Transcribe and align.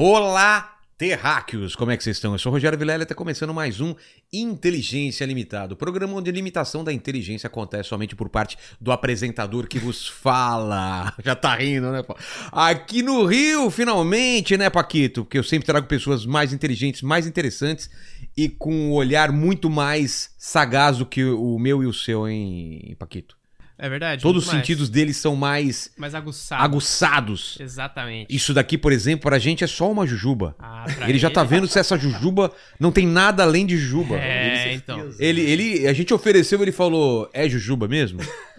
Olá, 0.00 0.78
terráqueos! 0.96 1.74
Como 1.74 1.90
é 1.90 1.96
que 1.96 2.04
vocês 2.04 2.18
estão? 2.18 2.32
Eu 2.32 2.38
sou 2.38 2.52
o 2.52 2.54
Rogério 2.54 2.78
Vilela 2.78 3.02
e 3.02 3.02
está 3.02 3.16
começando 3.16 3.52
mais 3.52 3.80
um 3.80 3.96
Inteligência 4.32 5.24
Limitada, 5.24 5.74
o 5.74 5.76
programa 5.76 6.14
onde 6.14 6.30
a 6.30 6.32
limitação 6.32 6.84
da 6.84 6.92
inteligência 6.92 7.48
acontece 7.48 7.88
somente 7.88 8.14
por 8.14 8.28
parte 8.28 8.56
do 8.80 8.92
apresentador 8.92 9.66
que 9.66 9.76
vos 9.76 10.06
fala. 10.22 11.12
Já 11.24 11.34
tá 11.34 11.56
rindo, 11.56 11.90
né, 11.90 12.04
pô? 12.04 12.16
Aqui 12.52 13.02
no 13.02 13.24
Rio, 13.24 13.68
finalmente, 13.72 14.56
né, 14.56 14.70
Paquito? 14.70 15.24
Porque 15.24 15.36
eu 15.36 15.42
sempre 15.42 15.66
trago 15.66 15.88
pessoas 15.88 16.24
mais 16.24 16.52
inteligentes, 16.52 17.02
mais 17.02 17.26
interessantes 17.26 17.90
e 18.36 18.48
com 18.48 18.72
um 18.72 18.92
olhar 18.92 19.32
muito 19.32 19.68
mais 19.68 20.32
sagaz 20.38 20.98
do 20.98 21.06
que 21.06 21.24
o 21.24 21.58
meu 21.58 21.82
e 21.82 21.86
o 21.86 21.92
seu, 21.92 22.28
hein, 22.28 22.94
Paquito? 22.96 23.37
É 23.80 23.88
verdade. 23.88 24.20
Todos 24.22 24.42
os 24.42 24.48
mais. 24.52 24.58
sentidos 24.58 24.88
deles 24.90 25.16
são 25.16 25.36
mais 25.36 25.90
Mais 25.96 26.14
aguçado. 26.14 26.62
aguçados. 26.64 27.56
Exatamente. 27.60 28.34
Isso 28.34 28.52
daqui, 28.52 28.76
por 28.76 28.90
exemplo, 28.92 29.22
pra 29.30 29.38
gente 29.38 29.62
é 29.62 29.66
só 29.68 29.88
uma 29.90 30.04
jujuba. 30.06 30.56
Ah, 30.58 30.84
pra 30.96 31.08
Ele 31.08 31.18
já 31.18 31.30
tá 31.30 31.44
vendo 31.44 31.68
se 31.68 31.78
essa 31.78 31.96
jujuba 31.96 32.52
não 32.80 32.90
tem 32.90 33.06
nada 33.06 33.44
além 33.44 33.64
de 33.64 33.76
jujuba. 33.76 34.16
É, 34.16 34.66
Ele, 34.66 34.74
então. 34.74 35.10
ele, 35.20 35.40
ele- 35.42 35.86
a 35.86 35.92
gente 35.92 36.12
ofereceu, 36.12 36.60
ele 36.60 36.72
falou: 36.72 37.30
é 37.32 37.48
jujuba 37.48 37.86
mesmo? 37.86 38.18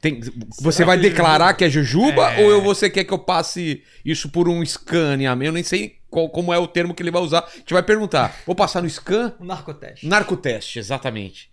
Tem- 0.00 0.20
você 0.60 0.84
vai 0.84 0.98
declarar 0.98 1.52
que 1.54 1.64
é 1.64 1.68
jujuba 1.70 2.30
É. 2.32 2.42
ou 2.44 2.50
eu- 2.50 2.62
você 2.62 2.88
quer 2.88 3.04
que 3.04 3.12
eu 3.12 3.18
passe 3.18 3.82
isso 4.04 4.28
por 4.30 4.48
um 4.48 4.62
escaneamento? 4.62 5.48
Eu 5.48 5.52
nem 5.52 5.62
sei 5.62 5.96
qual- 6.08 6.28
como 6.30 6.52
é 6.52 6.58
o 6.58 6.66
termo 6.66 6.94
que 6.94 7.02
ele 7.02 7.10
vai 7.10 7.20
usar. 7.22 7.40
A 7.40 7.56
gente 7.58 7.72
vai 7.72 7.82
perguntar: 7.82 8.34
vou 8.46 8.54
passar 8.54 8.80
no 8.82 8.88
scan? 8.88 9.34
Um 9.40 9.44
narcoteste. 9.44 10.06
Narcoteste, 10.06 10.78
exatamente. 10.78 11.50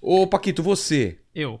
Ô, 0.00 0.26
Paquito, 0.26 0.62
você. 0.62 1.18
Eu. 1.34 1.60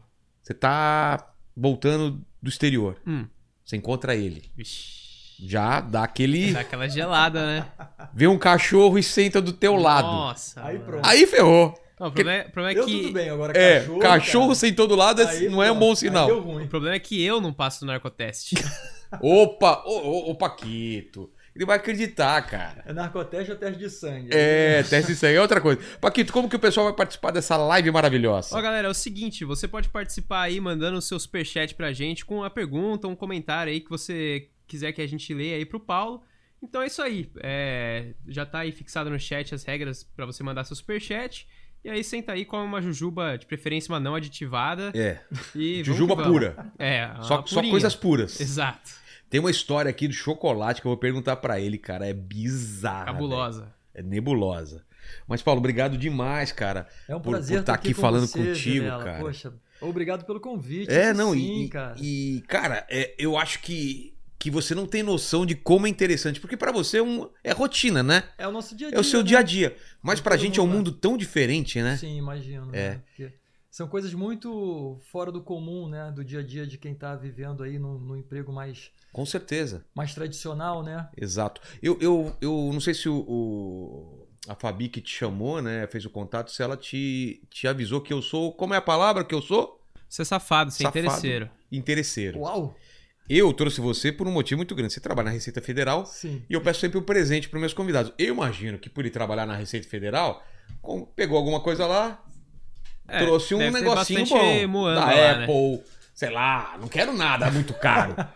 Você 0.50 0.54
tá 0.54 1.32
voltando 1.56 2.20
do 2.42 2.48
exterior. 2.48 2.96
Hum. 3.06 3.24
Você 3.64 3.76
encontra 3.76 4.16
ele. 4.16 4.50
Vixe. 4.56 4.98
Já 5.46 5.80
dá 5.80 6.02
aquele. 6.02 6.52
Dá 6.52 6.60
aquela 6.60 6.88
gelada, 6.88 7.46
né? 7.46 7.66
Vê 8.12 8.26
um 8.26 8.36
cachorro 8.36 8.98
e 8.98 9.02
senta 9.02 9.40
do 9.40 9.52
teu 9.52 9.76
lado. 9.76 10.08
Nossa. 10.08 10.60
Aí 10.64 10.74
mano. 10.74 10.86
pronto. 10.90 11.06
Aí 11.06 11.24
ferrou. 11.24 11.80
Não, 12.00 12.08
o 12.08 12.10
problema 12.12 12.42
é, 12.42 12.46
o 12.48 12.50
problema 12.50 12.76
é 12.76 12.82
Eu 12.82 12.86
que. 12.86 13.00
tudo 13.00 13.12
bem, 13.12 13.30
agora 13.30 13.56
É, 13.56 13.78
cachorro. 13.78 13.98
cachorro, 14.00 14.46
cara, 14.46 14.54
sentou 14.56 14.86
do 14.88 14.96
lado 14.96 15.22
aí 15.22 15.48
não 15.48 15.62
é 15.62 15.70
um 15.70 15.78
bom 15.78 15.94
sinal. 15.94 16.28
O 16.28 16.66
problema 16.66 16.96
é 16.96 16.98
que 16.98 17.24
eu 17.24 17.40
não 17.40 17.52
passo 17.52 17.86
no 17.86 17.92
narcoteste. 17.92 18.56
Opa, 19.22 19.84
ô, 19.86 19.98
ô, 19.98 20.30
ô, 20.30 20.34
Paquito. 20.34 21.30
Ele 21.54 21.64
vai 21.66 21.76
acreditar, 21.76 22.40
cara. 22.42 22.82
É 22.86 22.92
narcoteste 22.92 23.50
ou 23.50 23.58
teste 23.58 23.78
de 23.78 23.90
sangue? 23.90 24.30
É, 24.32 24.82
teste 24.84 25.12
isso 25.12 25.26
aí 25.26 25.34
é 25.34 25.40
outra 25.40 25.60
coisa. 25.60 25.80
Paquito, 26.00 26.32
como 26.32 26.48
que 26.48 26.56
o 26.56 26.60
pessoal 26.60 26.86
vai 26.86 26.94
participar 26.94 27.32
dessa 27.32 27.56
live 27.56 27.90
maravilhosa? 27.90 28.56
Ó, 28.56 28.60
galera, 28.62 28.86
é 28.88 28.90
o 28.90 28.94
seguinte, 28.94 29.44
você 29.44 29.66
pode 29.66 29.88
participar 29.88 30.42
aí 30.42 30.60
mandando 30.60 30.98
o 30.98 31.02
seu 31.02 31.18
superchat 31.18 31.74
pra 31.74 31.92
gente 31.92 32.24
com 32.24 32.36
uma 32.36 32.50
pergunta, 32.50 33.08
um 33.08 33.16
comentário 33.16 33.72
aí 33.72 33.80
que 33.80 33.90
você 33.90 34.48
quiser 34.66 34.92
que 34.92 35.02
a 35.02 35.08
gente 35.08 35.34
leia 35.34 35.56
aí 35.56 35.64
pro 35.66 35.80
Paulo. 35.80 36.22
Então 36.62 36.82
é 36.82 36.86
isso 36.86 37.02
aí. 37.02 37.30
É, 37.42 38.12
já 38.28 38.46
tá 38.46 38.60
aí 38.60 38.70
fixado 38.70 39.10
no 39.10 39.18
chat 39.18 39.54
as 39.54 39.64
regras 39.64 40.04
pra 40.04 40.26
você 40.26 40.42
mandar 40.42 40.64
seu 40.64 40.76
superchat. 40.76 41.48
E 41.82 41.88
aí 41.88 42.04
senta 42.04 42.32
aí, 42.32 42.44
come 42.44 42.64
uma 42.64 42.82
jujuba, 42.82 43.38
de 43.38 43.46
preferência 43.46 43.90
uma 43.90 43.98
não 43.98 44.14
aditivada. 44.14 44.92
É, 44.94 45.18
E 45.54 45.82
jujuba 45.82 46.14
pura. 46.14 46.70
É, 46.78 47.10
Só, 47.22 47.44
só 47.46 47.62
coisas 47.62 47.96
puras. 47.96 48.38
Exato. 48.38 48.99
Tem 49.30 49.38
uma 49.40 49.50
história 49.50 49.88
aqui 49.88 50.08
do 50.08 50.12
chocolate 50.14 50.80
que 50.80 50.86
eu 50.86 50.90
vou 50.90 50.98
perguntar 50.98 51.36
pra 51.36 51.60
ele, 51.60 51.78
cara. 51.78 52.06
É 52.06 52.12
bizarra. 52.12 53.06
Cabulosa. 53.06 53.72
É 53.94 54.02
nebulosa. 54.02 54.84
Mas, 55.26 55.40
Paulo, 55.40 55.60
obrigado 55.60 55.96
demais, 55.96 56.52
cara. 56.52 56.86
É 57.08 57.14
um 57.14 57.20
por- 57.20 57.30
prazer 57.30 57.58
por 57.58 57.64
tá 57.64 57.72
estar 57.72 57.74
aqui 57.74 57.94
com 57.94 58.00
falando 58.00 58.26
você, 58.26 58.38
contigo, 58.38 58.84
Vilela. 58.84 59.04
cara. 59.04 59.20
Poxa, 59.20 59.54
obrigado 59.80 60.24
pelo 60.24 60.40
convite. 60.40 60.92
É, 60.92 61.12
não, 61.12 61.32
sim, 61.32 61.62
e, 61.64 61.68
cara. 61.68 61.94
e, 61.98 62.44
cara, 62.48 62.86
é, 62.90 63.14
eu 63.18 63.36
acho 63.36 63.60
que, 63.60 64.14
que 64.38 64.50
você 64.50 64.74
não 64.74 64.86
tem 64.86 65.02
noção 65.02 65.46
de 65.46 65.54
como 65.54 65.86
é 65.86 65.90
interessante, 65.90 66.40
porque 66.40 66.56
pra 66.56 66.72
você 66.72 66.98
é, 66.98 67.02
um, 67.02 67.28
é 67.42 67.52
rotina, 67.52 68.02
né? 68.02 68.24
É 68.36 68.46
o 68.46 68.52
nosso 68.52 68.76
dia 68.76 68.88
a 68.88 68.90
dia. 68.90 68.98
É 68.98 69.00
o 69.00 69.04
seu 69.04 69.20
né? 69.20 69.26
dia 69.26 69.38
a 69.38 69.42
dia. 69.42 69.76
Mas 70.02 70.20
pra 70.20 70.36
gente 70.36 70.58
é 70.58 70.62
um 70.62 70.66
mundo, 70.66 70.72
né? 70.74 70.78
mundo 70.90 70.92
tão 70.92 71.16
diferente, 71.16 71.80
né? 71.82 71.96
Sim, 71.96 72.16
imagino. 72.16 72.68
É. 72.72 72.90
né? 72.90 73.00
Porque 73.06 73.32
são 73.70 73.86
coisas 73.88 74.12
muito 74.12 74.98
fora 75.12 75.30
do 75.30 75.40
comum, 75.42 75.88
né? 75.88 76.12
Do 76.14 76.24
dia 76.24 76.40
a 76.40 76.42
dia 76.42 76.66
de 76.66 76.76
quem 76.76 76.94
tá 76.94 77.14
vivendo 77.14 77.62
aí 77.62 77.78
no, 77.78 77.98
no 77.98 78.16
emprego 78.16 78.52
mais, 78.52 78.90
Com 79.12 79.24
certeza. 79.24 79.84
mais 79.94 80.12
tradicional, 80.14 80.82
né? 80.82 81.08
Exato. 81.16 81.60
Eu, 81.82 81.96
eu, 82.00 82.36
eu 82.40 82.70
não 82.72 82.80
sei 82.80 82.94
se 82.94 83.08
o, 83.08 83.16
o- 83.28 84.26
a 84.48 84.54
Fabi 84.54 84.88
que 84.88 85.00
te 85.00 85.10
chamou, 85.10 85.60
né, 85.62 85.86
fez 85.86 86.04
o 86.04 86.10
contato, 86.10 86.50
se 86.50 86.62
ela 86.62 86.76
te, 86.76 87.42
te 87.50 87.68
avisou 87.68 88.00
que 88.00 88.12
eu 88.12 88.20
sou. 88.22 88.52
Como 88.52 88.74
é 88.74 88.78
a 88.78 88.82
palavra 88.82 89.22
que 89.24 89.34
eu 89.34 89.42
sou? 89.42 89.80
Você 90.08 90.22
é 90.22 90.24
safado, 90.24 90.70
você 90.72 90.84
é 90.84 90.88
interesseiro. 90.88 91.48
Interesseiro. 91.70 92.40
Uau! 92.40 92.74
Eu 93.28 93.52
trouxe 93.52 93.80
você 93.80 94.10
por 94.10 94.26
um 94.26 94.32
motivo 94.32 94.58
muito 94.58 94.74
grande. 94.74 94.92
Você 94.92 94.98
trabalha 95.00 95.26
na 95.26 95.30
Receita 95.30 95.60
Federal 95.60 96.04
Sim. 96.04 96.42
e 96.50 96.54
eu 96.54 96.60
peço 96.60 96.80
sempre 96.80 96.98
um 96.98 97.02
presente 97.02 97.48
para 97.48 97.60
meus 97.60 97.72
convidados. 97.72 98.12
Eu 98.18 98.34
imagino 98.34 98.76
que 98.76 98.90
por 98.90 99.02
ele 99.04 99.10
trabalhar 99.10 99.46
na 99.46 99.54
Receita 99.54 99.88
Federal, 99.88 100.42
com- 100.82 101.04
pegou 101.04 101.36
alguma 101.38 101.60
coisa 101.60 101.86
lá, 101.86 102.20
É, 103.10 103.24
trouxe 103.24 103.54
um 103.54 103.70
negocinho 103.70 104.26
bom. 104.68 104.84
da 104.94 105.00
lá, 105.00 105.06
né? 105.06 105.30
Apple, 105.44 105.82
sei 106.14 106.30
lá, 106.30 106.76
não 106.80 106.88
quero 106.88 107.12
nada 107.12 107.50
muito 107.50 107.74
caro. 107.74 108.14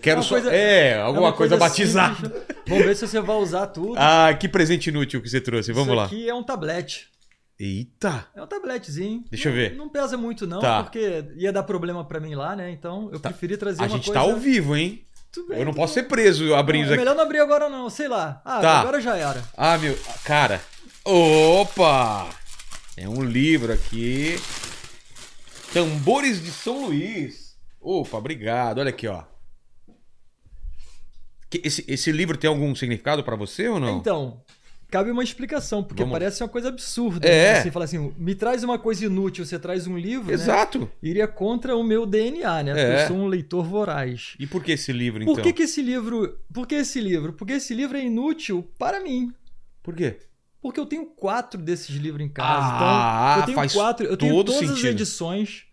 Quero 0.00 0.22
só. 0.22 0.30
coisa- 0.36 0.50
é, 0.50 0.98
alguma 0.98 1.26
É 1.26 1.30
uma 1.30 1.36
coisa, 1.36 1.56
coisa 1.58 1.68
batizada. 1.70 2.14
simples. 2.16 2.42
Vamos 2.66 2.84
ver 2.86 2.96
se 2.96 3.06
você 3.06 3.20
vai 3.20 3.36
usar 3.36 3.66
tudo. 3.66 3.94
Ah, 3.98 4.34
que 4.34 4.48
presente 4.48 4.88
inútil 4.88 5.20
que 5.22 5.28
você 5.28 5.40
trouxe. 5.42 5.72
Vamos 5.72 5.88
Isso 5.88 5.96
lá. 5.96 6.04
aqui 6.06 6.28
é 6.28 6.34
um 6.34 6.42
tablete. 6.42 7.06
Eita! 7.60 8.26
É 8.34 8.42
um 8.42 8.46
tabletezinho. 8.46 9.22
Deixa 9.30 9.48
eu 9.48 9.52
Não- 9.52 9.60
ver. 9.60 9.74
Não 9.76 9.88
pesa 9.90 10.16
muito, 10.16 10.46
não, 10.46 10.58
Tá. 10.58 10.82
porque 10.82 11.24
ia 11.36 11.52
dar 11.52 11.62
problema 11.62 12.02
pra 12.04 12.18
mim 12.18 12.34
lá, 12.34 12.56
né? 12.56 12.70
Então 12.70 13.10
eu 13.12 13.20
Tá. 13.20 13.28
preferi 13.28 13.56
trazer 13.58 13.82
A 13.82 13.84
uma 13.84 13.90
gente 13.90 14.06
coisa. 14.06 14.20
tá 14.20 14.26
ao 14.26 14.36
vivo, 14.36 14.74
hein? 14.74 15.04
Tudo 15.30 15.48
bem, 15.48 15.58
Eu 15.60 15.64
não 15.66 15.74
posso 15.74 15.94
bem. 15.94 16.02
ser 16.02 16.08
preso 16.08 16.54
abrindo 16.54 16.80
Não, 16.80 16.84
isso 16.86 16.92
é 16.92 16.94
aqui. 16.96 17.04
melhor 17.04 17.14
não 17.16 17.24
abrir 17.24 17.38
agora, 17.40 17.68
não. 17.68 17.88
Sei 17.90 18.08
lá. 18.08 18.40
Ah, 18.44 18.60
Tá. 18.60 18.80
agora 18.80 19.00
já 19.00 19.16
era. 19.16 19.42
Ah, 19.56 19.76
meu. 19.78 19.96
Cara. 20.24 20.60
Opa! 21.04 22.28
É 22.96 23.08
um 23.08 23.22
livro 23.22 23.72
aqui. 23.72 24.36
Tambores 25.72 26.40
de 26.40 26.52
São 26.52 26.86
Luís. 26.86 27.56
Opa, 27.80 28.18
obrigado. 28.18 28.78
Olha 28.78 28.90
aqui, 28.90 29.08
ó. 29.08 29.24
Esse, 31.62 31.84
esse 31.88 32.12
livro 32.12 32.36
tem 32.36 32.48
algum 32.48 32.74
significado 32.74 33.22
pra 33.22 33.36
você 33.36 33.68
ou 33.68 33.78
não? 33.78 33.98
Então, 33.98 34.40
cabe 34.88 35.10
uma 35.10 35.24
explicação, 35.24 35.82
porque 35.82 36.02
Vamos. 36.02 36.18
parece 36.18 36.42
uma 36.42 36.48
coisa 36.48 36.68
absurda. 36.68 37.26
É. 37.26 37.52
Né? 37.54 37.58
Assim, 37.58 37.70
falar 37.72 37.84
assim, 37.84 38.14
me 38.16 38.34
traz 38.34 38.62
uma 38.62 38.78
coisa 38.78 39.04
inútil, 39.04 39.44
você 39.44 39.58
traz 39.58 39.86
um 39.88 39.98
livro, 39.98 40.28
né? 40.28 40.34
Exato. 40.34 40.88
Iria 41.02 41.26
contra 41.26 41.76
o 41.76 41.82
meu 41.82 42.06
DNA, 42.06 42.62
né? 42.62 42.72
É. 42.76 43.02
eu 43.02 43.08
sou 43.08 43.16
um 43.16 43.26
leitor 43.26 43.64
voraz. 43.64 44.34
E 44.38 44.46
por 44.46 44.62
que 44.62 44.72
esse 44.72 44.92
livro, 44.92 45.22
então? 45.22 45.34
Por 45.34 45.42
que, 45.42 45.52
que 45.52 45.62
esse 45.64 45.82
livro. 45.82 46.38
Por 46.52 46.66
que 46.66 46.76
esse 46.76 47.00
livro? 47.00 47.32
Porque 47.32 47.54
esse 47.54 47.74
livro 47.74 47.96
é 47.96 48.04
inútil 48.04 48.68
para 48.78 49.00
mim. 49.00 49.32
Por 49.82 49.94
quê? 49.96 50.18
Porque 50.64 50.80
eu 50.80 50.86
tenho 50.86 51.04
quatro 51.04 51.60
desses 51.60 51.94
livros 51.94 52.24
em 52.24 52.28
casa. 52.30 52.68
Ah, 52.80 53.32
então, 53.32 53.40
eu 53.42 53.44
tenho 53.44 53.54
faz 53.56 53.72
quatro. 53.74 54.06
Eu 54.06 54.16
tenho 54.16 54.32
todas 54.34 54.54
as 54.54 54.66
sentido. 54.70 54.86
edições. 54.88 55.64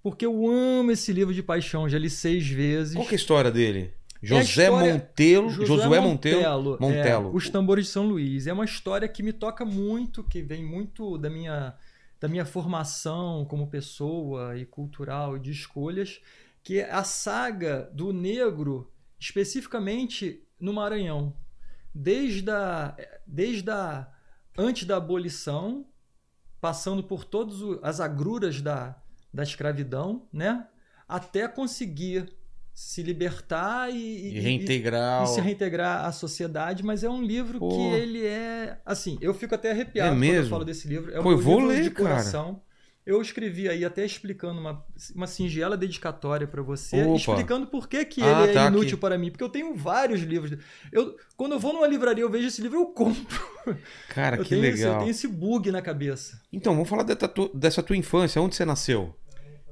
Porque 0.00 0.24
eu 0.24 0.48
amo 0.48 0.92
esse 0.92 1.12
livro 1.12 1.34
de 1.34 1.42
paixão. 1.42 1.88
Já 1.88 1.98
li 1.98 2.08
seis 2.08 2.46
vezes. 2.48 2.94
Qual 2.94 3.04
que 3.04 3.14
é 3.14 3.16
a 3.16 3.20
história 3.20 3.50
dele? 3.50 3.92
É 4.22 4.26
José 4.26 4.42
história- 4.66 4.92
Montelo. 4.94 5.50
Josué, 5.50 5.98
Montelo. 6.00 6.70
Montelo. 6.70 6.78
Montelo. 6.80 7.28
é, 7.30 7.36
Os 7.36 7.48
Tambores 7.50 7.86
de 7.86 7.90
São 7.90 8.06
Luís. 8.06 8.46
É 8.46 8.52
uma 8.52 8.64
história 8.64 9.08
que 9.08 9.24
me 9.24 9.32
toca 9.32 9.64
muito, 9.64 10.22
que 10.22 10.40
vem 10.40 10.64
muito 10.64 11.18
da 11.18 11.28
minha, 11.28 11.74
da 12.20 12.28
minha 12.28 12.44
formação 12.44 13.44
como 13.44 13.66
pessoa 13.66 14.56
e 14.56 14.64
cultural 14.64 15.36
e 15.36 15.40
de 15.40 15.50
escolhas, 15.50 16.20
que 16.62 16.78
é 16.78 16.88
a 16.92 17.02
saga 17.02 17.90
do 17.92 18.12
negro, 18.12 18.88
especificamente 19.18 20.44
no 20.60 20.72
Maranhão. 20.72 21.34
Desde 21.92 22.48
a, 22.52 22.94
desde 23.26 23.68
a 23.68 24.06
antes 24.58 24.84
da 24.84 24.96
abolição, 24.96 25.86
passando 26.60 27.02
por 27.02 27.24
todas 27.24 27.56
as 27.82 28.00
agruras 28.00 28.60
da, 28.60 29.00
da 29.32 29.42
escravidão, 29.44 30.26
né? 30.32 30.66
Até 31.08 31.46
conseguir 31.48 32.30
se 32.74 33.02
libertar 33.02 33.90
e, 33.90 34.36
E 34.36 34.40
reintegrar. 34.40 35.24
e 35.24 35.26
se 35.28 35.40
reintegrar 35.40 36.04
à 36.04 36.12
sociedade, 36.12 36.84
mas 36.84 37.02
é 37.02 37.08
um 37.08 37.22
livro 37.22 37.58
Pô. 37.58 37.68
que 37.68 37.80
ele 37.94 38.24
é. 38.26 38.80
Assim, 38.84 39.18
eu 39.20 39.32
fico 39.34 39.54
até 39.54 39.70
arrepiado 39.70 40.14
É 40.14 40.18
quando 40.18 40.34
eu 40.44 40.48
falo 40.48 40.64
desse 40.64 40.86
livro. 40.86 41.12
É 41.12 41.18
um 41.18 41.22
Pô, 41.22 41.36
vou 41.36 41.58
livro 41.60 41.66
ler, 41.68 41.82
de 41.84 41.90
cara. 41.90 42.22
Eu 43.10 43.22
escrevi 43.22 43.70
aí 43.70 43.86
até 43.86 44.04
explicando 44.04 44.60
uma, 44.60 44.84
uma 45.14 45.26
singela 45.26 45.78
dedicatória 45.78 46.46
para 46.46 46.60
você, 46.60 47.02
Opa. 47.04 47.16
explicando 47.16 47.66
por 47.66 47.88
que, 47.88 48.04
que 48.04 48.22
Ah, 48.22 48.42
ele 48.42 48.50
é 48.50 48.52
tá 48.52 48.66
inútil 48.66 48.88
aqui. 48.88 48.96
para 48.98 49.16
mim, 49.16 49.30
porque 49.30 49.42
eu 49.42 49.48
tenho 49.48 49.74
vários 49.74 50.20
livros. 50.20 50.58
Eu, 50.92 51.16
quando 51.34 51.52
eu 51.52 51.58
vou 51.58 51.72
numa 51.72 51.86
livraria, 51.86 52.22
eu 52.22 52.28
vejo 52.30 52.48
esse 52.48 52.60
livro, 52.60 52.78
eu 52.78 52.86
compro. 52.88 53.38
Cara, 54.10 54.36
eu, 54.36 54.42
que 54.42 54.50
tenho 54.50 54.62
esse, 54.66 54.82
eu 54.82 54.88
legal. 54.88 54.98
tenho 55.00 55.10
esse 55.10 55.26
bug 55.26 55.70
na 55.70 55.80
cabeça. 55.80 56.38
Então, 56.52 56.74
vamos 56.74 56.86
falar 56.86 57.02
dessa 57.02 57.26
tua, 57.26 57.50
dessa 57.54 57.82
tua 57.82 57.96
infância. 57.96 58.42
Onde 58.42 58.54
você 58.54 58.66
nasceu? 58.66 59.16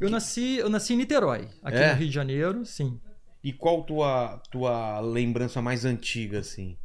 Eu 0.01 0.09
nasci, 0.09 0.57
eu 0.57 0.71
nasci 0.71 0.95
em 0.95 0.97
Niterói, 0.97 1.49
aqui 1.63 1.77
É? 1.77 1.93
no 1.93 1.99
Rio 1.99 2.09
de 2.09 2.15
Janeiro, 2.15 2.65
sim. 2.65 2.99
E 3.45 3.53
qual 3.53 3.85
tua, 3.85 4.41
tua 4.51 4.99
lembrança 5.01 5.61
mais 5.61 5.85
antiga, 5.85 6.39
assim? 6.39 6.77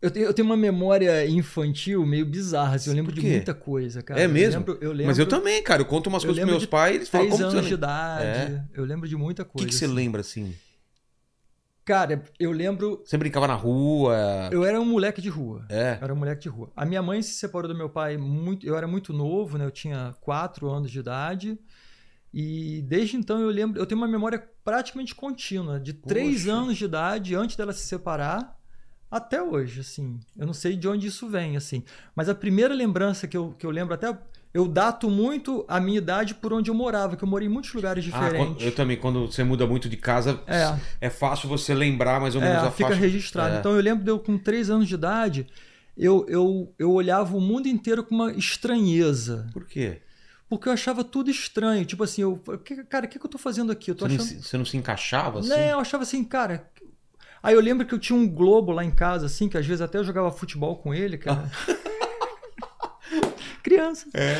Eu 0.00 0.10
tenho, 0.12 0.26
eu 0.26 0.32
tenho 0.34 0.46
uma 0.46 0.56
memória 0.56 1.26
infantil 1.26 2.06
meio 2.06 2.24
bizarra, 2.24 2.76
assim, 2.76 2.88
eu 2.90 2.94
lembro 2.94 3.12
de 3.12 3.20
muita 3.20 3.52
coisa, 3.52 4.00
cara. 4.02 4.20
É 4.20 4.26
Eu 4.26 4.28
mesmo? 4.28 4.60
lembro- 4.60 4.78
eu 4.80 4.90
lembro, 4.92 5.06
Mas 5.06 5.18
eu 5.18 5.26
também, 5.26 5.60
cara. 5.62 5.82
Eu 5.82 5.86
conto 5.86 6.06
umas 6.08 6.22
eu 6.22 6.28
coisas 6.28 6.44
pros 6.44 6.52
meus 6.56 6.66
pais, 6.66 6.94
eles 6.96 7.08
falam 7.08 7.26
Três 7.26 7.40
como 7.40 7.50
anos 7.50 7.62
você... 7.64 7.68
de 7.68 7.74
idade. 7.74 8.24
É. 8.52 8.64
Eu 8.74 8.84
lembro 8.84 9.08
de 9.08 9.16
muita 9.16 9.42
O 9.42 9.44
que, 9.46 9.52
coisa. 9.52 9.68
que 9.68 9.74
você 9.74 9.86
assim. 9.86 9.94
lembra, 9.94 10.20
assim? 10.20 10.54
Cara, 11.84 12.22
eu 12.38 12.52
lembro. 12.52 13.02
Você 13.04 13.16
brincava 13.16 13.46
na 13.48 13.54
rua? 13.54 14.50
Eu 14.52 14.62
era 14.64 14.78
um 14.80 14.84
moleque 14.84 15.22
de 15.22 15.30
rua. 15.30 15.64
É. 15.70 15.96
Eu 15.98 16.04
era 16.04 16.12
um 16.12 16.16
moleque 16.16 16.42
de 16.42 16.48
rua. 16.48 16.70
A 16.76 16.84
minha 16.84 17.00
mãe 17.02 17.22
se 17.22 17.32
separou 17.32 17.66
do 17.66 17.74
meu 17.74 17.88
pai 17.88 18.16
muito. 18.18 18.66
Eu 18.66 18.76
era 18.76 18.86
muito 18.86 19.12
novo, 19.12 19.56
né? 19.56 19.64
Eu 19.64 19.70
tinha 19.70 20.14
quatro 20.20 20.70
anos 20.70 20.90
de 20.90 20.98
idade. 21.00 21.58
E 22.32 22.82
desde 22.86 23.16
então 23.16 23.40
eu 23.40 23.48
lembro. 23.48 23.80
Eu 23.80 23.86
tenho 23.86 23.98
uma 24.00 24.06
memória 24.06 24.46
praticamente 24.62 25.14
contínua, 25.14 25.80
de 25.80 25.94
três 25.94 26.42
Poxa. 26.44 26.52
anos 26.52 26.76
de 26.76 26.84
idade, 26.84 27.34
antes 27.34 27.56
dela 27.56 27.72
se 27.72 27.86
separar, 27.86 28.54
até 29.10 29.42
hoje, 29.42 29.80
assim. 29.80 30.18
Eu 30.36 30.46
não 30.46 30.52
sei 30.54 30.76
de 30.76 30.86
onde 30.88 31.06
isso 31.06 31.28
vem, 31.28 31.56
assim. 31.56 31.82
Mas 32.14 32.28
a 32.28 32.34
primeira 32.34 32.74
lembrança 32.74 33.26
que 33.26 33.36
eu, 33.36 33.54
que 33.58 33.64
eu 33.66 33.70
lembro, 33.70 33.94
até. 33.94 34.16
Eu 34.54 34.66
dato 34.66 35.10
muito 35.10 35.62
a 35.68 35.78
minha 35.78 35.98
idade 35.98 36.34
por 36.34 36.54
onde 36.54 36.70
eu 36.70 36.74
morava, 36.74 37.16
que 37.16 37.22
eu 37.22 37.28
morei 37.28 37.46
em 37.46 37.50
muitos 37.50 37.72
lugares 37.74 38.02
Ah, 38.06 38.18
diferentes. 38.18 38.54
quando- 38.56 38.62
eu 38.62 38.74
também, 38.74 38.96
quando 38.96 39.26
você 39.30 39.44
muda 39.44 39.66
muito 39.66 39.90
de 39.90 39.96
casa, 39.98 40.40
É. 40.46 40.74
é 41.02 41.10
fácil 41.10 41.50
você 41.50 41.74
lembrar 41.74 42.18
mais 42.18 42.34
ou 42.34 42.40
menos 42.40 42.62
É, 42.64 42.66
a 42.66 42.70
fica 42.70 42.88
faixa. 42.88 43.00
registrado. 43.00 43.56
É. 43.56 43.58
Então 43.58 43.72
eu 43.76 43.80
lembro 43.82 44.02
de 44.04 44.10
eu 44.10 44.18
com 44.18 44.38
três 44.38 44.70
anos 44.70 44.88
de 44.88 44.94
idade, 44.94 45.46
eu, 45.96 46.24
eu, 46.30 46.74
eu 46.78 46.90
olhava 46.90 47.36
o 47.36 47.40
mundo 47.42 47.68
inteiro 47.68 48.02
com 48.02 48.14
uma 48.14 48.32
estranheza. 48.32 49.46
Por 49.52 49.66
quê? 49.66 50.00
Porque 50.48 50.66
eu 50.68 50.72
achava 50.72 51.04
tudo 51.04 51.30
estranho. 51.30 51.84
Tipo 51.84 52.04
assim, 52.04 52.22
eu, 52.22 52.42
cara, 52.88 53.04
o 53.04 53.08
que, 53.08 53.18
que 53.18 53.26
eu 53.26 53.30
tô 53.30 53.36
fazendo 53.38 53.70
aqui? 53.70 53.90
Eu 53.90 53.94
tô 53.94 54.06
Você 54.08 54.16
não, 54.16 54.24
achando. 54.24 54.40
se- 54.42 54.48
você 54.48 54.56
não 54.58 54.64
se 54.64 54.76
encaixava 54.78 55.40
assim? 55.40 55.48
Não, 55.50 55.58
eu 55.58 55.78
achava 55.78 56.04
assim, 56.04 56.24
cara. 56.24 56.66
Aí 57.42 57.54
eu 57.54 57.60
lembro 57.60 57.86
que 57.86 57.94
eu 57.94 57.98
tinha 57.98 58.18
um 58.18 58.28
globo 58.28 58.72
lá 58.72 58.84
em 58.84 58.90
casa, 58.90 59.26
assim, 59.26 59.48
que 59.48 59.56
às 59.56 59.66
vezes 59.66 59.80
até 59.80 59.98
eu 59.98 60.04
jogava 60.04 60.30
futebol 60.30 60.76
com 60.76 60.92
ele, 60.92 61.18
cara. 61.18 61.50
Criança. 63.62 64.08
É. 64.14 64.36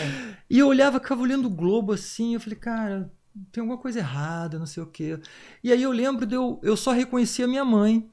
E 0.48 0.58
eu 0.58 0.68
olhava, 0.68 0.98
ficava 0.98 1.22
olhando 1.22 1.46
o 1.46 1.50
globo 1.50 1.92
assim, 1.92 2.34
eu 2.34 2.40
falei, 2.40 2.58
cara, 2.58 3.10
tem 3.52 3.60
alguma 3.60 3.78
coisa 3.78 3.98
errada, 3.98 4.58
não 4.58 4.66
sei 4.66 4.82
o 4.82 4.86
quê. 4.86 5.18
E 5.62 5.72
aí 5.72 5.82
eu 5.82 5.92
lembro 5.92 6.26
de 6.26 6.34
eu, 6.34 6.58
eu 6.62 6.76
só 6.76 6.92
reconhecia 6.92 7.46
minha 7.46 7.64
mãe. 7.64 8.08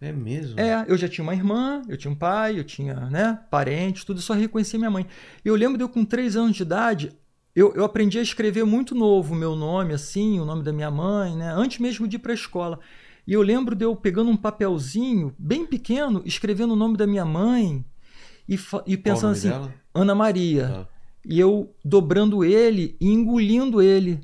É 0.00 0.12
mesmo? 0.12 0.58
É, 0.58 0.84
eu 0.88 0.96
já 0.96 1.08
tinha 1.08 1.22
uma 1.22 1.34
irmã, 1.34 1.82
eu 1.86 1.96
tinha 1.96 2.10
um 2.10 2.16
pai, 2.16 2.58
eu 2.58 2.64
tinha, 2.64 2.94
né, 3.10 3.38
parentes, 3.50 4.02
tudo, 4.02 4.16
eu 4.16 4.22
só 4.22 4.32
reconhecia 4.32 4.78
minha 4.78 4.90
mãe. 4.90 5.06
Eu 5.44 5.54
lembro 5.54 5.76
de 5.76 5.84
eu 5.84 5.88
com 5.88 6.04
três 6.04 6.36
anos 6.36 6.56
de 6.56 6.62
idade, 6.62 7.12
eu, 7.54 7.74
eu 7.74 7.84
aprendi 7.84 8.18
a 8.18 8.22
escrever 8.22 8.64
muito 8.64 8.94
novo 8.94 9.34
o 9.34 9.36
meu 9.36 9.54
nome, 9.54 9.92
assim, 9.92 10.40
o 10.40 10.44
nome 10.44 10.62
da 10.62 10.72
minha 10.72 10.90
mãe, 10.90 11.36
né, 11.36 11.52
antes 11.54 11.78
mesmo 11.78 12.08
de 12.08 12.16
ir 12.16 12.20
para 12.20 12.32
a 12.32 12.34
escola. 12.34 12.80
E 13.30 13.32
eu 13.32 13.42
lembro 13.42 13.76
de 13.76 13.84
eu 13.84 13.94
pegando 13.94 14.28
um 14.28 14.36
papelzinho, 14.36 15.32
bem 15.38 15.64
pequeno, 15.64 16.20
escrevendo 16.24 16.72
o 16.72 16.76
nome 16.76 16.96
da 16.96 17.06
minha 17.06 17.24
mãe 17.24 17.84
e, 18.48 18.58
e 18.84 18.96
pensando 18.96 19.30
assim, 19.34 19.50
dela? 19.50 19.72
Ana 19.94 20.16
Maria. 20.16 20.80
Ah. 20.80 20.86
E 21.24 21.38
eu 21.38 21.72
dobrando 21.84 22.44
ele 22.44 22.96
e 23.00 23.06
engolindo 23.06 23.80
ele, 23.80 24.20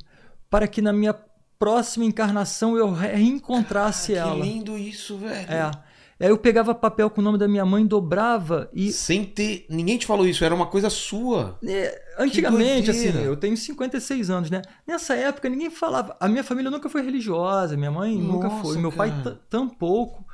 para 0.50 0.66
que 0.66 0.82
na 0.82 0.92
minha 0.92 1.14
próxima 1.56 2.04
encarnação 2.04 2.76
eu 2.76 2.92
re- 2.92 3.14
reencontrasse 3.14 4.14
Cara, 4.14 4.30
ela. 4.30 4.40
Que 4.44 4.50
lindo 4.50 4.76
isso, 4.76 5.16
velho. 5.18 5.52
É. 5.52 5.70
Aí 6.18 6.28
eu 6.30 6.38
pegava 6.38 6.74
papel 6.74 7.10
com 7.10 7.20
o 7.20 7.24
nome 7.24 7.36
da 7.36 7.46
minha 7.46 7.64
mãe, 7.66 7.84
dobrava 7.86 8.70
e. 8.72 8.90
Sem 8.90 9.24
ter. 9.24 9.66
Ninguém 9.68 9.98
te 9.98 10.06
falou 10.06 10.26
isso, 10.26 10.44
era 10.44 10.54
uma 10.54 10.66
coisa 10.66 10.88
sua. 10.88 11.58
é, 11.62 12.00
antigamente, 12.18 12.90
assim, 12.90 13.08
eu 13.22 13.36
tenho 13.36 13.56
56 13.56 14.30
anos, 14.30 14.50
né? 14.50 14.62
Nessa 14.86 15.14
época 15.14 15.48
ninguém 15.48 15.68
falava. 15.70 16.16
A 16.18 16.26
minha 16.28 16.42
família 16.42 16.70
nunca 16.70 16.88
foi 16.88 17.02
religiosa, 17.02 17.76
minha 17.76 17.90
mãe 17.90 18.16
nunca 18.16 18.48
Nossa, 18.48 18.62
foi, 18.62 18.78
meu 18.78 18.90
pai 18.90 19.10
cara. 19.10 19.32
t- 19.32 19.40
tampouco. 19.50 20.24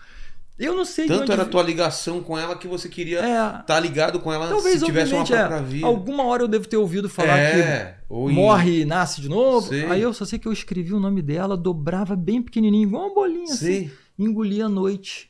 Eu 0.59 0.77
não 0.77 0.85
sei 0.85 1.07
de 1.07 1.11
Tanto 1.11 1.23
onde 1.23 1.33
era 1.33 1.43
a 1.43 1.47
tua 1.47 1.63
ligação 1.63 2.23
com 2.23 2.39
ela 2.39 2.55
que 2.55 2.69
você 2.69 2.89
queria 2.89 3.19
É, 3.19 3.61
estar 3.61 3.81
ligado 3.81 4.21
com 4.21 4.33
ela 4.33 4.47
talvez, 4.49 4.79
se 4.79 4.85
tivesse 4.85 5.13
uma 5.13 5.25
própria 5.25 5.57
é, 5.57 5.63
vida. 5.63 5.87
alguma 5.87 6.25
hora 6.25 6.43
eu 6.45 6.47
devo 6.49 6.69
ter 6.69 6.77
ouvido 6.77 7.09
falar 7.09 7.37
é, 7.39 7.97
que 8.07 8.15
morre 8.33 8.83
e 8.83 8.85
nasce 8.85 9.21
de 9.21 9.29
novo. 9.29 9.67
Sei. 9.69 9.87
Aí 9.87 10.01
eu 10.03 10.13
só 10.15 10.25
sei 10.25 10.39
que 10.39 10.47
eu 10.47 10.53
escrevi 10.53 10.93
o 10.95 11.01
nome 11.01 11.23
dela, 11.23 11.57
dobrava 11.57 12.15
bem 12.15 12.41
pequenininho, 12.41 12.87
igual 12.87 13.07
uma 13.07 13.15
bolinha 13.15 13.45
assim, 13.45 13.57
Sei. 13.57 13.91
engolia 14.17 14.67
à 14.67 14.69
noite. 14.69 15.29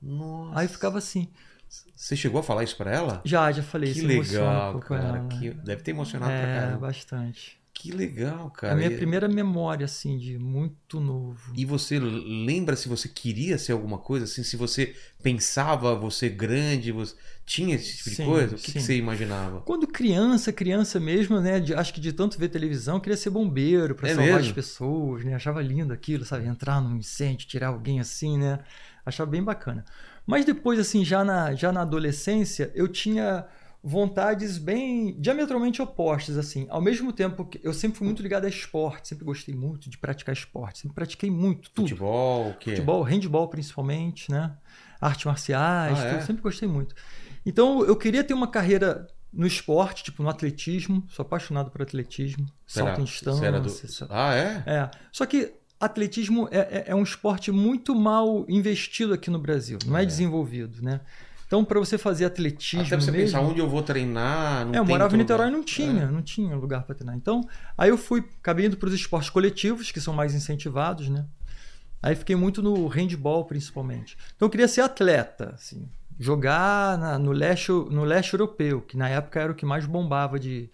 Nossa. 0.00 0.60
Aí 0.60 0.68
ficava 0.68 0.98
assim. 0.98 1.28
Você 1.94 2.16
chegou 2.16 2.40
a 2.40 2.42
falar 2.42 2.64
isso 2.64 2.76
pra 2.76 2.90
ela? 2.90 3.20
Já, 3.24 3.52
já 3.52 3.62
falei, 3.62 3.92
que 3.92 4.02
um 4.02 4.06
legal, 4.06 4.72
pouco 4.72 4.88
cara. 4.88 5.18
ela. 5.18 5.28
Que... 5.28 5.50
Deve 5.50 5.82
ter 5.82 5.90
emocionado 5.90 6.32
pra 6.32 6.40
É, 6.40 6.54
caramba. 6.60 6.78
bastante. 6.78 7.58
Que 7.74 7.92
legal, 7.92 8.50
cara. 8.50 8.72
a 8.74 8.76
minha 8.76 8.90
E- 8.90 8.96
primeira 8.96 9.28
memória, 9.28 9.84
assim, 9.84 10.18
de 10.18 10.36
muito 10.36 10.98
novo. 10.98 11.52
E 11.54 11.64
você 11.64 11.98
lembra 12.00 12.74
se 12.74 12.88
você 12.88 13.08
queria 13.08 13.56
ser 13.56 13.70
alguma 13.70 13.98
coisa? 13.98 14.24
Assim, 14.24 14.42
se 14.42 14.56
você 14.56 14.96
pensava 15.22 15.94
você 15.94 16.28
grande, 16.28 16.90
você 16.90 17.14
tinha 17.46 17.76
esse 17.76 17.98
tipo 17.98 18.10
de 18.10 18.16
Sim, 18.16 18.24
coisa? 18.24 18.56
O 18.56 18.58
que, 18.58 18.72
que 18.72 18.80
você 18.80 18.96
imaginava? 18.96 19.60
Quando 19.60 19.86
criança, 19.86 20.52
criança 20.52 20.98
mesmo, 20.98 21.40
né? 21.40 21.60
de- 21.60 21.72
acho 21.74 21.94
que 21.94 22.00
de 22.00 22.12
tanto 22.12 22.36
ver 22.36 22.48
televisão, 22.48 22.98
queria 22.98 23.16
ser 23.16 23.30
bombeiro 23.30 23.94
pra 23.94 24.08
É 24.08 24.14
salvar 24.14 24.26
mesmo? 24.38 24.48
as 24.48 24.52
pessoas, 24.52 25.24
né? 25.24 25.34
Achava 25.34 25.62
lindo 25.62 25.92
aquilo, 25.92 26.24
sabe? 26.24 26.46
Entrar 26.48 26.80
num 26.80 26.96
incêndio, 26.96 27.46
tirar 27.46 27.68
alguém 27.68 28.00
assim, 28.00 28.38
né? 28.38 28.58
Achava 29.08 29.30
bem 29.30 29.42
bacana. 29.42 29.84
Mas 30.26 30.44
depois, 30.44 30.78
assim, 30.78 31.04
já 31.04 31.24
na, 31.24 31.54
já 31.54 31.72
na 31.72 31.82
adolescência, 31.82 32.70
eu 32.74 32.86
tinha 32.88 33.46
vontades 33.82 34.58
bem 34.58 35.18
diametralmente 35.20 35.80
opostas, 35.80 36.36
assim. 36.36 36.66
Ao 36.68 36.80
mesmo 36.80 37.12
tempo 37.12 37.44
que 37.44 37.60
eu 37.62 37.72
sempre 37.72 37.98
fui 37.98 38.06
muito 38.06 38.22
ligado 38.22 38.44
a 38.44 38.48
esporte, 38.48 39.08
sempre 39.08 39.24
gostei 39.24 39.54
muito 39.54 39.88
de 39.88 39.96
praticar 39.96 40.32
esporte, 40.34 40.80
sempre 40.80 40.94
pratiquei 40.94 41.30
muito, 41.30 41.70
tudo. 41.70 41.88
Futebol, 41.88 42.50
o 42.50 42.54
quê? 42.54 42.70
Futebol, 42.72 43.02
handball 43.02 43.48
principalmente, 43.48 44.30
né? 44.30 44.52
Artes 45.00 45.24
marciais, 45.24 45.98
Ah, 45.98 46.04
é? 46.04 46.14
tudo, 46.14 46.26
sempre 46.26 46.42
gostei 46.42 46.68
muito. 46.68 46.94
Então 47.46 47.84
eu 47.84 47.96
queria 47.96 48.24
ter 48.24 48.34
uma 48.34 48.48
carreira 48.48 49.06
no 49.32 49.46
esporte, 49.46 50.02
tipo 50.02 50.22
no 50.22 50.28
atletismo, 50.28 51.04
sou 51.08 51.22
apaixonado 51.22 51.70
por 51.70 51.80
atletismo, 51.82 52.46
Será? 52.66 52.86
salto 52.86 53.00
em 53.00 53.04
do- 53.04 53.06
distância. 53.06 53.88
sa- 53.88 54.06
Ah, 54.10 54.34
é? 54.34 54.62
É. 54.66 54.90
Só 55.12 55.24
que 55.24 55.54
atletismo 55.80 56.48
é, 56.50 56.58
é- 56.58 56.84
é 56.88 56.94
um 56.94 57.02
esporte 57.02 57.50
muito 57.52 57.94
mal 57.94 58.44
investido 58.48 59.12
aqui 59.14 59.30
no 59.30 59.38
Brasil, 59.38 59.78
não 59.86 59.96
é, 59.96 60.02
É. 60.02 60.06
desenvolvido, 60.06 60.82
né? 60.82 61.00
Então 61.46 61.64
para 61.64 61.78
você 61.80 61.96
fazer 61.96 62.26
atletismo 62.26 62.86
Até 62.86 63.00
você 63.00 63.10
mesmo, 63.10 63.26
pensar 63.26 63.40
onde 63.40 63.58
eu 63.58 63.68
vou 63.68 63.80
treinar. 63.82 64.66
Não 64.66 64.74
é, 64.74 64.78
eu 64.78 64.84
morava 64.84 65.14
em 65.14 65.18
Niterói 65.18 65.48
e 65.48 65.50
não 65.50 65.62
tinha, 65.64 66.06
não 66.10 66.20
tinha 66.20 66.54
lugar 66.54 66.82
para 66.82 66.94
treinar. 66.94 67.16
Então, 67.16 67.40
aí 67.76 67.88
eu 67.88 67.96
fui, 67.96 68.22
acabei 68.40 68.66
indo 68.66 68.76
para 68.76 68.88
os 68.88 68.94
esportes 68.94 69.30
coletivos, 69.30 69.90
que 69.90 69.98
são 70.00 70.12
mais 70.12 70.34
incentivados, 70.34 71.08
né? 71.08 71.24
Aí 72.02 72.14
fiquei 72.14 72.36
muito 72.36 72.62
no 72.62 72.86
handball, 72.86 73.44
principalmente. 73.46 74.16
Então 74.36 74.46
eu 74.46 74.50
queria 74.50 74.68
ser 74.68 74.82
atleta, 74.82 75.52
assim, 75.54 75.88
jogar 76.20 76.98
na- 76.98 77.18
no, 77.18 77.32
leste, 77.32 77.70
no 77.72 78.04
leste 78.04 78.34
europeu, 78.34 78.82
que 78.82 78.96
na 78.96 79.08
época 79.08 79.40
era 79.40 79.50
o 79.50 79.54
que 79.54 79.64
mais 79.64 79.86
bombava 79.86 80.38
de 80.38 80.68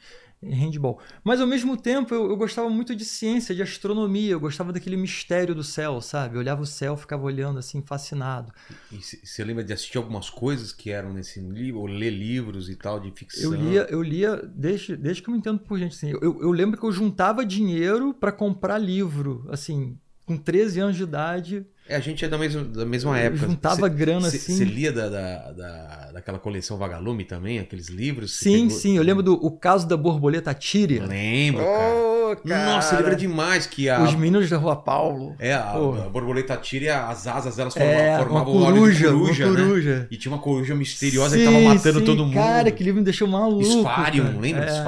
handball. 0.51 0.99
Mas 1.23 1.41
ao 1.41 1.47
mesmo 1.47 1.77
tempo 1.77 2.15
eu, 2.15 2.29
eu 2.31 2.37
gostava 2.37 2.69
muito 2.69 2.95
de 2.95 3.05
ciência, 3.05 3.55
de 3.55 3.63
astronomia, 3.63 4.33
eu 4.33 4.41
gostava 4.41 4.73
daquele 4.73 4.97
mistério 4.97 5.55
do 5.55 5.63
céu, 5.63 6.01
sabe? 6.01 6.37
Eu 6.37 6.41
olhava 6.41 6.63
o 6.63 6.67
céu, 6.67 6.97
ficava 6.97 7.23
olhando 7.25 7.59
assim, 7.59 7.83
fascinado. 7.83 8.53
E 8.91 8.99
você 9.01 9.45
lembra 9.45 9.65
de 9.65 9.73
assistir 9.73 9.99
algumas 9.99 10.31
coisas 10.31 10.73
que 10.73 10.91
eram 10.91 11.13
nesse 11.13 11.41
livro, 11.41 11.81
ou 11.81 11.87
ler 11.87 12.11
livros 12.11 12.69
e 12.69 12.77
tal, 12.77 13.01
de 13.01 13.11
ficção? 13.11 13.55
Eu 13.55 13.61
lia, 13.61 13.87
eu 13.91 14.03
lia 14.03 14.37
desde, 14.55 14.97
desde 14.97 15.23
que 15.23 15.29
eu 15.29 15.33
me 15.33 15.39
entendo 15.39 15.59
por 15.61 15.79
gente. 15.79 15.95
Assim, 15.95 16.11
eu, 16.11 16.41
eu 16.41 16.51
lembro 16.51 16.79
que 16.79 16.85
eu 16.85 16.93
juntava 16.93 17.45
dinheiro 17.45 18.13
para 18.15 18.33
comprar 18.33 18.79
livro, 18.79 19.47
assim, 19.49 19.99
com 20.27 20.37
13 20.37 20.81
anos 20.81 20.97
de 20.97 21.03
idade. 21.03 21.67
É, 21.87 21.97
a 21.97 22.01
gente 22.01 22.25
é 22.25 22.29
da 22.29 22.39
mesma, 22.39 22.65
da 22.65 22.87
mesma 22.87 23.19
época. 23.19 23.47
juntava 23.47 23.89
grana 23.89 24.31
Você 24.31 24.37
assim. 24.53 24.65
lia 24.65 24.91
da, 24.91 25.09
da, 25.11 25.53
da- 25.53 26.11
daquela 26.15 26.39
coleção 26.39 26.79
Vagalume 26.79 27.25
também, 27.25 27.59
aqueles 27.59 27.89
livros? 27.89 28.33
Você 28.37 28.45
Sim, 28.45 28.63
pegou- 28.69 28.71
sim. 28.71 28.97
Eu 28.97 29.03
lembro 29.03 29.23
do 29.23 29.35
o 29.35 29.51
caso 29.51 29.87
da 29.87 29.95
borboleta 29.95 30.55
tíria. 30.55 31.05
Lembro, 31.05 31.63
cara. 31.63 31.95
Oh, 31.95 32.37
Nossa, 32.49 32.97
lembra 32.97 33.15
demais 33.15 33.67
que 33.67 33.87
a. 33.91 34.03
Os 34.03 34.15
meninos 34.15 34.49
da 34.49 34.57
Rua 34.57 34.75
Paulo. 34.77 35.37
É, 35.39 35.53
a, 35.53 35.73
a 35.73 36.09
borboleta 36.09 36.57
tira, 36.57 37.07
as 37.07 37.27
asas 37.27 37.57
delas 37.57 37.77
É, 37.77 38.17
uma 38.17 38.25
formavam 38.25 38.55
o 38.55 38.63
óleo 38.63 38.75
de 38.91 39.03
coruja, 39.05 39.11
coruja, 39.13 39.47
uma 39.47 39.53
né? 39.55 39.61
coruja. 39.67 40.09
E 40.11 40.17
tinha 40.17 40.33
uma 40.33 40.41
coruja 40.41 40.75
misteriosa 40.75 41.37
Sim, 41.37 41.45
que 41.45 41.53
tava 41.53 41.61
matando 41.61 41.99
sim, 41.99 42.05
todo 42.07 42.25
mundo. 42.25 42.33
Cara, 42.35 42.71
que 42.71 42.83
livro 42.83 43.01
me 43.01 43.05
deixou 43.05 43.29
maluco. 43.29 43.63
Sparium, 43.63 44.25
cara. 44.25 44.39
lembra? 44.41 44.65
É. 44.65 44.83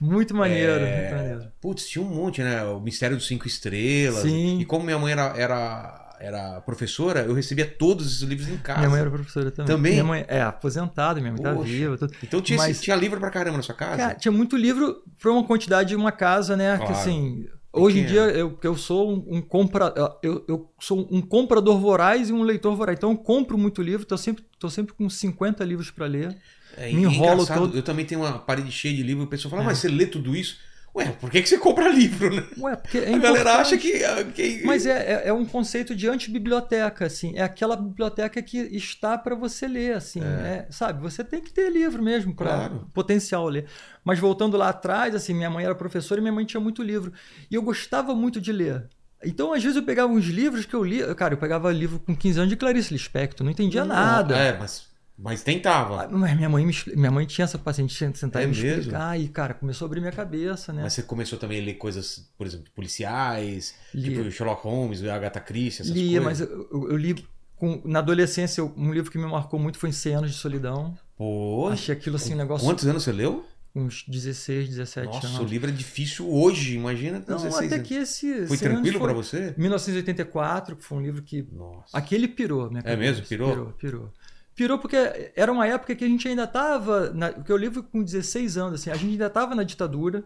Muito 0.00 0.34
maneiro, 0.34 0.72
É, 0.84 1.00
muito 1.00 1.16
maneiro. 1.16 1.52
Putz, 1.60 1.88
tinha 1.88 2.04
um 2.04 2.08
monte, 2.08 2.42
né? 2.42 2.64
O 2.64 2.80
Mistério 2.80 3.16
dos 3.16 3.26
Cinco 3.26 3.46
Estrelas. 3.46 4.22
Sim. 4.22 4.60
E 4.60 4.64
como 4.64 4.84
minha 4.84 4.98
mãe 4.98 5.12
era, 5.12 5.34
era, 5.36 6.16
era 6.20 6.60
professora, 6.60 7.20
eu 7.22 7.32
recebia 7.34 7.66
todos 7.66 8.06
esses 8.06 8.22
livros 8.22 8.48
em 8.48 8.56
casa. 8.58 8.78
Minha 8.80 8.90
mãe 8.90 9.00
era 9.00 9.10
professora 9.10 9.50
também. 9.50 9.66
Também? 9.76 9.92
Minha 9.92 10.04
mãe 10.04 10.24
é 10.28 10.40
aposentada, 10.42 11.20
minha 11.20 11.32
mãe 11.32 11.42
tá 11.42 11.52
Poxa. 11.52 11.68
viva. 11.68 11.98
Tudo. 11.98 12.12
Então 12.22 12.40
tinha, 12.40 12.58
Mas- 12.58 12.80
tinha 12.80 12.94
livro 12.96 13.18
pra 13.18 13.30
caramba 13.30 13.56
na 13.56 13.62
sua 13.62 13.74
casa? 13.74 13.96
Cara, 13.96 14.14
tinha 14.14 14.32
muito 14.32 14.56
livro 14.56 15.02
para 15.20 15.32
uma 15.32 15.44
quantidade 15.44 15.88
de 15.90 15.96
uma 15.96 16.12
casa, 16.12 16.56
né? 16.56 16.72
Que 16.78 16.86
Claro. 16.86 16.92
assim. 16.94 17.46
Hoje 17.70 18.00
em 18.00 18.06
dia 18.06 18.22
eu, 18.22 18.58
eu 18.62 18.76
sou 18.76 19.12
um, 19.12 19.36
um 19.36 19.40
compra, 19.42 19.92
eu, 20.22 20.42
eu 20.48 20.72
sou 20.80 21.06
um 21.12 21.20
comprador 21.20 21.78
voraz 21.78 22.30
e 22.30 22.32
um 22.32 22.42
leitor 22.42 22.74
voraz. 22.74 22.96
Então 22.98 23.10
eu 23.10 23.18
compro 23.18 23.58
muito 23.58 23.82
livro, 23.82 24.06
tô 24.06 24.16
sempre, 24.16 24.42
tô 24.58 24.70
sempre 24.70 24.94
com 24.94 25.08
50 25.08 25.64
livros 25.64 25.90
para 25.90 26.06
ler. 26.06 26.36
É, 26.78 26.92
me 26.92 27.02
enrolo 27.02 27.46
todo. 27.46 27.76
Eu 27.76 27.82
também 27.82 28.04
tenho 28.04 28.20
uma 28.22 28.38
parede 28.38 28.70
cheia 28.70 28.94
de 28.94 29.02
livro 29.02 29.24
e 29.24 29.26
o 29.26 29.28
pessoal 29.28 29.50
fala, 29.50 29.62
É. 29.62 29.66
mas 29.66 29.78
você 29.78 29.88
lê 29.88 30.06
tudo 30.06 30.34
isso? 30.36 30.66
Ué, 30.94 31.04
por 31.20 31.30
que, 31.30 31.42
que 31.42 31.48
você 31.48 31.58
compra 31.58 31.88
livro, 31.92 32.34
né? 32.34 32.42
Ué, 32.58 32.74
porque 32.74 32.98
é 32.98 33.14
a 33.14 33.18
galera 33.18 33.56
acha 33.56 33.76
que. 33.76 34.02
ah, 34.02 34.24
que- 34.24 34.62
Mas 34.64 34.86
é, 34.86 35.22
é, 35.24 35.28
é 35.28 35.32
um 35.32 35.44
conceito 35.44 35.94
de 35.94 36.08
antibiblioteca, 36.08 37.04
assim. 37.06 37.36
É 37.36 37.42
aquela 37.42 37.76
biblioteca 37.76 38.40
que 38.42 38.58
está 38.58 39.16
para 39.18 39.34
você 39.34 39.68
ler, 39.68 39.94
assim. 39.96 40.20
é, 40.22 40.66
sabe? 40.70 41.00
Você 41.02 41.22
tem 41.22 41.40
que 41.40 41.52
ter 41.52 41.70
livro 41.70 42.02
mesmo 42.02 42.34
para 42.34 42.48
Claro. 42.54 42.90
potencial 42.94 43.46
ler. 43.48 43.66
Mas 44.02 44.18
voltando 44.18 44.56
lá 44.56 44.70
atrás, 44.70 45.14
assim, 45.14 45.34
minha 45.34 45.50
mãe 45.50 45.64
era 45.64 45.74
professora 45.74 46.20
e 46.20 46.22
minha 46.22 46.32
mãe 46.32 46.44
tinha 46.46 46.60
muito 46.60 46.82
livro. 46.82 47.12
E 47.50 47.54
eu 47.54 47.62
gostava 47.62 48.14
muito 48.14 48.40
de 48.40 48.50
ler. 48.50 48.88
Então, 49.24 49.52
às 49.52 49.62
vezes, 49.62 49.76
eu 49.76 49.82
pegava 49.82 50.10
uns 50.12 50.24
livros 50.26 50.64
que 50.64 50.74
eu 50.74 50.82
li. 50.82 51.02
Cara, 51.16 51.34
eu 51.34 51.38
pegava 51.38 51.70
livro 51.70 51.98
com 52.00 52.14
15 52.16 52.38
anos 52.38 52.48
de 52.50 52.56
Clarice 52.56 52.92
Lispector, 52.92 53.44
não 53.44 53.50
entendia 53.52 53.84
nada. 53.84 54.36
É, 54.36 54.56
mas, 54.58 54.87
mas 55.18 55.42
tentava. 55.42 56.04
Ah, 56.04 56.08
Mas 56.08 56.36
minha 56.36 56.48
mãe, 56.48 56.64
me 56.64 56.72
minha 56.94 57.10
mãe 57.10 57.26
tinha 57.26 57.44
essa 57.44 57.58
paciente 57.58 57.90
de 58.10 58.18
sentar 58.18 58.42
É 58.42 58.44
e 58.44 58.48
me 58.48 58.56
mesmo? 58.56 58.78
explicar. 58.80 59.18
E, 59.20 59.28
cara, 59.28 59.52
começou 59.54 59.84
a 59.84 59.86
abrir 59.88 60.00
minha 60.00 60.12
cabeça, 60.12 60.72
né? 60.72 60.82
Mas 60.82 60.92
você 60.92 61.02
começou 61.02 61.38
também 61.38 61.60
a 61.60 61.64
ler 61.64 61.74
coisas, 61.74 62.30
por 62.38 62.46
exemplo, 62.46 62.70
policiais, 62.74 63.74
Lia. 63.92 64.16
tipo 64.16 64.30
Sherlock 64.30 64.62
Holmes, 64.62 65.02
Agatha 65.04 65.40
Christie, 65.40 65.82
essas 65.82 65.88
Lia, 65.94 66.20
mas 66.20 66.38
coisas. 66.38 66.56
eu, 66.56 66.68
eu- 66.72 66.90
eu 66.92 66.96
li. 66.96 67.26
com- 67.56 67.82
na 67.84 67.98
adolescência, 67.98 68.62
um 68.64 68.92
livro 68.92 69.10
que 69.10 69.18
me 69.18 69.26
marcou 69.26 69.58
muito 69.58 69.78
foi 69.78 69.88
em 69.88 69.92
100 69.92 70.14
Anos 70.14 70.30
de 70.30 70.36
Solidão. 70.36 70.96
Pô, 71.16 71.68
Achei 71.72 71.92
aquilo 71.92 72.14
assim 72.14 72.34
um 72.34 72.36
negócio. 72.36 72.64
quantos 72.64 72.86
anos 72.86 73.02
você 73.02 73.10
leu? 73.10 73.44
Uns 73.74 74.04
16, 74.08 74.68
17 74.68 75.06
Nossa, 75.12 75.26
o 75.26 75.36
anos. 75.38 75.50
livro 75.50 75.68
é 75.68 75.72
difícil 75.72 76.28
hoje, 76.32 76.74
imagina 76.76 77.20
com 77.20 77.30
Não, 77.32 77.38
16 77.38 77.66
até 77.66 77.74
anos. 77.76 77.88
que 77.88 77.94
esse. 77.94 78.46
Foi 78.46 78.56
100 78.56 78.68
anos 78.68 78.80
tranquilo 78.82 79.00
pra 79.04 79.12
você? 79.12 79.54
1984, 79.58 80.76
que 80.76 80.84
foi 80.84 80.98
um 80.98 81.02
livro 81.02 81.22
que. 81.22 81.46
Nossa. 81.52 81.96
Aquele 81.96 82.28
pirou, 82.28 82.70
minha 82.70 82.82
É 82.84 82.96
mesmo? 82.96 83.26
Pirou? 83.26 83.50
Pirou, 83.50 83.66
pirou. 83.72 84.12
Pirou 84.58 84.76
porque 84.76 84.96
era 85.36 85.52
uma 85.52 85.66
época 85.68 85.94
que 85.94 86.04
a 86.04 86.08
gente 86.08 86.26
ainda 86.26 86.44
tava. 86.44 87.10
Na, 87.12 87.30
porque 87.32 87.52
eu 87.52 87.56
livro 87.56 87.80
com 87.80 88.02
16 88.02 88.56
anos, 88.58 88.80
assim, 88.80 88.90
a 88.90 88.96
gente 88.96 89.12
ainda 89.12 89.30
tava 89.30 89.54
na 89.54 89.62
ditadura. 89.62 90.24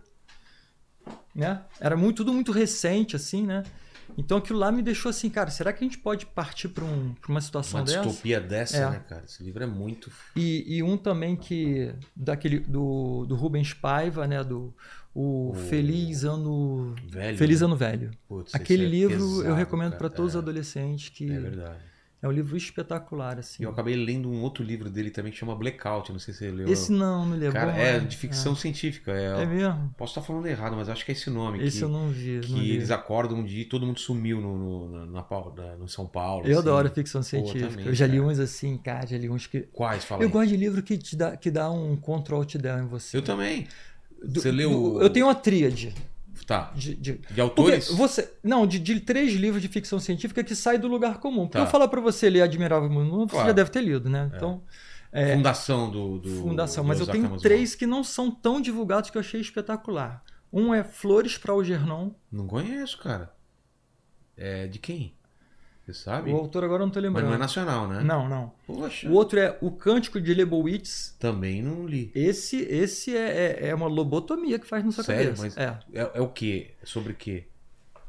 Né? 1.35 1.63
Era 1.79 1.97
muito, 1.97 2.17
tudo 2.19 2.33
muito 2.33 2.51
recente, 2.51 3.15
assim, 3.15 3.47
né? 3.47 3.63
Então 4.17 4.39
aquilo 4.39 4.59
lá 4.59 4.71
me 4.73 4.83
deixou 4.83 5.09
assim, 5.11 5.29
cara, 5.31 5.51
será 5.51 5.73
que 5.73 5.83
a 5.85 5.87
gente 5.87 5.99
pode 5.99 6.25
partir 6.27 6.69
para 6.69 6.85
um, 6.85 7.15
uma 7.29 7.41
situação 7.41 7.81
Uma 7.81 7.87
dessa? 7.87 8.01
distopia 8.03 8.41
dessa, 8.41 8.77
É. 8.79 8.91
né, 8.91 9.03
cara? 9.09 9.25
Esse 9.27 9.43
livro 9.43 9.63
é 9.63 9.67
muito. 9.67 10.11
E, 10.37 10.77
e 10.77 10.83
um 10.83 10.97
também 10.97 11.37
que. 11.37 11.93
daquele 12.17 12.59
do, 12.61 13.25
do 13.27 13.35
Rubens 13.35 13.73
Paiva, 13.75 14.27
né? 14.27 14.43
Do 14.43 14.75
o 15.15 15.51
O- 15.51 15.55
Feliz 15.55 16.25
Ano. 16.25 16.95
Velho. 17.07 17.37
Feliz 17.37 17.61
né? 17.61 17.67
Ano 17.67 17.77
Velho. 17.77 18.11
Putz, 18.27 18.55
Aquele 18.55 18.85
é 18.85 18.89
livro 18.89 19.15
eu 19.23 19.37
pesado, 19.39 19.55
recomendo 19.57 19.91
cara. 19.91 19.99
para 19.99 20.09
todos 20.11 20.33
os 20.33 20.37
é, 20.37 20.39
adolescentes, 20.39 21.09
que 21.11 21.31
É 21.31 21.39
verdade. 21.41 21.92
É 22.23 22.29
um 22.29 22.31
livro 22.31 22.57
espetacular, 22.57 23.39
assim. 23.41 23.63
E 23.63 23.67
eu 23.67 23.71
acabei 23.71 23.97
lendo 23.97 24.31
um 24.31 24.43
outro 24.43 24.63
livro 24.63 24.89
dele 24.89 25.11
também 25.11 25.33
que 25.33 25.39
chama 25.39 25.57
Blackout, 25.57 26.13
não 26.13 26.21
sei 26.21 26.33
se 26.33 26.39
você 26.39 26.51
leu. 26.53 26.69
Esse 26.69 26.93
não, 26.93 27.27
não 27.27 27.37
levou. 27.37 27.53
Cara, 27.53 27.73
é 27.77 27.99
de 27.99 28.17
ficção 28.17 28.55
científica. 28.55 29.11
É, 29.11 29.43
É 29.43 29.45
mesmo? 29.45 29.93
Posso 29.99 30.13
estar 30.13 30.23
falando 30.23 30.47
errado, 30.47 30.77
mas 30.77 30.89
acho 30.89 31.05
que 31.05 31.11
é 31.11 31.15
esse 31.15 31.29
nome. 31.29 31.61
Esse 31.65 31.79
que, 31.79 31.85
eu 31.85 31.89
não 31.89 32.09
vi. 32.11 32.41
que 32.41 32.53
não 32.53 32.59
vi. 32.61 32.71
eles 32.71 32.91
acordam 32.93 33.39
um 33.39 33.45
dia 33.45 33.63
e 33.63 33.65
todo 33.65 33.85
mundo 33.85 33.99
sumiu 33.99 34.41
no, 34.41 34.57
no, 34.57 35.07
na, 35.07 35.07
na 35.07 35.77
no 35.77 35.89
São 35.89 36.07
Paulo. 36.07 36.47
Eu 36.47 36.59
assim. 36.61 36.69
adoro 36.69 36.89
ficção 36.91 37.23
científica. 37.23 37.69
também, 37.69 37.87
eu 37.87 37.95
já 37.95 38.07
li 38.07 38.19
cara. 38.19 38.29
uns 38.31 38.39
assim, 38.39 38.79
cara, 38.79 39.07
já 39.07 39.19
li 39.19 39.29
uns 39.29 39.47
que. 39.49 39.63
Quais? 39.73 40.05
Fala 40.05 40.23
Eu 40.23 40.27
aí. 40.29 40.33
gosto 40.33 40.49
de 40.49 40.57
livro 40.57 40.81
que, 40.83 40.97
te 40.97 41.17
dá, 41.17 41.37
que 41.37 41.51
dá 41.51 41.71
um 41.71 41.97
control 41.97 42.41
alt 42.43 42.55
down 42.57 42.85
em 42.85 42.87
você. 42.87 43.17
Eu 43.17 43.23
também. 43.23 43.67
Do- 44.25 44.41
Você 44.41 44.53
leu. 44.53 44.71
do- 44.71 45.03
Eu 45.03 45.11
tenho 45.11 45.27
uma 45.27 45.35
tríade. 45.35 45.93
Tá. 46.53 46.73
De, 46.75 46.95
de- 46.95 47.21
De 47.31 47.41
autores? 47.41 47.89
você, 47.89 48.33
não, 48.43 48.67
de, 48.67 48.79
de 48.79 49.01
três 49.01 49.33
livros 49.35 49.61
de 49.63 49.69
ficção 49.69 49.99
científica 49.99 50.43
que 50.45 50.55
sai 50.55 50.79
do 50.79 50.89
lugar 50.89 51.19
comum. 51.19 51.43
Porque 51.47 51.59
Tá. 51.59 51.65
eu 51.65 51.67
falar 51.67 51.89
pra 51.89 52.01
você 52.01 52.29
ler 52.31 52.43
Admirável 52.43 52.89
Mundo 52.91 53.11
Novo, 53.11 53.25
você 53.29 53.33
Claro. 53.33 53.47
já 53.49 53.53
deve 53.53 53.71
ter 53.71 53.81
lido, 53.81 54.09
né? 54.11 54.31
Então, 54.35 54.63
é, 55.11 55.35
Fundação 55.37 55.91
do. 55.91 56.19
do 56.19 56.31
fundação. 56.41 56.85
do 56.85 56.89
Mas 56.89 57.01
eu 57.01 57.07
tenho 57.07 57.37
três 57.39 57.75
que 57.75 57.87
não 57.87 58.03
são 58.05 58.31
tão 58.31 58.61
divulgados 58.61 59.11
que 59.11 59.17
eu 59.17 59.21
achei 59.21 59.41
espetacular. 59.41 60.23
Um 60.53 60.73
é 60.75 60.83
Flores 60.85 61.37
para 61.39 61.53
Algernon. 61.53 62.11
Não 62.31 62.47
conheço, 62.47 62.99
cara. 62.99 63.33
É 64.37 64.67
de 64.67 64.79
quem? 64.79 65.15
Você 65.85 65.93
sabe? 65.95 66.31
O 66.31 66.37
autor 66.37 66.63
agora 66.63 66.85
não 66.85 66.91
tô 66.91 67.01
Mas 67.01 67.05
lembrando. 67.09 67.27
não 67.27 67.35
é 67.35 67.39
nacional, 67.39 67.89
né? 67.89 68.03
Não, 68.05 68.29
não. 68.29 68.53
Poxa. 68.67 69.09
O 69.09 69.13
outro 69.15 69.41
é 69.41 69.59
O 69.61 69.71
Cântico 69.73 70.21
de 70.21 70.33
Lebowitz. 70.33 71.17
Também 71.19 71.61
não 71.61 71.87
li. 71.87 72.11
Esse, 72.15 72.59
esse 72.63 73.17
é, 73.17 73.59
é, 73.61 73.69
é 73.71 73.75
uma 73.75 73.89
lobotomia 73.89 74.59
que 74.61 74.67
faz 74.67 74.85
na 74.85 74.93
sua 74.93 75.03
Sério? 75.03 75.35
cabeça. 75.35 75.43
Mas 75.43 75.57
É. 75.57 75.79
é, 76.01 76.11
é 76.15 76.21
o 76.21 76.29
quê? 76.29 76.71
Sobre 76.85 77.13
o 77.13 77.17
quê? 77.17 77.45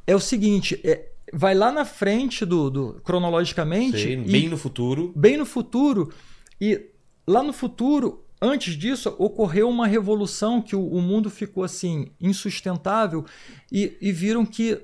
é 0.06 0.14
o 0.16 0.20
seguinte, 0.20 0.80
é, 0.84 1.10
vai 1.34 1.56
lá 1.56 1.72
na 1.72 1.86
frente 1.86 2.46
do, 2.46 2.70
do 2.70 3.02
cronologicamente 3.06 3.98
Sei, 4.00 4.14
e 4.14 4.18
bem 4.18 4.50
no 4.50 4.58
futuro. 4.58 5.14
bem 5.16 5.38
no 5.38 5.46
futuro 5.46 6.14
e 6.60 6.90
lá 7.26 7.42
no 7.42 7.54
futuro 7.54 8.24
antes 8.42 8.76
disso 8.76 9.16
ocorreu 9.18 9.70
uma 9.70 9.88
revolução 9.88 10.62
que 10.62 10.76
o, 10.76 10.86
o 10.86 11.02
mundo 11.02 11.30
ficou 11.30 11.64
assim 11.64 12.12
insustentável 12.20 13.26
e, 13.72 13.98
e 14.02 14.12
viram 14.12 14.46
que 14.46 14.78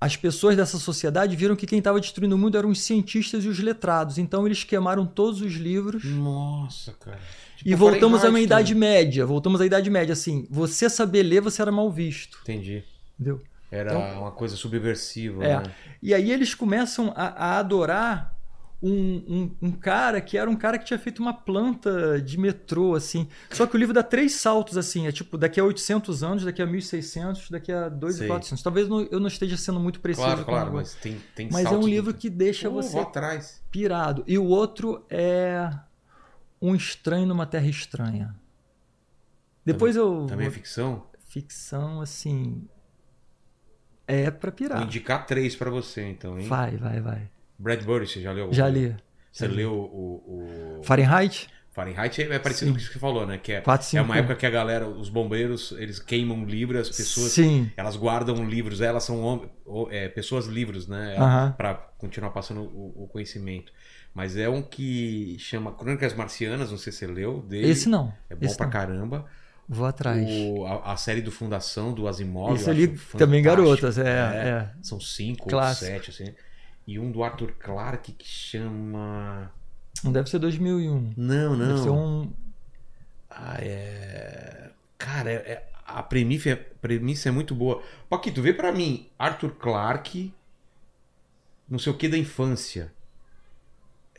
as 0.00 0.16
pessoas 0.16 0.56
dessa 0.56 0.78
sociedade 0.78 1.36
viram 1.36 1.54
que 1.54 1.66
quem 1.66 1.78
estava 1.78 2.00
destruindo 2.00 2.34
o 2.34 2.38
mundo 2.38 2.56
eram 2.56 2.70
os 2.70 2.80
cientistas 2.80 3.44
e 3.44 3.48
os 3.48 3.58
letrados 3.58 4.16
então 4.18 4.46
eles 4.46 4.64
queimaram 4.64 5.04
todos 5.06 5.40
os 5.42 5.52
livros 5.54 6.04
Nossa, 6.04 6.92
cara. 6.92 7.18
Tipo 7.56 7.68
e 7.70 7.74
voltamos 7.74 8.20
a 8.20 8.28
uma 8.28 8.38
Fahrenheit 8.38 8.44
idade 8.46 8.74
também. 8.74 8.88
média 8.88 9.26
voltamos 9.26 9.60
à 9.60 9.66
idade 9.66 9.90
média 9.90 10.12
assim 10.14 10.46
você 10.50 10.88
saber 10.88 11.22
ler 11.22 11.40
você 11.42 11.60
era 11.60 11.70
mal 11.70 11.90
visto 11.90 12.38
Entendi. 12.42 12.82
entendeu 13.18 13.40
Era 13.70 13.90
Então- 13.92 14.22
uma 14.22 14.32
coisa 14.32 14.56
subversiva, 14.56 15.44
É. 15.44 15.58
né? 15.58 15.62
E 16.02 16.12
aí 16.14 16.32
eles 16.32 16.54
começam 16.54 17.12
a, 17.14 17.26
a 17.54 17.58
adorar 17.58 18.34
um, 18.82 18.90
um, 18.90 19.56
um 19.68 19.72
cara 19.72 20.20
que 20.22 20.38
era 20.38 20.48
um 20.48 20.56
cara 20.56 20.78
que 20.78 20.86
tinha 20.86 20.98
feito 20.98 21.20
uma 21.20 21.34
planta 21.34 22.20
de 22.20 22.38
metrô, 22.38 22.94
assim. 22.94 23.28
Só 23.50 23.66
que 23.66 23.76
o 23.76 23.78
livro 23.78 23.92
dá 23.92 24.02
três 24.02 24.32
saltos, 24.36 24.76
assim. 24.78 25.06
É 25.06 25.12
tipo, 25.12 25.36
daqui 25.36 25.60
a 25.60 25.64
800 25.64 26.22
anos, 26.22 26.44
daqui 26.44 26.62
a 26.62 26.66
1600, 26.66 27.50
daqui 27.50 27.70
a 27.70 27.88
Sei. 27.90 27.98
2400. 27.98 28.62
Talvez 28.62 28.88
não- 28.88 29.02
eu 29.02 29.20
não 29.20 29.28
esteja 29.28 29.56
sendo 29.58 29.78
muito 29.78 30.00
preciso. 30.00 30.26
Claro, 30.26 30.44
claro, 30.44 30.72
mas 30.72 30.94
tem, 30.94 31.20
tem 31.34 31.48
Mas 31.52 31.66
é 31.66 31.70
um 31.70 31.86
livro 31.86 32.14
que 32.14 32.30
deixa 32.30 32.70
Pô, 32.70 32.76
você 32.82 32.92
vou 32.92 33.02
atrás. 33.02 33.62
pirado. 33.70 34.24
E 34.26 34.38
o 34.38 34.44
outro 34.46 35.04
é 35.10 35.70
Um 36.62 36.74
Estranho 36.74 37.26
numa 37.26 37.46
Terra 37.46 37.66
Estranha. 37.66 38.34
Depois 39.64 39.94
eu... 39.96 40.26
Também 40.26 40.46
é 40.46 40.48
vou- 40.50 40.56
ficção? 40.58 41.06
Ficção, 41.28 42.00
assim... 42.00 42.66
É 44.06 44.30
pra 44.30 44.50
Vou 44.50 44.56
pirar. 44.56 44.82
indicar 44.82 45.24
três 45.26 45.54
pra 45.54 45.70
você, 45.70 46.02
então, 46.08 46.38
hein? 46.38 46.48
Vai, 46.48 46.76
vai, 46.76 47.00
vai. 47.00 47.30
Bradbury, 47.60 48.06
você 48.06 48.20
já 48.20 48.32
leu? 48.32 48.52
Já 48.52 48.68
li. 48.68 48.96
Você 49.30 49.46
Já 49.46 49.52
leu 49.52 49.72
o, 49.72 50.78
o 50.80 50.82
Fahrenheit? 50.82 51.48
Fahrenheit? 51.72 52.20
É 52.22 52.38
parecido 52.38 52.66
Sim. 52.66 52.72
com 52.72 52.78
isso 52.78 52.88
que 52.88 52.94
você 52.94 52.98
falou, 52.98 53.24
né? 53.26 53.38
Que 53.38 53.52
é, 53.52 53.60
Quatro, 53.60 53.86
é 53.86 53.90
cinco. 53.90 54.04
uma 54.04 54.16
época 54.16 54.34
que 54.34 54.44
a 54.46 54.50
galera, 54.50 54.88
os 54.88 55.08
bombeiros, 55.08 55.72
eles 55.78 56.00
queimam 56.00 56.44
livros, 56.44 56.80
as 56.88 56.96
pessoas 56.96 57.30
Sim. 57.32 57.70
elas 57.76 57.94
guardam 57.96 58.44
livros, 58.44 58.80
elas 58.80 59.04
são 59.04 59.48
é, 59.90 60.08
pessoas 60.08 60.46
livres, 60.46 60.88
né? 60.88 61.16
Aham. 61.16 61.54
Pra 61.56 61.74
continuar 61.74 62.30
passando 62.30 62.62
o, 62.62 63.04
o 63.04 63.08
conhecimento. 63.08 63.72
Mas 64.12 64.36
é 64.36 64.48
um 64.48 64.60
que 64.62 65.36
chama 65.38 65.70
Crônicas 65.72 66.12
Marcianas, 66.14 66.70
não 66.72 66.78
sei 66.78 66.92
se 66.92 66.98
você 66.98 67.06
leu 67.06 67.40
dele. 67.42 67.68
Esse 67.70 67.88
não. 67.88 68.12
É 68.28 68.34
bom 68.34 68.44
Esse 68.44 68.56
pra 68.56 68.66
não. 68.66 68.72
caramba. 68.72 69.26
Vou 69.68 69.86
atrás. 69.86 70.26
O- 70.28 70.66
a, 70.66 70.94
a 70.94 70.96
série 70.96 71.20
do 71.22 71.30
Fundação, 71.30 71.92
do 71.94 72.08
Asimov. 72.08 72.60
Eu 72.60 72.68
ali 72.68 72.88
também 73.16 73.40
garotas, 73.40 73.96
é, 73.98 74.08
é. 74.08 74.68
São 74.82 74.98
cinco 74.98 75.48
Clássico. 75.48 75.92
ou 75.92 76.02
sete, 76.02 76.10
assim. 76.10 76.34
E 76.90 76.98
um 76.98 77.12
do 77.12 77.22
Arthur 77.22 77.52
Clarke 77.52 78.10
que 78.10 78.26
chama. 78.26 79.52
Não 80.02 80.10
deve 80.10 80.28
ser 80.28 80.40
2001. 80.40 81.12
Não, 81.16 81.56
não. 81.56 81.68
Deve 81.68 81.82
ser 81.82 81.90
um. 81.90 82.32
Ah, 83.30 83.58
é. 83.60 84.70
Cara, 84.98 85.30
é- 85.30 85.34
é- 85.52 85.68
a 85.86 86.02
premissa, 86.02 86.52
a 86.52 86.56
premissa 86.56 87.28
é 87.28 87.32
muito 87.32 87.54
boa. 87.54 87.80
Paquito, 88.08 88.42
vê 88.42 88.52
pra 88.52 88.72
mim. 88.72 89.08
Arthur 89.16 89.52
Clarke. 89.54 90.34
Não 91.68 91.78
sei 91.78 91.92
o 91.92 91.96
que 91.96 92.08
da 92.08 92.18
infância. 92.18 92.92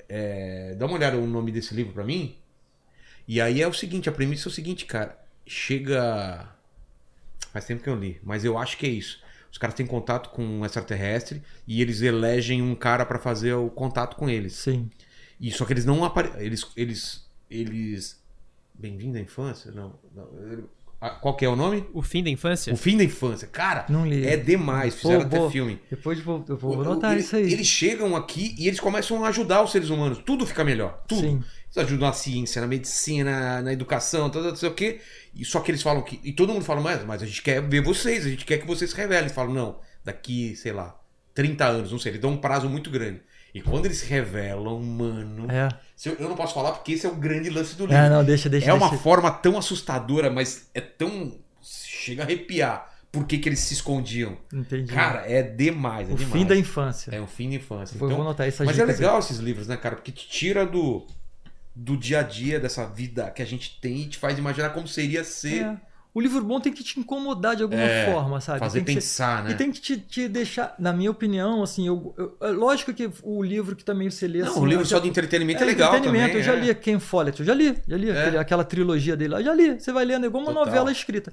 É, 0.07 0.73
Dá 0.75 0.85
uma 0.85 0.95
olhada 0.95 1.17
no 1.17 1.27
nome 1.27 1.51
desse 1.51 1.73
livro 1.73 1.91
pra 1.91 2.05
mim. 2.05 2.37
E 3.27 3.41
aí 3.41 3.61
é 3.61 3.67
o 3.67 3.73
seguinte: 3.73 4.07
a 4.07 4.13
premissa 4.13 4.47
é 4.47 4.49
o 4.49 4.53
seguinte, 4.53 4.85
cara. 4.85 5.19
Chega. 5.45 6.47
Faz 7.51 7.65
tempo 7.65 7.83
que 7.83 7.89
eu 7.89 7.95
li, 7.99 8.17
mas 8.23 8.45
eu 8.45 8.57
acho 8.57 8.77
que 8.77 8.85
é 8.85 8.89
isso. 8.89 9.21
Os 9.51 9.57
caras 9.57 9.75
têm 9.75 9.85
contato 9.85 10.29
com 10.29 10.43
um 10.43 10.65
extraterrestre 10.65 11.41
e 11.67 11.81
eles 11.81 12.01
elegem 12.01 12.61
um 12.61 12.73
cara 12.73 13.05
pra 13.05 13.19
fazer 13.19 13.53
o 13.53 13.69
contato 13.69 14.15
com 14.15 14.29
eles. 14.29 14.53
Sim. 14.53 14.89
E 15.39 15.51
só 15.51 15.65
que 15.65 15.73
eles 15.73 15.85
não 15.85 16.03
aparecem. 16.05 16.41
Eles. 16.41 16.65
Eles. 16.75 17.25
Eles. 17.49 18.21
Bem-vindo 18.73 19.17
à 19.17 19.21
infância? 19.21 19.71
Não. 19.71 19.93
não. 20.15 20.27
Qual 21.19 21.35
que 21.35 21.43
é 21.43 21.49
o 21.49 21.55
nome? 21.55 21.83
O 21.93 22.01
fim 22.03 22.23
da 22.23 22.29
infância? 22.29 22.71
O 22.71 22.77
fim 22.77 22.95
da 22.95 23.03
infância. 23.03 23.47
Cara, 23.47 23.85
Não 23.89 24.05
li. 24.07 24.25
é 24.25 24.37
demais. 24.37 24.93
Pô, 24.93 25.01
Fizeram 25.01 25.21
até 25.25 25.37
vou- 25.39 25.49
filme. 25.49 25.79
Depois 25.89 26.19
vou, 26.19 26.45
eu 26.47 26.55
vou 26.55 26.79
anotar 26.81 27.13
ele- 27.13 27.21
isso 27.21 27.35
aí. 27.35 27.51
Eles 27.51 27.65
chegam 27.67 28.15
aqui 28.15 28.53
e 28.57 28.67
eles 28.67 28.79
começam 28.79 29.23
a 29.25 29.29
ajudar 29.29 29.63
os 29.63 29.71
seres 29.71 29.89
humanos. 29.89 30.19
Tudo 30.19 30.45
fica 30.45 30.63
melhor. 30.63 31.03
Tudo. 31.07 31.21
Sim. 31.21 31.43
Eles 31.73 31.87
ajudam 31.87 32.07
na 32.07 32.13
ciência, 32.13 32.61
na 32.61 32.67
medicina, 32.67 33.61
na 33.61 33.71
educação, 33.71 34.29
não 34.29 34.55
sei 34.55 34.69
o 34.69 34.73
quê. 34.73 34.99
E 35.33 35.45
só 35.45 35.61
que 35.61 35.71
eles 35.71 35.81
falam 35.81 36.01
que. 36.01 36.19
E 36.23 36.33
todo 36.33 36.51
mundo 36.51 36.65
fala, 36.65 36.81
mas, 36.81 37.03
mas 37.05 37.23
a 37.23 37.25
gente 37.25 37.41
quer 37.41 37.61
ver 37.61 37.81
vocês, 37.81 38.25
a 38.25 38.29
gente 38.29 38.45
quer 38.45 38.57
que 38.57 38.67
vocês 38.67 38.91
se 38.91 38.97
revelem. 38.97 39.23
Eles 39.23 39.31
falam, 39.31 39.53
não, 39.53 39.79
daqui, 40.03 40.55
sei 40.57 40.73
lá, 40.73 40.99
30 41.33 41.65
anos, 41.65 41.91
não 41.91 41.99
sei. 41.99 42.11
Eles 42.11 42.21
dão 42.21 42.31
um 42.31 42.37
prazo 42.37 42.69
muito 42.69 42.89
grande. 42.89 43.21
E 43.53 43.61
quando 43.61 43.85
eles 43.85 43.99
se 43.99 44.05
revelam, 44.05 44.79
mano. 44.81 45.49
É. 45.51 45.69
Eu, 46.05 46.13
eu 46.19 46.29
não 46.29 46.35
posso 46.35 46.53
falar 46.53 46.71
porque 46.71 46.93
esse 46.93 47.05
é 47.05 47.09
o 47.09 47.15
grande 47.15 47.49
lance 47.49 47.75
do 47.75 47.85
livro. 47.85 48.01
É, 48.01 48.09
não, 48.09 48.23
deixa, 48.23 48.49
deixa. 48.49 48.69
é 48.69 48.73
uma 48.73 48.89
deixa. 48.89 49.03
forma 49.03 49.31
tão 49.31 49.57
assustadora, 49.57 50.29
mas 50.29 50.69
é 50.73 50.81
tão. 50.81 51.37
Chega 51.61 52.23
a 52.23 52.25
arrepiar. 52.25 52.89
Por 53.11 53.25
que, 53.27 53.37
que 53.37 53.49
eles 53.49 53.59
se 53.59 53.73
escondiam? 53.73 54.37
Entendi. 54.53 54.93
Cara, 54.93 55.29
é 55.29 55.43
demais. 55.43 56.09
É 56.09 56.13
o 56.13 56.15
demais. 56.15 56.33
fim 56.33 56.45
da 56.45 56.55
infância. 56.55 57.11
É 57.13 57.21
um 57.21 57.27
fim 57.27 57.49
da 57.49 57.55
infância. 57.55 57.95
Então, 57.95 58.07
vou 58.07 58.21
anotar 58.21 58.47
essas 58.47 58.65
mas 58.65 58.79
é 58.79 58.81
dicas 58.81 58.95
aí. 58.95 59.05
legal 59.05 59.19
esses 59.19 59.37
livros, 59.37 59.67
né, 59.67 59.75
cara? 59.75 59.97
Porque 59.97 60.13
te 60.13 60.29
tira 60.29 60.65
do, 60.65 61.05
do 61.75 61.95
dia 61.97 62.19
a 62.19 62.23
dia 62.23 62.59
dessa 62.59 62.85
vida 62.85 63.29
que 63.31 63.41
a 63.41 63.45
gente 63.45 63.79
tem 63.81 64.01
e 64.01 64.05
te 64.07 64.17
faz 64.17 64.37
imaginar 64.37 64.69
como 64.71 64.87
seria 64.87 65.23
ser 65.23 65.63
É. 65.63 65.77
o 66.13 66.19
livro 66.19 66.43
bom 66.43 66.59
tem 66.59 66.73
que 66.73 66.83
te 66.83 66.99
incomodar 66.99 67.55
de 67.55 67.63
alguma 67.63 67.81
É, 67.81 68.11
forma, 68.11 68.41
sabe? 68.41 68.59
Fazer 68.59 68.81
Tem 68.81 68.95
que 68.95 69.01
ser- 69.01 69.07
pensar, 69.23 69.43
né? 69.45 69.51
E 69.51 69.53
tem 69.55 69.71
que 69.71 69.79
te, 69.79 69.97
te 69.97 70.27
deixar, 70.27 70.75
na 70.77 70.91
minha 70.91 71.09
opinião, 71.09 71.63
assim, 71.63 71.87
eu, 71.87 72.13
eu- 72.17 72.35
é 72.41 72.51
lógico 72.51 72.93
que 72.93 73.09
o 73.23 73.41
livro 73.41 73.73
que 73.75 73.85
também 73.85 74.09
você 74.09 74.27
lê 74.27 74.39
Não, 74.39 74.49
assim, 74.51 74.59
um 74.59 74.65
livro 74.65 74.85
só 74.85 74.97
já- 74.97 75.01
de 75.03 75.07
entretenimento 75.07 75.63
é, 75.63 75.65
legal 75.65 75.89
entretenimento, 75.95 76.27
também. 76.33 76.41
Eu 76.41 76.43
já 76.45 76.53
é. 76.53 76.59
li 76.67 76.75
Ken 76.75 76.99
Follett, 76.99 77.39
eu 77.39 77.45
já 77.45 77.53
li, 77.53 77.77
já 77.87 77.95
li 77.97 78.09
É. 78.09 78.19
aquele- 78.21 78.37
aquela 78.37 78.63
trilogia 78.65 79.15
dele 79.15 79.33
lá, 79.35 79.41
já 79.41 79.53
li. 79.53 79.79
Você 79.79 79.91
vai 79.93 80.03
lendo, 80.03 80.25
é 80.25 80.27
igual 80.27 80.43
uma 80.43 80.51
Total. 80.51 80.65
novela 80.65 80.91
escrita. 80.91 81.31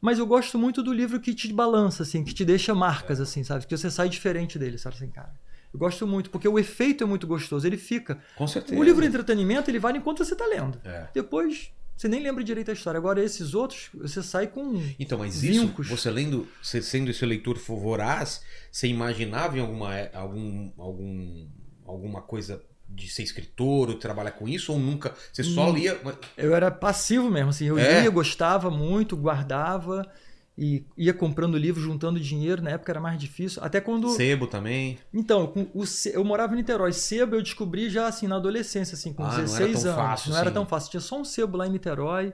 Mas 0.00 0.18
eu 0.18 0.26
gosto 0.26 0.56
muito 0.58 0.82
do 0.82 0.92
livro 0.94 1.18
que 1.20 1.34
te 1.34 1.52
balança, 1.52 2.04
assim, 2.04 2.24
que 2.24 2.32
te 2.32 2.42
deixa 2.44 2.74
marcas, 2.74 3.20
assim, 3.20 3.42
sabe? 3.44 3.66
Que 3.66 3.76
você 3.76 3.90
sai 3.90 4.08
diferente 4.08 4.58
dele, 4.58 4.78
sabe 4.78 4.94
assim, 4.96 5.08
cara. 5.10 5.30
Eu 5.72 5.78
gosto 5.78 6.06
muito, 6.06 6.30
porque 6.30 6.48
o 6.48 6.58
efeito 6.58 7.04
é 7.04 7.06
muito 7.06 7.26
gostoso, 7.26 7.66
ele 7.66 7.76
fica. 7.76 8.18
Com 8.36 8.46
certeza. 8.46 8.78
O 8.78 8.82
livro 8.82 9.00
de 9.02 9.08
entretenimento, 9.08 9.70
ele 9.70 9.78
vale 9.78 9.98
enquanto 9.98 10.24
você 10.24 10.34
tá 10.34 10.44
lendo. 10.46 10.80
É. 10.84 11.06
Depois, 11.14 11.70
você 11.96 12.08
nem 12.08 12.20
lembra 12.22 12.42
direito 12.42 12.70
a 12.70 12.74
história. 12.74 12.98
Agora, 12.98 13.22
esses 13.22 13.54
outros, 13.54 13.88
você 13.94 14.22
sai 14.22 14.48
com. 14.48 14.82
Então, 14.98 15.18
mas 15.18 15.42
isso, 15.44 15.60
Vincos. 15.66 15.86
você 15.88 16.10
lendo, 16.10 16.48
você 16.62 16.82
sendo 16.82 17.10
esse 17.10 17.24
leitor 17.24 17.56
voraz, 17.58 18.42
você 18.72 18.88
imaginava 18.88 19.56
em 19.56 19.60
alguma, 19.60 19.94
é- 19.96 20.10
algum, 20.14 20.72
algum, 20.78 21.46
alguma 21.86 22.20
coisa 22.22 22.62
de 22.88 23.08
ser 23.08 23.22
escritor 23.22 23.88
ou 23.90 23.94
trabalhar 23.94 24.32
com 24.32 24.48
isso? 24.48 24.72
Ou 24.72 24.78
nunca? 24.78 25.14
Você 25.32 25.44
só 25.44 25.70
lia. 25.70 26.00
Eu 26.36 26.52
era 26.54 26.70
passivo 26.70 27.30
mesmo, 27.30 27.50
assim. 27.50 27.66
Eu 27.66 27.78
É? 27.78 28.00
lia, 28.00 28.10
gostava 28.10 28.70
muito, 28.70 29.16
guardava 29.16 30.10
e 30.58 30.84
ia 30.96 31.14
comprando 31.14 31.56
livro, 31.56 31.80
juntando 31.80 32.20
dinheiro. 32.20 32.62
Na 32.62 32.70
época 32.70 32.92
era 32.92 33.00
mais 33.00 33.18
difícil. 33.18 33.62
Até 33.64 33.80
quando. 33.80 34.10
Sebo 34.10 34.46
também. 34.46 34.98
Então, 35.12 35.52
o 35.74 35.84
eu 36.12 36.24
morava 36.24 36.52
em 36.52 36.56
Niterói. 36.56 36.92
Sebo 36.92 37.36
eu 37.36 37.42
descobri 37.42 37.88
já 37.88 38.06
assim 38.06 38.26
na 38.26 38.36
adolescência, 38.36 38.94
assim, 38.94 39.12
com 39.12 39.22
Ah, 39.24 39.28
não 39.28 39.32
era 39.34 39.42
16 39.42 39.82
tão 39.82 39.92
anos. 39.92 40.04
fácil, 40.04 40.30
não 40.30 40.36
era 40.38 40.46
assim. 40.48 40.54
tão 40.54 40.66
fácil. 40.66 40.90
Tinha 40.90 41.00
só 41.00 41.18
um 41.20 41.24
sebo 41.24 41.56
lá 41.56 41.66
em 41.66 41.70
Niterói, 41.70 42.32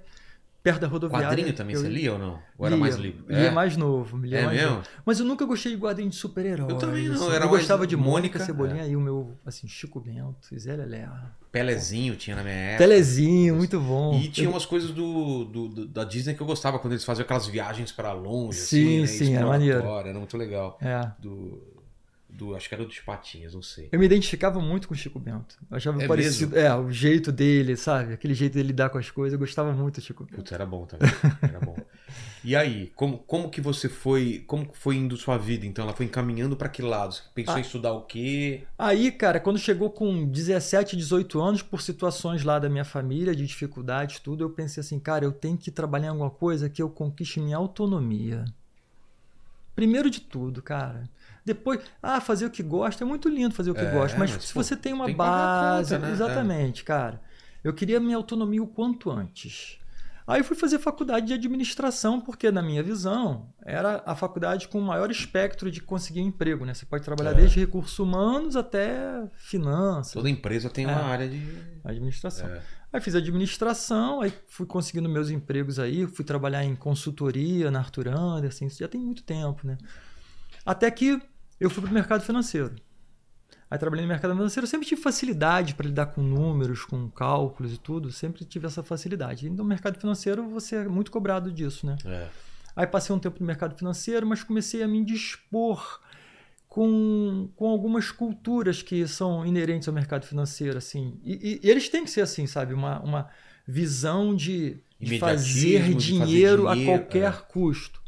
perto 0.67 0.81
da 0.81 0.89
rodoviária. 0.89 1.29
Quadrinho 1.29 1.53
também 1.53 1.75
Eu 1.77 1.81
você 1.81 1.89
lia 1.89 2.13
ou 2.13 2.19
não? 2.19 2.39
Ou 2.59 2.67
era 2.67 2.75
lia, 2.75 2.77
mais 2.85 2.97
livro? 2.97 3.25
Lia 3.29 3.53
mais 3.53 3.77
novo, 3.77 4.17
me 4.17 4.29
lia 4.29 4.39
É 4.41 4.45
mais 4.47 4.59
mesmo? 4.59 4.75
novo. 4.77 4.89
Mas 5.05 5.21
eu 5.21 5.25
nunca 5.25 5.45
gostei 5.47 5.73
de 5.77 5.79
quadrinho 5.81 6.11
de 6.11 6.17
super-herói. 6.17 6.71
Eu 6.73 6.77
também 6.79 7.07
não, 7.09 7.15
assim. 7.15 7.31
era 7.37 7.45
eu 7.45 7.49
gostava 7.49 7.87
de 7.87 7.97
Mônica, 7.97 8.11
Mônica, 8.11 8.39
Cebolinha 8.41 8.85
e 8.87 8.97
o 8.97 9.01
meu, 9.01 9.37
assim, 9.47 9.69
Chico 9.69 10.01
Bento, 10.01 10.37
Zé 10.59 10.75
Lelé. 10.75 11.09
Pelezinho 11.53 12.17
tinha 12.17 12.35
na 12.37 12.43
minha 12.43 12.55
época. 12.55 12.79
Telezinho, 12.85 13.55
muito 13.55 13.79
bom. 13.79 14.19
E 14.19 14.29
tinha 14.29 14.47
Eu- 14.47 14.51
umas 14.51 14.67
coisas 14.67 14.91
do, 14.91 15.45
do- 15.45 15.69
do- 15.69 15.87
da 15.87 16.03
Disney 16.05 16.35
que 16.35 16.41
eu 16.43 16.47
gostava, 16.47 16.79
quando 16.81 16.95
eles 16.95 17.05
faziam 17.05 17.25
aquelas 17.25 17.47
viagens 17.47 17.93
pra 17.93 18.13
longe. 18.13 18.59
Sim, 18.59 19.05
assim, 19.05 19.25
sim, 19.27 19.31
né, 19.31 19.37
era 19.39 19.47
maneiro. 19.47 19.87
Era 19.87 20.13
muito 20.19 20.37
legal. 20.37 20.77
É. 20.83 21.09
Do, 21.21 21.63
do, 22.37 22.55
acho 22.55 22.69
que 22.69 22.75
era 22.75 22.85
dos 22.85 22.99
Patinhas, 23.01 23.55
não 23.55 23.63
sei. 23.63 23.89
Eu 23.91 23.99
me 23.99 24.05
identificava 24.07 24.61
muito 24.61 24.87
com 24.89 24.95
o 24.95 24.97
Chico 24.97 25.19
Bento. 25.19 25.57
Eu 25.71 25.77
achava 25.77 26.03
É 26.03 26.07
parecido. 26.07 26.59
É, 26.59 26.75
o 26.75 26.91
jeito 26.91 27.33
dele, 27.33 27.77
sabe? 27.77 28.13
Aquele 28.13 28.35
jeito 28.35 28.53
dele 28.55 28.69
lidar 28.69 28.91
com 28.91 28.99
as 28.99 29.11
coisas. 29.11 29.33
Eu 29.33 29.39
gostava 29.39 29.73
muito 29.73 29.97
do 30.01 30.01
Chico 30.05 30.25
Bento. 30.25 30.37
Putz, 30.37 30.53
era 30.53 30.67
bom 30.67 30.85
também. 30.87 31.09
Era 31.43 31.59
bom. 31.61 31.77
E 32.45 32.55
aí, 32.55 32.93
como, 32.95 33.19
como 33.19 33.51
que 33.51 33.61
você 33.61 33.89
foi. 33.89 34.45
Como 34.47 34.69
foi 34.73 34.97
indo 34.97 35.17
sua 35.17 35.37
vida? 35.37 35.67
Então, 35.67 35.85
ela 35.85 35.93
foi 35.95 36.07
encaminhando 36.07 36.57
pra 36.57 36.69
que 36.69 36.83
lado? 36.83 37.15
Você 37.15 37.23
pensou 37.35 37.55
Ah. 37.55 37.59
em 37.59 37.63
estudar 37.63 37.93
o 37.93 38.03
quê? 38.03 38.63
Aí, 38.79 39.11
cara, 39.11 39.41
quando 39.41 39.59
chegou 39.59 39.91
com 39.91 40.27
17, 40.29 40.97
18 40.97 41.41
anos, 41.41 41.63
por 41.63 41.83
situações 41.83 42.45
lá 42.45 42.59
da 42.59 42.69
minha 42.69 42.85
família, 42.85 43.35
de 43.35 43.45
dificuldades, 43.47 44.21
tudo, 44.21 44.45
eu 44.45 44.51
pensei 44.51 44.81
assim, 44.81 44.99
cara, 45.01 45.25
eu 45.25 45.33
tenho 45.33 45.57
que 45.57 45.71
trabalhar 45.71 46.07
em 46.07 46.11
alguma 46.11 46.31
coisa 46.31 46.69
que 46.69 46.81
eu 46.83 46.89
conquiste 46.91 47.41
minha 47.41 47.57
autonomia. 47.57 48.45
Primeiro 49.75 50.09
de 50.09 50.21
tudo, 50.21 50.63
cara. 50.63 51.05
Depois, 51.47 51.81
ah, 52.03 52.21
fazer 52.21 52.45
o 52.45 52.51
que 52.51 52.63
gosta 52.63 53.05
é 53.05 53.07
muito 53.07 53.29
lindo 53.29 53.55
fazer 53.55 53.71
o 53.71 53.75
que 53.75 53.81
É, 53.81 53.91
gosta, 53.91 54.19
mas, 54.19 54.33
mas, 54.33 54.45
se 54.45 54.53
pô, 54.53 54.63
você 54.63 54.75
tem 54.77 54.93
uma 54.93 55.07
tem 55.07 55.15
base, 55.17 55.95
conta, 55.95 56.07
né? 56.07 56.13
exatamente, 56.13 56.83
cara. 56.85 57.21
Eu 57.63 57.73
queria 57.73 58.01
minha 58.01 58.17
autonomia 58.17 58.63
o 58.63 58.67
quanto 58.67 59.11
antes. 59.11 59.79
Aí 60.27 60.43
fui 60.43 60.57
fazer 60.57 60.81
faculdade 60.81 61.27
de 61.29 61.33
administração, 61.35 62.21
porque 62.21 62.51
na 62.51 62.61
minha 62.61 62.83
visão 62.83 63.49
era 63.65 64.03
a 64.05 64.17
faculdade 64.17 64.67
com 64.67 64.81
o 64.81 64.83
maior 64.83 65.09
espectro 65.09 65.71
de 65.71 65.81
conseguir 65.81 66.19
emprego, 66.21 66.65
né? 66.65 66.75
Você 66.75 66.85
pode 66.85 67.05
trabalhar 67.05 67.31
É. 67.31 67.35
desde 67.35 67.61
recursos 67.61 67.97
humanos 68.01 68.57
até 68.57 69.25
finanças, 69.37 70.13
Toda 70.15 70.29
empresa 70.29 70.69
tem 70.69 70.85
uma 70.85 70.99
É. 71.01 71.05
área 71.05 71.29
de. 71.29 71.41
administração. 71.85 72.49
É. 72.49 72.61
Aí 72.93 73.01
fiz 73.01 73.15
administração, 73.15 74.21
aí 74.21 74.33
fui 74.49 74.67
conseguindo 74.67 75.09
meus 75.09 75.31
empregos 75.31 75.79
aí, 75.79 76.09
fui 76.09 76.25
trabalhar 76.25 76.65
em 76.65 76.75
consultoria 76.75 77.71
na 77.71 77.79
Arthur 77.79 78.09
Anderson, 78.09 78.65
isso 78.67 78.81
já 78.81 78.89
tem 78.89 79.01
muito 79.01 79.23
tempo, 79.23 79.65
né? 79.65 79.79
Até 80.65 80.91
que 80.91 81.23
eu 81.61 81.71
fui 81.71 81.83
para 81.83 81.91
o 81.91 81.95
mercado 81.95 82.23
financeiro. 82.23 82.75
Aí 83.71 83.79
trabalhei 83.79 84.05
no 84.05 84.09
mercado 84.09 84.33
financeiro, 84.33 84.65
eu 84.65 84.71
sempre 84.71 84.87
tive 84.87 85.01
facilidade 85.03 85.75
para 85.75 85.87
lidar 85.87 86.07
com 86.07 86.23
números, 86.23 86.85
com 86.85 87.11
cálculos 87.11 87.73
e 87.75 87.79
tudo, 87.79 88.13
sempre 88.13 88.45
tive 88.45 88.67
essa 88.67 88.83
facilidade. 88.83 89.47
E 89.47 89.51
no 89.51 89.65
mercado 89.65 89.99
financeiro 89.99 90.49
você 90.49 90.77
é 90.77 90.89
muito 90.89 91.11
cobrado 91.11 91.51
disso, 91.51 91.85
né? 91.87 91.97
É. 92.05 92.29
Aí 92.77 92.87
passei 92.87 93.15
um 93.15 93.19
tempo 93.19 93.41
no 93.41 93.47
mercado 93.47 93.77
financeiro, 93.77 94.27
mas 94.27 94.43
comecei 94.45 94.83
a 94.83 94.89
me 94.89 95.05
dispor 95.05 96.01
com, 96.69 97.49
com 97.57 97.69
algumas 97.69 98.11
culturas 98.13 98.83
que 98.83 99.09
são 99.09 99.45
inerentes 99.47 99.89
ao 99.89 99.95
mercado 99.95 100.27
financeiro, 100.27 100.77
assim. 100.77 101.19
E, 101.25 101.33
e- 101.35 101.61
e 101.67 101.71
eles 101.71 101.89
têm 101.89 102.05
que 102.05 102.11
ser 102.11 102.21
assim, 102.21 102.47
sabe? 102.47 102.75
Uma, 102.75 103.01
uma 103.01 103.29
visão 103.67 104.35
de, 104.37 104.79
fazer 105.19 105.83
de 105.83 105.89
fazer 105.89 105.97
dinheiro, 105.97 106.69
a 106.69 106.75
dinheiro, 106.75 106.99
qualquer 107.03 107.33
é. 107.33 107.37
custo. 107.49 108.01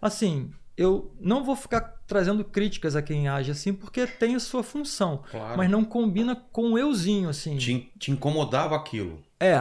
Assim, 0.00 0.50
eu 0.78 1.12
não 1.20 1.42
vou 1.44 1.56
ficar 1.56 1.80
trazendo 2.06 2.44
críticas 2.44 2.94
a 2.96 3.02
quem 3.02 3.28
age 3.28 3.50
assim, 3.50 3.72
porque 3.74 4.06
tem 4.06 4.34
a 4.36 4.40
sua 4.40 4.62
função. 4.62 5.22
Claro. 5.30 5.58
Mas 5.58 5.68
não 5.70 5.84
combina 5.84 6.36
com 6.52 6.72
o 6.72 6.78
euzinho, 6.78 7.28
assim. 7.28 7.56
Te, 7.58 7.92
te 7.98 8.10
incomodava 8.12 8.76
aquilo. 8.76 9.20
É. 9.40 9.56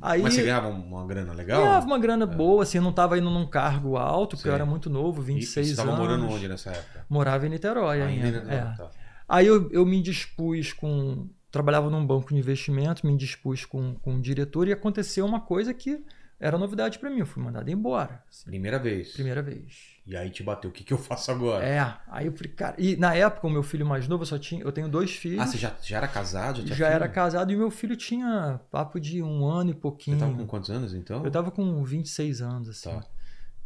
Aí, 0.00 0.22
Mas 0.22 0.34
você 0.34 0.42
ganhava 0.44 0.68
uma 0.68 1.04
grana 1.06 1.32
legal? 1.32 1.60
Ganhava 1.62 1.84
uma 1.86 1.98
grana 1.98 2.24
boa, 2.24 2.62
assim, 2.62 2.78
eu 2.78 2.82
não 2.82 2.90
estava 2.90 3.18
indo 3.18 3.28
num 3.30 3.46
cargo 3.46 3.96
alto, 3.96 4.36
porque 4.36 4.48
eu 4.48 4.52
Sim. 4.52 4.56
era 4.56 4.64
muito 4.66 4.88
novo, 4.88 5.20
E- 5.22 5.24
26 5.24 5.66
e 5.66 5.68
você 5.68 5.72
estava 5.72 5.90
anos. 5.90 6.00
morando 6.00 6.28
onde 6.32 6.46
nessa 6.48 6.70
época? 6.70 7.04
Morava 7.10 7.46
em 7.46 7.50
Niterói 7.50 8.00
ainda. 8.02 8.26
Ainda, 8.26 8.44
né? 8.44 8.56
é. 8.74 8.76
Tá. 8.76 8.90
Aí 9.28 9.46
eu, 9.46 9.68
eu 9.70 9.84
me 9.84 10.00
dispus 10.00 10.72
com. 10.72 11.28
Trabalhava 11.50 11.90
num 11.90 12.06
banco 12.06 12.28
de 12.32 12.36
investimento, 12.38 13.06
me 13.06 13.16
dispus 13.16 13.64
com, 13.64 13.94
com 13.96 14.16
o 14.16 14.20
diretor 14.20 14.68
e 14.68 14.72
aconteceu 14.72 15.24
uma 15.26 15.40
coisa 15.40 15.72
que 15.74 15.98
era 16.38 16.56
novidade 16.58 16.98
para 16.98 17.10
mim. 17.10 17.18
Eu 17.20 17.26
fui 17.26 17.42
mandado 17.42 17.68
embora. 17.70 18.22
assim, 18.30 18.44
Primeira 18.44 18.78
vez. 18.78 19.12
primeira 19.14 19.42
vez. 19.42 19.97
E 20.08 20.16
aí 20.16 20.30
te 20.30 20.42
bateu. 20.42 20.70
O 20.70 20.72
que, 20.72 20.82
que 20.82 20.92
eu 20.92 20.96
faço 20.96 21.30
agora? 21.30 21.62
É, 21.62 21.78
aí 22.08 22.24
eu 22.24 22.32
falei, 22.32 22.50
cara. 22.52 22.74
E 22.78 22.96
na 22.96 23.14
época, 23.14 23.46
o 23.46 23.50
meu 23.50 23.62
filho 23.62 23.84
mais 23.84 24.08
novo, 24.08 24.22
eu 24.22 24.26
só 24.26 24.38
tinha. 24.38 24.62
Eu 24.62 24.72
tenho 24.72 24.88
dois 24.88 25.14
filhos. 25.14 25.38
Ah, 25.40 25.46
você 25.46 25.58
já, 25.58 25.72
já 25.82 25.98
era 25.98 26.08
casado? 26.08 26.66
já 26.66 26.74
tinha 26.74 26.88
era 26.88 27.06
casado 27.06 27.52
e 27.52 27.56
meu 27.56 27.70
filho 27.70 27.94
tinha 27.94 28.58
papo 28.70 28.98
de 28.98 29.22
um 29.22 29.44
ano 29.44 29.68
e 29.68 29.74
Você 29.74 29.78
pouquinho. 29.80 30.18
tava 30.18 30.32
com 30.32 30.46
quantos 30.46 30.70
anos 30.70 30.94
então? 30.94 31.22
Eu 31.22 31.30
tava 31.30 31.50
com 31.50 31.84
26 31.84 32.40
anos, 32.40 32.70
assim. 32.70 32.88
Tá. 32.88 33.04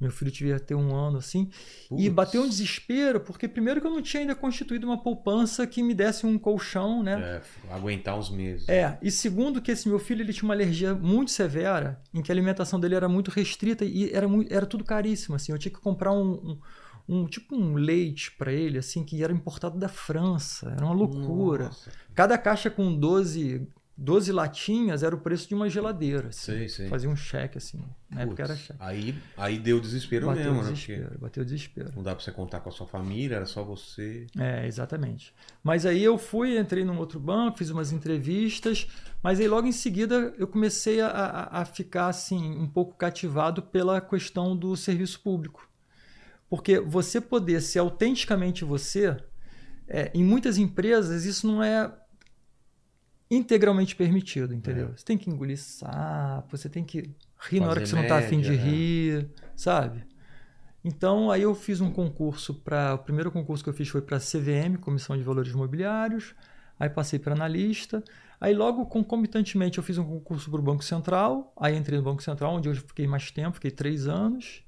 Meu 0.03 0.11
filho 0.11 0.33
devia 0.33 0.59
ter 0.59 0.75
um 0.75 0.95
ano, 0.95 1.19
assim. 1.19 1.49
E 1.85 1.89
Putz. 1.89 2.09
bateu 2.09 2.43
um 2.43 2.49
desespero, 2.49 3.21
porque 3.21 3.47
primeiro 3.47 3.81
que 3.81 3.87
eu 3.87 3.91
não 3.91 4.03
tinha 4.03 4.21
ainda 4.23 4.35
constituído 4.35 4.85
uma 4.85 5.01
poupança 5.01 5.65
que 5.67 5.81
me 5.83 5.95
desse 5.95 6.27
um 6.27 6.37
colchão, 6.37 7.03
né? 7.05 7.41
É, 7.71 7.73
aguentar 7.73 8.19
uns 8.19 8.29
meses. 8.31 8.69
É, 8.69 8.99
e 9.01 9.11
segundo 9.13 9.63
que 9.63 9.71
esse 9.71 9.89
meu 9.89 10.01
filho 10.01 10.23
ele 10.23 10.33
tinha 10.33 10.45
uma 10.49 10.55
alergia 10.55 10.93
muito 10.93 11.31
severa, 11.31 12.03
em 12.13 12.21
que 12.21 12.33
a 12.33 12.35
alimentação 12.35 12.81
dele 12.81 12.97
era 12.97 13.09
muito 13.09 13.31
restrita 13.31 13.85
e 13.85 14.13
era, 14.13 14.27
muito, 14.27 14.53
era 14.53 14.67
tudo 14.67 14.83
caríssimo, 14.83 15.37
assim. 15.37 15.53
Eu 15.53 15.59
tinha 15.59 15.73
que 15.73 15.81
comprar 15.81 16.13
um, 16.13 16.33
um, 16.33 16.59
um- 17.23 17.27
tipo 17.27 17.55
um 17.55 17.75
leite 17.75 18.33
para 18.33 18.53
ele, 18.53 18.79
assim, 18.79 19.05
que 19.05 19.23
era 19.23 19.33
importado 19.33 19.79
da 19.79 19.89
França. 19.89 20.71
Era 20.77 20.85
uma 20.85 20.95
loucura. 20.95 21.67
Nossa. 21.67 21.91
Cada 22.15 22.37
caixa 22.37 22.69
com 22.71 22.93
12, 22.93 23.67
12 23.97 24.33
latinhas 24.33 25.03
era 25.03 25.15
o 25.15 25.21
preço 25.21 25.49
de 25.49 25.55
uma 25.55 25.69
geladeira. 25.69 26.29
Assim. 26.29 26.53
Sei, 26.53 26.69
sei. 26.69 26.89
Fazia 26.89 27.09
um 27.11 27.15
cheque, 27.17 27.59
assim. 27.59 27.81
Na 28.11 28.23
época 28.23 28.43
era 28.43 28.57
cheque. 28.57 28.79
Aí, 28.83 29.15
aí 29.37 29.59
deu 29.59 29.79
desespero 29.81 30.27
Bateu 30.27 30.45
mesmo, 30.45 30.61
o 30.61 30.63
né? 30.65 30.71
desespero, 30.71 31.03
Porque 31.09 31.19
bateu 31.19 31.45
desespero. 31.45 31.93
não 31.95 32.03
dá 32.03 32.15
pra 32.15 32.25
você 32.25 32.33
contar 32.33 32.61
com 32.61 32.69
a 32.69 32.73
sua 32.73 32.87
família, 32.87 33.37
era 33.37 33.47
só 33.47 33.63
você. 33.63 34.27
É, 34.39 34.67
exatamente. 34.67 35.35
Mas 35.63 35.85
aí 35.87 36.03
eu 36.03 36.17
fui, 36.19 36.59
entrei 36.59 36.85
num 36.85 36.99
outro 36.99 37.21
banco, 37.21 37.59
fiz 37.59 37.71
umas 37.71 37.93
entrevistas, 37.93 38.87
mas 39.23 39.39
aí 39.41 39.47
logo 39.47 39.67
em 39.67 39.73
seguida 39.73 40.35
eu 40.39 40.47
comecei 40.49 41.01
a, 41.01 41.09
a, 41.09 41.61
a 41.61 41.65
ficar 41.65 42.09
assim 42.09 42.59
um 42.59 42.67
pouco 42.67 42.97
cativado 42.97 43.63
pela 43.63 44.01
questão 44.01 44.57
do 44.57 44.75
serviço 44.77 45.21
público. 45.21 45.69
Porque 46.49 46.81
você 46.81 47.21
poder 47.21 47.61
ser 47.63 47.79
autenticamente 47.79 48.65
você, 48.65 49.17
é, 49.89 50.11
em 50.15 50.25
muitas 50.25 50.59
empresas 50.59 51.25
isso 51.25 51.47
não 51.47 51.63
é 51.63 51.91
integralmente 53.37 53.97
permitido, 53.97 54.55
entendeu? 54.55 54.91
É. 54.93 54.97
Você 54.97 55.05
tem 55.05 55.17
que 55.17 55.31
engolir 55.31 55.59
sapo, 55.59 56.55
você 56.57 56.69
tem 56.69 56.85
que 56.85 57.11
rir 57.41 57.61
na 57.61 57.69
hora 57.69 57.81
que 57.81 57.87
Fazer 57.87 57.97
você 57.97 58.03
não 58.03 58.07
tá 58.07 58.19
afim 58.19 58.41
de 58.41 58.51
média, 58.51 58.63
é. 58.63 58.71
rir, 58.71 59.31
sabe? 59.57 60.05
Então, 60.85 61.31
aí 61.31 61.41
eu 61.41 61.55
fiz 61.55 61.81
um 61.81 61.91
concurso 61.91 62.53
para. 62.53 62.95
O 62.95 62.99
primeiro 62.99 63.31
concurso 63.31 63.65
que 63.65 63.71
eu 63.71 63.75
fiz 63.75 63.89
foi 63.89 64.03
para 64.03 64.19
CVM, 64.19 64.77
Comissão 64.81 65.17
de 65.17 65.23
Valores 65.23 65.53
Imobiliários. 65.53 66.35
Aí 66.79 66.91
passei 66.91 67.19
para 67.19 67.35
analista. 67.35 68.03
Aí, 68.41 68.53
logo 68.53 68.85
concomitantemente, 68.87 69.79
eu 69.79 69.85
fiz 69.85 69.97
um 69.97 70.05
concurso 70.05 70.51
para 70.51 70.61
o 70.61 70.63
Banco 70.63 70.83
Central. 70.83 71.53
Aí 71.57 71.77
entrei 71.77 71.97
no 71.99 72.05
Banco 72.05 72.23
Central, 72.23 72.57
onde 72.57 72.69
eu 72.69 72.75
fiquei 72.75 73.07
mais 73.07 73.31
tempo, 73.31 73.55
fiquei 73.55 73.71
três 73.71 74.09
anos. 74.09 74.63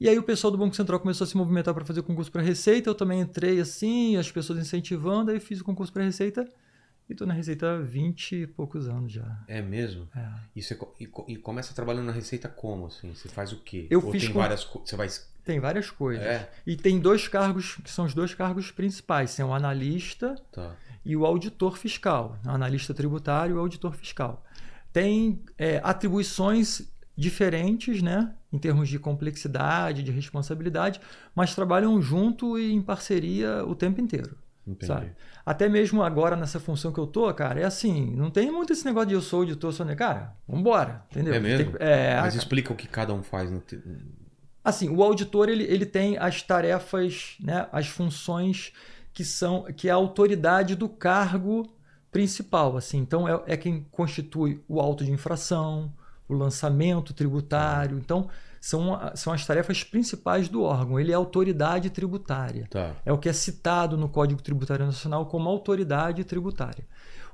E 0.00 0.08
aí 0.08 0.18
o 0.18 0.22
pessoal 0.22 0.50
do 0.50 0.58
Banco 0.58 0.74
Central 0.74 0.98
começou 0.98 1.24
a 1.26 1.28
se 1.28 1.36
movimentar 1.36 1.74
para 1.74 1.84
fazer 1.84 2.02
concurso 2.02 2.32
para 2.32 2.40
Receita. 2.40 2.88
Eu 2.88 2.94
também 2.94 3.20
entrei 3.20 3.60
assim, 3.60 4.16
as 4.16 4.32
pessoas 4.32 4.58
incentivando. 4.58 5.30
Aí 5.30 5.38
fiz 5.38 5.60
o 5.60 5.64
concurso 5.64 5.92
para 5.92 6.02
Receita 6.02 6.48
E 7.12 7.14
tô 7.14 7.26
na 7.26 7.34
Receita 7.34 7.74
há 7.74 7.78
20 7.78 8.32
e 8.36 8.46
poucos 8.46 8.88
anos 8.88 9.12
já. 9.12 9.38
É 9.46 9.60
mesmo? 9.60 10.08
É. 10.16 10.26
E, 10.56 10.62
você, 10.62 10.74
e, 10.98 11.06
e 11.28 11.36
começa 11.36 11.74
trabalhando 11.74 12.06
na 12.06 12.12
Receita 12.12 12.48
como, 12.48 12.86
assim? 12.86 13.14
Você 13.14 13.28
faz 13.28 13.52
o 13.52 13.58
quê? 13.58 13.86
Eu 13.90 14.02
Ou 14.02 14.10
fiz 14.10 14.22
tem 14.24 14.32
com- 14.32 14.38
várias 14.40 14.64
coisas? 14.64 14.88
Você 14.88 14.96
vai... 14.96 15.08
Tem 15.44 15.60
várias 15.60 15.90
coisas. 15.90 16.24
É? 16.24 16.50
E 16.66 16.74
tem 16.74 16.98
dois 16.98 17.28
cargos, 17.28 17.76
que 17.84 17.90
são 17.90 18.06
os 18.06 18.14
dois 18.14 18.32
cargos 18.32 18.70
principais. 18.70 19.34
Tem 19.36 19.44
o 19.44 19.52
analista 19.52 20.36
Tá. 20.50 20.74
e 21.04 21.14
o 21.14 21.26
auditor 21.26 21.76
fiscal. 21.76 22.38
O 22.46 22.48
analista 22.50 22.94
tributário 22.94 23.56
e 23.56 23.58
o 23.58 23.60
auditor 23.60 23.94
fiscal. 23.94 24.42
Tem 24.90 25.42
é, 25.58 25.80
atribuições 25.84 26.90
diferentes, 27.14 28.00
né? 28.00 28.32
Em 28.50 28.58
termos 28.58 28.88
de 28.88 28.98
complexidade, 28.98 30.02
de 30.02 30.10
responsabilidade, 30.10 30.98
mas 31.34 31.54
trabalham 31.54 32.00
junto 32.00 32.58
e 32.58 32.72
em 32.72 32.80
parceria 32.80 33.64
o 33.66 33.74
tempo 33.74 34.00
inteiro. 34.00 34.38
Entendi. 34.66 34.86
Sabe? 34.86 35.12
Até 35.44 35.68
mesmo 35.68 36.02
agora 36.02 36.36
nessa 36.36 36.60
função 36.60 36.92
que 36.92 36.98
eu 37.00 37.06
tô, 37.06 37.32
cara, 37.34 37.60
é 37.60 37.64
assim, 37.64 38.14
não 38.14 38.30
tem 38.30 38.50
muito 38.50 38.72
esse 38.72 38.84
negócio 38.84 39.08
de 39.08 39.14
eu 39.14 39.20
sou 39.20 39.40
auditor, 39.40 39.72
sou 39.72 39.84
cara, 39.96 40.36
vambora, 40.46 41.04
entendeu? 41.10 41.34
É 41.34 41.40
mesmo? 41.40 41.72
Tem 41.72 41.86
é, 41.88 42.14
Mas 42.14 42.34
cara. 42.34 42.36
explica 42.36 42.72
o 42.72 42.76
que 42.76 42.86
cada 42.86 43.12
um 43.12 43.22
faz. 43.22 43.50
No 43.50 43.60
te- 43.60 43.82
Assim, 44.64 44.88
o 44.88 45.02
auditor 45.02 45.48
ele, 45.48 45.64
ele 45.64 45.84
tem 45.84 46.16
as 46.16 46.40
tarefas, 46.42 47.36
né, 47.40 47.66
as 47.72 47.88
funções 47.88 48.72
que 49.12 49.24
são 49.24 49.64
que 49.64 49.88
é 49.88 49.92
a 49.92 49.96
autoridade 49.96 50.76
do 50.76 50.88
cargo 50.88 51.74
principal, 52.12 52.76
assim. 52.76 52.98
Então 52.98 53.28
é, 53.28 53.42
é 53.46 53.56
quem 53.56 53.84
constitui 53.90 54.62
o 54.68 54.80
auto 54.80 55.04
de 55.04 55.10
infração, 55.10 55.92
o 56.28 56.34
lançamento 56.34 57.12
tributário. 57.12 57.98
Então 57.98 58.28
são, 58.62 58.96
são 59.16 59.32
as 59.32 59.44
tarefas 59.44 59.82
principais 59.82 60.48
do 60.48 60.62
órgão. 60.62 61.00
Ele 61.00 61.10
é 61.10 61.14
autoridade 61.16 61.90
tributária. 61.90 62.68
Tá. 62.70 62.94
É 63.04 63.12
o 63.12 63.18
que 63.18 63.28
é 63.28 63.32
citado 63.32 63.96
no 63.96 64.08
Código 64.08 64.40
Tributário 64.40 64.86
Nacional 64.86 65.26
como 65.26 65.48
autoridade 65.48 66.22
tributária. 66.22 66.86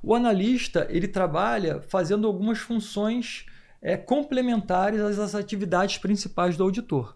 O 0.03 0.14
analista 0.14 0.87
ele 0.88 1.07
trabalha 1.07 1.83
fazendo 1.83 2.27
algumas 2.27 2.61
funções 2.61 3.45
é, 3.83 3.95
complementares 3.95 5.03
às, 5.03 5.35
atividades 5.35 5.99
principais 5.99 6.57
do 6.57 6.64
auditor. 6.64 7.14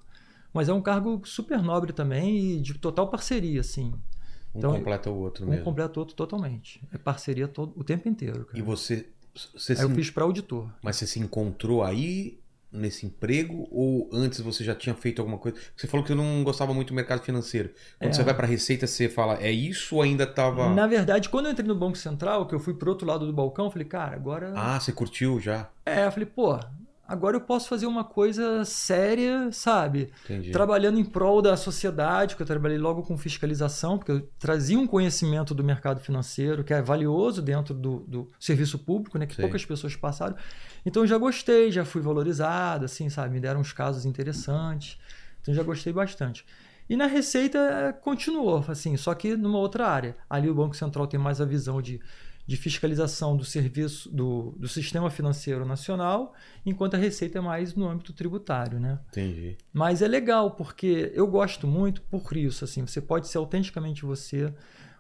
Mas 0.53 0.69
é 0.69 0.75
um 0.75 0.83
cargo 0.83 1.23
super 1.25 1.63
nobre 1.63 1.95
também 1.95 2.57
e 2.57 2.61
de 2.61 2.75
total 2.75 3.09
parceria, 3.09 3.63
assim. 3.63 3.95
Um 4.55 4.59
Então, 4.59 4.73
completa 4.75 5.09
o 5.09 5.17
outro 5.17 5.47
Um 5.47 5.49
mesmo. 5.49 5.65
completa 5.65 5.99
o 5.99 6.01
outro 6.01 6.15
totalmente. 6.15 6.87
É 6.93 6.99
parceria 6.99 7.49
todo, 7.49 7.73
o 7.75 7.83
tempo 7.83 8.11
inteiro. 8.11 8.45
Cara. 8.45 8.59
E 8.59 8.61
você... 8.61 9.07
você 9.57 9.73
Aí 9.73 9.79
se... 9.79 9.85
eu 9.85 9.89
fiz 9.89 10.11
para 10.11 10.25
auditor. 10.25 10.69
Mas 10.83 10.97
você 10.97 11.07
se 11.07 11.19
encontrou 11.19 11.83
aí 11.83 12.42
nesse 12.73 13.05
emprego 13.07 13.69
ou 13.71 14.09
antes 14.13 14.41
você 14.41 14.65
já 14.65 14.75
tinha 14.75 14.95
feito 14.95 15.21
alguma 15.21 15.39
coisa? 15.39 15.59
Você 15.77 15.87
falou 15.87 16.03
que 16.05 16.13
você 16.13 16.15
não 16.17 16.43
gostava 16.43 16.73
muito 16.73 16.89
do 16.89 16.95
mercado 16.95 17.21
financeiro. 17.23 17.71
Quando 17.99 18.11
É. 18.11 18.15
você 18.15 18.23
vai 18.23 18.35
para 18.35 18.47
Receita, 18.47 18.87
você 18.87 19.09
fala, 19.09 19.35
é 19.43 19.51
isso 19.51 19.97
ou 19.97 20.03
ainda 20.03 20.27
tava... 20.27 20.71
Na 20.75 20.87
verdade, 20.87 21.29
quando 21.29 21.47
eu 21.47 21.53
entrei 21.53 21.67
no 21.69 21.75
Banco 21.75 21.99
Central, 21.99 22.47
que 22.47 22.55
eu 22.55 22.59
fui 22.61 22.75
pro 22.75 22.91
outro 22.91 23.07
lado 23.07 23.27
do 23.27 23.33
balcão, 23.33 23.67
eu 23.67 23.71
falei, 23.71 23.87
cara, 23.87 24.17
agora. 24.17 24.53
Ah, 24.57 24.81
você 24.81 24.91
curtiu 24.93 25.39
já? 25.39 25.69
É, 25.85 26.07
eu 26.07 26.13
falei, 26.13 26.27
pô, 26.27 26.59
agora 27.13 27.37
eu 27.37 27.43
posso 27.43 27.69
fazer 27.69 27.85
uma 27.85 28.03
coisa 28.03 28.65
séria, 28.65 29.53
sabe? 29.53 30.11
Entendi. 30.25 30.51
Trabalhando 30.51 30.99
em 30.99 31.05
prol 31.05 31.43
da 31.43 31.59
sociedade, 31.59 32.35
porque 32.35 32.43
eu 32.43 32.47
trabalhei 32.47 32.79
logo 32.79 33.03
com 33.03 33.19
fiscalização, 33.19 33.99
porque 33.99 34.13
eu 34.13 34.29
trazia 34.39 34.79
um 34.79 34.87
conhecimento 34.87 35.55
do 35.55 35.63
mercado 35.63 36.01
financeiro 36.01 36.65
que 36.65 36.73
é 36.73 36.81
valioso 36.81 37.43
dentro 37.43 37.75
do, 37.75 37.99
do 38.09 38.31
serviço 38.41 38.79
público, 38.79 39.19
né? 39.19 39.27
Que 39.27 39.35
Sim. 39.35 39.43
poucas 39.43 39.63
pessoas 39.63 39.95
passaram. 39.95 40.35
Então 40.87 41.03
eu 41.03 41.07
já 41.07 41.19
gostei, 41.19 41.71
já 41.71 41.85
fui 41.85 42.01
valorizado, 42.01 42.87
assim, 42.87 43.11
sabe? 43.11 43.35
Me 43.35 43.41
deram 43.41 43.61
uns 43.61 43.75
casos 43.75 44.07
interessantes. 44.07 44.99
Então 45.43 45.53
já 45.53 45.63
gostei 45.63 45.93
bastante. 45.93 46.47
E 46.89 46.97
na 46.97 47.07
Receita 47.07 47.95
continuou, 48.01 48.65
assim, 48.69 48.97
só 48.97 49.15
que 49.15 49.37
numa 49.37 49.59
outra 49.59 49.87
área. 49.87 50.17
Ali 50.31 50.49
o 50.49 50.55
Banco 50.55 50.75
Central 50.75 51.07
tem 51.07 51.21
mais 51.21 51.43
a 51.43 51.45
visão 51.45 51.83
de, 51.83 52.01
de 52.47 52.57
fiscalização 52.57 53.37
do 53.37 53.45
serviço 53.45 54.11
do, 54.11 54.55
do 54.59 54.69
sistema 54.69 55.09
financeiro 55.11 55.65
nacional, 55.65 56.35
enquanto 56.67 56.95
a 56.95 56.99
Receita 56.99 57.39
é 57.39 57.41
mais 57.41 57.75
no 57.75 57.89
âmbito 57.89 58.13
tributário, 58.13 58.81
né? 58.81 58.99
Entendi. 59.11 59.57
Mas 59.73 60.03
é 60.03 60.09
legal, 60.09 60.51
porque 60.53 61.13
eu 61.15 61.27
gosto 61.27 61.67
muito 61.67 62.03
por 62.03 62.37
isso, 62.37 62.65
assim, 62.65 62.85
você 62.85 63.01
pode 63.01 63.29
ser 63.29 63.39
autenticamente 63.39 64.05
você, 64.05 64.53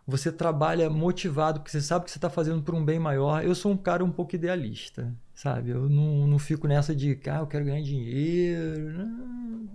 você 0.07 0.31
trabalha 0.31 0.89
motivado, 0.89 1.61
porque 1.61 1.73
você 1.73 1.81
sabe 1.81 2.05
que 2.05 2.11
você 2.11 2.19
está 2.19 2.31
fazendo 2.31 2.63
por 2.63 2.75
um 2.75 2.85
bem 2.85 2.99
maior. 2.99 3.45
Eu 3.45 3.55
sou 3.55 3.73
um 3.73 3.77
cara 3.77 4.05
um 4.05 4.11
pouco 4.11 4.37
idealista, 4.37 5.13
sabe? 5.35 5.71
Eu 5.71 5.89
não, 5.89 6.27
não 6.27 6.39
fico 6.39 6.69
nessa 6.69 6.95
de, 6.95 7.19
ah, 7.27 7.41
eu 7.41 7.47
quero 7.47 7.65
ganhar 7.65 7.83
dinheiro. 7.83 8.93
Não. 8.93 9.69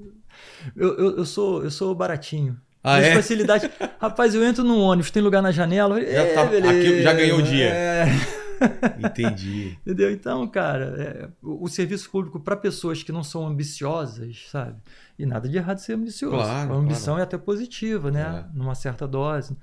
Eu, 0.75 0.97
eu, 0.97 1.17
eu, 1.17 1.25
sou, 1.25 1.63
eu 1.63 1.71
sou 1.71 1.93
baratinho. 1.93 2.60
Ah, 2.88 3.00
é? 3.00 3.15
facilidade. 3.15 3.69
Rapaz, 4.00 4.34
eu 4.36 4.43
entro 4.43 4.63
no 4.63 4.80
ônibus, 4.80 5.12
tem 5.12 5.21
lugar 5.21 5.41
na 5.41 5.52
janela. 5.52 6.00
Já 6.02 6.08
é, 6.08 6.34
tá- 6.34 6.45
beleza. 6.45 6.69
aqui 6.71 7.02
já 7.04 7.13
ganhou 7.13 7.39
o 7.39 7.41
dia. 7.41 7.65
É. 7.69 8.06
Entendi. 9.00 9.78
Entendeu? 9.82 10.12
Então, 10.12 10.47
cara, 10.47 10.86
é, 10.97 11.30
o, 11.41 11.65
o 11.65 11.67
serviço 11.67 12.10
público 12.10 12.39
para 12.39 12.56
pessoas 12.56 13.04
que 13.04 13.12
não 13.12 13.23
são 13.23 13.45
ambiciosas, 13.47 14.45
sabe? 14.50 14.76
E 15.17 15.26
nada 15.26 15.47
de 15.47 15.58
errado 15.58 15.78
ser 15.80 15.93
ambicioso. 15.93 16.36
Claro, 16.38 16.73
a 16.73 16.76
ambição 16.76 17.17
é 17.19 17.21
até 17.21 17.38
positiva, 17.38 18.10
né? 18.12 18.45
É. 18.52 18.58
Numa 18.58 18.76
certa 18.76 19.08
dose. 19.08 19.56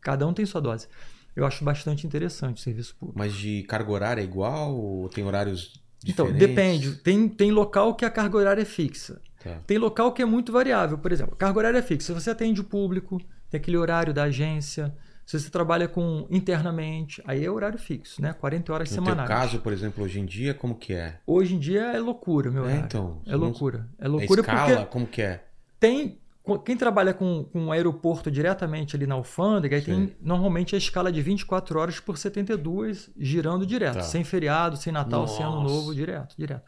Cada 0.00 0.26
um 0.26 0.32
tem 0.32 0.46
sua 0.46 0.60
dose. 0.60 0.86
Eu 1.34 1.44
acho 1.44 1.64
bastante 1.64 2.06
interessante 2.06 2.58
o 2.58 2.60
serviço 2.60 2.94
público. 2.98 3.18
Mas 3.18 3.34
de 3.34 3.62
carga 3.64 3.90
horária 3.90 4.20
é 4.20 4.24
igual 4.24 4.74
ou 4.74 5.08
tem 5.08 5.24
horários 5.24 5.82
Então, 6.06 6.26
diferentes? 6.32 6.48
depende. 6.48 6.92
Tem, 7.02 7.28
tem 7.28 7.50
local 7.50 7.94
que 7.94 8.04
a 8.04 8.10
carga 8.10 8.36
horária 8.38 8.62
é 8.62 8.64
fixa. 8.64 9.20
Tá. 9.42 9.60
Tem 9.66 9.78
local 9.78 10.12
que 10.12 10.22
é 10.22 10.24
muito 10.24 10.50
variável. 10.52 10.98
Por 10.98 11.12
exemplo, 11.12 11.36
carga 11.36 11.58
horária 11.58 11.78
é 11.78 11.82
fixa. 11.82 12.06
Se 12.14 12.20
você 12.20 12.30
atende 12.30 12.60
o 12.60 12.64
público, 12.64 13.20
tem 13.50 13.58
aquele 13.60 13.76
horário 13.76 14.12
da 14.14 14.24
agência. 14.24 14.94
Se 15.24 15.38
você 15.40 15.50
trabalha 15.50 15.88
com 15.88 16.26
internamente, 16.30 17.20
aí 17.26 17.44
é 17.44 17.50
horário 17.50 17.78
fixo, 17.78 18.22
né? 18.22 18.32
40 18.32 18.72
horas 18.72 18.88
No 18.90 18.94
semanais. 18.94 19.28
teu 19.28 19.36
caso, 19.36 19.58
por 19.60 19.72
exemplo, 19.72 20.04
hoje 20.04 20.20
em 20.20 20.24
dia, 20.24 20.54
como 20.54 20.74
que 20.76 20.92
é? 20.94 21.18
Hoje 21.26 21.54
em 21.56 21.58
dia 21.58 21.82
é 21.92 21.98
loucura, 21.98 22.50
meu 22.50 22.64
É, 22.68 22.76
então, 22.76 23.20
É 23.26 23.34
loucura. 23.34 23.88
É 23.98 24.06
loucura 24.06 24.40
escala? 24.40 24.76
porque 24.76 24.86
Como 24.92 25.06
que 25.06 25.22
é? 25.22 25.44
tem. 25.80 26.18
Quem 26.64 26.76
trabalha 26.76 27.12
com, 27.12 27.42
com 27.42 27.66
o 27.66 27.72
aeroporto 27.72 28.30
diretamente 28.30 28.94
ali 28.94 29.04
na 29.04 29.16
alfândega, 29.16 29.74
aí 29.74 29.82
tem 29.82 30.14
normalmente 30.22 30.76
a 30.76 30.78
escala 30.78 31.10
de 31.10 31.20
24 31.20 31.76
horas 31.76 31.98
por 31.98 32.16
72 32.16 33.10
girando 33.18 33.66
direto, 33.66 33.94
Tá. 33.94 34.02
sem 34.02 34.22
feriado, 34.22 34.76
sem 34.76 34.92
Natal, 34.92 35.26
sem 35.26 35.44
Ano 35.44 35.62
Nossa. 35.62 35.74
Novo, 35.74 35.92
direto, 35.92 36.36
direto. 36.38 36.62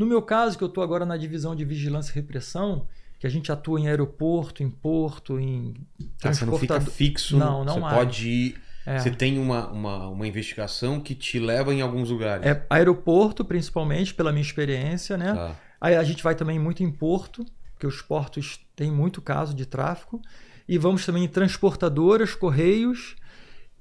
No 0.00 0.06
meu 0.06 0.22
caso, 0.22 0.56
que 0.56 0.64
eu 0.64 0.68
estou 0.68 0.82
agora 0.82 1.04
na 1.04 1.18
divisão 1.18 1.54
de 1.54 1.62
vigilância 1.62 2.10
e 2.10 2.14
repressão, 2.14 2.86
que 3.18 3.26
a 3.26 3.30
gente 3.30 3.52
atua 3.52 3.78
em 3.78 3.86
aeroporto, 3.86 4.62
em 4.62 4.70
porto, 4.70 5.38
em 5.38 5.74
Ah, 6.24 6.32
você 6.32 6.46
não 6.46 6.58
fica 6.58 6.80
fixo. 6.80 7.36
Não, 7.36 7.62
não 7.62 7.74
Você 7.74 7.80
mais. 7.80 7.94
pode 7.98 8.28
ir. 8.30 8.60
É. 8.86 8.98
Você 8.98 9.10
tem 9.10 9.38
uma, 9.38 9.68
uma, 9.68 10.08
uma 10.08 10.26
investigação 10.26 11.00
que 11.00 11.14
te 11.14 11.38
leva 11.38 11.74
em 11.74 11.82
alguns 11.82 12.08
lugares. 12.08 12.46
É 12.46 12.64
aeroporto, 12.70 13.44
principalmente, 13.44 14.14
pela 14.14 14.32
minha 14.32 14.40
experiência, 14.40 15.18
né? 15.18 15.34
Tá. 15.34 15.54
Aí 15.78 15.94
a 15.94 16.02
gente 16.02 16.22
vai 16.22 16.34
também 16.34 16.58
muito 16.58 16.82
em 16.82 16.90
porto, 16.90 17.44
porque 17.74 17.86
os 17.86 18.00
portos 18.00 18.58
têm 18.74 18.90
muito 18.90 19.20
caso 19.20 19.52
de 19.52 19.66
tráfico. 19.66 20.18
E 20.66 20.78
vamos 20.78 21.04
também 21.04 21.24
em 21.24 21.28
transportadoras, 21.28 22.34
correios, 22.34 23.16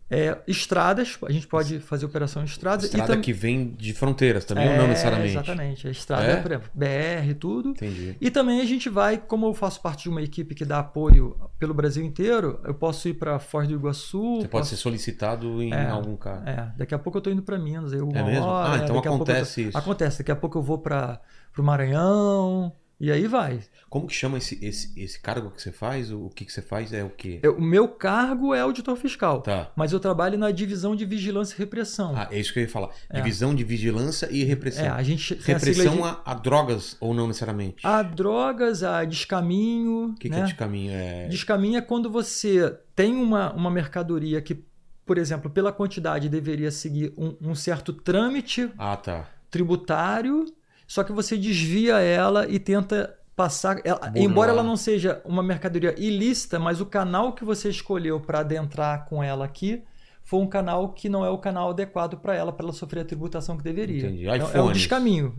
é, 0.10 0.38
estradas. 0.48 1.18
A 1.28 1.32
gente 1.32 1.46
pode 1.48 1.80
fazer 1.80 2.06
operação 2.06 2.42
em 2.42 2.46
estradas. 2.46 2.86
Estrada 2.86 3.14
tam- 3.14 3.22
que 3.22 3.32
vem 3.32 3.72
de 3.78 3.94
fronteiras 3.94 4.44
também, 4.46 4.68
ou 4.70 4.78
não 4.78 4.86
É, 4.86 4.88
necessariamente? 4.88 5.32
Exatamente. 5.34 5.88
A 5.88 5.92
estrada, 5.92 6.24
É? 6.24 6.36
por 6.42 6.52
exemplo, 6.52 6.70
BR, 6.74 7.34
tudo. 7.40 7.70
Entendi. 7.70 8.16
E 8.20 8.32
também 8.32 8.60
a 8.62 8.66
gente 8.66 8.90
vai, 8.90 9.18
como 9.18 9.46
eu 9.46 9.54
faço 9.54 9.82
parte 9.82 10.04
de 10.04 10.10
uma 10.10 10.22
equipe 10.22 10.56
que 10.56 10.66
dá 10.66 10.80
apoio 10.80 11.38
pelo 11.60 11.74
Brasil 11.74 12.04
inteiro, 12.04 12.60
eu 12.64 12.74
posso 12.74 13.08
ir 13.08 13.14
para 13.14 13.38
Foz 13.40 13.68
do 13.68 13.74
Iguaçu. 13.76 14.20
Você 14.42 14.48
pode 14.48 14.50
posso- 14.50 14.70
ser 14.72 14.78
solicitado 14.78 15.62
em 15.62 15.74
É, 15.74 15.90
algum 15.90 16.16
caso. 16.16 16.48
É, 16.48 16.72
daqui 16.78 16.96
a 16.96 17.00
pouco 17.00 17.18
eu 17.18 17.22
tô 17.22 17.30
indo 17.30 17.42
para 17.44 17.58
Minas. 17.60 17.94
Aí 17.94 18.00
É 18.00 18.24
mesmo? 18.24 18.46
hora, 18.46 18.70
Ah, 18.70 18.74
é, 18.74 18.84
então 18.84 18.96
daqui 18.96 19.08
a 19.08 19.12
pouco 19.12 19.24
eu 19.24 19.26
tô- 19.26 19.32
acontece 19.32 19.62
isso. 19.68 19.78
Acontece. 19.78 20.18
Daqui 20.20 20.32
a 20.32 20.36
pouco 20.36 20.58
eu 20.58 20.62
vou 20.64 20.78
para 20.80 21.22
o 21.58 21.62
Maranhão. 21.64 22.74
E 23.02 23.10
aí 23.12 23.28
vai. 23.28 23.62
Como 23.90 24.06
que 24.08 24.14
chama 24.14 24.38
esse, 24.38 24.64
esse, 24.64 24.94
esse 25.02 25.20
cargo 25.22 25.50
que 25.52 25.62
você 25.62 25.72
faz? 25.72 26.12
O, 26.12 26.26
o 26.26 26.30
que, 26.30 26.44
que 26.44 26.52
você 26.52 26.62
faz 26.62 26.92
é 26.92 27.02
o 27.04 27.10
quê? 27.10 27.40
Eu- 27.42 27.56
o 27.58 27.62
meu 27.62 27.88
cargo 27.88 28.54
é 28.54 28.60
auditor 28.60 28.96
fiscal, 28.98 29.42
Tá. 29.42 29.72
mas 29.76 29.94
eu 29.94 30.00
trabalho 30.02 30.38
na 30.38 30.52
divisão 30.52 30.96
de 30.96 31.06
vigilância 31.06 31.56
e 31.56 31.58
repressão. 31.60 32.14
Ah, 32.16 32.28
é 32.30 32.38
isso 32.40 32.52
que 32.52 32.60
eu 32.60 32.64
ia 32.64 32.70
falar. 32.70 32.90
Divisão 33.14 33.56
de 33.56 33.64
vigilância 33.64 34.28
e 34.30 34.44
repressão. 34.44 34.86
é, 34.86 34.90
a 34.90 35.02
gente 35.02 35.34
tem 35.36 35.56
a 35.56 35.58
repressão 35.58 35.96
de- 35.96 36.04
a, 36.04 36.22
a 36.26 36.34
drogas 36.34 36.98
ou 37.00 37.14
não 37.14 37.26
necessariamente? 37.28 37.78
a 37.88 38.02
drogas, 38.04 38.84
a 38.84 39.06
descaminho. 39.06 40.10
o 40.10 40.16
que, 40.16 40.30
que 40.30 40.36
né? 40.36 40.42
é 40.42 40.46
de 40.46 40.56
caminho? 40.56 40.92
É... 40.94 41.28
Descaminho 41.30 41.78
é 41.78 41.82
quando 41.82 42.10
você 42.10 42.78
tem 42.96 43.16
uma, 43.16 43.54
uma 43.54 43.72
mercadoria 43.72 44.42
que, 44.42 44.62
por 45.06 45.18
exemplo, 45.18 45.50
pela 45.50 45.72
quantidade 45.72 46.28
deveria 46.28 46.70
seguir 46.70 47.14
um, 47.18 47.36
um 47.42 47.56
certo 47.56 47.94
trâmite 47.94 48.70
Ah, 48.78 48.98
tá. 48.98 49.26
tributário, 49.50 50.46
só 50.90 51.04
que 51.04 51.12
você 51.14 51.38
desvia 51.38 52.00
ela 52.00 52.48
e 52.50 52.58
tenta 52.58 53.16
passar. 53.36 53.80
ela- 53.86 54.12
embora 54.16 54.52
ela 54.52 54.64
não 54.64 54.76
seja 54.76 55.22
uma 55.24 55.44
mercadoria 55.44 55.94
ilícita, 55.98 56.58
mas 56.60 56.82
o 56.82 56.86
canal 56.86 57.34
que 57.34 57.46
você 57.46 57.70
escolheu 57.70 58.20
para 58.20 58.40
adentrar 58.40 59.06
com 59.08 59.22
ela 59.24 59.46
aqui 59.46 59.84
foi 60.24 60.40
um 60.42 60.48
canal 60.48 60.92
que 60.94 61.08
não 61.08 61.24
é 61.24 61.30
o 61.30 61.38
canal 61.38 61.70
adequado 61.70 62.18
para 62.18 62.36
ela, 62.36 62.52
para 62.52 62.66
ela 62.66 62.74
sofrer 62.74 63.02
a 63.02 63.06
tributação 63.06 63.56
que 63.56 63.64
deveria. 63.64 64.00
Entendi. 64.08 64.28
É, 64.28 64.38
é 64.38 64.44
um 64.44 64.48
iPhones. 64.48 64.78
descaminho. 64.80 65.36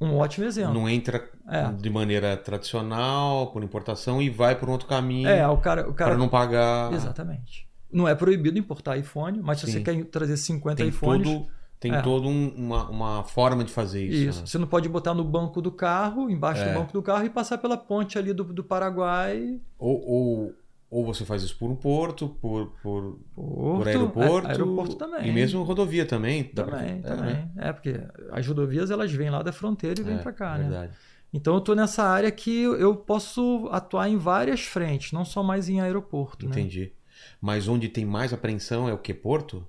Um 0.00 0.16
ótimo 0.16 0.44
exemplo. 0.46 0.74
Não 0.74 0.88
entra 0.88 1.28
É. 1.48 1.72
de 1.72 1.88
maneira 1.90 2.36
tradicional, 2.36 3.50
por 3.52 3.62
importação, 3.64 4.20
e 4.22 4.28
vai 4.30 4.54
por 4.56 4.68
um 4.68 4.72
outro 4.72 4.86
caminho 4.86 5.28
É, 5.28 5.46
o 5.48 5.56
cara. 5.58 5.88
O 5.88 5.94
cara 5.94 6.10
para 6.10 6.18
não 6.18 6.28
pagar. 6.28 6.92
Exatamente. 6.92 7.66
Não 7.92 8.06
é 8.06 8.14
proibido 8.14 8.58
importar 8.58 8.96
iPhone, 8.96 9.40
mas 9.42 9.60
se 9.60 9.66
Sim. 9.66 9.72
você 9.72 9.80
quer 9.80 10.04
trazer 10.04 10.36
50 10.36 10.76
Tem 10.76 10.88
iPhones. 10.88 11.26
todo, 11.26 11.46
tem 11.80 11.94
É. 11.94 12.02
todo 12.02 12.26
um- 12.28 12.48
uma, 12.56 12.88
uma 12.90 13.24
forma 13.24 13.62
de 13.64 13.72
fazer 13.72 14.04
isso. 14.04 14.28
Isso. 14.30 14.40
né? 14.40 14.46
Você 14.46 14.58
não 14.58 14.66
pode 14.66 14.88
botar 14.88 15.14
no 15.14 15.22
banco 15.24 15.60
do 15.62 15.70
carro, 15.70 16.28
embaixo 16.30 16.62
É. 16.62 16.72
do 16.72 16.78
banco 16.78 16.92
do 16.92 17.02
carro 17.02 17.24
e 17.24 17.30
passar 17.30 17.58
pela 17.58 17.76
ponte 17.76 18.18
ali 18.18 18.32
do, 18.32 18.44
do 18.44 18.64
Paraguai. 18.64 19.60
Ou, 19.78 20.04
ou, 20.08 20.54
ou 20.90 21.04
você 21.06 21.24
faz 21.24 21.42
isso 21.42 21.56
por 21.58 21.70
um 21.70 21.76
porto, 21.76 22.28
por, 22.40 22.72
por, 22.82 23.18
Porto, 23.34 23.76
por 23.78 23.86
aeroporto. 23.88 24.46
a- 24.48 24.50
aeroporto 24.50 24.96
também. 24.96 25.28
E 25.28 25.32
mesmo 25.32 25.62
rodovia 25.62 26.04
também. 26.04 26.44
pra- 26.44 26.64
Também, 26.64 26.98
é, 26.98 27.00
também. 27.02 27.34
né? 27.34 27.50
É, 27.56 27.72
porque 27.72 28.00
as 28.32 28.46
rodovias 28.46 28.90
elas 28.90 29.12
vêm 29.12 29.30
lá 29.30 29.42
da 29.42 29.52
fronteira 29.52 30.00
e 30.00 30.04
vêm 30.04 30.16
É, 30.16 30.18
pra 30.18 30.32
cá, 30.32 30.58
né? 30.58 30.64
verdade. 30.68 30.92
Então 31.32 31.54
eu 31.54 31.60
tô 31.60 31.74
nessa 31.74 32.02
área 32.04 32.30
que 32.30 32.62
eu 32.62 32.96
posso 32.96 33.68
atuar 33.70 34.08
em 34.08 34.16
várias 34.16 34.62
frentes, 34.62 35.12
não 35.12 35.24
só 35.26 35.42
mais 35.42 35.68
em 35.68 35.78
aeroporto, 35.80 36.46
né? 36.46 36.52
Entendi. 36.52 36.90
Mas 37.40 37.68
onde 37.68 37.88
tem 37.88 38.04
mais 38.06 38.32
apreensão 38.32 38.88
é 38.88 38.94
o 38.94 38.98
que? 38.98 39.12
Porto? 39.12 39.66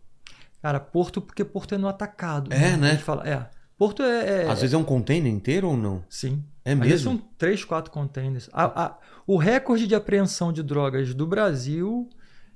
Cara, 0.62 0.80
porto 0.80 1.22
porque 1.22 1.43
porto 1.45 1.74
é 1.76 1.78
no 1.78 1.88
atacado. 1.88 2.52
É, 2.54 2.76
né? 2.78 2.89
A 2.89 2.91
gente 2.93 3.04
fala, 3.04 3.28
é. 3.28 3.50
Porto 3.78 4.04
é, 4.04 4.43
é- 4.43 4.50
Às 4.50 4.60
vezes 4.62 4.74
é 4.74 4.78
um 4.78 4.84
container 4.84 5.32
inteiro 5.32 5.69
ou 5.69 5.78
não? 5.78 6.04
Sim. 6.10 6.43
É 6.65 6.74
Às 6.74 6.80
vezes 6.80 7.06
mesmo? 7.06 7.19
são 7.19 7.30
três, 7.38 7.63
quatro 7.63 7.91
containers. 7.91 8.50
A- 8.52 8.84
a- 8.86 8.98
o 9.26 9.38
recorde 9.38 9.88
de 9.88 9.95
apreensão 9.95 10.52
de 10.52 10.62
drogas 10.62 11.13
do 11.13 11.26
Brasil, 11.26 12.10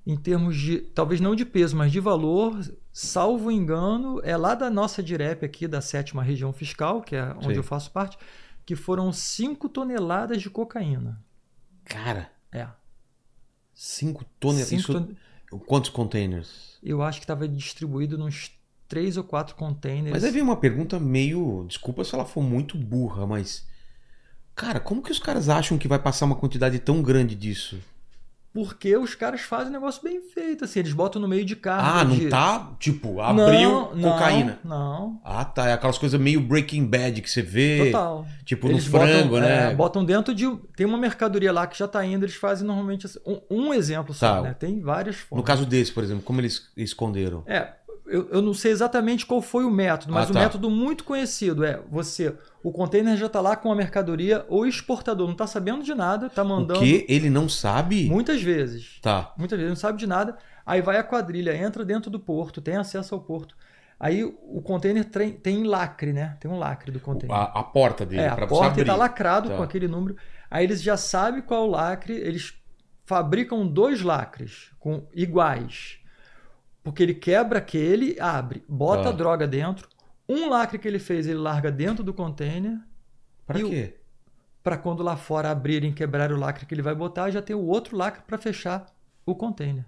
em 0.06 0.18
termos 0.18 0.58
de, 0.58 0.80
talvez 0.80 1.22
não 1.22 1.34
de 1.34 1.46
peso, 1.46 1.78
mas 1.78 1.92
de 1.94 2.00
valor, 2.02 2.60
salvo 2.92 3.50
engano, 3.50 4.20
é 4.24 4.36
lá 4.36 4.54
da 4.54 4.70
nossa 4.70 5.02
direp 5.02 5.46
aqui, 5.46 5.66
da 5.66 5.80
sétima 5.80 6.22
região 6.22 6.52
fiscal, 6.52 7.02
que 7.02 7.16
é 7.16 7.32
onde 7.38 7.46
Sim. 7.52 7.54
eu 7.56 7.63
faço 7.63 7.89
parte, 7.92 8.18
que 8.66 8.76
foram 8.76 9.12
5 9.13 9.70
toneladas 9.70 10.42
de 10.42 10.50
cocaína. 10.50 11.24
Cara, 11.86 12.30
É. 12.52 12.68
5 13.74 14.26
toneladas. 14.39 14.68
Cinco 14.70 14.82
Isso... 14.82 14.94
ton- 14.94 15.60
Quantos 15.68 15.89
containers? 15.89 16.72
Eu 16.84 17.02
acho 17.02 17.19
que 17.19 17.24
estava 17.24 17.48
distribuído 17.48 18.17
nos 18.17 18.52
três 18.88 19.15
ou 19.17 19.24
quatro 19.24 19.56
containers. 19.56 20.12
Mas 20.12 20.24
aí 20.24 20.32
vem 20.32 20.41
uma 20.41 20.58
pergunta 20.58 21.00
meio. 21.00 21.65
Desculpa 21.67 22.04
se 22.04 22.13
ela 22.13 22.26
for 22.26 22.41
muito 22.41 22.78
burra, 22.78 23.26
mas. 23.26 23.65
Cara, 24.54 24.80
como 24.80 25.02
que 25.02 25.12
os 25.12 25.19
caras 25.19 25.50
acham 25.50 25.78
que 25.78 25.88
vai 25.88 25.98
passar 25.98 26.26
uma 26.26 26.36
quantidade 26.36 26.78
tão 26.80 27.02
grande 27.02 27.34
disso? 27.34 27.80
Porque 28.54 28.96
os 28.96 29.16
caras 29.16 29.42
fazem 29.42 29.70
um 29.70 29.72
negócio 29.72 30.04
bem 30.04 30.22
feito, 30.22 30.63
assim, 30.66 30.80
eles 30.82 30.94
botam 30.94 31.20
no 31.20 31.28
meio 31.28 31.44
de 31.44 31.56
carro. 31.56 32.00
Ah, 32.00 32.04
não 32.04 32.16
de... 32.16 32.30
tá? 32.30 32.72
Tipo, 32.80 33.20
abriu 33.20 33.72
Não, 33.72 33.96
não, 33.96 34.12
cocaína. 34.12 34.60
Não, 34.63 35.20
Ah, 35.24 35.44
tá. 35.44 35.68
É 35.70 35.74
aquelas 35.74 35.98
coisas 35.98 36.20
meio 36.22 36.39
Breaking 36.39 36.86
Bad 36.86 37.20
que 37.22 37.30
você 37.32 37.42
vê. 37.42 37.86
total. 37.88 38.28
Tipo 38.46 38.68
Eles 38.68 38.86
no 38.86 38.92
frango, 39.00 39.30
botam, 39.30 39.42
né? 39.42 39.72
é, 39.72 39.76
botam 39.76 40.06
dentro 40.06 40.36
de. 40.36 40.46
Tem 40.76 40.86
uma 40.86 41.00
mercadoria 41.00 41.52
lá 41.52 41.66
que 41.66 41.76
já 41.78 41.88
tá 41.88 42.06
indo, 42.06 42.26
eles 42.26 42.36
fazem 42.36 42.68
normalmente 42.68 43.08
assim, 43.08 43.18
um, 43.26 43.39
um 43.50 43.74
exemplo 43.74 44.13
só, 44.13 44.36
Tá. 44.36 44.42
né? 44.44 44.54
Tem 44.58 44.80
várias 44.82 45.16
No 45.16 45.22
formas. 45.30 45.46
caso 45.48 45.66
desse, 45.66 45.92
por 45.92 46.04
exemplo, 46.04 46.22
como 46.24 46.39
eles 46.39 46.70
esconderam? 46.78 47.44
É, 47.48 47.74
eu, 48.13 48.30
eu 48.30 48.41
não 48.41 48.54
sei 48.54 48.71
exatamente 48.71 49.26
qual 49.26 49.41
foi 49.41 49.65
o 49.65 49.71
método, 49.71 50.13
mas 50.13 50.28
Ah, 50.28 50.32
o 50.32 50.34
tá. 50.34 50.39
método 50.39 50.69
muito 50.69 51.04
conhecido 51.04 51.63
é 51.65 51.82
você. 51.89 52.36
O 52.63 52.71
container 52.71 53.17
já 53.17 53.28
tá 53.28 53.41
lá 53.41 53.56
com 53.56 53.71
a 53.71 53.76
mercadoria, 53.76 54.45
o 54.47 54.65
exportador 54.65 55.28
não 55.28 55.36
tá 55.36 55.47
sabendo 55.47 55.84
de 55.84 55.93
nada, 55.95 56.30
tá 56.30 56.43
mandando. 56.43 56.80
O 56.80 56.84
que? 56.84 57.06
Ele 57.10 57.30
não 57.30 57.49
sabe? 57.49 58.08
Muitas 58.10 58.41
vezes. 58.41 58.99
Tá. 59.02 59.34
Muitas 59.38 59.58
vezes 59.58 59.69
não 59.71 59.76
sabe 59.76 59.97
de 59.97 60.08
nada. 60.08 60.38
Aí 60.65 60.82
vai 60.82 60.97
a 60.97 61.04
quadrilha, 61.04 61.56
entra 61.56 61.84
dentro 61.84 62.10
do 62.10 62.19
porto, 62.19 62.62
tem 62.62 62.78
acesso 62.78 63.13
ao 63.15 63.21
porto. 63.21 63.56
Aí 63.99 64.23
o 64.23 64.62
container 64.62 65.06
tem, 65.06 65.32
tem 65.32 65.63
lacre, 65.63 66.12
né? 66.13 66.38
Tem 66.39 66.49
um 66.52 66.58
lacre 66.60 66.91
do 66.91 66.99
container. 66.99 67.36
A, 67.36 67.43
a 67.60 67.63
porta 67.63 68.06
dele, 68.06 68.21
é, 68.21 68.28
a 68.28 68.47
porta 68.47 68.82
está 68.82 68.95
lacrado 68.95 69.49
Tá. 69.49 69.58
com 69.58 69.63
aquele 69.63 69.88
número. 69.88 70.15
Aí 70.52 70.63
eles 70.65 70.82
já 70.82 70.95
sabem 70.97 71.41
qual 71.41 71.67
o 71.67 71.71
lacre, 71.71 72.13
eles 72.13 72.54
fabricam 73.06 73.65
dois 73.67 74.02
lacres 74.02 74.71
com 74.80 75.06
iguais. 75.13 75.97
Porque 76.84 77.02
ele 77.02 77.13
quebra 77.13 77.60
aquele, 77.60 78.19
abre, 78.19 78.63
bota 78.67 79.04
Tá. 79.04 79.10
a 79.10 79.13
droga 79.13 79.48
dentro. 79.48 79.88
Um 80.28 80.50
lacre 80.50 80.78
que 80.78 80.88
ele 80.88 81.00
fez, 81.00 81.26
ele 81.28 81.39
larga 81.39 81.72
dentro 81.72 82.04
do 82.04 82.13
container. 82.13 82.78
Pra 83.46 83.58
o- 83.60 83.69
quê? 83.69 83.98
Para 84.62 84.78
quando 84.78 85.02
lá 85.04 85.15
fora 85.17 85.50
abrirem 85.52 85.91
e 85.91 85.93
quebrar 85.93 86.32
o 86.32 86.38
lacre 86.38 86.65
que 86.65 86.74
ele 86.74 86.82
vai 86.82 86.96
botar, 86.96 87.30
já 87.32 87.41
tem 87.41 87.56
o 87.56 87.65
outro 87.65 87.98
lacre 87.98 88.24
para 88.26 88.38
fechar 88.38 88.86
o 89.26 89.34
container. 89.36 89.86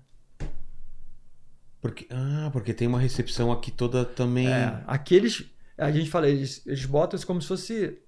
Porque, 1.81 2.07
ah, 2.09 2.49
porque 2.51 2.73
tem 2.73 2.87
uma 2.87 2.99
recepção 2.99 3.51
aqui 3.51 3.71
toda 3.71 4.03
também. 4.03 4.47
É, 4.47 4.81
aqueles. 4.87 5.45
A 5.77 5.91
gente 5.91 6.09
fala, 6.09 6.27
eles, 6.27 6.65
eles 6.65 6.85
botam 6.85 7.15
isso 7.15 7.27
como 7.27 7.41
se 7.41 7.47
fosse. 7.47 7.99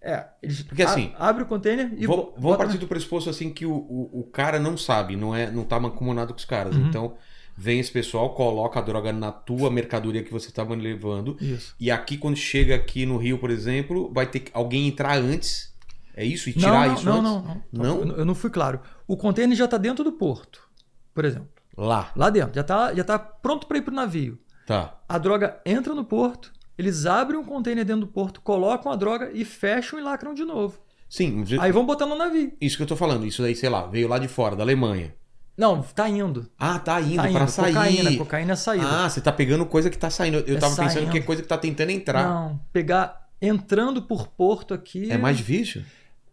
É, 0.00 0.26
eles 0.42 0.62
Porque 0.62 0.82
assim, 0.82 1.12
a- 1.18 1.28
abre 1.28 1.42
o 1.42 1.46
container 1.46 1.90
e 1.96 2.06
Vamos 2.06 2.34
bota 2.38 2.58
partir 2.64 2.78
do 2.78 2.86
pressuposto 2.86 3.30
assim 3.30 3.50
que 3.52 3.64
o, 3.64 3.72
o, 3.74 4.20
o 4.20 4.24
cara 4.24 4.60
não 4.60 4.76
sabe, 4.76 5.16
não 5.16 5.34
é, 5.34 5.50
não 5.50 5.64
tá 5.64 5.80
mancomunado 5.80 6.32
com 6.34 6.38
os 6.38 6.44
caras. 6.44 6.76
Uhum. 6.76 6.86
Então, 6.86 7.16
vem 7.56 7.78
esse 7.78 7.90
pessoal, 7.90 8.34
coloca 8.34 8.78
a 8.78 8.82
droga 8.82 9.12
na 9.12 9.30
tua 9.30 9.70
mercadoria 9.70 10.22
que 10.22 10.32
você 10.32 10.48
estava 10.48 10.74
levando. 10.74 11.36
Isso. 11.40 11.74
E 11.78 11.90
aqui, 11.90 12.16
quando 12.16 12.36
chega 12.36 12.74
aqui 12.74 13.06
no 13.06 13.16
Rio, 13.16 13.38
por 13.38 13.50
exemplo, 13.50 14.10
vai 14.12 14.26
ter 14.26 14.40
que 14.40 14.50
alguém 14.54 14.88
entrar 14.88 15.16
antes. 15.18 15.72
É 16.16 16.24
isso? 16.24 16.48
E 16.48 16.52
tirar 16.52 16.70
não, 16.72 16.86
não, 16.86 16.94
isso 16.94 17.04
não, 17.04 17.14
antes? 17.14 17.24
não, 17.72 17.82
não. 17.82 18.04
Não? 18.04 18.16
Eu, 18.16 18.24
não 18.24 18.34
fui 18.34 18.50
claro. 18.50 18.80
O 19.06 19.16
container 19.16 19.56
já 19.56 19.64
está 19.64 19.76
dentro 19.76 20.04
do 20.04 20.12
porto, 20.12 20.68
por 21.12 21.24
exemplo. 21.24 21.48
Lá. 21.76 22.12
Lá 22.14 22.30
dentro. 22.30 22.54
Já 22.54 22.60
está 22.60 22.94
já 22.94 23.04
tá 23.04 23.18
pronto 23.18 23.66
para 23.66 23.78
ir 23.78 23.82
para 23.82 23.92
o 23.92 23.96
navio. 23.96 24.38
Tá. 24.66 24.98
A 25.08 25.18
droga 25.18 25.60
entra 25.66 25.94
no 25.94 26.04
porto, 26.04 26.52
eles 26.78 27.04
abrem 27.04 27.38
um 27.38 27.44
container 27.44 27.84
dentro 27.84 28.02
do 28.02 28.12
porto, 28.12 28.40
colocam 28.40 28.90
a 28.90 28.96
droga 28.96 29.30
e 29.32 29.44
fecham 29.44 29.98
e 29.98 30.02
lacram 30.02 30.34
de 30.34 30.44
novo. 30.44 30.78
Sim, 31.08 31.44
Aí 31.60 31.70
vão 31.70 31.84
botar 31.86 32.06
no 32.06 32.16
navio. 32.16 32.52
isso 32.60 32.76
que 32.76 32.82
eu 32.82 32.86
tô 32.86 32.96
falando. 32.96 33.26
Isso 33.26 33.42
daí, 33.42 33.54
sei 33.54 33.68
lá, 33.68 33.86
veio 33.86 34.08
lá 34.08 34.18
de 34.18 34.26
fora, 34.26 34.56
da 34.56 34.64
Alemanha. 34.64 35.14
Não, 35.56 35.82
tá 35.82 36.08
indo. 36.08 36.50
Ah, 36.58 36.78
tá 36.78 37.00
indo, 37.00 37.16
Tá 37.16 37.22
pra 37.22 37.30
indo. 37.30 37.48
sair. 37.48 37.72
Cocaína, 37.74 38.16
cocaína 38.16 38.52
é 38.52 38.56
saída. 38.56 39.04
Ah, 39.04 39.08
você 39.08 39.20
tá 39.20 39.30
pegando 39.32 39.64
coisa 39.66 39.88
que 39.88 39.96
tá 39.96 40.10
saindo. 40.10 40.38
Eu 40.46 40.56
É 40.56 40.60
tava 40.60 40.74
pensando 40.74 40.92
saindo. 40.94 41.10
que 41.12 41.18
é 41.18 41.22
coisa 41.22 41.42
que 41.42 41.48
tá 41.48 41.56
tentando 41.58 41.90
entrar. 41.90 42.26
Não, 42.28 42.60
pegar 42.72 43.28
entrando 43.40 44.02
por 44.02 44.26
porto 44.28 44.74
aqui 44.74 45.10
É 45.12 45.16
mais 45.18 45.36
difícil? 45.36 45.82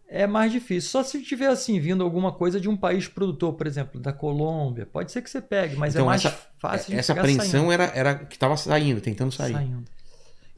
é 0.08 0.26
mais 0.26 0.50
difícil. 0.50 0.90
Só 0.90 1.02
se 1.04 1.22
tiver 1.22 1.46
assim 1.46 1.78
vindo 1.78 2.02
alguma 2.02 2.32
coisa 2.32 2.60
de 2.60 2.68
um 2.68 2.76
país 2.76 3.06
produtor, 3.06 3.52
por 3.54 3.66
exemplo, 3.66 4.00
da 4.00 4.12
Colômbia, 4.12 4.86
pode 4.86 5.12
ser 5.12 5.22
que 5.22 5.30
você 5.30 5.40
pegue, 5.40 5.76
mas 5.76 5.94
Então, 5.94 6.04
é 6.04 6.08
mais 6.08 6.24
essa- 6.24 6.36
fácil 6.58 6.92
de 6.92 6.98
Essa 6.98 7.12
apreensão 7.12 7.70
era, 7.70 7.84
era 7.94 8.14
que 8.16 8.36
tava 8.38 8.56
saindo, 8.56 9.00
tentando 9.00 9.30
sair. 9.32 9.52
saindo. 9.52 9.70
saindo. 9.70 9.84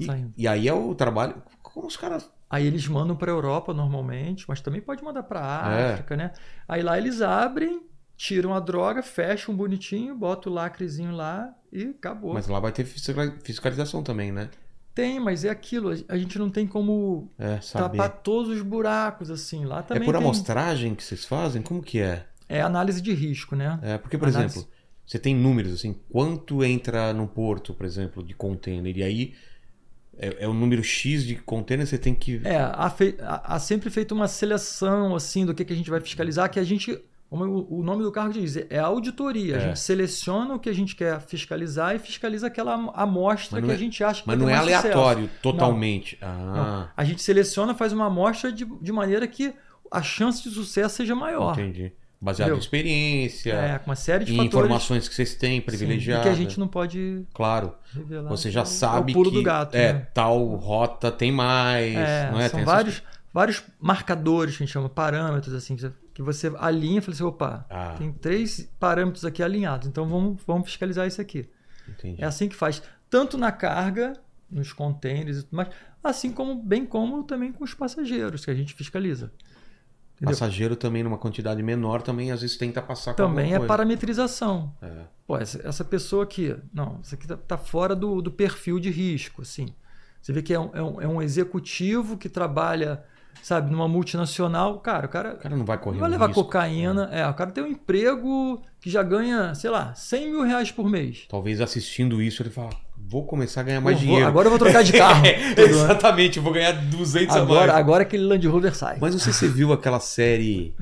E, 0.01 0.07
Saindo. 0.07 0.33
e 0.37 0.49
aí 0.49 0.67
é 0.67 0.73
o 0.73 0.95
trabalho. 0.95 1.37
Como 1.63 1.87
os 1.87 1.97
caras. 1.97 2.29
Aí 2.51 2.67
eles 2.67 2.87
mandam 2.89 3.15
para 3.17 3.31
a 3.31 3.35
Europa 3.35 3.73
normalmente, 3.75 4.45
mas 4.49 4.61
também 4.61 4.81
pode 4.81 5.03
mandar 5.05 5.23
para 5.25 5.41
a 5.67 5.73
É. 5.73 5.93
África, 5.93 6.17
né? 6.17 6.33
Aí 6.69 6.83
lá 6.83 6.97
eles 6.99 7.21
abrem, 7.23 7.81
tiram 8.17 8.55
a 8.55 8.61
droga, 8.61 9.03
fecham 9.03 9.55
bonitinho, 9.55 10.15
botam 10.15 10.53
o 10.53 10.55
lacrezinho 10.55 11.13
lá 11.13 11.53
e 11.73 11.83
acabou. 11.85 12.35
Mas 12.35 12.47
lá 12.49 12.61
vai 12.61 12.73
ter 12.73 12.85
fisca- 12.85 13.35
fiscalização 13.43 14.03
também, 14.03 14.31
né? 14.33 14.49
Tem, 14.95 15.19
mas 15.19 15.45
é 15.45 15.51
aquilo, 15.51 15.91
a 16.09 16.17
gente 16.17 16.39
não 16.39 16.49
tem 16.49 16.67
como 16.69 17.29
É, 17.37 17.57
tapar 17.73 18.09
todos 18.23 18.57
os 18.57 18.63
buracos 18.63 19.29
assim. 19.31 19.65
Lá 19.65 19.81
É 19.81 19.83
também 19.83 20.05
por 20.05 20.13
tem- 20.15 20.23
amostragem 20.23 20.95
que 20.95 21.03
vocês 21.03 21.25
fazem? 21.25 21.61
Como 21.63 21.83
que 21.83 21.99
é? 22.01 22.27
é 22.49 22.61
análise 22.61 23.01
de 23.01 23.13
risco, 23.13 23.57
né? 23.57 23.81
É, 23.83 23.99
porque, 23.99 24.17
por 24.17 24.29
Análise. 24.29 24.59
exemplo, 24.59 24.73
você 25.05 25.19
tem 25.19 25.35
números 25.35 25.73
assim, 25.75 25.95
quanto 26.11 26.63
entra 26.63 27.13
num 27.13 27.27
porto, 27.27 27.75
por 27.75 27.85
exemplo, 27.85 28.23
de 28.23 28.35
container, 28.35 28.97
e 28.97 29.03
aí 29.03 29.35
é, 30.17 30.45
é 30.45 30.49
o 30.49 30.55
número 30.55 30.85
X 30.85 31.25
de 31.25 31.35
container, 31.37 31.85
você 31.87 31.99
tem 31.99 32.15
que. 32.15 32.41
É, 32.45 32.59
há- 32.59 32.95
há 33.45 33.59
sempre 33.59 33.91
feito 33.91 34.15
uma 34.15 34.29
seleção 34.29 35.17
assim 35.17 35.45
do 35.45 35.53
que, 35.53 35.65
que 35.65 35.73
a 35.73 35.77
gente 35.77 35.91
vai 35.91 36.01
fiscalizar, 36.01 36.49
que 36.49 36.61
a 36.61 36.65
gente, 36.65 36.97
como 37.37 37.67
o, 37.69 37.81
o 37.81 37.83
nome 37.83 38.03
do 38.05 38.13
cargo 38.13 38.33
diz, 38.33 38.57
é 38.57 38.79
auditoria. 38.79 39.57
A 39.57 39.59
É. 39.59 39.61
gente 39.69 39.81
seleciona 39.81 40.55
o 40.55 40.59
que 40.61 40.69
a 40.69 40.73
gente 40.73 40.95
quer 40.95 41.21
fiscalizar 41.21 41.97
e 41.97 41.99
fiscaliza 41.99 42.47
aquela 42.47 42.75
am- 42.75 42.93
amostra 42.95 43.61
não 43.61 43.67
que 43.67 43.73
é- 43.73 43.75
a 43.75 43.79
gente 43.79 44.05
acha 44.05 44.23
que 44.23 44.29
Mas 44.29 44.39
não 44.39 44.49
é 44.49 44.53
mais 44.55 44.65
sucesso. 44.67 44.87
aleatório 44.87 45.31
totalmente. 45.43 46.17
Ah, 46.23 46.89
A 46.97 47.03
gente 47.05 47.21
seleciona, 47.23 47.75
faz 47.75 47.93
uma 47.93 48.07
amostra 48.07 48.53
de, 48.53 48.65
de 48.65 48.93
maneira 48.93 49.27
que 49.27 49.53
a 49.91 50.01
chance 50.03 50.43
de 50.43 50.51
sucesso 50.51 50.97
seja 50.97 51.15
maior. 51.17 51.53
entendi. 51.59 51.93
Baseado 52.21 52.49
Entendeu? 52.51 52.57
em 52.57 52.65
experiência, 52.65 53.53
É, 53.53 53.79
com 53.79 53.91
uma 53.91 53.97
série 53.97 54.25
de 54.25 54.33
fatores 54.33 54.55
informações 54.55 55.09
que 55.09 55.15
vocês 55.15 55.35
têm 55.35 55.51
sim, 55.53 55.57
e 55.59 55.61
privilegiadas. 55.61 56.23
que 56.25 56.29
a 56.31 56.35
gente 56.35 56.59
não 56.59 56.67
pode 56.69 57.23
Claro. 57.35 57.75
revelar. 57.93 58.31
Você 58.31 58.51
já 58.51 58.63
É 58.63 58.65
sabe 58.65 59.11
é 59.11 59.13
o 59.13 59.15
pulo 59.15 59.31
que 59.31 59.37
do 59.39 59.43
gato, 59.43 59.75
é, 59.75 59.93
né? 59.93 60.07
tal 60.15 60.43
rota 60.55 61.11
tem 61.11 61.31
mais, 61.33 61.95
É, 61.95 62.31
não 62.31 62.41
é? 62.41 62.49
são 62.49 62.59
Tem 62.59 62.61
essas 62.61 62.65
vários, 62.65 63.03
vários 63.33 63.63
marcadores 63.79 64.57
que 64.57 64.63
a 64.63 64.67
gente 64.67 64.73
chama, 64.73 64.89
parâmetros, 64.89 65.53
assim, 65.55 65.75
que 65.77 65.83
você- 65.83 65.93
que 66.15 66.23
você 66.23 66.51
alinha 66.59 66.99
e 66.99 67.01
fala 67.03 67.15
assim, 67.15 67.25
opa, 67.25 67.67
Ah. 67.69 67.95
tem 67.99 68.11
três 68.13 68.73
parâmetros 68.79 69.25
aqui 69.25 69.43
alinhados, 69.43 69.87
então 69.89 70.07
vamos, 70.09 70.41
vamos 70.47 70.67
fiscalizar 70.69 71.07
isso 71.07 71.21
aqui. 71.21 71.51
Entendi. 71.89 72.23
É 72.23 72.25
assim 72.25 72.49
que 72.49 72.55
faz, 72.55 72.81
tanto 73.11 73.37
na 73.37 73.51
carga, 73.53 74.15
nos 74.51 74.73
containers 74.73 75.39
e 75.39 75.43
tudo 75.43 75.57
mais, 75.57 75.69
assim 76.03 76.31
como, 76.33 76.55
bem 76.55 76.87
como 76.87 77.25
também 77.25 77.51
com 77.53 77.65
os 77.65 77.75
passageiros, 77.75 78.45
que 78.45 78.51
a 78.51 78.55
gente 78.55 78.73
fiscaliza. 78.75 79.33
Entendeu? 80.15 80.33
Passageiro 80.39 80.77
também 80.77 81.03
numa 81.03 81.19
quantidade 81.19 81.61
menor 81.61 82.01
também 82.01 82.31
às 82.31 82.41
vezes 82.41 82.57
tenta 82.57 82.81
passar 82.81 83.15
com 83.15 83.17
Também 83.17 83.53
é 83.53 83.57
coisa. 83.57 83.67
parametrização. 83.67 84.73
É. 84.81 85.07
Pô, 85.27 85.37
essa, 85.37 85.67
essa 85.67 85.85
pessoa 85.85 86.23
aqui, 86.23 86.55
não, 86.73 87.01
isso 87.03 87.17
aqui 87.17 87.27
tá, 87.27 87.37
tá 87.37 87.59
fora 87.59 87.97
do, 87.97 88.23
do 88.23 88.31
perfil 88.31 88.79
de 88.79 88.91
risco, 88.91 89.43
assim. 89.43 89.75
Você 90.23 90.33
vê 90.33 90.41
que 90.41 90.55
é 90.55 90.61
um, 90.61 90.71
é 90.73 90.83
um, 90.83 91.01
é 91.03 91.09
um 91.09 91.21
executivo 91.21 92.17
que 92.17 92.29
trabalha 92.29 93.03
sabe, 93.43 93.71
numa 93.71 93.87
multinacional, 93.89 94.79
cara, 94.81 95.07
o 95.07 95.09
cara 95.09 95.35
O 95.35 95.39
cara 95.39 95.57
não 95.57 95.65
vai 95.65 95.79
correr 95.79 95.95
não 95.97 96.01
vai 96.01 96.11
levar 96.11 96.27
risco. 96.29 96.43
cocaína. 96.45 97.09
É, 97.13 97.27
o 97.29 97.35
cara 97.35 97.51
tem 97.51 97.63
um 97.65 97.69
emprego 97.69 98.63
que 98.81 98.91
já 98.91 99.03
ganha, 99.03 99.55
sei 99.55 99.71
lá, 99.71 99.95
100 99.95 100.31
mil 100.31 100.43
reais 100.43 100.71
por 100.71 100.89
mês. 100.89 101.25
Talvez 101.29 101.61
assistindo 101.61 102.21
isso 102.23 102.43
ele 102.43 102.51
fala, 102.51 102.71
vou 102.97 103.27
começar 103.27 103.61
a 103.61 103.65
ganhar 103.65 103.81
mais 103.81 103.97
vou- 103.97 104.07
dinheiro. 104.07 104.27
agora 104.27 104.47
eu 104.47 104.51
vou 104.51 104.59
trocar 104.59 104.83
de 104.83 104.93
carro. 104.99 105.25
É, 105.27 105.35
ano. 105.53 105.61
exatamente, 105.61 106.37
eu 106.39 106.43
vou 106.43 106.53
ganhar 106.53 106.73
200 106.73 107.35
a 107.37 107.41
agora, 107.41 107.67
mais. 107.73 107.79
agora 107.81 108.03
aquele 108.03 108.25
Land 108.25 108.47
Rover 108.49 108.75
sai. 108.75 108.99
Mas 109.01 109.13
não 109.13 109.21
sei 109.21 109.33
se 109.33 109.41
você 109.41 109.49
viu 109.49 109.73
aquela 109.73 110.01
série. 110.01 110.75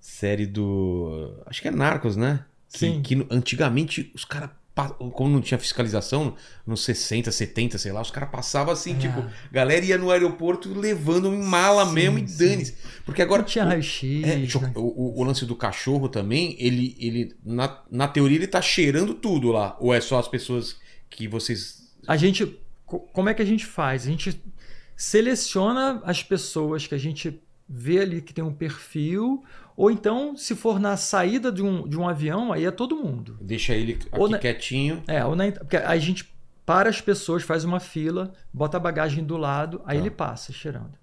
Série 0.00 0.46
do. 0.46 1.34
Acho 1.46 1.60
que 1.60 1.68
é 1.68 1.70
Narcos, 1.70 2.16
né? 2.16 2.40
Que, 2.72 2.78
Sim. 2.78 3.02
que 3.02 3.14
no- 3.16 3.26
antigamente 3.30 4.10
os 4.14 4.24
caras. 4.24 4.50
Como 4.84 5.30
não 5.30 5.40
tinha 5.40 5.58
fiscalização, 5.58 6.34
nos 6.66 6.84
60, 6.84 7.32
70, 7.32 7.78
sei 7.78 7.92
lá, 7.92 8.02
os 8.02 8.10
caras 8.10 8.28
passavam 8.28 8.72
assim, 8.74 8.94
É. 8.94 8.98
tipo, 8.98 9.24
galera 9.50 9.82
ia 9.84 9.96
no 9.96 10.10
aeroporto 10.10 10.72
levando 10.78 11.32
em 11.32 11.42
mala 11.42 11.86
Sim, 11.86 11.92
mesmo 11.94 12.18
e 12.18 12.28
sim. 12.28 12.36
dane-se. 12.46 12.74
Porque 13.04 13.22
agora. 13.22 13.40
não 13.40 13.48
tinha 13.48 13.64
o- 13.64 13.68
raio-x. 13.68 14.22
é, 14.24 14.36
né? 14.36 14.72
o, 14.74 15.20
o- 15.20 15.24
lance 15.24 15.46
do 15.46 15.56
cachorro 15.56 16.08
também, 16.10 16.54
ele, 16.58 16.94
ele 17.00 17.34
na, 17.42 17.82
na 17.90 18.06
teoria, 18.06 18.36
ele 18.36 18.46
tá 18.46 18.60
cheirando 18.60 19.14
tudo 19.14 19.50
lá. 19.50 19.76
Ou 19.80 19.94
é 19.94 20.00
só 20.00 20.18
as 20.18 20.28
pessoas 20.28 20.76
que 21.08 21.26
vocês. 21.26 21.90
A 22.06 22.16
gente. 22.16 22.58
co- 22.84 23.00
Como 23.00 23.28
é 23.30 23.34
que 23.34 23.40
a 23.40 23.46
gente 23.46 23.64
faz? 23.64 24.02
A 24.06 24.10
gente 24.10 24.38
seleciona 24.96 26.00
as 26.04 26.22
pessoas 26.22 26.86
que 26.86 26.94
a 26.94 26.98
gente 26.98 27.40
vê 27.68 28.00
ali 28.00 28.20
que 28.22 28.32
tem 28.32 28.44
um 28.44 28.52
perfil, 28.52 29.42
ou 29.76 29.90
então, 29.90 30.36
se 30.36 30.54
for 30.54 30.80
na 30.80 30.96
saída 30.96 31.52
de 31.52 31.62
um, 31.62 31.86
de 31.88 31.98
um 31.98 32.08
avião, 32.08 32.52
aí 32.52 32.64
é 32.64 32.70
todo 32.70 32.96
mundo. 32.96 33.36
Deixa 33.40 33.74
ele 33.74 33.92
aqui 33.94 34.08
na- 34.30 34.38
quietinho. 34.38 35.02
É, 35.06 35.24
ou 35.24 35.36
na, 35.36 35.50
porque 35.52 35.76
a 35.76 35.96
gente 35.98 36.34
para 36.64 36.88
as 36.88 37.00
pessoas, 37.00 37.44
faz 37.44 37.62
uma 37.64 37.78
fila, 37.78 38.32
bota 38.52 38.76
a 38.76 38.80
bagagem 38.80 39.22
do 39.24 39.36
lado, 39.36 39.80
aí 39.86 39.96
Tá. 39.98 40.00
ele 40.02 40.10
passa 40.10 40.52
cheirando. 40.52 40.94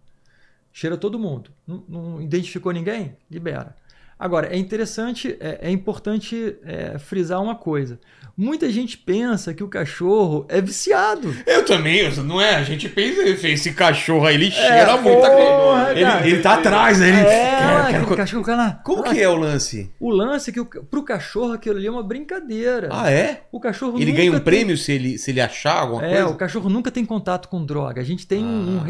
Cheira 0.73 0.97
todo 0.97 1.17
mundo. 1.19 1.51
Não, 1.65 1.83
não 1.87 2.21
identificou 2.21 2.71
ninguém? 2.73 3.15
Libera. 3.31 3.75
Agora, 4.23 4.47
é 4.47 4.57
interessante, 4.57 5.35
é, 5.37 5.59
é 5.63 5.69
importante 5.69 6.55
é, 6.63 6.97
frisar 6.97 7.41
uma 7.43 7.55
coisa. 7.55 7.99
Muita 8.37 8.71
gente 8.71 8.97
pensa 8.97 9.53
que 9.53 9.61
o 9.61 9.67
cachorro 9.67 10.45
é 10.47 10.61
viciado. 10.61 11.35
Eu 11.45 11.65
também, 11.65 12.09
não 12.23 12.39
é? 12.39 12.55
A 12.55 12.63
gente 12.63 12.87
pensa, 12.87 13.21
esse 13.49 13.73
cachorro 13.73 14.25
aí, 14.25 14.35
ele 14.35 14.47
É, 14.47 14.51
cheira 14.51 14.95
muito. 14.95 15.19
porra, 15.19 15.91
ele, 15.91 16.01
cara. 16.05 16.27
ele 16.27 16.39
tá 16.39 16.53
atrás, 16.53 16.99
né? 16.99 17.09
Ele, 17.09 17.17
é, 17.19 18.15
cachorro 18.15 18.43
cara, 18.45 18.81
Como 18.83 19.03
que 19.03 19.19
é 19.21 19.27
o 19.27 19.35
lance? 19.35 19.91
O 19.99 20.09
lance 20.09 20.49
é 20.49 20.53
que 20.53 20.59
o, 20.61 20.65
pro 20.65 21.03
cachorro 21.03 21.51
aquilo 21.51 21.77
ali 21.77 21.85
é 21.87 21.91
uma 21.91 22.01
brincadeira. 22.01 22.87
Ah, 22.93 23.11
é? 23.11 23.43
O 23.51 23.59
cachorro 23.59 23.99
Ele 24.01 24.13
ganha 24.13 24.31
um 24.31 24.35
tem- 24.35 24.43
prêmio 24.43 24.77
se 24.77 24.93
ele, 24.93 25.17
se 25.17 25.31
ele 25.31 25.41
achar 25.41 25.81
alguma 25.81 26.03
É, 26.05 26.21
coisa? 26.21 26.27
o 26.29 26.35
cachorro 26.37 26.69
nunca 26.69 26.89
tem 26.89 27.03
contato 27.05 27.49
com 27.49 27.63
droga. 27.65 27.99
A 28.01 28.05
gente 28.05 28.25
tem 28.25 28.41
um, 28.43 28.77
um 28.77 28.79
Ah. 28.79 28.83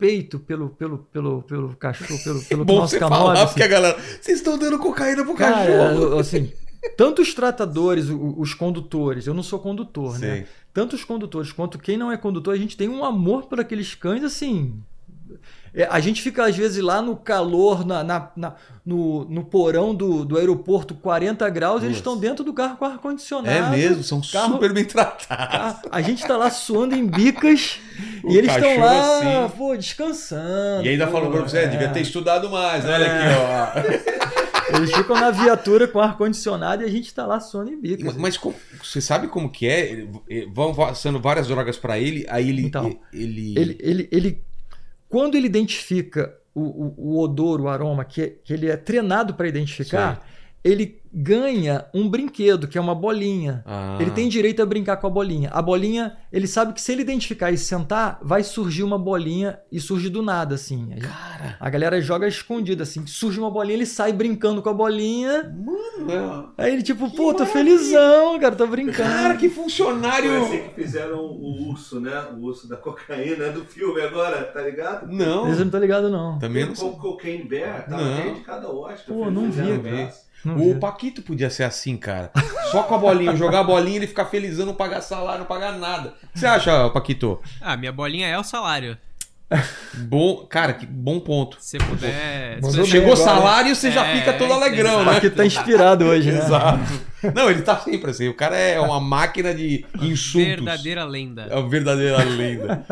Respeito 0.00 0.38
pelo, 0.40 0.70
pelo, 0.70 0.98
pelo, 1.12 1.42
pelo 1.42 1.76
cachorro, 1.76 2.18
pelo, 2.24 2.42
pelo 2.42 2.64
Bom 2.66 2.76
nosso 2.78 2.92
você 2.94 2.98
falar, 2.98 3.34
assim. 3.34 3.46
porque 3.46 3.62
a 3.62 3.68
galera... 3.68 3.98
Vocês 4.20 4.38
estão 4.38 4.58
dando 4.58 4.78
cocaína 4.78 5.24
pro 5.24 5.34
Cara, 5.34 5.66
cachorro. 5.66 6.18
assim, 6.18 6.50
tanto 6.96 7.20
os 7.22 7.34
tratadores, 7.34 8.06
os 8.08 8.54
condutores, 8.54 9.26
eu 9.26 9.34
não 9.34 9.42
sou 9.42 9.58
condutor, 9.58 10.18
né? 10.18 10.36
Sei. 10.36 10.46
Tanto 10.72 10.96
os 10.96 11.04
condutores 11.04 11.52
quanto 11.52 11.78
quem 11.78 11.96
não 11.96 12.10
é 12.10 12.16
condutor, 12.16 12.54
a 12.54 12.58
gente 12.58 12.76
tem 12.76 12.88
um 12.88 13.04
amor 13.04 13.46
por 13.46 13.60
aqueles 13.60 13.94
cães, 13.94 14.22
assim. 14.24 14.80
É, 15.74 15.86
a 15.90 16.00
gente 16.00 16.20
fica, 16.22 16.44
às 16.46 16.56
vezes, 16.56 16.82
lá 16.82 17.00
no 17.00 17.16
calor, 17.16 17.86
na, 17.86 18.02
na- 18.02 18.30
na- 18.36 18.54
no, 18.84 19.24
no 19.26 19.44
porão 19.44 19.94
do, 19.94 20.24
do 20.24 20.36
aeroporto, 20.36 20.94
40 20.94 21.48
graus, 21.50 21.82
eles 21.82 21.96
Nossa. 21.96 21.98
estão 21.98 22.16
dentro 22.18 22.42
do 22.44 22.52
carro 22.52 22.76
com 22.76 22.84
ar-condicionado. 22.84 23.74
É 23.74 23.76
mesmo, 23.76 24.02
são 24.02 24.20
carro- 24.20 24.54
super 24.54 24.72
bem 24.72 24.84
tratados. 24.84 25.26
Ah, 25.30 25.80
A 25.92 26.02
gente 26.02 26.26
tá 26.26 26.36
lá 26.36 26.50
suando 26.50 26.94
em 26.96 27.06
bicas 27.06 27.78
e 28.28 28.36
eles 28.36 28.50
estão 28.52 28.78
lá, 28.80 29.44
assim. 29.46 29.56
pô, 29.56 29.76
descansando. 29.76 30.84
E 30.84 30.88
ainda 30.88 31.06
pô, 31.06 31.12
falou 31.12 31.30
pra 31.30 31.40
você, 31.42 31.58
é. 31.58 31.66
devia 31.68 31.88
ter 31.90 32.00
estudado 32.00 32.50
mais, 32.50 32.84
né? 32.84 32.94
olha 32.94 33.06
aqui, 33.06 33.26
ó. 34.16 34.20
Eles 34.76 34.92
ficam 34.92 35.16
na 35.18 35.32
viatura 35.32 35.88
com 35.88 35.98
ar-condicionado 35.98 36.84
e 36.84 36.86
a 36.86 36.88
gente 36.88 37.12
tá 37.12 37.26
lá 37.26 37.40
suando 37.40 37.72
em 37.72 37.80
bicas. 37.80 38.04
Mas, 38.04 38.16
mas 38.16 38.36
como- 38.38 38.54
você 38.80 39.00
sabe 39.00 39.26
como 39.26 39.50
que 39.50 39.66
é? 39.66 40.06
Vão 40.54 40.72
passando 40.72 41.18
várias 41.20 41.48
drogas 41.48 41.76
pra 41.76 41.98
ele, 41.98 42.24
aí 42.28 42.48
ele... 42.50 42.62
Então, 42.66 42.96
ele... 43.12 43.54
ele, 43.58 43.76
ele, 43.80 44.08
ele, 44.12 44.44
quando 45.10 45.34
ele 45.34 45.46
identifica 45.46 46.34
o, 46.54 46.62
o, 46.62 46.94
o 46.96 47.20
odor, 47.20 47.60
o 47.60 47.68
aroma, 47.68 48.04
que, 48.04 48.38
que 48.44 48.54
ele 48.54 48.70
é 48.70 48.76
treinado 48.76 49.34
para 49.34 49.48
identificar, 49.48 50.24
ele 50.62 51.00
ganha 51.12 51.86
um 51.92 52.08
brinquedo, 52.08 52.68
que 52.68 52.78
é 52.78 52.80
uma 52.80 52.94
bolinha. 52.94 53.64
Ah. 53.66 53.98
Ele 54.00 54.12
tem 54.12 54.28
direito 54.28 54.62
a 54.62 54.66
brincar 54.66 54.96
com 54.98 55.08
a 55.08 55.10
bolinha. 55.10 55.50
A 55.52 55.60
bolinha, 55.60 56.16
ele 56.32 56.46
sabe 56.46 56.72
que 56.72 56.80
se 56.80 56.92
ele 56.92 57.02
identificar 57.02 57.50
e 57.50 57.58
sentar, 57.58 58.20
vai 58.22 58.44
surgir 58.44 58.84
uma 58.84 58.96
bolinha 58.98 59.58
e 59.72 59.80
surge 59.80 60.08
do 60.08 60.22
nada, 60.22 60.54
assim. 60.54 60.90
Cara, 61.00 61.56
A 61.58 61.68
galera 61.68 62.00
joga 62.00 62.28
escondida, 62.28 62.84
assim. 62.84 63.04
Surge 63.08 63.40
uma 63.40 63.50
bolinha, 63.50 63.74
ele 63.74 63.86
sai 63.86 64.12
brincando 64.12 64.62
com 64.62 64.68
a 64.68 64.72
bolinha. 64.72 65.52
mano, 65.98 66.52
Aí 66.56 66.72
ele, 66.74 66.82
tipo, 66.82 67.10
pô, 67.10 67.34
tô 67.34 67.44
felizão, 67.44 68.38
cara, 68.38 68.54
tô 68.54 68.66
brincando. 68.68 68.96
cara, 69.08 69.34
que 69.36 69.48
Foi 69.48 69.64
funcionário... 69.64 70.44
assim 70.44 70.58
que 70.68 70.74
fizeram 70.82 71.18
o 71.18 71.70
urso, 71.70 71.98
né? 71.98 72.26
O 72.36 72.42
urso 72.44 72.68
da 72.68 72.76
cocaína 72.76 73.50
do 73.50 73.64
filme 73.64 74.00
agora, 74.00 74.44
tá 74.44 74.62
ligado? 74.62 75.08
Não, 75.10 75.48
Esse 75.50 75.58
eu 75.60 75.64
não 75.64 75.72
tô 75.72 75.78
ligado, 75.78 76.08
não. 76.08 76.38
também 76.38 76.66
não 76.66 76.72
o 76.72 76.76
sei. 76.76 76.90
Cocaine 76.90 77.44
Bear 77.44 77.86
tava 77.88 78.02
Não. 78.04 78.28
indicado 78.28 78.66
ao 78.68 78.78
Oscar. 78.82 79.14
Pô, 79.14 79.22
fez 79.24 79.34
não 79.34 79.50
vi, 79.50 79.52
zero 79.52 79.82
vi. 80.44 80.48
Não 80.48 80.56
vi. 80.56 80.70
O 80.70 80.78
Paquito 80.78 81.22
podia 81.22 81.50
ser 81.50 81.64
assim, 81.64 81.96
cara. 81.96 82.30
Só 82.70 82.82
com 82.82 82.94
a 82.94 82.98
bolinha, 82.98 83.36
jogar 83.36 83.60
a 83.60 83.64
bolinha, 83.64 83.96
ele 83.96 84.06
ficar 84.06 84.26
felizão, 84.26 84.66
não 84.66 84.74
pagar 84.74 85.00
salário, 85.00 85.40
não 85.40 85.46
pagar 85.46 85.72
nada. 85.78 86.14
O 86.22 86.32
que 86.32 86.38
você 86.38 86.46
acha, 86.46 86.88
Paquito? 86.90 87.40
Ah, 87.60 87.76
minha 87.76 87.92
bolinha 87.92 88.26
é 88.28 88.38
o 88.38 88.44
salário. 88.44 88.96
Bom, 89.94 90.46
cara, 90.48 90.72
que 90.72 90.86
bom 90.86 91.18
ponto. 91.18 91.56
Se 91.60 91.76
puder. 91.76 92.60
se 92.62 92.86
Chegou 92.86 93.14
agora, 93.14 93.24
salário, 93.24 93.74
você 93.74 93.90
já 93.90 94.06
É, 94.06 94.16
fica 94.18 94.32
todo 94.34 94.52
alegrão, 94.52 95.00
O 95.00 95.04
né? 95.04 95.14
Paquito 95.14 95.34
tá 95.34 95.44
inspirado 95.44 96.04
hoje, 96.04 96.30
né? 96.30 96.38
Exato. 96.38 96.78
Não, 97.34 97.50
ele 97.50 97.62
tá 97.62 97.76
sempre 97.76 98.12
assim. 98.12 98.28
O 98.28 98.34
cara 98.34 98.56
é 98.56 98.78
uma 98.78 99.00
máquina 99.00 99.52
de 99.52 99.84
insultos. 100.00 100.46
Verdadeira 100.54 101.04
lenda. 101.04 101.48
É 101.50 101.56
uma 101.56 101.68
verdadeira 101.68 102.22
lenda. 102.22 102.86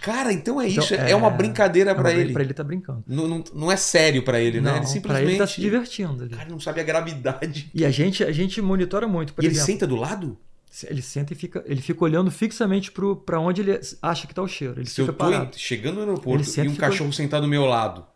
Cara, 0.00 0.32
então 0.32 0.60
é 0.60 0.68
Então, 0.68 0.82
isso. 0.84 0.94
É, 0.94 1.14
uma 1.14 1.28
brincadeira 1.30 1.94
pra 1.94 2.12
ele. 2.12 2.32
Pra 2.32 2.42
ele 2.42 2.54
tá 2.54 2.64
brincando. 2.64 3.04
Não, 3.06 3.28
não, 3.28 3.44
não 3.54 3.70
é 3.72 3.76
sério 3.76 4.22
pra 4.22 4.40
ele, 4.40 4.60
né? 4.60 4.70
Não, 4.70 4.76
Ele 4.76 4.80
pra 4.80 4.88
simplesmente. 4.90 5.28
ele 5.30 5.38
tá 5.38 5.46
se 5.46 5.60
divertindo. 5.60 6.22
ali. 6.22 6.30
Cara, 6.30 6.42
ele 6.44 6.52
não 6.52 6.60
sabe 6.60 6.80
a 6.80 6.84
gravidade. 6.84 7.70
E 7.74 7.84
a 7.84 7.90
gente, 7.90 8.24
a 8.24 8.32
gente 8.32 8.60
monitora 8.62 9.06
muito, 9.06 9.34
por 9.34 9.42
e 9.44 9.46
ele 9.46 9.54
exemplo. 9.54 9.72
senta 9.72 9.86
do 9.86 9.96
lado? 9.96 10.38
Ele 10.84 11.02
senta 11.02 11.32
e 11.32 11.36
fica, 11.36 11.62
ele 11.66 11.82
fica 11.82 12.02
olhando 12.04 12.30
fixamente 12.30 12.92
pro, 12.92 13.16
pra 13.16 13.40
onde 13.40 13.60
ele 13.60 13.80
acha 14.00 14.26
que 14.26 14.34
tá 14.34 14.40
o 14.40 14.46
cheiro. 14.48 14.78
Ele 14.80 14.86
Se 14.88 15.00
eu 15.00 15.06
tô 15.06 15.12
parado. 15.12 15.58
chegando 15.58 15.96
no 15.96 16.00
aeroporto 16.02 16.48
Ele 16.56 16.66
e 16.66 16.70
um 16.70 16.72
fica- 16.74 16.86
cachorro 16.88 17.12
sentado 17.12 17.42
do 17.42 17.48
meu 17.48 17.64
lado. 17.66 18.06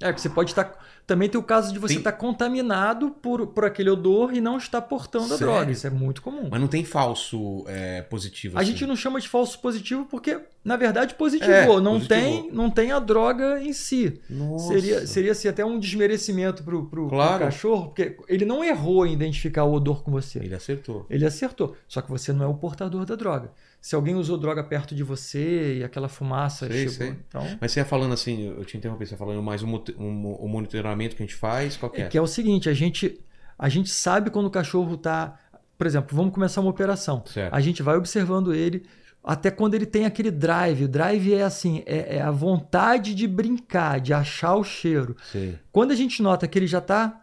É, 0.00 0.12
que 0.12 0.20
você 0.20 0.28
pode 0.28 0.50
estar. 0.50 0.72
Também 1.06 1.28
tem 1.28 1.38
o 1.38 1.42
caso 1.44 1.70
de 1.70 1.78
você 1.78 1.94
Tem- 1.94 1.98
estar 1.98 2.12
contaminado 2.12 3.10
por, 3.10 3.46
por 3.48 3.64
aquele 3.66 3.90
odor 3.90 4.32
e 4.34 4.40
não 4.40 4.56
estar 4.56 4.80
portando 4.80 5.26
a 5.34 5.36
Sério? 5.36 5.52
droga. 5.52 5.70
Isso 5.70 5.86
é 5.86 5.90
muito 5.90 6.22
comum. 6.22 6.48
Mas 6.50 6.58
não 6.60 6.66
tem 6.66 6.82
falso 6.84 7.62
é, 7.68 8.00
positivo. 8.02 8.56
A 8.56 8.62
assim. 8.62 8.70
gente 8.70 8.86
não 8.86 8.96
chama 8.96 9.20
de 9.20 9.28
falso 9.28 9.58
positivo 9.58 10.06
porque, 10.10 10.40
na 10.64 10.76
verdade, 10.76 11.14
positivou. 11.14 11.54
É, 11.54 11.80
não, 11.80 11.94
positivou. 12.00 12.42
Tem, 12.42 12.50
não 12.52 12.70
tem 12.70 12.90
a 12.92 12.98
droga 12.98 13.60
em 13.62 13.74
si. 13.74 14.18
Nossa. 14.30 14.68
Seria, 14.68 15.06
seria 15.06 15.32
assim, 15.32 15.46
até 15.48 15.62
um 15.64 15.78
desmerecimento 15.78 16.62
pro, 16.62 16.86
pro, 16.86 17.06
pro 17.08 17.16
Claro. 17.16 17.44
cachorro, 17.44 17.86
porque 17.88 18.16
ele 18.26 18.46
não 18.46 18.64
errou 18.64 19.06
em 19.06 19.12
identificar 19.12 19.64
o 19.64 19.74
odor 19.74 20.02
com 20.02 20.10
você. 20.10 20.38
Ele 20.38 20.54
acertou. 20.54 21.04
Ele 21.10 21.26
acertou. 21.26 21.76
Só 21.86 22.00
que 22.00 22.10
você 22.10 22.32
não 22.32 22.44
é 22.44 22.48
o 22.48 22.54
portador 22.54 23.04
da 23.04 23.14
droga. 23.14 23.52
Se 23.86 23.94
alguém 23.94 24.14
usou 24.14 24.38
droga 24.38 24.64
perto 24.64 24.94
de 24.94 25.02
você 25.02 25.76
e 25.80 25.84
aquela 25.84 26.08
fumaça 26.08 26.66
Sei, 26.66 26.76
chegou. 26.88 26.94
sei. 26.94 27.08
Então, 27.28 27.46
Mas 27.60 27.70
você 27.70 27.80
ia 27.80 27.84
falando 27.84 28.14
assim, 28.14 28.46
eu 28.56 28.64
te 28.64 28.78
interrompi, 28.78 29.04
você 29.04 29.12
ia 29.12 29.18
falando 29.18 29.42
mais 29.42 29.62
o 29.62 29.66
mo- 29.66 29.84
um- 29.98 30.32
o 30.32 30.48
monitoramento 30.48 31.14
que 31.14 31.22
a 31.22 31.26
gente 31.26 31.36
faz, 31.36 31.76
qual 31.76 31.92
que 31.92 32.00
é 32.00 32.04
é? 32.06 32.08
que 32.08 32.16
é 32.16 32.22
o 32.22 32.26
seguinte, 32.26 32.66
a 32.70 32.72
gente, 32.72 33.20
a 33.58 33.68
gente 33.68 33.90
sabe 33.90 34.30
quando 34.30 34.46
o 34.46 34.50
cachorro 34.50 34.94
está. 34.94 35.38
Por 35.76 35.86
exemplo, 35.86 36.16
vamos 36.16 36.32
começar 36.32 36.62
uma 36.62 36.70
operação. 36.70 37.22
Certo. 37.26 37.52
A 37.52 37.60
gente 37.60 37.82
vai 37.82 37.94
observando 37.98 38.54
ele 38.54 38.86
até 39.22 39.50
quando 39.50 39.74
ele 39.74 39.84
tem 39.84 40.06
aquele 40.06 40.30
drive. 40.30 40.84
O 40.84 40.88
drive 40.88 41.34
é 41.34 41.42
assim, 41.42 41.82
é, 41.84 42.16
é 42.16 42.22
a 42.22 42.30
vontade 42.30 43.14
de 43.14 43.28
brincar, 43.28 44.00
de 44.00 44.14
achar 44.14 44.54
o 44.54 44.64
cheiro. 44.64 45.14
Sei. 45.30 45.58
Quando 45.70 45.90
a 45.90 45.94
gente 45.94 46.22
nota 46.22 46.48
que 46.48 46.58
ele 46.58 46.66
já 46.66 46.78
está 46.78 47.20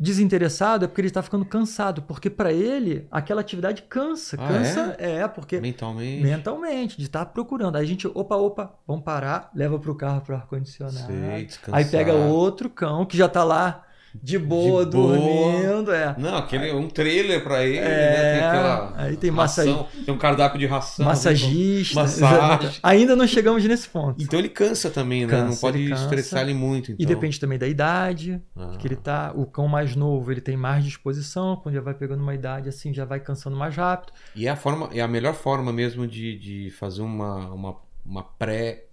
desinteressado, 0.00 0.86
é 0.86 0.88
porque 0.88 1.02
ele 1.02 1.08
está 1.08 1.22
ficando 1.22 1.44
cansado. 1.44 2.00
Porque 2.02 2.30
para 2.30 2.50
ele, 2.50 3.06
aquela 3.10 3.42
atividade 3.42 3.82
cansa. 3.82 4.36
Ah, 4.40 4.48
cansa, 4.48 4.96
é, 4.98 5.28
porque 5.28 5.60
Mentalmente. 5.60 6.22
mentalmente, 6.22 6.96
de 6.96 7.04
estar 7.04 7.26
procurando. 7.26 7.76
Aí 7.76 7.84
a 7.84 7.86
gente, 7.86 8.08
opa, 8.08 8.36
opa, 8.36 8.72
vamos 8.86 9.04
parar, 9.04 9.50
leva 9.54 9.78
pro 9.78 9.94
carro 9.94 10.22
pro 10.22 10.34
ar-condicionado. 10.34 11.06
Sei, 11.06 11.44
descansar. 11.44 11.78
Aí 11.78 11.84
pega 11.84 12.14
outro 12.14 12.70
cão 12.70 13.04
que 13.04 13.16
já 13.16 13.28
tá 13.28 13.44
lá 13.44 13.84
de 14.14 14.38
boa, 14.38 14.84
De 14.84 14.92
boa. 14.96 15.16
dormindo, 15.16 15.92
é. 15.92 16.14
Não, 16.18 16.36
aquele 16.36 16.72
um 16.72 16.88
trailer 16.88 17.42
pra 17.42 17.64
ele, 17.64 17.78
É, 17.78 17.82
né? 17.82 18.38
Tem 18.38 18.44
aquela 18.48 18.92
aí 18.96 19.16
tem 19.16 19.30
ração, 19.30 19.86
tem 20.04 20.14
um 20.14 20.18
cardápio 20.18 20.58
de 20.58 20.66
ração. 20.66 21.04
Massagista. 21.06 21.94
Massagem. 22.00 22.70
Ainda 22.82 23.14
não 23.16 23.26
chegamos 23.26 23.64
nesse 23.64 23.88
ponto. 23.88 24.22
Então 24.22 24.38
ele 24.38 24.48
cansa 24.48 24.90
também, 24.90 25.26
né? 25.26 25.32
não 25.40 25.46
Cansa, 25.48 25.60
pode 25.60 25.78
ele 25.78 25.92
estressar 25.94 26.42
ele 26.42 26.54
muito. 26.54 26.92
Então. 26.92 26.96
E 27.02 27.06
depende 27.06 27.38
também 27.38 27.58
da 27.58 27.66
idade 27.68 28.40
Ah. 28.56 28.76
que 28.78 28.86
ele 28.86 28.96
tá. 28.96 29.32
O 29.34 29.46
cão 29.46 29.68
mais 29.68 29.94
novo, 29.94 30.30
ele 30.32 30.40
tem 30.40 30.56
mais 30.56 30.84
disposição. 30.84 31.56
Quando 31.56 31.74
já 31.74 31.80
vai 31.80 31.94
pegando 31.94 32.22
uma 32.22 32.34
idade 32.34 32.68
assim, 32.68 32.92
já 32.92 33.04
vai 33.04 33.20
cansando 33.20 33.56
mais 33.56 33.74
rápido. 33.76 34.12
E 34.34 34.46
é 34.46 34.50
a 34.50 34.56
forma, 34.56 34.88
é 34.92 35.00
a 35.00 35.08
melhor 35.08 35.34
forma 35.34 35.72
mesmo 35.72 36.06
de, 36.06 36.38
de 36.38 36.70
fazer 36.70 37.02
uma, 37.02 37.46
uma, 37.52 37.76
uma 38.04 38.22
pré 38.22 38.84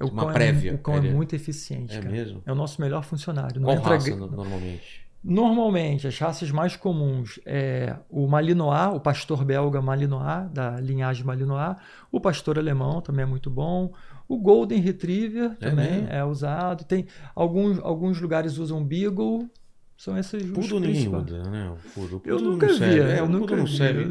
O 0.00 0.06
uma 0.08 0.24
cão 0.24 0.32
prévia. 0.32 0.70
É, 0.72 0.74
o 0.74 0.78
cão 0.78 0.96
Ele 0.96 1.08
é 1.08 1.12
muito 1.12 1.34
eficiente, 1.34 1.94
É 1.96 2.00
cara. 2.00 2.10
mesmo? 2.10 2.42
É 2.44 2.52
o 2.52 2.54
nosso 2.54 2.80
melhor 2.80 3.02
funcionário. 3.04 3.60
Não 3.60 3.66
Qual 3.68 3.76
entra 3.76 3.94
raça 3.94 4.14
normalmente? 4.16 5.06
Normalmente, 5.22 6.06
as 6.06 6.16
raças 6.18 6.50
mais 6.52 6.76
comuns 6.76 7.40
é 7.44 7.96
o 8.08 8.28
Malinois, 8.28 8.94
o 8.94 9.00
pastor 9.00 9.44
belga 9.44 9.82
Malinois, 9.82 10.48
da 10.52 10.78
linhagem 10.80 11.24
Malinois, 11.24 11.76
o 12.12 12.20
pastor 12.20 12.58
alemão 12.58 13.00
também 13.00 13.24
é 13.24 13.26
muito 13.26 13.50
bom, 13.50 13.92
o 14.28 14.38
Golden 14.38 14.80
Retriever 14.80 15.56
É 15.60 15.70
também 15.70 15.90
mesmo? 16.02 16.08
é 16.10 16.24
usado, 16.24 16.84
tem 16.84 17.06
alguns, 17.34 17.78
alguns 17.80 18.20
lugares 18.20 18.56
usam 18.58 18.84
Beagle, 18.84 19.48
são 19.96 20.16
esses 20.18 20.42
os 20.42 20.50
Poodle 20.50 20.78
ninguém 20.80 21.08
principais. 21.10 21.24
usa, 21.40 21.50
né? 21.50 21.70
O 21.70 21.90
poodle. 21.94 22.22
Eu 22.24 22.36
poodle 22.36 22.52
nunca 22.52 22.66
não 22.66 22.72
vi, 22.74 22.78
serve. 22.78 23.00
É, 23.00 23.18
eu 23.20 23.24
o 23.24 23.28
nunca 23.28 23.38
poodle 23.38 23.56
não 23.56 23.64
vi. 23.66 23.76
serve. 23.76 24.04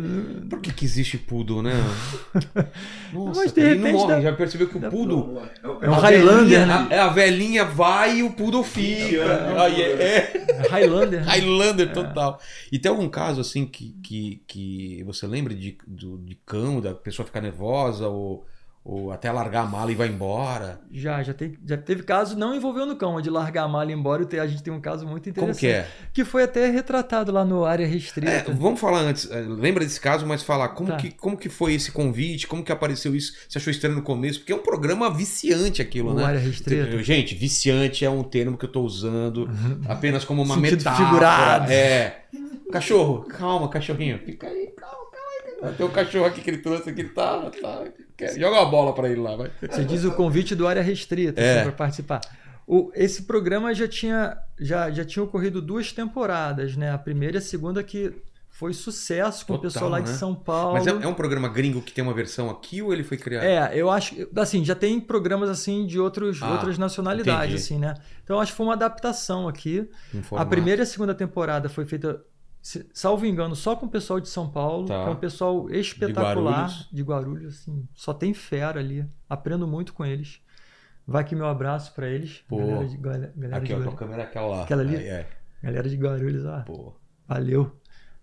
Por 0.49 0.59
que, 0.61 0.73
que 0.73 0.83
existe 0.85 1.17
poodle, 1.17 1.61
né? 1.61 1.71
Nossa, 3.13 3.41
Mas, 3.41 3.51
de 3.53 3.61
ele 3.61 3.79
não 3.79 3.91
morre. 3.91 4.13
dá- 4.15 4.21
Já 4.21 4.33
percebeu 4.33 4.67
que 4.67 4.77
o 4.77 4.79
dá 4.79 4.89
poodle... 4.89 5.41
É 5.63 5.67
o 5.67 5.83
É 5.83 5.89
um 5.89 5.93
a 5.93 5.97
Highlander, 5.99 6.37
velhinha- 6.43 6.65
né? 6.65 6.73
a- 6.89 6.93
É 6.95 6.99
a 6.99 7.07
velhinha 7.09 7.65
vai 7.65 8.17
e 8.17 8.23
o 8.23 8.31
poodle 8.31 8.63
fica. 8.63 9.23
anos. 9.23 9.61
Aí 9.61 9.81
é, 9.81 9.91
é. 9.91 10.45
É 10.65 10.67
Highlander. 10.69 11.21
né? 11.25 11.31
Highlander 11.31 11.93
total. 11.93 12.39
E 12.71 12.79
tem 12.79 12.89
algum 12.89 13.07
caso 13.09 13.39
assim 13.41 13.65
que, 13.65 13.95
que, 14.03 14.41
que 14.47 15.03
você 15.05 15.27
lembra 15.27 15.53
de, 15.53 15.77
do, 15.85 16.17
de 16.17 16.35
cão, 16.45 16.81
da 16.81 16.93
pessoa 16.93 17.25
ficar 17.25 17.41
nervosa 17.41 18.07
ou, 18.07 18.45
ou 18.87 19.11
até 19.11 19.31
largar 19.31 19.63
a 19.63 19.65
mala 19.65 19.91
e 19.91 19.95
vai 19.95 20.07
embora? 20.07 20.79
Já, 20.91 21.23
já, 21.23 21.33
tem, 21.33 21.57
já 21.65 21.75
teve 21.75 22.03
caso 22.03 22.37
não 22.37 22.53
envolvendo 22.53 22.95
cão, 22.95 23.13
mas 23.13 23.23
de 23.23 23.31
largar 23.31 23.63
a 23.63 23.67
mala 23.67 23.89
e 23.89 23.95
ir 23.95 23.97
embora. 23.97 24.23
A 24.39 24.45
gente 24.47 24.61
tem 24.61 24.71
um 24.71 24.79
caso 24.79 25.07
muito 25.07 25.27
interessante. 25.27 25.59
Como 25.59 25.59
que 25.59 25.67
é? 25.75 25.87
Que 26.13 26.23
foi 26.23 26.43
até 26.43 26.69
retratado 26.69 27.31
lá 27.31 27.43
no 27.43 27.65
Área 27.65 27.83
É, 27.83 27.87
Restrita. 27.87 28.53
vamos 28.53 28.79
falar 28.79 28.99
antes, 28.99 29.29
é, 29.31 29.41
lembra 29.41 29.83
desse 29.83 29.99
caso, 29.99 30.25
mas 30.27 30.43
falar 30.43 30.69
como, 30.69 30.89
Tá. 30.89 30.97
que, 30.97 31.09
como 31.09 31.35
que 31.35 31.49
foi 31.49 31.73
esse 31.73 31.91
convite, 31.91 32.45
como 32.45 32.63
que 32.63 32.71
apareceu 32.71 33.15
isso, 33.15 33.33
você 33.49 33.57
achou 33.57 33.71
estranho 33.71 33.95
no 33.95 34.03
começo, 34.03 34.37
porque 34.39 34.53
é 34.53 34.55
um 34.55 34.59
programa 34.61 35.09
viciante 35.11 35.81
aquilo, 35.81 36.11
o 36.11 36.13
né? 36.13 36.23
Área 36.23 36.39
Restrita. 36.39 37.01
Gente, 37.01 37.33
viciante 37.33 38.05
é 38.05 38.09
um 38.09 38.21
termo 38.21 38.55
que 38.55 38.65
eu 38.65 38.71
tô 38.71 38.81
usando 38.83 39.49
apenas 39.89 40.23
como 40.23 40.43
uma 40.43 40.53
Sentido 40.55 40.77
metáfora. 40.77 41.07
figurado. 41.07 41.71
É. 41.71 42.21
Cachorro, 42.71 43.21
calma, 43.23 43.67
cachorrinho. 43.67 44.19
Fica 44.19 44.47
aí, 44.47 44.67
calma. 44.77 45.04
Tem 45.73 45.85
um 45.85 45.89
cachorro 45.91 46.25
aqui 46.25 46.41
que 46.41 46.49
ele 46.49 46.57
trouxe 46.59 46.89
aqui, 46.89 47.03
tá, 47.05 47.49
tá. 47.61 47.83
Joga 48.37 48.61
uma 48.61 48.65
bola 48.65 48.93
pra 48.93 49.09
ele 49.09 49.21
lá, 49.21 49.35
vai. 49.35 49.51
Você 49.69 49.83
diz 49.83 50.03
o 50.03 50.11
convite 50.11 50.55
do 50.55 50.67
área 50.67 50.81
restrita 50.81 51.39
É. 51.41 51.63
para 51.63 51.71
participar. 51.71 52.21
O, 52.67 52.91
esse 52.95 53.23
programa 53.23 53.73
já 53.75 53.87
tinha, 53.87 54.37
já, 54.59 54.89
já 54.89 55.05
tinha 55.05 55.21
ocorrido 55.23 55.61
duas 55.61 55.91
temporadas, 55.91 56.75
né? 56.75 56.91
A 56.91 56.97
primeira 56.97 57.37
e 57.37 57.39
a 57.39 57.41
segunda 57.41 57.83
que 57.83 58.11
foi 58.49 58.73
sucesso 58.73 59.45
com 59.45 59.53
o 59.53 59.57
Total, 59.57 59.71
pessoal 59.71 59.91
lá 59.91 59.99
de 59.99 60.09
né? 60.09 60.15
São 60.15 60.33
Paulo. 60.33 60.73
Mas 60.73 60.87
é, 60.87 60.89
é 60.89 61.07
um 61.07 61.13
programa 61.13 61.49
gringo 61.49 61.81
que 61.81 61.91
tem 61.91 62.01
uma 62.01 62.13
versão 62.13 62.49
aqui 62.49 62.81
ou 62.81 62.93
ele 62.93 63.03
foi 63.03 63.17
criado? 63.17 63.43
É, 63.43 63.71
eu 63.75 63.91
acho 63.91 64.15
que, 64.15 64.27
assim, 64.37 64.63
já 64.63 64.73
tem 64.73 64.97
programas 64.99 65.49
assim 65.49 65.85
de 65.85 65.99
outros, 65.99 66.41
Ah, 66.41 66.53
outras 66.53 66.77
nacionalidades, 66.77 67.43
entendi. 67.51 67.55
assim, 67.63 67.77
né? 67.77 67.93
Então 68.23 68.39
acho 68.39 68.53
que 68.53 68.57
foi 68.57 68.65
uma 68.65 68.73
adaptação 68.73 69.47
aqui. 69.47 69.87
A 70.31 70.45
primeira 70.45 70.81
e 70.81 70.83
a 70.83 70.85
segunda 70.85 71.13
temporada 71.13 71.67
foi 71.69 71.85
feita, 71.85 72.23
salvo 72.93 73.25
engano, 73.25 73.55
só 73.55 73.75
com 73.75 73.85
o 73.85 73.89
pessoal 73.89 74.19
de 74.19 74.27
São 74.27 74.49
Paulo, 74.49 74.87
Tá. 74.87 75.03
que 75.03 75.09
é 75.09 75.11
um 75.11 75.15
pessoal 75.15 75.69
espetacular 75.69 76.33
Guarulhos. 76.63 76.89
de 76.91 77.03
Guarulhos, 77.03 77.55
assim, 77.61 77.87
só 77.93 78.13
tem 78.13 78.33
fera 78.33 78.79
ali. 78.79 79.05
Aprendo 79.29 79.67
muito 79.67 79.93
com 79.93 80.03
eles. 80.05 80.39
Vai 81.07 81.21
aqui 81.21 81.35
meu 81.35 81.45
abraço 81.47 81.93
pra 81.93 82.07
eles. 82.07 82.43
Pô. 82.47 82.57
Galera 82.57 82.87
de, 82.87 82.97
galera 82.97 83.57
Aqui, 83.57 83.67
de 83.67 83.73
ó, 83.73 83.75
a 83.75 83.79
Guarulhos. 83.79 83.99
câmera 83.99 84.21
é 84.23 84.25
aquela 84.25 84.47
lá. 84.47 84.63
Aquela 84.63 84.81
ali? 84.81 84.95
É, 84.95 84.99
é. 85.09 85.27
Galera 85.61 85.87
de 85.89 85.95
Guarulhos, 85.95 86.45
ó, 86.45 86.61
Pô. 86.61 86.93
valeu. 87.27 87.71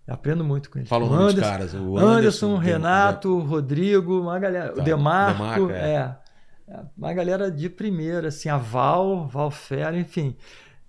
Aprendo 0.05 0.43
muito 0.43 0.69
com 0.69 0.79
eles. 0.79 0.89
Fala 0.89 1.05
o 1.05 1.09
dos 1.09 1.17
Anderson- 1.17 1.41
caras. 1.41 1.73
O 1.73 1.97
Anderson, 1.97 2.53
Dem- 2.55 2.63
Renato, 2.65 3.39
Rodrigo, 3.39 4.19
uma 4.19 4.37
galera. 4.37 4.73
Tá, 4.73 4.81
O 4.81 4.83
Demarco, 4.83 5.37
Demarco, 5.39 5.71
é. 5.71 5.93
é. 5.95 6.17
É, 6.65 6.79
Uma 6.97 7.13
galera 7.13 7.49
de 7.51 7.69
primeira, 7.69 8.27
assim, 8.29 8.47
a 8.49 8.57
Val, 8.57 9.27
Val 9.27 9.49
Fera, 9.51 9.97
enfim. 9.97 10.35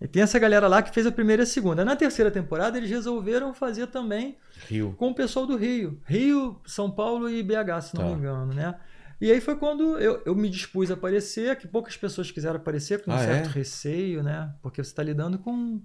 E 0.04 0.08
tem 0.08 0.22
essa 0.22 0.38
galera 0.38 0.68
lá 0.68 0.82
que 0.82 0.92
fez 0.92 1.06
a 1.06 1.10
primeira 1.10 1.42
e 1.42 1.44
a 1.44 1.46
segunda. 1.46 1.82
Na 1.84 1.96
terceira 1.96 2.30
temporada, 2.30 2.76
eles 2.76 2.90
resolveram 2.90 3.54
fazer 3.54 3.86
também 3.86 4.36
Rio. 4.68 4.94
com 4.98 5.08
o 5.10 5.14
pessoal 5.14 5.46
do 5.46 5.56
Rio. 5.56 5.98
Rio, 6.04 6.60
São 6.66 6.90
Paulo 6.90 7.28
e 7.30 7.42
BH, 7.42 7.80
se 7.80 7.94
não 7.96 8.02
Tá. 8.04 8.10
me 8.10 8.16
engano, 8.18 8.52
né? 8.52 8.74
E 9.20 9.32
aí 9.32 9.40
foi 9.40 9.56
quando 9.56 9.98
eu, 9.98 10.20
eu 10.26 10.34
me 10.34 10.50
dispus 10.50 10.90
a 10.90 10.94
aparecer, 10.94 11.56
que 11.56 11.66
poucas 11.66 11.96
pessoas 11.96 12.30
quiseram 12.30 12.56
aparecer, 12.56 13.02
com 13.02 13.10
um 13.10 13.14
Ah, 13.14 13.18
certo 13.18 13.48
é? 13.48 13.52
receio, 13.52 14.22
né? 14.22 14.52
Porque 14.60 14.82
você 14.84 14.90
está 14.90 15.02
lidando 15.02 15.38
com. 15.38 15.80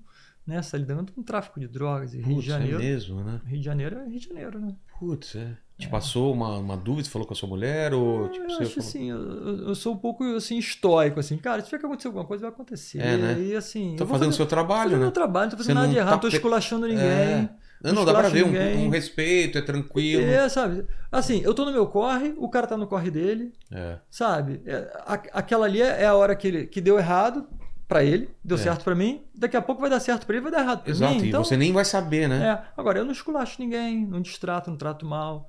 Né? 0.45 0.55
Você 0.61 0.67
está 0.67 0.77
lidando 0.79 1.11
com 1.13 1.23
tráfico 1.23 1.57
de 1.59 1.67
drogas. 1.67 2.13
E 2.13 2.17
Rio 2.17 2.35
Putz, 2.35 2.43
de 2.43 2.49
é 2.49 2.53
Janeiro. 2.53 2.79
mesmo, 2.79 3.23
né? 3.23 3.39
Rio 3.45 3.59
de 3.59 3.65
Janeiro 3.65 3.99
é 3.99 4.05
Rio 4.09 4.19
de 4.19 4.27
Janeiro, 4.27 4.59
né? 4.59 4.75
Putz, 4.99 5.35
é. 5.35 5.55
Te 5.79 5.87
passou 5.87 6.33
uma, 6.33 6.57
uma 6.57 6.75
dúvida, 6.75 7.05
você 7.05 7.09
falou 7.09 7.25
com 7.25 7.33
a 7.33 7.35
sua 7.37 7.47
mulher 7.47 7.93
ou 7.93 8.27
tipo, 8.27 8.43
eu 8.43 8.49
você 8.49 8.63
acho 8.63 8.73
falou... 8.73 8.89
assim, 8.89 9.09
eu, 9.09 9.67
eu 9.69 9.75
sou 9.75 9.93
um 9.93 9.97
pouco 9.97 10.23
assim, 10.35 10.57
estoico, 10.57 11.19
assim, 11.21 11.37
cara, 11.37 11.61
se 11.61 11.67
tiver 11.67 11.79
que 11.79 11.85
acontecer 11.85 12.09
alguma 12.09 12.25
coisa, 12.25 12.41
vai 12.41 12.51
acontecer. 12.51 12.99
É, 12.99 13.15
né? 13.15 13.39
E 13.39 13.55
assim. 13.55 13.95
Tô 13.97 14.05
fazendo 14.05 14.29
o 14.31 14.33
seu 14.33 14.45
trabalho, 14.45 14.81
fazendo 14.83 14.97
né? 14.99 15.05
meu 15.05 15.11
trabalho, 15.11 15.45
não 15.45 15.51
tô 15.51 15.57
Você 15.57 15.63
fazendo 15.63 15.75
nada 15.75 15.87
não 15.87 15.93
de 15.93 15.97
errado, 15.99 16.09
tá 16.09 16.15
não 16.15 16.19
tô 16.19 16.27
esculachando 16.27 16.85
ninguém. 16.85 17.03
É. 17.05 17.49
Não, 17.81 17.93
não, 17.93 18.03
dá 18.03 18.13
pra 18.13 18.27
ver 18.27 18.43
um, 18.43 18.87
um 18.87 18.89
respeito, 18.89 19.57
é 19.57 19.61
tranquilo. 19.61 20.21
É, 20.21 20.49
sabe? 20.49 20.85
Assim, 21.09 21.41
eu 21.45 21.53
tô 21.53 21.63
no 21.63 21.71
meu 21.71 21.87
corre, 21.87 22.33
o 22.37 22.49
cara 22.49 22.67
tá 22.67 22.75
no 22.75 22.85
corre 22.85 23.09
dele, 23.09 23.53
É. 23.71 23.99
sabe? 24.11 24.61
É, 24.65 24.75
a- 25.05 25.13
aquela 25.31 25.65
ali 25.65 25.81
é 25.81 26.05
a 26.05 26.13
hora 26.13 26.35
que, 26.35 26.45
ele, 26.45 26.67
que 26.67 26.81
deu 26.81 26.99
errado 26.99 27.47
pra 27.87 28.03
ele, 28.03 28.29
deu 28.43 28.57
É. 28.57 28.59
certo 28.59 28.83
pra 28.83 28.93
mim, 28.93 29.21
daqui 29.33 29.55
a 29.55 29.61
pouco 29.61 29.79
vai 29.79 29.89
dar 29.89 30.01
certo 30.01 30.25
pra 30.27 30.35
ele, 30.35 30.43
vai 30.43 30.51
dar 30.51 30.59
errado 30.59 30.81
pra 30.83 30.91
Exato, 30.91 31.13
mim. 31.15 31.23
e 31.23 31.27
Então, 31.29 31.41
você 31.41 31.55
nem 31.55 31.71
vai 31.71 31.85
saber, 31.85 32.27
né? 32.27 32.47
É, 32.47 32.71
agora 32.79 32.99
eu 32.99 33.05
não 33.05 33.13
esculacho 33.13 33.55
ninguém, 33.61 34.05
não 34.05 34.19
distrato, 34.21 34.69
não 34.69 34.75
trato 34.77 35.05
mal. 35.05 35.47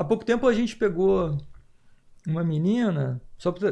Há 0.00 0.04
pouco 0.04 0.24
tempo 0.24 0.46
a 0.48 0.52
gente 0.54 0.76
pegou 0.76 1.36
uma 2.26 2.42
menina, 2.42 3.20
só 3.36 3.52
pra 3.52 3.70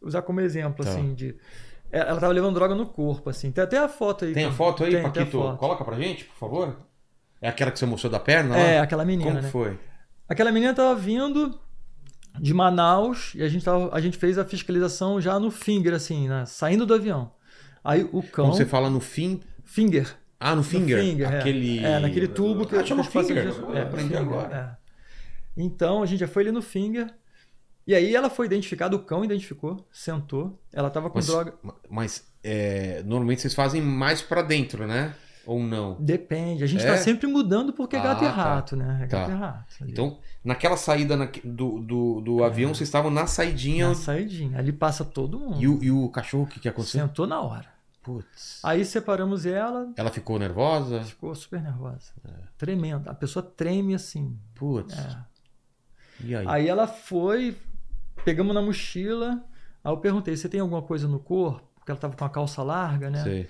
usar, 0.00 0.22
como 0.22 0.40
exemplo, 0.40 0.82
Tá. 0.84 0.90
assim, 0.90 1.14
de. 1.14 1.36
é, 1.90 1.98
Ela 2.00 2.18
tava 2.18 2.32
levando 2.32 2.54
droga 2.54 2.74
no 2.74 2.86
corpo, 2.86 3.28
assim. 3.28 3.50
Tem 3.52 3.62
até 3.62 3.76
a 3.78 3.88
foto 3.88 4.24
aí. 4.24 4.32
Tem 4.32 4.46
a 4.46 4.52
foto 4.52 4.82
aí, 4.84 4.92
tem, 4.92 5.02
tem 5.02 5.10
Paquito? 5.10 5.30
foto. 5.38 5.58
Coloca 5.58 5.84
pra 5.84 5.96
gente, 5.96 6.24
por 6.24 6.36
favor. 6.36 6.76
É 7.40 7.48
aquela 7.48 7.70
que 7.70 7.78
você 7.78 7.84
mostrou 7.84 8.10
da 8.10 8.18
perna 8.18 8.54
lá? 8.54 8.60
É, 8.60 8.78
aquela 8.80 9.04
menina, 9.04 9.30
Como 9.30 9.42
né? 9.42 9.48
foi? 9.50 9.78
Aquela 10.28 10.50
menina 10.52 10.72
tava 10.72 10.94
vindo 10.94 11.58
de 12.40 12.54
Manaus 12.54 13.32
e 13.34 13.42
a 13.42 13.48
gente, 13.48 13.62
tava, 13.64 13.90
a 13.94 14.00
gente 14.00 14.16
fez 14.16 14.38
a 14.38 14.44
fiscalização 14.46 15.20
já 15.20 15.38
no 15.38 15.50
finger, 15.50 15.92
assim, 15.92 16.28
né? 16.28 16.46
Saindo 16.46 16.86
do 16.86 16.94
avião. 16.94 17.32
Aí 17.84 18.04
o 18.10 18.22
cão. 18.22 18.46
Quando 18.46 18.56
você 18.56 18.64
fala 18.64 18.88
no 18.88 19.00
fim... 19.00 19.40
Finger. 19.64 20.16
Ah, 20.40 20.50
no 20.50 20.56
No 20.56 20.62
finger? 20.62 20.98
é. 21.20 21.38
aquele... 21.40 21.78
É, 21.84 21.98
naquele 21.98 22.28
tubo 22.28 22.64
que 22.66 22.74
Ah, 22.76 22.84
chama 22.84 23.04
finger. 23.04 23.44
passageiros- 23.44 23.74
É, 23.74 23.78
É, 23.78 23.82
aprendi 23.82 24.08
finger, 24.08 24.22
agora. 24.22 24.78
é. 24.78 24.81
Então 25.56 26.02
a 26.02 26.06
gente 26.06 26.20
já 26.20 26.28
foi 26.28 26.42
ali 26.44 26.52
no 26.52 26.62
finger. 26.62 27.12
E 27.86 27.94
aí 27.94 28.14
ela 28.14 28.30
foi 28.30 28.46
identificada, 28.46 28.94
o 28.94 29.00
cão 29.00 29.24
identificou, 29.24 29.86
sentou. 29.90 30.56
Ela 30.72 30.88
tava 30.88 31.10
com 31.10 31.18
Mas, 31.18 31.26
droga. 31.26 31.54
mas 31.90 32.24
é, 32.44 33.02
normalmente 33.04 33.40
vocês 33.42 33.54
fazem 33.54 33.82
mais 33.82 34.22
pra 34.22 34.40
dentro, 34.42 34.86
né? 34.86 35.14
Ou 35.44 35.60
não? 35.60 35.96
Depende. 35.98 36.62
A 36.62 36.66
gente 36.68 36.84
É? 36.84 36.86
tá 36.92 36.96
sempre 36.96 37.26
mudando 37.26 37.72
porque 37.72 37.96
é 37.96 37.98
Ah, 37.98 38.02
gato 38.04 38.22
e 38.22 38.26
tá. 38.28 38.30
rato, 38.32 38.76
né? 38.76 39.00
É 39.02 39.06
gato 39.08 39.26
Tá. 39.28 39.32
e 39.32 39.36
rato. 39.36 39.74
ali. 39.82 39.90
Então, 39.90 40.18
naquela 40.44 40.76
saída 40.76 41.16
na- 41.16 41.28
do, 41.42 41.80
do, 41.80 42.20
do 42.20 42.44
avião, 42.44 42.72
vocês 42.72 42.88
estavam 42.88 43.10
na 43.10 43.26
saidinha 43.26 43.88
Na 43.88 43.94
saidinha. 43.96 44.56
Ali 44.56 44.70
passa 44.72 45.04
todo 45.04 45.40
mundo. 45.40 45.60
e 45.60 45.66
o, 45.66 45.82
e 45.82 45.90
o 45.90 46.08
cachorro, 46.10 46.44
o 46.44 46.46
que, 46.46 46.60
que 46.60 46.68
aconteceu? 46.68 47.00
Sentou 47.04 47.26
na 47.26 47.40
hora. 47.40 47.66
Putz. 48.04 48.60
Aí 48.62 48.84
separamos 48.84 49.44
ela, 49.44 49.92
Ela 49.96 50.10
ficou 50.10 50.38
nervosa? 50.38 51.02
ficou 51.02 51.34
super 51.34 51.60
nervosa. 51.60 52.12
É. 52.24 52.30
Tremenda. 52.56 53.10
A 53.10 53.14
pessoa 53.14 53.42
treme 53.42 53.94
assim. 53.96 54.38
Putz. 54.54 54.96
É. 54.96 55.16
Aí? 56.24 56.46
Aí 56.46 56.68
ela 56.68 56.86
foi, 56.86 57.56
pegamos 58.24 58.54
na 58.54 58.62
mochila. 58.62 59.42
Aí 59.82 59.92
eu 59.92 59.96
perguntei: 59.96 60.36
você 60.36 60.48
tem 60.48 60.60
alguma 60.60 60.82
coisa 60.82 61.08
no 61.08 61.18
corpo? 61.18 61.62
Porque 61.76 61.90
ela 61.90 62.00
tava 62.00 62.16
com 62.16 62.24
a 62.24 62.30
calça 62.30 62.62
larga, 62.62 63.10
né? 63.10 63.22
Sei. 63.22 63.48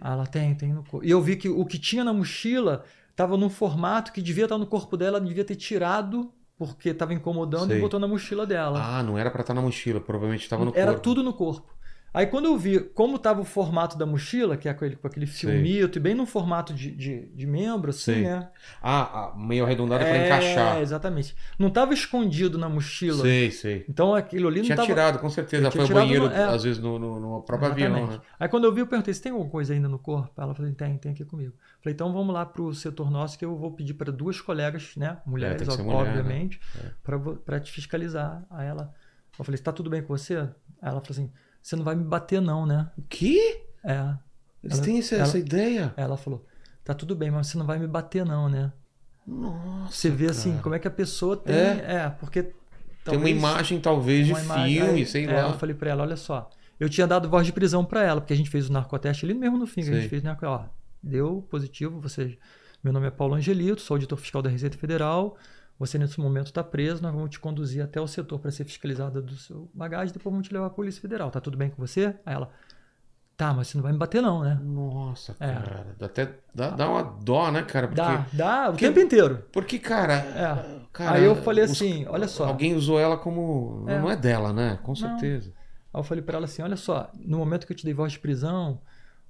Ah, 0.00 0.12
ela 0.12 0.26
tem, 0.26 0.54
tem 0.54 0.72
no 0.72 0.82
corpo. 0.82 1.04
E 1.04 1.10
eu 1.10 1.20
vi 1.20 1.36
que 1.36 1.48
o 1.48 1.64
que 1.64 1.78
tinha 1.78 2.04
na 2.04 2.12
mochila 2.12 2.84
estava 3.10 3.36
num 3.36 3.50
formato 3.50 4.12
que 4.12 4.22
devia 4.22 4.44
estar 4.44 4.58
no 4.58 4.66
corpo 4.66 4.96
dela, 4.96 5.20
devia 5.20 5.44
ter 5.44 5.56
tirado, 5.56 6.32
porque 6.56 6.90
estava 6.90 7.12
incomodando 7.12 7.68
Sei. 7.68 7.78
e 7.78 7.80
botou 7.80 7.98
na 7.98 8.06
mochila 8.06 8.46
dela. 8.46 8.80
Ah, 8.82 9.02
não 9.02 9.16
era 9.18 9.30
pra 9.30 9.40
estar 9.40 9.54
na 9.54 9.60
mochila, 9.62 10.00
provavelmente 10.00 10.42
estava 10.42 10.64
no 10.64 10.72
Era 10.74 10.92
corpo. 10.92 11.00
tudo 11.02 11.22
no 11.22 11.32
corpo. 11.32 11.72
Aí 12.12 12.26
quando 12.26 12.46
eu 12.46 12.56
vi 12.56 12.80
como 12.80 13.16
estava 13.16 13.40
o 13.40 13.44
formato 13.44 13.96
da 13.98 14.06
mochila, 14.06 14.56
que 14.56 14.68
é 14.68 14.72
com 14.74 14.84
aquele, 14.84 14.98
aquele 15.04 15.26
filmito, 15.26 15.98
e 15.98 16.00
bem 16.00 16.14
no 16.14 16.24
formato 16.24 16.72
de, 16.72 16.90
de, 16.90 17.26
de 17.26 17.46
membro, 17.46 17.90
assim, 17.90 18.14
Sei. 18.14 18.22
né? 18.22 18.48
Ah, 18.82 19.02
ah, 19.02 19.34
meio 19.36 19.64
arredondada 19.64 20.04
É, 20.04 20.26
encaixar. 20.26 20.80
exatamente. 20.80 21.36
Não 21.58 21.68
estava 21.68 21.92
escondido 21.92 22.56
na 22.56 22.68
mochila. 22.68 23.22
Sei, 23.22 23.50
sei. 23.50 23.84
Então 23.88 24.14
aquilo 24.14 24.48
ali 24.48 24.58
não 24.60 24.64
Tinha 24.64 24.74
estava. 24.74 24.86
tirado, 24.88 25.18
com 25.18 25.28
certeza. 25.28 25.70
Foi 25.70 25.84
tirado 25.84 25.94
banheiro, 26.00 26.28
no- 26.28 26.32
é. 26.34 26.44
às 26.44 26.62
vezes, 26.64 26.80
no, 26.80 26.98
no, 26.98 27.20
no 27.20 27.42
próprio 27.42 27.70
avião, 27.70 28.06
né? 28.06 28.20
Aí 28.40 28.48
quando 28.48 28.64
eu 28.64 28.72
vi, 28.72 28.80
eu 28.80 28.86
perguntei: 28.86 29.12
você 29.12 29.22
tem 29.22 29.30
alguma 29.32 29.50
coisa 29.50 29.74
ainda 29.74 29.88
no 29.88 29.98
corpo? 29.98 30.32
Ela 30.40 30.54
falou: 30.54 30.72
tem, 30.72 30.96
tem 30.96 31.12
aqui 31.12 31.24
comigo. 31.26 31.52
Falei: 31.82 31.92
então 31.94 32.10
vamos 32.12 32.32
lá 32.34 32.46
pro 32.46 32.72
setor 32.74 33.10
nosso 33.10 33.38
que 33.38 33.44
eu 33.44 33.54
vou 33.56 33.70
pedir 33.72 33.94
para 33.94 34.10
duas 34.10 34.40
colegas, 34.40 34.92
né? 34.96 35.18
Mulheres, 35.26 35.60
É, 35.60 35.64
ser 35.70 35.72
ob- 35.82 35.84
mulher, 35.84 36.04
né? 36.04 36.08
obviamente, 36.10 36.58
para 37.44 37.60
te 37.60 37.70
fiscalizar. 37.70 38.44
Aí 38.50 38.66
ela. 38.66 38.92
Eu 39.38 39.44
falei: 39.44 39.56
está 39.56 39.70
tudo 39.72 39.90
bem 39.90 40.00
com 40.02 40.08
você? 40.16 40.36
Aí 40.38 40.48
ela 40.80 41.00
falou 41.00 41.10
assim: 41.10 41.30
você 41.62 41.76
não 41.76 41.84
vai 41.84 41.94
me 41.94 42.04
bater, 42.04 42.40
não, 42.40 42.64
né? 42.66 42.90
O 42.96 43.02
quê? 43.02 43.62
É. 43.84 44.14
Eles 44.62 44.76
Ela- 44.78 44.84
têm 44.84 44.98
essa, 44.98 45.14
ela- 45.14 45.24
essa 45.24 45.38
ideia? 45.38 45.92
Ela 45.96 46.16
falou: 46.16 46.44
tá 46.84 46.94
tudo 46.94 47.14
bem, 47.14 47.30
mas 47.30 47.46
você 47.46 47.58
não 47.58 47.66
vai 47.66 47.78
me 47.78 47.86
bater, 47.86 48.24
não, 48.24 48.48
né? 48.48 48.72
Nossa, 49.26 49.92
Você 49.92 50.10
vê 50.10 50.26
assim, 50.26 50.50
cara. 50.52 50.62
como 50.62 50.74
é 50.74 50.78
que 50.78 50.88
a 50.88 50.90
pessoa 50.90 51.36
tem. 51.36 51.54
É? 51.54 51.84
É, 52.04 52.10
porque 52.18 52.52
Tem 53.04 53.16
uma 53.18 53.28
imagem, 53.28 53.78
talvez, 53.80 54.26
de 54.26 54.32
uma 54.32 54.40
imagem- 54.42 54.76
filme, 54.82 54.98
aí, 55.00 55.06
sei 55.06 55.26
é, 55.26 55.32
lá. 55.42 55.48
Eu 55.50 55.58
falei 55.58 55.74
pra 55.74 55.90
ela, 55.90 56.02
olha 56.02 56.16
só. 56.16 56.50
Eu 56.80 56.88
tinha 56.88 57.06
dado 57.06 57.28
voz 57.28 57.44
de 57.46 57.52
prisão 57.52 57.84
pra 57.84 58.02
ela, 58.02 58.20
porque 58.20 58.32
a 58.32 58.36
gente 58.36 58.48
fez 58.50 58.68
o 58.68 58.72
narcoteste 58.72 59.24
ali 59.26 59.34
mesmo 59.34 59.58
no 59.58 59.66
fim, 59.66 59.82
que 59.82 59.90
a 59.90 59.94
gente 59.94 60.08
fez 60.08 60.22
narco, 60.22 60.46
ó, 60.46 60.64
deu 61.02 61.46
positivo, 61.50 62.00
você, 62.00 62.38
meu 62.82 62.92
nome 62.92 63.06
é 63.06 63.10
Paulo 63.10 63.34
Angelito, 63.34 63.80
sou 63.82 63.94
auditor 63.96 64.16
fiscal 64.18 64.40
da 64.42 64.48
Receita 64.48 64.78
Federal, 64.78 65.36
você 65.78 65.98
nesse 65.98 66.18
momento 66.20 66.46
está 66.46 66.62
preso, 66.64 67.02
nós 67.02 67.12
vamos 67.14 67.30
te 67.30 67.38
conduzir 67.38 67.82
até 67.82 68.00
o 68.00 68.06
setor 68.06 68.38
para 68.40 68.50
ser 68.50 68.64
fiscalizada 68.64 69.22
do 69.22 69.34
seu 69.36 69.70
bagagem, 69.72 70.12
depois 70.12 70.32
vamos 70.32 70.46
te 70.48 70.52
levar 70.52 70.66
à 70.66 70.70
Polícia 70.70 71.00
Federal, 71.00 71.30
tá 71.30 71.40
tudo 71.40 71.56
bem 71.56 71.70
com 71.70 71.76
você? 71.84 72.14
Aí 72.26 72.34
ela, 72.34 72.50
tá, 73.36 73.54
mas 73.54 73.68
você 73.68 73.76
não 73.78 73.82
vai 73.82 73.92
me 73.92 73.98
bater 73.98 74.20
não, 74.20 74.42
né? 74.42 74.58
Nossa, 74.62 75.36
É. 75.38 75.46
cara. 75.52 75.86
Dá 75.98 76.06
até 76.06 76.34
dá, 76.54 76.70
dá 76.70 76.90
uma 76.90 77.02
dó, 77.02 77.50
né, 77.52 77.62
cara? 77.62 77.86
Porque, 77.86 78.00
Dá, 78.02 78.26
dá, 78.32 78.62
o 78.68 78.72
porque- 78.72 78.86
tempo 78.86 78.98
inteiro. 79.00 79.44
porque 79.52 79.78
cara, 79.78 80.14
É. 80.14 80.80
cara, 80.92 81.16
Aí 81.18 81.24
eu 81.24 81.36
falei 81.36 81.64
os- 81.64 81.70
assim, 81.70 82.04
olha 82.08 82.26
só. 82.26 82.46
Alguém 82.46 82.74
usou 82.74 82.98
ela 82.98 83.16
como. 83.16 83.84
É. 83.88 83.98
Não 84.00 84.10
é 84.10 84.16
dela, 84.16 84.52
né? 84.52 84.78
Com 84.82 84.94
certeza. 84.96 85.52
Aí 85.94 86.00
eu 86.00 86.04
falei 86.04 86.22
pra 86.22 86.36
ela 86.38 86.46
assim: 86.46 86.60
olha 86.62 86.76
só, 86.76 87.08
no 87.14 87.38
momento 87.38 87.66
que 87.66 87.72
eu 87.72 87.76
te 87.76 87.84
dei 87.84 87.94
voz 87.94 88.12
de 88.12 88.18
prisão, 88.18 88.80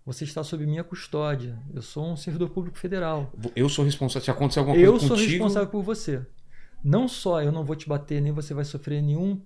você 0.07 0.25
está 0.25 0.43
sob 0.43 0.65
minha 0.67 0.83
custódia. 0.83 1.59
Eu 1.75 1.83
sou 1.83 2.11
um 2.11 2.17
servidor 2.17 2.49
público 2.49 2.79
federal. 2.79 3.31
Eu 3.55 3.69
sou 3.69 3.85
responsável. 3.85 4.25
Se 4.25 4.31
acontecer 4.31 4.59
alguma 4.61 4.77
Eu 4.79 4.93
coisa 4.93 5.07
sou 5.07 5.17
contigo. 5.17 5.33
responsável 5.33 5.69
por 5.69 5.83
você. 5.83 6.23
Não 6.83 7.09
só 7.09 7.43
eu 7.43 7.53
não 7.53 7.65
vou 7.65 7.77
te 7.77 7.89
bater, 7.89 8.21
nem 8.21 8.33
você 8.33 8.55
vai 8.55 8.65
sofrer 8.65 9.03
nenhum, 9.03 9.41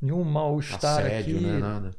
nenhum 0.00 0.22
mal-estar 0.24 1.00
Assédio, 1.00 1.36
aqui. 1.36 1.46
né? 1.46 1.58
Nada. 1.58 1.90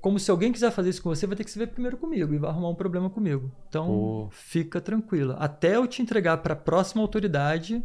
Como 0.00 0.18
se 0.18 0.30
alguém 0.30 0.50
quiser 0.52 0.72
fazer 0.72 0.90
isso 0.90 1.00
com 1.00 1.10
você, 1.10 1.28
vai 1.28 1.36
ter 1.36 1.44
que 1.44 1.50
se 1.50 1.58
ver 1.58 1.68
primeiro 1.68 1.96
comigo 1.96 2.34
e 2.34 2.38
vai 2.38 2.50
arrumar 2.50 2.70
um 2.70 2.74
problema 2.74 3.08
comigo. 3.08 3.52
Então, 3.68 3.86
Pô. 3.86 4.28
fica 4.32 4.80
tranquila. 4.80 5.36
Até 5.38 5.76
eu 5.76 5.86
te 5.86 6.02
entregar 6.02 6.38
para 6.38 6.54
a 6.54 6.56
próxima 6.56 7.00
autoridade, 7.00 7.84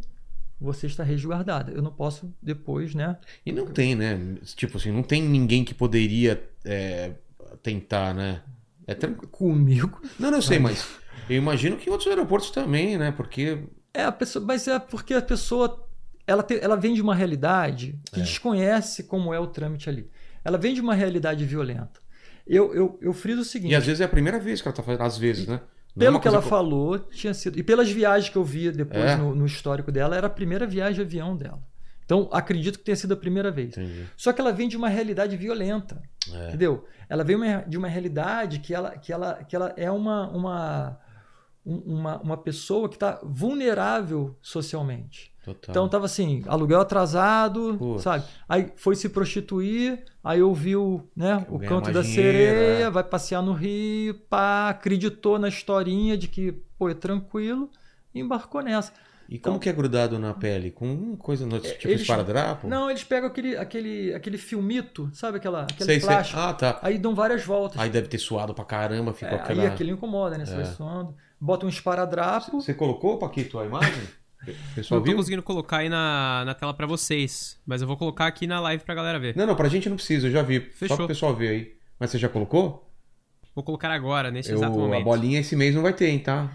você 0.60 0.88
está 0.88 1.04
resguardada. 1.04 1.70
Eu 1.70 1.80
não 1.80 1.92
posso 1.92 2.34
depois, 2.42 2.92
né? 2.92 3.16
E 3.46 3.52
não 3.52 3.66
tem, 3.66 3.94
né? 3.94 4.18
Tipo 4.56 4.78
assim, 4.78 4.90
não 4.90 5.04
tem 5.04 5.22
ninguém 5.22 5.64
que 5.64 5.72
poderia 5.72 6.42
é, 6.64 7.12
tentar, 7.62 8.12
né? 8.12 8.42
É 8.84 8.94
tranquilo. 8.94 9.30
Comigo. 9.30 10.02
Não, 10.18 10.30
não 10.30 10.42
sei, 10.42 10.58
mas 10.58 10.88
eu 11.28 11.36
imagino 11.36 11.76
que 11.76 11.88
em 11.88 11.92
outros 11.92 12.08
aeroportos 12.08 12.50
também, 12.50 12.98
né? 12.98 13.12
Porque. 13.12 13.62
É, 13.94 14.02
a 14.04 14.12
pessoa, 14.12 14.44
mas 14.44 14.66
é 14.66 14.78
porque 14.78 15.14
a 15.14 15.22
pessoa 15.22 15.87
ela, 16.28 16.42
te- 16.42 16.58
ela 16.62 16.76
vem 16.76 16.94
de 16.94 17.02
uma 17.02 17.14
realidade 17.14 17.98
que 18.12 18.20
É. 18.20 18.22
desconhece 18.22 19.04
como 19.04 19.32
é 19.34 19.40
o 19.40 19.46
trâmite 19.46 19.88
ali. 19.88 20.08
Ela 20.44 20.56
vem 20.58 20.74
de 20.74 20.80
uma 20.80 20.94
realidade 20.94 21.44
violenta. 21.44 22.00
Eu, 22.46 22.72
eu, 22.74 22.98
eu 23.02 23.12
friso 23.12 23.40
o 23.40 23.44
seguinte: 23.44 23.72
E 23.72 23.74
às 23.74 23.84
vezes 23.84 24.00
é 24.00 24.04
a 24.04 24.08
primeira 24.08 24.38
vez 24.38 24.62
que 24.62 24.68
ela 24.68 24.76
tá 24.76 24.82
fazendo. 24.82 25.02
Às 25.02 25.18
vezes, 25.18 25.46
né? 25.46 25.60
Não 25.96 26.02
é 26.02 26.06
pelo 26.06 26.16
uma 26.16 26.20
que 26.22 26.28
ela 26.28 26.40
co- 26.42 26.48
falou, 26.48 26.98
tinha 26.98 27.34
sido. 27.34 27.58
E 27.58 27.62
pelas 27.62 27.90
viagens 27.90 28.30
que 28.30 28.36
eu 28.38 28.44
vi 28.44 28.70
depois 28.70 29.04
É. 29.04 29.16
no, 29.16 29.34
no 29.34 29.44
histórico 29.46 29.90
dela, 29.90 30.16
era 30.16 30.26
a 30.28 30.30
primeira 30.30 30.66
viagem 30.66 30.94
de 30.94 31.00
avião 31.02 31.36
dela. 31.36 31.60
Então, 32.04 32.26
acredito 32.32 32.78
que 32.78 32.84
tenha 32.84 32.96
sido 32.96 33.12
a 33.12 33.16
primeira 33.16 33.50
vez. 33.50 33.76
Entendi. 33.76 34.06
Só 34.16 34.32
que 34.32 34.40
ela 34.40 34.50
vem 34.52 34.66
de 34.68 34.76
uma 34.78 34.88
realidade 34.88 35.36
violenta. 35.36 36.00
É. 36.32 36.48
Entendeu? 36.48 36.86
Ela 37.08 37.22
vem 37.24 37.36
de 37.66 37.76
uma 37.76 37.88
realidade 37.88 38.60
que 38.60 38.72
ela, 38.74 38.96
que 38.96 39.12
ela, 39.12 39.34
que 39.44 39.54
ela 39.54 39.74
é 39.76 39.90
uma, 39.90 40.28
uma, 40.30 40.98
um- 41.66 41.98
uma, 41.98 42.18
uma 42.22 42.36
pessoa 42.38 42.88
que 42.88 42.96
está 42.96 43.20
vulnerável 43.22 44.34
socialmente. 44.40 45.32
Total. 45.54 45.72
Então 45.72 45.88
tava 45.88 46.06
assim, 46.06 46.42
aluguel 46.46 46.80
atrasado, 46.80 47.98
sabe? 48.00 48.24
Aí 48.48 48.72
foi 48.76 48.94
se 48.96 49.08
prostituir, 49.08 50.04
aí 50.22 50.42
ouviu, 50.42 51.08
né, 51.16 51.44
o 51.48 51.58
canto 51.58 51.90
da 51.90 52.02
dinheiro, 52.02 52.22
sereia, 52.32 52.84
é. 52.86 52.90
vai 52.90 53.04
passear 53.04 53.42
no 53.42 53.52
Rio, 53.52 54.14
pá, 54.28 54.68
acreditou 54.70 55.38
na 55.38 55.48
historinha 55.48 56.16
de 56.16 56.28
que, 56.28 56.52
pô, 56.78 56.88
é 56.88 56.94
tranquilo, 56.94 57.70
e 58.14 58.20
embarcou 58.20 58.62
nessa. 58.62 58.92
E 59.30 59.38
como 59.38 59.58
que 59.60 59.68
é 59.68 59.72
grudado 59.74 60.18
na 60.18 60.32
pele? 60.32 60.70
Com 60.70 61.14
coisa 61.14 61.44
no, 61.44 61.58
tipo 61.60 61.86
eles- 61.86 62.00
esparadrapo? 62.00 62.66
Não, 62.66 62.88
eles 62.90 63.04
pegam 63.04 63.28
aquele, 63.28 63.58
aquele, 63.58 64.14
aquele 64.14 64.38
filmito, 64.38 65.10
sabe 65.12 65.36
aquela, 65.36 65.64
aquele 65.64 65.84
sei, 65.84 66.00
sei. 66.00 66.08
plástico, 66.08 66.40
Ah, 66.40 66.54
tá. 66.54 66.78
aí 66.82 66.96
dão 66.96 67.14
várias 67.14 67.44
voltas. 67.44 67.78
Aí 67.78 67.90
deve 67.90 68.08
ter 68.08 68.16
suado 68.16 68.54
pra 68.54 68.64
caramba, 68.64 69.12
ficou 69.12 69.36
É, 69.36 69.40
aquela. 69.42 69.62
Aí 69.64 69.68
aquele 69.68 69.90
incomoda, 69.92 70.38
né? 70.38 70.46
Você 70.46 70.54
É. 70.54 70.56
vai 70.56 70.64
suando. 70.64 71.14
Bota 71.38 71.66
um 71.66 71.68
esparadrapo. 71.68 72.58
Você 72.60 72.72
colocou, 72.72 73.18
Paquito, 73.18 73.58
a 73.58 73.66
imagem? 73.66 73.92
Pessoal 74.74 74.98
Não 75.00 75.04
tô 75.04 75.10
viu? 75.10 75.16
conseguindo 75.16 75.42
colocar 75.42 75.78
aí 75.78 75.88
na, 75.88 76.42
na 76.46 76.54
tela 76.54 76.72
pra 76.72 76.86
vocês, 76.86 77.58
mas 77.66 77.82
eu 77.82 77.88
vou 77.88 77.96
colocar 77.96 78.26
aqui 78.26 78.46
na 78.46 78.60
live 78.60 78.82
pra 78.84 78.94
galera 78.94 79.18
ver. 79.18 79.36
Não, 79.36 79.46
não, 79.46 79.54
pra 79.56 79.68
gente 79.68 79.88
não 79.88 79.96
precisa, 79.96 80.28
eu 80.28 80.30
já 80.30 80.42
vi. 80.42 80.60
Só 80.60 80.66
Fechou. 80.78 80.96
pro 80.96 81.06
pessoal 81.08 81.34
ver 81.34 81.48
aí. 81.48 81.72
Mas 81.98 82.10
você 82.10 82.18
já 82.18 82.28
colocou? 82.28 82.88
Vou 83.54 83.64
colocar 83.64 83.90
agora, 83.90 84.30
nesse 84.30 84.50
Eu- 84.50 84.56
exato 84.56 84.74
a 84.74 84.78
momento. 84.78 85.04
bolinha 85.04 85.40
esse 85.40 85.56
mês 85.56 85.74
não 85.74 85.82
vai 85.82 85.92
ter, 85.92 86.08
hein, 86.08 86.20
tá? 86.20 86.48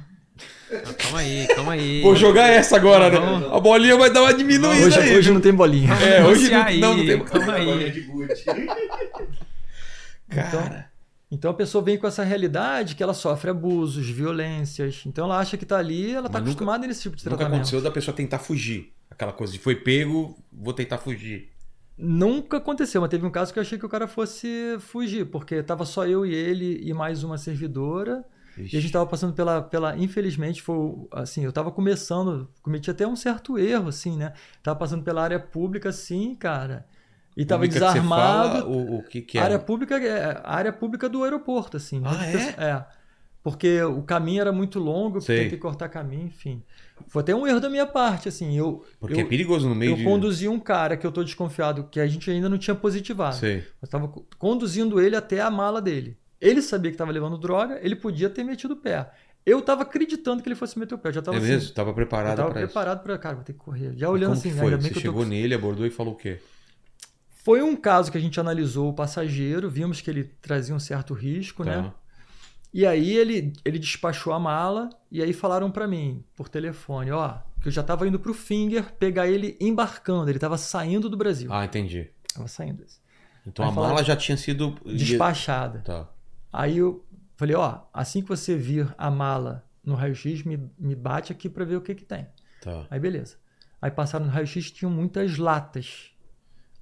Ah, 0.72 0.94
calma 0.98 1.20
aí, 1.20 1.48
calma 1.54 1.74
aí. 1.74 2.02
Vou 2.02 2.16
jogar 2.16 2.48
essa 2.48 2.76
agora, 2.78 3.10
né? 3.10 3.20
Vamos. 3.20 3.52
A 3.54 3.60
bolinha 3.60 3.96
vai 3.98 4.10
dar 4.12 4.22
uma 4.24 4.34
diminuída 4.34 4.88
Hoje, 4.88 5.00
aí. 5.00 5.16
hoje 5.18 5.32
não 5.32 5.42
tem 5.42 5.54
bolinha. 5.54 5.94
É, 5.94 6.26
hoje 6.26 6.50
não, 6.50 6.64
aí, 6.64 6.80
não, 6.80 6.98
não 6.98 7.06
tem. 7.06 7.20
Calma 7.24 7.54
aí. 7.54 7.66
Bolinha 7.66 7.92
de 7.92 8.02
Gucci. 8.02 8.46
Cara, 10.30 10.90
Então 11.34 11.50
a 11.50 11.54
pessoa 11.54 11.84
vem 11.84 11.98
com 11.98 12.06
essa 12.06 12.24
realidade 12.24 12.96
que 12.96 13.02
ela 13.02 13.14
sofre 13.14 13.50
abusos, 13.50 14.08
violências. 14.08 15.02
Então 15.06 15.26
ela 15.26 15.40
acha 15.40 15.58
que 15.58 15.66
tá 15.66 15.78
ali, 15.78 16.12
ela 16.12 16.30
tá 16.30 16.38
nunca- 16.38 16.52
acostumada 16.52 16.86
nesse 16.86 17.02
tipo 17.02 17.16
de 17.16 17.26
nunca 17.26 17.38
tratamento. 17.38 17.60
aconteceu 17.62 17.82
da 17.82 17.90
pessoa 17.92 18.16
tentar 18.16 18.38
fugir. 18.40 18.94
Aquela 19.10 19.34
coisa 19.34 19.52
de 19.52 19.58
foi 19.60 19.76
pego, 19.76 20.38
vou 20.52 20.74
tentar 20.74 20.98
fugir. 21.00 21.50
Nunca 21.98 22.58
aconteceu, 22.58 23.02
mas 23.02 23.10
teve 23.10 23.26
um 23.26 23.32
caso 23.32 23.52
que 23.54 23.60
eu 23.60 23.62
achei 23.62 23.78
que 23.80 23.86
o 23.86 23.90
cara 23.90 24.08
fosse 24.08 24.78
fugir, 24.80 25.26
porque 25.26 25.62
tava 25.64 25.86
só 25.86 26.06
eu 26.06 26.26
e 26.26 26.34
ele 26.34 26.80
e 26.84 26.94
mais 26.94 27.24
uma 27.24 27.38
servidora. 27.38 28.24
E 28.58 28.78
a 28.78 28.80
gente 28.82 28.92
tava 28.92 29.06
passando 29.08 29.34
pela, 29.34 29.62
pela 29.64 29.98
infelizmente, 29.98 30.62
foi 30.62 30.78
assim, 31.12 31.44
eu 31.44 31.52
tava 31.52 31.72
começando, 31.72 32.48
cometi 32.62 32.92
até 32.92 33.08
um 33.08 33.16
certo 33.16 33.58
erro, 33.58 33.90
assim, 33.90 34.16
né? 34.18 34.34
Tava 34.62 34.78
passando 34.78 35.04
pela 35.04 35.24
área 35.24 35.40
pública, 35.40 35.90
assim, 35.90 36.36
cara, 36.36 36.86
e 37.36 37.46
tava 37.46 37.68
que 37.68 37.74
você 37.74 37.80
desarmado. 37.80 38.60
fala, 38.60 38.66
o, 38.66 38.98
o 39.00 39.04
que 39.04 39.22
que 39.22 39.38
é? 39.38 39.42
área 39.42 39.60
pública 39.60 39.98
é 39.98 40.42
a 40.44 40.54
área 40.56 40.74
pública 40.74 41.10
do 41.10 41.24
aeroporto, 41.24 41.78
assim. 41.78 42.02
Ah, 42.06 42.10
Muitas 42.14 42.42
é? 42.42 42.56
É. 42.58 42.86
Porque 43.42 43.82
o 43.82 44.02
caminho 44.04 44.40
era 44.40 44.54
muito 44.54 44.80
longo, 44.80 45.20
Sei. 45.20 45.44
tentei 45.44 45.58
cortar 45.58 45.90
caminho, 45.90 46.28
enfim. 46.28 46.64
Foi 47.08 47.22
até 47.22 47.36
um 47.36 47.46
erro 47.46 47.60
da 47.60 47.70
minha 47.70 47.86
parte, 47.86 48.30
assim. 48.30 48.58
Eu, 48.58 48.86
Porque 49.00 49.20
é 49.20 49.24
eu, 49.24 49.28
perigoso 49.28 49.68
no 49.68 49.76
meio 49.76 49.92
eu 49.92 49.96
de... 49.98 50.04
conduzi 50.06 50.48
um 50.48 50.60
cara 50.60 50.96
que 50.96 51.06
eu 51.06 51.12
tô 51.12 51.24
desconfiado, 51.24 51.84
que 51.92 52.00
a 52.00 52.08
gente 52.08 52.32
ainda 52.32 52.48
não 52.48 52.58
tinha 52.58 52.74
positivado. 52.76 53.36
Sei. 53.36 53.58
Eu 53.58 53.86
estava 53.86 54.08
conduzindo 54.38 55.02
ele 55.02 55.16
até 55.16 55.42
a 55.42 55.52
mala 55.52 55.82
dele. 55.82 56.18
Ele 56.40 56.62
sabia 56.62 56.92
que 56.92 56.96
estava 56.96 57.12
levando 57.12 57.38
droga, 57.38 57.80
ele 57.82 57.96
podia 57.98 58.30
ter 58.30 58.44
metido 58.46 58.76
o 58.76 58.78
pé. 58.78 59.10
Eu 59.46 59.60
estava 59.60 59.82
acreditando 59.82 60.42
que 60.42 60.48
ele 60.48 60.56
fosse 60.56 60.80
meter 60.80 60.96
o 60.96 60.98
pé. 60.98 61.10
Eu 61.10 61.14
já 61.14 61.20
estava 61.20 61.36
É 61.38 61.40
assim, 61.42 61.50
mesmo? 61.50 61.74
Tava 61.74 61.94
preparado 61.94 62.38
tava 62.38 62.52
pra 62.52 62.62
isso. 62.62 62.72
preparado 62.72 63.04
para, 63.04 63.18
cara, 63.18 63.36
vou 63.36 63.44
ter 63.44 63.52
que 63.54 63.60
correr. 63.60 63.94
Já 63.98 64.10
olhando 64.10 64.34
assim, 64.34 64.50
que 64.50 64.56
né, 64.56 64.62
foi? 64.62 64.72
ainda 64.72 64.78
bem 64.78 64.94
Você 64.94 64.94
que 64.94 65.00
eu 65.00 65.12
tô 65.12 65.20
chegou 65.20 65.26
nele, 65.26 65.54
abordou 65.54 65.86
e 65.86 65.90
falou 65.90 66.14
o 66.14 66.18
quê? 66.18 66.40
Foi 67.44 67.62
um 67.62 67.76
caso 67.76 68.10
que 68.10 68.18
a 68.18 68.22
gente 68.22 68.40
analisou 68.40 68.90
o 68.90 68.94
passageiro, 68.94 69.70
vimos 69.70 70.00
que 70.00 70.10
ele 70.10 70.24
trazia 70.42 70.74
um 70.74 70.80
certo 70.80 71.14
risco, 71.14 71.64
né? 71.66 71.82
Tá. 71.82 71.94
E 72.74 72.86
aí 72.86 73.16
ele, 73.16 73.52
ele 73.66 73.78
despachou 73.78 74.32
a 74.32 74.40
mala 74.40 74.90
e 75.12 75.22
aí 75.22 75.34
falaram 75.34 75.70
pra 75.70 75.86
mim 75.86 76.24
por 76.36 76.48
telefone, 76.48 77.12
ó, 77.12 77.40
que 77.62 77.68
eu 77.68 77.72
já 77.72 77.84
tava 77.84 78.08
indo 78.08 78.18
pro 78.18 78.34
Finger 78.34 78.94
pegar 78.94 79.28
ele 79.28 79.58
embarcando, 79.60 80.30
ele 80.30 80.40
tava 80.40 80.58
saindo 80.58 81.10
do 81.10 81.18
Brasil. 81.18 81.52
Ah, 81.54 81.66
entendi. 81.66 82.10
Tava 82.34 82.48
saindo. 82.48 82.86
Então 83.46 83.66
Aí 83.66 83.72
a 83.72 83.74
mala 83.76 84.04
já 84.04 84.16
tinha 84.16 84.38
sido... 84.38 84.78
Despachada. 84.86 85.80
Tá. 85.80 86.10
Aí 86.52 86.78
eu 86.78 87.06
falei, 87.36 87.56
ó, 87.58 87.82
assim 87.94 88.22
que 88.22 88.30
você 88.30 88.56
vir 88.56 88.88
a 88.98 89.12
mala 89.12 89.66
no 89.84 89.96
raio-x, 89.96 90.44
me, 90.44 90.58
me 90.80 90.96
bate 90.96 91.34
aqui 91.34 91.50
pra 91.50 91.66
ver 91.66 91.76
o 91.76 91.82
que 91.82 91.94
que 91.94 92.06
tem. 92.06 92.26
Tá. 92.62 92.88
Aí 92.90 93.02
beleza. 93.02 93.36
Aí 93.82 93.92
passaram 93.92 94.26
no 94.26 94.32
raio-x, 94.32 94.72
tinham 94.72 94.90
muitas 94.90 95.38
latas. 95.38 96.13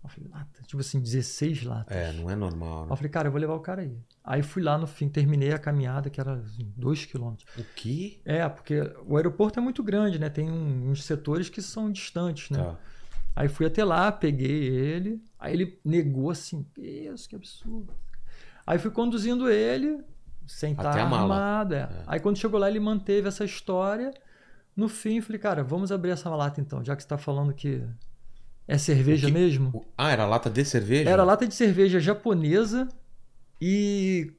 Eu 0.03 0.09
falei, 0.09 0.29
lata? 0.31 0.61
Tipo 0.65 0.79
assim, 0.81 0.99
16 0.99 1.63
latas. 1.63 1.95
É, 1.95 2.11
não 2.13 2.29
é 2.29 2.35
normal, 2.35 2.85
né? 2.85 2.91
eu 2.91 2.95
falei, 2.95 3.11
cara, 3.11 3.27
eu 3.27 3.31
vou 3.31 3.39
levar 3.39 3.53
o 3.53 3.59
cara 3.59 3.81
aí. 3.83 3.95
Aí 4.23 4.41
fui 4.41 4.63
lá 4.63 4.77
no 4.77 4.87
fim, 4.87 5.07
terminei 5.07 5.51
a 5.53 5.59
caminhada, 5.59 6.09
que 6.09 6.19
era 6.19 6.43
2 6.75 7.05
quilômetros. 7.05 7.47
O 7.57 7.63
quê? 7.75 8.19
É, 8.25 8.47
porque 8.49 8.79
o 9.05 9.15
aeroporto 9.15 9.59
é 9.59 9.61
muito 9.61 9.83
grande, 9.83 10.17
né? 10.17 10.29
Tem 10.29 10.49
um- 10.49 10.89
uns 10.89 11.03
setores 11.03 11.49
que 11.49 11.61
são 11.61 11.91
distantes, 11.91 12.49
né? 12.49 12.63
Tá. 12.63 12.77
Aí 13.35 13.47
fui 13.47 13.65
até 13.65 13.83
lá, 13.83 14.11
peguei 14.11 14.51
ele, 14.67 15.23
aí 15.39 15.53
ele 15.53 15.79
negou 15.85 16.31
assim, 16.31 16.65
isso, 16.77 17.29
que 17.29 17.35
absurdo. 17.35 17.93
Aí 18.65 18.77
fui 18.79 18.91
conduzindo 18.91 19.49
ele, 19.49 20.03
sem 20.47 20.71
estar 20.73 21.07
mala. 21.09 21.35
armado. 21.35 21.75
É. 21.75 21.79
É. 21.81 22.03
Aí 22.07 22.19
quando 22.19 22.37
chegou 22.37 22.59
lá, 22.59 22.67
ele 22.69 22.79
manteve 22.79 23.27
essa 23.27 23.45
história. 23.45 24.11
No 24.75 24.89
fim, 24.89 25.21
falei, 25.21 25.39
cara, 25.39 25.63
vamos 25.63 25.91
abrir 25.91 26.09
essa 26.11 26.29
lata 26.29 26.59
então, 26.59 26.83
já 26.83 26.95
que 26.95 27.03
você 27.03 27.05
está 27.05 27.17
falando 27.17 27.53
que 27.53 27.83
é 28.68 28.78
cerveja 28.78 29.28
que- 29.28 29.34
mesmo. 29.34 29.86
Ah, 29.97 30.12
era 30.12 30.26
lata 30.26 30.49
de 30.49 30.64
cerveja? 30.66 31.09
Era 31.09 31.24
lata 31.24 31.47
de 31.47 31.53
cerveja 31.55 31.99
japonesa 31.99 32.88
e 33.59 34.32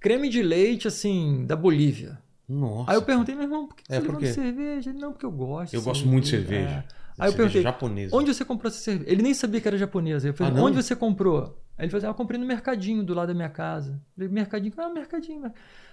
creme 0.00 0.28
de 0.28 0.42
leite, 0.42 0.88
assim, 0.88 1.44
da 1.46 1.56
Bolívia. 1.56 2.18
Nossa. 2.48 2.90
Aí 2.90 2.96
eu 2.96 3.02
perguntei, 3.02 3.34
meu 3.34 3.44
irmão, 3.44 3.66
por 3.66 3.76
que 3.76 3.84
É, 3.88 3.96
você 3.96 4.00
levando 4.02 4.18
quê? 4.20 4.26
cerveja? 4.32 4.90
Ele, 4.90 4.98
não, 4.98 5.12
porque 5.12 5.24
eu 5.26 5.30
gosto. 5.30 5.74
Eu 5.74 5.82
gosto 5.82 6.06
muito 6.06 6.24
de 6.24 6.30
cerveja. 6.30 6.84
É. 6.98 7.02
Aí 7.18 7.28
eu 7.28 7.32
cerveja 7.32 7.36
perguntei, 7.36 7.62
japonesa. 7.62 8.16
onde 8.16 8.34
você 8.34 8.44
comprou 8.44 8.68
essa 8.70 8.80
cerveja? 8.80 9.10
Ele 9.10 9.22
nem 9.22 9.34
sabia 9.34 9.60
que 9.60 9.68
era 9.68 9.78
japonesa. 9.78 10.28
Eu 10.28 10.34
falei, 10.34 10.52
Ah, 10.58 10.62
onde 10.62 10.76
você 10.76 10.96
comprou? 10.96 11.58
Aí 11.78 11.84
ele 11.84 11.90
falou 11.90 11.98
assim, 11.98 12.06
ah, 12.06 12.10
eu 12.10 12.14
comprei 12.14 12.38
no 12.38 12.46
mercadinho 12.46 13.02
do 13.02 13.14
lado 13.14 13.28
da 13.28 13.34
minha 13.34 13.48
casa. 13.48 13.92
Eu 13.92 13.98
falei, 14.16 14.28
mercadinho? 14.28 14.74
Ah, 14.78 14.88
mercadinho. 14.90 15.40
mas- 15.40 15.52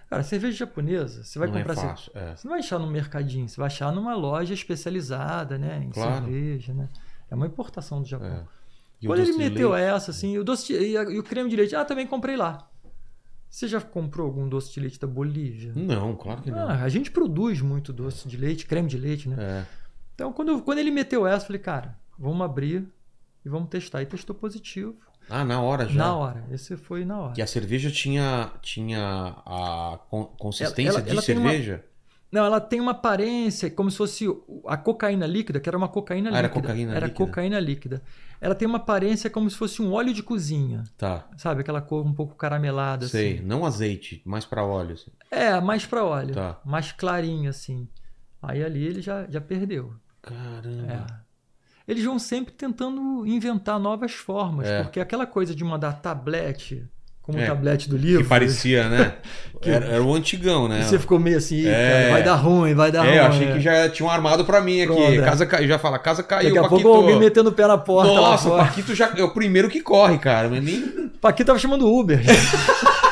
Cara, 0.09 0.23
cerveja 0.23 0.57
japonesa, 0.57 1.23
você 1.23 1.37
vai 1.37 1.47
não 1.49 1.55
comprar... 1.57 1.73
é 1.73 1.75
fácil. 1.75 2.11
É. 2.15 2.35
Você 2.35 2.47
não 2.47 2.51
vai 2.51 2.59
achar 2.59 2.79
no 2.79 2.87
mercadinho, 2.89 3.47
você 3.47 3.57
vai 3.57 3.67
achar 3.67 3.91
numa 3.91 4.15
loja 4.15 4.53
especializada, 4.55 5.57
né? 5.57 5.83
Em 5.85 5.89
Claro. 5.91 6.25
cerveja, 6.25 6.73
né? 6.73 6.89
É 7.29 7.35
uma 7.35 7.45
importação 7.47 8.01
do 8.01 8.07
Japão. 8.07 8.27
É. 8.27 8.43
Quando 9.05 9.19
ele 9.19 9.33
meteu 9.33 9.71
leite? 9.71 9.85
essa, 9.87 10.11
assim, 10.11 10.37
o 10.37 10.43
doce 10.43 10.67
de, 10.67 10.73
e, 10.79 10.97
a- 10.97 11.03
e 11.03 11.17
o 11.19 11.23
creme 11.23 11.49
de 11.49 11.55
leite, 11.55 11.75
ah, 11.75 11.85
também 11.85 12.05
comprei 12.05 12.35
lá. 12.35 12.67
Você 13.49 13.67
já 13.67 13.79
comprou 13.81 14.27
algum 14.27 14.47
doce 14.47 14.71
de 14.73 14.79
leite 14.79 14.99
da 14.99 15.07
Bolívia? 15.07 15.71
Não, 15.75 16.15
claro 16.15 16.41
que 16.41 16.51
não. 16.51 16.67
Ah, 16.69 16.83
a 16.83 16.89
gente 16.89 17.09
produz 17.09 17.61
muito 17.61 17.91
doce 17.93 18.27
de 18.27 18.37
leite, 18.37 18.65
creme 18.65 18.87
de 18.87 18.97
leite, 18.97 19.27
né? 19.29 19.35
É. 19.39 19.65
Então, 20.13 20.31
quando, 20.33 20.49
eu- 20.49 20.61
quando 20.61 20.79
ele 20.79 20.91
meteu 20.91 21.25
essa, 21.25 21.43
eu 21.43 21.47
falei, 21.47 21.61
cara, 21.61 21.97
vamos 22.17 22.41
abrir 22.41 22.85
e 23.45 23.49
vamos 23.49 23.69
testar. 23.69 24.01
E 24.01 24.05
testou 24.05 24.35
positivo. 24.35 24.95
Ah, 25.29 25.45
na 25.45 25.61
hora 25.61 25.87
já. 25.87 25.93
Na 25.95 26.15
hora. 26.15 26.43
Esse 26.51 26.75
foi 26.75 27.05
na 27.05 27.19
hora. 27.19 27.33
E 27.37 27.41
a 27.41 27.47
cerveja 27.47 27.89
tinha, 27.89 28.51
tinha 28.61 29.33
a 29.45 29.99
con- 30.09 30.25
consistência 30.37 30.89
Ela- 30.89 30.99
ela- 30.99 31.05
de 31.05 31.11
ela 31.11 31.21
cerveja? 31.21 31.85
Não, 32.31 32.45
ela 32.45 32.61
tem 32.61 32.79
uma 32.79 32.91
aparência 32.91 33.71
como 33.71 33.89
se 33.89 33.97
fosse 33.97 34.25
a 34.67 34.77
cocaína 34.77 35.25
líquida, 35.25 35.59
que 35.59 35.67
era 35.67 35.77
uma 35.77 35.87
cocaína 35.87 36.29
Ah, 36.29 36.37
era 36.37 36.47
líquida. 36.47 36.61
cocaína 36.67 36.91
Era 36.95 37.07
líquida. 37.07 37.25
cocaína 37.25 37.59
líquida. 37.59 38.03
Ela 38.39 38.53
tem 38.55 38.67
uma 38.67 38.77
aparência 38.77 39.29
como 39.29 39.49
se 39.49 39.57
fosse 39.57 39.81
um 39.81 39.91
óleo 39.91 40.13
de 40.13 40.21
cozinha. 40.21 40.83
Tá. 40.97 41.27
Sabe? 41.37 41.61
Aquela 41.61 41.81
cor 41.81 42.05
um 42.05 42.13
pouco 42.13 42.35
caramelada, 42.35 43.07
Sei. 43.07 43.35
assim. 43.37 43.43
Não 43.45 43.65
azeite, 43.65 44.21
mais 44.25 44.45
pra 44.45 44.63
óleo. 44.63 44.93
assim. 44.93 45.11
É, 45.31 45.59
mais 45.59 45.85
pra 45.87 46.03
óleo. 46.03 46.35
Tá. 46.35 46.59
Mais 46.63 46.91
clarinho, 46.91 47.49
assim. 47.49 47.87
Aí 48.41 48.63
ali 48.63 48.85
ele 48.85 49.01
já, 49.01 49.25
já 49.27 49.41
perdeu. 49.41 49.93
Caramba. 50.21 50.93
É. 51.25 51.29
Eles 51.91 52.03
vão 52.05 52.19
sempre 52.19 52.53
tentando 52.53 53.25
inventar 53.25 53.79
novas 53.79 54.11
formas, 54.13 54.67
É. 54.67 54.83
porque 54.83 54.99
aquela 54.99 55.25
coisa 55.25 55.55
de 55.55 55.63
mandar 55.63 55.93
tablete, 56.01 56.87
como 57.31 57.39
É, 57.39 57.45
o 57.45 57.47
tablete 57.47 57.89
do 57.89 57.95
livro. 57.97 58.23
Que 58.23 58.29
parecia, 58.29 58.87
né? 58.89 59.13
Que- 59.61 59.69
Era, 59.71 59.85
era 59.87 60.01
o 60.01 60.13
antigão, 60.15 60.69
né? 60.69 60.79
E 60.79 60.83
você 60.85 60.97
ficou 60.97 61.19
meio 61.19 61.37
assim, 61.37 61.55
"Ih, 61.57 61.67
É. 61.67 61.99
cara, 62.03 62.11
vai 62.13 62.23
dar 62.23 62.35
ruim, 62.35 62.73
vai 62.73 62.91
dar 62.93 63.01
ruim. 63.01 63.09
É, 63.11 63.19
eu 63.19 63.25
achei 63.25 63.47
que 63.51 63.59
já 63.59 63.89
tinha 63.89 64.07
um 64.07 64.09
armado 64.09 64.45
pra 64.45 64.61
mim 64.61 64.79
aqui. 64.81 64.93
Pronto, 64.93 65.11
é. 65.11 65.21
casa 65.21 65.45
caiu, 65.45 65.67
já 65.67 65.77
fala, 65.77 65.99
casa 65.99 66.23
caiu, 66.23 66.45
Daqui 66.45 66.57
a 66.59 66.61
Paquito. 66.61 66.81
pouco 66.81 66.97
alguém 67.01 67.19
metendo 67.19 67.49
o 67.49 67.51
pé 67.51 67.67
na 67.67 67.77
porta 67.77 68.09
Nossa, 68.13 68.47
o. 68.53 68.57
Paquito 68.57 68.95
já 68.95 69.11
é 69.17 69.21
o 69.21 69.31
primeiro 69.33 69.67
que 69.67 69.81
corre, 69.81 70.17
cara. 70.17 70.47
Mas 70.47 70.63
nem 70.63 71.09
Paquito 71.19 71.47
tava 71.47 71.59
chamando 71.59 71.85
Uber. 71.93 72.21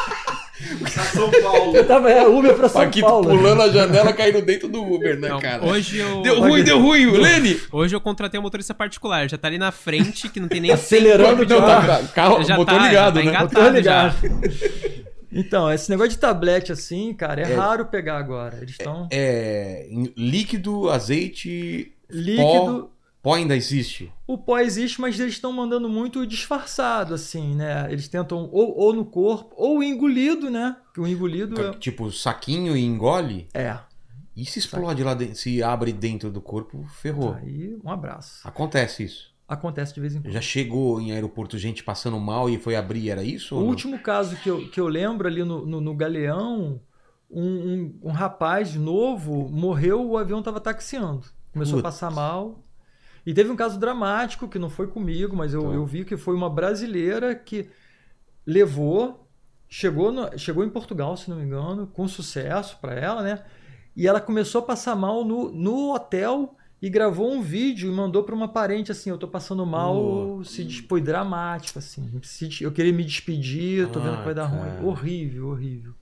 Pra 0.80 1.04
São 1.04 1.30
Paulo. 1.32 1.76
Eu 1.76 1.86
tava 1.88 2.10
é, 2.12 2.28
Uber 2.28 2.54
pra 2.56 2.70
São 2.70 2.82
Paquito 2.82 3.06
Paulo. 3.08 3.30
pulando 3.30 3.62
a 3.62 3.70
janela, 3.70 4.14
caindo 4.14 4.42
dentro 4.42 4.68
do 4.68 4.84
Uber, 4.84 5.20
né, 5.20 5.30
Não, 5.30 5.40
cara? 5.40 5.66
hoje 5.66 5.98
eu. 5.98 6.22
Deu 6.22 6.40
ruim, 6.40 6.64
deu 6.64 6.80
ruim, 6.80 7.06
Lene! 7.12 7.60
Hoje 7.72 7.96
eu 7.96 8.02
contratei 8.02 8.40
um 8.40 8.44
motorista 8.44 8.74
particular, 8.74 9.30
já 9.30 9.38
tá 9.38 9.48
ali 9.48 9.58
na 9.58 9.72
frente, 9.72 10.30
que 10.30 10.40
não 10.40 10.48
tem 10.48 10.62
nem 10.62 10.72
Acelerando 10.72 11.44
o 11.44 11.48
carro. 11.48 11.88
tá, 11.88 12.04
carro, 12.14 12.44
Já 12.44 12.56
motor 12.58 12.76
tá, 12.78 12.88
ligado, 12.88 13.22
já 13.22 13.32
tá 13.32 13.32
né? 13.32 13.40
Motor 13.44 13.74
ligado. 13.74 14.16
Então, 15.30 15.72
esse 15.72 15.90
negócio 15.90 16.12
de 16.12 16.18
tablete 16.18 16.72
assim, 16.72 17.14
cara, 17.14 17.42
é, 17.42 17.54
raro 17.54 17.86
pegar 17.86 18.18
agora. 18.18 18.58
Eles 18.62 18.72
estão. 18.72 19.08
É, 19.12 19.86
em 19.90 20.12
líquido, 20.18 20.90
azeite, 20.90 21.92
líquido. 22.10 22.44
pó 22.44 22.90
ainda 23.34 23.56
existe. 23.56 24.12
O 24.26 24.38
pó 24.38 24.60
existe, 24.60 25.02
mas 25.02 25.20
eles 25.20 25.34
estão 25.34 25.52
mandando 25.52 25.90
muito 25.90 26.26
disfarçado, 26.26 27.14
assim, 27.14 27.56
né? 27.56 27.92
Eles 27.92 28.08
tentam 28.08 28.50
ou, 28.52 28.78
ou 28.78 28.94
no 28.94 29.06
corpo, 29.06 29.54
ou 29.58 29.82
engolido, 29.84 30.50
né? 30.50 30.78
Que 30.94 31.00
o 31.00 31.08
engolido 31.08 31.60
é. 31.62 31.74
Tipo, 31.74 32.12
saquinho 32.12 32.76
e 32.76 32.84
engole. 32.84 33.48
É. 33.54 33.78
E 34.36 34.46
se 34.46 34.60
explode 34.60 35.04
lá 35.04 35.16
dentro, 35.16 35.36
se 35.36 35.64
abre 35.64 35.92
dentro 35.92 36.30
do 36.30 36.40
corpo, 36.40 36.86
ferrou. 37.02 37.34
Aí, 37.34 37.76
um 37.84 37.90
abraço. 37.90 38.48
Acontece 38.48 39.04
isso. 39.04 39.36
Acontece 39.48 39.94
de 39.94 40.02
vez 40.02 40.14
em 40.14 40.22
quando. 40.22 40.34
Já 40.34 40.42
chegou 40.42 41.02
em 41.02 41.12
aeroporto 41.12 41.58
gente 41.58 41.84
passando 41.84 42.20
mal 42.20 42.50
e 42.50 42.60
foi 42.60 42.76
abrir, 42.76 43.10
era 43.10 43.24
isso? 43.24 43.56
O 43.56 43.64
último 43.64 43.98
caso 43.98 44.36
que 44.36 44.50
eu, 44.50 44.70
que 44.70 44.80
eu 44.80 44.88
lembro 44.88 45.28
ali 45.28 45.44
no, 45.44 45.66
no, 45.66 45.82
no 45.82 45.96
Galeão, 45.96 46.82
um, 47.32 47.44
um, 47.44 48.00
um 48.04 48.12
rapaz 48.12 48.76
novo 48.76 49.50
morreu, 49.50 50.06
o 50.06 50.18
avião 50.18 50.40
estava 50.40 50.60
taxiando. 50.60 51.26
Começou 51.54 51.82
Putz. 51.82 51.86
a 51.86 51.92
passar 51.92 52.12
mal. 52.12 52.64
E 53.28 53.34
teve 53.34 53.52
um 53.52 53.56
caso 53.58 53.78
dramático, 53.78 54.48
que 54.48 54.58
não 54.58 54.70
foi 54.70 54.88
comigo, 54.88 55.36
mas 55.36 55.54
eu, 55.54 55.62
Tá. 55.64 55.68
eu 55.76 55.86
vi 55.86 56.06
que 56.06 56.16
foi 56.16 56.34
uma 56.34 56.50
brasileira 56.50 57.36
que 57.36 57.70
levou, 58.46 59.28
chegou, 59.68 60.12
no- 60.12 60.38
chegou 60.38 60.64
em 60.64 60.70
Portugal, 60.70 61.18
se 61.18 61.30
não 61.30 61.38
me 61.38 61.44
engano, 61.44 61.88
com 61.88 62.08
sucesso 62.08 62.78
para 62.80 62.94
ela, 62.94 63.22
né? 63.22 63.44
E 63.96 64.08
ela 64.08 64.22
começou 64.22 64.60
a 64.62 64.66
passar 64.66 64.96
mal 64.96 65.26
no, 65.26 65.52
no 65.52 65.94
hotel 65.94 66.56
e 66.82 66.90
gravou 66.90 67.30
um 67.34 67.42
vídeo 67.42 67.92
e 67.92 67.94
mandou 67.94 68.24
para 68.24 68.34
uma 68.36 68.48
parente 68.48 68.92
assim, 68.92 69.10
eu 69.10 69.18
tô 69.18 69.28
passando 69.28 69.66
mal, 69.66 70.42
se 70.46 70.64
des- 70.64 70.78
foi 70.88 71.02
dramático 71.02 71.80
assim. 71.80 72.10
Se- 72.24 72.64
Eu 72.64 72.72
queria 72.72 72.94
me 72.94 73.04
despedir, 73.04 73.90
tô 73.90 74.00
vendo 74.00 74.14
Ah, 74.14 74.18
que 74.20 74.26
vai 74.26 74.34
dar 74.36 74.50
cara. 74.50 74.80
ruim. 74.80 74.88
Horrível, 74.88 75.48
horrível. 75.50 75.94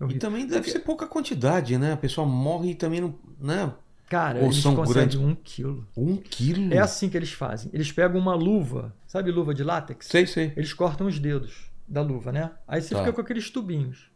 E 0.00 0.04
horrível. 0.04 0.20
também 0.20 0.46
deve 0.46 0.68
ser 0.70 0.80
pouca 0.80 1.06
quantidade, 1.06 1.78
né? 1.78 1.92
A 1.92 1.96
pessoa 1.96 2.26
morre 2.26 2.72
e 2.72 2.74
também 2.74 3.00
não. 3.00 3.14
Né? 3.40 3.72
Cara, 4.08 4.38
Ou 4.40 4.44
eles 4.46 4.56
são 4.58 4.74
conseguem 4.76 5.02
grandes- 5.02 5.18
um 5.18 5.34
quilo. 5.34 5.86
Um 5.96 6.16
quilo. 6.16 6.72
É 6.72 6.78
assim 6.78 7.08
que 7.08 7.16
eles 7.16 7.32
fazem. 7.32 7.70
Eles 7.72 7.90
pegam 7.90 8.20
uma 8.20 8.34
luva, 8.34 8.94
sabe 9.06 9.30
luva 9.30 9.54
de 9.54 9.64
látex? 9.64 10.06
Sei, 10.06 10.26
sei. 10.26 10.52
Eles 10.56 10.72
cortam 10.72 11.06
os 11.06 11.18
dedos 11.18 11.70
da 11.88 12.00
luva, 12.02 12.30
né? 12.30 12.50
Aí 12.68 12.80
você 12.82 12.94
Tá. 12.94 13.00
fica 13.00 13.12
com 13.12 13.20
aqueles 13.20 13.50
tubinhos. 13.50 14.12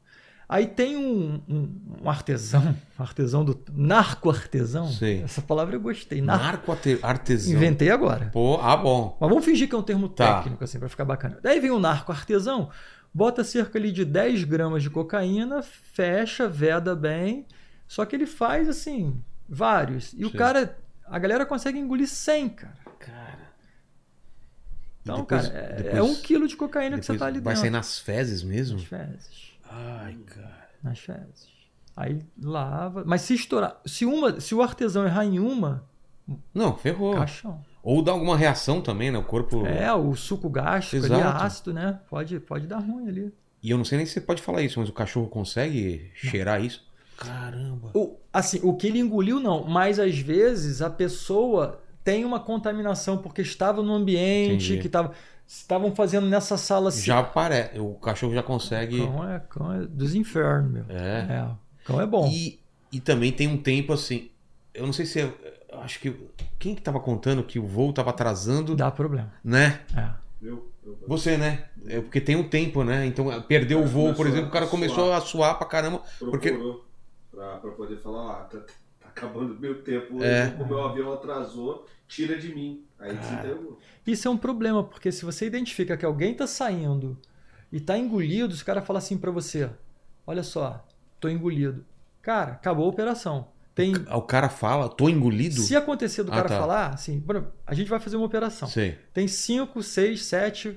Aí 0.48 0.66
tem 0.66 0.96
um, 0.96 1.42
um- 1.48 1.80
um 2.04 2.08
artesão, 2.08 2.74
um 2.98 3.02
artesão 3.02 3.44
do. 3.44 3.58
Narco-artesão. 3.72 4.88
Sei. 4.88 5.22
Essa 5.22 5.42
palavra 5.42 5.76
eu 5.76 5.80
gostei. 5.80 6.20
Narco. 6.22 6.42
Narco 6.44 6.72
arte- 6.72 6.98
artesão. 7.02 7.52
Inventei 7.54 7.90
agora. 7.90 8.30
Pô, 8.32 8.58
ah, 8.62 8.76
bom. 8.76 9.16
Mas 9.20 9.28
vamos 9.28 9.44
fingir 9.44 9.68
que 9.68 9.74
é 9.74 9.78
um 9.78 9.82
termo 9.82 10.08
Tá. 10.08 10.38
técnico, 10.38 10.64
assim, 10.64 10.78
pra 10.78 10.88
ficar 10.88 11.04
bacana. 11.04 11.38
Daí 11.42 11.60
vem 11.60 11.70
o 11.70 11.78
narco-artesão, 11.78 12.70
bota 13.12 13.44
cerca 13.44 13.78
ali 13.78 13.92
de 13.92 14.04
10 14.04 14.44
gramas 14.44 14.82
de 14.82 14.88
cocaína, 14.90 15.62
fecha, 15.62 16.48
veda 16.48 16.96
bem. 16.96 17.44
Só 17.86 18.04
que 18.06 18.16
ele 18.16 18.26
faz, 18.26 18.68
assim, 18.68 19.20
vários. 19.48 20.12
E 20.14 20.24
o 20.24 20.30
Sim. 20.30 20.36
cara. 20.36 20.78
A 21.06 21.18
galera 21.18 21.46
consegue 21.46 21.78
engolir 21.78 22.06
100, 22.06 22.48
cara. 22.50 22.74
Cara. 22.98 23.48
Então, 25.02 25.16
depois- 25.20 25.48
cara, 25.48 25.58
é, 25.58 25.72
depois- 25.76 25.96
é 25.96 26.02
um 26.02 26.14
quilo 26.16 26.46
de 26.46 26.56
cocaína 26.56 26.98
que 26.98 27.06
você 27.06 27.16
tá 27.16 27.26
ali 27.26 27.40
vai 27.40 27.54
dentro. 27.54 27.60
sair 27.62 27.70
nas 27.70 27.98
fezes 27.98 28.42
mesmo? 28.42 28.76
Nas 28.78 28.86
fezes. 28.86 29.52
Ai, 29.70 30.14
cara. 30.26 30.68
Nas 30.82 30.98
fezes. 30.98 31.48
Aí 31.96 32.20
lava. 32.40 33.04
Mas 33.06 33.22
se 33.22 33.34
estourar. 33.34 33.80
Se, 33.86 34.04
uma, 34.04 34.40
se 34.40 34.54
o 34.54 34.62
artesão 34.62 35.04
errar 35.06 35.24
em 35.24 35.38
uma, 35.38 35.84
Não, 36.52 36.76
ferrou. 36.76 37.14
caixão. 37.14 37.64
Ou 37.82 38.02
dá 38.02 38.12
alguma 38.12 38.36
reação 38.36 38.82
também, 38.82 39.10
né? 39.10 39.16
O 39.18 39.24
corpo. 39.24 39.64
É, 39.66 39.90
o 39.94 40.14
suco 40.14 40.50
gástrico 40.50 41.06
ali, 41.06 41.14
Exato. 41.14 41.42
ácido, 41.44 41.72
né? 41.72 42.00
Pode, 42.08 42.38
pode 42.40 42.66
dar 42.66 42.78
ruim 42.78 43.08
ali. 43.08 43.32
E 43.62 43.70
eu 43.70 43.78
não 43.78 43.84
sei 43.84 43.96
nem 43.98 44.06
se 44.06 44.12
você 44.12 44.20
pode 44.20 44.42
falar 44.42 44.60
isso, 44.62 44.78
mas 44.78 44.88
o 44.88 44.92
cachorro 44.92 45.26
consegue 45.26 46.10
cheirar 46.14 46.62
isso? 46.62 46.86
Caramba. 47.18 47.90
O, 47.94 48.16
assim, 48.32 48.60
o 48.62 48.74
que 48.74 48.86
ele 48.86 48.98
engoliu, 49.00 49.40
não. 49.40 49.64
Mas 49.64 49.98
às 49.98 50.18
vezes 50.18 50.80
a 50.80 50.88
pessoa 50.88 51.80
tem 52.04 52.24
uma 52.24 52.38
contaminação 52.40 53.18
porque 53.18 53.42
estava 53.42 53.82
no 53.82 53.92
ambiente, 53.92 54.66
Entendi. 54.66 54.78
que 54.80 54.86
estava. 54.86 55.12
Estavam 55.46 55.94
fazendo 55.94 56.26
nessa 56.26 56.56
sala 56.58 56.90
assim. 56.90 57.02
Já 57.06 57.22
parece. 57.22 57.78
O 57.78 57.94
cachorro 57.94 58.34
já 58.34 58.42
consegue. 58.42 58.98
Cão 58.98 59.28
é, 59.30 59.40
cão 59.48 59.72
é 59.72 59.86
dos 59.86 60.14
infernos, 60.14 60.70
meu. 60.70 60.84
É. 60.90 61.20
É, 61.20 61.48
cão 61.84 62.00
é 62.00 62.06
bom. 62.06 62.28
E, 62.30 62.60
e 62.92 63.00
também 63.00 63.32
tem 63.32 63.48
um 63.48 63.56
tempo 63.56 63.92
assim. 63.94 64.30
Eu 64.74 64.84
não 64.86 64.92
sei 64.92 65.06
se 65.06 65.20
é. 65.22 65.32
Acho 65.82 66.00
que. 66.00 66.14
Quem 66.58 66.74
que 66.74 66.82
tava 66.82 67.00
contando 67.00 67.42
que 67.42 67.58
o 67.58 67.66
voo 67.66 67.92
tava 67.94 68.10
atrasando, 68.10 68.76
Dá 68.76 68.90
problema. 68.90 69.32
né? 69.42 69.80
É. 69.96 70.08
Eu- 70.46 70.70
Você, 71.06 71.36
né? 71.36 71.64
É 71.86 72.00
porque 72.00 72.20
tem 72.20 72.36
um 72.36 72.46
tempo, 72.48 72.84
né? 72.84 73.06
Então, 73.06 73.42
perdeu 73.42 73.78
o 73.78 73.82
cara 73.82 73.92
voo, 73.92 74.14
por 74.14 74.26
exemplo, 74.26 74.48
o 74.48 74.52
cara 74.52 74.64
a 74.66 74.68
começou 74.68 75.06
suar. 75.06 75.18
a 75.18 75.20
suar 75.20 75.58
pra 75.58 75.66
caramba. 75.66 76.02
Porque- 76.18 76.50
Procurou 76.50 76.74
pra, 76.76 76.87
pra 77.60 77.70
poder 77.72 77.96
falar, 77.98 78.32
ah, 78.32 78.44
tá, 78.44 78.58
tá 78.58 79.08
acabando 79.08 79.54
o 79.54 79.58
meu 79.58 79.82
tempo, 79.82 80.22
É. 80.22 80.54
o 80.60 80.66
meu 80.66 80.82
avião 80.84 81.12
atrasou, 81.12 81.86
tira 82.06 82.38
de 82.38 82.54
mim. 82.54 82.84
Aí 82.98 83.14
desintegrou. 83.16 83.78
Isso 84.06 84.26
é 84.26 84.30
um 84.30 84.36
problema, 84.36 84.82
porque 84.82 85.12
se 85.12 85.24
você 85.24 85.46
identifica 85.46 85.96
que 85.96 86.04
alguém 86.04 86.32
está 86.32 86.46
saindo 86.46 87.16
e 87.70 87.78
tá 87.80 87.96
engolido, 87.96 88.52
os 88.52 88.62
cara 88.62 88.82
fala 88.82 88.98
assim 88.98 89.16
para 89.16 89.30
você: 89.30 89.70
Olha 90.26 90.42
só, 90.42 90.84
tô 91.20 91.28
engolido. 91.28 91.84
Cara, 92.20 92.52
acabou 92.52 92.86
a 92.86 92.88
operação. 92.88 93.48
Tem. 93.74 93.94
O 94.12 94.22
cara 94.22 94.48
fala, 94.48 94.88
tô 94.88 95.08
engolido? 95.08 95.60
Se 95.60 95.76
acontecer 95.76 96.24
do 96.24 96.32
Ah, 96.32 96.34
cara 96.36 96.48
tá. 96.48 96.58
falar, 96.58 96.88
assim, 96.88 97.20
"Bruno, 97.20 97.52
a 97.64 97.72
gente 97.74 97.88
vai 97.88 98.00
fazer 98.00 98.16
uma 98.16 98.26
operação. 98.26 98.66
Sei. 98.68 98.98
Tem 99.14 99.28
5, 99.28 99.80
6, 99.84 100.24
7. 100.24 100.76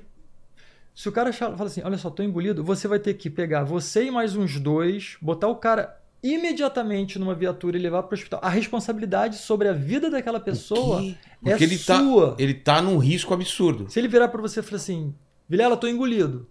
Se 0.94 1.08
o 1.08 1.12
cara 1.12 1.32
fala 1.32 1.64
assim, 1.64 1.82
olha 1.82 1.98
só, 1.98 2.10
tô 2.10 2.22
engolido, 2.22 2.62
você 2.62 2.86
vai 2.86 2.98
ter 3.00 3.14
que 3.14 3.28
pegar 3.28 3.64
você 3.64 4.04
e 4.04 4.10
mais 4.10 4.36
uns 4.36 4.60
dois, 4.60 5.16
botar 5.20 5.48
o 5.48 5.56
cara 5.56 6.00
imediatamente 6.22 7.18
numa 7.18 7.34
viatura 7.34 7.76
e 7.76 7.80
levar 7.80 8.02
para 8.04 8.14
o 8.14 8.18
hospital. 8.18 8.40
A 8.42 8.48
responsabilidade 8.48 9.36
sobre 9.36 9.68
a 9.68 9.72
vida 9.72 10.08
daquela 10.10 10.38
pessoa 10.40 11.02
é 11.44 11.50
ele 11.62 11.78
tá, 11.78 11.98
sua. 11.98 12.36
ele 12.38 12.54
tá 12.54 12.80
num 12.80 12.98
risco 12.98 13.34
absurdo. 13.34 13.90
Se 13.90 13.98
ele 13.98 14.08
virar 14.08 14.28
para 14.28 14.40
você 14.40 14.60
e 14.60 14.62
falar 14.62 14.76
assim, 14.76 15.14
Vilela, 15.48 15.76
tô 15.76 15.86
engolido. 15.88 16.48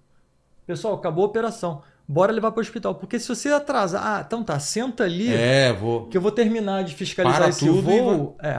Pessoal, 0.68 0.94
acabou 0.96 1.24
a 1.24 1.28
operação. 1.28 1.82
Bora 2.08 2.32
levar 2.34 2.52
para 2.52 2.60
o 2.60 2.62
hospital. 2.62 2.96
Porque 2.96 3.18
se 3.18 3.28
você 3.28 3.50
atrasar, 3.50 4.06
ah, 4.06 4.24
então 4.26 4.44
tá, 4.44 4.60
senta 4.60 5.06
ali 5.06 5.34
É, 5.34 5.72
vou. 5.72 6.08
que 6.08 6.18
eu 6.18 6.22
vou 6.22 6.32
terminar 6.32 6.84
de 6.84 6.94
fiscalizar 6.94 7.40
Para 7.40 7.50
esse 7.50 7.66
e 7.66 7.70
voo. 7.70 8.36
É. 8.42 8.58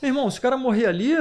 Meu 0.00 0.08
irmão, 0.10 0.30
se 0.30 0.38
o 0.38 0.42
cara 0.42 0.56
morrer 0.56 0.86
ali, 0.86 1.12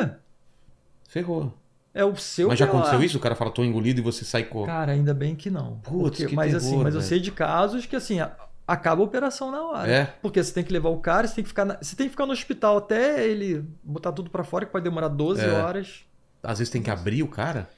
Ferrou. 1.10 1.54
é 1.94 2.06
o 2.06 2.16
seu 2.16 2.48
Mas 2.48 2.60
já 2.60 2.66
aconteceu 2.66 3.02
isso? 3.04 3.18
O 3.18 3.22
cara 3.22 3.36
fala, 3.36 3.52
tô 3.52 3.64
engolido 3.64 4.00
e 4.00 4.04
você 4.04 4.24
sai 4.24 4.44
com. 4.44 4.66
Cara, 4.66 4.92
ainda 4.94 5.14
bem 5.14 5.36
que 5.36 5.50
não. 5.50 5.78
Putz, 5.80 6.18
Porque- 6.20 6.26
que 6.28 6.36
mas 6.36 6.52
terror, 6.54 6.66
assim, 6.68 6.78
mas 6.84 6.96
eu 6.96 7.02
sei 7.02 7.20
de 7.20 7.32
casos 7.32 7.86
que 7.86 7.96
assim, 7.96 8.20
a- 8.20 8.32
acaba 8.68 9.02
a 9.02 9.06
operação 9.06 9.50
na 9.50 9.64
hora. 9.64 9.90
É? 9.90 10.06
Porque 10.22 10.44
você 10.44 10.54
tem 10.54 10.64
que 10.64 10.74
levar 10.74 10.90
o 10.90 10.98
cara, 11.00 11.28
você 11.28 11.36
tem 11.36 11.44
que 11.44 11.48
ficar, 11.48 11.64
na- 11.66 11.78
você 11.82 11.96
tem 11.96 12.08
que 12.08 12.12
ficar 12.12 12.26
no 12.26 12.34
hospital 12.34 12.78
até 12.78 13.26
ele 13.26 13.64
botar 13.82 14.12
tudo 14.12 14.30
pra 14.30 14.44
fora, 14.44 14.66
que 14.66 14.72
pode 14.72 14.84
demorar 14.84 15.08
12 15.08 15.42
É. 15.46 15.50
horas. 15.54 16.02
Às 16.44 16.60
vezes 16.60 16.72
tem 16.72 16.82
que 16.84 16.90
abrir 16.92 17.24
o 17.24 17.28
cara? 17.28 17.70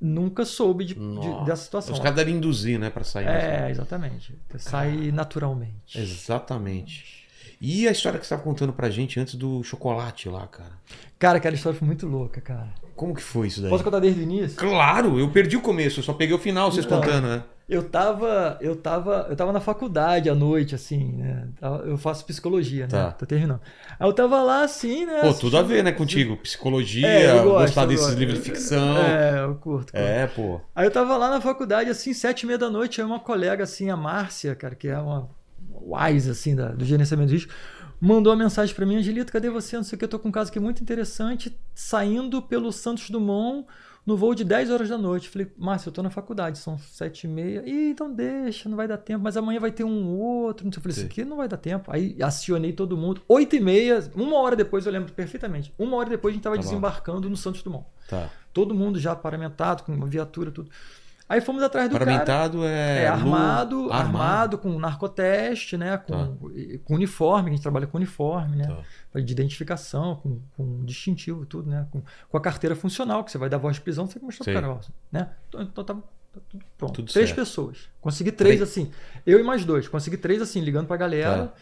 Nunca 0.00 0.44
soube 0.46 0.84
de, 0.84 0.94
de- 0.94 1.44
dessa 1.44 1.62
situação. 1.64 1.92
Os 1.92 2.00
caras 2.00 2.16
devem 2.16 2.36
induzir, 2.36 2.78
né, 2.78 2.88
pra 2.90 3.04
sair. 3.04 3.26
É, 3.26 3.68
exatamente. 3.70 4.34
Sai 4.58 5.10
naturalmente. 5.12 5.98
Exatamente. 6.00 7.24
E 7.60 7.86
a 7.88 7.92
história 7.92 8.18
que 8.18 8.26
você 8.26 8.34
estava 8.34 8.42
contando 8.42 8.72
pra 8.72 8.90
gente 8.90 9.18
antes 9.20 9.34
do 9.36 9.62
chocolate 9.62 10.28
lá, 10.28 10.46
cara? 10.46 10.72
Cara, 11.18 11.38
aquela 11.38 11.54
história 11.54 11.78
foi 11.78 11.86
muito 11.86 12.06
louca, 12.06 12.40
cara. 12.40 12.68
Como 12.96 13.14
que 13.14 13.22
foi 13.22 13.46
isso 13.48 13.60
daí? 13.60 13.70
Posso 13.70 13.84
contar 13.84 14.00
desde 14.00 14.20
o 14.20 14.22
início? 14.22 14.56
Claro, 14.58 15.18
eu 15.18 15.30
perdi 15.30 15.56
o 15.56 15.60
começo, 15.60 16.00
eu 16.00 16.04
só 16.04 16.12
peguei 16.12 16.34
o 16.34 16.38
final, 16.38 16.70
vocês 16.70 16.84
Então. 16.84 17.00
contando, 17.00 17.26
né? 17.28 17.42
Eu 17.66 17.88
tava, 17.88 18.58
eu 18.60 18.76
tava, 18.76 19.26
eu 19.30 19.34
tava 19.36 19.50
na 19.50 19.60
faculdade 19.60 20.28
à 20.28 20.34
noite, 20.34 20.74
assim, 20.74 21.12
né? 21.12 21.48
Eu 21.86 21.96
faço 21.96 22.26
psicologia, 22.26 22.82
né? 22.82 22.88
Tá. 22.90 23.12
Tô 23.12 23.24
terminando. 23.24 23.60
Aí 23.98 24.06
eu 24.06 24.12
tava 24.12 24.42
lá, 24.42 24.64
assim, 24.64 25.06
né? 25.06 25.20
Pô, 25.22 25.32
tudo 25.32 25.56
a 25.56 25.62
ver, 25.62 25.82
né, 25.82 25.90
contigo? 25.90 26.36
Psicologia, 26.36 27.06
É, 27.08 27.42
gosto, 27.42 27.66
gostar 27.66 27.86
desses 27.86 28.04
gosto. 28.06 28.18
livros 28.18 28.38
de 28.38 28.44
ficção. 28.44 28.98
É, 28.98 29.40
eu 29.44 29.54
curto. 29.54 29.60
curto. 29.92 29.96
É, 29.96 30.26
pô. 30.26 30.60
Aí 30.74 30.86
eu 30.86 30.90
tava 30.90 31.16
lá 31.16 31.30
na 31.30 31.40
faculdade, 31.40 31.88
assim, 31.88 32.12
sete 32.12 32.42
e 32.42 32.46
meia 32.46 32.58
da 32.58 32.68
noite, 32.68 33.00
aí 33.00 33.06
uma 33.06 33.18
colega, 33.20 33.64
assim, 33.64 33.88
a 33.88 33.96
Márcia, 33.96 34.54
cara, 34.54 34.74
que 34.74 34.88
é 34.88 34.98
uma 34.98 35.30
wise, 35.72 36.30
assim, 36.30 36.54
da- 36.54 36.68
do 36.68 36.84
gerenciamento 36.84 37.28
de 37.30 37.34
risco, 37.36 37.52
mandou 37.98 38.30
uma 38.32 38.44
mensagem 38.44 38.74
pra 38.74 38.84
mim, 38.84 38.96
Angelito, 38.96 39.32
cadê 39.32 39.48
você? 39.48 39.76
Não 39.76 39.84
sei 39.84 39.96
o 39.96 39.98
que, 39.98 40.04
eu 40.04 40.08
tô 40.08 40.18
com 40.18 40.28
um 40.28 40.32
caso 40.32 40.50
aqui 40.50 40.60
muito 40.60 40.82
interessante, 40.82 41.56
saindo 41.74 42.42
pelo 42.42 42.70
Santos 42.72 43.08
Dumont 43.08 43.66
no 44.06 44.16
voo 44.16 44.34
de 44.34 44.44
10 44.44 44.70
horas 44.70 44.88
da 44.88 44.98
noite. 44.98 45.28
Falei, 45.28 45.50
Márcia, 45.56 45.88
eu 45.88 45.92
tô 45.92 46.02
na 46.02 46.10
faculdade, 46.10 46.58
são 46.58 46.78
sete 46.78 47.24
e 47.24 47.28
meia. 47.28 47.62
Ih, 47.66 47.90
então 47.90 48.12
deixa, 48.12 48.68
não 48.68 48.76
vai 48.76 48.86
dar 48.86 48.98
tempo, 48.98 49.22
mas 49.24 49.36
amanhã 49.36 49.58
vai 49.60 49.72
ter 49.72 49.84
um 49.84 50.16
outro. 50.18 50.64
Não 50.66 50.72
sei. 50.72 50.78
Eu 50.78 50.82
falei, 50.82 50.96
isso 50.96 51.06
aqui 51.06 51.24
não 51.24 51.36
vai 51.36 51.48
dar 51.48 51.56
tempo. 51.56 51.90
Aí 51.90 52.16
acionei 52.22 52.72
todo 52.72 52.96
mundo. 52.96 53.22
Oito 53.28 53.56
e 53.56 53.60
meia, 53.60 54.02
uma 54.14 54.36
hora 54.38 54.54
depois, 54.56 54.84
eu 54.86 54.92
lembro 54.92 55.12
perfeitamente, 55.12 55.72
uma 55.78 55.96
hora 55.96 56.10
depois 56.10 56.32
a 56.32 56.34
gente 56.34 56.42
tava 56.44 56.56
Tá 56.56 56.62
bom. 56.62 56.68
desembarcando 56.68 57.30
no 57.30 57.36
Santos 57.36 57.62
Dumont. 57.62 57.86
Tá. 58.08 58.28
Todo 58.52 58.74
mundo 58.74 58.98
já 59.00 59.16
paramentado, 59.16 59.82
com 59.82 59.92
uma 59.92 60.06
viatura, 60.06 60.50
tudo. 60.50 60.70
Aí 61.28 61.40
fomos 61.40 61.62
atrás 61.62 61.88
do 61.88 61.92
cara. 61.92 62.04
Paramentado 62.04 62.64
é. 62.64 63.04
É, 63.04 63.08
lu- 63.10 63.14
armado, 63.16 63.92
armado, 63.92 64.58
com 64.58 64.78
narcoteste, 64.78 65.76
né? 65.76 65.96
Com, 65.96 66.36
com 66.84 66.94
uniforme, 66.94 67.44
que 67.44 67.50
a 67.50 67.54
gente 67.54 67.62
trabalha 67.62 67.86
com 67.86 67.96
uniforme, 67.96 68.56
né? 68.56 68.76
Tá. 69.12 69.20
De 69.20 69.32
identificação, 69.32 70.16
com, 70.16 70.40
com 70.56 70.84
distintivo, 70.84 71.46
tudo, 71.46 71.70
né? 71.70 71.86
Com, 71.90 72.02
com 72.28 72.36
a 72.36 72.40
carteira 72.40 72.76
funcional, 72.76 73.24
que 73.24 73.30
você 73.30 73.38
vai 73.38 73.48
dar 73.48 73.58
voz 73.58 73.76
de 73.76 73.82
prisão, 73.82 74.06
você 74.06 74.14
tem 74.14 74.20
que 74.20 74.26
mostrar 74.26 74.44
Sim. 74.44 74.52
pro 74.52 74.60
cara, 74.60 74.72
ó, 74.74 74.78
né? 75.10 75.30
Então, 75.48 75.62
então 75.62 75.84
tá, 75.84 75.94
tá 75.94 76.00
tudo 76.50 76.64
pronto. 76.76 76.92
Tudo 76.94 77.10
três 77.12 77.28
certo. 77.30 77.38
pessoas. 77.40 77.88
Consegui 78.02 78.30
três, 78.30 78.56
Três. 78.56 78.70
assim. 78.70 78.90
Eu 79.24 79.40
e 79.40 79.42
mais 79.42 79.64
dois. 79.64 79.88
Consegui 79.88 80.18
três, 80.18 80.42
assim, 80.42 80.60
ligando 80.60 80.86
pra 80.86 80.96
galera. 80.98 81.46
Tá. 81.46 81.52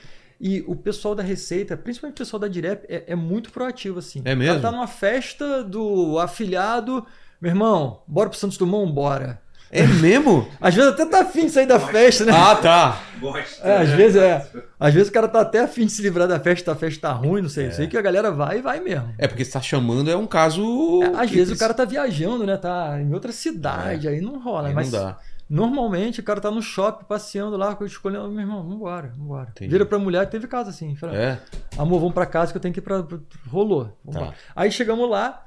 E 0.41 0.65
o 0.67 0.75
pessoal 0.75 1.15
da 1.15 1.23
Receita, 1.23 1.77
principalmente 1.77 2.17
o 2.17 2.19
pessoal 2.19 2.41
da 2.41 2.49
Direp, 2.49 2.85
é, 2.89 3.05
é 3.13 3.15
muito 3.15 3.53
proativo, 3.53 4.01
assim. 4.01 4.23
É 4.25 4.35
mesmo? 4.35 4.61
cara 4.61 4.73
tá 4.73 4.73
numa 4.77 4.89
festa 4.89 5.63
do 5.63 6.19
afiliado. 6.19 7.07
Meu 7.41 7.51
irmão, 7.53 8.03
bora 8.09 8.29
pro 8.29 8.37
Santos 8.39 8.59
Dumont? 8.59 8.93
Bora. 8.93 9.41
É 9.75 9.87
mesmo? 9.87 10.47
Às 10.61 10.75
vezes 10.75 10.91
até 10.93 11.07
tá 11.07 11.23
afim 11.23 11.47
de 11.47 11.51
sair 11.53 11.65
da 11.67 11.81
festa, 11.81 12.27
né? 12.27 12.33
ah, 12.35 12.55
tá. 12.57 13.01
Gosta. 13.19 13.67
É, 13.67 13.79
às 13.79 13.89
vezes 13.89 14.17
é. 14.21 14.47
Às 14.79 14.93
vezes 14.93 15.09
o 15.09 15.13
cara 15.13 15.29
tá 15.29 15.41
até 15.41 15.61
afim 15.61 15.87
de 15.87 15.93
se 15.93 16.03
livrar 16.03 16.27
da 16.29 16.39
festa, 16.41 16.73
a 16.73 16.75
festa 16.75 17.09
tá 17.09 17.13
ruim, 17.15 17.41
não 17.41 17.49
sei. 17.49 17.71
Sei 17.71 17.87
que 17.87 17.97
a 17.97 18.03
galera 18.03 18.31
vai 18.33 18.59
e 18.59 18.61
vai 18.63 18.81
mesmo. 18.81 19.15
É 19.17 19.27
porque 19.29 19.45
você 19.45 19.53
tá 19.53 19.63
chamando, 19.63 20.11
é 20.11 20.17
um 20.17 20.27
caso. 20.27 20.61
É, 21.05 21.07
às 21.07 21.31
vezes 21.31 21.31
o 21.31 21.31
precisa- 21.53 21.57
cara 21.59 21.73
tá 21.73 21.85
viajando, 21.85 22.45
né? 22.45 22.57
Tá 22.57 23.01
em 23.01 23.15
outra 23.15 23.31
cidade, 23.33 24.09
aí 24.09 24.21
não 24.21 24.39
rola. 24.43 24.69
Aí 24.69 24.75
mas 24.75 24.91
não 24.93 24.99
dá. 25.01 25.19
normalmente 25.49 26.19
o 26.21 26.23
cara 26.25 26.41
tá 26.41 26.51
no 26.51 26.61
shopping 26.61 27.05
passeando 27.05 27.57
lá, 27.57 27.79
escolhendo, 27.83 28.29
meu 28.29 28.41
irmão, 28.41 28.63
vambora, 28.69 29.15
vambora. 29.17 29.49
Entendi. 29.53 29.71
Vira 29.71 29.87
pra 29.87 29.99
mulher, 30.01 30.29
teve 30.29 30.47
casa 30.49 30.71
assim. 30.71 30.95
Fala, 30.97 31.17
É. 31.17 31.39
Amor, 31.79 32.01
vamos 32.01 32.13
pra 32.15 32.27
casa 32.27 32.51
que 32.53 32.57
eu 32.59 32.61
tenho 32.63 32.75
que 32.75 32.81
ir 32.81 32.83
pra. 32.83 33.07
Rolou. 33.49 33.97
Vambora. 34.05 34.27
Tá. 34.33 34.35
Aí 34.57 34.71
chegamos 34.73 35.09
lá, 35.09 35.47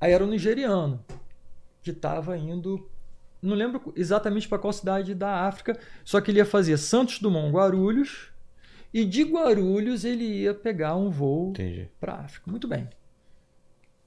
aí 0.00 0.12
era 0.12 0.24
um 0.24 0.28
nigeriano 0.28 1.00
que 1.82 1.92
tava 1.92 2.36
indo. 2.36 2.84
Não 3.42 3.56
lembro 3.56 3.92
exatamente 3.96 4.48
para 4.48 4.58
qual 4.58 4.72
cidade 4.72 5.14
da 5.14 5.46
África, 5.46 5.76
só 6.04 6.20
que 6.20 6.30
ele 6.30 6.38
ia 6.38 6.46
fazer 6.46 6.76
Santos 6.78 7.18
Dumont 7.18 7.52
Guarulhos 7.52 8.30
e 8.94 9.04
de 9.04 9.24
Guarulhos 9.24 10.04
ele 10.04 10.24
ia 10.24 10.54
pegar 10.54 10.94
um 10.94 11.10
voo 11.10 11.52
para 11.98 12.14
África. 12.14 12.48
Muito 12.48 12.68
bem. 12.68 12.88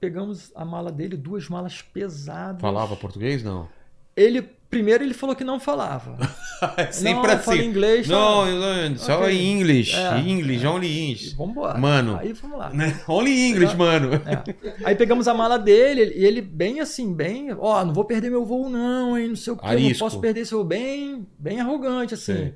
Pegamos 0.00 0.52
a 0.54 0.64
mala 0.64 0.90
dele, 0.90 1.16
duas 1.16 1.48
malas 1.48 1.82
pesadas. 1.82 2.60
Falava 2.60 2.96
português? 2.96 3.42
Não. 3.42 3.68
Ele 4.16 4.55
primeiro 4.70 5.04
ele 5.04 5.14
falou 5.14 5.34
que 5.34 5.44
não 5.44 5.58
falava. 5.60 6.16
É 6.78 6.90
sempre 6.90 7.26
não, 7.26 7.34
assim. 7.34 7.44
fala 7.44 7.62
inglês. 7.62 8.08
Não, 8.08 8.46
não, 8.46 8.96
só 8.96 9.20
Ok. 9.20 9.38
English. 9.38 9.94
É. 9.94 10.18
English, 10.20 10.66
only 10.66 11.00
English. 11.10 11.34
Vambora. 11.36 11.76
Mano. 11.76 12.16
Aí 12.18 12.32
vamos 12.32 12.58
lá. 12.58 12.70
Né? 12.70 12.98
Only 13.06 13.48
English, 13.50 13.76
mano. 13.76 14.14
É. 14.14 14.42
Aí 14.82 14.94
pegamos 14.94 15.28
a 15.28 15.34
mala 15.34 15.58
dele 15.58 16.14
e 16.16 16.24
ele 16.24 16.40
bem 16.40 16.80
assim, 16.80 17.12
bem, 17.12 17.54
ó, 17.58 17.84
não 17.84 17.92
vou 17.92 18.06
perder 18.06 18.30
meu 18.30 18.42
voo 18.42 18.70
não, 18.70 19.18
hein, 19.18 19.28
não 19.28 19.36
sei 19.36 19.52
o 19.52 19.56
que, 19.58 19.66
não 19.66 19.98
posso 19.98 20.18
perder 20.18 20.40
esse 20.40 20.54
voo, 20.54 20.64
bem, 20.64 21.26
bem 21.38 21.60
arrogante 21.60 22.14
assim. 22.14 22.34
Sei. 22.34 22.54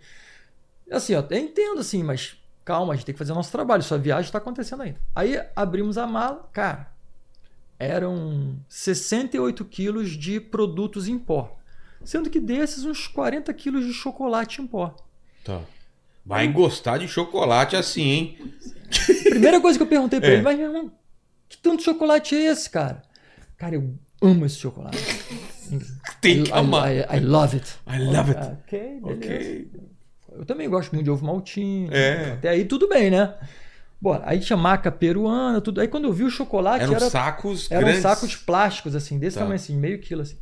Assim, 0.90 1.14
ó, 1.14 1.22
eu 1.28 1.38
entendo 1.38 1.80
assim, 1.80 2.02
mas 2.02 2.36
calma, 2.64 2.92
a 2.92 2.96
gente 2.96 3.04
tem 3.04 3.12
que 3.12 3.18
fazer 3.18 3.34
nosso 3.34 3.52
trabalho, 3.52 3.82
sua 3.82 3.98
viagem 3.98 4.24
está 4.24 4.38
acontecendo 4.38 4.82
ainda. 4.82 4.98
Aí 5.14 5.38
abrimos 5.54 5.98
a 5.98 6.06
mala, 6.06 6.48
cara, 6.52 6.88
eram 7.78 8.56
68 8.68 9.64
quilos 9.64 10.10
de 10.10 10.40
produtos 10.40 11.08
em 11.08 11.18
pó, 11.18 11.58
sendo 12.04 12.30
que 12.30 12.40
desses 12.40 12.84
uns 12.84 13.06
40 13.06 13.52
quilos 13.54 13.84
de 13.86 13.92
chocolate 13.92 14.60
em 14.62 14.66
pó. 14.66 14.94
Tá. 15.44 15.60
Vai 16.24 16.46
gostar 16.48 16.98
de 16.98 17.08
chocolate 17.08 17.76
assim, 17.76 18.02
hein? 18.02 18.38
Primeira 19.28 19.60
coisa 19.60 19.78
que 19.78 19.82
eu 19.82 19.88
perguntei 19.88 20.20
pra 20.20 20.28
É. 20.28 20.32
ele, 20.34 20.42
mas 20.42 20.58
meu 20.58 20.66
irmão, 20.68 20.92
que 21.48 21.56
tanto 21.58 21.82
chocolate 21.82 22.34
é 22.34 22.44
esse, 22.52 22.68
cara? 22.68 23.02
Cara, 23.56 23.74
eu 23.74 23.94
amo 24.22 24.44
esse 24.46 24.56
chocolate. 24.56 24.98
Tem 26.20 26.40
I- 26.40 26.42
que 26.44 26.52
amar. 26.52 26.90
I, 26.92 26.98
I, 27.00 27.16
I 27.16 27.20
love 27.20 27.56
it. 27.56 27.74
I 27.86 27.98
love 27.98 28.30
it. 28.32 28.40
Ok, 28.64 29.00
beleza. 29.02 29.16
Ok. 29.16 29.70
Eu 30.32 30.44
também 30.44 30.68
gosto 30.68 30.92
muito 30.92 31.04
de 31.04 31.10
ovo 31.10 31.24
maltinho. 31.26 31.92
É. 31.92 32.32
Até 32.32 32.48
aí 32.50 32.64
tudo 32.64 32.88
bem, 32.88 33.10
né? 33.10 33.34
Bora. 34.00 34.22
Aí 34.26 34.38
tinha 34.40 34.56
maca 34.56 34.90
peruana, 34.90 35.60
tudo. 35.60 35.80
Aí 35.80 35.88
quando 35.88 36.04
eu 36.04 36.12
vi 36.12 36.24
o 36.24 36.30
chocolate, 36.30 36.84
Eram 36.84 36.94
era, 36.94 37.10
sacos 37.10 37.70
eram 37.70 37.82
grandes. 37.82 38.02
sacos 38.02 38.36
plásticos, 38.36 38.94
assim, 38.94 39.18
desse 39.18 39.34
Tá. 39.34 39.40
tamanho, 39.42 39.56
assim, 39.56 39.76
meio 39.76 39.98
quilo, 40.00 40.22
assim. 40.22 40.36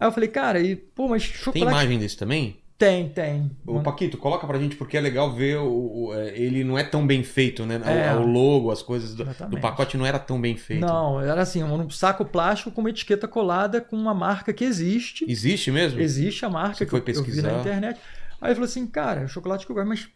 Aí 0.00 0.08
eu 0.08 0.12
falei, 0.12 0.28
cara, 0.30 0.58
e, 0.58 0.74
pô, 0.74 1.06
mas 1.08 1.24
Tem 1.28 1.32
chocolate. 1.36 1.72
imagem 1.72 1.98
desse 1.98 2.16
também? 2.16 2.56
Tem, 2.78 3.10
tem. 3.10 3.50
Ô, 3.66 3.80
Paquito, 3.80 4.16
coloca 4.16 4.46
pra 4.46 4.58
gente 4.58 4.74
porque 4.74 4.96
é 4.96 5.00
legal 5.02 5.30
ver 5.34 5.58
o, 5.58 6.06
o- 6.06 6.14
é, 6.14 6.28
ele 6.34 6.64
não 6.64 6.78
é 6.78 6.82
tão 6.82 7.06
bem 7.06 7.22
feito, 7.22 7.66
né? 7.66 7.76
O- 7.78 7.86
É. 7.86 8.16
O, 8.16 8.26
logo, 8.26 8.70
as 8.70 8.80
coisas 8.80 9.14
do, 9.14 9.22
do 9.50 9.60
pacote 9.60 9.98
não 9.98 10.06
era 10.06 10.18
tão 10.18 10.40
bem 10.40 10.56
feito. 10.56 10.80
Não, 10.80 11.20
era 11.20 11.42
assim, 11.42 11.62
um 11.62 11.90
saco 11.90 12.24
plástico 12.24 12.70
com 12.70 12.80
uma 12.80 12.88
etiqueta 12.88 13.28
colada 13.28 13.82
com 13.82 13.94
uma 13.96 14.14
marca 14.14 14.50
que 14.54 14.64
existe. 14.64 15.26
Existe 15.30 15.70
mesmo? 15.70 16.00
Existe 16.00 16.46
a 16.46 16.48
marca 16.48 16.76
Você 16.76 16.86
que 16.86 16.90
foi 16.90 17.00
eu, 17.00 17.04
eu 17.08 17.12
vi 17.12 17.12
pesquisar? 17.12 17.52
na 17.52 17.60
internet. 17.60 18.00
Aí 18.40 18.48
ele 18.48 18.54
falou 18.54 18.64
assim, 18.68 18.86
cara, 18.86 19.20
é 19.20 19.24
o 19.26 19.28
chocolate 19.28 19.66
que 19.66 19.72
eu 19.72 19.76
gosto, 19.76 19.88
mas 19.88 20.08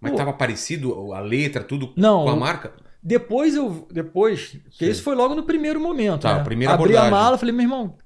Mas 0.00 0.12
Pô. 0.12 0.16
tava 0.18 0.32
parecido 0.34 1.12
a 1.12 1.18
letra, 1.18 1.64
tudo 1.64 1.92
Não, 1.96 2.22
com 2.22 2.30
a 2.30 2.32
eu- 2.34 2.38
marca? 2.38 2.72
depois 3.02 3.56
eu. 3.56 3.88
Depois. 3.90 4.50
Porque 4.62 4.84
Sim. 4.84 4.90
isso 4.92 5.02
foi 5.02 5.16
logo 5.16 5.34
no 5.34 5.42
primeiro 5.42 5.80
momento. 5.80 6.20
Tá, 6.22 6.34
né? 6.34 6.40
a 6.40 6.44
primeira 6.44 6.74
Abri 6.74 6.84
a 6.84 7.00
abordagem. 7.00 7.10
mala 7.10 7.38
falei, 7.38 7.52
meu 7.52 7.62
irmão, 7.64 7.96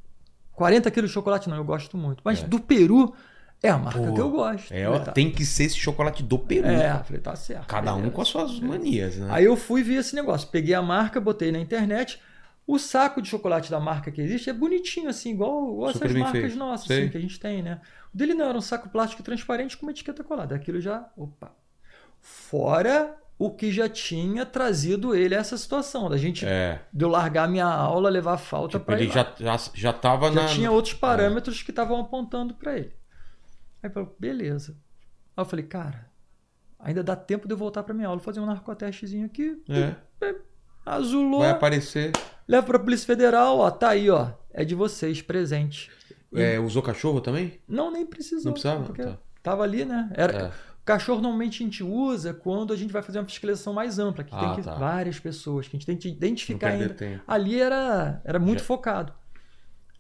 40 0.59 0.90
quilos 0.90 1.11
de 1.11 1.14
chocolate 1.14 1.48
não, 1.48 1.56
eu 1.56 1.64
gosto 1.64 1.96
muito. 1.96 2.20
Mas 2.24 2.42
É. 2.42 2.46
do 2.46 2.59
Peru 2.59 3.14
é 3.62 3.68
a 3.68 3.78
marca 3.78 4.00
Pô, 4.00 4.12
que 4.12 4.20
eu 4.20 4.28
gosto. 4.28 4.72
É, 4.72 4.88
ó, 4.88 4.98
tá. 4.98 5.12
tem 5.12 5.30
que 5.30 5.44
ser 5.44 5.64
esse 5.64 5.76
chocolate 5.76 6.20
do 6.20 6.36
Peru. 6.36 6.66
É, 6.66 6.98
falei, 7.04 7.22
tá 7.22 7.36
certo. 7.36 7.68
Cada 7.68 7.92
um 7.94 7.98
beleza. 7.98 8.14
com 8.14 8.22
as 8.22 8.28
suas 8.28 8.59
manias, 8.59 9.16
né? 9.16 9.28
Aí 9.30 9.44
eu 9.44 9.56
fui 9.56 9.84
ver 9.84 9.94
esse 10.00 10.16
negócio. 10.16 10.48
Peguei 10.48 10.74
a 10.74 10.82
marca, 10.82 11.20
botei 11.20 11.52
na 11.52 11.61
internet. 11.61 12.20
O 12.66 12.76
saco 12.76 13.22
de 13.22 13.28
chocolate 13.28 13.70
da 13.70 13.78
marca 13.78 14.11
que 14.11 14.20
existe 14.20 14.50
é 14.50 14.52
bonitinho, 14.52 15.09
assim, 15.09 15.30
igual, 15.30 15.72
igual 15.72 15.90
essas 15.90 16.12
marcas 16.12 16.40
feito. 16.42 16.56
nossas, 16.56 16.90
assim, 16.90 17.09
que 17.09 17.16
a 17.16 17.20
gente 17.20 17.38
tem, 17.38 17.62
né? 17.62 17.80
O 18.12 18.16
dele 18.18 18.34
não, 18.34 18.48
era 18.48 18.59
um 18.59 18.61
saco 18.61 18.88
plástico 18.88 19.22
transparente 19.22 19.76
com 19.76 19.86
uma 19.86 19.92
etiqueta 19.92 20.24
colada. 20.24 20.56
Aquilo 20.56 20.80
já. 20.80 21.09
Opa. 21.16 21.52
Fora 22.20 23.16
o 23.39 23.51
que 23.51 23.70
já 23.70 23.89
tinha 23.89 24.45
trazido 24.45 25.14
ele 25.14 25.34
a 25.34 25.39
essa 25.39 25.57
situação, 25.57 26.09
da 26.09 26.16
gente 26.16 26.45
É. 26.45 26.80
de 26.93 27.05
eu 27.05 27.09
largar 27.09 27.49
minha 27.49 27.66
aula, 27.66 28.11
levar 28.11 28.36
falta 28.36 28.72
Tipo, 28.78 28.84
para 28.86 28.97
ele 29.01 29.07
lá. 29.09 29.14
já, 29.14 29.34
já, 29.39 29.70
já 29.74 29.93
tava 29.93 30.32
Já 30.32 30.43
na. 30.43 30.49
tinha 30.49 30.70
outros 30.72 30.95
parâmetros 30.95 31.62
que 31.62 31.70
estavam 31.70 32.01
apontando 32.01 32.55
para 32.55 32.76
ele. 32.76 32.93
Aí 33.82 33.89
falei, 33.91 34.09
beleza. 34.18 34.72
Aí 35.36 35.43
eu 35.43 35.47
falei, 35.47 35.64
cara, 35.64 36.11
ainda 36.80 37.03
dá 37.05 37.14
tempo 37.14 37.47
de 37.47 37.55
eu 37.55 37.59
voltar 37.59 37.84
para 37.84 37.95
minha 37.95 38.09
aula, 38.09 38.18
fazer 38.20 38.41
um 38.41 38.47
narcotestezinho 38.47 39.26
aqui, 39.26 39.62
É. 39.68 39.95
azulou, 40.84 41.41
Vai 41.41 41.51
aparecer. 41.51 42.12
leva 42.47 42.66
para 42.66 42.76
a 42.76 42.80
Polícia 42.80 43.07
Federal, 43.07 43.59
ó, 43.59 43.70
tá 43.70 43.91
aí, 43.91 44.11
ó, 44.11 44.30
é 44.53 44.64
de 44.64 44.74
vocês, 44.74 45.22
presente. 45.22 45.91
É, 46.34 46.59
usou 46.59 46.82
cachorro 46.82 47.20
também? 47.20 47.59
Não, 47.68 47.91
nem 47.91 48.05
precisou. 48.05 48.47
Não 48.47 48.53
precisava? 48.53 48.84
Porque 48.84 49.03
Tá. 49.03 49.16
tava 49.43 49.62
ali, 49.62 49.84
né? 49.84 50.11
Era, 50.14 50.39
É. 50.47 50.53
Cachorro 50.89 51.20
normalmente 51.20 51.62
a 51.62 51.66
gente 51.66 51.84
usa 51.84 52.32
quando 52.32 52.72
a 52.72 52.76
gente 52.76 52.91
vai 52.93 53.03
fazer 53.03 53.18
uma 53.18 53.26
fiscalização 53.26 53.74
mais 53.74 53.99
ampla, 53.99 54.24
que 54.24 54.34
Ah, 54.34 54.39
tem 54.41 54.55
que 54.57 54.62
tá. 54.62 54.74
várias 54.74 55.20
pessoas, 55.20 55.68
que 55.68 55.76
a 55.76 55.78
gente 55.78 55.86
tem 55.86 55.97
que 55.99 56.09
identificar 56.09 56.68
ainda. 56.68 56.95
tempo. 56.95 57.22
Ali 57.28 57.61
era, 57.61 58.22
era 58.24 58.39
muito 58.39 58.61
Já- 58.61 58.64
focado. 58.64 59.12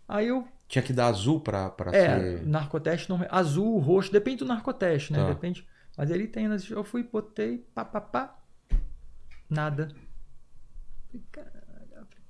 Aí 0.08 0.28
eu 0.28 0.48
Tinha 0.66 0.82
que 0.82 0.92
dar 0.92 1.08
azul 1.08 1.40
pra, 1.40 1.68
pra 1.70 1.94
É, 1.94 2.18
ser. 2.38 2.46
narcoteste 2.46 3.08
não, 3.10 3.24
azul, 3.30 3.78
roxo, 3.78 4.10
depende 4.12 4.38
do 4.38 4.44
narcoteste, 4.46 5.12
né? 5.12 5.18
Tá. 5.20 5.28
Depende. 5.28 5.66
Mas 5.96 6.10
ele 6.10 6.26
tem, 6.26 6.46
eu 6.70 6.84
fui, 6.84 7.02
botei, 7.02 7.58
pá, 7.74 7.84
pá, 7.84 8.00
pá, 8.00 8.38
nada. 9.50 9.88
Falei, 11.10 11.22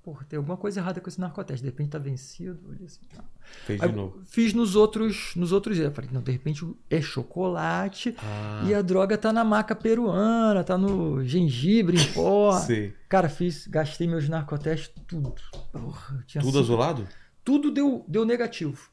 porra, 0.09 0.24
tem 0.26 0.38
alguma 0.38 0.56
coisa 0.56 0.80
errada 0.80 1.00
com 1.02 1.09
esse 1.11 1.20
narcoteste. 1.20 1.62
De 1.62 1.68
repente 1.68 1.90
tá 1.90 1.98
vencido. 1.98 2.59
Eu 2.64 2.70
olhei 2.70 2.86
assim, 2.86 3.00
tá. 3.14 3.22
Fez 3.66 3.78
Aí 3.82 3.90
de 3.90 3.94
novo. 3.94 4.20
Fiz 4.24 4.54
nos 4.54 4.74
outros, 4.74 5.32
nos 5.36 5.52
outros. 5.52 5.78
Eu 5.78 5.90
falei, 5.92 6.09
não, 6.11 6.22
de 6.22 6.32
repente 6.32 6.66
é 6.88 7.00
chocolate 7.00 8.14
Ah, 8.22 8.64
e 8.66 8.72
a 8.74 8.80
droga 8.80 9.18
tá 9.18 9.32
na 9.32 9.44
maca 9.44 9.74
peruana, 9.76 10.64
tá 10.64 10.78
no 10.78 11.22
gengibre 11.24 12.00
em 12.00 12.12
pó. 12.14 12.52
sei. 12.61 12.94
Cara, 13.09 13.28
fiz, 13.28 13.66
gastei 13.66 14.06
meus 14.06 14.28
narcotestes 14.28 14.90
tudo. 15.06 15.34
Porra, 15.72 16.24
Tudo 16.26 16.42
cinco- 16.46 16.59
azulado? 16.59 17.06
tudo 17.44 17.70
deu, 17.70 18.04
deu 18.09 18.24
negativo. 18.24 18.90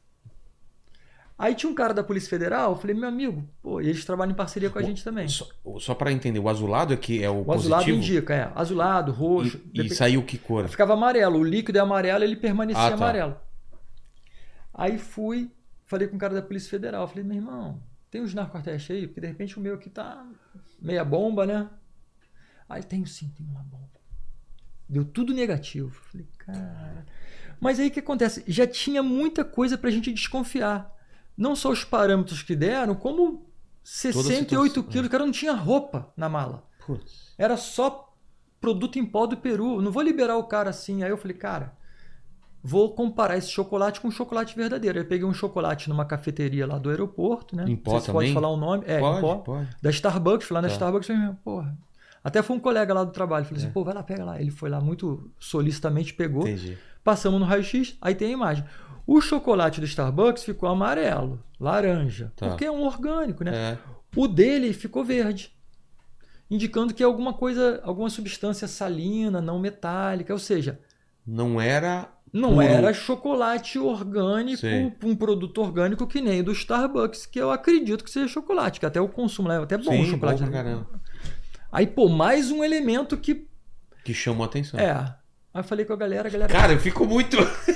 Aí 1.38 1.54
tinha 1.54 1.70
um 1.70 1.74
cara 1.74 1.92
da 1.92 2.02
Polícia 2.02 2.30
Federal, 2.30 2.72
eu 2.72 2.76
falei, 2.78 2.96
meu 2.96 3.06
amigo, 3.08 3.46
pô, 3.62 3.78
e 3.80 3.88
eles 3.88 4.04
trabalham 4.06 4.32
em 4.32 4.34
parceria 4.36 4.70
com 4.70 4.78
a 4.78 4.82
gente 4.82 5.04
também. 5.04 5.28
Só, 5.28 5.46
só 5.78 5.94
para 5.94 6.10
entender, 6.10 6.38
o 6.38 6.48
azulado 6.48 6.94
é 6.94 6.96
que 6.96 7.22
é 7.22 7.28
o, 7.28 7.44
O 7.44 7.52
azulado 7.52 7.84
positivo? 7.84 7.98
indica, 7.98 8.34
é. 8.34 8.52
Azulado, 8.54 9.12
roxo. 9.12 9.58
E, 9.66 9.80
e 9.80 9.82
depe- 9.82 9.94
saiu 9.94 10.22
que 10.22 10.38
cor? 10.38 10.66
Ficava 10.66 10.94
amarelo. 10.94 11.38
O 11.38 11.44
líquido 11.44 11.76
é 11.76 11.80
amarelo, 11.82 12.24
ele 12.24 12.36
permanecia 12.36 12.82
Ah, 12.82 12.88
tá. 12.88 12.94
amarelo. 12.94 13.36
Aí 14.72 14.98
fui, 14.98 15.50
falei 15.84 16.08
com 16.08 16.16
o 16.16 16.18
cara 16.18 16.34
da 16.34 16.40
Polícia 16.42 16.70
Federal. 16.70 17.06
Falei, 17.06 17.22
meu 17.24 17.36
irmão, 17.36 17.82
tem 18.10 18.22
uns 18.22 18.32
narcotestes 18.34 18.96
aí? 18.96 19.06
Porque 19.06 19.20
de 19.20 19.26
repente 19.26 19.58
o 19.58 19.60
meu 19.60 19.74
aqui 19.74 19.90
tá 19.90 20.26
meia 20.80 21.04
bomba, 21.04 21.44
né? 21.46 21.68
Aí 22.68 22.82
tenho 22.82 23.06
sim, 23.06 23.28
tem 23.36 23.46
uma 23.46 23.62
bomba. 23.62 23.86
Deu 24.88 25.04
tudo 25.04 25.34
negativo. 25.34 25.90
Falei, 25.90 26.26
cara. 26.38 27.04
Mas 27.60 27.78
aí 27.78 27.88
o 27.88 27.90
que 27.90 28.00
acontece? 28.00 28.42
Já 28.46 28.66
tinha 28.66 29.02
muita 29.02 29.44
coisa 29.44 29.76
pra 29.76 29.90
gente 29.90 30.10
desconfiar. 30.12 30.95
Não 31.36 31.54
só 31.54 31.70
os 31.70 31.84
parâmetros 31.84 32.42
que 32.42 32.56
deram, 32.56 32.94
como 32.94 33.44
68 33.82 34.68
situação, 34.68 34.90
quilos. 34.90 35.06
O 35.06 35.10
cara 35.10 35.24
não 35.24 35.32
tinha 35.32 35.52
roupa 35.52 36.12
na 36.16 36.28
mala. 36.28 36.64
Putz. 36.86 37.32
Era 37.36 37.56
só 37.56 38.12
produto 38.60 38.98
em 38.98 39.04
pó 39.04 39.26
do 39.26 39.36
Peru. 39.36 39.80
Não 39.82 39.92
vou 39.92 40.02
liberar 40.02 40.36
o 40.36 40.44
cara 40.44 40.70
assim. 40.70 41.02
Aí 41.02 41.10
eu 41.10 41.16
falei, 41.16 41.36
cara, 41.36 41.72
vou 42.62 42.94
comparar 42.94 43.36
esse 43.36 43.50
chocolate 43.50 44.00
com 44.00 44.08
um 44.08 44.10
chocolate 44.10 44.56
verdadeiro. 44.56 44.98
Aí 44.98 45.04
eu 45.04 45.08
peguei 45.08 45.26
um 45.26 45.34
chocolate 45.34 45.88
numa 45.88 46.04
cafeteria 46.04 46.66
lá 46.66 46.78
do 46.78 46.90
aeroporto, 46.90 47.54
né? 47.54 47.64
Em 47.68 47.76
pó 47.76 48.00
se 48.00 48.10
pode 48.10 48.32
falar 48.32 48.48
o 48.48 48.56
nome. 48.56 48.84
É, 48.86 48.96
em 48.98 49.00
pode, 49.00 49.20
pó. 49.20 49.36
pode. 49.38 49.68
Da 49.82 49.90
Starbucks, 49.90 50.46
fui 50.48 50.54
lá 50.54 50.62
na 50.62 50.68
Tá. 50.68 50.74
Starbucks 50.74 51.08
e 51.08 51.32
porra. 51.44 51.76
Até 52.24 52.42
foi 52.42 52.56
um 52.56 52.60
colega 52.60 52.92
lá 52.92 53.04
do 53.04 53.12
trabalho. 53.12 53.44
Falei 53.44 53.62
É. 53.62 53.64
assim, 53.64 53.72
pô, 53.72 53.84
vai 53.84 53.94
lá, 53.94 54.02
pega 54.02 54.24
lá. 54.24 54.40
Ele 54.40 54.50
foi 54.50 54.68
lá 54.68 54.80
muito 54.80 55.30
solicitamente, 55.38 56.12
pegou. 56.14 56.42
Entendi. 56.42 56.76
Passamos 57.04 57.38
no 57.38 57.46
raio-x, 57.46 57.96
aí 58.00 58.16
tem 58.16 58.30
a 58.30 58.32
imagem. 58.32 58.64
O 59.06 59.20
chocolate 59.20 59.80
do 59.80 59.86
Starbucks 59.86 60.42
ficou 60.44 60.68
amarelo, 60.68 61.42
laranja. 61.60 62.32
Tá. 62.34 62.48
Porque 62.48 62.64
é 62.64 62.70
um 62.70 62.82
orgânico, 62.84 63.44
né? 63.44 63.52
É. 63.54 63.78
O 64.16 64.26
dele 64.26 64.72
ficou 64.72 65.04
verde, 65.04 65.52
indicando 66.50 66.92
que 66.94 67.02
é 67.02 67.06
alguma 67.06 67.32
coisa, 67.34 67.80
alguma 67.84 68.10
substância 68.10 68.66
salina, 68.66 69.40
não 69.40 69.58
metálica, 69.60 70.32
ou 70.32 70.38
seja, 70.38 70.80
Não 71.26 71.60
era. 71.60 72.08
não 72.32 72.50
Puro. 72.54 72.62
era 72.62 72.92
chocolate 72.94 73.78
orgânico, 73.78 74.60
Sim. 74.62 74.92
um 75.02 75.14
produto 75.14 75.58
orgânico 75.60 76.06
que 76.06 76.20
nem 76.20 76.40
o 76.40 76.44
do 76.44 76.52
Starbucks, 76.52 77.26
que 77.26 77.38
eu 77.40 77.50
acredito 77.50 78.02
que 78.02 78.10
seja 78.10 78.26
chocolate, 78.28 78.80
que 78.80 78.86
até 78.86 79.00
o 79.00 79.08
consumo 79.08 79.48
leva 79.48 79.64
até 79.64 79.76
bom 79.76 79.92
Sim, 79.92 80.02
o 80.02 80.06
chocolate. 80.06 80.42
bom 80.42 80.50
pra 80.50 80.62
né? 80.62 80.64
caramba. 80.70 81.00
Aí, 81.70 81.86
pô, 81.86 82.08
mais 82.08 82.50
um 82.50 82.64
elemento 82.64 83.16
que 83.16 83.46
Que 84.04 84.14
chamou 84.14 84.42
a 84.44 84.46
atenção. 84.46 84.80
é. 84.80 84.90
Aí 85.54 85.60
eu 85.60 85.64
falei 85.64 85.84
com 85.86 85.92
a 85.94 85.96
galera, 85.96 86.28
a 86.28 86.30
galera. 86.30 86.52
Cara, 86.52 86.72
eu 86.74 86.78
fico 86.78 87.06
muito. 87.06 87.36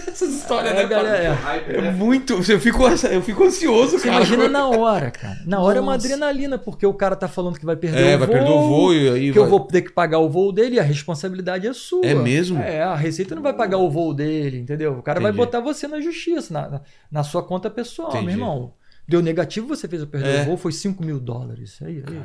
Essas 0.55 0.69
histórias, 0.69 0.73
É, 0.73 0.83
né? 0.83 0.89
galera, 0.89 1.39
é. 1.69 1.77
É 1.77 1.81
né? 1.83 1.91
muito. 1.93 2.33
Eu 2.35 2.61
fico, 2.61 2.83
eu 2.87 3.23
fico 3.23 3.45
ansioso, 3.45 3.99
Você 3.99 4.05
cara. 4.09 4.17
imagina 4.17 4.49
na 4.49 4.67
hora, 4.69 5.11
cara. 5.11 5.39
Na 5.47 5.61
hora 5.61 5.79
é 5.79 5.81
uma 5.81 5.93
Nossa. 5.95 6.07
adrenalina, 6.07 6.59
porque 6.59 6.87
o 6.87 6.95
cara 6.95 7.15
tá 7.17 7.29
falando 7.29 7.59
que 7.59 7.65
vai 7.67 7.77
perder 7.77 8.01
É, 8.13 8.17
o 8.17 8.19
vai 8.19 8.27
voo. 8.29 8.37
perder 8.37 8.51
o 8.51 8.61
voo 8.69 8.95
e 8.95 9.09
aí 9.09 9.33
que 9.33 9.39
vai... 9.39 9.47
eu 9.47 9.51
vou 9.51 9.61
ter 9.61 9.83
que 9.83 9.93
pagar 9.93 10.19
o 10.19 10.29
voo 10.29 10.53
dele 10.53 10.77
e 10.77 10.81
a 10.81 10.83
responsabilidade 10.83 11.67
é 11.67 11.73
sua. 11.73 12.05
É 12.05 12.15
mesmo? 12.15 12.61
É, 12.61 12.83
a 12.83 12.95
Receita 12.95 13.35
não 13.35 13.43
vai 13.43 13.53
pagar 13.53 13.79
o 13.79 13.89
voo 13.91 14.13
dele, 14.13 14.59
entendeu? 14.59 14.93
O 14.99 15.03
cara 15.03 15.21
vai 15.21 15.31
Entendi. 15.31 15.45
botar 15.47 15.61
você 15.61 15.87
na 15.89 16.01
justiça, 16.01 16.53
na, 16.53 16.69
na, 16.69 16.81
na 17.11 17.23
sua 17.23 17.43
conta 17.43 17.69
pessoal, 17.71 18.11
Entendi. 18.11 18.27
meu 18.27 18.35
irmão. 18.35 18.73
Deu 19.09 19.21
negativo, 19.21 19.67
você 19.67 19.89
fez 19.89 20.03
eu 20.03 20.09
perder 20.09 20.37
É. 20.39 20.43
o 20.43 20.45
voo, 20.47 20.57
foi 20.57 20.71
5 20.73 21.05
mil 21.05 21.19
dólares. 21.19 21.79
Aí, 21.83 22.03
aí. 22.07 22.21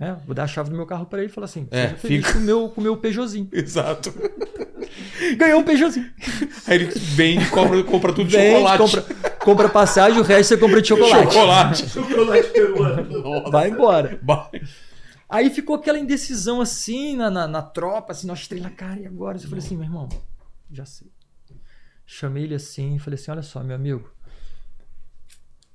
É, 0.00 0.12
vou 0.24 0.32
dar 0.34 0.44
a 0.44 0.46
chave 0.46 0.70
do 0.70 0.76
meu 0.76 0.86
carro 0.86 1.06
para 1.06 1.18
ele 1.18 1.28
e 1.28 1.32
falar 1.32 1.46
assim: 1.46 1.66
É, 1.72 1.88
feliz 1.88 2.24
fica- 2.26 2.32
com 2.34 2.38
o 2.38 2.42
meu, 2.42 2.68
com 2.68 2.80
o 2.80 2.84
meu 2.84 2.96
Peugeotzinho. 2.96 3.48
Exato. 3.52 4.14
Ganhou 5.36 5.60
um 5.60 5.64
Peugeotzinho. 5.64 6.08
Aí 6.66 6.74
ele 6.76 6.84
vende 6.86 7.44
e 7.44 7.50
compra, 7.50 7.82
compra 7.84 8.12
tudo 8.12 8.28
de 8.28 8.36
Vende, 8.36 8.52
chocolate. 8.52 8.78
compra, 8.78 9.02
compra 9.38 9.68
passagem, 9.68 10.20
o 10.20 10.22
resto 10.22 10.50
você 10.50 10.56
compra 10.56 10.80
de 10.80 10.88
chocolate. 10.88 11.32
Chocolate. 11.34 11.88
Chocolate 11.88 12.48
peruano. 12.50 13.50
Vai 13.50 13.68
embora. 13.70 14.20
Vai. 14.22 14.62
Aí 15.28 15.50
ficou 15.50 15.76
aquela 15.76 15.98
indecisão 15.98 16.60
assim 16.60 17.16
na, 17.16 17.28
na, 17.28 17.46
na 17.48 17.60
tropa, 17.62 18.12
assim, 18.12 18.26
nós 18.26 18.46
três 18.48 18.62
na 18.62 18.70
cara, 18.70 19.00
e 19.00 19.06
agora? 19.06 19.36
Eu 19.36 19.42
falei 19.42 19.58
assim, 19.58 19.76
meu 19.76 19.84
irmão, 19.84 20.08
já 20.70 20.86
sei. 20.86 21.08
Chamei 22.06 22.44
ele 22.44 22.54
assim 22.54 22.94
e 22.96 22.98
falei 23.00 23.18
assim: 23.18 23.30
olha 23.32 23.42
só, 23.42 23.62
meu 23.62 23.74
amigo, 23.76 24.10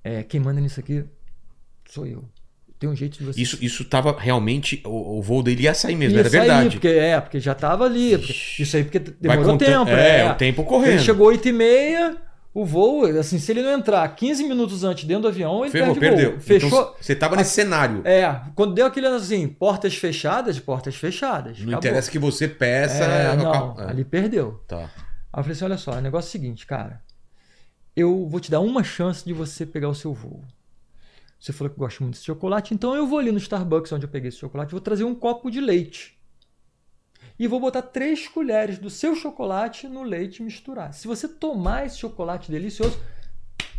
é, 0.03 0.23
quem 0.23 0.39
manda 0.39 0.59
nisso 0.61 0.79
aqui 0.79 1.05
sou 1.87 2.07
eu. 2.07 2.27
Tem 2.83 2.89
um 2.89 2.95
jeito 2.97 3.17
de 3.17 3.23
você. 3.23 3.41
Isso, 3.41 3.57
isso 3.61 3.85
tava 3.85 4.13
realmente. 4.19 4.83
O, 4.85 5.19
o 5.19 5.21
voo 5.21 5.41
dele 5.41 5.63
ia 5.63 5.73
sair 5.73 5.95
mesmo, 5.95 6.17
Ia 6.17 6.19
era 6.19 6.29
sair, 6.29 6.39
verdade. 6.41 6.69
Porque, 6.71 6.87
é, 6.89 7.21
porque 7.21 7.39
já 7.39 7.55
tava 7.55 7.85
ali. 7.85 8.17
porque- 8.17 8.33
isso 8.59 8.75
aí 8.75 8.83
porque 8.83 8.99
demorou 8.99 9.57
tempo. 9.57 9.89
É, 9.89 10.25
né? 10.25 10.31
o 10.33 10.35
tempo 10.35 10.61
Ele 10.63 10.67
correndo. 10.67 10.99
chegou 10.99 11.27
8 11.27 11.47
e 11.47 11.53
meia, 11.53 12.17
o 12.53 12.65
voo, 12.65 13.05
assim, 13.17 13.39
se 13.39 13.53
ele 13.53 13.61
não 13.61 13.71
entrar 13.71 14.05
15 14.13 14.43
minutos 14.43 14.83
antes 14.83 15.05
dentro 15.05 15.21
do 15.21 15.27
avião, 15.29 15.61
ele 15.63 15.71
Ferrou, 15.71 15.95
perde 15.95 15.99
perdeu. 16.17 16.31
voo. 16.31 16.39
Fechou. 16.41 16.67
Então, 16.67 16.95
você 16.99 17.15
tava 17.15 17.37
nesse 17.37 17.51
cenário. 17.51 18.01
É, 18.03 18.37
quando 18.53 18.73
deu 18.73 18.85
aquele 18.85 19.07
assim, 19.07 19.47
portas 19.47 19.95
fechadas, 19.95 20.59
portas 20.59 20.93
fechadas. 20.93 21.59
Não 21.59 21.67
acabou. 21.69 21.77
interessa 21.77 22.11
que 22.11 22.19
você 22.19 22.49
peça. 22.49 23.05
É, 23.05 23.31
é, 23.31 23.35
não, 23.37 23.79
é. 23.79 23.91
ali 23.91 24.03
perdeu. 24.03 24.61
Tá. 24.67 24.79
Aí 24.79 25.39
eu 25.39 25.43
falei 25.43 25.51
assim: 25.53 25.63
olha 25.63 25.77
só, 25.77 25.93
o 25.93 26.01
negócio 26.01 26.27
é 26.27 26.29
o 26.29 26.31
seguinte, 26.33 26.65
cara. 26.67 27.01
Eu 27.95 28.27
vou 28.27 28.41
te 28.41 28.51
dar 28.51 28.59
uma 28.59 28.83
chance 28.83 29.23
de 29.23 29.31
você 29.31 29.65
pegar 29.65 29.87
o 29.87 29.95
seu 29.95 30.13
voo. 30.13 30.41
Você 31.43 31.51
falou 31.51 31.73
que 31.73 31.77
gosta 31.77 32.01
muito 32.01 32.17
de 32.17 32.23
chocolate, 32.23 32.73
então 32.73 32.95
eu 32.95 33.05
vou 33.05 33.19
ali 33.19 33.29
no 33.29 33.37
Starbucks 33.37 33.91
onde 33.91 34.05
eu 34.05 34.09
peguei 34.09 34.29
esse 34.29 34.37
chocolate, 34.37 34.71
vou 34.71 34.79
trazer 34.79 35.03
um 35.03 35.13
copo 35.13 35.51
de 35.51 35.59
leite. 35.59 36.17
E 37.37 37.49
vou 37.49 37.59
botar 37.59 37.81
três 37.81 38.29
colheres 38.29 38.79
do 38.79 38.89
seu 38.89 39.13
chocolate 39.13 39.85
no 39.89 40.03
leite 40.03 40.37
e 40.37 40.43
misturar. 40.45 40.93
Se 40.93 41.05
você 41.05 41.27
tomar 41.27 41.85
esse 41.85 41.97
chocolate 41.97 42.49
delicioso, 42.49 42.97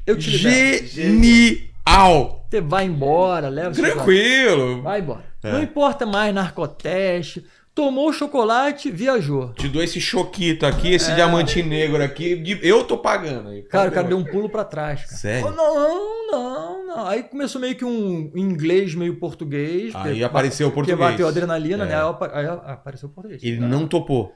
eu 0.06 0.18
te 0.18 0.28
libero. 0.28 0.86
Genial! 0.86 2.46
Você 2.50 2.60
vai 2.60 2.84
embora, 2.84 3.48
leva 3.48 3.70
o 3.70 3.74
chocolate. 3.74 3.94
Tranquilo. 3.94 4.82
Vai 4.82 5.00
embora. 5.00 5.24
É. 5.42 5.52
Não 5.52 5.62
importa 5.62 6.04
mais 6.04 6.34
narcoteste. 6.34 7.46
Tomou 7.74 8.08
o 8.10 8.12
chocolate, 8.12 8.88
viajou. 8.88 9.52
Te 9.54 9.66
dou 9.68 9.82
esse 9.82 10.00
choquito 10.00 10.64
aqui, 10.64 10.92
esse 10.94 11.12
diamante 11.12 11.60
negro 11.60 12.00
aqui. 12.04 12.40
Eu 12.62 12.84
tô 12.84 12.96
pagando 12.98 13.48
aí. 13.48 13.58
É. 13.58 13.62
Cara, 13.62 13.88
o 13.88 13.92
cara 13.92 14.06
deu 14.06 14.16
um 14.16 14.22
pulo 14.24 14.48
pra 14.48 14.64
trás, 14.64 15.00
cara. 15.04 15.16
Sério? 15.16 15.50
Não, 15.50 16.30
não, 16.30 16.86
não. 16.86 17.06
Aí 17.08 17.24
começou 17.24 17.60
meio 17.60 17.74
que 17.74 17.84
um 17.84 18.30
inglês, 18.36 18.94
meio 18.94 19.16
português. 19.18 19.92
Aí 19.96 20.02
porque- 20.10 20.22
apareceu 20.24 20.68
o 20.68 20.70
Porque 20.70 20.90
português. 20.92 21.10
bateu 21.12 21.26
a 21.26 21.30
adrenalina, 21.30 21.82
É. 21.84 21.88
né? 21.88 21.94
Aí 21.96 22.00
apa- 22.08 22.30
Aí 22.32 22.46
apareceu 22.46 23.08
o 23.08 23.12
português. 23.12 23.42
Ele 23.42 23.58
não 23.58 23.88
topou. 23.88 24.32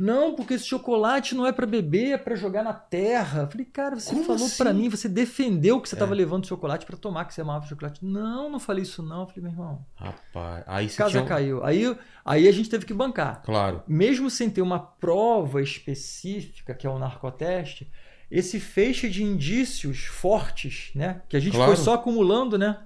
Não, 0.00 0.32
porque 0.36 0.54
esse 0.54 0.64
chocolate 0.64 1.34
não 1.34 1.44
é 1.44 1.50
pra 1.50 1.66
beber, 1.66 2.12
é 2.12 2.16
pra 2.16 2.36
jogar 2.36 2.62
na 2.62 2.72
terra. 2.72 3.40
Eu 3.42 3.48
falei, 3.48 3.66
cara, 3.66 3.98
você 3.98 4.10
Como 4.14 4.22
falou 4.24 4.46
assim? 4.46 4.56
pra 4.62 4.72
mim, 4.72 4.88
você 4.88 5.08
defendeu 5.08 5.80
que 5.80 5.88
você 5.88 5.96
É. 5.96 5.98
tava 5.98 6.14
levando 6.14 6.46
chocolate 6.46 6.86
pra 6.86 6.96
tomar, 6.96 7.24
que 7.24 7.34
você 7.34 7.40
amava 7.40 7.66
chocolate. 7.66 8.04
Não, 8.04 8.48
não 8.48 8.60
falei 8.60 8.84
isso 8.84 9.02
não. 9.02 9.22
Eu 9.22 9.26
falei, 9.26 9.42
meu 9.42 9.50
irmão, 9.50 9.84
Rapaz, 9.96 10.62
aí 10.68 10.88
você 10.88 10.96
casa 10.96 11.10
tinha... 11.10 11.24
caiu. 11.24 11.64
Aí, 11.64 11.96
aí 12.24 12.46
a 12.46 12.52
gente 12.52 12.70
teve 12.70 12.86
que 12.86 12.94
bancar. 12.94 13.42
Claro. 13.42 13.82
mesmo 13.88 14.30
sem 14.30 14.48
ter 14.48 14.62
uma 14.62 14.78
prova 14.78 15.60
específica, 15.60 16.74
que 16.74 16.86
é 16.86 16.90
o 16.90 16.98
narcoteste, 16.98 17.90
esse 18.30 18.60
feixe 18.60 19.08
de 19.08 19.24
indícios 19.24 20.04
fortes, 20.04 20.90
né? 20.94 21.22
Que 21.28 21.36
a 21.36 21.40
gente 21.40 21.54
Claro. 21.56 21.74
foi 21.74 21.82
só 21.84 21.94
acumulando, 21.94 22.56
né? 22.56 22.78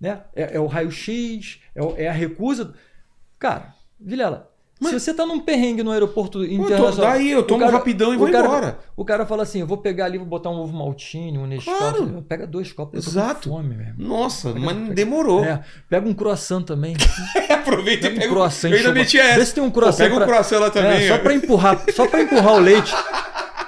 né? 0.00 0.22
É, 0.36 0.54
é 0.56 0.60
o 0.60 0.66
raio-x, 0.66 1.58
é, 1.74 2.04
é 2.04 2.08
a 2.08 2.12
recusa. 2.12 2.74
Cara, 3.40 3.74
Vilela, 3.98 4.52
Mas- 4.80 4.90
se 4.92 5.00
você 5.00 5.14
tá 5.14 5.26
num 5.26 5.40
perrengue 5.40 5.82
no 5.82 5.90
aeroporto 5.90 6.38
Pô, 6.38 6.44
tô- 6.46 6.50
internacional. 6.52 7.10
daí, 7.12 7.30
eu 7.30 7.42
tomo 7.42 7.60
cara- 7.60 7.72
rapidão 7.72 8.12
e 8.12 8.16
o 8.16 8.18
vou 8.20 8.30
cara- 8.30 8.46
embora. 8.46 8.78
O 8.96 9.04
cara 9.04 9.26
fala 9.26 9.42
assim: 9.42 9.60
eu 9.60 9.66
vou 9.66 9.78
pegar 9.78 10.04
ali, 10.04 10.18
vou 10.18 10.26
botar 10.26 10.50
um 10.50 10.60
ovo 10.60 10.72
maltine, 10.76 11.36
um 11.38 11.46
Nescau. 11.46 11.76
Claro. 11.76 12.24
Pega 12.28 12.46
dois 12.46 12.72
copos, 12.72 12.94
eu 12.94 13.02
tô 13.12 13.18
Exato. 13.18 13.48
com 13.48 13.56
fome, 13.56 13.74
meu 13.74 13.86
irmão. 13.88 14.08
Nossa, 14.08 14.54
mas 14.54 14.76
demorou. 14.94 15.44
É, 15.44 15.60
pega 15.88 16.08
um 16.08 16.14
croissant 16.14 16.62
também. 16.62 16.94
Aproveita 17.50 18.06
e 18.06 18.10
Pega 18.10 18.14
um 18.16 18.18
pega 18.20 18.32
croissant. 18.32 18.70
Eu 18.70 18.76
ainda 18.78 18.92
meti 18.92 19.18
essa. 19.18 19.38
Vê 19.38 19.46
se 19.46 19.54
tem 19.54 19.62
um 19.64 19.70
Pô, 19.70 19.80
croissant. 19.80 19.98
pega 20.04 20.14
um 20.14 20.18
pra- 20.18 20.26
croissant 20.26 20.58
lá 20.60 20.70
também. 20.70 21.04
É, 21.04 21.08
só 21.08 21.18
pra 21.18 21.34
empurrar, 21.34 21.84
só 21.94 22.06
para 22.06 22.22
empurrar 22.22 22.54
o 22.54 22.58
leite. 22.60 22.92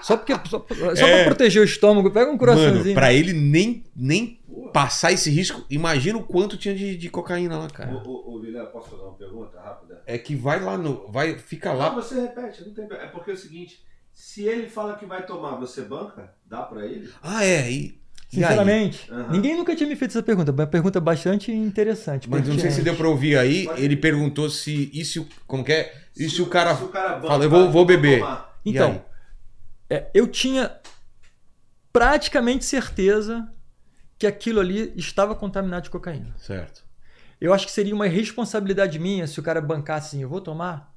Só 0.03 0.17
porque 0.17 0.33
só, 0.49 0.65
só 0.97 1.07
É. 1.07 1.17
pra 1.17 1.25
proteger 1.27 1.61
o 1.61 1.65
estômago, 1.65 2.11
pega 2.11 2.27
um 2.27 2.35
Mano, 2.35 2.39
croissantzinho. 2.39 2.95
pra 2.95 3.13
ele 3.13 3.33
nem, 3.33 3.85
nem 3.95 4.39
passar 4.73 5.13
esse 5.13 5.31
risco, 5.31 5.65
imagina 5.69 6.19
o 6.19 6.23
quanto 6.23 6.57
tinha 6.57 6.75
de, 6.75 6.97
de 6.97 7.09
cocaína 7.11 7.59
lá, 7.59 7.69
cara. 7.69 7.93
Ô, 8.05 8.09
ô, 8.11 8.37
ô 8.37 8.41
Vilela, 8.41 8.67
posso 8.67 8.91
fazer 8.91 9.03
uma 9.03 9.13
pergunta 9.13 9.59
rápida? 9.61 9.90
É 10.13 10.19
que 10.19 10.35
vai 10.35 10.59
lá 10.61 10.77
no. 10.77 11.07
Vai, 11.11 11.39
fica 11.39 11.71
Não, 11.71 11.79
lá. 11.79 11.91
você 11.91 12.21
repete, 12.21 12.65
não 12.67 12.75
tem 12.75 12.85
É 12.85 13.07
porque 13.07 13.31
é 13.31 13.35
o 13.35 13.37
seguinte, 13.37 13.85
se 14.13 14.43
ele 14.45 14.69
fala 14.69 14.97
que 14.97 15.07
vai 15.07 15.25
tomar, 15.25 15.57
você 15.57 15.83
banca? 15.83 16.35
Dá 16.45 16.63
pra 16.63 16.85
ele? 16.85 17.11
Ah, 17.23 17.45
é. 17.45 17.71
E, 17.71 17.75
e 17.75 17.77
aí? 17.77 18.01
Sinceramente, 18.31 19.11
ninguém 19.31 19.57
nunca 19.57 19.75
tinha 19.75 19.89
me 19.89 19.97
feito 19.97 20.11
essa 20.13 20.23
pergunta. 20.23 20.53
Uma 20.53 20.67
pergunta 20.67 21.01
bastante 21.01 21.51
interessante. 21.53 22.29
Mas 22.29 22.47
não 22.47 22.59
sei 22.59 22.71
se 22.71 22.83
deu 22.83 22.97
pra 22.97 23.09
ouvir 23.09 23.37
aí. 23.37 23.69
Ele 23.77 23.97
perguntou 23.97 24.49
se. 24.51 24.91
E 24.93 25.05
se 25.05 25.19
o. 25.21 25.29
Como 25.47 25.65
que 25.65 25.73
é? 25.73 25.95
E 26.17 26.29
se 26.29 26.43
o 26.43 26.47
cara. 26.47 26.77
Se 26.77 26.85
o 26.85 26.89
cara 26.89 27.15
banca, 27.17 27.29
fala, 27.29 27.45
eu 27.45 27.51
vou- 27.51 27.71
vou 27.71 27.85
beber. 27.85 28.21
tomar, 28.21 28.61
Então, 28.65 29.05
é, 29.89 30.11
eu 30.15 30.27
tinha 30.27 30.77
praticamente 31.93 32.65
certeza 32.65 33.49
que 34.19 34.27
aquilo 34.27 34.61
ali 34.61 34.93
estava 34.97 35.35
contaminado 35.35 35.85
de 35.85 35.91
cocaína. 35.91 36.35
Certo. 36.39 36.85
Eu 37.41 37.55
acho 37.55 37.67
que 37.67 37.73
seria 37.73 37.95
uma 37.95 38.07
irresponsabilidade 38.07 38.99
minha 38.99 39.27
se 39.27 39.41
o 39.41 39.43
cara 39.43 39.61
bancasse 39.61 40.09
assim, 40.17 40.23
eu 40.23 40.29
vou 40.29 40.41
tomar 40.41 40.95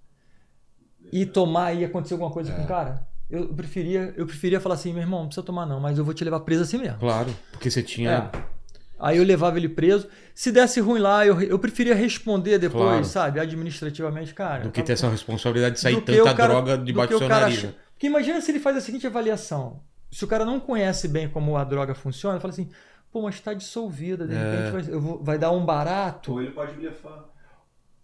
e 1.12 1.26
tomar 1.26 1.74
e 1.74 1.86
acontecer 1.86 2.14
alguma 2.16 2.32
coisa 2.32 2.52
É. 2.52 2.56
com 2.56 2.64
o 2.64 2.68
cara. 2.68 3.08
Eu 3.30 3.48
preferia, 3.54 4.14
eu 4.18 4.26
preferia 4.26 4.60
falar 4.60 4.76
assim, 4.76 4.92
meu 4.94 5.02
irmão, 5.02 5.22
não 5.22 5.28
precisa 5.28 5.46
tomar 5.46 5.66
não, 5.66 5.80
mas 5.80 5.98
eu 5.98 6.04
vou 6.06 6.14
te 6.14 6.24
levar 6.24 6.42
preso 6.42 6.64
assim 6.64 6.78
mesmo. 6.78 7.00
Claro. 7.00 7.34
Porque 7.52 7.70
você 7.72 7.82
tinha. 7.82 8.30
É. 8.34 8.54
Aí 9.00 9.18
eu 9.18 9.24
levava 9.24 9.58
ele 9.58 9.68
preso. 9.70 10.08
Se 10.36 10.52
desse 10.52 10.80
ruim 10.80 11.00
lá, 11.00 11.26
eu, 11.26 11.42
eu 11.42 11.58
preferia 11.60 11.96
responder 11.96 12.58
depois, 12.60 12.84
Claro. 12.84 13.06
sabe, 13.06 13.40
administrativamente, 13.40 14.34
cara. 14.34 14.64
Do 14.64 14.72
que 14.72 14.82
ter 14.84 14.94
essa 14.94 15.10
responsabilidade 15.10 15.76
de 15.76 15.82
sair 15.82 16.00
tanta 16.02 16.34
cara- 16.36 16.54
droga 16.54 16.78
debaixo 16.78 17.14
do 17.14 17.20
seu 17.20 17.28
nariz. 17.30 17.58
acha- 17.58 17.68
né? 17.68 17.74
Porque 17.94 18.08
imagina 18.08 18.40
se 18.40 18.52
ele 18.52 18.60
faz 18.60 18.78
a 18.78 18.82
seguinte 18.82 19.06
avaliação. 19.08 19.82
Se 20.12 20.24
o 20.24 20.28
cara 20.28 20.46
não 20.46 20.60
conhece 20.60 21.08
bem 21.08 21.28
como 21.28 21.58
a 21.58 21.64
droga 21.64 21.96
funciona, 21.96 22.36
ele 22.36 22.42
fala 22.42 22.54
assim, 22.54 22.70
pô, 23.14 23.22
mas 23.22 23.36
está 23.36 23.54
dissolvida, 23.54 24.28
de 24.28 24.34
É. 24.36 24.38
repente 24.38 24.72
vai, 24.72 24.96
eu 24.96 25.00
vou- 25.00 25.24
vai 25.24 25.38
dar 25.38 25.52
um 25.52 25.64
barato. 25.64 26.34
Ou 26.34 26.42
ele 26.42 26.52
pode 26.52 26.74
blefar. 26.74 27.26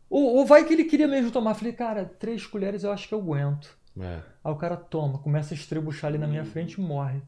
Ou, 0.09 0.35
ou 0.37 0.45
vai 0.45 0.63
que 0.63 0.73
ele 0.73 0.85
queria 0.85 1.07
mesmo 1.07 1.31
tomar. 1.31 1.53
Falei, 1.55 1.73
cara, 1.73 2.05
três 2.05 2.45
colheres 2.45 2.83
eu 2.83 2.91
acho 2.91 3.07
que 3.07 3.13
eu 3.13 3.19
aguento. 3.19 3.77
É. 3.99 4.19
Aí 4.43 4.51
o 4.51 4.55
cara 4.55 4.77
toma, 4.77 5.17
começa 5.19 5.53
a 5.53 5.57
estrebuchar 5.57 6.09
ali 6.09 6.17
na 6.17 6.27
minha 6.27 6.45
frente 6.45 6.73
e 6.73 6.81
morre. 6.81 7.21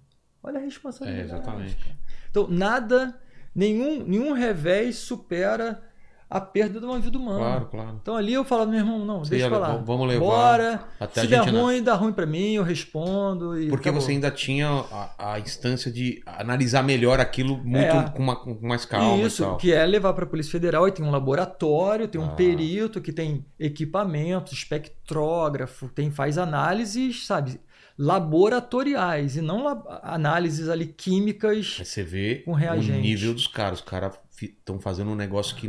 Olha 0.44 0.60
a 0.60 0.64
responsabilidade. 0.64 1.32
É, 1.32 1.36
exatamente. 1.36 1.76
cara. 1.84 1.98
Então, 2.30 2.48
nada, 2.48 3.20
nenhum, 3.54 4.04
nenhum 4.06 4.32
revés 4.34 4.98
supera 4.98 5.84
a 6.32 6.40
perda 6.40 6.80
de 6.80 6.86
uma 6.86 6.98
vida 7.00 7.18
humana. 7.18 7.38
Claro, 7.40 7.66
claro. 7.66 8.00
Então 8.02 8.16
ali 8.16 8.32
eu 8.34 8.46
falava, 8.46 8.72
meu 8.72 8.80
irmão, 8.80 9.00
não, 9.06 9.22
deixa 9.24 9.50
lá. 9.50 9.68
levar- 9.68 9.84
vamos 9.84 10.08
levar 10.08 10.20
Bora. 10.26 10.84
até 11.00 11.22
Se 11.22 11.28
der 11.28 11.46
na- 11.52 11.60
ruim, 11.62 11.84
dá 11.84 11.94
ruim 11.94 12.14
pra 12.14 12.26
mim, 12.26 12.54
eu 12.54 12.64
respondo. 12.64 13.50
Porque 13.70 13.90
acabou. 13.90 14.00
você 14.02 14.12
ainda 14.14 14.32
tinha 14.32 14.68
a, 14.70 15.34
a 15.34 15.40
instância 15.40 15.92
de 15.92 16.22
analisar 16.26 16.84
melhor 16.84 17.20
aquilo 17.20 17.58
muito 17.58 17.84
É. 17.86 18.10
com, 18.10 18.24
uma- 18.24 18.36
com 18.38 18.58
mais 18.66 18.86
calma. 18.86 19.18
e 19.18 19.26
Isso, 19.26 19.58
que 19.58 19.74
é 19.74 19.86
levar 19.86 20.14
para 20.14 20.24
a 20.24 20.28
Polícia 20.28 20.52
Federal 20.52 20.88
e 20.88 20.92
tem 20.92 21.06
um 21.06 21.12
laboratório, 21.12 22.08
tem 22.08 22.20
um 22.22 22.26
Ah. 22.26 22.30
perito 22.30 23.02
que 23.02 23.12
tem 23.12 23.46
equipamentos, 23.60 24.54
espectrógrafo, 24.54 25.90
tem 25.90 26.10
faz 26.10 26.38
análises, 26.38 27.26
sabe, 27.26 27.60
laboratoriais 27.98 29.36
e 29.36 29.42
não 29.42 29.64
la- 29.64 30.00
análises 30.04 30.70
ali 30.70 30.86
químicas. 30.88 31.78
Aí 31.80 31.86
você 31.86 32.04
vê 32.04 32.36
Com 32.46 32.54
o 32.54 32.58
nível 32.58 33.34
dos 33.34 33.48
caras. 33.48 33.80
Os 33.80 33.86
caras 33.86 34.14
estão 34.46 34.80
fazendo 34.80 35.12
um 35.12 35.16
negócio 35.16 35.56
que 35.56 35.68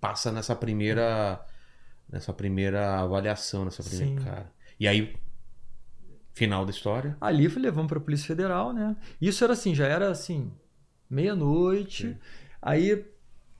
passa 0.00 0.30
nessa 0.32 0.54
primeira. 0.54 1.44
Nessa 2.08 2.32
primeira 2.32 3.00
avaliação, 3.00 3.64
nessa 3.64 3.82
primeira. 3.82 4.20
Sim. 4.20 4.24
Cara. 4.24 4.52
E 4.78 4.86
aí, 4.86 5.16
final 6.32 6.64
da 6.64 6.70
história. 6.70 7.16
Ali 7.20 7.48
foi 7.48 7.62
levando 7.62 7.88
para 7.88 7.98
a 7.98 8.00
Polícia 8.00 8.26
Federal, 8.26 8.72
né? 8.72 8.94
Isso 9.20 9.42
era 9.42 9.54
assim, 9.54 9.74
já 9.74 9.86
era 9.86 10.08
assim, 10.10 10.52
meia-noite. 11.10 12.16
Aí, 12.62 13.04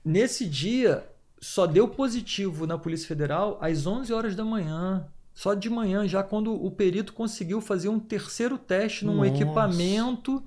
nesse 0.05 0.47
dia, 0.47 1.05
só 1.41 1.67
deu 1.67 1.89
positivo 1.89 2.67
na 2.67 2.79
Polícia 2.79 3.09
Federal 3.09 3.59
às 3.61 3.87
11 3.87 4.13
horas 4.13 4.37
da 4.37 4.45
manhã. 4.45 5.09
Só 5.33 5.53
de 5.55 5.69
manhã, 5.69 6.07
já 6.09 6.23
quando 6.23 6.53
o 6.53 6.71
perito 6.71 7.13
conseguiu 7.13 7.61
fazer 7.61 7.89
um 7.89 7.99
terceiro 7.99 8.57
teste 8.57 9.05
num 9.05 9.17
Nossa. 9.17 9.29
equipamento 9.29 10.43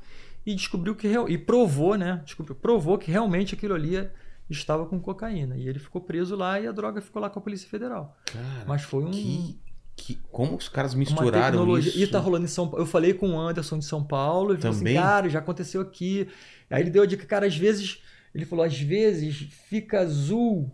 e 0.45 0.55
descobriu 0.55 0.95
que 0.95 1.07
e 1.27 1.37
provou, 1.37 1.95
né? 1.95 2.21
Descobriu, 2.25 2.55
provou 2.55 2.97
que 2.97 3.11
realmente 3.11 3.53
aquilo 3.55 3.73
ali 3.75 4.09
estava 4.49 4.85
com 4.85 4.99
cocaína. 4.99 5.57
E 5.57 5.67
ele 5.67 5.79
ficou 5.79 6.01
preso 6.01 6.35
lá 6.35 6.59
e 6.59 6.67
a 6.67 6.71
droga 6.71 7.01
ficou 7.01 7.21
lá 7.21 7.29
com 7.29 7.39
a 7.39 7.41
Polícia 7.41 7.69
Federal. 7.69 8.17
Cara, 8.25 8.65
Mas 8.67 8.81
foi 8.81 9.03
um 9.03 9.11
que, 9.11 9.59
que- 9.95 10.15
como 10.31 10.55
os 10.55 10.67
caras 10.67 10.95
misturaram 10.95 11.77
isso? 11.77 11.99
E 11.99 12.07
tá 12.07 12.19
rolando 12.19 12.45
em 12.45 12.49
São 12.49 12.67
Paulo. 12.67 12.81
Eu 12.83 12.87
falei 12.87 13.13
com 13.13 13.29
o 13.31 13.39
Anderson 13.39 13.77
de 13.77 13.85
São 13.85 14.03
Paulo, 14.03 14.53
ele 14.53 14.61
falou 14.61 14.77
Também? 14.77 14.97
assim, 14.97 15.05
cara, 15.05 15.29
já 15.29 15.39
aconteceu 15.39 15.81
aqui. 15.81 16.27
Aí 16.69 16.81
ele 16.81 16.89
deu 16.89 17.03
a 17.03 17.05
dica, 17.05 17.25
cara, 17.25 17.45
às 17.45 17.55
vezes, 17.57 17.99
ele 18.33 18.45
falou, 18.45 18.65
às 18.65 18.79
vezes 18.79 19.35
fica 19.67 19.99
azul 19.99 20.71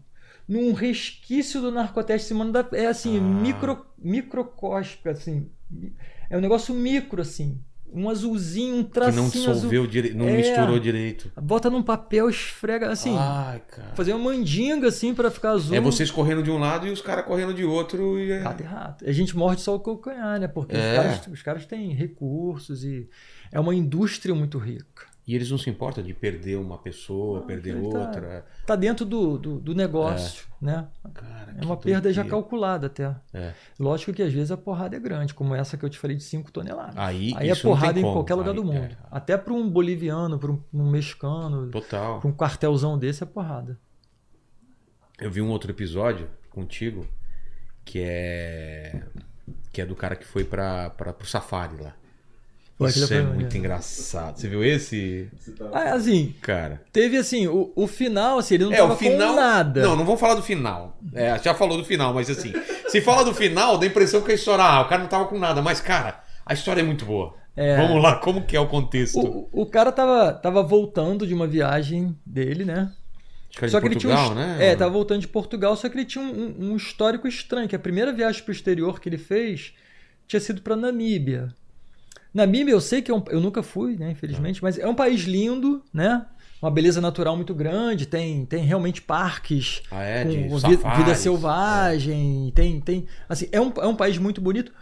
num 0.48 0.72
resquício 0.74 1.60
do 1.60 1.72
narcoteste. 1.72 2.34
É 2.74 2.86
assim, 2.88 3.18
Ah. 3.18 3.22
micro, 3.22 3.86
microcósmico, 3.98 5.10
assim. 5.10 5.50
É 6.30 6.38
um 6.38 6.42
negócio 6.42 6.74
micro, 6.74 7.22
assim. 7.22 7.60
Um 7.94 8.10
azulzinho, 8.10 8.78
um 8.78 8.84
que 8.84 8.92
tracinho 8.92 9.16
não 9.22 9.26
azul. 9.30 9.42
dissolveu 9.54 9.88
direito, 9.88 10.18
não 10.18 10.28
É. 10.28 10.36
misturou 10.38 10.78
direito. 10.80 11.32
Bota 11.42 11.70
num 11.70 11.82
papel, 11.82 12.30
esfrega, 12.30 12.90
assim. 12.90 13.16
Ai, 13.18 13.62
cara. 13.68 13.94
Fazer 13.96 14.14
uma 14.14 14.32
mandinga, 14.32 14.90
assim, 14.90 15.14
pra 15.14 15.32
ficar 15.32 15.52
azul. 15.52 15.74
É 15.76 15.80
vocês 15.80 16.12
correndo 16.12 16.44
de 16.44 16.52
um 16.52 16.58
lado 16.58 16.86
e 16.88 16.92
os 16.92 17.02
caras 17.02 17.24
correndo 17.26 17.54
de 17.54 17.64
outro. 17.64 18.20
E 18.20 18.32
é... 18.32 18.40
Rato 18.40 18.62
e 18.64 18.66
rato. 18.66 19.08
A 19.08 19.12
gente 19.14 19.38
morde 19.38 19.62
só 19.62 19.76
o 19.76 19.80
calcanhar, 19.80 20.40
né? 20.40 20.48
Porque 20.48 20.76
É. 20.76 20.80
os, 20.92 20.96
caras, 20.98 21.28
os 21.28 21.42
caras 21.42 21.66
têm 21.66 21.94
recursos 21.94 22.84
e 22.84 23.08
é 23.52 23.60
uma 23.60 23.74
indústria 23.74 24.36
muito 24.36 24.58
rica. 24.58 25.06
E 25.28 25.34
eles 25.34 25.50
não 25.50 25.58
se 25.58 25.68
importam 25.72 26.04
de 26.04 26.14
perder 26.14 26.56
uma 26.58 26.78
pessoa, 26.78 27.40
Não, 27.40 27.48
perder 27.48 27.76
ele 27.76 27.90
tá- 27.90 27.98
outra. 28.00 28.46
Tá 28.68 28.76
dentro 28.76 29.04
do, 29.04 29.40
do, 29.40 29.60
do 29.60 29.74
negócio, 29.74 30.46
né? 30.62 30.88
Cara, 31.16 31.56
É 31.60 31.66
uma 31.66 31.76
perda 31.78 32.14
já 32.14 32.24
calculada 32.24 32.86
até. 32.86 33.16
É. 33.34 33.54
Lógico 33.80 34.14
que 34.14 34.22
às 34.22 34.32
vezes 34.32 34.52
a 34.52 34.58
porrada 34.58 34.96
é 34.96 35.00
grande, 35.00 35.34
como 35.34 35.56
essa 35.56 35.78
que 35.78 35.84
eu 35.84 35.90
te 35.90 35.98
falei 35.98 36.16
de 36.16 36.22
5 36.24 36.52
toneladas. 36.52 36.96
Aí, 36.96 37.34
Aí 37.38 37.50
é 37.50 37.56
porrada 37.56 38.00
em 38.00 38.04
como. 38.04 38.14
qualquer 38.14 38.36
lugar 38.36 38.52
Aí, 38.52 38.56
do 38.56 38.64
mundo. 38.64 38.78
é, 38.84 38.98
Até 39.10 39.36
para 39.36 39.52
um 39.52 39.68
boliviano, 39.68 40.38
para 40.38 40.52
um, 40.52 40.62
um 40.72 40.90
mexicano, 40.92 41.72
total. 41.72 42.20
para 42.20 42.30
um 42.30 42.34
quartelzão 42.34 42.96
desse 42.96 43.24
é 43.24 43.26
porrada. 43.26 43.80
Eu 45.20 45.32
vi 45.32 45.42
um 45.42 45.50
outro 45.50 45.72
episódio 45.72 46.30
contigo 46.52 47.08
que 47.84 48.00
é 48.02 49.02
que 49.72 49.82
é 49.82 49.86
do 49.86 49.96
cara 49.96 50.16
que 50.16 50.26
foi 50.26 50.44
para 50.44 50.90
pro 50.92 51.26
safari 51.28 51.78
lá. 51.82 51.96
Pô, 52.78 52.88
Isso 52.88 53.14
é 53.14 53.22
muito 53.22 53.56
engraçado. 53.58 54.38
Você 54.38 54.50
viu 54.50 54.62
esse, 54.62 55.30
tá... 55.58 55.70
Ah, 55.72 55.94
assim, 55.94 56.36
cara? 56.42 56.82
teve 56.92 57.16
assim, 57.16 57.48
o, 57.48 57.72
o 57.74 57.88
final, 57.88 58.38
assim, 58.38 58.56
ele 58.56 58.66
não 58.66 58.74
é 58.74 58.78
tava 58.78 58.94
o 58.94 58.98
final. 58.98 59.30
com 59.30 59.36
nada. 59.40 59.82
Não, 59.82 59.96
não 59.96 60.04
vamos 60.04 60.20
falar 60.20 60.36
do 60.36 60.44
final. 60.44 61.00
É, 61.14 61.40
já 61.42 61.54
falou 61.56 61.78
do 61.78 61.86
final, 61.86 62.14
mas 62.14 62.30
assim, 62.30 62.52
se 62.90 63.00
fala 63.00 63.24
do 63.24 63.34
final, 63.34 63.78
dá 63.78 63.86
a 63.86 63.88
impressão 63.90 64.22
que 64.22 64.32
a 64.32 64.36
história, 64.36 64.62
ah, 64.64 64.82
o 64.82 64.90
cara 64.90 65.02
não 65.02 65.08
tava 65.10 65.26
com 65.26 65.40
nada, 65.40 65.62
mas 65.62 65.80
cara, 65.80 66.22
a 66.46 66.54
história 66.54 66.82
é 66.82 66.84
muito 66.84 67.06
boa. 67.06 67.34
É. 67.56 67.78
Vamos 67.78 68.04
lá, 68.04 68.18
como 68.18 68.46
que 68.46 68.58
é 68.58 68.60
o 68.60 68.68
contexto? 68.68 69.20
O, 69.22 69.62
o 69.62 69.66
cara 69.66 69.90
tava, 69.90 70.34
tava 70.34 70.62
voltando 70.62 71.26
de 71.26 71.34
uma 71.34 71.48
viagem 71.48 72.14
dele, 72.26 72.66
né? 72.66 72.92
Acho 73.58 73.70
Só 73.70 73.80
de 73.80 73.84
que 73.84 73.94
ele 73.94 74.00
tinha 74.02 74.14
Portugal, 74.14 74.32
um, 74.44 74.58
né? 74.58 74.68
É, 74.72 74.76
tava 74.76 74.92
voltando 74.92 75.22
de 75.22 75.30
Portugal, 75.30 75.78
só 75.78 75.88
que 75.88 75.96
ele 75.98 76.04
tinha 76.04 76.22
um, 76.22 76.28
um- 76.60 76.72
um 76.72 76.76
histórico 76.76 77.26
estranho, 77.26 77.70
que 77.70 77.76
a 77.76 77.80
primeira 77.80 78.12
viagem 78.12 78.44
pro 78.44 78.52
exterior 78.52 79.00
que 79.00 79.08
ele 79.08 79.18
fez 79.18 79.72
tinha 80.28 80.42
sido 80.42 80.62
pra 80.62 80.76
Namíbia. 80.76 81.54
Namíbia, 82.36 82.74
eu 82.74 82.82
sei 82.82 83.02
que 83.02 83.10
é 83.10 83.14
um, 83.16 83.24
eu 83.30 83.40
nunca 83.40 83.64
fui, 83.64 83.96
né, 83.96 84.12
infelizmente, 84.12 84.62
mas 84.62 84.78
é 84.78 84.86
um 84.88 84.94
país 84.94 85.22
lindo, 85.22 85.82
né? 85.94 86.26
Uma 86.62 86.70
beleza 86.70 87.00
natural 87.00 87.36
muito 87.36 87.54
grande, 87.56 88.06
tem, 88.06 88.46
tem 88.46 88.64
realmente 88.66 89.02
parques 89.02 89.82
Ah, 89.90 90.04
é, 90.04 90.24
com 90.24 90.58
vi- 90.58 90.78
vida 90.98 91.16
selvagem, 91.16 92.52
tem, 92.54 92.82
tem, 92.82 93.06
assim, 93.30 93.48
é 93.52 93.62
um, 93.62 93.72
é 93.78 93.88
um 93.88 93.96
país 93.96 94.18
muito 94.18 94.42
bonito, 94.42 94.74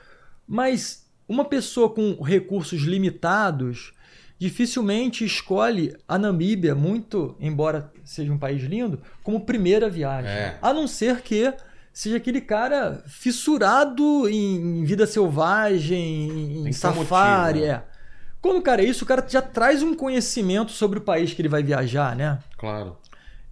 mas 0.48 1.06
uma 1.28 1.46
pessoa 1.46 1.90
com 1.90 2.22
recursos 2.24 2.82
limitados 2.82 3.94
dificilmente 4.40 5.24
escolhe 5.24 5.96
a 6.08 6.18
Namíbia, 6.18 6.74
muito, 6.76 7.36
embora 7.40 7.92
seja 8.04 8.32
um 8.34 8.38
país 8.38 8.64
lindo, 8.64 9.00
como 9.22 9.46
primeira 9.46 9.90
viagem. 9.90 10.30
É. 10.32 10.58
A 10.62 10.74
não 10.74 10.88
ser 10.88 11.22
que 11.22 11.54
seja 11.94 12.18
aquele 12.18 12.42
cara 12.42 13.04
fissurado 13.08 14.28
em, 14.28 14.80
em 14.80 14.84
vida 14.84 15.06
selvagem, 15.06 16.68
em 16.68 16.74
safari, 16.74 17.60
motivo, 17.60 17.72
né? 17.72 17.74
é. 17.90 17.94
Quando 18.42 18.58
o 18.58 18.62
cara 18.62 18.82
é 18.82 18.86
isso, 18.86 19.06
o 19.06 19.08
cara 19.08 19.26
já 19.28 19.42
traz 19.42 19.82
um 19.82 19.94
conhecimento 19.96 20.72
sobre 20.72 21.00
o 21.00 21.02
país 21.02 21.34
que 21.34 21.42
ele 21.42 21.48
vai 21.48 21.64
viajar, 21.64 22.14
né? 22.16 22.40
Claro. 22.58 22.98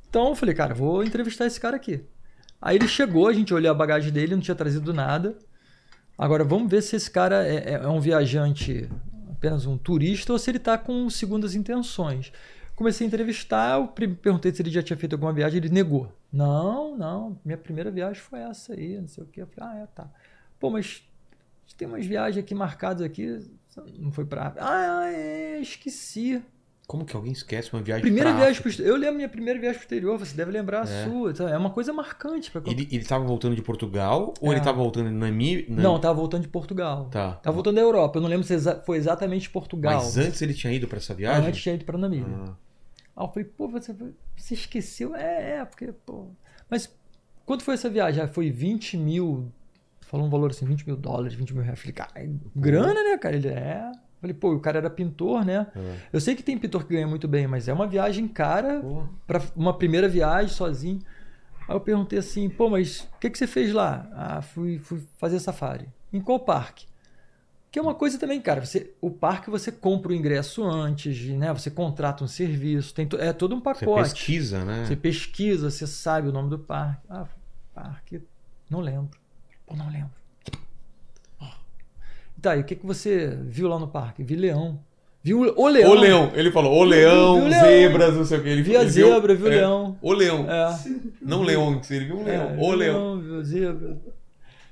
Então 0.09 0.29
eu 0.29 0.35
falei, 0.35 0.53
cara, 0.53 0.73
vou 0.73 1.01
entrevistar 1.03 1.45
esse 1.45 1.59
cara 1.59 1.77
aqui. 1.77 2.03
Aí 2.61 2.75
ele 2.75 2.87
chegou, 2.87 3.27
a 3.29 3.33
gente 3.33 3.53
olhou 3.53 3.71
a 3.71 3.75
bagagem 3.75 4.11
dele, 4.11 4.35
não 4.35 4.41
tinha 4.41 4.53
trazido 4.55 4.93
nada. 4.93 5.37
Agora 6.17 6.43
vamos 6.43 6.69
ver 6.69 6.83
se 6.83 6.95
esse 6.95 7.09
cara 7.09 7.47
é, 7.47 7.55
é- 7.55 7.73
é 7.83 7.87
um 7.87 8.01
viajante, 8.01 8.89
apenas 9.31 9.65
um 9.65 9.77
turista, 9.77 10.33
ou 10.33 10.37
se 10.37 10.51
ele 10.51 10.57
está 10.57 10.77
com 10.77 11.09
segundas 11.09 11.55
intenções. 11.55 12.31
Comecei 12.81 13.05
a 13.05 13.07
entrevistar, 13.09 13.77
eu 13.79 13.87
perguntei 13.89 14.51
se 14.51 14.59
ele 14.59 14.71
já 14.71 14.81
tinha 14.81 14.97
feito 14.97 15.13
alguma 15.13 15.31
viagem, 15.31 15.59
ele 15.59 15.69
negou. 15.69 16.11
Não, 16.33 16.97
não, 16.97 17.37
minha 17.45 17.55
primeira 17.55 17.91
viagem 17.91 18.19
foi 18.19 18.39
essa 18.39 18.73
aí, 18.73 18.99
não 18.99 19.07
sei 19.07 19.23
o 19.23 19.27
quê. 19.27 19.43
Eu 19.43 19.45
falei, 19.45 19.75
ah, 19.75 19.83
é, 19.83 19.85
tá. 19.85 20.09
Pô, 20.59 20.71
mas 20.71 21.03
tem 21.77 21.87
umas 21.87 22.03
viagens 22.07 22.43
aqui 22.43 22.55
marcadas 22.55 23.03
aqui, 23.03 23.39
não 23.99 24.11
foi 24.11 24.25
pra... 24.25 24.55
Ah, 24.57 25.11
é, 25.13 25.59
esqueci. 25.61 26.41
Como 26.87 27.05
que 27.05 27.15
alguém 27.15 27.31
esquece 27.31 27.71
uma 27.71 27.83
viagem 27.83 28.01
Primeira 28.01 28.33
viagem 28.33 28.59
pro 28.59 28.69
exterior. 28.71 28.95
Eu 28.95 28.99
lembro 28.99 29.15
minha 29.17 29.29
primeira 29.29 29.59
viagem 29.59 29.77
pro 29.77 29.85
exterior, 29.85 30.17
você 30.17 30.35
deve 30.35 30.49
lembrar 30.51 30.79
É. 30.79 31.03
a 31.05 31.07
sua. 31.07 31.29
então, 31.29 31.47
É 31.47 31.55
uma 31.57 31.69
coisa 31.69 31.93
marcante 31.93 32.49
para 32.49 32.63
Ele, 32.65 32.87
ele 32.91 33.05
tava 33.05 33.23
voltando 33.23 33.55
de 33.55 33.61
Portugal 33.61 34.33
ou 34.41 34.51
É. 34.51 34.55
ele 34.55 34.61
tava 34.65 34.79
voltando 34.79 35.07
de 35.07 35.13
Namíbia? 35.15 35.67
Não, 35.69 35.99
tava 35.99 36.15
voltando 36.15 36.41
de 36.41 36.47
Portugal. 36.49 37.09
Tá. 37.11 37.33
Tava 37.33 37.53
voltando 37.53 37.75
da 37.75 37.81
Europa. 37.81 38.17
Eu 38.17 38.23
não 38.23 38.27
lembro 38.27 38.43
se 38.43 38.57
foi 38.87 38.97
exatamente 38.97 39.51
Portugal. 39.51 39.97
Mas 40.01 40.17
antes 40.17 40.41
ele 40.41 40.55
tinha 40.55 40.73
ido 40.73 40.87
pra 40.87 40.97
essa 40.97 41.13
viagem? 41.13 41.47
Antes 41.47 41.61
tinha 41.61 41.75
ido 41.75 41.85
para 41.85 41.95
Namíbia. 41.97 42.25
Ah, 42.47 42.53
Aí 43.15 43.23
eu 43.23 43.29
falei, 43.29 43.45
pô, 43.45 43.67
você, 43.67 43.95
você 44.35 44.53
esqueceu? 44.53 45.15
É, 45.15 45.57
é, 45.57 45.65
porque, 45.65 45.91
pô. 45.91 46.27
Mas 46.69 46.93
quanto 47.45 47.63
foi 47.63 47.73
essa 47.73 47.89
viagem? 47.89 48.23
Ah, 48.23 48.27
foi 48.27 48.49
20 48.49 48.97
mil 48.97 49.51
falou 50.11 50.27
um 50.27 50.29
valor 50.29 50.51
assim, 50.51 50.65
20 50.65 50.85
mil 50.85 50.97
dólares, 50.97 51.33
20 51.33 51.53
mil 51.53 51.63
reais. 51.63 51.79
Falei, 51.79 51.93
cara, 51.93 52.11
grana, 52.53 53.01
né, 53.01 53.17
cara? 53.17 53.37
Ele 53.37 53.47
é. 53.47 53.89
Falei, 54.19 54.33
pô, 54.35 54.53
o 54.53 54.59
cara 54.59 54.79
era 54.79 54.89
pintor, 54.89 55.45
né? 55.45 55.67
É. 55.73 55.95
Eu 56.11 56.19
sei 56.19 56.35
que 56.35 56.43
tem 56.43 56.57
pintor 56.57 56.83
que 56.83 56.93
ganha 56.93 57.07
muito 57.07 57.29
bem, 57.29 57.47
mas 57.47 57.69
é 57.69 57.73
uma 57.73 57.87
viagem 57.87 58.27
cara 58.27 58.83
para 59.25 59.41
uma 59.55 59.75
primeira 59.75 60.09
viagem 60.09 60.53
sozinho. 60.53 60.99
Aí 61.67 61.75
eu 61.75 61.79
perguntei 61.79 62.19
assim, 62.19 62.49
pô, 62.49 62.69
mas 62.69 63.07
o 63.15 63.19
que, 63.19 63.29
que 63.29 63.37
você 63.37 63.47
fez 63.47 63.71
lá? 63.71 64.09
Ah, 64.13 64.41
fui, 64.41 64.79
fui 64.79 65.01
fazer 65.17 65.39
safari. 65.39 65.87
Em 66.11 66.19
qual 66.19 66.41
parque? 66.41 66.85
Que 67.71 67.79
é 67.79 67.81
uma 67.81 67.95
coisa 67.95 68.19
também, 68.19 68.41
cara. 68.41 68.65
Você, 68.65 68.91
o 68.99 69.09
parque 69.09 69.49
você 69.49 69.71
compra 69.71 70.11
o 70.11 70.13
ingresso 70.15 70.61
antes, 70.63 71.25
né? 71.29 71.53
Você 71.53 71.71
contrata 71.71 72.21
um 72.23 72.27
serviço, 72.27 72.93
tem 72.93 73.07
to- 73.07 73.17
é 73.17 73.31
todo 73.31 73.55
um 73.55 73.59
Você 73.59 73.63
pacote. 73.85 74.09
pesquisa, 74.13 74.65
né? 74.65 74.83
Você 74.85 74.95
pesquisa, 74.97 75.71
você 75.71 75.87
sabe 75.87 76.27
o 76.27 76.33
nome 76.33 76.49
do 76.49 76.59
parque. 76.59 77.01
Ah, 77.09 77.25
parque, 77.73 78.21
não 78.69 78.81
lembro. 78.81 79.17
Pô, 79.65 79.75
não 79.75 79.89
lembro. 79.89 80.11
Tá, 82.41 82.57
e 82.57 82.61
o 82.61 82.63
que, 82.63 82.75
que 82.75 82.85
você 82.85 83.37
viu 83.43 83.67
lá 83.67 83.77
no 83.77 83.87
parque? 83.87 84.23
Vi 84.23 84.35
leão. 84.35 84.79
Vi 85.23 85.35
o, 85.35 85.67
leão. 85.67 85.91
O 85.91 85.93
leão. 85.93 86.31
Ele 86.33 86.51
falou, 86.51 86.75
o 86.75 86.83
leão, 86.83 87.35
Viu 87.35 87.45
o 87.45 87.47
leão. 87.47 87.61
zebras, 87.63 88.15
não 88.15 88.25
sei 88.25 88.39
o 88.39 88.43
que. 88.43 88.49
Ele 88.49 88.63
Vi 88.63 88.75
a 88.75 88.81
ele 88.81 88.89
viu- 88.89 89.07
zebra, 89.13 89.35
vi 89.35 89.43
o 89.43 89.47
é, 89.47 89.49
leão. 89.57 89.97
O 90.01 90.11
leão. 90.11 90.49
É. 90.49 90.79
Não 91.21 91.43
leão, 91.43 91.79
ele 91.91 92.05
viu 92.05 92.17
um 92.17 92.23
leão. 92.23 92.49
É, 92.49 92.53
o 92.53 92.57
viu 92.57 92.71
leão. 92.75 93.19
viu 93.21 93.43
zebra. 93.43 93.97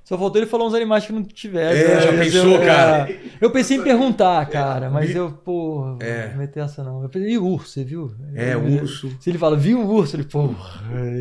Só 0.09 0.17
faltou 0.17 0.41
ele 0.41 0.49
falar 0.49 0.65
uns 0.65 0.73
animais 0.73 1.05
que 1.05 1.13
não 1.13 1.23
tiveram. 1.23 1.69
É, 1.77 1.87
né? 1.95 2.01
já 2.01 2.11
Mas 2.13 2.33
pensou, 2.33 2.51
eu, 2.55 2.65
cara? 2.65 3.11
é, 3.11 3.19
eu 3.39 3.51
pensei 3.51 3.77
em 3.77 3.83
perguntar, 3.83 4.43
cara, 4.47 4.89
mas 4.89 5.07
Vi- 5.11 5.15
eu, 5.17 5.29
pô, 5.31 5.95
É. 5.99 6.29
não 6.29 6.37
meter 6.39 6.63
essa 6.63 6.83
não. 6.83 7.03
Eu 7.03 7.09
pensei, 7.09 7.29
e 7.29 7.37
o 7.37 7.45
urso, 7.45 7.69
você 7.69 7.83
viu? 7.83 8.11
É, 8.33 8.55
Eu- 8.55 8.63
urso. 8.81 9.11
Se 9.19 9.29
ele 9.29 9.37
fala, 9.37 9.55
viu 9.55 9.79
o 9.79 9.87
urso? 9.87 10.15
Ele, 10.15 10.23
pô, 10.23 10.49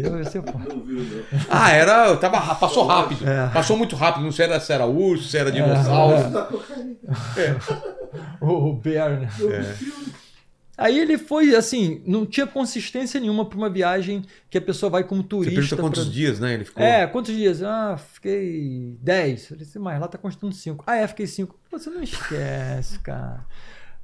eu, 0.03 0.17
eu 0.17 0.25
sei, 0.25 0.41
pô. 0.41 0.59
Não 0.59 0.81
viu, 0.81 1.03
não. 1.05 1.39
Ah, 1.51 1.71
era. 1.71 2.17
Tava, 2.17 2.55
passou 2.55 2.87
rápido. 2.87 3.29
É. 3.29 3.49
Passou 3.49 3.77
muito 3.77 3.95
rápido. 3.95 4.25
Não 4.25 4.33
sei 4.33 4.47
era- 4.47 4.59
se 4.59 4.73
era 4.73 4.87
urso, 4.87 5.29
se 5.29 5.37
era 5.37 5.53
dinossauro. 5.53 6.17
É. 6.17 6.41
Cocaína. 6.51 6.97
O 8.41 8.73
Bear, 8.73 9.21
né? 9.21 9.29
Eu 9.39 9.51
vi 9.51 9.65
filme. 9.75 10.13
Aí 10.79 10.97
ele 10.97 11.19
foi 11.19 11.57
assim, 11.57 12.01
não 12.07 12.25
tinha 12.25 12.47
consistência 12.47 13.19
nenhuma 13.19 13.45
para 13.45 13.59
uma 13.59 13.69
viagem 13.69 14.23
que 14.49 14.57
a 14.57 14.61
pessoa 14.61 14.89
vai 14.89 15.03
como 15.03 15.23
Você 15.23 15.29
turista. 15.29 15.61
pergunta 15.61 15.83
quantos 15.83 16.05
pra- 16.05 16.13
dias, 16.13 16.39
né? 16.39 16.55
Ele 16.55 16.65
ficou. 16.65 16.83
É, 16.85 17.05
quantos 17.09 17.35
dias? 17.35 17.63
Ah, 17.65 17.97
fiquei 17.99 18.97
10. 19.03 19.51
Eu 19.51 19.57
disse, 19.57 19.77
mas 19.79 20.01
lá 20.01 20.07
tá 20.07 20.17
constando 20.17 20.55
5. 20.55 20.85
Ah, 20.87 20.95
é, 20.97 21.07
fiquei 21.09 21.27
5. 21.27 21.59
Você 21.73 21.91
não 21.91 22.01
esquece, 22.01 22.99
cara. 23.03 23.45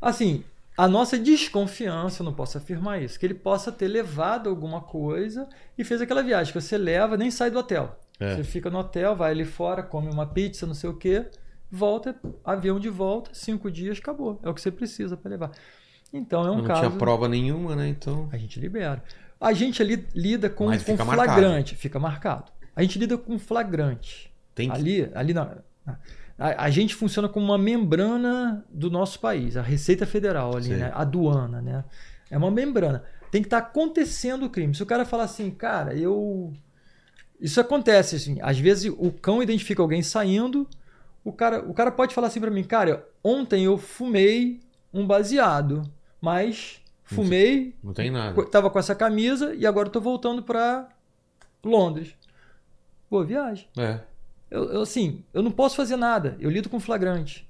Assim, 0.03 0.43
a 0.77 0.89
nossa 0.89 1.17
desconfiança, 1.17 2.23
eu 2.23 2.25
não 2.25 2.35
posso 2.35 2.59
afirmar 2.59 3.01
isso, 3.01 3.21
que 3.21 3.25
ele 3.25 3.35
possa 3.35 3.71
ter 3.71 3.87
levado 3.87 4.51
alguma 4.51 4.81
coisa 4.81 5.49
e 5.79 5.85
fez 5.85 6.01
aquela 6.03 6.25
viagem 6.25 6.53
que 6.53 6.61
você 6.61 6.77
leva, 6.77 7.17
nem 7.17 7.31
sai 7.31 7.53
do 7.53 7.59
hotel. 7.61 7.97
É. 8.19 8.35
Você 8.37 8.43
fica 8.43 8.69
no 8.69 8.79
hotel, 8.81 9.15
vai 9.15 9.31
ali 9.31 9.45
fora, 9.45 9.81
come 9.83 10.11
uma 10.13 10.27
pizza, 10.27 10.67
não 10.67 10.75
sei 10.75 10.91
o 10.91 10.95
quê, 10.95 11.27
volta, 11.71 12.17
avião 12.45 12.81
de 12.81 12.89
volta, 12.89 13.31
cinco 13.33 13.71
dias, 13.71 13.99
acabou. 13.99 14.41
É 14.43 14.49
o 14.49 14.55
que 14.55 14.61
você 14.61 14.73
precisa 14.73 15.17
para 15.17 15.31
levar. 15.31 15.53
Então 16.15 16.47
é 16.47 16.51
um 16.51 16.59
não 16.59 16.65
caso. 16.65 16.81
tinha 16.81 16.91
prova 16.93 17.29
nenhuma, 17.29 17.75
né? 17.75 17.89
Então. 17.89 18.29
A 18.33 18.39
gente 18.39 18.61
libera. 18.61 19.03
A 19.41 19.53
gente 19.53 19.83
ali 19.83 20.07
lida 20.15 20.49
com, 20.49 20.67
Mas 20.67 20.83
com 20.83 20.93
fica 20.93 21.05
marcado. 21.05 21.29
flagrante, 21.29 21.75
fica 21.75 21.99
marcado. 21.99 22.53
A 22.75 22.83
gente 22.83 22.99
lida 22.99 23.19
com 23.19 23.39
flagrante. 23.39 24.33
Tem 24.55 24.71
que. 24.71 24.77
Ali, 24.77 25.11
ali 25.13 25.35
na, 25.35 25.59
a, 26.39 26.65
a 26.65 26.71
gente 26.71 26.95
funciona 26.95 27.29
como 27.29 27.45
uma 27.45 27.59
membrana 27.59 28.65
do 28.71 28.89
nosso 28.91 29.19
país, 29.19 29.57
a 29.57 29.63
Receita 29.63 30.07
Federal 30.07 30.57
ali, 30.57 30.71
né? 30.71 30.91
A 30.95 31.03
aduana, 31.03 31.61
né? 31.61 31.85
É 32.31 32.39
uma 32.39 32.51
membrana. 32.51 33.05
Tem 33.31 33.43
que 33.43 33.47
estar 33.47 33.59
acontecendo 33.59 34.47
o 34.47 34.51
crime. 34.51 34.75
Se 34.75 34.83
o 34.83 34.87
cara 34.87 35.05
falar 35.05 35.25
assim, 35.25 35.51
cara, 35.51 35.95
eu 35.95 36.53
isso 37.41 37.61
acontece 37.61 38.17
assim, 38.17 38.39
às 38.41 38.59
vezes 38.59 38.93
o 38.97 39.11
cão 39.11 39.43
identifica 39.43 39.83
alguém 39.83 40.03
saindo, 40.03 40.69
o 41.25 41.33
cara, 41.33 41.69
o 41.69 41.75
cara 41.75 41.91
pode 41.91 42.15
falar 42.15 42.29
assim 42.29 42.41
pra 42.41 42.51
mim, 42.51 42.63
cara, 42.63 43.07
ontem 43.23 43.65
eu 43.65 43.77
fumei 43.77 44.61
um 44.93 45.07
baseado, 45.07 45.83
mas 46.25 46.81
fumei 47.05 47.75
Não 47.83 47.93
tem 47.93 48.11
nada. 48.11 48.43
Tava 48.47 48.71
com 48.71 48.79
essa 48.79 48.95
camisa 48.95 49.55
e 49.55 49.67
agora 49.67 49.91
tô 49.91 50.01
voltando 50.01 50.43
pra 50.43 50.89
Londres. 51.63 52.15
Boa 53.11 53.25
viagem. 53.25 53.69
É. 53.77 54.01
Eu, 54.51 54.65
eu, 54.73 54.81
assim, 54.83 55.23
eu 55.35 55.43
não 55.43 55.51
posso 55.51 55.77
fazer 55.77 55.97
nada. 55.97 56.37
Eu 56.41 56.51
lido 56.51 56.69
com 56.71 56.81
flagrante. 56.81 57.47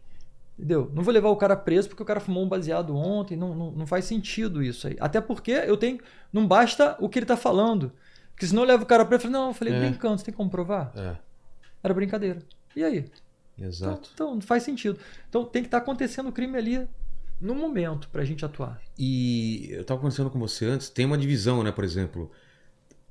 Entendeu? 0.59 0.91
Não 0.95 1.03
vou 1.03 1.13
levar 1.13 1.29
o 1.31 1.37
cara 1.37 1.57
preso 1.57 1.89
porque 1.89 2.03
o 2.03 2.07
cara 2.07 2.21
fumou 2.21 2.45
um 2.45 2.49
baseado 2.49 2.95
ontem. 2.97 3.37
Não, 3.37 3.55
não, 3.55 3.71
não 3.71 3.87
faz 3.87 4.05
sentido 4.05 4.63
isso 4.63 4.87
aí. 4.89 4.97
Até 5.01 5.21
porque 5.21 5.53
eu 5.53 5.77
tenho. 5.77 5.99
Não 6.33 6.47
basta 6.47 6.97
o 7.01 7.09
que 7.09 7.19
ele 7.19 7.27
tá 7.27 7.37
falando. 7.37 7.93
Porque 8.33 8.47
senão 8.47 8.63
eu 8.63 8.69
levo 8.69 8.83
o 8.83 8.87
cara 8.87 9.05
preso 9.05 9.21
e 9.21 9.31
falo, 9.31 9.33
não, 9.33 9.49
eu 9.49 9.55
falei 9.55 9.75
É. 9.75 9.79
brincando, 9.81 10.19
você 10.19 10.25
tem 10.25 10.33
que 10.33 10.39
comprovar? 10.39 10.93
É. 10.97 11.17
Era 11.83 11.95
brincadeira. 11.95 12.41
E 12.75 12.83
aí? 12.83 13.05
Então, 13.57 13.69
Exato. 13.69 14.11
então, 14.13 14.35
não 14.35 14.41
faz 14.41 14.65
sentido. 14.65 14.99
Então 15.29 15.45
tem 15.45 15.63
que 15.63 15.69
estar 15.69 15.79
acontecendo 15.79 16.29
o 16.29 16.33
crime 16.33 16.59
ali 16.59 16.89
no 17.41 17.55
momento 17.55 18.09
pra 18.11 18.25
gente 18.25 18.45
atuar. 18.45 18.81
E 18.99 19.69
eu 19.71 19.85
tava 19.85 20.01
conversando 20.01 20.31
com 20.31 20.39
você 20.39 20.65
antes, 20.67 20.89
tem 20.89 21.05
uma 21.05 21.19
divisão, 21.19 21.63
né? 21.63 21.73
Por 21.73 21.85
exemplo, 21.85 22.31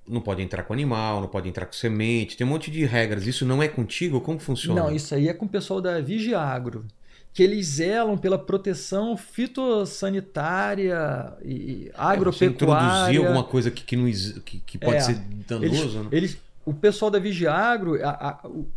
não 0.08 0.22
pode 0.22 0.42
entrar 0.42 0.64
com 0.64 0.74
animal, 0.74 1.22
não 1.22 1.28
pode 1.28 1.48
entrar 1.48 1.66
com 1.66 1.74
semente, 1.74 2.36
tem 2.38 2.46
um 2.46 2.50
monte 2.50 2.72
de 2.72 2.84
regras. 2.86 3.28
Isso 3.28 3.46
não 3.46 3.62
é 3.62 3.68
contigo? 3.68 4.20
Como 4.22 4.40
funciona? 4.40 4.82
Não, 4.84 4.92
isso 4.96 5.14
aí 5.14 5.28
é 5.28 5.34
com 5.34 5.46
o 5.46 5.50
pessoal 5.50 5.82
da 5.82 6.00
Vigiagro, 6.02 6.86
que 7.34 7.44
eles 7.44 7.66
zelam 7.68 8.18
pela 8.18 8.38
proteção 8.38 9.16
fitossanitária 9.18 11.34
e 11.44 11.54
e 11.54 11.88
É, 11.90 11.92
Você 11.92 11.98
agropecuária. 11.98 12.54
introduzir 12.54 13.18
alguma 13.26 13.44
coisa 13.44 13.72
que, 13.72 13.84
que, 13.84 13.96
não, 13.96 14.06
que, 14.42 14.60
que 14.60 14.78
pode 14.78 14.98
É. 14.98 15.02
ser 15.02 15.12
eles, 15.12 15.46
danoso, 15.48 16.04
né? 16.04 16.10
eles- 16.12 16.38
o 16.66 16.74
pessoal 16.74 17.12
da 17.12 17.20
Vigiagro, 17.20 18.02
a, 18.06 18.40
a, 18.44 18.48
o- 18.48 18.68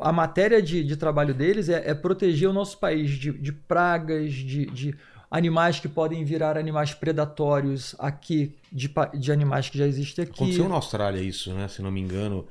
a 0.00 0.12
matéria 0.12 0.62
de, 0.62 0.82
de 0.84 0.96
trabalho 0.96 1.34
deles 1.34 1.68
é, 1.68 1.90
é 1.90 1.94
proteger 1.94 2.48
o 2.48 2.52
nosso 2.52 2.78
país 2.78 3.10
de, 3.10 3.32
de 3.32 3.52
pragas, 3.52 4.32
de, 4.32 4.66
de 4.66 4.94
animais 5.30 5.80
que 5.80 5.88
podem 5.88 6.24
virar 6.24 6.56
animais 6.58 6.94
predatórios 6.94 7.94
aqui, 7.98 8.54
de, 8.70 8.92
animais 9.32 9.68
que 9.68 9.78
já 9.78 9.86
existem 9.86 10.24
aqui. 10.24 10.32
Aconteceu 10.34 10.68
na 10.68 10.74
Austrália 10.76 11.20
isso, 11.20 11.52
né? 11.54 11.68
Se 11.68 11.80
não 11.82 11.90
me 11.90 12.00
engano, 12.00 12.46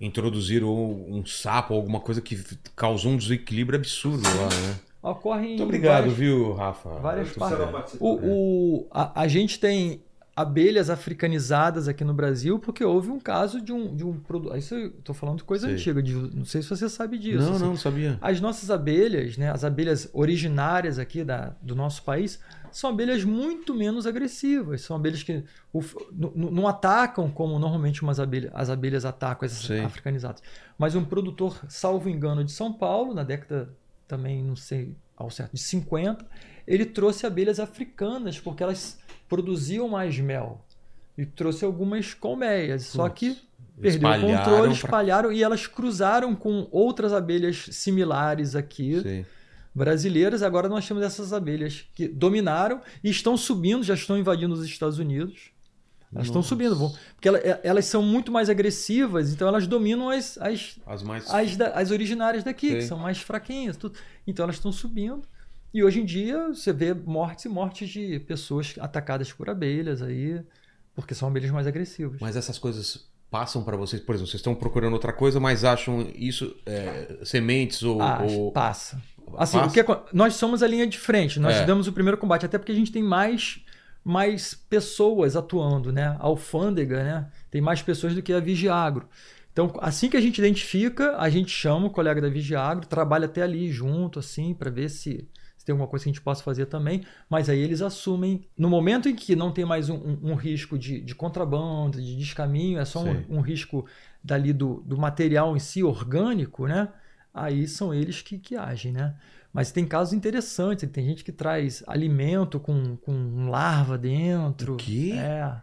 introduziram 0.00 0.68
um 0.72 1.24
sapo, 1.24 1.74
alguma 1.74 2.00
coisa 2.00 2.20
que 2.20 2.36
causou 2.74 3.12
um 3.12 3.16
desequilíbrio 3.16 3.78
absurdo 3.78 4.22
lá, 4.22 4.48
né? 4.48 4.78
Ocorre 5.02 5.44
em 5.44 5.48
Muito 5.48 5.64
obrigado, 5.64 6.00
várias- 6.02 6.16
viu, 6.16 6.52
Rafa? 6.54 6.88
várias 7.00 7.32
partes. 7.32 7.96
O, 7.98 8.14
o- 8.22 8.86
a, 8.90 9.22
a 9.22 9.28
gente 9.28 9.58
tem 9.58 10.00
abelhas 10.34 10.88
africanizadas 10.88 11.88
aqui 11.88 12.02
no 12.04 12.14
Brasil 12.14 12.58
porque 12.58 12.82
houve 12.82 13.10
um 13.10 13.20
caso 13.20 13.60
de 13.60 13.72
um, 13.72 13.94
de 13.94 14.04
um 14.04 14.18
produto. 14.18 14.56
Isso 14.56 14.74
eu 14.74 14.90
tô 15.04 15.12
falando 15.12 15.38
de 15.38 15.44
coisa 15.44 15.66
Sei. 15.66 15.74
antiga, 15.76 16.02
de- 16.02 16.14
não 16.14 16.44
sei 16.44 16.62
se 16.62 16.68
você 16.70 16.88
sabe 16.88 17.18
disso. 17.18 17.38
Não, 17.44 17.50
assim. 17.52 17.60
não, 17.60 17.68
não 17.70 17.76
sabia. 17.76 18.18
As 18.20 18.40
nossas 18.40 18.70
abelhas, 18.70 19.36
né, 19.36 19.50
as 19.50 19.62
abelhas 19.62 20.08
originárias 20.14 20.98
aqui 20.98 21.22
da, 21.22 21.54
do 21.60 21.74
nosso 21.74 22.02
país, 22.02 22.40
são 22.70 22.88
abelhas 22.88 23.22
muito 23.24 23.74
menos 23.74 24.06
agressivas. 24.06 24.80
São 24.80 24.96
abelhas 24.96 25.22
que 25.22 25.44
o 25.70 25.82
f- 25.82 25.96
n- 26.10 26.32
n- 26.34 26.50
não 26.50 26.66
atacam 26.66 27.30
como 27.30 27.58
normalmente 27.58 28.02
umas 28.02 28.18
abelhas, 28.18 28.50
as 28.54 28.70
abelhas 28.70 29.04
atacam 29.04 29.44
essas 29.44 29.66
Sei. 29.66 29.80
africanizadas. 29.80 30.42
Mas 30.78 30.94
um 30.94 31.04
produtor, 31.04 31.60
salvo 31.68 32.08
engano, 32.08 32.42
de 32.42 32.52
São 32.52 32.72
Paulo, 32.72 33.12
na 33.12 33.22
década 33.22 33.68
também, 34.08 34.42
não 34.42 34.56
sei 34.56 34.96
ao 35.14 35.30
certo, 35.30 35.52
de 35.52 35.60
50, 35.60 36.24
ele 36.66 36.86
trouxe 36.86 37.26
abelhas 37.26 37.60
africanas 37.60 38.40
porque 38.40 38.62
elas 38.62 38.98
produziam 39.36 39.88
mais 39.88 40.18
mel. 40.18 40.60
E 41.16 41.24
trouxe 41.24 41.64
algumas 41.64 42.12
colmeias. 42.14 42.84
Só 42.84 43.08
que 43.08 43.36
perdeu 43.80 43.82
o 43.82 43.86
espalharam 43.88 44.36
controle, 44.38 44.62
pra- 44.64 44.72
espalharam 44.72 45.32
e 45.32 45.42
elas 45.42 45.66
cruzaram 45.66 46.34
com 46.34 46.68
outras 46.70 47.12
abelhas 47.12 47.66
similares 47.70 48.54
aqui, 48.54 49.00
Sei. 49.00 49.26
brasileiras. 49.74 50.42
Agora 50.42 50.68
nós 50.68 50.86
temos 50.86 51.02
essas 51.02 51.32
abelhas 51.32 51.84
que 51.94 52.06
dominaram 52.08 52.80
e 53.02 53.10
estão 53.10 53.36
subindo, 53.36 53.82
já 53.82 53.94
estão 53.94 54.18
invadindo 54.18 54.52
os 54.54 54.64
Estados 54.64 54.98
Unidos. 54.98 55.50
Elas 56.14 56.26
estão 56.26 56.42
subindo, 56.42 56.76
vão, 56.76 56.94
porque 57.14 57.26
ela- 57.28 57.38
é- 57.38 57.58
elas 57.64 57.86
são 57.86 58.02
muito 58.02 58.30
mais 58.30 58.50
agressivas, 58.50 59.32
então 59.32 59.48
elas 59.48 59.66
dominam 59.66 60.10
as, 60.10 60.36
as, 60.36 60.78
As 60.86 61.02
mais. 61.02 61.30
as, 61.32 61.56
da- 61.56 61.70
as 61.70 61.90
originárias 61.90 62.44
daqui, 62.44 62.66
que 62.68 62.72
Sei. 62.80 62.82
são 62.82 62.98
mais 62.98 63.18
fraquinhas. 63.18 63.78
Tudo. 63.78 63.98
Então 64.26 64.42
elas 64.44 64.56
estão 64.56 64.70
subindo. 64.70 65.22
E 65.72 65.82
hoje 65.82 66.00
em 66.00 66.04
dia 66.04 66.48
você 66.48 66.72
vê 66.72 66.92
mortes 66.94 67.44
e 67.46 67.48
mortes 67.48 67.88
de 67.88 68.18
pessoas 68.20 68.74
atacadas 68.78 69.32
por 69.32 69.48
abelhas 69.48 70.02
aí, 70.02 70.40
porque 70.94 71.14
são 71.14 71.28
abelhas 71.28 71.50
mais 71.50 71.66
agressivas. 71.66 72.20
Mas 72.20 72.36
essas 72.36 72.58
coisas 72.58 73.10
passam 73.30 73.64
pra 73.64 73.76
vocês, 73.76 74.02
por 74.02 74.14
exemplo, 74.14 74.28
vocês 74.30 74.40
estão 74.40 74.54
procurando 74.54 74.92
outra 74.92 75.12
coisa, 75.12 75.40
mas 75.40 75.64
acham 75.64 76.06
isso 76.14 76.54
é, 76.66 77.16
sementes 77.24 77.82
ou, 77.82 78.02
Ah, 78.02 78.22
ou- 78.28 78.52
passa. 78.52 79.00
Assim, 79.38 79.56
Passa? 79.58 79.70
o 79.70 79.72
que 79.72 79.80
acon- 79.80 80.02
nós 80.12 80.34
somos 80.34 80.62
a 80.62 80.66
linha 80.66 80.86
de 80.86 80.98
frente, 80.98 81.40
nós 81.40 81.56
É. 81.56 81.64
damos 81.64 81.86
o 81.88 81.92
primeiro 81.92 82.18
combate, 82.18 82.44
até 82.44 82.58
porque 82.58 82.72
a 82.72 82.74
gente 82.74 82.92
tem 82.92 83.02
mais, 83.02 83.60
mais 84.04 84.52
pessoas 84.52 85.36
atuando, 85.36 85.90
né? 85.90 86.08
A 86.20 86.24
alfândega, 86.26 87.02
né? 87.02 87.30
Tem 87.50 87.62
mais 87.62 87.80
pessoas 87.80 88.14
do 88.14 88.20
que 88.20 88.30
a 88.32 88.40
Vigiagro. 88.40 89.08
Então, 89.50 89.72
assim 89.80 90.10
que 90.10 90.16
a 90.18 90.20
gente 90.20 90.36
identifica, 90.38 91.16
a 91.16 91.30
gente 91.30 91.50
chama 91.50 91.86
o 91.86 91.90
colega 91.90 92.20
da 92.20 92.28
Vigiagro, 92.28 92.86
trabalha 92.86 93.24
até 93.24 93.40
ali 93.42 93.70
junto, 93.70 94.18
assim, 94.18 94.52
para 94.52 94.70
ver 94.70 94.90
se, 94.90 95.26
se 95.62 95.66
tem 95.66 95.72
alguma 95.72 95.88
coisa 95.88 96.02
que 96.02 96.10
a 96.10 96.12
gente 96.12 96.20
possa 96.20 96.42
fazer 96.42 96.66
também, 96.66 97.04
mas 97.30 97.48
aí 97.48 97.60
eles 97.60 97.80
assumem, 97.80 98.48
no 98.58 98.68
momento 98.68 99.08
em 99.08 99.14
que 99.14 99.36
não 99.36 99.52
tem 99.52 99.64
mais 99.64 99.88
um, 99.88 99.94
um, 99.94 100.32
um 100.32 100.34
risco 100.34 100.76
de, 100.76 101.00
de, 101.00 101.14
contrabando, 101.14 102.02
de 102.02 102.16
descaminho, 102.16 102.80
é 102.80 102.84
só 102.84 103.00
um, 103.04 103.24
um, 103.28 103.40
risco 103.40 103.86
dali 104.24 104.52
do, 104.52 104.82
do 104.84 104.98
material 104.98 105.56
em 105.56 105.60
si, 105.60 105.84
orgânico, 105.84 106.66
né? 106.66 106.88
Aí 107.32 107.68
são 107.68 107.94
eles 107.94 108.20
que, 108.20 108.38
que 108.38 108.56
agem, 108.56 108.90
né? 108.90 109.14
Mas 109.52 109.70
tem 109.70 109.86
casos 109.86 110.12
interessantes, 110.12 110.90
tem 110.90 111.06
gente 111.06 111.22
que 111.22 111.30
traz 111.30 111.84
alimento 111.86 112.58
com, 112.58 112.96
com 112.96 113.48
larva 113.48 113.96
dentro. 113.96 114.74
O 114.74 114.76
quê? 114.76 115.12
É. 115.14 115.62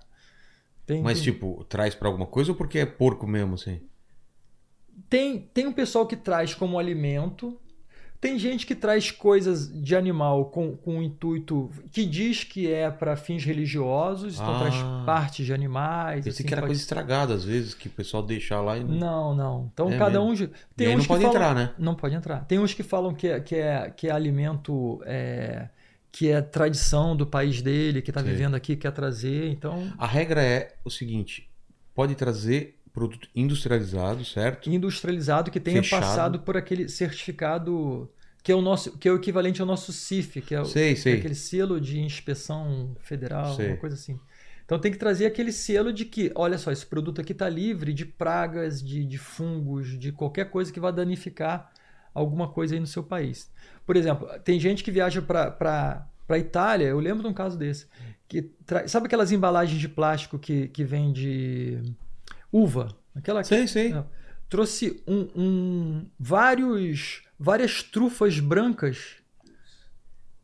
Tem, 0.86 1.04
Mas, 1.04 1.20
tem... 1.20 1.34
tipo, 1.34 1.66
traz 1.66 1.94
para 1.94 2.08
alguma 2.08 2.26
coisa 2.26 2.52
ou 2.52 2.58
porque 2.58 2.80
é 2.80 2.86
porco 2.86 3.28
mesmo, 3.28 3.56
assim? 3.56 3.82
Tem, 5.10 5.42
tem 5.54 5.68
um 5.68 5.74
pessoal 5.74 6.08
que 6.08 6.16
traz 6.16 6.54
como 6.54 6.80
alimento, 6.80 7.60
tem 8.22 8.38
gente 8.38 8.66
que 8.66 8.76
traz 8.76 9.12
coisas 9.12 9.72
de 9.72 9.96
animal 9.96 10.46
com, 10.46 10.76
com 10.76 10.98
um 10.98 11.02
intuito 11.02 11.72
que 11.90 12.06
diz 12.06 12.44
que 12.44 12.72
é 12.72 12.91
para 12.91 13.16
fins 13.16 13.46
religiosos, 13.46 14.36
então 14.36 14.56
ah, 14.56 14.60
traz 14.60 14.76
partes 15.06 15.46
de 15.46 15.54
animais. 15.54 16.26
Pensei 16.26 16.32
assim, 16.32 16.44
que 16.44 16.54
era 16.54 16.62
coisa 16.62 16.82
estragada, 16.82 17.34
às 17.34 17.46
vezes, 17.46 17.74
que 17.74 17.88
o 17.88 17.91
pessoal 17.91 18.22
deixa 18.22 18.60
lá 18.60 18.78
e. 18.78 18.84
Não, 18.84 19.34
não. 19.34 19.70
Então 19.74 19.90
é 19.90 19.98
cada 19.98 20.20
mesmo. 20.20 20.48
um. 20.48 20.50
Tem 20.76 20.91
e 20.91 20.96
uns 20.96 21.00
não 21.00 21.06
pode 21.06 21.24
falam... 21.24 21.38
entrar, 21.38 21.56
né? 21.56 21.74
Não 21.80 21.96
pode 21.96 22.16
entrar. 22.16 22.46
Tem 22.46 22.60
uns 22.60 22.74
que 22.74 22.84
falam 22.84 23.14
que 23.14 23.28
é, 23.28 23.40
que 23.40 23.56
é, 23.56 23.90
que 23.90 24.08
é 24.08 24.12
alimento. 24.12 25.02
É... 25.06 25.70
Que 26.12 26.32
é 26.32 26.41
tradição 26.41 27.16
do 27.16 27.24
país 27.28 27.62
dele, 27.62 28.02
que 28.02 28.10
está 28.10 28.20
vivendo 28.20 28.56
aqui, 28.56 28.76
quer 28.76 28.91
trazer. 28.91 29.52
Então. 29.52 29.94
A 29.96 30.08
regra 30.08 30.41
é 30.41 30.74
o 30.84 30.90
seguinte: 30.90 31.48
pode 31.94 32.16
trazer 32.16 32.78
produto 33.00 33.30
industrializado, 33.36 34.26
certo? 34.26 34.70
Industrializado 34.70 35.50
que 35.50 35.60
tenha 35.60 35.82
Fechado. 35.82 36.02
passado 36.02 36.40
por 36.40 36.58
aquele 36.58 36.90
certificado 36.90 38.10
que 38.42 38.52
é 38.52 38.56
o 38.56 38.62
nosso, 38.62 38.98
que 38.98 39.08
é 39.08 39.12
o 39.12 39.16
equivalente 39.16 39.62
ao 39.62 39.68
nosso 39.68 39.92
CIF, 39.92 40.42
que 40.42 40.56
é, 40.56 40.62
o, 40.62 40.66
sei, 40.66 40.96
sei. 40.96 41.16
é 41.16 41.18
aquele 41.18 41.36
selo 41.36 41.80
de 41.80 42.00
inspeção 42.00 42.96
federal, 43.02 43.56
sei. 43.56 43.68
uma 43.68 43.78
coisa 43.78 43.96
assim. 43.96 44.20
Então 44.66 44.80
tem 44.80 44.92
que 44.92 44.98
trazer 44.98 45.26
aquele 45.26 45.52
selo 45.52 45.92
de 45.92 46.06
que, 46.06 46.32
olha 46.36 46.58
só, 46.58 46.72
esse 46.72 46.86
produto 46.86 47.20
aqui 47.20 47.32
está 47.32 47.50
livre 47.50 47.92
de 47.92 48.06
pragas, 48.06 48.84
de, 48.84 49.04
de 49.04 49.18
fungos, 49.18 49.98
de 49.98 50.12
qualquer 50.12 50.50
coisa 50.50 50.72
que 50.72 50.80
vá 50.80 50.92
danificar 50.92 51.72
alguma 52.14 52.48
coisa 52.48 52.76
aí 52.76 52.80
no 52.80 52.88
seu 52.88 53.04
país. 53.04 53.52
Por 53.86 53.96
exemplo, 53.96 54.28
tem 54.44 54.60
gente 54.60 54.84
que 54.84 54.92
viaja 54.92 55.22
para 55.22 56.08
para 56.30 56.38
Itália, 56.38 56.86
eu 56.86 57.00
lembro 57.00 57.24
de 57.24 57.30
um 57.30 57.34
caso 57.34 57.58
desse, 57.58 57.88
que 58.28 58.44
tra... 58.64 58.88
sabe 58.88 59.08
aquelas 59.08 59.32
embalagens 59.32 59.82
de 59.82 59.90
plástico 59.90 60.38
que, 60.38 60.68
que 60.68 60.84
vem 60.84 61.12
de 61.12 61.82
uva. 62.52 62.96
Aquela 63.16 63.44
sei, 63.44 63.68
sei. 63.68 63.96
Trouxe 64.50 65.04
um, 65.08 65.28
um, 65.36 66.06
vários, 66.20 67.24
várias 67.40 67.84
trufas 67.84 68.40
brancas. 68.40 69.18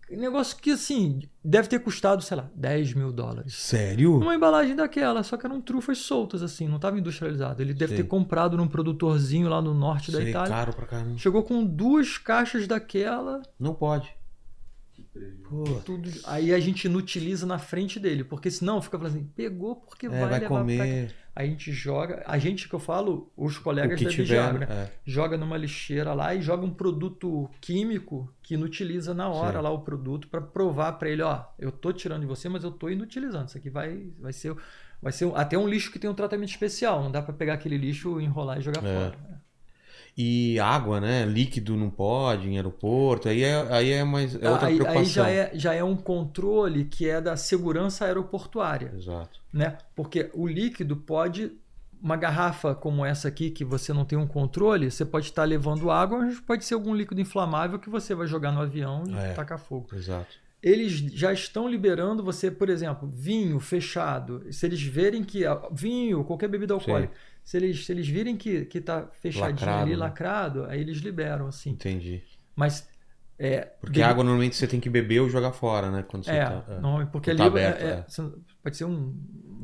Negócio 0.09 0.55
que, 0.57 0.69
assim, 0.69 1.23
deve 1.43 1.67
ter 1.67 1.79
custado, 1.79 2.21
sei 2.21 2.37
lá, 2.37 2.47
10 2.53 2.93
mil 2.93 3.11
dólares. 3.11 3.55
Sério? 3.55 4.17
Uma 4.19 4.35
embalagem 4.35 4.75
daquela, 4.75 5.23
só 5.23 5.35
que 5.35 5.47
eram 5.47 5.59
trufas 5.59 5.97
soltas, 5.97 6.43
assim, 6.43 6.67
não 6.67 6.75
estava 6.75 6.99
industrializado. 6.99 7.59
Ele 7.61 7.73
deve 7.73 7.95
ter 7.95 8.03
comprado 8.03 8.55
num 8.55 8.67
produtorzinho 8.67 9.49
lá 9.49 9.59
no 9.59 9.73
norte 9.73 10.11
da 10.11 10.21
Itália. 10.21 10.49
caro 10.49 10.73
pra 10.73 10.85
caramba. 10.85 11.17
Chegou 11.17 11.41
com 11.41 11.65
duas 11.65 12.19
caixas 12.19 12.67
daquela. 12.67 13.41
Não 13.59 13.73
pode. 13.73 14.15
Pô, 15.49 15.63
tudo... 15.83 16.09
Aí 16.25 16.53
a 16.53 16.59
gente 16.59 16.85
inutiliza 16.85 17.45
na 17.45 17.57
frente 17.57 17.99
dele, 17.99 18.23
porque 18.23 18.51
senão 18.51 18.81
fica 18.81 18.97
falando 18.97 19.15
assim, 19.15 19.25
pegou 19.35 19.75
porque 19.75 20.05
é, 20.05 20.09
vai, 20.09 20.19
vai 20.19 20.39
levar 20.41 20.47
comer. 20.47 21.15
A 21.35 21.43
gente 21.43 21.73
joga, 21.73 22.23
a 22.25 22.37
gente 22.37 22.69
que 22.69 22.73
eu 22.73 22.79
falo, 22.79 23.29
os 23.35 23.57
colegas 23.57 24.01
da 24.01 24.09
tiver, 24.09 24.53
né? 24.53 24.67
É. 24.69 24.91
Joga 25.03 25.35
numa 25.37 25.57
lixeira 25.57 26.13
lá 26.13 26.33
e 26.33 26.41
joga 26.41 26.65
um 26.65 26.73
produto 26.73 27.49
químico 27.59 28.33
que 28.41 28.53
inutiliza 28.53 29.13
na 29.13 29.27
hora 29.27 29.57
Sim. 29.57 29.63
lá 29.63 29.69
o 29.69 29.79
produto 29.79 30.29
para 30.29 30.39
provar 30.39 30.93
para 30.93 31.09
ele, 31.09 31.21
ó, 31.21 31.43
eu 31.59 31.73
tô 31.73 31.91
tirando 31.91 32.21
de 32.21 32.27
você, 32.27 32.47
mas 32.47 32.63
eu 32.63 32.71
tô 32.71 32.89
inutilizando. 32.89 33.47
Isso 33.49 33.57
aqui 33.57 33.69
vai, 33.69 34.11
vai 34.17 34.31
ser, 34.31 34.55
vai 35.01 35.11
ser 35.11 35.29
até 35.35 35.57
um 35.57 35.67
lixo 35.67 35.91
que 35.91 35.99
tem 35.99 36.09
um 36.09 36.13
tratamento 36.13 36.49
especial. 36.49 37.03
Não 37.03 37.11
dá 37.11 37.21
para 37.21 37.33
pegar 37.33 37.55
aquele 37.55 37.77
lixo, 37.77 38.21
enrolar 38.21 38.59
e 38.59 38.61
jogar 38.61 38.85
é. 38.85 38.93
fora. 38.93 39.34
E 40.17 40.57
água, 40.61 41.01
né? 41.01 41.25
Líquido 41.25 41.75
não 41.75 41.89
pode 41.89 42.47
em 42.47 42.55
aeroporto. 42.55 43.27
Aí 43.27 43.43
é, 43.43 43.67
aí 43.69 43.91
é 43.91 44.03
mais 44.05 44.41
é 44.41 44.49
outra 44.49 44.67
aí, 44.67 44.75
preocupação. 44.75 45.01
Aí 45.01 45.09
já 45.09 45.29
é, 45.29 45.51
já 45.53 45.73
é 45.73 45.83
um 45.83 45.95
controle 45.95 46.85
que 46.85 47.09
é 47.09 47.19
da 47.19 47.35
segurança 47.35 48.05
aeroportuária. 48.05 48.93
Exato. 48.95 49.41
Né? 49.51 49.77
Porque 49.93 50.29
o 50.33 50.47
líquido 50.47 50.95
pode. 50.95 51.51
Uma 52.01 52.17
garrafa 52.17 52.75
como 52.75 53.03
essa 53.03 53.27
aqui, 53.27 53.49
que 53.49 53.65
você 53.65 53.91
não 53.91 54.05
tem 54.05 54.17
um 54.17 54.27
controle, 54.27 54.91
você 54.91 55.03
pode 55.03 55.25
estar 55.25 55.43
levando 55.43 55.89
água, 55.89 56.19
mas 56.19 56.39
pode 56.39 56.63
ser 56.63 56.75
algum 56.75 56.93
líquido 56.93 57.19
inflamável 57.19 57.79
que 57.79 57.89
você 57.89 58.13
vai 58.13 58.27
jogar 58.27 58.51
no 58.51 58.61
avião 58.61 59.03
e 59.07 59.15
é, 59.15 59.33
tacar 59.33 59.57
fogo. 59.57 59.87
Exato. 59.91 60.27
Eles 60.61 60.91
já 60.91 61.33
estão 61.33 61.67
liberando 61.67 62.23
você, 62.23 62.51
por 62.51 62.69
exemplo, 62.69 63.09
vinho 63.11 63.59
fechado. 63.59 64.45
Se 64.51 64.67
eles 64.67 64.81
verem 64.83 65.23
que. 65.23 65.43
Vinho, 65.71 66.23
qualquer 66.23 66.47
bebida 66.47 66.75
alcoólica. 66.75 67.13
Sim 67.13 67.34
se 67.45 67.57
eles, 67.57 67.85
se 67.85 67.91
eles 67.91 68.07
virem 68.07 68.35
que, 68.35 68.65
que 68.65 68.81
tá 68.81 69.07
fechadinho 69.21 69.51
lacrado, 69.51 69.81
ali, 69.83 69.91
né? 69.91 69.97
lacrado, 69.97 70.65
aí 70.65 70.81
eles 70.81 70.97
liberam, 70.97 71.47
assim. 71.47 71.69
Entendi. 71.69 72.23
Mas. 72.55 72.89
É, 73.37 73.61
porque 73.81 74.01
a 74.01 74.09
água 74.09 74.23
normalmente 74.23 74.55
você 74.55 74.65
tem 74.65 74.79
que 74.79 74.89
beber 74.89 75.19
ou 75.19 75.29
jogar 75.29 75.51
fora, 75.51 75.91
né? 75.91 76.03
Quando 76.07 76.23
você 76.23 76.31
é, 76.31 76.45
tá, 76.45 76.63
é. 76.69 76.79
Não, 76.79 77.05
porque 77.07 77.29
ali 77.29 77.39
tá 77.39 77.45
aberto, 77.45 77.81
é, 77.81 77.85
é, 77.85 77.91
é. 77.91 78.31
pode 78.63 78.77
ser 78.77 78.85
um, 78.85 79.13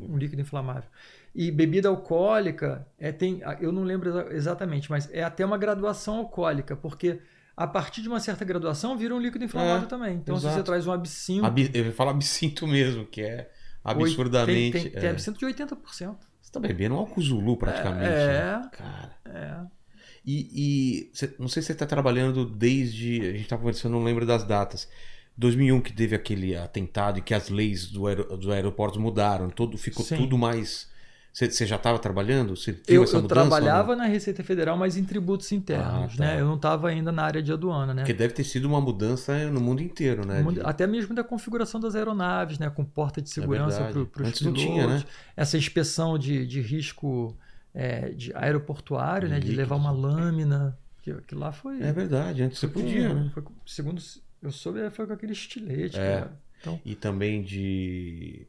um 0.00 0.16
líquido 0.16 0.40
inflamável. 0.40 0.88
E 1.34 1.50
bebida 1.50 1.88
alcoólica, 1.88 2.86
é, 2.98 3.10
tem, 3.10 3.40
eu 3.60 3.72
não 3.72 3.82
lembro 3.82 4.30
exatamente, 4.32 4.90
mas 4.90 5.08
é 5.10 5.24
até 5.24 5.44
uma 5.44 5.56
graduação 5.56 6.18
alcoólica, 6.18 6.76
porque 6.76 7.18
a 7.56 7.66
partir 7.66 8.02
de 8.02 8.08
uma 8.08 8.20
certa 8.20 8.44
graduação 8.44 8.96
vira 8.96 9.14
um 9.14 9.18
líquido 9.18 9.44
inflamável 9.44 9.86
é, 9.86 9.90
também. 9.90 10.16
Então, 10.16 10.36
exato. 10.36 10.52
se 10.52 10.60
você 10.60 10.64
traz 10.64 10.86
um 10.86 10.92
absinto. 10.92 11.46
Ab, 11.46 11.70
eu 11.72 11.92
falo 11.92 12.10
absinto 12.10 12.66
mesmo, 12.66 13.06
que 13.06 13.22
é 13.22 13.50
absurdamente. 13.82 14.72
Tem, 14.72 14.90
tem, 14.90 15.00
tem 15.00 15.10
absinto 15.10 15.38
de 15.38 15.46
80% 15.46 16.16
tá 16.52 16.60
bebendo 16.60 16.94
um 16.94 16.98
álcool 16.98 17.20
Zulu 17.20 17.56
praticamente. 17.56 18.06
É. 18.06 18.26
Né? 18.26 18.70
Cara. 18.72 19.16
É. 19.26 19.82
E, 20.24 20.48
e 20.54 21.10
cê, 21.12 21.34
não 21.38 21.48
sei 21.48 21.62
se 21.62 21.66
você 21.66 21.72
está 21.72 21.86
trabalhando 21.86 22.44
desde. 22.44 23.20
A 23.20 23.32
gente 23.32 23.42
estava 23.42 23.62
conversando, 23.62 23.92
não 23.92 24.04
lembro 24.04 24.24
das 24.24 24.44
datas. 24.44 24.88
2001 25.36 25.80
que 25.80 25.92
teve 25.92 26.14
aquele 26.14 26.54
atentado 26.54 27.18
e 27.18 27.22
que 27.22 27.32
as 27.34 27.48
leis 27.48 27.86
do 27.90 28.06
aer, 28.06 28.22
dos 28.24 28.48
aeroportos 28.50 29.00
mudaram, 29.00 29.48
todo, 29.48 29.78
ficou 29.78 30.04
Sim. 30.04 30.16
tudo 30.16 30.36
mais 30.36 30.91
você 31.32 31.66
já 31.66 31.76
estava 31.76 31.98
trabalhando? 31.98 32.54
Você 32.54 32.72
viu 32.72 32.82
eu, 32.88 33.04
essa 33.04 33.16
eu 33.16 33.22
trabalhava 33.22 33.96
na 33.96 34.04
Receita 34.04 34.44
Federal, 34.44 34.76
mas 34.76 34.98
em 34.98 35.04
tributos 35.04 35.50
internos, 35.50 36.12
ah, 36.14 36.16
tá. 36.16 36.24
né? 36.24 36.40
Eu 36.40 36.44
não 36.44 36.56
estava 36.56 36.88
ainda 36.88 37.10
na 37.10 37.22
área 37.22 37.42
de 37.42 37.50
aduana, 37.50 37.94
né? 37.94 38.02
Porque 38.02 38.12
deve 38.12 38.34
ter 38.34 38.44
sido 38.44 38.66
uma 38.66 38.82
mudança 38.82 39.50
no 39.50 39.58
mundo 39.58 39.80
inteiro, 39.80 40.26
né? 40.26 40.42
Mundo, 40.42 40.60
de... 40.60 40.66
Até 40.66 40.86
mesmo 40.86 41.14
da 41.14 41.24
configuração 41.24 41.80
das 41.80 41.94
aeronaves, 41.94 42.58
né? 42.58 42.68
Com 42.68 42.84
porta 42.84 43.22
de 43.22 43.30
é 43.30 43.32
segurança 43.32 43.80
é 43.80 43.90
para 43.90 44.00
os 44.00 44.08
pilotos. 44.08 44.40
Não 44.42 44.52
tinha, 44.52 44.86
né? 44.86 45.04
Essa 45.34 45.56
inspeção 45.56 46.18
de, 46.18 46.46
de 46.46 46.60
risco 46.60 47.34
é, 47.72 48.10
de 48.10 48.30
aeroportuário, 48.34 49.26
de 49.26 49.32
né? 49.32 49.40
Líquidos. 49.40 49.56
De 49.56 49.60
levar 49.62 49.76
uma 49.76 49.90
lâmina. 49.90 50.78
Que, 51.00 51.14
que 51.22 51.34
lá 51.34 51.50
foi... 51.50 51.82
É 51.82 51.92
verdade, 51.92 52.42
antes 52.42 52.58
você 52.58 52.68
podia, 52.68 53.08
com, 53.08 53.14
né? 53.14 53.30
Foi, 53.32 53.42
segundo 53.66 54.02
eu 54.42 54.52
soube, 54.52 54.90
foi 54.90 55.06
com 55.06 55.14
aquele 55.14 55.32
estilete. 55.32 55.98
É. 55.98 56.28
Então... 56.60 56.78
E 56.84 56.94
também 56.94 57.42
de... 57.42 58.46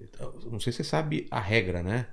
Não 0.51 0.59
sei 0.59 0.73
se 0.73 0.77
você 0.77 0.83
sabe 0.83 1.25
a 1.31 1.39
regra, 1.39 1.81
né? 1.81 2.07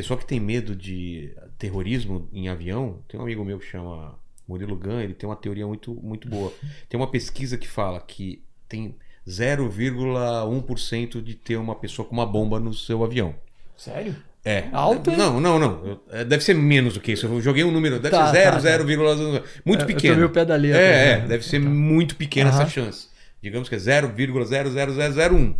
Pessoa 0.00 0.18
que 0.18 0.24
tem 0.24 0.40
medo 0.40 0.74
de 0.74 1.30
terrorismo 1.58 2.26
em 2.32 2.48
avião, 2.48 3.00
tem 3.06 3.20
um 3.20 3.22
amigo 3.22 3.44
meu 3.44 3.58
que 3.58 3.66
chama 3.66 4.18
Murilo 4.48 4.74
Gun, 4.74 4.98
ele 4.98 5.12
tem 5.12 5.28
uma 5.28 5.36
teoria 5.36 5.66
muito, 5.66 5.92
muito 5.92 6.26
boa. 6.26 6.50
Tem 6.88 6.98
uma 6.98 7.10
pesquisa 7.10 7.58
que 7.58 7.68
fala 7.68 8.00
que 8.00 8.42
tem 8.66 8.96
0,1% 9.28 11.22
de 11.22 11.34
ter 11.34 11.56
uma 11.56 11.74
pessoa 11.74 12.08
com 12.08 12.14
uma 12.14 12.24
bomba 12.24 12.58
no 12.58 12.72
seu 12.72 13.04
avião. 13.04 13.34
Sério? 13.76 14.16
É. 14.42 14.68
Alto? 14.72 15.10
Não, 15.10 15.38
não, 15.38 15.58
não. 15.58 16.00
É, 16.08 16.24
deve 16.24 16.42
ser 16.42 16.54
menos 16.54 16.94
do 16.94 17.00
que 17.00 17.12
isso. 17.12 17.26
Eu 17.26 17.38
joguei 17.42 17.62
um 17.62 17.70
número. 17.70 18.00
Deve 18.00 18.16
tá, 18.16 18.28
ser 18.28 18.38
0, 18.38 18.52
tá, 18.52 18.58
0, 18.58 18.84
tá. 18.86 19.44
muito 19.66 19.82
é, 19.82 19.86
pequeno. 19.86 20.22
Eu 20.22 20.28
o 20.28 20.30
pé 20.30 20.46
da 20.46 20.56
letra, 20.56 20.80
é, 20.80 21.10
é, 21.10 21.20
deve 21.26 21.44
ser 21.44 21.62
tá. 21.62 21.68
muito 21.68 22.16
pequena 22.16 22.48
essa 22.48 22.66
chance. 22.66 23.08
Digamos 23.42 23.68
que 23.68 23.74
é 23.74 23.78
0,00001. 23.78 25.56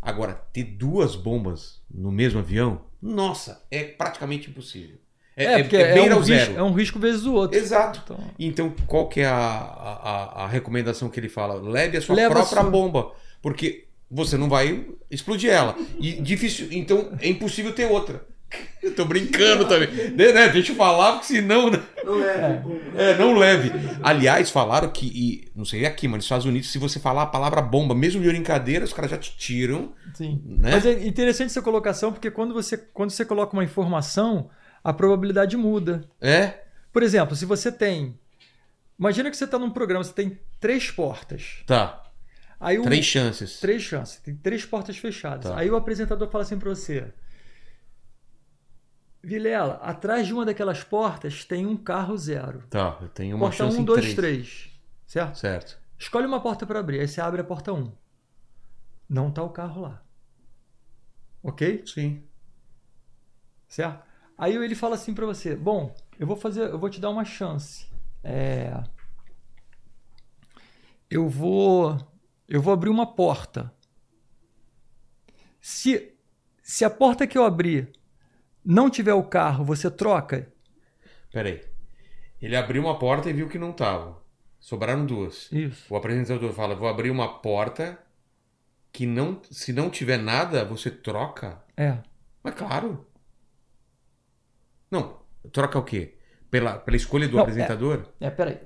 Agora, 0.00 0.34
ter 0.52 0.62
duas 0.62 1.16
bombas 1.16 1.81
no 1.92 2.10
mesmo 2.10 2.40
avião, 2.40 2.80
nossa, 3.02 3.64
é 3.70 3.82
praticamente 3.82 4.48
impossível. 4.48 4.96
É, 5.36 5.44
é, 5.44 5.60
é, 5.60 5.60
é 5.60 5.94
bem 5.94 6.08
é 6.08 6.14
um, 6.14 6.20
risco, 6.20 6.54
é 6.56 6.62
um 6.62 6.72
risco 6.72 6.98
vezes 6.98 7.24
o 7.24 7.34
outro. 7.34 7.58
Exato. 7.58 8.00
Então, 8.04 8.30
então 8.38 8.74
qual 8.86 9.08
que 9.08 9.20
é 9.20 9.26
a, 9.26 9.34
a, 9.34 10.44
a, 10.44 10.46
recomendação 10.46 11.08
que 11.08 11.18
ele 11.18 11.28
fala? 11.28 11.54
Leve 11.54 11.96
a 11.96 12.00
sua 12.02 12.14
Leva 12.14 12.34
própria 12.34 12.60
a 12.60 12.62
sua... 12.62 12.70
bomba. 12.70 13.12
Porque 13.40 13.88
você 14.10 14.36
não 14.36 14.48
vai 14.48 14.86
explodir 15.10 15.50
ela. 15.50 15.74
E 15.98 16.12
difícil. 16.20 16.68
Então 16.70 17.10
é 17.18 17.28
impossível 17.28 17.72
ter 17.72 17.86
outra. 17.86 18.24
Eu 18.82 18.94
tô 18.94 19.04
brincando 19.04 19.66
também. 19.66 19.88
De, 19.88 20.32
né? 20.32 20.48
Deixa 20.48 20.72
eu 20.72 20.76
falar, 20.76 21.12
porque 21.12 21.26
senão. 21.26 21.70
Né? 21.70 21.80
Não 22.04 22.18
leve. 22.18 22.80
É, 22.96 23.16
não 23.16 23.34
leve. 23.34 23.72
Aliás, 24.02 24.50
falaram 24.50 24.90
que, 24.90 25.06
e, 25.06 25.52
não 25.54 25.64
sei 25.64 25.86
aqui, 25.86 26.08
mas 26.08 26.16
nos 26.16 26.24
Estados 26.24 26.46
Unidos, 26.46 26.70
se 26.70 26.78
você 26.78 26.98
falar 26.98 27.22
a 27.22 27.26
palavra 27.26 27.62
bomba, 27.62 27.94
mesmo 27.94 28.20
de 28.20 28.28
brincadeira, 28.28 28.84
os 28.84 28.92
caras 28.92 29.10
já 29.10 29.18
te 29.18 29.36
tiram. 29.36 29.92
Sim. 30.14 30.42
Né? 30.44 30.72
Mas 30.72 30.84
é 30.84 31.06
interessante 31.06 31.50
essa 31.50 31.62
colocação, 31.62 32.12
porque 32.12 32.30
quando 32.30 32.52
você, 32.52 32.76
quando 32.76 33.10
você 33.10 33.24
coloca 33.24 33.52
uma 33.52 33.64
informação, 33.64 34.50
a 34.82 34.92
probabilidade 34.92 35.56
muda. 35.56 36.04
É? 36.20 36.54
Por 36.92 37.02
exemplo, 37.02 37.36
se 37.36 37.44
você 37.46 37.70
tem. 37.70 38.18
Imagina 38.98 39.30
que 39.30 39.36
você 39.36 39.44
está 39.44 39.58
num 39.58 39.70
programa, 39.70 40.04
você 40.04 40.12
tem 40.12 40.38
três 40.60 40.90
portas. 40.90 41.58
Tá. 41.66 42.02
Aí 42.60 42.78
o, 42.78 42.82
Três 42.82 43.04
chances. 43.04 43.58
três 43.58 43.82
chances, 43.82 44.16
tem 44.20 44.36
três 44.36 44.64
portas 44.64 44.96
fechadas. 44.96 45.50
Tá. 45.50 45.58
Aí 45.58 45.68
o 45.68 45.74
apresentador 45.76 46.28
fala 46.30 46.44
assim 46.44 46.58
pra 46.58 46.68
você: 46.68 47.06
Vilela, 49.22 49.74
atrás 49.74 50.26
de 50.26 50.34
uma 50.34 50.44
daquelas 50.44 50.82
portas 50.82 51.44
tem 51.44 51.64
um 51.64 51.76
carro 51.76 52.16
zero. 52.16 52.64
Tá, 52.68 52.98
eu 53.00 53.08
tenho 53.08 53.36
uma 53.36 53.46
porta 53.46 53.56
chance 53.58 53.78
1, 53.78 53.80
em 53.80 53.84
2, 53.84 54.14
três. 54.14 54.16
3. 54.16 54.80
Certo? 55.06 55.38
Certo. 55.38 55.78
Escolhe 55.96 56.26
uma 56.26 56.40
porta 56.40 56.66
para 56.66 56.80
abrir, 56.80 57.00
aí 57.00 57.06
você 57.06 57.20
abre 57.20 57.40
a 57.40 57.44
porta 57.44 57.72
1. 57.72 57.92
Não 59.08 59.30
tá 59.30 59.42
o 59.42 59.50
carro 59.50 59.82
lá. 59.82 60.02
Ok? 61.42 61.84
Sim. 61.86 62.24
Certo? 63.68 64.04
Aí 64.36 64.56
ele 64.56 64.74
fala 64.74 64.96
assim 64.96 65.14
pra 65.14 65.26
você: 65.26 65.54
Bom, 65.54 65.94
eu 66.18 66.26
vou 66.26 66.36
fazer, 66.36 66.62
eu 66.62 66.78
vou 66.78 66.90
te 66.90 67.00
dar 67.00 67.10
uma 67.10 67.24
chance. 67.24 67.86
É, 68.24 68.82
eu 71.12 71.28
vou, 71.28 71.96
eu 72.48 72.62
vou 72.62 72.72
abrir 72.72 72.88
uma 72.88 73.06
porta. 73.06 73.72
Se, 75.60 76.16
se 76.62 76.84
a 76.84 76.90
porta 76.90 77.26
que 77.26 77.36
eu 77.36 77.44
abrir 77.44 77.92
não 78.64 78.90
tiver 78.90 79.14
o 79.14 79.24
carro, 79.24 79.64
você 79.64 79.90
troca? 79.90 80.52
Pera 81.32 81.48
aí. 81.48 81.62
Ele 82.40 82.56
abriu 82.56 82.82
uma 82.82 82.98
porta 82.98 83.30
e 83.30 83.32
viu 83.32 83.48
que 83.48 83.58
não 83.58 83.72
tava. 83.72 84.20
Sobraram 84.58 85.06
duas. 85.06 85.50
Isso. 85.50 85.92
O 85.92 85.96
apresentador 85.96 86.52
fala: 86.52 86.74
vou 86.74 86.88
abrir 86.88 87.10
uma 87.10 87.40
porta 87.40 87.98
que 88.92 89.06
não. 89.06 89.40
Se 89.50 89.72
não 89.72 89.90
tiver 89.90 90.18
nada, 90.18 90.64
você 90.64 90.90
troca? 90.90 91.62
É. 91.76 91.98
Mas 92.42 92.54
claro. 92.54 93.06
Não. 94.90 95.20
Troca 95.50 95.78
o 95.78 95.82
quê? 95.82 96.16
Pela, 96.50 96.78
pela 96.78 96.96
escolha 96.96 97.26
do 97.26 97.36
Não, 97.36 97.42
apresentador? 97.42 98.08
É, 98.20 98.30
peraí. 98.30 98.60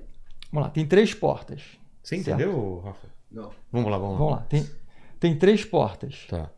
Vamos 0.51 0.67
lá, 0.67 0.69
tem 0.69 0.85
três 0.85 1.13
portas. 1.13 1.61
Você 2.03 2.21
certo. 2.21 2.27
entendeu, 2.27 2.79
Rafa? 2.79 3.07
Não. 3.31 3.51
Vamos 3.71 3.91
lá, 3.91 3.97
vamos 3.97 4.13
lá. 4.13 4.17
Vamos 4.17 4.33
lá, 4.33 4.41
tem, 4.43 4.69
tem 5.19 5.37
três 5.37 5.65
portas. 5.65 6.25
Tá. 6.29 6.51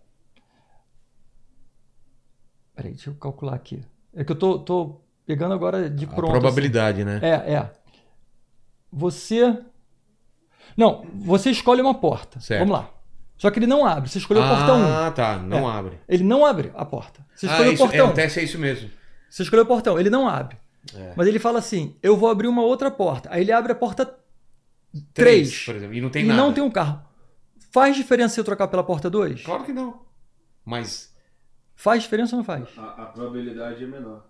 Peraí, 2.80 2.93
deixa 2.93 3.10
eu 3.10 3.15
calcular 3.15 3.56
aqui. 3.56 3.81
É 4.15 4.23
que 4.23 4.31
eu 4.31 4.35
tô, 4.38 4.57
tô 4.60 5.01
pegando 5.26 5.53
agora 5.53 5.89
de 5.89 6.06
A 6.06 6.07
pronto. 6.07 6.31
probabilidade, 6.31 7.03
né? 7.03 7.18
assim. 7.18 7.26
É, 7.26 7.53
é. 7.56 7.72
Você. 8.91 9.57
Não, 10.77 11.06
você 11.14 11.49
escolhe 11.51 11.81
uma 11.81 11.93
porta. 11.93 12.39
Certo. 12.39 12.60
Vamos 12.61 12.73
lá. 12.80 12.89
Só 13.38 13.51
que 13.51 13.60
ele 13.60 13.68
não 13.68 13.85
abre. 13.85 14.10
Você 14.10 14.18
escolheu 14.18 14.43
a 14.43 14.47
porta 14.49 14.73
1. 14.73 14.85
Ah, 15.07 15.11
tá. 15.11 15.38
Não 15.39 15.69
É. 15.69 15.77
abre. 15.77 15.99
Ele 16.07 16.23
não 16.23 16.45
abre 16.45 16.72
a 16.73 16.85
porta. 16.85 17.26
Você 17.35 17.47
Ah, 17.47 17.51
escolheu 17.51 17.73
isso, 17.73 17.84
o 17.84 17.88
portão. 17.88 18.07
é, 18.07 18.10
o 18.10 18.14
teste 18.14 18.39
é 18.39 18.43
isso 18.43 18.57
mesmo. 18.57 18.89
Você 19.30 19.43
escolheu 19.43 19.64
o 19.64 19.68
portão. 19.68 19.99
Ele 19.99 20.10
não 20.10 20.27
abre. 20.27 20.57
É. 20.95 21.14
Mas 21.18 21.27
ele 21.27 21.38
fala 21.39 21.60
assim: 21.60 21.95
eu 22.01 22.15
vou 22.15 22.30
abrir 22.30 22.47
uma 22.47 22.61
outra 22.64 22.89
porta. 22.89 23.27
Aí 23.31 23.41
ele 23.41 23.51
abre 23.51 23.73
a 23.73 23.76
porta 23.76 24.06
Três, 25.14 25.49
3. 25.49 25.65
por 25.65 25.76
exemplo. 25.76 25.93
E 25.95 26.01
não 26.01 26.10
tem 26.10 26.23
e 26.23 26.27
nada. 26.27 26.41
não 26.41 26.53
tem 26.53 26.64
um 26.64 26.72
carro. 26.72 27.01
Faz 27.72 27.95
diferença 27.95 28.34
se 28.35 28.39
eu 28.39 28.43
trocar 28.45 28.68
pela 28.69 28.84
porta 28.84 29.10
2? 29.10 29.43
Claro 29.43 29.64
que 29.65 29.73
não. 29.73 30.01
Mas. 30.65 31.09
Faz 31.81 32.03
diferença 32.03 32.35
ou 32.35 32.39
não 32.39 32.43
faz? 32.43 32.68
A, 32.77 33.03
a 33.03 33.06
probabilidade 33.06 33.81
é 33.81 33.88
menor. 33.88 34.26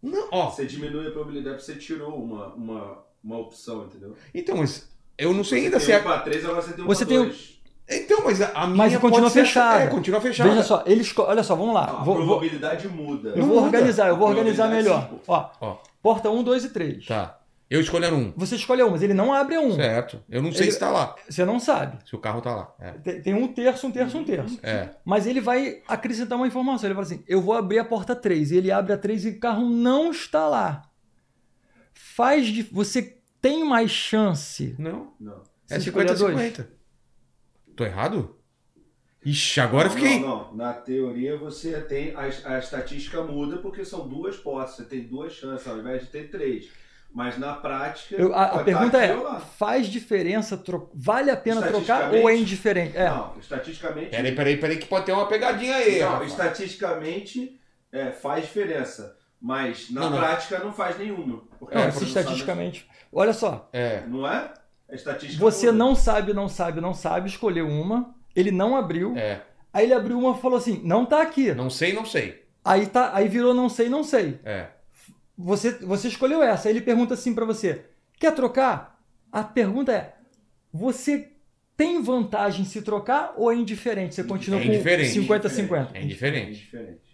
Não, 0.00 0.28
ó. 0.30 0.48
Você 0.50 0.64
diminui 0.64 1.08
a 1.08 1.10
probabilidade 1.10 1.56
porque 1.56 1.72
você 1.72 1.76
tirou 1.76 2.14
uma, 2.22 2.46
uma, 2.54 2.98
uma 3.22 3.38
opção, 3.38 3.86
entendeu? 3.86 4.14
Então, 4.32 4.58
mas. 4.58 4.88
Eu 5.18 5.34
não 5.34 5.42
sei 5.42 5.64
ainda 5.64 5.80
se 5.80 5.90
é. 5.90 5.98
um 5.98 6.02
pra 6.04 6.20
3, 6.20 6.44
agora 6.44 6.62
você 6.62 6.72
tem 6.72 6.84
um 6.84 6.86
Você 6.86 7.04
pra 7.04 7.14
tem 7.16 7.24
2. 7.24 7.54
Então, 7.90 8.20
mas 8.24 8.40
a, 8.40 8.46
a 8.52 8.66
minha 8.68 8.76
Mas 8.76 8.92
continua 8.96 9.22
pode 9.22 9.32
ser- 9.32 9.40
fechada. 9.44 9.82
É, 9.82 9.86
continua 9.88 10.20
fechada. 10.20 10.50
Veja 10.50 10.62
só, 10.62 10.84
ele 10.86 11.00
esco... 11.00 11.22
olha 11.22 11.42
só, 11.42 11.56
vamos 11.56 11.74
lá. 11.74 11.84
A 11.84 11.92
Vou- 12.04 12.14
vou- 12.14 12.26
probabilidade 12.38 12.86
muda. 12.88 13.30
Eu 13.30 13.38
Não 13.38 13.46
vou 13.46 13.54
muda. 13.56 13.66
organizar, 13.66 14.08
eu 14.08 14.16
vou 14.16 14.28
organizar 14.28 14.68
probabilidade, 14.68 15.04
melhor. 15.04 15.18
sim, 15.18 15.20
Ó, 15.26 15.50
Ó, 15.60 15.76
porta 16.00 16.30
1, 16.30 16.42
2 16.44 16.64
e 16.64 16.68
3. 16.70 17.06
tá. 17.06 17.40
Eu 17.74 17.80
escolher 17.80 18.12
um. 18.12 18.32
Você 18.36 18.54
escolhe 18.54 18.82
um, 18.84 18.90
mas 18.90 19.02
ele 19.02 19.14
não 19.14 19.32
abre 19.32 19.58
um. 19.58 19.74
Certo. 19.74 20.22
Eu 20.28 20.40
não 20.40 20.52
sei 20.52 20.66
Ele- 20.66 20.72
se 20.72 20.78
tá 20.78 20.90
lá. 20.90 21.16
Você 21.28 21.44
não 21.44 21.58
sabe. 21.58 21.98
Se 22.08 22.14
o 22.14 22.18
carro 22.20 22.40
tá 22.40 22.54
lá. 22.54 22.74
É. 22.78 22.92
Tem 22.92 23.20
tem 23.20 23.34
um 23.34 23.48
terço, 23.52 23.86
um 23.86 23.90
terço, 23.90 24.16
um 24.16 24.24
terço. 24.24 24.60
É. 24.62 24.90
Mas 25.04 25.26
ele 25.26 25.40
vai 25.40 25.82
acrescentar 25.88 26.38
uma 26.38 26.46
informação. 26.46 26.86
Ele 26.86 26.94
fala 26.94 27.04
assim: 27.06 27.24
eu 27.26 27.40
vou 27.40 27.54
abrir 27.54 27.80
a 27.80 27.84
porta 27.84 28.14
3. 28.14 28.52
E 28.52 28.56
ele 28.58 28.70
abre 28.70 28.92
a 28.92 28.96
3 28.98 29.24
e 29.24 29.28
o 29.30 29.40
carro 29.40 29.68
não 29.68 30.12
está 30.12 30.46
lá. 30.48 30.88
Faz 31.92 32.46
de. 32.46 32.62
Você 32.62 33.18
tem 33.42 33.64
mais 33.64 33.90
chance. 33.90 34.76
Não. 34.78 35.12
Não. 35.18 35.42
É 35.68 35.80
Se 35.80 35.88
escolher 35.88 36.10
50-50. 36.14 36.66
Tô 37.74 37.84
errado? 37.84 38.36
Ixi, 39.24 39.58
agora 39.60 39.88
eu 39.88 39.90
Não, 39.90 39.96
fiquei. 39.96 40.20
Não, 40.20 40.28
não. 40.28 40.54
Na 40.54 40.72
teoria 40.74 41.36
você 41.36 41.80
tem. 41.80 42.14
A, 42.14 42.20
a 42.54 42.58
estatística 42.58 43.22
muda 43.22 43.56
porque 43.58 43.84
são 43.84 44.06
duas 44.08 44.36
portas. 44.36 44.76
Você 44.76 44.84
tem 44.84 45.02
duas 45.02 45.32
chances 45.32 45.66
ao 45.66 45.78
invés 45.78 46.02
de 46.02 46.08
ter 46.08 46.30
três. 46.30 46.68
Mas 47.14 47.38
na 47.38 47.52
prática. 47.54 48.16
Eu- 48.16 48.34
a, 48.34 48.42
a 48.42 48.48
pode 48.48 48.64
pergunta 48.64 48.98
é: 48.98 49.14
lá. 49.14 49.38
faz 49.38 49.86
diferença? 49.86 50.56
tro- 50.56 50.90
Vale 50.92 51.30
a 51.30 51.36
pena 51.36 51.62
trocar 51.62 52.12
ou 52.12 52.28
é 52.28 52.36
indiferente? 52.36 52.96
É. 52.96 53.08
Não, 53.08 53.34
estatisticamente. 53.38 54.10
Peraí, 54.10 54.34
peraí, 54.34 54.56
peraí, 54.56 54.76
que 54.78 54.86
pode 54.86 55.06
ter 55.06 55.12
uma 55.12 55.26
pegadinha 55.28 55.76
aí. 55.76 56.00
Não, 56.00 56.24
estatisticamente 56.24 57.60
é, 57.92 58.10
faz 58.10 58.44
diferença. 58.46 59.16
Mas 59.40 59.90
na 59.90 60.00
Não, 60.02 60.10
não. 60.10 60.18
prática 60.18 60.58
não 60.58 60.72
faz 60.72 60.98
nenhuma. 60.98 61.42
Porque 61.58 61.74
Não, 61.74 61.82
É, 61.82 61.90
se 61.90 62.00
não 62.00 62.08
estatisticamente. 62.08 62.88
Olha 63.12 63.32
só. 63.32 63.68
É. 63.72 64.00
Não 64.06 64.26
é? 64.26 64.52
A 64.90 64.94
estatística 64.94 65.38
Você 65.40 65.66
muda. 65.66 65.78
não 65.78 65.94
sabe, 65.94 66.32
não 66.32 66.48
sabe, 66.48 66.80
não 66.80 66.94
sabe, 66.94 67.28
escolheu 67.28 67.68
uma. 67.68 68.14
Ele 68.34 68.50
não 68.50 68.76
abriu. 68.76 69.16
É. 69.16 69.40
Aí 69.72 69.84
ele 69.84 69.94
abriu 69.94 70.18
uma 70.18 70.36
e 70.36 70.40
falou 70.40 70.58
assim: 70.58 70.80
não 70.84 71.04
tá 71.06 71.20
aqui. 71.22 71.52
Não 71.52 71.68
sei, 71.70 71.92
não 71.92 72.04
sei. 72.06 72.42
Aí, 72.64 72.86
tá, 72.86 73.10
aí 73.14 73.28
virou 73.28 73.52
não 73.54 73.68
sei, 73.68 73.88
não 73.90 74.02
sei. 74.02 74.40
É. 74.44 74.68
Você, 75.36 75.72
você 75.72 76.08
escolheu 76.08 76.42
essa. 76.42 76.68
Aí 76.68 76.74
ele 76.74 76.80
pergunta 76.84 77.14
assim 77.14 77.34
pra 77.34 77.44
você: 77.44 77.84
quer 78.18 78.32
trocar? 78.34 79.00
A 79.32 79.42
pergunta 79.42 79.92
é: 79.92 80.14
você 80.72 81.30
tem 81.76 82.00
vantagem 82.02 82.64
se 82.64 82.82
trocar 82.82 83.34
ou 83.36 83.50
é 83.50 83.56
indiferente? 83.56 84.14
Você 84.14 84.24
continua 84.24 84.60
É 84.60 84.66
indiferente. 84.66 85.20
com 85.26 85.34
50-50? 85.34 85.88
É 85.94 86.02
indiferente. 86.02 86.50
Indiferente. 86.50 87.04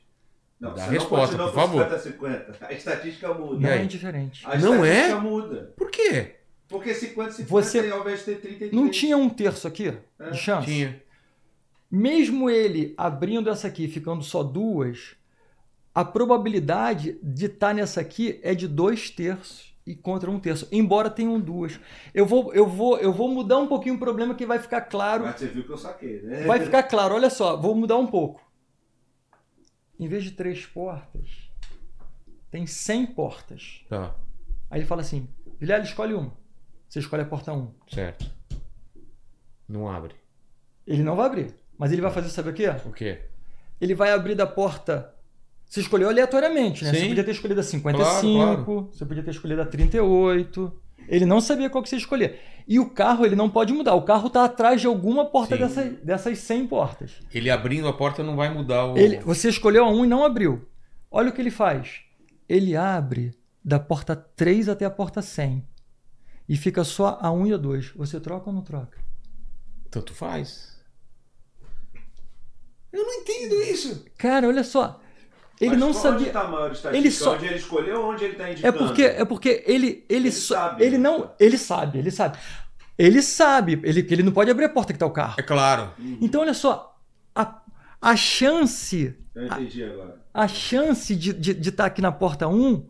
Não, 0.61 0.75
Dá 0.75 0.85
a 0.85 0.89
resposta, 0.91 1.37
não 1.39 1.47
por 1.47 1.55
favor. 1.55 1.89
com 1.89 1.95
50-50. 1.97 2.57
A 2.61 2.73
estatística 2.75 3.33
muda. 3.33 3.61
Não 3.61 3.69
é 3.71 3.83
indiferente. 3.83 4.43
A 4.47 4.59
Não 4.59 4.85
é? 4.85 4.89
estatística 4.91 5.21
muda. 5.21 5.73
Por 5.75 5.91
quê? 5.91 6.35
Porque 6.69 6.91
50-50 6.95 7.47
Você- 7.49 7.91
ao 7.91 8.01
invés 8.03 8.19
de 8.19 8.25
ter 8.27 8.35
33. 8.37 8.73
Não 8.73 8.91
tinha 8.91 9.17
um 9.17 9.31
terço 9.31 9.67
aqui 9.67 9.97
É, 10.19 10.31
de 10.31 10.37
chance? 10.37 10.67
Tinha. 10.67 11.03
Mesmo 11.91 12.49
ele 12.49 12.95
abrindo 12.97 13.49
essa 13.51 13.67
aqui 13.67 13.85
e 13.85 13.89
ficando 13.89 14.23
só 14.23 14.43
duas, 14.43 15.17
a 15.95 16.05
probabilidade 16.05 17.19
de 17.23 17.47
estar 17.47 17.75
nessa 17.75 18.01
aqui 18.01 18.41
é 18.43 18.55
de 18.55 18.69
dois 18.69 19.11
terços 19.11 19.75
e 19.87 19.95
contra 19.95 20.31
um 20.31 20.39
terço, 20.39 20.69
embora 20.71 21.11
tenham 21.11 21.41
duas. 21.41 21.81
Eu 22.15 22.27
vou, 22.27 22.53
eu 22.55 22.67
vou, 22.67 22.99
eu 22.99 23.13
vou 23.13 23.29
mudar 23.29 23.59
um 23.59 23.67
pouquinho 23.67 23.97
o 23.97 23.99
problema 23.99 24.35
que 24.35 24.47
vai 24.47 24.59
ficar 24.59 24.83
claro. 24.83 25.25
Mas 25.25 25.37
você 25.41 25.49
viu 25.49 25.65
que 25.65 25.71
eu 25.71 25.79
saquei, 25.79 26.23
né? 26.23 26.45
Vai 26.45 26.61
ficar 26.61 26.85
claro, 26.85 27.15
olha 27.15 27.31
só, 27.31 27.57
vou 27.57 27.75
mudar 27.75 27.97
um 27.97 28.07
pouco. 28.07 28.41
Em 29.99 30.07
vez 30.07 30.25
de 30.25 30.31
três 30.31 30.65
portas, 30.65 31.51
tem 32.51 32.67
100 32.67 33.07
portas. 33.07 33.85
Tá. 33.89 34.15
Aí 34.71 34.81
ele 34.81 34.87
fala 34.87 35.03
assim: 35.03 35.29
Vilela, 35.59 35.83
escolhe 35.83 36.15
uma. 36.15 36.33
Você 36.89 37.01
escolhe 37.01 37.23
a 37.23 37.27
porta 37.27 37.53
1. 37.53 37.75
Certo. 37.89 38.31
Não 39.69 39.89
abre. 39.89 40.15
Ele 40.87 41.03
não 41.03 41.17
vai 41.17 41.27
abrir, 41.27 41.55
mas 41.77 41.93
ele 41.93 42.01
vai 42.01 42.11
fazer, 42.11 42.31
sabe 42.31 42.51
o 42.51 42.55
quê? 42.55 42.69
O 42.87 42.93
quê? 42.93 43.21
ele 43.81 43.95
vai 43.95 44.13
abrir 44.13 44.35
da 44.35 44.47
porta. 44.47 45.15
Você 45.71 45.83
escolheu 45.83 46.09
aleatoriamente, 46.09 46.83
né? 46.83 46.91
Você 46.93 46.99
Sim. 46.99 47.09
podia 47.11 47.23
ter 47.23 47.31
escolhido 47.31 47.61
a 47.61 47.63
55, 47.63 48.21
Claro, 48.35 48.65
claro. 48.65 48.91
você 48.93 49.07
podia 49.07 49.23
ter 49.23 49.31
escolhido 49.31 49.63
a 49.63 49.65
38. 49.65 50.73
Ele 51.09 51.25
não 51.25 51.41
sabia 51.41 51.71
qual 51.71 51.81
que 51.81 51.89
você 51.89 51.95
escolher. 51.97 52.41
E 52.67 52.81
o 52.81 52.91
carro, 52.91 53.25
ele 53.25 53.37
não 53.37 53.49
pode 53.49 53.73
mudar. 53.73 53.95
O 53.95 54.03
carro 54.03 54.27
está 54.27 54.45
atrás 54.45 54.81
de 54.81 54.89
alguma 54.89 55.27
porta 55.27 55.55
Sim. 55.57 55.63
dessas, 55.63 55.99
dessas 56.01 56.39
100 56.39 56.67
portas. 56.67 57.13
Ele 57.33 57.49
abrindo 57.49 57.87
a 57.87 57.93
porta 57.93 58.21
não 58.21 58.35
vai 58.35 58.53
mudar 58.53 58.85
o. 58.87 58.99
Ele, 58.99 59.19
você 59.21 59.49
escolheu 59.49 59.85
a 59.85 59.89
1 59.91 60.05
e 60.05 60.09
não 60.09 60.25
abriu. 60.25 60.67
Olha 61.09 61.31
o 61.31 61.33
que 61.33 61.41
ele 61.41 61.53
faz. 61.53 62.01
Ele 62.49 62.75
abre 62.75 63.33
da 63.65 63.79
porta 63.79 64.17
3 64.17 64.69
até 64.69 64.85
a 64.85 64.91
porta 64.91 65.23
100. 65.23 65.65
E 66.49 66.57
fica 66.57 66.83
só 66.83 67.17
a 67.23 67.31
1 67.31 67.47
e 67.47 67.53
a 67.53 67.57
2. 67.57 67.93
Você 67.95 68.19
troca 68.19 68.51
ou 68.51 68.55
não 68.57 68.63
troca? 68.63 68.99
Tanto 69.89 70.13
faz. 70.13 70.81
Eu 72.93 73.05
não 73.05 73.15
entendo 73.21 73.63
isso. 73.63 74.05
Cara, 74.19 74.49
olha 74.49 74.65
só. 74.65 75.01
Ele 75.61 75.71
Mas 75.73 75.79
não 75.81 75.89
Onde 75.89 75.99
sabia. 75.99 76.33
tá 76.33 76.45
maior 76.45 76.73
estatística? 76.73 76.97
Ele 76.97 77.11
só- 77.11 77.35
Onde 77.35 77.47
ele 77.47 77.57
escolheu 77.57 78.01
ou 78.01 78.13
onde 78.13 78.25
ele 78.25 78.33
está 78.33 78.49
É 78.49 78.53
indicando? 78.53 78.79
porque, 78.79 79.03
é 79.03 79.25
porque 79.27 79.65
ele, 79.67 79.87
ele, 79.87 80.05
Ele 80.09 80.33
só- 80.33 80.55
sabe, 80.55 80.85
ele 80.85 80.97
né? 80.97 81.09
não, 81.09 81.31
ele 81.39 81.59
sabe, 81.59 81.99
ele 81.99 82.11
sabe. 82.11 82.39
Ele 82.99 83.23
sabe, 83.23 83.81
ele, 83.85 84.03
que 84.03 84.13
ele 84.15 84.23
não 84.23 84.33
pode 84.33 84.51
abrir 84.51 84.65
a 84.65 84.69
porta 84.71 84.93
que 84.93 84.99
tá 84.99 85.07
o 85.07 85.11
carro. 85.11 85.35
É 85.39 85.43
claro. 85.43 85.91
Então, 86.21 86.41
olha 86.43 86.55
só, 86.55 86.99
a, 87.35 87.61
a 88.01 88.17
chance, 88.17 89.15
Eu 89.35 89.47
entendi 89.47 89.85
agora. 89.85 90.17
a 90.33 90.49
chance 90.49 91.15
de 91.15 91.31
estar 91.31 91.53
de, 91.55 91.69
estar 91.69 91.85
aqui 91.87 92.01
na 92.03 92.13
porta 92.13 92.47
1 92.49 92.87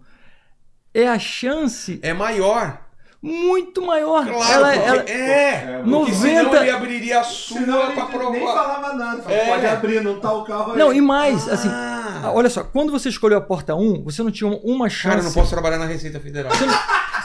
é 0.95 1.09
a 1.09 1.19
chance 1.19 1.99
É 2.03 2.13
maior. 2.13 2.81
Muito 3.23 3.83
maior. 3.85 4.25
Claro, 4.27 4.53
ela, 4.65 4.73
porque 4.73 4.89
ela- 4.89 5.11
é. 5.11 5.51
É, 5.51 5.77
Porque 5.77 5.91
90 5.91 6.15
senão 6.17 6.57
ele 6.63 6.71
abriria 6.71 7.21
a 7.21 7.25
sua 7.25 7.61
pra 7.93 8.07
provar. 8.07 8.31
nem 8.33 8.47
falava 8.47 8.93
nada. 8.95 9.23
Falava, 9.23 9.33
É. 9.43 9.47
Pode 9.51 9.67
abrir, 9.67 10.03
não 10.03 10.19
tá 10.21 10.33
o 10.33 10.45
carro 10.45 10.73
aí. 10.73 10.79
Não, 10.79 10.93
e 10.93 11.01
mais, 11.01 11.47
assim, 11.49 11.69
Ah. 11.69 12.23
ah, 12.25 12.33
olha 12.33 12.49
só, 12.49 12.65
quando 12.65 12.91
você 12.91 13.09
escolheu 13.09 13.37
a 13.39 13.41
porta 13.41 13.75
1, 13.75 14.03
você 14.05 14.23
não 14.23 14.31
tinha 14.31 14.49
uma 14.51 14.89
chance. 14.89 15.09
Cara, 15.09 15.21
eu 15.21 15.25
não 15.25 15.33
posso 15.33 15.51
trabalhar 15.51 15.79
na 15.79 15.87
Receita 15.87 16.19
Federal. 16.21 16.53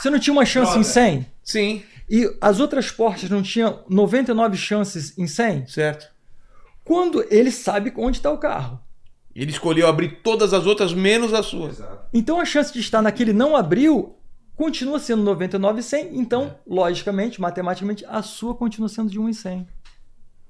Você 0.01 0.09
não 0.09 0.19
tinha 0.19 0.33
uma 0.33 0.45
chance 0.45 0.71
em 0.71 0.81
Droga. 0.81 0.89
100? 0.89 1.25
Sim. 1.43 1.83
E 2.09 2.29
as 2.41 2.59
outras 2.59 2.91
portas 2.91 3.29
não 3.29 3.41
tinham 3.41 3.79
99 3.89 4.57
chances 4.57 5.17
em 5.17 5.25
100? 5.27 5.65
Certo. 5.67 6.07
Quando 6.83 7.25
ele 7.31 7.51
sabe 7.51 7.91
onde 7.97 8.17
está 8.17 8.29
o 8.31 8.37
carro. 8.37 8.79
Ele 9.35 9.51
escolheu 9.51 9.87
abrir 9.87 10.19
todas 10.23 10.53
as 10.53 10.65
outras, 10.65 10.93
menos 10.93 11.33
a 11.33 11.41
sua. 11.41 11.69
Exato. 11.69 12.05
Então 12.13 12.39
a 12.39 12.45
chance 12.45 12.71
de 12.71 12.79
estar 12.79 13.01
naquele 13.01 13.33
não 13.33 13.55
abriu 13.55 14.15
continua 14.55 14.99
sendo 14.99 15.23
99 15.23 15.79
e 15.79 15.83
100. 15.83 16.17
Então, 16.17 16.43
É. 16.45 16.55
logicamente, 16.67 17.39
matematicamente, 17.41 18.05
a 18.07 18.21
sua 18.21 18.55
continua 18.55 18.89
sendo 18.89 19.09
de 19.09 19.19
1 19.19 19.29
em 19.29 19.33
100. 19.33 19.67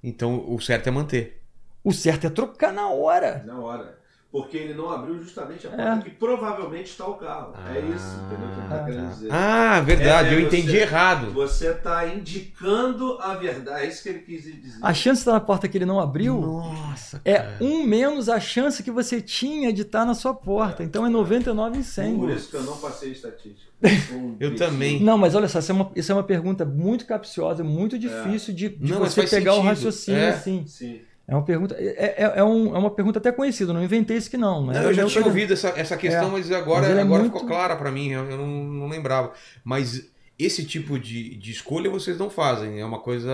Então 0.04 0.46
o 0.54 0.60
certo 0.62 0.88
é 0.88 0.92
manter. 0.92 1.42
O 1.84 1.92
certo 1.92 2.28
é 2.28 2.30
trocar 2.30 2.72
na 2.72 2.90
hora. 2.90 3.44
Na 3.46 3.60
hora. 3.60 3.98
Porque 4.36 4.58
ele 4.58 4.74
não 4.74 4.90
abriu 4.90 5.18
justamente 5.18 5.66
a 5.66 5.72
É. 5.72 5.76
porta 5.78 6.02
que 6.04 6.10
provavelmente 6.12 6.88
está 6.90 7.08
o 7.08 7.14
carro. 7.14 7.54
é 7.74 7.80
isso, 7.80 8.16
entendeu? 8.26 8.48
O 8.48 8.52
que 8.54 8.60
ele 8.60 8.68
tá 8.70 8.76
Ah, 8.76 8.84
querendo 8.86 9.10
dizer. 9.10 9.28
Ah, 9.32 9.82
verdade, 9.82 10.30
É, 10.30 10.34
eu 10.34 10.40
você- 10.42 10.46
entendi 10.58 10.76
errado. 10.78 11.32
Você 11.32 11.68
está 11.70 12.06
indicando 12.08 13.18
a 13.22 13.34
verdade. 13.36 13.86
É 13.86 13.88
isso 13.88 14.04
que 14.04 14.10
ele 14.10 14.20
quis 14.20 14.44
dizer. 14.44 14.78
A 14.82 14.94
chance 14.94 15.20
de 15.20 15.22
estar 15.22 15.32
na 15.34 15.40
porta 15.40 15.68
que 15.70 15.78
ele 15.78 15.86
não 15.86 16.00
abriu 16.00 16.40
Nossa, 16.42 17.22
é 17.24 17.36
cara. 17.36 17.58
um 17.62 17.84
menos 17.86 18.28
a 18.28 18.40
chance 18.40 18.84
que 18.84 18.92
você 18.92 19.22
tinha 19.22 19.72
de 19.72 19.84
estar 19.84 20.04
na 20.06 20.14
sua 20.14 20.34
porta. 20.34 20.84
Então 20.84 21.06
é 21.06 21.10
99 21.10 21.78
em 21.78 21.84
100. 21.84 22.18
Por 22.18 22.30
isso 22.30 22.50
que 22.50 22.56
eu 22.58 22.64
não 22.64 22.78
passei 22.78 23.12
estatística. 23.14 23.72
Um 24.14 24.36
Eu 24.40 24.56
também. 24.56 25.02
Não, 25.02 25.18
mas 25.18 25.36
olha 25.36 25.48
só, 25.48 25.60
isso 25.60 25.72
é 25.72 25.76
uma, 25.76 25.92
isso 25.96 26.12
é 26.12 26.16
uma 26.16 26.24
pergunta 26.24 26.66
muito 26.66 27.06
capciosa, 27.06 27.64
muito 27.64 27.98
difícil 28.00 28.54
de, 28.54 28.70
de 28.70 28.92
Não, 28.92 29.00
você 29.00 29.26
pegar 29.28 29.52
o 29.54 29.56
sentido. 29.56 29.68
raciocínio 29.70 30.20
É. 30.22 30.30
assim. 30.30 30.66
Sim. 30.68 31.02
É 31.28 31.34
uma 31.34 31.44
pergunta. 31.44 31.76
É, 31.80 32.16
é, 32.24 32.34
é 32.40 32.44
um- 32.44 32.76
é 32.76 32.78
uma 32.78 32.92
pergunta 32.92 33.18
até 33.20 33.32
conhecida, 33.32 33.74
não 33.74 33.84
inventei 33.84 34.16
isso 34.18 34.30
que 34.30 34.38
não. 34.38 34.66
Não, 34.66 34.74
eu 34.74 34.94
já 34.94 35.06
tinha 35.06 35.26
ouvido 35.26 35.54
essa, 35.54 35.70
essa 35.70 35.98
questão, 35.98 36.28
É. 36.28 36.32
mas 36.32 36.52
agora, 36.52 36.88
Mas 36.88 36.98
é 36.98 37.02
agora 37.02 37.22
muito- 37.24 37.34
ficou 37.34 37.48
clara 37.48 37.76
pra 37.76 37.92
mim, 37.92 38.10
eu, 38.12 38.24
não, 38.38 38.48
não 38.48 38.88
lembrava. 38.88 39.34
Mas 39.64 40.08
esse 40.38 40.64
tipo 40.66 41.00
de, 41.00 41.36
de 41.36 41.52
escolha 41.52 41.90
vocês 41.90 42.18
não 42.20 42.30
fazem, 42.30 42.80
é 42.80 42.86
uma 42.86 43.00
coisa 43.00 43.32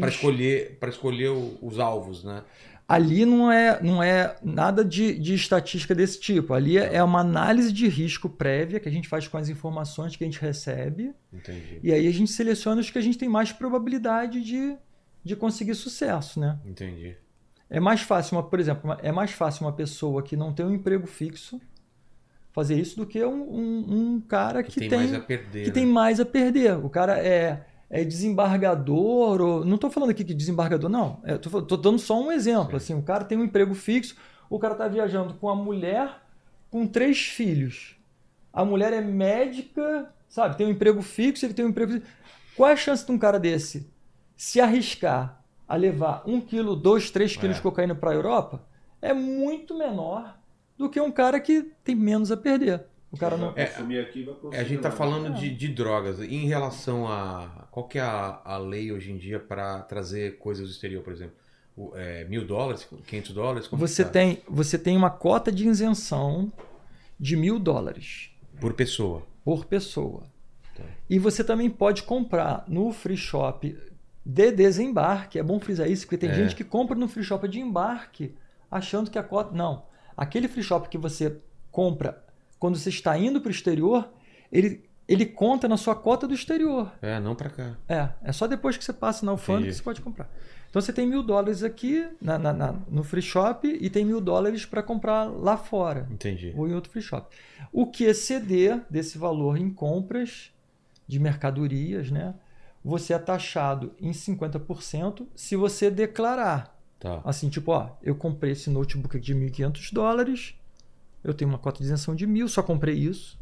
para 0.00 0.08
escolher, 0.08 0.76
para 0.80 0.88
escolher 0.88 1.30
os 1.60 1.78
alvos, 1.78 2.24
né? 2.24 2.42
ali 2.88 3.24
não 3.26 3.50
é, 3.50 3.82
não 3.82 4.00
é 4.00 4.36
nada 4.44 4.84
de, 4.84 5.18
de 5.18 5.34
estatística 5.34 5.92
desse 5.92 6.20
tipo. 6.20 6.54
Ali 6.54 6.78
é, 6.78 6.94
é 6.94 7.02
uma 7.02 7.18
análise 7.18 7.72
de 7.72 7.88
risco 7.88 8.28
prévia 8.28 8.78
que 8.78 8.88
a 8.88 8.92
gente 8.92 9.08
faz 9.08 9.26
com 9.26 9.36
as 9.36 9.48
informações 9.48 10.14
que 10.14 10.22
a 10.22 10.26
gente 10.26 10.40
recebe. 10.40 11.10
Entendi. 11.32 11.80
E 11.82 11.92
aí 11.92 12.06
a 12.06 12.12
gente 12.12 12.30
seleciona 12.30 12.80
os 12.80 12.88
que 12.88 12.96
a 12.96 13.00
gente 13.00 13.18
tem 13.18 13.28
mais 13.28 13.50
probabilidade 13.50 14.40
de, 14.40 14.76
de 15.26 15.36
conseguir 15.36 15.74
sucesso, 15.74 16.40
né? 16.40 16.58
Entendi. 16.64 17.16
É 17.68 17.80
mais 17.80 18.00
fácil, 18.02 18.36
uma, 18.36 18.42
por 18.44 18.60
exemplo, 18.60 18.96
é 19.02 19.10
mais 19.12 19.32
fácil 19.32 19.66
uma 19.66 19.72
pessoa 19.72 20.22
que 20.22 20.36
não 20.36 20.52
tem 20.52 20.64
um 20.64 20.72
emprego 20.74 21.06
fixo 21.06 21.60
fazer 22.52 22.78
isso 22.78 22.96
do 22.96 23.04
que 23.06 23.22
um, 23.24 23.42
um- 23.42 23.84
um 24.14 24.20
cara 24.20 24.62
Que, 24.62 24.70
que, 24.72 24.80
tem, 24.80 24.88
tem, 24.88 24.98
mais 24.98 25.14
a 25.14 25.20
perder. 25.20 25.62
que 25.62 25.68
né? 25.68 25.74
tem 25.74 25.86
mais 25.86 26.20
a 26.20 26.24
perder. 26.24 26.78
O 26.78 26.88
cara 26.88 27.18
é, 27.18 27.66
é 27.90 28.04
desembargador, 28.04 29.40
ou, 29.40 29.64
não 29.64 29.74
estou 29.74 29.90
falando 29.90 30.10
aqui 30.10 30.24
que 30.24 30.32
desembargador, 30.32 30.88
não. 30.88 31.20
É, 31.24 31.38
falando- 31.38 31.66
tô 31.66 31.76
dando 31.76 31.98
só 31.98 32.18
um 32.22 32.30
exemplo. 32.32 32.70
Sim. 32.70 32.76
Assim, 32.76 32.94
o 32.94 33.02
cara 33.02 33.24
tem 33.24 33.36
um 33.36 33.44
emprego 33.44 33.74
fixo, 33.74 34.16
o 34.48 34.58
cara 34.58 34.72
está 34.74 34.88
viajando 34.88 35.34
com 35.34 35.48
a 35.50 35.54
mulher 35.54 36.22
com 36.70 36.86
três 36.86 37.18
filhos. 37.18 37.96
A 38.52 38.64
mulher 38.64 38.92
é 38.92 39.00
médica, 39.02 40.08
sabe? 40.28 40.56
Tem 40.56 40.66
um 40.66 40.70
emprego 40.70 41.02
fixo, 41.02 41.44
ele 41.44 41.52
tem 41.54 41.64
um 41.64 41.68
emprego 41.68 41.92
fixo. 41.92 42.06
Qual 42.56 42.70
é 42.70 42.72
a 42.72 42.76
chance 42.76 43.04
de 43.04 43.12
um 43.12 43.18
cara 43.18 43.38
desse 43.38 43.86
se 44.36 44.60
arriscar 44.60 45.42
a 45.68 45.74
levar 45.76 46.22
um 46.26 46.40
quilo, 46.40 46.76
dois, 46.76 47.10
três 47.10 47.36
quilos 47.36 47.56
É. 47.56 47.58
de 47.58 47.62
cocaína 47.62 47.94
para 47.94 48.10
a 48.10 48.14
Europa? 48.14 48.64
É 49.02 49.12
muito 49.12 49.76
menor 49.76 50.38
do 50.76 50.88
que 50.88 51.00
um 51.00 51.10
cara 51.10 51.40
que 51.40 51.62
tem 51.82 51.94
menos 51.94 52.30
a 52.30 52.36
perder. 52.36 52.84
O 53.10 53.16
cara 53.16 53.36
não. 53.36 53.52
Consumir 53.54 53.98
É, 54.52 54.60
a 54.60 54.64
gente 54.64 54.82
tá 54.82 54.88
lá. 54.88 54.94
falando 54.96 55.28
É. 55.28 55.30
de, 55.30 55.50
de 55.54 55.68
drogas. 55.68 56.20
Em 56.20 56.46
relação 56.46 57.06
a. 57.08 57.66
Qual 57.70 57.86
que 57.86 57.98
é 57.98 58.02
a, 58.02 58.40
a 58.44 58.58
lei 58.58 58.90
hoje 58.92 59.10
em 59.12 59.16
dia 59.16 59.38
para 59.38 59.80
trazer 59.82 60.38
coisas 60.38 60.66
do 60.66 60.70
exterior, 60.72 61.02
por 61.02 61.12
exemplo? 61.12 61.34
O, 61.76 61.92
é, 61.94 62.24
mil 62.24 62.44
dólares, 62.46 62.88
500 63.06 63.32
dólares? 63.32 63.68
Como 63.68 63.86
Você 63.86 64.02
tá? 64.04 64.10
tem, 64.10 64.42
você 64.48 64.78
tem 64.78 64.96
uma 64.96 65.10
cota 65.10 65.52
de 65.52 65.66
isenção 65.68 66.50
de 67.20 67.36
mil 67.36 67.58
dólares 67.58 68.30
Por 68.60 68.72
pessoa. 68.74 69.22
por 69.44 69.66
pessoa. 69.66 70.24
Tá. 70.74 70.82
E 71.08 71.18
você 71.18 71.44
também 71.44 71.68
pode 71.70 72.02
comprar 72.02 72.64
no 72.66 72.92
free 72.92 73.16
shop 73.16 73.76
de 74.28 74.50
desembarque. 74.50 75.38
É 75.38 75.42
bom 75.42 75.60
frisar 75.60 75.88
isso, 75.88 76.04
porque 76.04 76.18
tem 76.18 76.30
É. 76.30 76.34
gente 76.34 76.56
que 76.56 76.64
compra 76.64 76.96
no 76.98 77.06
free 77.06 77.22
shop 77.22 77.46
de 77.46 77.60
embarque 77.60 78.34
achando 78.68 79.08
que 79.08 79.18
a 79.18 79.22
cota. 79.22 79.54
Não. 79.54 79.84
Aquele 80.16 80.48
free 80.48 80.64
shop 80.64 80.88
que 80.88 80.98
você 80.98 81.36
compra 81.70 82.24
quando 82.58 82.76
você 82.76 82.88
está 82.88 83.16
indo 83.16 83.40
para 83.40 83.48
o 83.48 83.52
exterior, 83.52 84.08
ele, 84.50 84.82
ele 85.06 85.26
conta 85.26 85.68
na 85.68 85.76
sua 85.76 85.94
cota 85.94 86.26
do 86.26 86.34
exterior. 86.34 86.90
É, 87.00 87.20
não 87.20 87.36
pra 87.36 87.50
cá. 87.50 87.76
É, 87.88 88.08
é 88.24 88.32
só 88.32 88.48
depois 88.48 88.76
que 88.76 88.84
você 88.84 88.92
passa 88.92 89.24
na 89.24 89.30
alfândega 89.32 89.68
que 89.70 89.76
você 89.76 89.82
pode 89.82 90.00
comprar. 90.00 90.28
Então 90.68 90.82
você 90.82 90.92
tem 90.92 91.06
mil 91.06 91.22
dólares 91.22 91.62
aqui 91.62 92.08
na, 92.20 92.36
na- 92.38 92.52
na- 92.52 92.74
no 92.88 93.04
free 93.04 93.22
shop 93.22 93.68
e 93.80 93.88
tem 93.88 94.04
mil 94.04 94.20
dólares 94.20 94.66
para 94.66 94.82
comprar 94.82 95.24
lá 95.24 95.56
fora 95.56 96.08
Entendi. 96.10 96.52
ou 96.56 96.66
em 96.66 96.74
outro 96.74 96.90
free 96.90 97.00
shop. 97.02 97.34
O 97.72 97.86
que 97.86 98.04
exceder 98.04 98.80
desse 98.90 99.16
valor 99.16 99.56
em 99.56 99.70
compras 99.70 100.50
de 101.06 101.20
mercadorias, 101.20 102.10
né? 102.10 102.34
Você 102.86 103.12
é 103.12 103.18
taxado 103.18 103.92
em 104.00 104.12
50% 104.12 105.26
se 105.34 105.56
você 105.56 105.90
declarar. 105.90 106.80
Tá. 107.00 107.20
Assim, 107.24 107.48
tipo, 107.48 107.72
ó, 107.72 107.90
eu 108.00 108.14
comprei 108.14 108.52
esse 108.52 108.70
notebook 108.70 109.16
aqui 109.16 109.26
de 109.26 109.34
1.500 109.34 109.92
dólares, 109.92 110.54
eu 111.24 111.34
tenho 111.34 111.50
uma 111.50 111.58
cota 111.58 111.78
de 111.78 111.84
isenção 111.84 112.14
de 112.14 112.28
mil, 112.28 112.48
só 112.48 112.62
comprei 112.62 112.94
isso. 112.94 113.36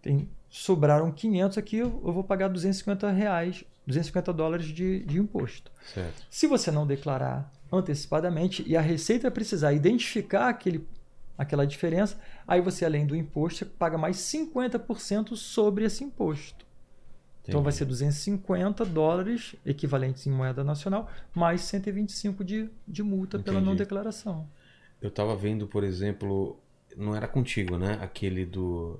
Tem, 0.00 0.28
sobraram 0.48 1.10
500 1.10 1.58
aqui, 1.58 1.78
eu, 1.78 1.90
vou 1.90 2.22
pagar 2.22 2.46
250 2.46 3.10
reais, 3.10 3.64
250 3.84 4.32
dólares 4.32 4.66
de, 4.66 5.00
de 5.06 5.18
imposto. 5.18 5.72
Certo. 5.92 6.24
Se 6.30 6.46
você 6.46 6.70
não 6.70 6.86
declarar 6.86 7.52
antecipadamente 7.72 8.62
e 8.64 8.76
a 8.76 8.80
Receita 8.80 9.28
precisar 9.28 9.72
identificar 9.72 10.48
aquele, 10.48 10.86
aquela 11.36 11.66
diferença, 11.66 12.16
aí 12.46 12.60
você, 12.60 12.84
além 12.84 13.06
do 13.06 13.16
imposto, 13.16 13.58
você 13.58 13.64
paga 13.64 13.98
mais 13.98 14.18
50% 14.18 15.34
sobre 15.34 15.84
esse 15.84 16.04
imposto. 16.04 16.64
Então 17.42 17.54
Entendi. 17.60 17.64
vai 17.64 17.72
ser 17.72 17.84
250 17.86 18.84
dólares, 18.84 19.56
equivalentes 19.66 20.26
em 20.26 20.30
moeda 20.30 20.62
nacional, 20.62 21.10
mais 21.34 21.62
125 21.62 22.44
de, 22.44 22.68
de 22.86 23.02
multa 23.02 23.38
pela 23.38 23.58
não 23.60 23.68
Entendi. 23.72 23.78
declaração. 23.80 24.46
Eu 25.00 25.10
tava 25.10 25.34
vendo, 25.34 25.66
por 25.66 25.82
exemplo, 25.82 26.56
não 26.96 27.16
era 27.16 27.26
contigo, 27.26 27.76
né? 27.76 27.98
Aquele 28.00 28.44
do 28.46 28.98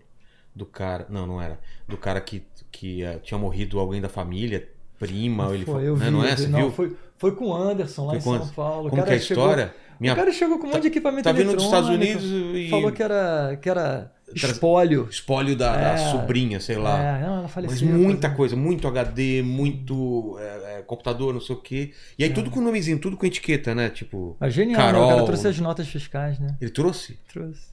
do 0.54 0.66
cara, 0.66 1.06
não, 1.08 1.26
não 1.26 1.40
era, 1.40 1.58
do 1.88 1.96
cara 1.96 2.20
que 2.20 2.42
que 2.70 3.02
eh, 3.02 3.18
tinha 3.20 3.38
morrido 3.38 3.78
alguém 3.78 4.00
da 4.00 4.08
família, 4.08 4.68
prima, 4.98 5.46
ou 5.46 5.54
ele 5.54 5.64
foi, 5.64 5.86
eu 5.88 5.96
né? 5.96 6.04
vi, 6.06 6.10
não 6.10 6.24
é? 6.24 6.36
Você 6.36 6.48
Não, 6.48 6.58
viu? 6.60 6.70
Foi, 6.72 6.96
foi 7.16 7.34
com 7.36 7.46
o 7.48 7.54
Anderson 7.54 8.02
lá 8.06 8.10
Foi 8.10 8.18
em 8.18 8.20
São 8.20 8.34
Anderson. 8.34 8.52
Paulo. 8.54 8.86
O 8.88 8.90
Como 8.90 9.02
que 9.04 9.10
é 9.10 9.14
a 9.14 9.18
chegou- 9.20 9.44
história? 9.44 9.74
Minha 10.00 10.12
O 10.14 10.16
cara 10.16 10.32
chegou 10.32 10.58
com 10.58 10.66
um 10.66 10.70
monte 10.70 10.82
de 10.82 10.88
equipamento 10.88 11.22
tá 11.24 11.32
vindo 11.32 11.54
dos 11.54 11.64
Estados 11.64 11.88
eletrônico, 11.90 12.24
Unidos 12.24 12.56
e 12.56 12.70
Falou 12.70 12.90
que 12.92 13.02
era, 13.02 13.56
que 13.62 13.68
era 13.70 14.12
espólio. 14.34 15.08
espólio 15.10 15.56
da, 15.56 15.76
da 15.76 15.92
É. 15.94 15.96
sobrinha, 16.10 16.58
sei 16.60 16.76
lá. 16.76 16.98
É, 16.98 17.20
não, 17.20 17.32
ela 17.34 17.42
Mas 17.42 17.52
faleceu. 17.52 17.88
muita 17.88 18.28
coisa- 18.28 18.42
coisa, 18.42 18.56
muito 18.56 18.88
HD, 18.88 19.42
muito 19.42 20.36
é, 20.40 20.78
é, 20.78 20.82
computador, 20.82 21.32
não 21.32 21.40
sei 21.40 21.54
o 21.54 21.58
quê. 21.60 21.92
E 22.18 22.24
aí 22.24 22.30
É. 22.30 22.32
tudo 22.32 22.50
com 22.50 22.60
nomezinho, 22.60 22.98
tudo 22.98 23.16
com 23.16 23.24
etiqueta, 23.26 23.74
né? 23.74 23.88
Tipo, 23.88 24.36
Mas 24.40 24.52
genial, 24.52 24.80
né? 24.80 24.86
Carol. 24.86 25.04
o 25.06 25.08
cara 25.10 25.24
trouxe 25.24 25.48
as 25.48 25.58
notas 25.60 25.86
fiscais, 25.88 26.38
né? 26.38 26.56
ele 26.60 26.70
trouxe? 26.70 27.18
Trouxe. 27.32 27.66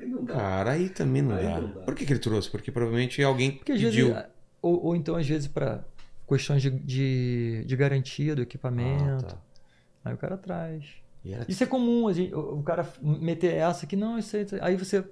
Aí 0.00 0.06
não 0.06 0.24
dá. 0.24 0.34
Cara, 0.34 0.70
aí 0.72 0.88
também 0.88 1.22
não, 1.22 1.36
Aí 1.36 1.44
dá. 1.44 1.60
não 1.60 1.68
dá. 1.70 1.80
Por 1.82 1.94
que, 1.94 2.04
que 2.04 2.12
ele 2.12 2.20
trouxe? 2.20 2.50
Porque 2.50 2.70
provavelmente 2.72 3.22
alguém 3.22 3.52
Porque 3.52 3.72
às 3.72 3.80
pediu. 3.80 4.08
vezes, 4.14 4.24
ou, 4.60 4.86
ou 4.86 4.96
então 4.96 5.14
às 5.16 5.26
vezes 5.26 5.46
para 5.46 5.84
questões 6.28 6.60
de, 6.62 6.70
de, 6.70 7.64
de 7.64 7.76
garantia 7.76 8.34
do 8.34 8.42
equipamento, 8.42 9.04
Ah, 9.04 9.28
tá. 9.30 9.36
aí 10.06 10.14
o 10.14 10.16
cara 10.18 10.36
traz. 10.36 10.82
Era 11.32 11.44
Isso 11.48 11.62
é 11.62 11.66
comum, 11.66 12.08
a 12.08 12.12
gente- 12.12 12.34
o, 12.34 12.58
o 12.58 12.62
cara 12.62 12.88
meter 13.00 13.54
essa 13.54 13.86
aqui, 13.86 13.96
não, 13.96 14.18
isso 14.18 14.36
aí, 14.36 14.46
aí. 14.60 14.76
você... 14.76 15.04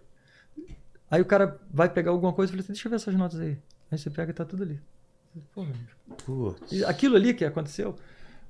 Aí 1.11 1.20
o 1.20 1.24
cara 1.24 1.61
vai 1.70 1.89
pegar 1.89 2.11
alguma 2.11 2.32
coisa 2.32 2.51
e 2.51 2.53
fala 2.53 2.62
assim, 2.62 2.73
deixa 2.73 2.89
eu 2.89 2.91
ver 2.91 2.97
essas 2.97 3.15
notas 3.15 3.39
aí. 3.41 3.59
Aí 3.91 3.99
você 3.99 4.11
pega 4.11 4.31
e 4.31 4.35
tá 4.35 4.45
tudo 4.45 4.62
ali. 4.62 4.81
Pô. 5.53 5.66
Putz. 6.24 6.82
Aquilo 6.85 7.16
ali 7.16 7.35
que 7.35 7.45
aconteceu 7.45 7.95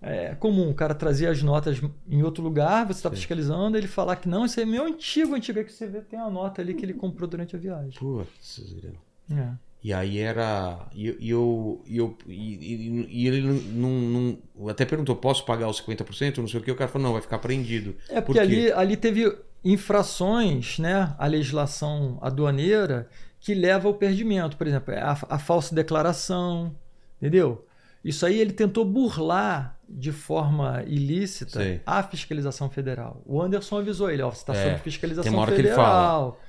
é 0.01 0.35
comum, 0.35 0.71
o 0.71 0.75
cara 0.75 0.95
trazer 0.95 1.29
as 1.29 1.43
notas 1.43 1.81
em 2.09 2.23
outro 2.23 2.43
lugar, 2.45 2.87
você 2.87 2.99
está 2.99 3.11
fiscalizando, 3.11 3.77
ele 3.79 3.87
falar 3.87 4.17
que 4.17 4.29
não, 4.29 4.45
isso 4.45 4.61
é 4.61 4.65
meu 4.67 4.85
antigo, 4.85 5.35
antigo, 5.35 5.59
é 5.59 5.65
que 5.65 5.73
você 5.73 5.87
vê, 5.87 6.03
tem 6.03 6.19
a 6.19 6.29
nota 6.29 6.61
ali 6.61 6.75
que 6.75 6.85
ele 6.85 6.93
comprou 6.93 7.29
durante 7.29 7.57
a 7.57 7.59
viagem. 7.59 7.99
Putz. 7.99 8.85
É. 9.31 9.53
E 9.85 9.93
aí 9.93 10.19
era. 10.19 10.79
E 10.95 11.09
eu. 11.09 11.15
Eu, 11.21 11.83
e, 11.87 11.99
eu- 11.99 12.17
e- 12.27 13.07
e- 13.11 13.27
ele 13.29 13.43
não, 13.43 13.91
não- 13.91 14.69
Até 14.71 14.87
perguntou: 14.87 15.15
posso 15.15 15.45
pagar 15.45 15.69
os 15.69 15.79
50%? 15.83 16.39
Não 16.39 16.49
sei 16.49 16.59
o 16.59 16.63
que. 16.63 16.71
O 16.71 16.75
cara 16.75 16.91
falou: 16.91 17.07
não, 17.07 17.13
vai 17.13 17.21
ficar 17.21 17.39
prendido. 17.39 17.95
É 18.09 18.15
Por 18.23 18.35
porque 18.35 18.39
quê? 18.41 18.45
ali, 18.47 18.73
ali 18.73 18.97
teve 18.97 19.31
infrações 19.63 20.79
né, 20.79 21.15
à 21.19 21.27
legislação 21.27 22.19
aduaneira 22.23 23.09
que 23.39 23.55
leva 23.55 23.87
ao 23.87 23.95
perdimento. 23.95 24.57
Por 24.57 24.67
exemplo, 24.67 24.95
a, 24.95 25.19
a 25.29 25.39
falsa 25.39 25.75
declaração, 25.75 26.75
entendeu? 27.21 27.67
Isso 28.03 28.25
aí 28.25 28.39
ele 28.41 28.53
tentou 28.53 28.85
burlar 28.85 29.79
de 29.89 30.13
forma 30.13 30.83
ilícita 30.87 31.61
Sei. 31.61 31.81
a 31.87 32.03
fiscalização 32.03 32.71
federal. 32.71 33.23
O 33.27 33.41
Anderson 33.41 33.79
avisou 33.79 34.11
ele, 34.11 34.23
ó, 34.23 34.31
você 34.31 34.41
está 34.41 34.55
É, 34.55 34.71
sob 34.71 34.83
fiscalização 34.83 35.25
tem 35.31 35.33
uma 35.39 35.43
hora 35.43 35.53
que 35.55 35.61
ele 35.61 35.69
federal. 35.69 36.41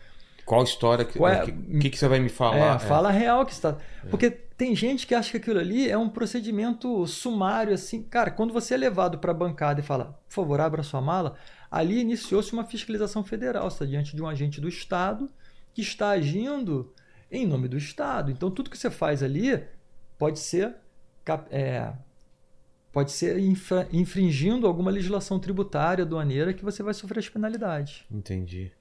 Qual 0.45 0.63
história? 0.63 1.03
é- 1.03 1.43
O 1.43 1.45
que, 1.45 1.79
que, 1.79 1.89
que 1.91 1.97
você 1.97 2.07
vai 2.07 2.19
me 2.19 2.29
falar? 2.29 2.75
É, 2.75 2.79
fala 2.79 3.09
a 3.09 3.11
real 3.11 3.45
que 3.45 3.51
está. 3.53 3.77
Porque 4.09 4.29
tem 4.29 4.75
gente 4.75 5.07
que 5.07 5.15
acha 5.15 5.31
que 5.31 5.37
aquilo 5.37 5.59
ali 5.59 5.89
é 5.89 5.97
um 5.97 6.07
procedimento 6.07 7.05
sumário, 7.07 7.73
assim. 7.73 8.03
Cara, 8.03 8.29
quando 8.31 8.53
você 8.53 8.75
é 8.75 8.77
levado 8.77 9.17
para 9.17 9.31
a 9.31 9.33
bancada 9.33 9.79
e 9.79 9.83
fala, 9.83 10.19
por 10.27 10.33
favor, 10.33 10.61
abra 10.61 10.83
sua 10.83 11.01
mala, 11.01 11.35
ali 11.71 11.99
iniciou-se 11.99 12.53
uma 12.53 12.63
fiscalização 12.63 13.23
federal. 13.23 13.69
Você 13.69 13.75
está 13.83 13.85
diante 13.85 14.15
de 14.15 14.21
um 14.21 14.27
agente 14.27 14.61
do 14.61 14.69
Estado 14.69 15.29
que 15.73 15.81
está 15.81 16.09
agindo 16.11 16.93
em 17.31 17.45
nome 17.45 17.67
do 17.67 17.77
Estado. 17.77 18.31
Então, 18.31 18.51
tudo 18.51 18.69
que 18.69 18.77
você 18.77 18.89
faz 18.91 19.23
ali 19.23 19.61
pode 20.17 20.39
ser. 20.39 20.75
é, 21.49 21.91
pode 22.93 23.11
ser 23.11 23.39
infra- 23.39 23.87
infringindo 23.91 24.67
alguma 24.67 24.89
legislação 24.91 25.37
tributária, 25.39 26.03
aduaneira, 26.05 26.53
que 26.53 26.63
você 26.63 26.81
vai 26.83 26.93
sofrer 26.93 27.19
as 27.19 27.27
penalidades. 27.27 28.03
Entendi. 28.11 28.71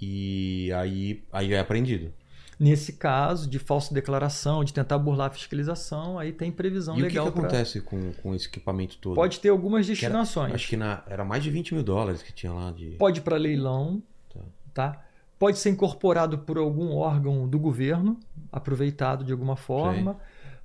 E 0.00 0.70
aí, 0.74 1.22
aí 1.32 1.52
é 1.54 1.60
apreendido. 1.60 2.12
Nesse 2.58 2.92
caso 2.92 3.50
de 3.50 3.58
falsa 3.58 3.92
declaração, 3.92 4.62
de 4.62 4.72
tentar 4.72 4.96
burlar 4.98 5.26
a 5.26 5.30
fiscalização, 5.30 6.18
aí 6.18 6.32
tem 6.32 6.52
previsão 6.52 6.94
E 6.96 7.00
o 7.00 7.04
que, 7.04 7.10
que 7.10 7.18
legal. 7.18 7.32
pra- 7.32 7.42
acontece 7.42 7.80
com, 7.80 8.12
com 8.12 8.34
esse 8.34 8.46
equipamento 8.46 8.96
todo? 8.98 9.14
Pode 9.16 9.40
ter 9.40 9.48
algumas 9.48 9.84
Que 9.86 9.92
era- 9.92 10.00
destinações. 10.00 10.54
Acho 10.54 10.68
que 10.68 10.76
na, 10.76 11.02
era 11.08 11.24
mais 11.24 11.42
de 11.42 11.50
20 11.50 11.74
mil 11.74 11.82
dólares 11.82 12.22
que 12.22 12.32
tinha 12.32 12.52
lá 12.52 12.70
de. 12.70 12.90
Pode 12.92 13.20
ir 13.20 13.22
para 13.22 13.36
leilão, 13.36 14.00
Tá. 14.32 14.40
tá. 14.72 15.04
Pode 15.36 15.58
ser 15.58 15.70
incorporado 15.70 16.38
por 16.38 16.56
algum 16.56 16.94
órgão 16.94 17.48
do 17.48 17.58
governo, 17.58 18.18
aproveitado 18.52 19.24
de 19.24 19.32
alguma 19.32 19.56
forma. 19.56 20.16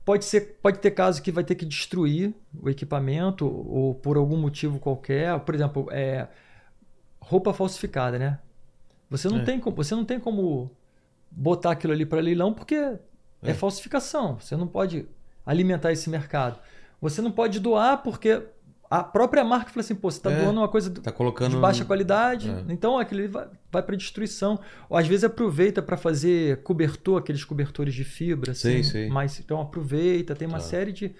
Pode, 0.05 0.25
ser, 0.25 0.59
pode 0.61 0.77
ter 0.79 0.91
caso 0.91 1.21
que 1.21 1.31
vai 1.31 1.43
ter 1.43 1.55
que 1.55 1.65
destruir 1.65 2.33
o 2.61 2.69
equipamento 2.69 3.45
ou 3.47 3.93
por 3.95 4.15
algum 4.15 4.37
motivo 4.37 4.79
qualquer. 4.79 5.37
Por 5.39 5.53
exemplo, 5.55 5.87
é, 5.91 6.27
roupa 7.19 7.51
falsificada, 7.51 8.17
né? 8.19 8.39
Você 9.09 9.27
não, 9.27 9.39
É. 9.39 9.43
tem, 9.43 9.59
como, 9.59 9.75
você 9.75 9.95
não 9.95 10.05
tem 10.05 10.19
como 10.19 10.71
botar 11.31 11.71
aquilo 11.71 11.93
ali 11.93 12.05
para 12.05 12.19
leilão 12.21 12.53
porque 12.53 12.75
é. 12.75 12.99
É. 13.43 13.53
falsificação. 13.53 14.37
Você 14.39 14.55
não 14.55 14.67
pode 14.67 15.07
alimentar 15.45 15.91
esse 15.91 16.09
mercado. 16.09 16.59
Você 17.01 17.21
não 17.21 17.31
pode 17.31 17.59
doar 17.59 18.03
porque 18.03 18.41
a 18.91 19.03
própria 19.03 19.43
marca 19.43 19.69
fala 19.69 19.81
assim, 19.81 19.93
pô, 19.95 20.09
você 20.09 20.17
está 20.17 20.31
É. 20.31 20.43
doando 20.43 20.59
uma 20.59 20.67
coisa 20.67 20.89
Tá 20.89 21.11
colocando. 21.11 21.51
de 21.51 21.57
baixa 21.57 21.85
qualidade, 21.85 22.49
É. 22.49 22.63
então 22.73 22.97
aquilo 22.97 23.21
ali 23.21 23.29
vai, 23.29 23.47
vai 23.71 23.83
para 23.83 23.95
destruição. 23.95 24.59
Ou 24.89 24.97
às 24.97 25.07
vezes 25.07 25.23
aproveita 25.23 25.81
para 25.81 25.95
fazer 25.95 26.61
cobertor, 26.63 27.19
aqueles 27.19 27.43
cobertores 27.45 27.93
de 27.93 28.03
fibra, 28.03 28.53
Sei, 28.53 28.79
assim, 28.81 28.89
sei. 28.91 29.09
mas 29.09 29.39
então 29.39 29.61
aproveita, 29.61 30.35
tem 30.35 30.47
uma 30.47 30.57
Tá. 30.57 30.63
série 30.63 30.91
de 30.91 31.15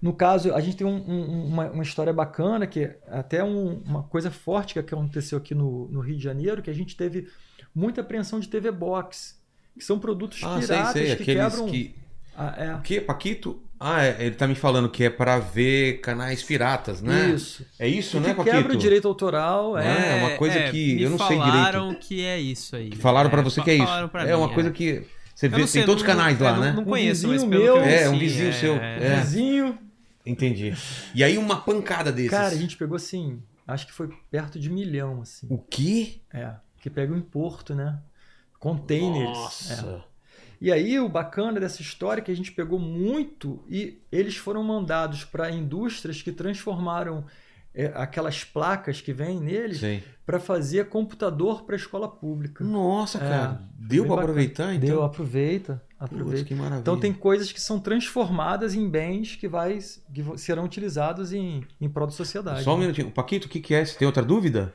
no 0.00 0.12
caso, 0.12 0.54
a 0.54 0.60
gente 0.60 0.76
tem 0.76 0.86
um- 0.86 1.04
um- 1.08 1.46
uma, 1.46 1.70
uma 1.70 1.82
história 1.82 2.12
bacana, 2.12 2.66
que 2.66 2.80
é 2.80 2.98
até 3.08 3.44
um- 3.44 3.82
uma 3.86 4.02
coisa 4.04 4.30
forte 4.30 4.74
que 4.74 4.78
aconteceu 4.80 5.36
aqui 5.38 5.54
no, 5.54 5.88
no 5.88 6.00
Rio 6.00 6.16
de 6.16 6.22
Janeiro, 6.22 6.62
que 6.62 6.70
a 6.70 6.74
gente 6.74 6.96
teve 6.96 7.28
muita 7.74 8.00
apreensão 8.00 8.40
de 8.40 8.48
TV 8.48 8.70
Box, 8.70 9.38
que 9.78 9.84
são 9.84 9.98
produtos 9.98 10.40
Ah, 10.42 10.58
sei, 10.60 10.76
piratas 10.76 10.92
sei. 10.92 11.04
que 11.16 11.22
Aqueles 11.22 11.52
quebram... 11.54 11.66
que. 11.66 11.94
Ah, 12.36 12.54
é. 12.56 12.74
O 12.74 12.80
que, 12.80 13.00
Paquito? 13.00 13.62
Ah, 13.78 14.04
é, 14.04 14.16
ele 14.20 14.34
tá 14.34 14.46
me 14.46 14.54
falando 14.54 14.88
que 14.90 15.04
é 15.04 15.10
pra 15.10 15.38
ver 15.38 16.00
canais 16.00 16.42
piratas, 16.42 17.00
né? 17.00 17.30
Isso. 17.34 17.66
É 17.78 17.88
isso, 17.88 18.18
Que 18.18 18.26
né, 18.28 18.34
Paquito? 18.34 18.56
quebra 18.56 18.72
o 18.74 18.76
direito 18.76 19.08
autoral, 19.08 19.72
Não 19.72 19.78
é. 19.78 20.18
é? 20.18 20.24
uma 20.26 20.36
coisa 20.36 20.70
que 20.70 20.94
me 20.96 21.02
eu 21.02 21.10
não 21.10 21.18
sei 21.18 21.36
falaram 21.38 21.94
que 21.94 22.22
é 22.24 22.38
isso 22.38 22.76
aí. 22.76 22.90
Que 22.90 22.98
falaram 22.98 23.30
pra 23.30 23.40
É, 23.40 23.44
você 23.44 23.62
que 23.62 23.70
é 23.70 23.74
isso. 23.76 23.92
É 24.18 24.26
mim, 24.26 24.32
uma 24.34 24.48
coisa 24.52 24.70
que. 24.70 25.02
Você 25.34 25.48
vê, 25.48 25.58
não 25.58 25.66
sei, 25.66 25.80
tem 25.80 25.86
todos 25.86 26.02
os 26.02 26.08
não- 26.08 26.14
canais 26.14 26.38
é, 26.38 26.44
lá, 26.44 26.52
não, 26.52 26.60
né? 26.60 26.72
Não 26.72 26.82
Um 26.82 26.84
conheço, 26.84 27.26
mas 27.26 27.42
vizinho 27.42 27.50
pelo 27.50 27.64
meu- 27.64 27.82
que 27.82 27.88
É, 27.88 28.08
um 28.10 28.18
vizinho 28.18 28.52
seu. 28.52 28.74
É. 28.76 29.16
Vizinho, 29.20 29.78
Entendi. 30.30 30.74
E 31.14 31.24
aí 31.24 31.36
uma 31.36 31.60
pancada 31.60 32.12
desses. 32.12 32.30
Cara, 32.30 32.54
a 32.54 32.56
gente 32.56 32.76
pegou 32.76 32.96
assim, 32.96 33.42
acho 33.66 33.86
que 33.86 33.92
foi 33.92 34.08
perto 34.30 34.58
de 34.58 34.70
milhão, 34.70 35.22
assim. 35.22 35.46
O 35.50 35.58
quê? 35.58 36.20
É, 36.32 36.54
que 36.80 36.88
pega 36.88 37.16
em 37.16 37.20
porto, 37.20 37.74
né? 37.74 38.00
Containers. 38.58 39.70
É. 39.70 39.76
Nossa. 39.76 40.04
E 40.60 40.70
aí 40.70 41.00
o 41.00 41.08
bacana 41.08 41.58
dessa 41.58 41.80
história 41.80 42.20
é 42.20 42.24
que 42.24 42.30
a 42.30 42.36
gente 42.36 42.52
pegou 42.52 42.78
muito 42.78 43.64
e 43.68 43.98
eles 44.12 44.36
foram 44.36 44.62
mandados 44.62 45.24
para 45.24 45.50
indústrias 45.50 46.20
que 46.20 46.30
transformaram 46.30 47.24
é, 47.24 47.30
aquelas 47.94 48.42
placas 48.44 49.00
que 49.00 49.12
vêm 49.12 49.38
neles 49.40 49.80
para 50.26 50.38
fazer 50.40 50.88
computador 50.88 51.62
para 51.64 51.76
escola 51.76 52.08
pública. 52.08 52.62
Nossa, 52.64 53.18
É, 53.18 53.20
cara. 53.28 53.62
Deu 53.78 54.04
bacana. 54.04 54.22
aproveitar, 54.22 54.74
então? 54.74 54.88
Deu, 54.88 55.02
aproveita, 55.02 55.82
aproveita. 55.98 56.44
que 56.44 56.54
maravilha. 56.54 56.80
Então 56.80 56.98
tem 56.98 57.12
coisas 57.12 57.50
que 57.52 57.60
são 57.60 57.78
transformadas 57.80 58.74
em 58.74 58.88
bens 58.88 59.36
que, 59.36 59.48
vai, 59.48 59.78
que 60.12 60.24
serão 60.38 60.64
utilizados 60.64 61.32
em, 61.32 61.64
em 61.80 61.88
prol 61.88 62.06
da 62.06 62.12
sociedade. 62.12 62.62
Só 62.64 62.72
um 62.74 62.78
né? 62.78 62.82
minutinho. 62.82 63.10
Paquito, 63.10 63.46
o 63.46 63.50
que, 63.50 63.60
que 63.60 63.74
é? 63.74 63.84
Você 63.84 63.98
tem 63.98 64.06
outra 64.06 64.22
dúvida? 64.22 64.74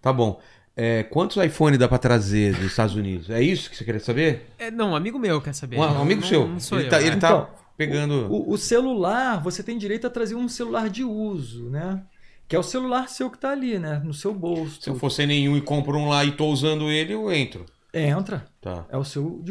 Tá 0.00 0.12
bom. 0.12 0.40
É, 0.76 1.02
quantos 1.02 1.36
iPhone 1.44 1.76
dá 1.76 1.88
pra 1.88 1.98
trazer 1.98 2.54
dos 2.54 2.66
Estados 2.66 2.94
Unidos? 2.94 3.28
É 3.30 3.42
isso 3.42 3.68
que 3.68 3.76
você 3.76 3.84
queria 3.84 4.00
saber? 4.00 4.46
É, 4.58 4.70
não, 4.70 4.90
um 4.90 4.96
amigo 4.96 5.18
meu 5.18 5.40
quer 5.40 5.52
saber. 5.52 5.76
Um, 5.76 5.80
um 5.82 6.02
amigo 6.02 6.20
Não- 6.20 6.28
seu. 6.28 6.46
Não 6.46 6.60
sou 6.60 6.78
ele 6.78 6.86
eu. 6.86 6.90
tá, 6.90 7.00
é. 7.02 7.06
ele 7.06 7.16
tá 7.16 7.28
Então, 7.28 7.48
pegando. 7.76 8.32
O, 8.32 8.52
o 8.52 8.56
celular, 8.58 9.42
você 9.42 9.60
tem 9.62 9.76
direito 9.76 10.06
a 10.06 10.10
trazer 10.10 10.36
um 10.36 10.48
celular 10.48 10.88
de 10.88 11.02
uso, 11.02 11.68
né? 11.68 12.00
Que 12.48 12.56
é 12.56 12.58
o 12.58 12.62
celular 12.62 13.08
seu 13.10 13.30
que 13.30 13.38
tá 13.38 13.50
ali, 13.50 13.78
né? 13.78 14.00
No 14.02 14.14
seu 14.14 14.32
bolso. 14.32 14.80
Se 14.80 14.88
eu 14.88 14.94
for 14.94 15.10
sem 15.10 15.26
nenhum 15.26 15.56
e 15.56 15.60
compro 15.60 15.98
um 15.98 16.08
lá 16.08 16.24
e 16.24 16.32
tô 16.32 16.46
usando 16.46 16.90
ele, 16.90 17.12
eu 17.12 17.30
entro. 17.30 17.66
Entra. 17.92 18.46
Tá. 18.60 18.86
É 18.88 18.96
o 18.96 19.04
seu. 19.04 19.44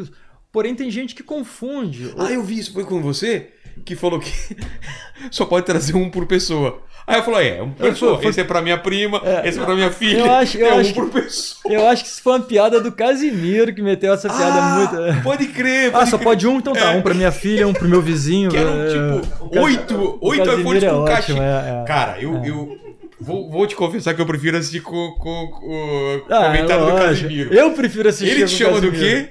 Porém, 0.52 0.74
tem 0.74 0.90
gente 0.90 1.14
que 1.14 1.22
confunde. 1.22 2.12
Ah, 2.18 2.32
eu 2.32 2.42
vi 2.44 2.58
isso. 2.58 2.74
Foi 2.74 2.84
com 2.84 3.00
você? 3.00 3.54
Que 3.86 3.96
falou 3.96 4.20
que 4.20 4.32
só 5.30 5.46
pode 5.46 5.68
trazer 5.68 5.96
um 5.96 6.10
por 6.10 6.26
pessoa. 6.26 6.82
Aí 7.10 7.20
eu 7.20 7.24
falei, 7.24 7.48
é, 7.52 7.64
um 7.64 7.72
pessoa. 7.72 8.20
Esse 8.22 8.42
é 8.42 8.44
pra 8.44 8.62
minha 8.62 8.78
prima, 8.78 9.22
É, 9.24 9.48
esse 9.48 9.58
é 9.58 9.64
pra 9.64 9.74
minha 9.74 9.90
filha. 9.90 10.20
eu 10.20 10.32
acho- 10.34 10.58
eu 10.58 10.68
é 10.68 10.74
um 10.76 10.80
acho 10.80 10.94
por 10.94 11.10
pessoa. 11.10 11.74
Eu 11.74 11.88
acho 11.88 12.04
que 12.04 12.10
isso 12.10 12.22
foi 12.22 12.34
uma 12.34 12.42
piada 12.42 12.82
do 12.82 12.92
Casimiro 12.92 13.74
que 13.74 13.82
meteu 13.82 14.14
essa 14.14 14.28
piada 14.28 14.60
Ah, 14.62 14.76
muito. 15.02 15.24
Pode 15.24 15.46
crer, 15.48 15.88
Ah, 15.88 16.00
pode 16.00 16.10
só 16.10 16.18
crer. 16.18 16.26
pode 16.26 16.48
um? 16.48 16.58
Então 16.58 16.74
tá. 16.74 16.92
É. 16.94 16.98
Um 16.98 17.02
pra 17.02 17.14
minha 17.14 17.32
filha, 17.32 17.66
um 17.66 17.72
pro 17.72 17.88
meu 17.88 18.02
vizinho. 18.02 18.50
Que 18.52 18.58
eram 18.58 18.74
é. 18.82 18.88
tipo 19.22 19.60
oito, 19.62 20.18
oito 20.22 20.52
iPhones 20.52 20.84
é 20.84 20.90
com 20.90 21.06
caixa. 21.06 21.32
é, 21.34 21.82
é. 21.82 21.86
Cara, 21.88 22.18
eu, 22.20 22.44
eu 22.44 22.78
vou, 23.22 23.50
vou 23.50 23.66
te 23.66 23.76
confessar 23.76 24.14
que 24.14 24.22
eu 24.22 24.26
prefiro 24.26 24.58
assistir 24.58 24.82
com, 24.82 25.12
com, 25.18 25.48
com 25.48 26.24
o 26.30 26.34
Ah, 26.34 26.44
comentário 26.48 26.86
do. 26.88 26.92
Casimiro. 26.92 27.54
Eu 27.54 27.72
prefiro 27.72 28.10
assistir 28.10 28.36
Ele 28.36 28.46
te 28.46 28.52
chama 28.52 28.82
do 28.82 28.92
quê? 28.92 29.30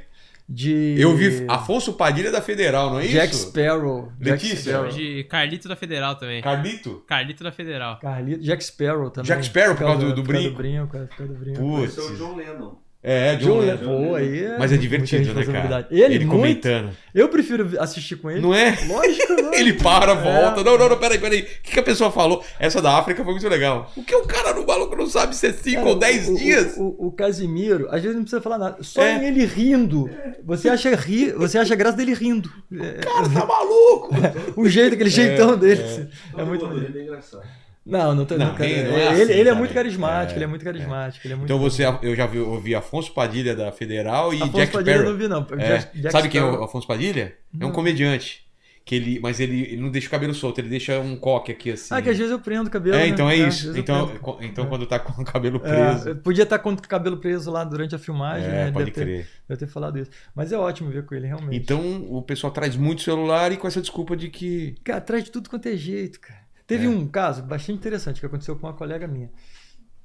De. 0.48 0.94
Eu 0.98 1.16
vi 1.16 1.44
Afonso 1.48 1.92
Padilha 1.94 2.30
da 2.30 2.40
Federal, 2.40 2.90
não 2.90 3.00
é 3.00 3.06
Jack 3.08 3.34
isso? 3.34 3.48
Sparrow. 3.48 4.12
Jack 4.20 4.44
Letícia? 4.44 4.72
Sparrow. 4.74 4.88
De 4.90 5.24
Carlito 5.24 5.68
da 5.68 5.74
Federal 5.76 6.14
também. 6.14 6.40
Carlito? 6.40 7.02
Carlito 7.06 7.42
da 7.42 7.50
Federal. 7.50 7.98
Carlito, 7.98 8.40
Jack 8.42 8.64
Sparrow 8.64 9.10
também. 9.10 9.26
Jack 9.28 9.44
Sparrow 9.44 9.74
por 9.74 9.84
causa 9.86 10.06
do- 10.06 10.14
do 10.14 10.22
por 10.22 10.32
causa 10.34 10.48
brinco. 10.50 10.56
brinco. 10.62 10.86
Por 10.86 11.08
causa 11.18 11.32
do 11.32 11.38
brinco. 11.38 11.58
Putz. 11.58 11.98
Esse 11.98 12.00
é 12.00 12.02
o 12.12 12.16
John 12.16 12.36
Lennon. 12.36 12.78
É, 13.08 13.36
John 13.36 13.46
John 13.46 13.58
Lennon. 13.60 14.08
Pô, 14.08 14.14
aí 14.16 14.44
é 14.44 14.58
Mas 14.58 14.72
é 14.72 14.76
divertido, 14.76 15.20
né, 15.22 15.26
cara? 15.28 15.38
responsabilidade. 15.38 15.86
Ele, 15.92 16.18
muito. 16.18 16.28
comentando. 16.30 16.90
Eu 17.14 17.28
prefiro 17.28 17.70
assistir 17.78 18.16
com 18.16 18.28
ele. 18.28 18.40
Não 18.40 18.52
é? 18.52 18.70
Lógico, 18.88 19.32
lógico. 19.32 19.54
Ele 19.54 19.72
para, 19.74 20.12
volta. 20.14 20.60
É. 20.60 20.64
Não, 20.64 20.76
não, 20.76 20.88
não, 20.88 20.98
peraí, 20.98 21.18
peraí. 21.18 21.42
O 21.42 21.44
que, 21.62 21.70
que 21.70 21.78
a 21.78 21.82
pessoa 21.84 22.10
falou? 22.10 22.44
Essa 22.58 22.82
da 22.82 22.98
África 22.98 23.22
foi 23.22 23.32
muito 23.32 23.48
legal. 23.48 23.92
O 23.96 24.02
que 24.02 24.12
o 24.14 24.26
cara 24.26 24.52
no 24.52 24.66
maluco 24.66 24.96
não 24.96 25.06
sabe 25.06 25.36
se 25.36 25.46
é 25.46 25.52
5 25.52 25.76
Cara, 25.76 25.88
ou 25.88 25.94
10 25.94 26.28
o- 26.28 26.32
o- 26.32 26.36
dias? 26.36 26.74
O, 26.76 26.82
o, 26.82 27.06
o 27.06 27.12
Casimiro, 27.12 27.86
às 27.90 28.02
vezes 28.02 28.16
não 28.16 28.22
precisa 28.24 28.42
falar 28.42 28.58
nada. 28.58 28.78
Só 28.82 29.00
É. 29.02 29.16
em 29.18 29.26
ele 29.28 29.44
rindo. 29.44 30.10
Você 30.44 30.68
acha, 30.68 30.92
ri, 30.96 31.30
você 31.30 31.58
acha 31.58 31.76
graça 31.76 31.96
dele 31.96 32.12
rindo. 32.12 32.50
É, 32.72 32.76
O 32.76 33.06
cara 33.14 33.28
tá 33.28 33.46
maluco. 33.46 34.10
o 34.60 34.68
jeito, 34.68 34.94
aquele 34.94 35.10
jeitão 35.10 35.56
dele. 35.56 35.80
É, 35.80 36.06
Todo 36.32 36.46
muito 36.46 36.64
mundo 36.66 36.74
maneiro. 36.74 36.98
é 36.98 37.02
engraçado. 37.02 37.42
Não, 37.86 38.14
não, 38.16 38.24
tô, 38.26 38.36
Não, 38.36 38.46
não, 38.46 38.54
cara, 38.54 38.68
ele 38.68 38.88
não 38.90 38.96
é 38.98 39.08
assim 39.08 39.22
ele 39.22 39.32
é 39.32 39.44
também. 39.44 39.54
muito 39.60 39.72
carismático, 39.74 40.32
É, 40.32 40.36
ele 40.36 40.44
é 40.44 40.46
muito 40.48 40.64
carismático. 40.64 41.26
Ele 41.26 41.34
é 41.34 41.36
muito 41.36 41.46
Então 41.52 41.58
você, 41.60 41.84
eu 42.02 42.16
já 42.16 42.26
vi, 42.26 42.38
ouvi 42.40 42.74
Afonso 42.74 43.12
Padilha 43.12 43.54
da 43.54 43.70
Federal 43.70 44.34
e 44.34 44.38
Afonso 44.42 44.56
Jack 44.56 44.72
Padilha 44.72 44.90
eu 44.90 44.98
Sparrow. 44.98 45.12
não 45.12 45.18
vi, 45.18 45.28
não. 45.28 45.46
É. 45.64 45.78
Jack- 45.78 45.98
Jack 46.00 46.10
Sabe 46.12 46.28
quem 46.28 46.40
é 46.40 46.44
o 46.44 46.64
Afonso 46.64 46.86
Padilha? 46.86 47.36
É 47.60 47.64
um 47.64 47.70
comediante. 47.70 48.44
Que 48.84 48.94
ele, 48.94 49.18
mas 49.18 49.40
ele, 49.40 49.62
ele 49.62 49.80
não 49.82 49.90
deixa 49.90 50.06
o 50.06 50.10
cabelo 50.12 50.32
solto, 50.32 50.60
ele 50.60 50.68
deixa 50.68 51.00
um 51.00 51.16
coque 51.16 51.50
aqui 51.50 51.72
assim. 51.72 51.92
Ah, 51.92 52.00
que 52.00 52.08
às 52.08 52.16
vezes 52.16 52.30
eu 52.30 52.38
prendo 52.38 52.68
o 52.68 52.70
cabelo. 52.70 52.94
É, 52.94 53.00
né? 53.00 53.08
então 53.08 53.28
é 53.28 53.34
às 53.44 53.54
isso. 53.56 53.76
Então, 53.76 54.12
então 54.40 54.64
É. 54.64 54.68
quando 54.68 54.86
tá 54.86 55.00
com 55.00 55.20
o 55.20 55.24
cabelo 55.24 55.60
É, 55.64 55.90
preso. 55.94 56.16
podia 56.22 56.44
estar 56.44 56.60
com 56.60 56.70
o 56.72 56.80
cabelo 56.80 57.16
preso 57.16 57.50
lá 57.50 57.64
durante 57.64 57.96
a 57.96 57.98
filmagem, 57.98 58.46
É, 58.48 58.52
né? 58.66 58.70
pode 58.70 58.84
Deve 58.84 58.90
ter, 58.92 59.00
crer. 59.04 59.28
deve 59.48 59.58
ter 59.58 59.66
falado 59.66 59.98
isso. 59.98 60.10
Mas 60.36 60.52
é 60.52 60.56
ótimo 60.58 60.88
ver 60.90 61.04
com 61.04 61.16
ele, 61.16 61.26
realmente. 61.26 61.56
Então 61.56 62.06
o 62.08 62.22
pessoal 62.22 62.52
traz 62.52 62.76
muito 62.76 63.02
celular 63.02 63.50
e 63.50 63.56
com 63.56 63.66
essa 63.66 63.80
desculpa 63.80 64.16
de 64.16 64.28
que. 64.28 64.76
Cara, 64.84 64.98
atrás 64.98 65.24
de 65.24 65.32
tudo 65.32 65.50
quanto 65.50 65.66
é 65.68 65.76
jeito, 65.76 66.20
cara. 66.20 66.45
Teve 66.66 66.86
É. 66.86 66.88
um 66.88 67.06
caso 67.06 67.42
bastante 67.42 67.72
interessante 67.78 68.20
que 68.20 68.26
aconteceu 68.26 68.56
com 68.58 68.66
uma 68.66 68.72
colega 68.74 69.06
minha. 69.06 69.30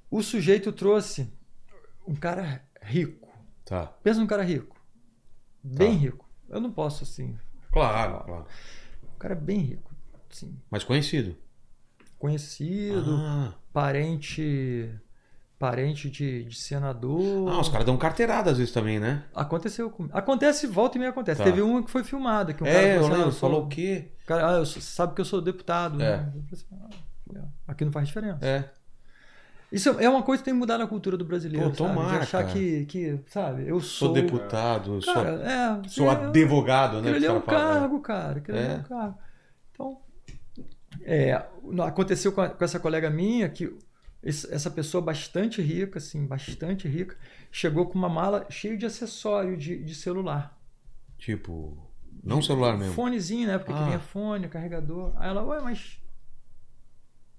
O 0.09 0.21
sujeito 0.21 0.71
trouxe 0.71 1.31
um 2.07 2.15
cara 2.15 2.63
rico. 2.81 3.27
Tá. 3.65 3.87
Pensa 4.03 4.19
num 4.19 4.27
cara 4.27 4.43
rico. 4.43 4.75
Bem 5.63 5.93
Tá. 5.95 5.99
rico. 6.01 6.29
Eu 6.49 6.59
não 6.59 6.71
posso, 6.71 7.03
assim. 7.03 7.37
Claro, 7.71 8.23
claro. 8.25 8.45
Um 9.15 9.17
cara 9.17 9.35
bem 9.35 9.59
rico. 9.59 9.91
Assim, 10.29 10.57
Mas 10.69 10.83
conhecido. 10.83 11.35
conhecido, 12.19 13.15
Ah, 13.19 13.53
parente. 13.73 14.89
Parente 15.57 16.09
de, 16.09 16.43
de 16.45 16.55
senador. 16.59 17.47
ah 17.51 17.59
os 17.59 17.69
caras 17.69 17.85
dão 17.85 17.95
carteirada 17.95 18.49
às 18.49 18.57
vezes 18.57 18.73
também, 18.73 18.99
né? 18.99 19.25
Aconteceu 19.35 19.91
comigo. 19.91 20.17
Acontece, 20.17 20.65
volta 20.65 20.97
e 20.97 20.99
meia 20.99 21.11
acontece. 21.11 21.37
Tá. 21.37 21.43
Teve 21.43 21.61
uma 21.61 21.83
que 21.83 21.91
foi 21.91 22.03
filmada. 22.03 22.51
Que 22.51 22.63
um 22.63 22.65
é, 22.67 22.73
cara 22.73 22.93
falou 22.95 23.01
lembro. 23.09 23.21
"Ah, 23.21 23.27
eu 23.27 23.31
sou- 23.31 23.39
Falou 23.49 23.65
o 23.65 23.67
quê? 23.67 24.11
Cara, 24.31 24.49
ah, 24.55 24.57
eu 24.59 24.65
sou- 24.65 24.81
sabe 24.81 25.13
que 25.13 25.21
eu 25.21 25.25
sou 25.25 25.41
deputado. 25.41 26.01
É. 26.01 26.17
Né? 26.17 26.33
Assim, 26.51 26.65
"Ah, 27.35 27.45
Aqui 27.67 27.83
não 27.85 27.91
faz 27.91 28.07
diferença. 28.07 28.45
É. 28.45 28.69
Isso 29.71 29.89
é 29.99 30.07
uma 30.09 30.21
coisa 30.23 30.41
que 30.41 30.45
tem 30.45 30.53
que 30.53 30.59
mudar 30.59 30.77
na 30.77 30.85
cultura 30.87 31.15
do 31.17 31.23
brasileiro. 31.25 31.69
Pô, 31.69 31.75
sabe? 31.75 31.89
tomara, 31.95 32.17
De 32.17 32.23
achar 32.23 32.43
cara. 32.43 32.53
que, 32.53 32.85
que, 32.85 33.19
sabe, 33.27 33.67
eu 33.67 33.79
Sou 33.79 34.07
sou. 34.07 34.13
deputado, 34.13 35.01
sou, 35.01 35.13
Cara, 35.13 35.29
é. 35.83 35.87
sou 35.89 36.07
é- 36.11 36.15
advogado, 36.27 36.93
né? 37.01 37.09
Aquilo 37.11 37.15
ali 37.15 37.25
que 37.25 37.31
é 37.31 37.33
um 37.33 37.41
cargo, 37.41 37.99
cara. 38.01 38.37
Aquilo 38.39 38.57
é 38.57 38.65
É. 38.73 38.75
um 38.77 38.83
cargo. 38.83 39.17
Então, 39.71 39.97
é, 41.03 41.45
aconteceu 41.85 42.31
com, 42.33 42.41
a- 42.41 42.49
com 42.49 42.63
essa 42.63 42.79
colega 42.79 43.09
minha 43.09 43.47
que 43.49 43.73
esse- 44.23 44.53
essa 44.53 44.69
pessoa 44.69 45.01
bastante 45.01 45.61
rica, 45.61 45.99
assim, 45.99 46.25
bastante 46.25 46.87
rica, 46.87 47.15
chegou 47.51 47.85
com 47.85 47.97
uma 47.97 48.09
mala 48.09 48.45
cheia 48.49 48.77
de 48.77 48.85
acessório 48.85 49.57
de, 49.57 49.81
de 49.83 49.95
celular. 49.95 50.57
é. 50.57 51.21
Tipo, 51.21 51.77
não 52.23 52.41
celular 52.41 52.77
mesmo. 52.77 52.93
Fonezinho, 52.93 53.47
né? 53.47 53.57
Porque 53.57 53.73
Ah. 53.73 53.85
vinha 53.85 53.99
fone, 53.99 54.47
carregador. 54.47 55.13
Aí 55.15 55.29
ela, 55.29 55.43
ué, 55.43 55.59
mas. 55.61 55.99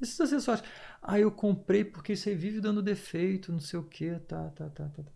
Esses 0.01 0.21
acessórios. 0.21 0.65
Ah, 1.01 1.19
eu 1.19 1.31
comprei 1.31 1.85
porque 1.85 2.13
aí 2.27 2.35
vive 2.35 2.61
dando 2.61 2.83
defeito, 2.83 3.53
não 3.53 3.61
sei 3.61 3.79
o 3.79 3.85
que, 3.85 4.11
tá, 4.21 4.49
tá, 4.51 4.69
tá, 4.69 4.89
tá. 4.89 5.03
tá. 5.03 5.13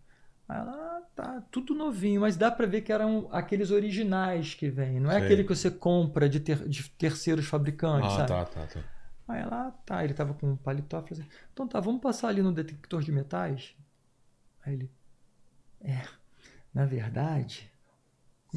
Aí 0.49 0.59
ela, 0.61 0.71
ah, 0.71 1.01
tá, 1.13 1.43
tudo 1.51 1.75
novinho, 1.75 2.21
mas 2.21 2.37
dá 2.37 2.49
pra 2.49 2.65
ver 2.65 2.81
que 2.81 2.91
eram 2.93 3.27
aqueles 3.33 3.69
originais 3.69 4.53
que 4.53 4.69
vêm, 4.69 4.97
não 4.97 5.11
é 5.11 5.15
Sei. 5.15 5.23
aquele 5.25 5.43
que 5.43 5.53
você 5.53 5.69
compra 5.69 6.29
de, 6.29 6.39
ter- 6.39 6.67
de 6.69 6.89
terceiros 6.91 7.45
fabricantes, 7.47 8.13
Ah, 8.13 8.15
sabe? 8.15 8.27
tá, 8.29 8.45
tá, 8.45 8.65
tá. 8.67 8.79
Aí 9.27 9.41
ela, 9.41 9.67
ah, 9.67 9.71
tá, 9.85 10.05
ele 10.05 10.13
tava 10.13 10.33
com 10.33 10.51
um 10.51 10.55
paletó, 10.55 11.01
falou 11.01 11.19
assim, 11.19 11.29
então 11.51 11.67
tá, 11.67 11.81
vamos 11.81 11.99
passar 12.01 12.29
ali 12.29 12.41
no 12.41 12.53
detector 12.53 13.01
de 13.01 13.11
metais? 13.11 13.75
Aí 14.65 14.73
ele, 14.75 14.91
é, 15.81 16.01
na 16.73 16.85
verdade, 16.85 17.69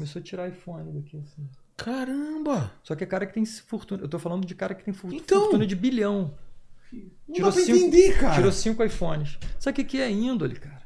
começou 0.01 0.19
a 0.19 0.23
tirar 0.23 0.47
iPhone 0.49 0.91
daqui, 0.91 1.17
assim. 1.17 1.47
Caramba! 1.77 2.71
Só 2.83 2.95
que 2.95 3.03
é 3.03 3.07
cara 3.07 3.25
que 3.25 3.33
tem 3.33 3.45
fortuna. 3.45 4.01
Eu 4.03 4.07
tô 4.09 4.17
falando 4.17 4.45
de 4.45 4.55
cara 4.55 4.73
que 4.73 4.83
tem 4.83 4.93
for- 4.93 5.13
Então. 5.13 5.41
fortuna 5.43 5.65
de 5.65 5.75
bilhão. 5.75 6.33
Não 6.91 7.35
Tirou 7.35 7.49
dá 7.49 7.55
pra 7.55 7.65
cinco- 7.65 7.77
entender, 7.77 8.19
cara. 8.19 8.35
Tirou 8.35 8.51
cinco 8.51 8.83
iPhones. 8.83 9.37
Sabe 9.59 9.73
o 9.73 9.75
que, 9.75 9.91
que 9.91 10.01
é 10.01 10.09
índole, 10.11 10.55
cara? 10.55 10.81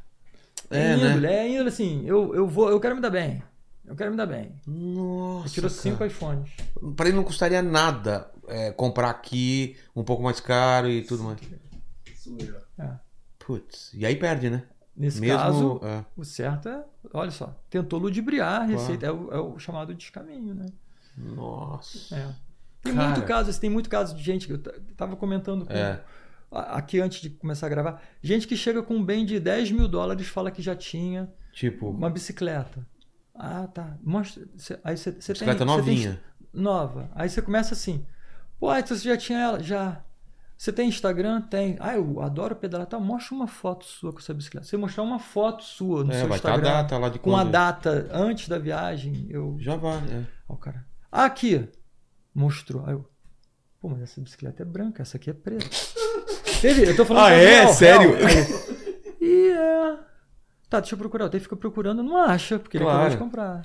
É, 0.70 0.94
índole, 0.96 1.20
né? 1.22 1.34
é 1.38 1.50
índole 1.52 1.70
assim. 1.70 2.04
Eu, 2.06 2.36
eu, 2.36 2.48
vou, 2.48 2.70
eu 2.70 2.80
quero 2.80 2.96
me 2.96 3.02
dar 3.02 3.10
bem. 3.10 3.42
Eu 3.86 3.96
quero 3.96 4.12
me 4.12 4.18
dar 4.18 4.26
bem. 4.26 4.52
Nossa. 4.68 5.50
Tirou 5.54 5.70
cinco 5.70 6.04
iPhones. 6.06 6.52
Pra 6.96 7.08
ele 7.08 7.16
não 7.16 7.24
custaria 7.24 7.62
nada 7.62 8.32
é, 8.48 8.72
comprar 8.72 9.10
aqui 9.10 9.78
um 9.96 10.04
pouco 10.04 10.22
mais 10.24 10.40
caro 10.40 10.90
e 10.90 11.04
tudo 11.04 11.24
mais. 11.24 11.40
Isso. 12.08 12.36
É. 12.80 12.90
Putz, 13.40 13.92
e 13.94 14.06
aí 14.06 14.16
perde, 14.16 14.50
né? 14.50 14.64
Nesse 14.96 15.20
Mesmo. 15.20 15.38
caso, 15.38 15.80
é. 15.84 16.06
o 16.16 16.24
certo 16.24 16.70
é, 16.70 16.84
olha 17.14 17.32
só, 17.32 17.54
tentou 17.70 18.00
ludibriar 18.00 18.62
a 18.62 18.64
receita. 18.66 19.06
É, 19.06 19.12
o, 19.12 19.32
é 19.34 19.40
o 19.40 19.60
chamado 19.60 19.94
descaminho, 19.94 20.54
né? 20.56 20.68
Nossa. 21.18 22.16
É. 22.16 22.34
Tem 22.82 22.94
Cara. 22.94 23.10
muito 23.10 23.26
caso, 23.28 23.60
tem 23.60 23.70
muito 23.70 23.90
caso 23.90 24.16
de 24.16 24.24
gente 24.24 24.48
que 24.48 24.54
eu 24.54 24.60
tava 24.96 25.16
comentando 25.16 25.66
com, 25.66 25.74
É. 25.74 26.02
aqui 26.52 27.00
antes 27.02 27.20
de 27.22 27.30
começar 27.32 27.66
a 27.66 27.70
gravar. 27.70 28.02
Gente 28.22 28.48
que 28.48 28.56
chega 28.56 28.82
com 28.84 28.96
um 28.96 29.04
bem 29.04 29.26
de 29.26 29.40
10 29.40 29.72
mil 29.72 29.88
dólares 29.88 30.28
fala 30.28 30.52
que 30.52 30.62
já 30.62 30.76
tinha 30.76 31.30
Tipo, 31.52 31.90
uma 31.90 32.10
bicicleta. 32.10 32.86
Ah, 33.34 33.68
tá. 33.68 33.98
Mostra. 34.04 34.46
cê- 34.58 34.80
aí 34.84 34.96
você 34.96 35.12
tem. 35.12 35.20
bicicleta 35.20 35.52
cê 35.52 35.58
tem- 35.58 35.66
novinha. 35.66 36.22
nova. 36.54 37.10
Aí 37.16 37.28
você 37.30 37.42
começa 37.42 37.74
assim. 37.74 38.06
Pô, 38.60 38.74
então 38.74 38.96
você 38.96 39.10
já 39.10 39.18
tinha 39.18 39.40
ela? 39.40 39.62
Já. 39.64 40.02
Você 40.58 40.72
tem 40.72 40.88
Instagram? 40.88 41.42
Tem. 41.42 41.76
Ah, 41.80 41.96
eu 41.96 42.22
adoro 42.22 42.56
pedalar. 42.56 42.88
Tá, 42.88 42.98
mostra 43.00 43.36
uma 43.36 43.48
foto 43.48 43.84
sua 43.86 44.14
com 44.14 44.20
essa 44.20 44.34
bicicleta. 44.34 44.66
Você 44.66 44.78
mostrar 44.78 45.04
uma 45.04 45.20
foto 45.20 45.64
sua 45.64 46.04
no 46.04 46.12
É, 46.14 46.20
seu 46.20 46.28
vai 46.28 46.36
a 46.36 46.40
Instagram. 46.40 46.64
data 46.72 46.98
lá 46.98 47.10
de 47.10 47.20
com 47.20 47.36
a 47.36 47.44
data 47.44 48.08
antes 48.12 48.48
da 48.48 48.58
viagem. 48.58 49.28
Eu. 49.30 49.58
Já 49.60 49.76
vai, 49.76 49.98
é. 49.98 50.26
Ó, 50.48 50.54
o 50.54 50.58
cara. 50.58 50.86
Ah, 51.12 51.26
aqui. 51.26 51.68
Mostrou. 52.34 52.84
Aí 52.86 52.94
eu. 52.94 53.06
Pô, 53.82 53.90
mas 53.90 54.02
essa 54.02 54.22
bicicleta 54.22 54.64
é 54.64 54.66
branca, 54.66 55.02
essa 55.02 55.18
aqui 55.18 55.30
é 55.30 55.34
preta. 55.34 55.66
Teve, 56.62 56.90
eu 56.90 56.96
tô 56.96 57.06
falando 57.06 57.26
Ah, 57.26 57.32
é? 57.32 57.60
real, 57.62 57.74
Sério? 57.74 58.12
e 59.22 59.50
é. 59.52 60.00
Tá, 60.70 60.80
deixa 60.80 60.96
eu 60.96 61.00
procurar. 61.00 61.26
Até 61.26 61.40
fica 61.40 61.56
procurando, 61.56 62.02
não 62.02 62.18
acha, 62.18 62.58
porque 62.58 62.78
ele 62.78 62.86
Claro. 62.86 63.00
acabou 63.02 63.18
de 63.18 63.24
comprar. 63.24 63.62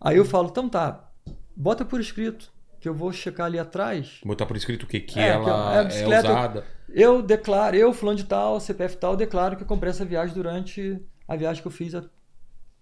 Aí 0.00 0.16
eu 0.16 0.24
falo, 0.24 0.48
então 0.48 0.68
tá, 0.68 1.10
bota 1.56 1.84
por 1.84 2.00
escrito, 2.00 2.52
que 2.80 2.88
eu 2.88 2.94
vou 2.94 3.12
checar 3.12 3.46
ali 3.46 3.58
atrás. 3.58 4.20
Botar 4.24 4.46
por 4.46 4.56
escrito 4.56 4.84
o 4.84 4.86
que? 4.86 5.00
Que 5.00 5.18
É, 5.18 5.28
ela 5.28 5.44
que 5.44 5.50
a 5.50 5.80
é 5.80 5.84
bicicleta- 5.84 6.28
usada. 6.30 6.66
Eu 6.88 7.20
declaro, 7.22 7.76
eu, 7.76 7.92
fulano 7.92 8.16
de 8.18 8.24
tal, 8.24 8.58
CPF 8.60 8.96
tal, 8.96 9.16
declaro 9.16 9.56
que 9.56 9.62
eu 9.62 9.66
comprei 9.66 9.90
essa 9.90 10.04
viagem 10.04 10.34
durante 10.34 11.00
a 11.26 11.36
viagem 11.36 11.60
que 11.60 11.66
eu 11.68 11.72
fiz 11.72 11.94
há 11.94 12.02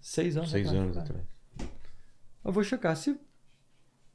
seis 0.01 0.37
anos 0.37 0.51
Seis 0.51 0.67
atrás. 0.69 0.83
anos 0.85 0.97
É. 0.97 1.01
atrás. 1.01 1.23
Eu 2.45 2.53
vou 2.53 2.63
checar. 2.63 2.95
Se 2.97 3.19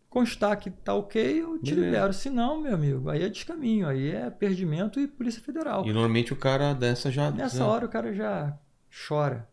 constar 0.09 0.57
que 0.57 0.69
tá 0.69 0.93
ok, 0.93 1.41
eu 1.41 1.57
te 1.59 1.71
Beleza. 1.73 1.85
libero. 1.85 2.13
Se 2.13 2.29
não, 2.29 2.61
meu 2.61 2.73
amigo, 2.73 3.09
aí 3.09 3.23
é 3.23 3.29
descaminho, 3.29 3.87
aí 3.87 4.11
é 4.11 4.29
perdimento 4.29 4.99
e 4.99 5.07
Polícia 5.07 5.41
Federal. 5.41 5.85
E 5.85 5.91
normalmente 5.93 6.31
o 6.33 6.35
cara 6.35 6.73
dessa 6.73 7.11
já. 7.11 7.29
Nessa 7.31 7.57
já- 7.57 7.65
hora 7.67 7.85
o 7.85 7.89
cara 7.89 8.13
já 8.13 8.57
chora. 9.07 9.49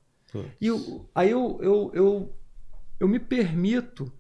E 0.61 0.67
eu- 0.67 1.09
aí 1.15 1.31
eu, 1.31 1.59
eu, 1.63 1.91
eu, 1.95 2.37
eu 3.01 3.09
me 3.09 3.19
permito 3.19 4.13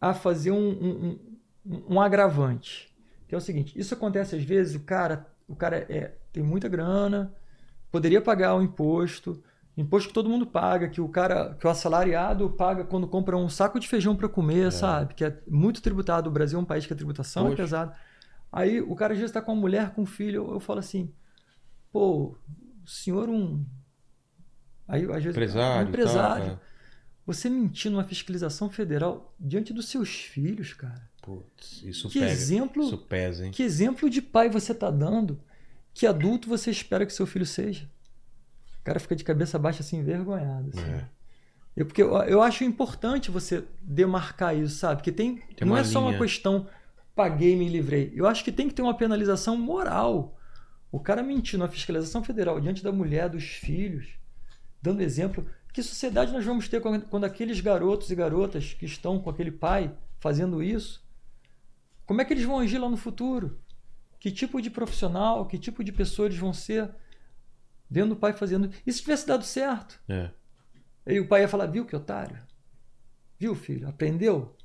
a 0.00 0.14
fazer 0.14 0.50
um, 0.52 0.56
um, 0.70 1.18
um- 1.64 2.00
agravante. 2.00 2.92
Que 3.28 3.34
é 3.34 3.38
o 3.38 3.40
seguinte, 3.40 3.78
isso 3.78 3.94
acontece 3.94 4.36
às 4.36 4.42
vezes, 4.44 4.74
o 4.74 4.80
cara, 4.80 5.26
o 5.48 5.56
cara 5.56 5.86
é, 5.88 6.14
tem 6.32 6.42
muita 6.42 6.68
grana, 6.68 7.34
poderia 7.90 8.20
pagar 8.20 8.54
o 8.54 8.62
imposto, 8.62 9.42
imposto 9.76 10.08
que 10.08 10.14
todo 10.14 10.28
mundo 10.28 10.46
paga, 10.46 10.88
que 10.88 11.00
o 11.00 11.08
cara, 11.08 11.54
que 11.54 11.66
o 11.66 11.70
assalariado 11.70 12.50
paga 12.50 12.84
quando 12.84 13.06
compra 13.08 13.36
um 13.36 13.48
saco 13.48 13.80
de 13.80 13.88
feijão 13.88 14.14
para 14.14 14.28
comer, 14.28 14.70
sabe? 14.70 15.14
Que 15.14 15.24
é 15.24 15.38
muito 15.48 15.80
tributado. 15.80 16.28
O 16.28 16.32
Brasil 16.32 16.58
é 16.58 16.62
um 16.62 16.64
país 16.66 16.84
que 16.86 16.92
a 16.92 16.96
tributação 16.96 17.46
é 17.46 17.50
Poxa. 17.50 17.62
pesada. 17.62 17.96
Aí 18.52 18.82
o 18.82 18.94
cara 18.94 19.14
às 19.14 19.18
vezes 19.18 19.30
está 19.30 19.40
com 19.40 19.52
uma 19.52 19.60
mulher, 19.62 19.90
com 19.94 20.02
um 20.02 20.06
filho, 20.06 20.44
eu, 20.44 20.52
eu 20.54 20.60
falo 20.60 20.78
assim, 20.80 21.10
pô, 21.90 22.36
o 22.84 22.86
senhor 22.86 23.30
um... 23.30 23.64
Aí, 24.86 25.04
às 25.04 25.10
vezes, 25.24 25.28
Empresário. 25.30 25.86
um 25.86 25.88
empresário. 25.88 26.44
É. 26.52 26.58
Você 27.24 27.48
mentir 27.48 27.90
numa 27.90 28.04
fiscalização 28.04 28.68
federal 28.68 29.34
diante 29.40 29.72
dos 29.72 29.88
seus 29.88 30.10
filhos, 30.10 30.74
cara. 30.74 31.10
Putz, 31.22 31.82
isso 31.84 32.08
Que 32.08 32.18
pega. 32.18 32.32
exemplo- 32.32 32.82
Isso 32.84 32.98
pesa, 32.98 33.46
hein? 33.46 33.52
Que 33.52 33.62
exemplo 33.62 34.10
de 34.10 34.20
pai 34.20 34.50
você 34.50 34.74
tá 34.74 34.90
dando? 34.90 35.40
Que 35.94 36.06
adulto 36.06 36.48
você 36.48 36.70
espera 36.70 37.06
que 37.06 37.12
seu 37.12 37.26
filho 37.26 37.46
seja? 37.46 37.88
O 38.80 38.84
cara 38.84 38.98
fica 38.98 39.14
de 39.14 39.22
cabeça 39.22 39.58
baixa 39.58 39.82
assim, 39.82 39.98
envergonhado. 39.98 40.70
assim. 40.74 40.90
É. 40.90 41.08
Eu, 41.76 41.86
porque 41.86 42.02
eu, 42.02 42.12
eu 42.24 42.42
acho 42.42 42.64
importante 42.64 43.30
você 43.30 43.64
demarcar 43.80 44.56
isso, 44.56 44.74
sabe? 44.76 44.96
Porque 44.96 45.12
tem, 45.12 45.36
Tem 45.56 45.66
não 45.66 45.76
é 45.76 45.84
só 45.84 46.00
uma 46.00 46.10
linha. 46.10 46.20
questão 46.20 46.66
paguei 47.14 47.52
e 47.52 47.56
me 47.56 47.68
livrei. 47.68 48.12
Eu 48.14 48.26
acho 48.26 48.42
que 48.42 48.50
tem 48.52 48.68
que 48.68 48.74
ter 48.74 48.82
uma 48.82 48.96
penalização 48.96 49.56
moral. 49.56 50.36
O 50.90 50.98
cara 51.00 51.22
mentir 51.22 51.58
na 51.58 51.68
fiscalização 51.68 52.22
federal 52.24 52.60
diante 52.60 52.82
da 52.82 52.90
mulher, 52.92 53.28
dos 53.30 53.44
filhos, 53.44 54.08
dando 54.82 55.00
exemplo. 55.02 55.46
Que 55.72 55.82
sociedade 55.82 56.32
nós 56.32 56.44
vamos 56.44 56.68
ter 56.68 56.80
quando 56.82 57.24
aqueles 57.24 57.60
garotos 57.60 58.10
e 58.10 58.14
garotas 58.14 58.74
que 58.74 58.84
estão 58.84 59.18
com 59.18 59.30
aquele 59.30 59.50
pai 59.52 59.94
fazendo 60.20 60.62
isso? 60.62 61.01
Como 62.06 62.20
é 62.20 62.24
que 62.24 62.32
eles 62.32 62.44
vão 62.44 62.58
agir 62.58 62.78
lá 62.78 62.88
no 62.88 62.96
futuro? 62.96 63.60
Que 64.18 64.30
tipo 64.30 64.60
de 64.60 64.70
profissional, 64.70 65.46
que 65.46 65.58
tipo 65.58 65.82
de 65.82 65.92
pessoa 65.92 66.26
eles 66.26 66.38
vão 66.38 66.52
ser 66.52 66.90
vendo 67.90 68.12
o 68.12 68.16
pai 68.16 68.32
fazendo? 68.32 68.70
E 68.86 68.92
se 68.92 69.00
tivesse 69.00 69.26
dado 69.26 69.44
certo? 69.44 70.00
É. 70.08 70.30
Aí 71.06 71.18
o 71.18 71.26
pai 71.26 71.42
ia 71.42 71.48
falar, 71.48 71.66
viu 71.66 71.84
que 71.84 71.96
otário? 71.96 72.38
Viu, 73.38 73.54
filho? 73.54 73.88
Aprendeu? 73.88 74.56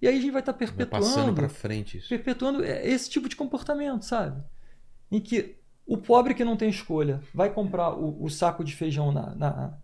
E 0.00 0.06
aí 0.06 0.18
a 0.18 0.20
gente 0.20 0.30
vai 0.30 0.42
estar 0.42 0.52
Vai 0.52 0.66
passando 0.66 0.76
perpetuando, 0.76 1.34
pra 1.34 1.48
frente 1.48 1.98
isso. 1.98 2.08
perpetuando 2.08 2.62
esse 2.62 3.08
tipo 3.08 3.28
de 3.28 3.36
comportamento, 3.36 4.04
sabe? 4.04 4.42
Em 5.10 5.20
que 5.20 5.56
o 5.86 5.96
pobre 5.96 6.34
que 6.34 6.44
não 6.44 6.56
tem 6.56 6.68
escolha 6.68 7.22
vai 7.32 7.50
comprar 7.52 7.94
o, 7.94 8.22
o 8.22 8.28
saco 8.28 8.62
de 8.62 8.74
feijão 8.76 9.10
na, 9.10 9.34
na- 9.34 9.78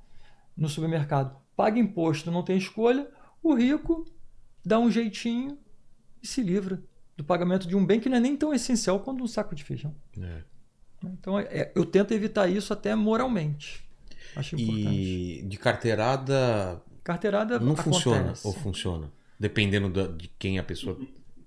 no 0.54 0.68
supermercado, 0.68 1.34
paga 1.56 1.78
imposto, 1.78 2.30
não 2.30 2.42
tem 2.42 2.58
escolha, 2.58 3.08
o 3.42 3.54
rico 3.54 4.04
dá 4.62 4.78
um 4.78 4.90
jeitinho 4.90 5.56
e 6.22 6.26
se 6.26 6.42
livra 6.42 6.82
do 7.22 7.26
pagamento 7.26 7.66
de 7.68 7.76
um 7.76 7.84
bem 7.84 8.00
que 8.00 8.08
não 8.08 8.16
é 8.16 8.20
nem 8.20 8.36
tão 8.36 8.52
essencial 8.52 9.00
quanto 9.00 9.22
um 9.22 9.26
saco 9.26 9.54
de 9.54 9.64
feijão. 9.64 9.94
É. 10.20 10.38
Então 11.04 11.38
é- 11.38 11.72
eu 11.74 11.84
tento 11.84 12.12
evitar 12.12 12.48
isso 12.48 12.72
até 12.72 12.94
moralmente. 12.94 13.82
Acho 14.36 14.54
importante. 14.56 14.88
E 14.88 15.42
de 15.42 15.56
carteirada 15.58 16.80
Carteirada 17.04 17.58
não 17.58 17.72
acontece. 17.72 17.82
funciona 17.90 18.32
ou 18.44 18.52
funciona? 18.52 19.10
Dependendo 19.38 19.88
da- 19.90 20.06
de 20.06 20.28
quem 20.38 20.58
a 20.58 20.62
pessoa. 20.62 20.96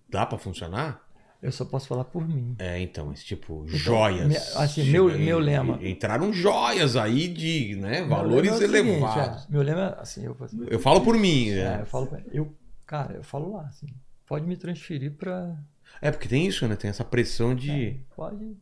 Dá 0.10 0.26
pra 0.26 0.38
funcionar? 0.38 1.04
Eu 1.42 1.52
só 1.52 1.64
posso 1.64 1.88
falar 1.88 2.04
por 2.06 2.28
mim. 2.28 2.56
É, 2.60 2.80
então, 2.80 3.12
esse 3.14 3.24
tipo, 3.24 3.64
joias. 3.68 4.28
me- 4.28 4.36
assim, 4.62 4.84
meu- 4.92 5.10
Chega- 5.10 5.24
meu 5.24 5.40
lema. 5.40 5.80
Entraram 5.82 6.34
joias 6.34 6.96
aí 6.96 7.28
de 7.28 7.76
né, 7.76 8.00
Meu 8.02 8.10
valores 8.10 8.52
lema 8.52 8.56
é 8.56 8.60
seguinte, 8.68 8.88
elevados. 8.98 9.44
é, 9.44 9.48
meu 9.52 9.62
lema 9.62 9.96
é 9.98 10.02
assim, 10.02 10.26
eu, 10.26 10.36
Eu 10.68 10.80
falo 10.80 11.02
por 11.02 11.16
mim. 11.18 11.50
é, 11.52 11.60
É, 11.78 11.82
eu 11.82 11.86
falo, 11.86 12.18
eu, 12.32 12.56
cara, 12.86 13.14
eu 13.16 13.24
falo 13.24 13.54
lá, 13.54 13.64
assim, 13.68 13.88
pode 14.26 14.46
me 14.46 14.56
transferir 14.58 15.12
para, 15.14 15.58
é 16.02 16.12
porque 16.12 16.28
tem 16.28 16.46
isso, 16.48 16.68
né? 16.68 16.76
Tem 16.76 16.90
essa 16.90 17.04
pressão 17.04 17.56
de. 17.56 18.00
pode, 18.16 18.56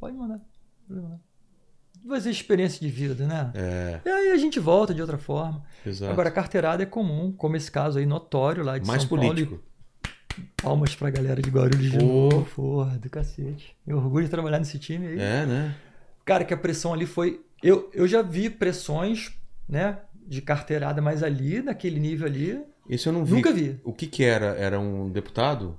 pode 0.00 0.16
mandar, 0.16 0.40
pode 0.86 1.00
mandar. 1.00 1.20
Vai 2.04 2.20
ser 2.20 2.30
experiência 2.30 2.80
de 2.80 2.88
vida, 2.88 3.26
né? 3.26 3.50
É, 3.54 4.00
E 4.04 4.08
aí 4.08 4.30
a 4.32 4.36
gente 4.36 4.60
volta 4.60 4.94
de 4.94 5.00
outra 5.00 5.18
forma. 5.18 5.62
exato. 5.84 6.10
Agora, 6.12 6.30
carteirada 6.30 6.82
é 6.82 6.86
comum, 6.86 7.32
como 7.32 7.56
esse 7.56 7.70
caso 7.70 7.98
aí 7.98 8.06
notório 8.06 8.62
lá 8.62 8.78
de 8.78 8.86
Mais 8.86 9.02
São 9.02 9.08
Paulo. 9.10 9.26
político. 9.28 9.60
Palmas 10.62 10.94
pra 10.94 11.10
galera 11.10 11.42
de 11.42 11.50
Guarulhos 11.50 11.90
de 11.90 11.98
novo. 11.98 12.44
Porra, 12.54 12.96
do 12.98 13.10
cacete. 13.10 13.76
Eu 13.84 13.96
orgulho 13.98 14.24
de 14.24 14.30
trabalhar 14.30 14.60
nesse 14.60 14.78
time 14.78 15.08
aí. 15.08 15.18
É, 15.20 15.44
né? 15.44 15.76
Cara, 16.24 16.44
que 16.44 16.54
a 16.54 16.56
pressão 16.56 16.94
ali 16.94 17.04
foi. 17.06 17.44
Eu, 17.62 17.90
eu 17.92 18.06
já 18.06 18.22
vi 18.22 18.48
pressões, 18.48 19.32
né? 19.68 19.98
De 20.26 20.40
carteirada, 20.40 21.02
mas 21.02 21.22
ali, 21.24 21.60
naquele 21.60 21.98
nível 21.98 22.26
ali, 22.26 22.62
Esse 22.88 23.08
eu 23.08 23.12
não 23.12 23.24
vi. 23.24 23.34
nunca 23.34 23.52
vi. 23.52 23.78
O 23.84 23.92
que 23.92 24.06
que 24.06 24.24
era? 24.24 24.46
Era 24.56 24.78
um 24.80 25.10
deputado? 25.10 25.78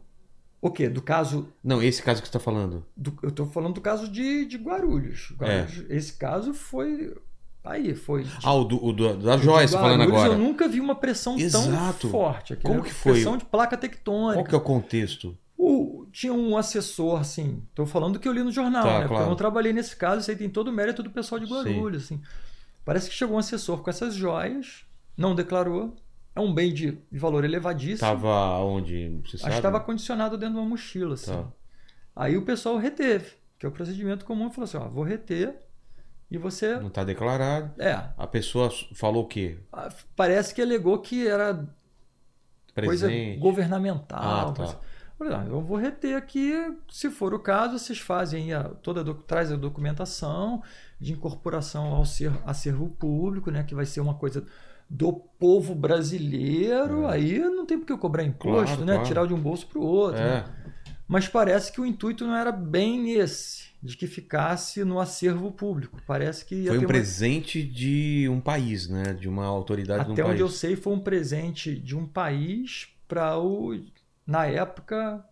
O 0.61 0.69
quê? 0.69 0.89
Do 0.89 1.01
caso. 1.01 1.47
Não, 1.63 1.81
esse 1.81 2.03
caso 2.03 2.21
que 2.21 2.27
você 2.27 2.33
tá 2.33 2.39
falando. 2.39 2.85
do- 2.95 3.17
eu 3.23 3.31
tô 3.31 3.45
falando 3.45 3.75
do 3.75 3.81
caso 3.81 4.07
de, 4.09 4.45
de 4.45 4.57
Guarulhos. 4.57 5.33
Guarulhos. 5.37 5.85
Esse 5.89 6.13
caso 6.13 6.53
foi. 6.53 7.15
Aí, 7.63 7.93
foi. 7.95 8.23
de- 8.23 8.31
Ah, 8.43 8.53
o, 8.53 8.63
do, 8.63 8.83
o 8.83 8.91
do- 8.93 9.15
da 9.17 9.37
você 9.37 9.67
falando 9.69 10.01
agora. 10.03 10.33
Eu 10.33 10.37
nunca 10.37 10.67
vi 10.67 10.79
uma 10.79 10.95
pressão 10.95 11.37
Exato. 11.37 11.99
tão 12.01 12.09
forte. 12.11 12.53
Aquilo 12.53 12.67
Como 12.69 12.79
era 12.81 12.89
que 12.89 12.93
foi? 12.93 13.13
Pressão 13.13 13.37
de 13.37 13.45
placa 13.45 13.75
Qual 13.77 13.81
tectônica. 13.81 14.49
que 14.49 14.55
é 14.55 14.57
o 14.57 14.61
contexto? 14.61 15.37
O- 15.57 16.05
tinha 16.11 16.33
um 16.33 16.57
assessor, 16.57 17.19
assim, 17.19 17.61
tô 17.75 17.85
falando 17.85 18.13
do 18.13 18.19
que 18.19 18.27
eu 18.27 18.33
li 18.33 18.41
no 18.43 18.51
jornal, 18.51 18.83
Tá, 18.83 18.89
né? 18.89 18.95
Porque 18.99 19.07
claro. 19.09 19.25
eu 19.25 19.29
não 19.29 19.35
trabalhei 19.35 19.71
nesse 19.73 19.95
caso, 19.95 20.21
isso 20.21 20.31
aí 20.31 20.37
tem 20.37 20.49
todo 20.49 20.69
o 20.69 20.73
mérito 20.73 21.03
do 21.03 21.09
pessoal 21.09 21.39
de 21.39 21.45
Guarulhos, 21.45 22.05
assim. 22.05 22.21
Parece 22.83 23.09
que 23.09 23.15
chegou 23.15 23.35
um 23.35 23.39
assessor 23.39 23.79
com 23.83 23.89
essas 23.89 24.15
joias, 24.15 24.83
não 25.17 25.35
declarou, 25.35 25.95
é 26.39 26.43
um 26.43 26.53
bem 26.53 26.73
de, 26.73 26.97
de 27.11 27.19
valor 27.19 27.43
elevadíssimo. 27.43 27.99
Tava 27.99 28.57
onde? 28.59 29.21
Você 29.25 29.35
Acho 29.35 29.39
sabe? 29.39 29.51
que 29.51 29.57
estava 29.57 29.79
condicionado 29.79 30.37
dentro 30.37 30.55
de 30.55 30.59
uma 30.61 30.69
mochila, 30.69 31.13
assim. 31.13 31.31
Tá. 31.31 31.47
Aí 32.15 32.35
o 32.37 32.43
pessoal 32.43 32.77
reteve, 32.77 33.31
que 33.57 33.65
é 33.65 33.69
o 33.69 33.71
procedimento 33.71 34.25
comum, 34.25 34.49
falou 34.51 34.65
assim, 34.65 34.77
ó, 34.77 34.87
vou 34.89 35.03
reter 35.03 35.55
e 36.29 36.37
você... 36.37 36.77
Não 36.79 36.89
tá 36.89 37.03
declarado. 37.03 37.71
É, 37.81 37.93
A 38.17 38.27
pessoa 38.27 38.69
falou 38.93 39.23
o 39.23 39.27
quê? 39.27 39.57
a- 39.71 39.89
parece 40.15 40.53
que 40.53 40.61
alegou 40.61 40.99
que 40.99 41.27
era 41.27 41.67
coisa 42.75 43.07
Presente. 43.07 43.39
governamental. 43.39 44.19
Ah, 44.21 44.51
tá. 44.53 44.53
coisa- 45.17 45.37
"Ah, 45.37 45.45
eu 45.47 45.61
vou 45.61 45.75
reter 45.77 46.15
aqui, 46.15 46.53
se 46.89 47.09
for 47.09 47.33
o 47.33 47.39
caso, 47.39 47.77
vocês 47.77 47.99
fazem 47.99 48.53
a, 48.53 48.63
toda 48.63 49.01
a 49.01 49.13
traz 49.13 49.51
a 49.51 49.57
documentação 49.57 50.63
de 50.99 51.11
incorporação 51.11 51.87
ao 51.93 52.05
ser, 52.05 52.31
acervo 52.45 52.87
público, 52.89 53.51
né, 53.51 53.63
que 53.63 53.75
vai 53.75 53.85
ser 53.85 53.99
uma 53.99 54.13
coisa 54.13 54.45
do 54.89 55.13
povo 55.13 55.75
brasileiro, 55.75 57.03
É. 57.03 57.13
aí 57.13 57.39
não 57.39 57.65
tem 57.65 57.77
por 57.77 57.85
que 57.85 57.95
cobrar 57.97 58.23
imposto, 58.23 58.65
Claro, 58.77 58.85
né, 58.85 58.93
claro. 58.93 59.07
tirar 59.07 59.27
de 59.27 59.33
um 59.33 59.39
bolso 59.39 59.67
para 59.67 59.79
o 59.79 59.83
outro. 59.85 60.19
É. 60.21 60.41
né? 60.41 60.45
Mas 61.07 61.27
parece 61.27 61.71
que 61.71 61.81
o 61.81 61.85
intuito 61.85 62.25
não 62.25 62.35
era 62.35 62.51
bem 62.51 63.11
esse, 63.13 63.63
de 63.81 63.97
que 63.97 64.05
ficasse 64.05 64.83
no 64.83 64.99
acervo 64.99 65.51
público. 65.51 65.99
Parece 66.05 66.45
que 66.45 66.53
ia 66.55 66.67
Foi 66.69 66.77
um 66.77 66.81
uma- 66.81 66.87
presente 66.87 67.63
de 67.63 68.27
um 68.29 68.39
país, 68.39 68.87
né? 68.87 69.13
De 69.13 69.27
uma 69.27 69.45
autoridade 69.45 70.03
de 70.03 70.09
um 70.11 70.13
até 70.13 70.21
onde 70.23 70.31
país. 70.33 70.41
eu 70.41 70.49
sei, 70.49 70.75
foi 70.75 70.93
um 70.93 70.99
presente 70.99 71.75
de 71.79 71.95
um 71.95 72.05
país 72.05 72.89
para 73.07 73.39
o, 73.39 73.75
na 74.25 74.45
época, 74.45 75.25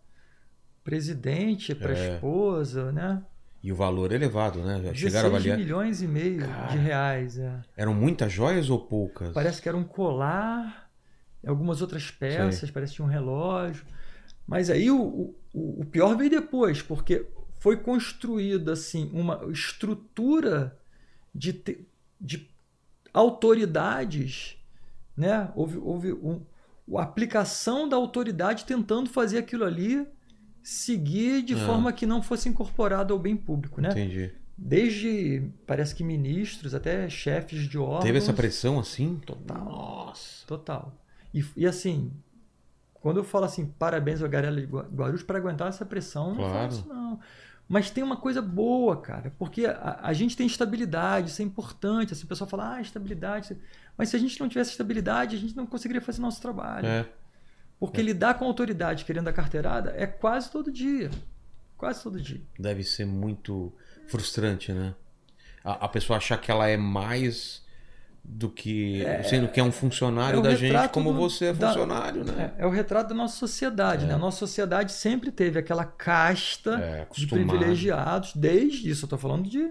presidente, 0.82 1.74
para 1.74 1.92
a 1.92 1.96
É. 1.98 2.14
esposa, 2.14 2.90
né? 2.92 3.22
E 3.62 3.72
o 3.72 3.74
valor 3.76 4.12
elevado, 4.12 4.60
né? 4.62 4.80
Já 4.84 4.94
chegaram 4.94 5.28
a 5.30 5.32
16 5.32 5.34
avaliar. 5.34 5.58
milhões 5.58 6.00
e 6.02 6.06
meio 6.06 6.40
Cara. 6.46 6.66
de 6.68 6.78
reais. 6.78 7.38
é. 7.38 7.60
Eram 7.76 7.92
muitas 7.94 8.32
joias 8.32 8.70
ou 8.70 8.78
poucas? 8.78 9.32
Parece 9.32 9.60
que 9.60 9.68
era 9.68 9.76
um 9.76 9.82
colar, 9.84 10.88
algumas 11.46 11.80
outras 11.82 12.10
peças, 12.10 12.70
parece 12.70 12.92
que 12.92 12.96
tinha 12.96 13.06
um 13.06 13.10
relógio. 13.10 13.84
Mas 14.46 14.70
aí 14.70 14.90
o, 14.90 15.34
o, 15.52 15.80
o 15.80 15.84
pior 15.84 16.16
veio 16.16 16.30
depois, 16.30 16.80
porque 16.80 17.26
foi 17.58 17.76
construída 17.78 18.72
assim 18.74 19.10
uma 19.12 19.44
estrutura 19.50 20.78
de, 21.34 21.52
te- 21.52 21.86
de 22.20 22.48
autoridades, 23.12 24.56
né? 25.16 25.50
Houve, 25.54 25.78
houve 25.78 26.12
um, 26.12 26.40
a 26.96 27.02
aplicação 27.02 27.88
da 27.88 27.96
autoridade 27.96 28.64
tentando 28.64 29.10
fazer 29.10 29.38
aquilo 29.38 29.64
ali 29.64 30.06
seguir 30.62 31.42
de 31.42 31.54
Ah. 31.54 31.66
forma 31.66 31.92
que 31.92 32.06
não 32.06 32.22
fosse 32.22 32.48
incorporado 32.48 33.12
ao 33.14 33.18
bem 33.18 33.36
público, 33.36 33.80
né? 33.80 33.90
Entendi. 33.90 34.32
Desde, 34.56 35.50
parece 35.66 35.94
que 35.94 36.02
ministros, 36.02 36.74
até 36.74 37.08
chefes 37.08 37.68
de 37.68 37.78
órgãos. 37.78 38.04
Teve 38.04 38.18
essa 38.18 38.32
pressão 38.32 38.78
assim? 38.78 39.16
Total. 39.24 39.64
Nossa. 39.64 40.46
Total. 40.46 40.92
E, 41.32 41.44
e 41.56 41.66
assim, 41.66 42.10
quando 42.94 43.18
eu 43.18 43.24
falo 43.24 43.44
assim, 43.44 43.66
parabéns 43.78 44.20
ao 44.22 44.28
Garela 44.28 44.60
de 44.60 44.66
Gua- 44.66 44.88
Guarulhos 44.92 45.22
para 45.22 45.38
aguentar 45.38 45.68
essa 45.68 45.86
pressão, 45.86 46.30
não 46.30 46.36
Claro. 46.36 46.52
falo 46.52 46.68
isso 46.68 46.88
não. 46.88 47.20
Mas 47.68 47.90
tem 47.90 48.02
uma 48.02 48.16
coisa 48.16 48.40
boa, 48.40 48.96
cara, 48.96 49.32
porque 49.38 49.66
a, 49.66 50.00
a 50.02 50.12
gente 50.14 50.34
tem 50.36 50.46
estabilidade, 50.46 51.28
isso 51.30 51.42
é 51.42 51.44
importante. 51.44 52.14
Assim, 52.14 52.24
o 52.24 52.26
pessoal 52.26 52.48
fala, 52.48 52.74
ah, 52.76 52.80
estabilidade. 52.80 53.56
Mas 53.96 54.08
se 54.08 54.16
a 54.16 54.18
gente 54.18 54.40
não 54.40 54.48
tivesse 54.48 54.70
estabilidade, 54.70 55.36
a 55.36 55.38
gente 55.38 55.54
não 55.54 55.66
conseguiria 55.66 56.00
fazer 56.00 56.20
nosso 56.22 56.40
trabalho. 56.40 56.86
É. 56.86 57.06
Porque 57.78 58.02
lidar 58.02 58.34
com 58.34 58.44
autoridade 58.44 59.04
querendo 59.04 59.28
a 59.28 59.32
carteirada 59.32 59.94
é 59.96 60.06
quase 60.06 60.50
todo 60.50 60.70
dia. 60.72 61.10
Quase 61.76 62.02
todo 62.02 62.20
dia. 62.20 62.40
Deve 62.58 62.82
ser 62.82 63.04
muito 63.06 63.72
frustrante, 64.08 64.72
né? 64.72 64.94
A, 65.64 65.84
a 65.84 65.88
pessoa 65.88 66.16
achar 66.16 66.38
que 66.38 66.50
ela 66.50 66.66
é 66.66 66.76
mais 66.76 67.62
do 68.24 68.50
que. 68.50 69.02
sendo 69.24 69.48
que 69.48 69.60
é 69.60 69.62
um 69.62 69.70
funcionário 69.70 70.40
é 70.40 70.42
da 70.42 70.54
gente, 70.54 70.88
como 70.90 71.12
do- 71.12 71.18
você 71.18 71.46
é 71.46 71.52
da- 71.52 71.68
funcionário, 71.68 72.24
né? 72.24 72.52
É, 72.58 72.62
é 72.64 72.66
o 72.66 72.70
retrato 72.70 73.08
da 73.10 73.14
nossa 73.14 73.36
sociedade, 73.36 74.06
né? 74.06 74.14
A 74.14 74.18
nossa 74.18 74.38
sociedade 74.38 74.90
sempre 74.92 75.30
teve 75.30 75.58
aquela 75.58 75.84
casta 75.84 76.78
É, 76.78 77.06
de 77.12 77.26
privilegiados, 77.28 78.32
desde 78.34 78.90
isso, 78.90 79.04
eu 79.04 79.06
estou 79.06 79.18
falando 79.18 79.48
de 79.48 79.70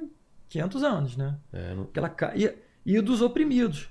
500 0.50 0.84
anos, 0.84 1.18
né? 1.18 1.36
É, 1.52 1.74
não- 1.76 1.84
Aquela 1.84 2.14
e, 2.36 2.56
e 2.86 3.02
dos 3.02 3.22
oprimidos. 3.22 3.90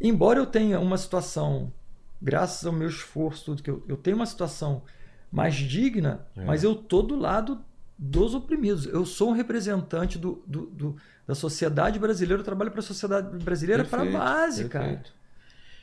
Embora 0.00 0.38
eu 0.40 0.46
tenha 0.46 0.80
uma 0.80 0.96
situação, 0.98 1.72
graças 2.20 2.64
ao 2.66 2.72
meu 2.72 2.88
esforço, 2.88 3.44
tudo 3.46 3.62
que 3.62 3.70
eu, 3.70 3.82
eu 3.88 3.96
tenho 3.96 4.16
uma 4.16 4.26
situação 4.26 4.82
mais 5.30 5.54
digna, 5.54 6.26
É. 6.36 6.44
mas 6.44 6.62
eu 6.64 6.74
tô 6.74 7.02
do 7.02 7.16
lado 7.16 7.60
dos 7.98 8.34
oprimidos. 8.34 8.86
Eu 8.86 9.04
sou 9.06 9.30
um 9.30 9.32
representante 9.32 10.18
do, 10.18 10.42
do- 10.46 10.66
do- 10.66 10.96
da 11.26 11.34
sociedade 11.34 11.98
brasileira, 11.98 12.40
eu 12.40 12.44
trabalho 12.44 12.70
para 12.70 12.80
a 12.80 12.82
sociedade 12.82 13.36
brasileira 13.44 13.84
para 13.84 14.02
a 14.02 14.06
base, 14.06 14.68
cara. 14.68 15.02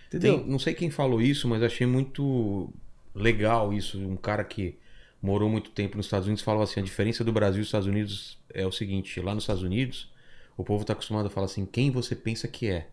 Tem- 0.09 0.45
não 0.45 0.59
sei 0.59 0.73
quem 0.73 0.89
falou 0.89 1.21
isso, 1.21 1.47
mas 1.47 1.63
achei 1.63 1.87
muito 1.87 2.69
legal 3.15 3.73
isso. 3.73 3.97
Um 3.99 4.17
cara 4.17 4.43
que 4.43 4.77
morou 5.21 5.49
muito 5.49 5.69
tempo 5.71 5.95
nos 5.97 6.05
Estados 6.05 6.27
Unidos 6.27 6.43
falou 6.43 6.61
assim: 6.63 6.79
a 6.79 6.83
diferença 6.83 7.23
do 7.23 7.31
Brasil 7.31 7.59
e 7.59 7.61
dos 7.61 7.67
Estados 7.67 7.87
Unidos 7.87 8.37
é 8.53 8.65
o 8.67 8.71
seguinte: 8.71 9.19
lá 9.21 9.33
nos 9.33 9.43
Estados 9.43 9.63
Unidos, 9.63 10.11
o 10.57 10.63
povo 10.63 10.81
está 10.81 10.93
acostumado 10.93 11.27
a 11.27 11.29
falar 11.29 11.45
assim, 11.45 11.65
quem 11.65 11.89
você 11.91 12.13
pensa 12.15 12.47
que 12.47 12.67
é. 12.67 12.89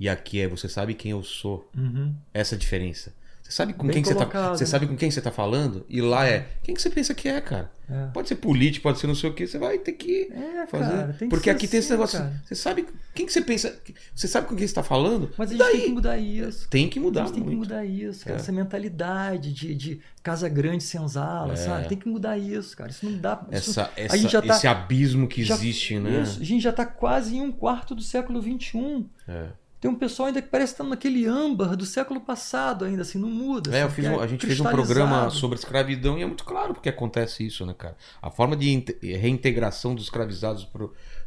E 0.00 0.08
aqui 0.08 0.40
é, 0.40 0.48
você 0.48 0.68
sabe 0.68 0.94
quem 0.94 1.10
eu 1.12 1.22
sou. 1.22 1.70
Uhum. 1.76 2.14
Essa 2.34 2.54
é 2.54 2.58
diferença. 2.58 3.12
Você 3.42 3.52
sabe 3.56 3.72
com 3.72 3.84
Bem 3.88 3.94
quem 3.94 4.02
que 4.02 4.08
você 4.08 4.14
tá, 4.14 4.26
colocado, 4.26 4.56
você 4.56 4.62
né? 4.64 4.70
sabe 4.70 4.86
com 4.86 4.96
quem 4.96 5.10
você 5.10 5.20
tá 5.20 5.32
falando? 5.32 5.84
E 5.88 6.00
lá 6.00 6.24
é, 6.24 6.46
quem 6.62 6.72
que 6.72 6.80
você 6.80 6.88
pensa 6.88 7.12
que 7.12 7.28
é, 7.28 7.40
cara? 7.40 7.68
É. 7.90 8.06
Pode 8.14 8.28
ser 8.28 8.36
político, 8.36 8.84
pode 8.84 9.00
ser 9.00 9.08
não 9.08 9.14
sei 9.16 9.28
o 9.28 9.34
que, 9.34 9.44
você 9.44 9.58
vai 9.58 9.76
ter 9.76 9.90
que 9.94 10.30
É, 10.32 10.64
fazer. 10.68 10.84
cara, 10.92 11.12
tem 11.14 11.28
que 11.28 11.34
Porque 11.34 11.50
aqui 11.50 11.66
tem 11.66 11.80
esse 11.80 11.88
assim, 11.88 11.94
negócio, 11.94 12.18
cara. 12.20 12.40
você 12.44 12.54
sabe 12.54 12.86
quem 13.12 13.26
que 13.26 13.32
você 13.32 13.40
pensa, 13.42 13.76
você 14.14 14.28
sabe 14.28 14.46
com 14.46 14.54
quem 14.54 14.64
você 14.68 14.72
tá 14.74 14.84
falando? 14.84 15.32
Mas 15.36 15.48
a 15.48 15.52
gente 15.54 15.58
daí? 15.58 15.72
tem 15.72 15.80
que 15.86 15.90
mudar 15.90 16.16
isso. 16.18 16.68
Tem 16.68 16.88
que 16.88 17.00
mudar 17.00 17.22
a 17.22 17.24
gente 17.24 17.34
tem 17.34 17.42
que 17.42 17.48
muito. 17.48 17.58
mudar 17.58 17.84
isso, 17.84 18.24
cara. 18.24 18.36
É. 18.36 18.40
Essa 18.40 18.52
mentalidade 18.52 19.52
de, 19.52 19.74
de 19.74 20.00
casa 20.22 20.48
grande 20.48 20.84
senzala, 20.84 21.54
É. 21.54 21.56
sabe? 21.56 21.88
Tem 21.88 21.98
que 21.98 22.08
mudar 22.08 22.38
isso, 22.38 22.76
cara. 22.76 22.90
Isso 22.90 23.04
não 23.04 23.18
dá. 23.18 23.44
isso- 23.50 23.70
Essa, 23.70 23.84
a 23.96 24.00
essa- 24.00 24.16
gente 24.16 24.30
já 24.30 24.42
tá- 24.42 24.54
esse 24.54 24.66
abismo 24.68 25.26
que 25.26 25.42
já- 25.42 25.56
existe, 25.56 25.98
né? 25.98 26.22
isso, 26.22 26.40
a 26.40 26.44
gente 26.44 26.62
já 26.62 26.70
está 26.70 26.86
quase 26.86 27.34
em 27.34 27.40
um 27.40 27.50
quarto 27.50 27.96
do 27.96 28.02
século 28.02 28.40
XXI. 28.40 29.06
É. 29.26 29.46
Tem 29.80 29.90
um 29.90 29.94
pessoal 29.94 30.26
ainda 30.26 30.42
que 30.42 30.48
parece 30.48 30.74
estar 30.74 30.84
naquele 30.84 31.26
âmbar 31.26 31.74
do 31.74 31.86
século 31.86 32.20
passado, 32.20 32.84
ainda 32.84 33.00
assim, 33.00 33.18
não 33.18 33.30
muda. 33.30 33.74
É, 33.74 33.82
eu 33.82 33.86
assim, 33.86 33.94
fiz 33.96 34.04
que 34.04 34.10
um- 34.14 34.20
a 34.20 34.26
gente 34.26 34.46
fez 34.46 34.60
um 34.60 34.64
programa 34.64 35.30
sobre 35.30 35.56
escravidão 35.58 36.18
e 36.18 36.22
é 36.22 36.26
muito 36.26 36.44
claro 36.44 36.74
porque 36.74 36.88
acontece 36.90 37.46
isso, 37.46 37.64
né, 37.64 37.74
cara? 37.76 37.96
A 38.20 38.30
forma 38.30 38.54
de 38.56 38.70
inte- 38.70 38.98
reintegração 39.02 39.94
dos 39.94 40.04
escravizados 40.04 40.68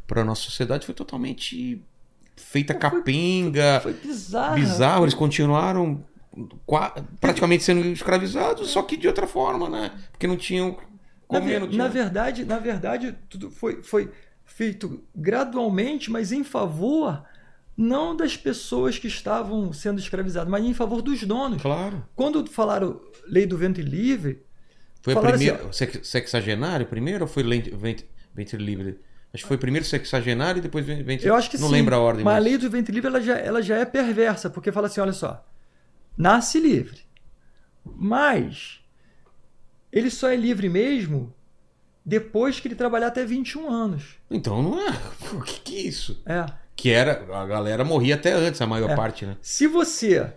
para 0.06 0.20
a 0.20 0.24
nossa 0.24 0.42
sociedade 0.42 0.86
foi 0.86 0.94
totalmente 0.94 1.82
feita 2.36 2.72
Foi- 2.74 2.80
capenga, 2.80 3.80
Foi 3.82 3.92
bizarro. 3.92 4.54
bizarro. 4.54 5.04
Eles 5.04 5.14
continuaram 5.14 6.04
praticamente 7.20 7.64
sendo 7.64 7.84
escravizados, 7.86 8.70
só 8.70 8.82
que 8.82 8.96
de 8.96 9.08
outra 9.08 9.26
forma, 9.26 9.68
né? 9.68 9.90
Porque 10.12 10.26
não 10.26 10.36
tinham 10.36 10.76
Na, 11.30 11.40
não 11.40 11.46
tinha... 11.68 11.82
na 11.82 11.88
verdade, 11.88 12.44
na 12.44 12.58
verdade, 12.58 13.16
tudo 13.28 13.50
foi, 13.50 13.82
foi 13.82 14.10
feito 14.44 15.02
gradualmente, 15.14 16.10
mas 16.10 16.30
em 16.32 16.44
favor 16.44 17.24
não 17.76 18.14
das 18.16 18.36
pessoas 18.36 18.98
que 18.98 19.08
estavam 19.08 19.72
sendo 19.72 19.98
escravizadas, 19.98 20.48
mas 20.50 20.64
em 20.64 20.74
favor 20.74 21.02
dos 21.02 21.22
donos. 21.24 21.60
Claro. 21.60 22.04
Quando 22.14 22.46
falaram 22.50 23.00
lei 23.26 23.46
do 23.46 23.56
ventre 23.56 23.82
livre, 23.82 24.42
Foi 25.02 25.12
a 25.12 25.16
Falaram 25.16 25.34
assim, 25.36 25.46
primeira. 25.48 25.72
sex- 25.72 26.08
sexagenário 26.08 26.86
primeiro 26.86 27.24
ou 27.24 27.28
foi 27.28 27.42
ventre, 27.42 28.08
ventre 28.34 28.56
livre? 28.56 28.98
Acho 29.34 29.42
que 29.42 29.48
foi 29.48 29.58
primeiro 29.58 29.84
sexagenário 29.84 30.60
e 30.60 30.62
depois 30.62 30.86
ven- 30.86 31.02
ventre 31.02 31.26
eu 31.26 31.34
acho 31.34 31.50
que 31.50 31.58
Não 31.58 31.66
sim. 31.68 31.74
lembro 31.74 31.94
a 31.94 31.98
ordem. 31.98 32.24
Mas 32.24 32.32
a 32.32 32.36
mas- 32.36 32.44
lei 32.44 32.56
do 32.56 32.70
ventre 32.70 32.92
livre 32.94 33.08
ela 33.08 33.20
já, 33.20 33.36
ela 33.36 33.60
já 33.60 33.76
é 33.76 33.84
perversa, 33.84 34.48
porque 34.48 34.70
fala 34.72 34.86
assim, 34.86 35.00
olha 35.00 35.12
só, 35.12 35.44
nasce 36.16 36.58
livre, 36.60 37.00
mas 37.84 38.80
ele 39.92 40.10
só 40.10 40.28
é 40.30 40.36
livre 40.36 40.68
mesmo 40.68 41.34
depois 42.06 42.60
que 42.60 42.68
ele 42.68 42.74
trabalhar 42.74 43.08
até 43.08 43.24
21 43.24 43.68
anos. 43.70 44.16
Então 44.30 44.62
não 44.62 44.78
é. 44.78 44.92
O 45.34 45.42
que, 45.42 45.60
que 45.60 45.76
é 45.76 45.80
isso? 45.82 46.22
É. 46.26 46.46
Que 46.76 46.90
era. 46.90 47.24
A 47.34 47.46
galera 47.46 47.84
morria 47.84 48.14
até 48.14 48.32
antes, 48.32 48.60
a 48.60 48.66
maior 48.66 48.90
É. 48.90 48.96
parte, 48.96 49.24
né? 49.26 49.36
Se 49.40 49.66
você 49.66 50.32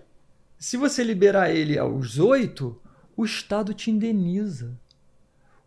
se 0.59 0.75
você 0.75 1.03
liberar 1.03 1.51
ele 1.51 1.77
aos 1.77 2.17
8, 2.17 2.79
o 3.15 3.23
Estado 3.23 3.73
te 3.75 3.91
indeniza. 3.91 4.73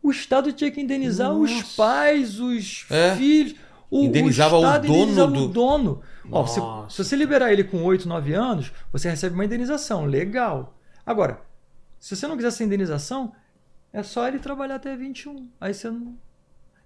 O 0.03 0.11
Estado 0.11 0.53
tinha 0.53 0.71
que 0.71 0.81
indenizar 0.81 1.33
os 1.33 1.51
Nossa. 1.51 1.77
pais, 1.77 2.41
os 2.41 2.87
É. 2.91 3.15
filhos. 3.15 3.55
O, 3.91 4.05
Indenizava 4.05 4.57
o 4.57 4.61
Estado 4.65 4.87
dono 4.87 4.99
indenizava 4.99 5.33
do- 5.33 5.45
o 5.45 5.49
dono. 5.49 6.03
Ó, 6.31 6.47
se, 6.47 6.61
se 6.95 7.05
você 7.05 7.17
liberar 7.17 7.53
ele 7.53 7.65
com 7.65 7.83
8, 7.85 8.09
9 8.09 8.33
anos, 8.33 8.73
você 8.93 9.11
recebe 9.11 9.35
uma 9.35 9.45
indenização. 9.45 10.07
Legal. 10.07 10.77
Agora, 11.05 11.41
se 11.99 12.15
você 12.17 12.27
não 12.27 12.37
quiser 12.37 12.49
essa 12.49 12.65
indenização, 12.65 13.33
é 13.93 14.03
só 14.03 14.27
ele 14.29 14.39
trabalhar 14.39 14.77
até 14.77 14.97
21. 14.97 15.49
Aí 15.61 15.75
você 15.75 15.91
não. 15.91 16.17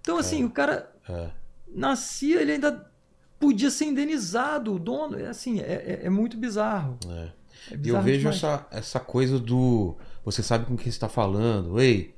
Então, 0.01 0.17
assim, 0.17 0.43
o 0.43 0.49
cara 0.49 0.91
É. 1.07 1.29
nascia, 1.73 2.41
ele 2.41 2.53
ainda 2.53 2.91
podia 3.39 3.69
ser 3.71 3.85
indenizado. 3.85 4.73
O 4.73 4.79
dono, 4.79 5.19
é 5.19 5.27
assim, 5.27 5.59
é, 5.59 5.99
é- 6.01 6.05
é 6.05 6.09
muito 6.09 6.37
bizarro. 6.37 6.97
É. 7.07 7.09
É 7.19 7.71
E 7.71 7.73
eu 7.73 7.77
bizarro 7.79 8.03
vejo 8.03 8.17
demais. 8.19 8.35
essa, 8.37 8.67
essa 8.71 8.99
coisa 8.99 9.39
do. 9.39 9.95
Você 10.23 10.43
sabe 10.43 10.65
com 10.65 10.75
quem 10.75 10.85
você 10.85 10.89
está 10.89 11.09
falando. 11.09 11.79
Ei, 11.79 12.13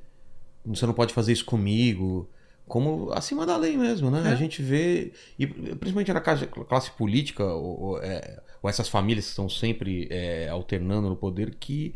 você 0.65 0.85
não 0.85 0.94
pode 0.94 1.14
fazer 1.14 1.31
isso 1.34 1.45
comigo. 1.45 2.30
Como 2.68 3.11
acima 3.14 3.45
da 3.45 3.56
lei 3.56 3.77
mesmo, 3.77 4.11
né? 4.11 4.23
É. 4.30 4.34
A 4.34 4.35
gente 4.35 4.61
vê. 4.61 5.14
E 5.39 5.48
principalmente 5.48 6.11
na 6.11 6.19
classe, 6.19 6.91
política, 6.98 7.45
ou, 7.45 7.80
ou, 7.81 8.03
é, 8.03 8.41
ou 8.61 8.69
essas 8.69 8.89
famílias 8.89 9.23
que 9.26 9.30
estão 9.30 9.48
sempre 9.48 10.07
é, 10.11 10.49
alternando 10.49 11.07
no 11.07 11.15
poder, 11.15 11.56
que, 11.56 11.95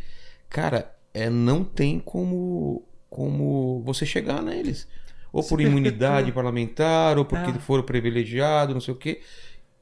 cara, 0.50 0.90
é, 1.14 1.30
não 1.30 1.62
tem 1.66 2.00
como, 2.00 2.86
como 3.10 3.82
você 3.86 4.06
chegar 4.06 4.42
neles. 4.42 4.88
Ou 5.32 5.44
por 5.44 5.62
imunidade 5.62 6.16
perpetua. 6.26 6.34
parlamentar, 6.44 7.18
ou 7.18 7.26
porque 7.26 7.52
É. 7.52 7.54
foram 7.60 7.84
privilegiados, 7.84 8.74
não 8.74 8.82
sei 8.82 8.94
o 8.94 8.98
quê. 8.98 9.22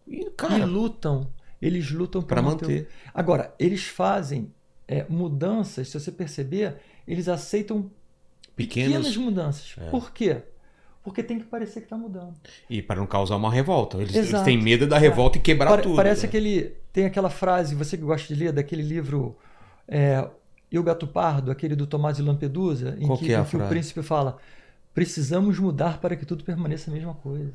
E, 0.07 0.21
E 0.21 0.29
cara, 0.31 0.65
lutam. 0.65 1.29
Eles 1.61 1.91
lutam 1.91 2.21
para 2.21 2.41
pra 2.41 2.51
manter. 2.51 2.87
Agora, 3.13 3.53
eles 3.59 3.83
fazem 3.85 4.51
é, 4.87 5.05
mudanças, 5.09 5.89
se 5.89 5.99
você 5.99 6.11
perceber, 6.11 6.77
eles 7.07 7.27
aceitam 7.27 7.91
pequenas, 8.55 9.07
Pequenos. 9.07 9.17
mudanças. 9.17 9.75
É. 9.77 9.89
Por 9.89 10.11
quê? 10.11 10.37
Porque 11.03 11.23
tem 11.23 11.39
que 11.39 11.45
parecer 11.45 11.79
que 11.81 11.85
está 11.85 11.97
mudando. 11.97 12.33
E 12.69 12.81
para 12.81 12.99
não 12.99 13.07
causar 13.07 13.35
uma 13.35 13.51
revolta. 13.51 13.97
Eles, 13.97 14.13
eles 14.15 14.41
têm 14.43 14.61
medo 14.61 14.85
da 14.87 14.97
revolta 14.97 15.37
e 15.37 15.41
quebrar 15.41 15.69
Pare- 15.71 15.81
tudo. 15.83 15.95
parece 15.95 16.23
né? 16.23 16.27
aquele. 16.29 16.73
Tem 16.93 17.05
aquela 17.05 17.29
frase, 17.29 17.73
você 17.75 17.97
que 17.97 18.03
gosta 18.03 18.33
de 18.33 18.39
ler, 18.39 18.51
daquele 18.51 18.81
livro 18.81 19.37
é, 19.87 20.27
E 20.71 20.77
o 20.77 20.83
Gato 20.83 21.07
Pardo, 21.07 21.51
aquele 21.51 21.75
do 21.75 21.87
Tomás 21.87 22.17
de 22.17 22.23
Lampedusa, 22.23 22.95
em 22.99 23.05
Qual 23.07 23.17
que, 23.17 23.25
que 23.27 23.33
é 23.33 23.39
em 23.39 23.43
que 23.45 23.55
o 23.57 23.67
príncipe 23.67 24.01
fala: 24.03 24.37
precisamos 24.99 25.57
mudar 25.57 26.01
para 26.01 26.13
que 26.17 26.25
tudo 26.25 26.43
permaneça 26.43 26.91
a 26.91 26.93
mesma 26.93 27.13
coisa. 27.13 27.53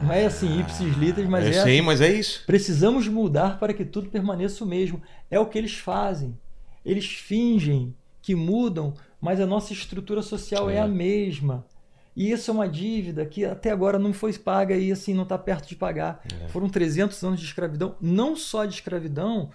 Não 0.00 0.12
é 0.12 0.26
assim, 0.26 0.60
ipsis 0.60 0.96
literis, 0.96 1.28
mas 1.28 1.44
eu 1.44 1.50
é 1.50 1.52
sei, 1.64 1.78
assim. 1.78 1.80
mas 1.82 2.00
é 2.00 2.12
isso. 2.12 2.44
Precisamos 2.46 3.08
mudar 3.08 3.58
para 3.58 3.74
que 3.74 3.84
tudo 3.84 4.08
permaneça 4.08 4.62
o 4.62 4.66
mesmo. 4.66 5.02
É 5.28 5.40
o 5.40 5.46
que 5.46 5.58
eles 5.58 5.74
fazem. 5.74 6.38
Eles 6.84 7.06
fingem 7.06 7.92
que 8.22 8.32
mudam, 8.36 8.94
mas 9.20 9.40
a 9.40 9.46
nossa 9.46 9.72
estrutura 9.72 10.22
social 10.22 10.70
é, 10.70 10.76
É. 10.76 10.80
a 10.80 10.86
mesma. 10.86 11.66
E 12.14 12.30
isso 12.30 12.48
é 12.48 12.54
uma 12.54 12.68
dívida 12.68 13.26
que 13.26 13.44
até 13.44 13.72
agora 13.72 13.98
não 13.98 14.12
foi 14.12 14.32
paga 14.38 14.76
e 14.76 14.92
assim 14.92 15.14
não 15.14 15.24
está 15.24 15.36
perto 15.36 15.68
de 15.68 15.74
pagar. 15.74 16.22
É. 16.44 16.46
Foram 16.46 16.68
300 16.68 17.20
anos 17.24 17.40
de 17.40 17.46
escravidão, 17.46 17.96
não 18.00 18.36
só 18.36 18.64
de 18.64 18.74
escravidão, 18.74 19.50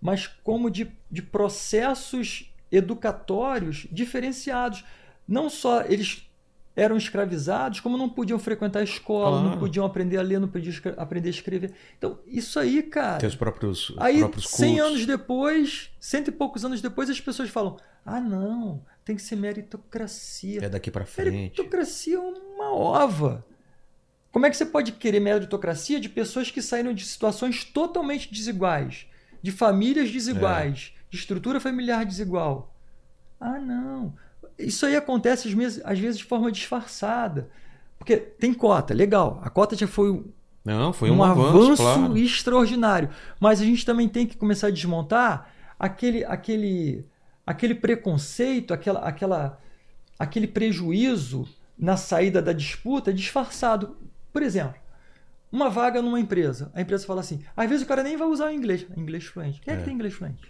mas 0.00 0.28
como 0.44 0.70
de, 0.70 0.88
de 1.10 1.22
processos 1.22 2.52
educatórios 2.70 3.88
diferenciados. 3.90 4.84
Não 5.26 5.50
só 5.50 5.82
eles 5.82 6.27
eram 6.80 6.96
escravizados, 6.96 7.80
como 7.80 7.98
não 7.98 8.08
podiam 8.08 8.38
frequentar 8.38 8.80
a 8.80 8.84
escola, 8.84 9.38
Claro. 9.40 9.50
não 9.50 9.58
podiam 9.58 9.84
aprender 9.84 10.16
a 10.16 10.22
ler, 10.22 10.38
não 10.38 10.48
podiam 10.48 10.74
aprender 10.96 11.28
a 11.28 11.30
escrever. 11.30 11.72
Então, 11.98 12.18
isso 12.26 12.58
aí, 12.58 12.82
cara. 12.82 13.18
Tem 13.18 13.28
os 13.28 13.34
próprios, 13.36 13.90
os 13.90 13.98
Aí, 13.98 14.18
próprios 14.18 14.48
100 14.48 14.76
cultos. 14.76 14.86
anos 14.92 15.06
depois, 15.06 15.90
cento 15.98 16.28
e 16.28 16.32
poucos 16.32 16.64
anos 16.64 16.80
depois, 16.80 17.10
as 17.10 17.20
pessoas 17.20 17.50
falam: 17.50 17.76
ah, 18.06 18.20
não, 18.20 18.82
tem 19.04 19.16
que 19.16 19.22
ser 19.22 19.36
meritocracia. 19.36 20.64
É 20.64 20.68
daqui 20.68 20.90
para 20.90 21.04
frente. 21.04 21.30
Meritocracia 21.32 22.16
é 22.16 22.20
uma 22.20 22.72
ova. 22.74 23.44
Como 24.30 24.46
é 24.46 24.50
que 24.50 24.56
você 24.56 24.66
pode 24.66 24.92
querer 24.92 25.20
meritocracia 25.20 25.98
de 25.98 26.08
pessoas 26.08 26.50
que 26.50 26.60
saíram 26.62 26.92
de 26.92 27.04
situações 27.04 27.64
totalmente 27.64 28.32
desiguais, 28.32 29.06
de 29.42 29.50
famílias 29.50 30.10
desiguais, 30.10 30.92
É. 30.94 31.00
de 31.10 31.16
estrutura 31.16 31.58
familiar 31.58 32.04
desigual? 32.04 32.72
Ah, 33.40 33.58
não. 33.58 34.14
Isso 34.58 34.84
aí 34.86 34.96
acontece 34.96 35.48
às 35.48 35.54
vezes, 35.54 35.80
às 35.84 35.98
vezes 35.98 36.18
de 36.18 36.24
forma 36.24 36.50
disfarçada. 36.50 37.48
Porque 37.98 38.16
tem 38.16 38.52
cota, 38.54 38.92
legal. 38.94 39.40
A 39.42 39.50
cota 39.50 39.76
já 39.76 39.86
foi 39.86 40.10
um- 40.10 40.24
Não, 40.64 40.92
foi 40.92 41.10
um, 41.10 41.16
um, 41.18 41.22
avanço, 41.22 41.82
claro. 41.82 42.16
extraordinário. 42.16 43.08
Mas 43.40 43.60
a 43.60 43.64
gente 43.64 43.84
também 43.86 44.08
tem 44.08 44.26
que 44.26 44.36
começar 44.36 44.68
a 44.68 44.70
desmontar 44.70 45.50
aquele, 45.78 46.24
aquele, 46.24 47.04
aquele 47.46 47.74
preconceito, 47.74 48.72
aquela, 48.74 49.00
aquela, 49.00 49.58
aquele 50.18 50.46
prejuízo 50.46 51.48
na 51.78 51.96
saída 51.96 52.42
da 52.42 52.52
disputa 52.52 53.12
disfarçado. 53.12 53.96
Por 54.32 54.42
exemplo, 54.42 54.74
uma 55.50 55.70
vaga 55.70 56.02
numa 56.02 56.20
empresa. 56.20 56.70
A 56.74 56.80
empresa 56.80 57.06
fala 57.06 57.20
assim: 57.20 57.42
às 57.56 57.68
vezes 57.68 57.84
o 57.84 57.88
cara 57.88 58.02
nem 58.02 58.16
vai 58.16 58.28
usar 58.28 58.46
o 58.48 58.52
inglês. 58.52 58.86
Inglês 58.96 59.24
fluente. 59.24 59.60
Quem 59.60 59.72
é, 59.72 59.76
É. 59.76 59.78
que 59.80 59.84
tem 59.86 59.94
inglês 59.94 60.14
fluente? 60.14 60.40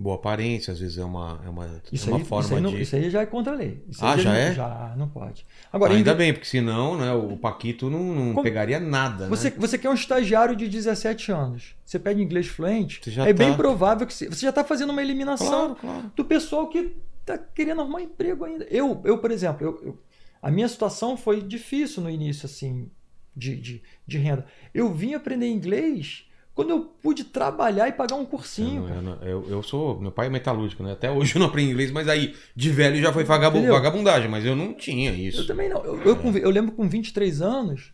Boa 0.00 0.14
aparência, 0.14 0.72
às 0.72 0.78
vezes 0.78 0.96
é 0.96 1.04
uma, 1.04 1.40
é 1.44 1.48
uma, 1.48 1.82
Isso, 1.92 2.08
uma 2.08 2.18
aí, 2.18 2.24
forma 2.24 2.44
isso, 2.44 2.54
aí 2.54 2.60
não- 2.60 2.70
de. 2.70 2.82
isso 2.82 2.94
aí 2.94 3.10
já 3.10 3.20
é 3.22 3.26
contra 3.26 3.52
a 3.52 3.56
lei. 3.56 3.82
Isso 3.88 4.04
Ah, 4.06 4.12
aí 4.14 4.20
já 4.20 4.30
não- 4.30 4.38
é? 4.38 4.54
Já, 4.54 4.94
não 4.96 5.08
pode. 5.08 5.44
Agora, 5.72 5.92
Ainda 5.92 6.12
em- 6.12 6.16
bem, 6.16 6.32
porque 6.32 6.46
senão 6.46 6.96
né, 6.96 7.12
o 7.12 7.36
Paquito 7.36 7.90
não, 7.90 8.04
não 8.14 8.28
Como- 8.34 8.42
pegaria 8.44 8.78
nada. 8.78 9.24
né? 9.24 9.28
Você, 9.30 9.50
você 9.50 9.76
quer 9.76 9.90
um 9.90 9.94
estagiário 9.94 10.54
de 10.54 10.68
17 10.68 11.32
anos. 11.32 11.74
Você 11.84 11.98
pede 11.98 12.22
inglês 12.22 12.46
fluente, 12.46 13.00
Você 13.02 13.10
já 13.10 13.26
é 13.26 13.32
bem 13.32 13.50
tá- 13.50 13.56
provável 13.56 14.06
que 14.06 14.14
você, 14.14 14.28
você 14.28 14.42
já 14.42 14.50
está 14.50 14.62
fazendo 14.62 14.90
uma 14.90 15.02
eliminação 15.02 15.74
Claro, 15.74 15.76
claro. 15.80 16.12
do 16.14 16.24
pessoal 16.24 16.68
que 16.68 16.94
está 17.20 17.36
querendo 17.36 17.80
arrumar 17.80 18.00
emprego 18.00 18.44
ainda. 18.44 18.68
Eu, 18.70 19.00
eu 19.04 19.18
por 19.18 19.32
exemplo, 19.32 19.66
eu, 19.66 19.80
eu- 19.84 19.98
a 20.40 20.48
minha 20.48 20.68
situação 20.68 21.16
foi 21.16 21.42
difícil 21.42 22.04
no 22.04 22.08
início, 22.08 22.46
assim, 22.46 22.88
de, 23.36 23.56
de, 23.56 23.82
de 24.06 24.16
renda. 24.18 24.46
Eu 24.72 24.94
vim 24.94 25.14
aprender 25.14 25.48
inglês 25.48 26.24
quando 26.58 26.70
eu 26.70 26.80
pude 27.00 27.22
trabalhar 27.22 27.86
e 27.86 27.92
pagar 27.92 28.16
um 28.16 28.24
cursinho. 28.26 28.88
Eu, 28.88 29.00
não- 29.00 29.22
eu, 29.22 29.48
eu 29.48 29.62
sou. 29.62 30.00
Meu 30.00 30.10
pai 30.10 30.26
é 30.26 30.28
metalúrgico, 30.28 30.82
né? 30.82 30.90
Até 30.90 31.08
hoje 31.08 31.36
eu 31.36 31.38
não 31.38 31.46
aprendi 31.46 31.70
inglês, 31.70 31.92
mas 31.92 32.08
aí, 32.08 32.34
de 32.56 32.70
velho 32.72 33.00
já 33.00 33.12
foi 33.12 33.22
vagabu- 33.22 33.58
Entendeu? 33.58 33.74
vagabundagem, 33.74 34.28
mas 34.28 34.44
eu 34.44 34.56
não 34.56 34.74
tinha 34.74 35.12
isso. 35.12 35.42
Eu 35.42 35.46
também 35.46 35.68
não. 35.68 35.84
Eu, 35.84 36.02
eu, 36.02 36.16
com- 36.16 36.36
eu 36.36 36.50
lembro 36.50 36.72
com 36.72 36.88
23 36.88 37.40
anos, 37.40 37.92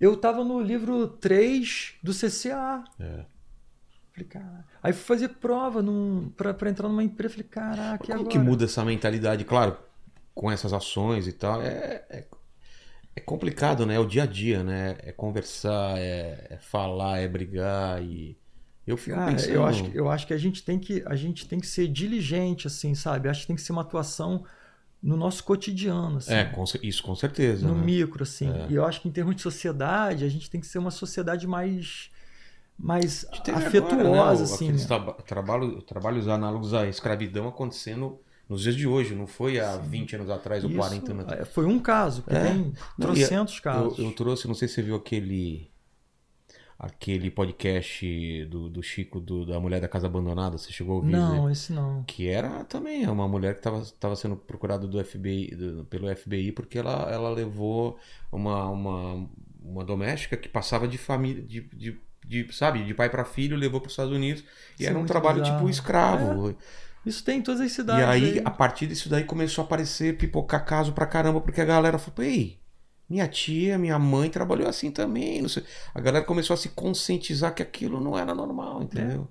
eu 0.00 0.14
estava 0.14 0.44
no 0.44 0.60
livro 0.60 1.08
3 1.08 1.94
do 2.00 2.12
CCA. 2.14 2.84
É. 3.00 3.24
Falei, 4.12 4.28
cara. 4.28 4.64
Aí 4.80 4.92
fui 4.92 5.02
fazer 5.16 5.28
prova 5.30 5.82
num, 5.82 6.30
pra, 6.36 6.54
pra 6.54 6.70
entrar 6.70 6.88
numa 6.88 7.02
empresa. 7.02 7.34
Falei, 7.34 7.48
caraca, 7.50 8.04
e 8.04 8.06
Como 8.06 8.20
agora? 8.20 8.28
que 8.28 8.38
muda 8.38 8.66
essa 8.66 8.84
mentalidade? 8.84 9.44
Claro, 9.44 9.76
com 10.32 10.48
essas 10.48 10.72
ações 10.72 11.26
e 11.26 11.32
tal, 11.32 11.60
é, 11.60 12.04
é, 12.08 12.24
é 13.20 13.24
complicado, 13.24 13.86
né? 13.86 13.94
É 13.94 13.98
o 13.98 14.06
dia 14.06 14.24
a 14.24 14.26
dia, 14.26 14.62
né? 14.64 14.96
É 15.00 15.12
conversar, 15.12 15.98
é, 15.98 16.46
é 16.50 16.58
falar, 16.58 17.18
é 17.20 17.28
brigar 17.28 18.02
e 18.02 18.36
eu 18.86 18.96
fico 18.96 19.16
Cara, 19.16 19.32
pensando. 19.32 19.52
eu 19.54 19.64
acho, 19.66 19.84
que, 19.84 19.96
eu 19.98 20.10
acho 20.10 20.26
que 20.26 20.34
a 20.34 20.38
gente 20.38 20.62
tem 20.64 20.78
que 20.78 21.02
a 21.06 21.14
gente 21.16 21.46
tem 21.46 21.60
que 21.60 21.66
ser 21.66 21.88
diligente, 21.88 22.66
assim, 22.66 22.94
sabe? 22.94 23.28
Acho 23.28 23.42
que 23.42 23.46
tem 23.48 23.56
que 23.56 23.62
ser 23.62 23.72
uma 23.72 23.82
atuação 23.82 24.44
no 25.02 25.16
nosso 25.16 25.44
cotidiano, 25.44 26.18
assim, 26.18 26.32
É, 26.34 26.44
com 26.44 26.64
isso 26.82 27.02
com 27.02 27.14
certeza. 27.14 27.66
no 27.66 27.74
né? 27.74 27.82
micro, 27.84 28.22
assim. 28.22 28.50
É. 28.50 28.66
E 28.70 28.74
eu 28.74 28.84
acho 28.84 29.00
que 29.00 29.08
em 29.08 29.12
termos 29.12 29.36
de 29.36 29.42
sociedade, 29.42 30.24
a 30.24 30.28
gente 30.28 30.50
tem 30.50 30.60
que 30.60 30.66
ser 30.66 30.78
uma 30.78 30.90
sociedade 30.90 31.46
mais 31.46 32.10
mais 32.78 33.26
afetuosa, 33.54 33.94
agora, 34.00 34.34
né, 34.36 34.40
o- 34.40 34.54
assim. 34.54 34.72
né? 34.72 34.78
trabalho- 35.26 35.82
trabalhos 35.82 36.28
análogos 36.28 36.72
à 36.74 36.86
escravidão 36.88 37.48
acontecendo 37.48 38.18
nos 38.50 38.62
dias 38.62 38.76
de 38.76 38.86
hoje, 38.86 39.14
não 39.14 39.26
foi 39.26 39.58
há 39.60 39.76
20 39.78 40.16
anos 40.16 40.28
atrás 40.28 40.62
ou 40.64 40.68
Isso, 40.70 40.78
40 40.78 41.12
anos 41.12 41.24
atrás. 41.24 41.40
é, 41.42 41.44
Foi 41.46 41.64
um 41.64 41.78
caso, 41.78 42.22
porque 42.22 42.36
É. 42.36 42.42
tem 42.46 42.72
Não, 42.98 43.06
trocentos 43.06 43.56
Eu, 43.56 43.62
casos. 43.62 43.98
eu 43.98 44.12
trouxe, 44.12 44.46
não 44.48 44.54
sei 44.54 44.66
se 44.68 44.74
você 44.74 44.82
viu 44.82 44.96
aquele 44.96 45.70
aquele 46.78 47.30
podcast 47.30 48.44
do, 48.46 48.70
do 48.70 48.82
Chico 48.82 49.20
do- 49.20 49.44
da 49.44 49.60
mulher 49.60 49.80
da 49.82 49.88
casa 49.88 50.06
abandonada, 50.06 50.56
você 50.56 50.72
chegou 50.72 50.94
a 50.94 50.96
ouvir? 50.96 51.10
Não, 51.12 51.50
esse 51.50 51.72
não. 51.74 52.02
Que 52.04 52.26
era 52.28 52.64
também 52.64 53.06
uma 53.06 53.28
mulher 53.28 53.52
que 53.54 53.68
estava 53.68 54.16
sendo 54.16 54.34
procurada 54.34 54.86
do 54.86 54.98
FBI, 55.04 55.54
do- 55.54 55.84
pelo 55.84 56.08
FBI 56.08 56.52
porque 56.52 56.78
ela, 56.78 57.10
ela 57.12 57.28
levou 57.30 57.98
uma, 58.32 58.66
uma, 58.70 59.28
uma 59.62 59.84
doméstica 59.84 60.38
que 60.38 60.48
passava 60.48 60.88
de 60.88 60.96
família, 60.96 61.42
de, 61.42 61.60
de, 61.74 62.00
de, 62.26 62.50
sabe, 62.54 62.82
de 62.82 62.94
pai 62.94 63.10
para 63.10 63.26
filho, 63.26 63.58
levou 63.58 63.78
para 63.78 63.88
os 63.88 63.92
Estados 63.92 64.14
Unidos 64.14 64.42
e 64.78 64.82
Isso 64.82 64.84
é 64.84 64.86
era 64.86 64.98
um 64.98 65.04
trabalho 65.04 65.40
bizarro. 65.42 65.58
tipo 65.58 65.68
escravo. 65.68 66.56
Isso 67.04 67.24
tem 67.24 67.38
em 67.38 67.42
todas 67.42 67.60
as 67.60 67.70
E 67.72 67.74
cidades. 67.74 68.04
aí, 68.04 68.42
a 68.44 68.50
partir 68.50 68.86
disso 68.86 69.08
daí, 69.08 69.24
começou 69.24 69.62
a 69.62 69.64
aparecer, 69.64 70.18
pipocar 70.18 70.64
caso 70.64 70.92
pra 70.92 71.06
caramba, 71.06 71.40
porque 71.40 71.60
a 71.60 71.64
galera 71.64 71.98
falou, 71.98 72.22
ei, 72.28 72.58
minha 73.08 73.26
tia, 73.26 73.78
minha 73.78 73.98
mãe 73.98 74.28
trabalhou 74.30 74.68
assim 74.68 74.90
também. 74.90 75.40
Não 75.42 75.48
sei. 75.48 75.64
A 75.94 76.00
galera 76.00 76.24
começou 76.24 76.54
a 76.54 76.56
se 76.56 76.68
conscientizar 76.70 77.54
que 77.54 77.62
aquilo 77.62 78.00
não 78.00 78.16
era 78.18 78.34
normal, 78.34 78.82
entendeu? 78.82 79.26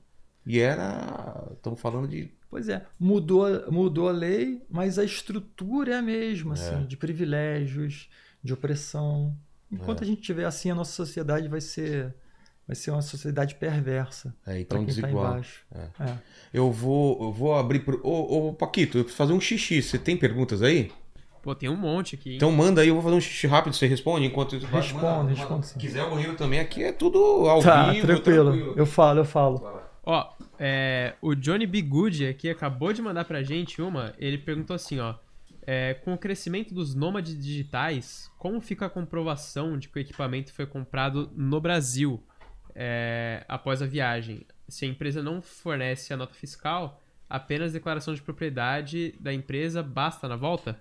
E 0.45 0.59
era. 0.59 1.47
Estamos 1.53 1.79
falando 1.79 2.07
de. 2.07 2.31
Pois 2.49 2.67
é, 2.67 2.83
mudou, 2.99 3.45
mudou 3.71 4.09
a 4.09 4.11
lei, 4.11 4.63
mas 4.69 4.97
a 4.97 5.03
estrutura 5.03 5.93
é 5.93 5.97
a 5.99 6.01
mesma, 6.01 6.53
assim, 6.55 6.81
É. 6.81 6.85
de 6.85 6.97
privilégios, 6.97 8.09
de 8.43 8.51
opressão. 8.51 9.37
Enquanto 9.71 10.01
É. 10.01 10.03
a 10.03 10.07
gente 10.07 10.21
tiver 10.21 10.45
assim, 10.45 10.71
a 10.71 10.75
nossa 10.75 10.91
sociedade 10.91 11.47
vai 11.47 11.61
ser 11.61 12.15
Vai 12.69 12.75
ser 12.75 12.91
uma 12.91 13.01
sociedade 13.01 13.55
perversa. 13.55 14.31
É, 14.45 14.59
então 14.59 14.77
tá 14.81 14.85
desigual. 14.85 15.11
embaixo. 15.11 15.63
É. 15.73 16.03
É. 16.03 16.17
Eu 16.53 16.71
vou, 16.71 17.19
eu 17.23 17.31
vou 17.31 17.55
abrir 17.55 17.79
pro. 17.79 17.99
Ô, 18.03 18.49
ô, 18.49 18.53
Paquito, 18.53 18.99
eu 18.99 19.03
preciso 19.03 19.17
fazer 19.17 19.33
um 19.33 19.41
xixi. 19.41 19.81
Você 19.81 19.97
tem 19.97 20.15
perguntas 20.15 20.61
aí? 20.61 20.91
Pô, 21.41 21.55
tem 21.55 21.67
um 21.67 21.75
monte 21.75 22.13
aqui. 22.13 22.29
hein? 22.29 22.35
Então 22.35 22.51
manda 22.51 22.81
aí, 22.81 22.89
eu 22.89 22.93
vou 22.93 23.01
fazer 23.01 23.15
um 23.15 23.19
xixi 23.21 23.47
rápido, 23.47 23.73
você 23.73 23.87
responde 23.87 24.27
enquanto 24.27 24.55
isso 24.55 24.67
vai- 24.67 24.81
Respondo, 24.81 25.03
manda, 25.03 25.29
respondo 25.29 25.51
manda. 25.53 25.63
sim. 25.65 25.73
Se 25.73 25.79
quiser 25.79 26.03
o 26.03 26.11
banheiro 26.11 26.35
também, 26.35 26.59
aqui 26.59 26.83
é 26.83 26.91
tudo 26.91 27.17
ao 27.49 27.59
Tá, 27.59 27.91
vivo. 27.91 28.05
tranquilo. 28.05 28.73
Eu 28.77 28.85
falo, 28.85 29.21
eu 29.21 29.25
falo. 29.25 29.81
Ó, 30.03 30.29
é, 30.59 31.15
o 31.23 31.33
Johnny 31.33 31.65
B. 31.65 31.81
Good 31.81 32.27
aqui 32.27 32.51
acabou 32.51 32.93
de 32.93 33.01
mandar 33.01 33.25
pra 33.25 33.41
gente 33.41 33.81
uma. 33.81 34.13
Ele 34.19 34.37
perguntou 34.37 34.75
assim, 34.75 34.99
ó. 34.99 35.15
é, 35.65 35.93
com 35.95 36.13
o 36.13 36.17
crescimento 36.17 36.73
dos 36.73 36.93
nômades 36.95 37.35
digitais, 37.37 38.29
como 38.39 38.59
fica 38.61 38.85
a 38.87 38.89
comprovação 38.89 39.77
de 39.77 39.87
que 39.87 39.97
o 39.97 40.01
equipamento 40.01 40.51
foi 40.53 40.65
comprado 40.65 41.29
no 41.35 41.59
Brasil 41.61 42.23
é, 42.81 43.43
após 43.49 43.81
a 43.81 43.85
viagem? 43.85 44.45
Se 44.69 44.85
a 44.85 44.87
empresa 44.87 45.21
não 45.21 45.41
fornece 45.41 46.13
a 46.13 46.17
nota 46.17 46.33
fiscal, 46.33 47.01
apenas 47.29 47.73
declaração 47.73 48.13
de 48.13 48.21
propriedade 48.21 49.13
da 49.19 49.33
empresa 49.33 49.83
basta 49.83 50.29
na 50.29 50.37
volta? 50.37 50.79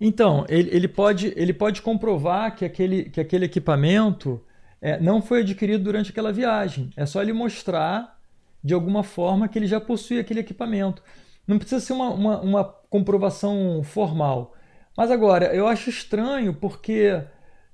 Então, 0.00 0.44
ele, 0.48 0.74
ele, 0.74 0.88
pode, 0.88 1.32
ele 1.36 1.52
pode 1.52 1.82
comprovar 1.82 2.56
que 2.56 2.64
aquele, 2.64 3.04
que 3.04 3.20
aquele 3.20 3.44
equipamento 3.44 4.44
é, 4.80 4.98
não 4.98 5.22
foi 5.22 5.42
adquirido 5.42 5.84
durante 5.84 6.10
aquela 6.10 6.32
viagem. 6.32 6.90
É 6.96 7.06
só 7.06 7.22
ele 7.22 7.32
mostrar, 7.32 8.18
de 8.64 8.74
alguma 8.74 9.04
forma, 9.04 9.46
que 9.46 9.56
ele 9.56 9.66
já 9.66 9.80
possui 9.80 10.18
aquele 10.18 10.40
equipamento. 10.40 11.00
Não 11.46 11.58
precisa 11.58 11.80
ser 11.80 11.92
uma, 11.92 12.10
uma, 12.10 12.40
uma 12.40 12.64
comprovação 12.64 13.82
formal. 13.84 14.56
Mas 14.96 15.12
agora, 15.12 15.54
eu 15.54 15.68
acho 15.68 15.90
estranho 15.90 16.54
porque 16.54 17.22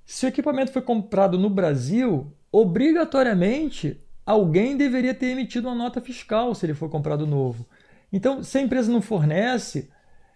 se 0.04 0.26
o 0.26 0.28
equipamento 0.28 0.72
foi 0.72 0.82
comprado 0.82 1.38
no 1.38 1.48
Brasil, 1.48 2.35
obrigatoriamente 2.50 4.00
alguém 4.24 4.76
deveria 4.76 5.14
ter 5.14 5.26
emitido 5.26 5.68
uma 5.68 5.74
nota 5.74 6.00
fiscal 6.00 6.54
se 6.54 6.66
ele 6.66 6.74
for 6.74 6.88
comprado 6.90 7.26
novo. 7.26 7.66
Então, 8.12 8.42
se 8.42 8.58
a 8.58 8.60
empresa 8.60 8.90
não 8.90 9.02
fornece, 9.02 9.90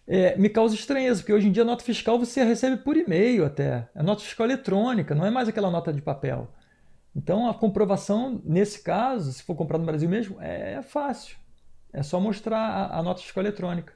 é, 0.07 0.37
me 0.37 0.49
causa 0.49 0.75
estranheza, 0.75 1.21
porque 1.21 1.33
hoje 1.33 1.49
em 1.49 1.53
dia 1.53 1.63
a 1.63 1.67
nota 1.67 1.85
fiscal 1.85 2.19
você 2.19 2.43
recebe 2.45 2.77
por 2.79 2.97
e-mail 2.97 3.45
até. 3.45 3.89
É 3.95 4.03
nota 4.03 4.23
fiscal 4.23 4.47
eletrônica, 4.47 5.15
não 5.15 5.27
é 5.27 5.31
mais 5.31 5.49
aquela 5.49 5.71
nota 5.71 5.93
de 5.93 6.03
papel. 6.03 6.49
Então 7.15 7.49
a 7.49 7.55
comprovação, 7.55 8.41
nesse 8.45 8.83
caso, 8.83 9.33
se 9.33 9.43
for 9.43 9.55
comprado 9.55 9.81
no 9.81 9.87
Brasil 9.87 10.09
mesmo, 10.09 10.37
é 10.41 10.81
fácil. 10.83 11.37
É 11.93 12.03
só 12.03 12.21
mostrar 12.21 12.59
a, 12.59 12.99
a 12.99 13.03
nota 13.03 13.21
fiscal 13.21 13.43
eletrônica. 13.43 13.93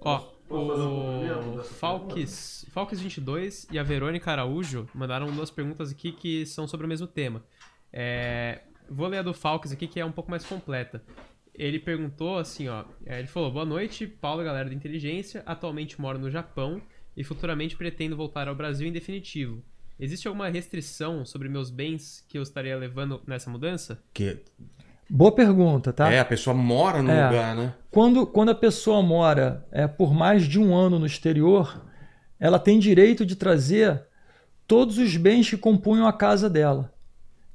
Ó, 0.00 0.32
O 0.50 1.62
Falques, 1.62 2.66
Falques 2.70 3.00
22 3.00 3.68
e 3.70 3.78
a 3.78 3.84
Verônica 3.84 4.30
Araújo 4.30 4.88
mandaram 4.92 5.30
duas 5.30 5.48
perguntas 5.48 5.92
aqui 5.92 6.10
que 6.10 6.44
são 6.44 6.66
sobre 6.66 6.86
o 6.86 6.88
mesmo 6.88 7.06
tema. 7.06 7.44
É, 7.92 8.62
vou 8.88 9.06
ler 9.06 9.18
a 9.18 9.22
do 9.22 9.32
Falques 9.32 9.70
aqui, 9.70 9.86
que 9.86 10.00
é 10.00 10.04
um 10.04 10.10
pouco 10.10 10.28
mais 10.28 10.44
completa. 10.44 11.04
Ele 11.54 11.78
perguntou 11.78 12.36
assim, 12.36 12.66
ó. 12.66 12.84
é, 13.06 13.20
Ele 13.20 13.28
falou: 13.28 13.52
Boa 13.52 13.64
noite, 13.64 14.08
Paulo, 14.08 14.42
galera 14.42 14.68
da 14.68 14.74
inteligência. 14.74 15.42
Atualmente 15.46 16.00
moro 16.00 16.18
no 16.18 16.30
Japão 16.30 16.82
e 17.16 17.22
futuramente 17.22 17.76
pretendo 17.76 18.16
voltar 18.16 18.48
ao 18.48 18.54
Brasil 18.54 18.88
em 18.88 18.92
definitivo. 18.92 19.62
Existe 20.00 20.26
alguma 20.26 20.48
restrição 20.48 21.24
sobre 21.24 21.48
meus 21.48 21.70
bens 21.70 22.24
que 22.28 22.38
eu 22.38 22.42
estaria 22.42 22.76
levando 22.76 23.22
nessa 23.26 23.50
mudança? 23.50 24.02
Que, 24.12 24.42
Boa 25.12 25.32
pergunta, 25.32 25.92
tá? 25.92 26.10
É, 26.12 26.20
a 26.20 26.24
pessoa 26.24 26.54
mora 26.54 27.02
no 27.02 27.10
É. 27.10 27.26
lugar, 27.26 27.56
né? 27.56 27.74
Quando, 27.90 28.24
quando 28.26 28.50
a 28.50 28.54
pessoa 28.54 29.02
mora 29.02 29.66
é, 29.72 29.88
por 29.88 30.14
mais 30.14 30.44
de 30.44 30.58
um 30.60 30.72
ano 30.72 31.00
no 31.00 31.06
exterior, 31.06 31.84
ela 32.38 32.60
tem 32.60 32.78
direito 32.78 33.26
de 33.26 33.34
trazer 33.34 34.02
todos 34.68 34.98
os 34.98 35.16
bens 35.16 35.50
que 35.50 35.56
compunham 35.56 36.06
a 36.06 36.12
casa 36.12 36.48
dela. 36.48 36.92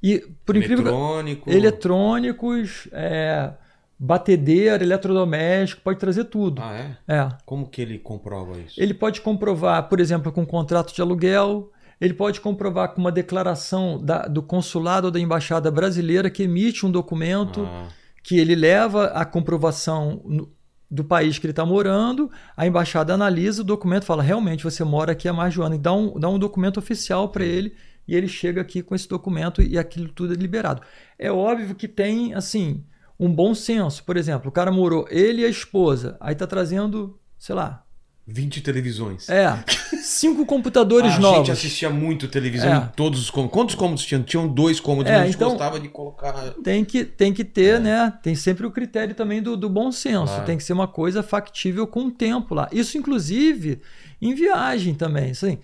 E, 0.02 0.18
por 0.44 0.54
incrível 0.54 0.84
que 0.84 0.90
Eletrônico. 0.90 1.50
eletrônicos, 1.50 2.88
é, 2.92 3.50
batedeira, 3.98 4.84
eletrodoméstico, 4.84 5.80
pode 5.82 5.98
trazer 5.98 6.24
tudo. 6.24 6.60
Ah, 6.62 6.76
é? 7.08 7.14
É. 7.14 7.28
Como 7.46 7.66
que 7.66 7.80
ele 7.80 7.98
comprova 7.98 8.58
isso? 8.58 8.78
Ele 8.78 8.92
pode 8.92 9.22
comprovar, 9.22 9.88
por 9.88 9.98
exemplo, 9.98 10.30
com 10.30 10.42
um 10.42 10.46
contrato 10.46 10.94
de 10.94 11.00
aluguel, 11.00 11.72
ele 12.00 12.14
pode 12.14 12.40
comprovar 12.40 12.90
com 12.92 13.00
uma 13.00 13.12
declaração 13.12 13.98
da- 14.02 14.26
do 14.26 14.42
consulado 14.42 15.06
ou 15.06 15.10
da 15.10 15.20
embaixada 15.20 15.70
brasileira 15.70 16.28
que 16.30 16.42
emite 16.42 16.84
um 16.84 16.90
documento 16.90 17.62
Ah, 17.62 17.88
que 18.22 18.38
ele 18.38 18.54
leva 18.56 19.06
a 19.06 19.24
comprovação 19.24 20.20
no- 20.24 20.50
do 20.90 21.02
país 21.04 21.38
que 21.38 21.46
ele 21.46 21.52
está 21.52 21.64
morando, 21.64 22.30
a 22.56 22.66
embaixada 22.66 23.14
analisa 23.14 23.62
o 23.62 23.64
documento 23.64 24.04
fala: 24.04 24.22
realmente 24.22 24.62
você 24.64 24.84
mora 24.84 25.12
aqui 25.12 25.28
há 25.28 25.32
mais 25.32 25.52
de 25.52 25.60
um 25.60 25.64
ano, 25.64 25.74
e 25.76 25.78
dá 25.78 25.92
um, 25.92 26.18
dá 26.18 26.28
um 26.28 26.38
documento 26.38 26.78
oficial 26.78 27.28
para 27.28 27.44
ele, 27.44 27.74
e 28.06 28.14
ele 28.14 28.28
chega 28.28 28.60
aqui 28.60 28.82
com 28.82 28.94
esse 28.94 29.08
documento 29.08 29.62
e 29.62 29.78
aquilo 29.78 30.08
tudo 30.08 30.32
é 30.34 30.36
liberado. 30.36 30.82
É 31.18 31.30
óbvio 31.30 31.74
que 31.74 31.88
tem, 31.88 32.34
assim, 32.34 32.84
um 33.18 33.32
bom 33.32 33.54
senso. 33.54 34.04
Por 34.04 34.16
exemplo, 34.16 34.48
o 34.48 34.52
cara 34.52 34.70
morou, 34.70 35.06
ele 35.10 35.42
e 35.42 35.44
a 35.44 35.48
esposa, 35.48 36.16
aí 36.20 36.32
está 36.34 36.46
trazendo, 36.46 37.18
sei 37.38 37.54
lá, 37.54 37.82
20 38.26 38.60
televisões. 38.60 39.28
é, 39.28 39.62
cinco 40.02 40.44
computadores 40.44 41.12
a 41.12 41.18
novos. 41.20 41.38
gente 41.38 41.52
assistia 41.52 41.88
muito 41.88 42.26
televisão 42.26 42.72
É. 42.72 42.76
em 42.78 42.86
todos 42.96 43.20
os 43.20 43.30
cômodos. 43.30 43.52
Quantos 43.54 43.74
cômodos 43.76 44.04
tinham? 44.04 44.22
Tinham 44.22 44.48
dois 44.48 44.80
cômodos, 44.80 45.10
É, 45.10 45.14
mas 45.14 45.22
a 45.22 45.26
gente 45.26 45.36
então- 45.36 45.50
gostava 45.50 45.78
de 45.78 45.88
colocar. 45.88 46.32
Tem 46.64 46.84
que, 46.84 47.04
tem 47.04 47.32
que 47.32 47.44
ter, 47.44 47.78
né? 47.80 48.12
Tem 48.22 48.34
sempre 48.34 48.66
o 48.66 48.70
critério 48.70 49.14
também 49.14 49.40
do, 49.40 49.56
do 49.56 49.68
bom 49.70 49.92
senso. 49.92 50.26
Claro. 50.32 50.44
Tem 50.44 50.56
que 50.56 50.64
ser 50.64 50.72
uma 50.72 50.88
coisa 50.88 51.22
factível 51.22 51.86
com 51.86 52.06
o 52.06 52.10
tempo 52.10 52.52
lá. 52.54 52.68
Isso, 52.72 52.98
inclusive, 52.98 53.80
em 54.20 54.34
viagem 54.34 54.94
também. 54.94 55.30
Assim, 55.30 55.58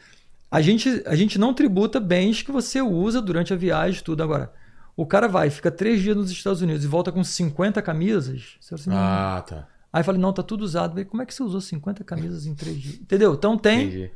a, 0.51 0.61
gente, 0.63 1.03
a 1.07 1.17
gente 1.17 1.39
não 1.39 1.53
tributa 1.53 1.99
bens 1.99 2.43
que 2.43 2.53
você 2.53 2.81
usa 2.81 3.21
durante 3.21 3.53
a 3.53 3.57
viagem 3.57 4.01
e 4.01 4.05
tudo. 4.05 4.23
Agora, 4.23 4.53
o 4.97 5.05
cara 5.05 5.27
vai, 5.27 5.51
fica 5.51 5.71
três 5.71 6.01
dias 6.01 6.17
nos 6.17 6.31
Estados 6.31 6.63
Unidos 6.63 6.85
e 6.85 6.87
volta 6.87 7.11
com 7.11 7.25
50 7.25 7.83
camisas. 7.83 8.57
Assim. 8.71 8.91
Ah, 8.93 9.43
tá. 9.45 9.67
Aí 9.93 10.03
fala, 10.03 10.17
não, 10.17 10.33
tá 10.33 10.43
tudo 10.43 10.63
usado. 10.63 10.91
Falei, 10.91 11.05
Como 11.05 11.23
é 11.23 11.27
que 11.27 11.35
você 11.35 11.43
usou 11.43 11.61
50 11.61 12.03
camisas 12.03 12.47
em 12.47 12.55
três 12.55 12.81
dias? 12.81 12.95
Entendeu? 13.01 13.35
Então 13.35 13.59
tem, 13.59 13.83
Entendi. 13.83 14.11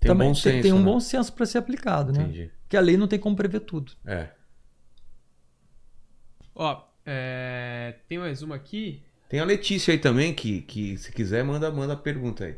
Tem 0.00 0.08
também, 0.08 0.28
um 0.28 0.32
bom 0.32 0.34
tem, 0.34 0.52
senso. 0.52 0.62
tem 0.62 0.72
um 0.72 0.78
né? 0.78 0.84
bom 0.84 1.00
senso 1.00 1.32
para 1.32 1.46
ser 1.46 1.58
aplicado, 1.58 2.12
né? 2.12 2.22
Entendi. 2.22 2.50
Porque 2.62 2.76
a 2.76 2.80
lei 2.80 2.96
não 2.96 3.06
tem 3.06 3.18
como 3.18 3.36
prever 3.36 3.60
tudo. 3.60 3.92
É. 4.04 4.30
Ó, 6.54 6.82
é, 7.06 7.96
tem 8.08 8.18
mais 8.18 8.42
uma 8.42 8.56
aqui. 8.56 9.02
Tem 9.28 9.38
a 9.38 9.44
Letícia 9.44 9.92
aí 9.92 9.98
também, 9.98 10.34
que, 10.34 10.62
que 10.62 10.98
se 10.98 11.12
quiser, 11.12 11.44
manda, 11.44 11.70
manda 11.70 11.92
a 11.92 11.96
pergunta 11.96 12.44
aí. 12.44 12.56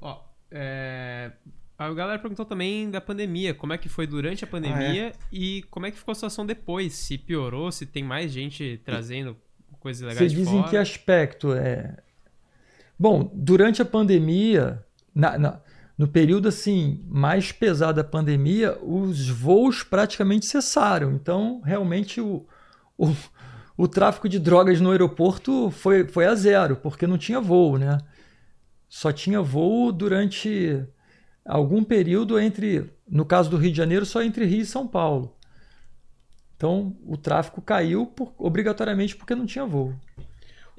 Ó, 0.00 0.20
é, 0.50 1.32
a 1.78 1.92
galera 1.94 2.18
perguntou 2.18 2.44
também 2.44 2.90
da 2.90 3.00
pandemia, 3.00 3.54
como 3.54 3.72
é 3.72 3.78
que 3.78 3.88
foi 3.88 4.06
durante 4.06 4.44
a 4.44 4.46
pandemia 4.46 5.12
e 5.30 5.62
como 5.70 5.86
é 5.86 5.90
que 5.90 5.98
ficou 5.98 6.12
a 6.12 6.14
situação 6.14 6.44
depois, 6.44 6.92
se 6.94 7.16
piorou, 7.16 7.72
se 7.72 7.86
tem 7.86 8.02
mais 8.02 8.30
gente 8.32 8.80
trazendo 8.84 9.36
coisas 9.82 10.00
legais 10.02 10.18
Você 10.18 10.28
de 10.28 10.34
diz 10.36 10.48
fora. 10.48 10.58
em 10.66 10.70
que 10.70 10.76
aspecto? 10.76 11.52
É... 11.52 11.96
Bom, 12.98 13.30
durante 13.34 13.82
a 13.82 13.84
pandemia, 13.84 14.82
na- 15.14 15.36
na- 15.38 15.60
no 15.98 16.06
período 16.08 16.48
assim 16.48 17.04
mais 17.08 17.52
pesado 17.52 17.96
da 17.96 18.04
pandemia, 18.04 18.78
os 18.82 19.28
voos 19.28 19.82
praticamente 19.82 20.46
cessaram. 20.46 21.12
Então, 21.12 21.60
realmente, 21.64 22.20
o, 22.20 22.46
o, 22.96 23.12
o 23.76 23.88
tráfico 23.88 24.28
de 24.28 24.38
drogas 24.38 24.80
no 24.80 24.90
aeroporto 24.90 25.70
foi, 25.70 26.06
foi 26.06 26.26
a 26.26 26.34
zero, 26.34 26.76
porque 26.76 27.06
não 27.06 27.18
tinha 27.18 27.40
voo, 27.40 27.76
né? 27.78 27.98
Só 28.88 29.10
tinha 29.12 29.40
voo 29.42 29.90
durante 29.92 30.84
algum 31.44 31.82
período 31.82 32.38
entre, 32.38 32.90
no 33.08 33.24
caso 33.24 33.50
do 33.50 33.56
Rio 33.56 33.70
de 33.72 33.76
Janeiro, 33.76 34.06
só 34.06 34.22
entre 34.22 34.44
Rio 34.44 34.60
e 34.62 34.66
São 34.66 34.86
Paulo. 34.86 35.36
Então, 36.62 36.94
o 37.08 37.16
tráfego 37.16 37.60
caiu 37.60 38.06
por- 38.06 38.32
obrigatoriamente 38.38 39.16
porque 39.16 39.34
não 39.34 39.44
tinha 39.44 39.66
voo. 39.66 39.92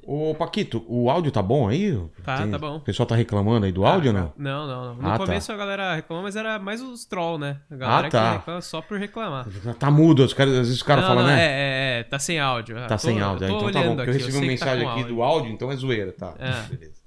Ô, 0.02 0.34
Paquito, 0.34 0.82
o 0.88 1.10
áudio 1.10 1.30
tá 1.30 1.42
bom 1.42 1.68
aí? 1.68 1.92
Tá, 2.24 2.46
tá 2.48 2.58
bom. 2.58 2.76
O 2.76 2.80
pessoal 2.80 3.06
tá 3.06 3.14
reclamando 3.14 3.66
aí 3.66 3.72
do 3.72 3.84
áudio 3.84 4.10
ou 4.10 4.18
não? 4.18 4.32
Não, 4.34 4.66
não, 4.66 4.84
não. 4.86 4.94
No 5.02 5.08
Ah, 5.08 5.18
tá. 5.18 5.26
começo 5.26 5.52
a 5.52 5.56
galera 5.58 5.94
reclamou, 5.94 6.24
mas 6.24 6.36
era 6.36 6.58
mais 6.58 6.80
os 6.80 7.04
troll, 7.04 7.38
né? 7.38 7.60
A 7.70 7.76
galera 7.76 8.06
Ah, 8.06 8.10
tá. 8.10 8.30
que 8.32 8.36
reclama 8.38 8.60
só 8.62 8.80
por 8.80 8.98
reclamar. 8.98 9.46
Tá 9.78 9.90
mudo, 9.90 10.24
os 10.24 10.32
caras, 10.32 10.52
às 10.54 10.58
vezes 10.60 10.76
os 10.76 10.82
caras 10.82 11.04
não, 11.04 11.08
falam, 11.10 11.24
não, 11.26 11.30
né? 11.34 11.42
É, 11.42 11.48
é, 11.48 12.00
é, 12.00 12.02
tá 12.04 12.18
sem 12.18 12.40
áudio. 12.40 12.78
Ah, 12.78 12.86
Tá 12.86 12.96
tô- 12.96 13.02
sem 13.06 13.20
áudio. 13.20 13.46
tô 13.46 13.54
Então 13.56 13.58
tá 13.58 13.64
bom, 13.64 13.78
olhando 13.80 13.96
porque 13.96 14.10
eu 14.10 14.14
aqui, 14.14 14.24
recebi 14.24 14.36
uma 14.38 14.46
sei 14.46 14.54
que 14.54 14.58
tá 14.60 14.66
mensagem 14.66 14.84
com 14.86 14.90
aqui 14.90 15.00
áudio. 15.02 15.14
do 15.16 15.22
áudio, 15.22 15.52
então 15.52 15.70
é 15.70 15.76
zoeira, 15.76 16.12
tá? 16.12 16.34
É. 16.38 16.62
Beleza. 16.74 16.94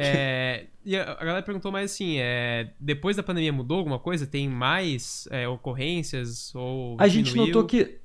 É, 0.00 0.66
e 0.84 0.96
a 0.96 1.04
galera 1.16 1.42
perguntou 1.42 1.72
mais 1.72 1.90
assim, 1.90 2.18
é, 2.20 2.68
depois 2.78 3.16
da 3.16 3.22
pandemia 3.24 3.52
mudou 3.52 3.78
alguma 3.78 3.98
coisa? 3.98 4.28
Tem 4.28 4.48
mais 4.48 5.26
é, 5.32 5.48
ocorrências 5.48 6.54
ou 6.54 6.94
A 7.00 7.08
gente 7.08 7.30
diminuiu? 7.32 7.48
notou 7.52 7.66
que 7.66 7.98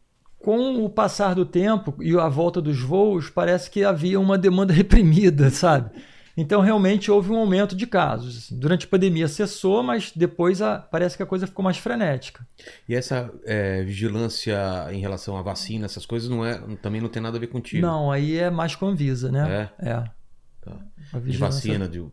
com 0.43 0.83
o 0.83 0.89
passar 0.89 1.33
do 1.33 1.45
tempo 1.45 1.95
e 2.01 2.15
a 2.17 2.27
volta 2.27 2.61
dos 2.61 2.79
voos, 2.79 3.29
parece 3.29 3.69
que 3.71 3.83
havia 3.83 4.19
uma 4.19 4.37
demanda 4.37 4.71
reprimida, 4.73 5.49
sabe? 5.49 5.89
Então 6.35 6.61
realmente 6.61 7.11
houve 7.11 7.31
um 7.31 7.37
aumento 7.37 7.75
de 7.75 7.85
casos. 7.87 8.37
assim. 8.37 8.57
Durante 8.59 8.85
a 8.85 8.89
pandemia 8.89 9.27
cessou, 9.27 9.83
mas 9.83 10.11
depois 10.15 10.61
a- 10.63 10.79
parece 10.79 11.15
que 11.15 11.21
a 11.23 11.25
coisa 11.27 11.45
ficou 11.47 11.63
mais 11.63 11.77
frenética. 11.77 12.45
E 12.89 12.95
essa 12.95 13.31
é, 13.45 13.83
vigilância 13.83 14.57
em 14.91 14.99
relação 14.99 15.37
à 15.37 15.41
vacina, 15.43 15.85
essas 15.85 16.05
coisas, 16.05 16.27
não 16.29 16.43
é, 16.45 16.57
também 16.81 16.99
não 16.99 17.07
tem 17.09 17.21
nada 17.21 17.37
a 17.37 17.39
ver 17.39 17.47
contigo. 17.47 17.81
Não, 17.85 18.11
aí 18.11 18.37
é 18.37 18.49
mais 18.49 18.75
com 18.75 18.87
a 18.87 18.89
Anvisa, 18.89 19.31
né? 19.31 19.69
É? 19.79 19.89
É. 19.89 20.03
Tá. 20.61 20.77
De 21.19 21.37
vacina, 21.37 21.87
de, 21.87 22.03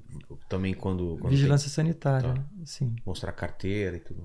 também 0.49 0.75
quando, 0.75 1.17
quando 1.21 1.31
vigilância 1.31 1.71
sanitária, 1.71 2.35
Tá. 2.35 2.43
sim. 2.65 2.89
tem 2.91 3.03
mostrar 3.07 3.33
carteira 3.33 3.97
e 3.97 4.01
tudo. 4.01 4.23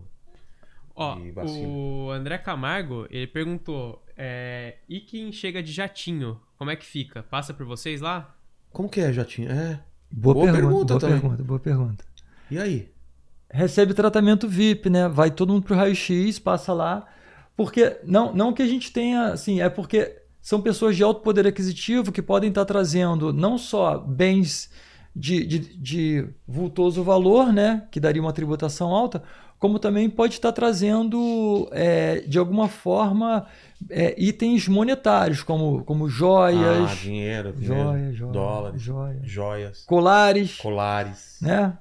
Ó, 0.95 1.19
e 1.19 1.31
vacina. 1.31 1.67
o 1.67 2.09
André 2.11 2.37
Camargo, 2.37 3.05
ele 3.09 3.27
perguntou: 3.27 4.03
é, 4.17 4.77
e 4.87 4.99
quem 5.01 5.31
chega 5.31 5.61
de 5.61 5.71
jatinho, 5.71 6.39
como 6.57 6.71
é 6.71 6.75
que 6.75 6.85
fica? 6.85 7.21
Passa 7.23 7.53
por 7.53 7.65
vocês 7.65 8.01
lá? 8.01 8.33
Como 8.71 8.89
que 8.89 8.99
é, 9.01 9.11
Jatinho? 9.11 9.51
É. 9.51 9.79
Boa, 10.11 10.33
Boa 10.33 10.45
pergunta, 10.51 10.61
pergunta 10.61 10.93
boa 10.93 10.99
também. 10.99 11.19
pergunta, 11.19 11.43
boa 11.43 11.59
pergunta. 11.59 12.05
E 12.49 12.57
aí? 12.57 12.95
recebe 13.49 13.93
tratamento 13.93 14.47
VIP, 14.49 14.89
né? 14.89 15.07
Vai 15.07 15.31
todo 15.31 15.53
mundo 15.53 15.63
pro 15.63 15.75
raio-x, 15.75 16.39
passa 16.39 16.73
lá. 16.73 17.07
Porque 17.55 17.97
não, 18.03 18.33
não 18.33 18.51
que 18.53 18.61
a 18.61 18.67
gente 18.67 18.91
tenha, 18.91 19.27
assim, 19.27 19.61
é 19.61 19.69
porque 19.69 20.21
são 20.41 20.61
pessoas 20.61 20.95
de 20.95 21.03
alto 21.03 21.21
poder 21.21 21.47
aquisitivo 21.47 22.11
que 22.11 22.21
podem 22.21 22.49
estar 22.49 22.65
trazendo 22.65 23.31
não 23.31 23.57
só 23.57 23.97
bens 23.97 24.69
de, 25.15 25.45
de, 25.45 25.59
de 25.77 26.27
vultoso 26.45 27.01
valor, 27.03 27.53
né? 27.53 27.87
Que 27.91 27.99
daria 27.99 28.21
uma 28.21 28.33
tributação 28.33 28.91
alta, 28.91 29.23
como 29.59 29.79
também 29.79 30.09
pode 30.09 30.33
estar 30.33 30.51
trazendo, 30.51 31.67
é, 31.71 32.21
de 32.21 32.37
alguma 32.37 32.67
forma, 32.67 33.47
é, 33.89 34.15
itens 34.17 34.67
monetários, 34.67 35.41
como, 35.43 35.83
como 35.83 36.09
joias, 36.09 36.91
Ah, 36.91 36.95
dinheiro, 36.95 37.53
dinheiro, 37.53 37.83
joias, 37.83 38.15
joias, 38.15 38.33
dólares, 38.33 38.81
joias, 38.81 39.19
joias, 39.23 39.85
colares, 39.85 40.57
colares. 40.57 41.37
né? 41.41 41.77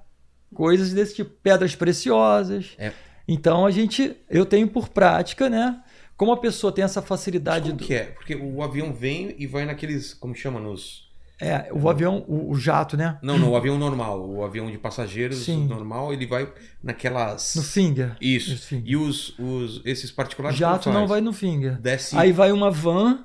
Coisas 0.55 0.93
desse 0.93 1.17
tipo, 1.17 1.31
pedras 1.43 1.75
preciosas. 1.75 2.75
É. 2.79 2.93
Então 3.27 3.67
a 3.67 3.71
gente, 3.71 4.17
eu 4.31 4.47
tenho 4.47 4.69
por 4.69 4.89
prática, 4.89 5.51
né? 5.51 5.83
Como 6.17 6.31
a 6.31 6.37
pessoa 6.37 6.73
tem 6.73 6.85
essa 6.85 7.03
facilidade 7.03 7.71
Como 7.71 7.79
do, 7.79 7.85
que 7.85 7.95
é? 7.95 8.05
Porque 8.05 8.37
o 8.37 8.63
avião 8.63 8.93
vem 8.93 9.35
e 9.37 9.47
vai 9.47 9.65
naqueles, 9.65 10.15
como 10.15 10.35
chama, 10.35 10.61
nos... 10.61 11.04
é, 11.45 11.69
o 11.71 11.91
avião, 11.91 12.25
o, 12.27 12.53
o 12.53 12.57
jato, 12.57 12.97
né? 12.97 13.19
Não, 13.21 13.39
não, 13.39 13.51
o 13.51 13.57
avião 13.57 13.79
normal, 13.79 14.27
o 14.27 14.43
avião 14.43 14.71
de 14.71 14.79
passageiros 14.79 15.45
Sim. 15.45 15.67
normal, 15.67 16.11
ele 16.11 16.27
vai 16.27 16.51
naquelas... 16.83 17.55
No 17.55 17.63
finger. 17.63 18.17
Isso. 18.19 18.57
Finger. 18.67 18.85
E 18.87 18.97
os, 18.97 19.39
os, 19.39 19.83
esses 19.85 20.11
particulares 20.11 20.59
Jato 20.59 20.91
não 20.91 21.07
vai 21.07 21.21
no 21.21 21.35
finger. 21.35 21.79
Desce... 21.79 22.17
Aí 22.17 22.33
vai 22.33 22.51
uma 22.51 22.71
van, 22.71 23.25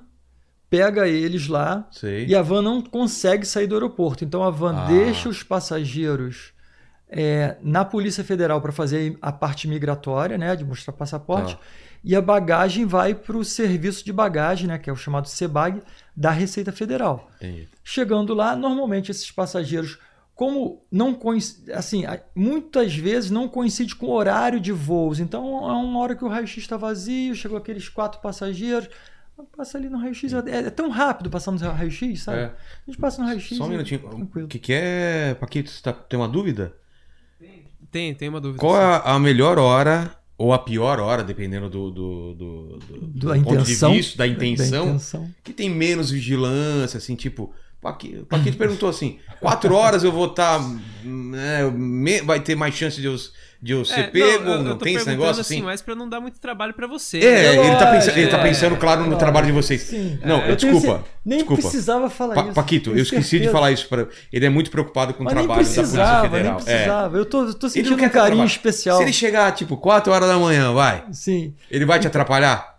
pega 0.70 1.08
eles 1.08 1.48
lá 1.48 1.88
Sei. 1.92 2.26
e 2.26 2.36
a 2.36 2.42
van 2.42 2.62
não 2.62 2.82
consegue 2.82 3.46
sair 3.46 3.68
do 3.68 3.76
aeroporto. 3.76 4.26
Então 4.26 4.44
a 4.44 4.50
van 4.50 4.76
Ah. 4.76 4.86
deixa 4.88 5.30
os 5.30 5.42
passageiros 5.42 6.52
é, 7.10 7.56
na 7.64 7.86
Polícia 7.86 8.24
Federal 8.24 8.62
para 8.62 8.72
fazer 8.74 9.18
a 9.22 9.32
parte 9.32 9.66
migratória, 9.68 10.38
né? 10.38 10.56
De 10.58 10.66
mostrar 10.66 10.94
passaporte. 10.94 11.56
Tá. 11.56 11.62
E 12.04 12.16
a 12.16 12.22
bagagem 12.22 12.86
vai 12.86 13.14
para 13.14 13.36
o 13.36 13.44
serviço 13.44 14.06
de 14.06 14.14
bagagem, 14.14 14.68
né? 14.68 14.78
Que 14.78 14.90
é 14.90 14.94
o 14.94 14.96
chamado 14.96 15.28
SEBAG 15.28 15.82
da 16.20 16.32
Receita 16.32 16.74
Federal. 16.74 17.32
Entendi. 17.38 17.70
Chegando 17.82 18.34
lá, 18.34 18.54
normalmente 18.54 19.10
esses 19.10 19.32
passageiros, 19.32 19.98
como 20.36 20.86
não 20.92 21.14
coincide, 21.14 21.72
assim, 21.72 22.04
muitas 22.36 22.94
vezes 22.94 23.32
não 23.32 23.48
coincide 23.48 23.96
com 23.96 24.08
o 24.08 24.12
horário 24.12 24.60
de 24.60 24.74
voos. 24.74 25.22
Então, 25.22 25.46
é 25.70 25.72
uma 25.72 25.98
hora 25.98 26.18
que 26.18 26.26
o 26.26 26.28
raio-x 26.28 26.58
está 26.58 26.76
vazio, 26.76 27.34
chegou 27.34 27.58
aqueles 27.58 27.88
quatro 27.88 28.20
passageiros, 28.20 28.90
passa 29.56 29.78
ali 29.78 29.88
no 29.88 29.98
raio-x. 29.98 30.34
É, 30.34 30.58
é 30.68 30.70
tão 30.70 30.90
rápido 30.90 31.30
passar 31.30 31.52
no 31.52 31.58
raio-x, 31.58 32.22
sabe? 32.22 32.40
É. 32.40 32.44
A 32.46 32.92
gente 32.92 33.00
passa 33.00 33.22
no 33.22 33.28
raio-x. 33.28 33.58
Só 33.58 33.64
um 33.64 33.68
e- 33.68 33.70
minutinho. 33.70 34.02
Tranquilo. 34.02 34.46
O 34.46 34.50
que, 34.50 34.60
que 34.60 34.74
é, 34.74 35.34
Paquito? 35.36 35.70
Você 35.70 35.82
tá- 35.82 35.94
tem 35.94 36.20
uma 36.20 36.28
dúvida? 36.28 36.76
Tem, 37.90 38.14
tem 38.14 38.28
uma 38.28 38.42
dúvida. 38.42 38.60
Qual 38.60 38.74
sim. 38.76 38.82
é 38.82 38.84
a, 38.84 39.16
a 39.16 39.20
melhor 39.20 39.58
hora 39.58 40.19
ou 40.40 40.54
a 40.54 40.58
pior 40.58 41.00
hora, 41.00 41.24
dependendo 41.24 41.70
do, 41.70 41.92
do, 41.92 42.34
do, 42.34 42.64
do- 42.80 42.98
do 43.08 43.28
Da 43.28 43.36
ponto 43.36 43.54
intenção. 43.62 43.92
de 43.92 43.98
vista, 43.98 44.18
da 44.18 44.26
intenção, 44.26 44.86
Da 44.86 44.90
intenção. 44.94 45.30
que 45.44 45.52
tem 45.54 45.70
menos 45.70 46.10
vigilância, 46.10 46.98
assim, 46.98 47.14
tipo. 47.16 47.54
Paqui- 47.82 48.26
Paquito 48.28 48.58
perguntou 48.58 48.90
assim: 48.90 49.20
quatro 49.40 49.74
horas 49.76 50.04
eu 50.04 50.12
vou 50.12 50.26
estar. 50.28 50.60
vai 52.26 52.40
ter 52.40 52.56
mais 52.56 52.74
chance 52.74 53.00
de 53.00 53.08
eu, 53.08 53.16
de 53.62 53.74
eu 53.74 53.84
ser 53.84 54.00
É, 54.00 54.04
pego? 54.04 54.26
eu- 54.26 54.40
Não, 54.46 54.52
eu 54.54 54.64
não 54.64 54.78
tô 54.78 54.86
tem 54.86 54.96
esse 54.96 55.06
negócio 55.08 55.42
assim? 55.42 55.62
mas 55.62 55.82
pra 55.82 55.94
não 55.94 56.08
dar 56.08 56.22
muito 56.22 56.40
trabalho 56.40 56.74
pra 56.74 56.88
você. 56.88 57.20
É, 57.20 57.22
né? 57.58 57.68
ele 57.68 57.76
tá, 57.76 57.92
pensando, 57.92 58.18
ele 58.18 58.28
tá 58.30 58.38
é. 58.38 58.44
pensando, 58.44 58.78
claro, 58.78 59.06
no 59.06 59.18
trabalho 59.18 59.48
de 59.48 59.52
vocês. 59.52 59.82
Sim. 59.82 60.18
Não, 60.24 60.38
Eu 60.46 60.56
tenho 60.56 60.72
desculpa. 60.74 61.04
Nem 61.26 61.40
desculpa. 61.40 61.62
precisava 61.62 62.10
falar 62.10 62.36
Pa- 62.36 62.44
isso. 62.46 62.54
Paquito, 62.54 62.90
eu 62.92 63.04
esqueci 63.04 63.22
de 63.24 63.30
certeza. 63.30 63.52
falar 63.52 63.72
isso 63.72 63.88
para 63.90 64.08
ele. 64.32 64.46
é 64.46 64.50
muito 64.50 64.72
preocupado 64.72 65.14
com 65.14 65.22
o 65.22 65.26
Mas 65.26 65.34
nem 65.34 65.44
trabalho 65.46 65.60
da 65.60 65.66
Polícia 65.66 65.82
precisava, 65.84 66.22
nem 66.22 66.32
Federal. 66.32 66.60
É. 66.60 66.64
precisava. 66.64 67.18
Eu 67.18 67.26
tô, 67.26 67.46
eu 67.46 67.54
tô 67.54 67.70
sentindo 67.70 67.96
um 68.04 68.10
carinho 68.10 68.46
especial. 68.46 68.98
Se 68.98 69.04
ele 69.04 69.14
chegar, 69.14 69.52
tipo, 69.54 69.76
4 69.78 70.12
horas 70.14 70.30
da 70.30 70.38
manhã, 70.38 70.72
vai. 70.74 71.04
Sim. 71.12 71.54
Ele 71.70 71.86
vai 71.86 72.00
te 72.00 72.08
atrapalhar? 72.08 72.78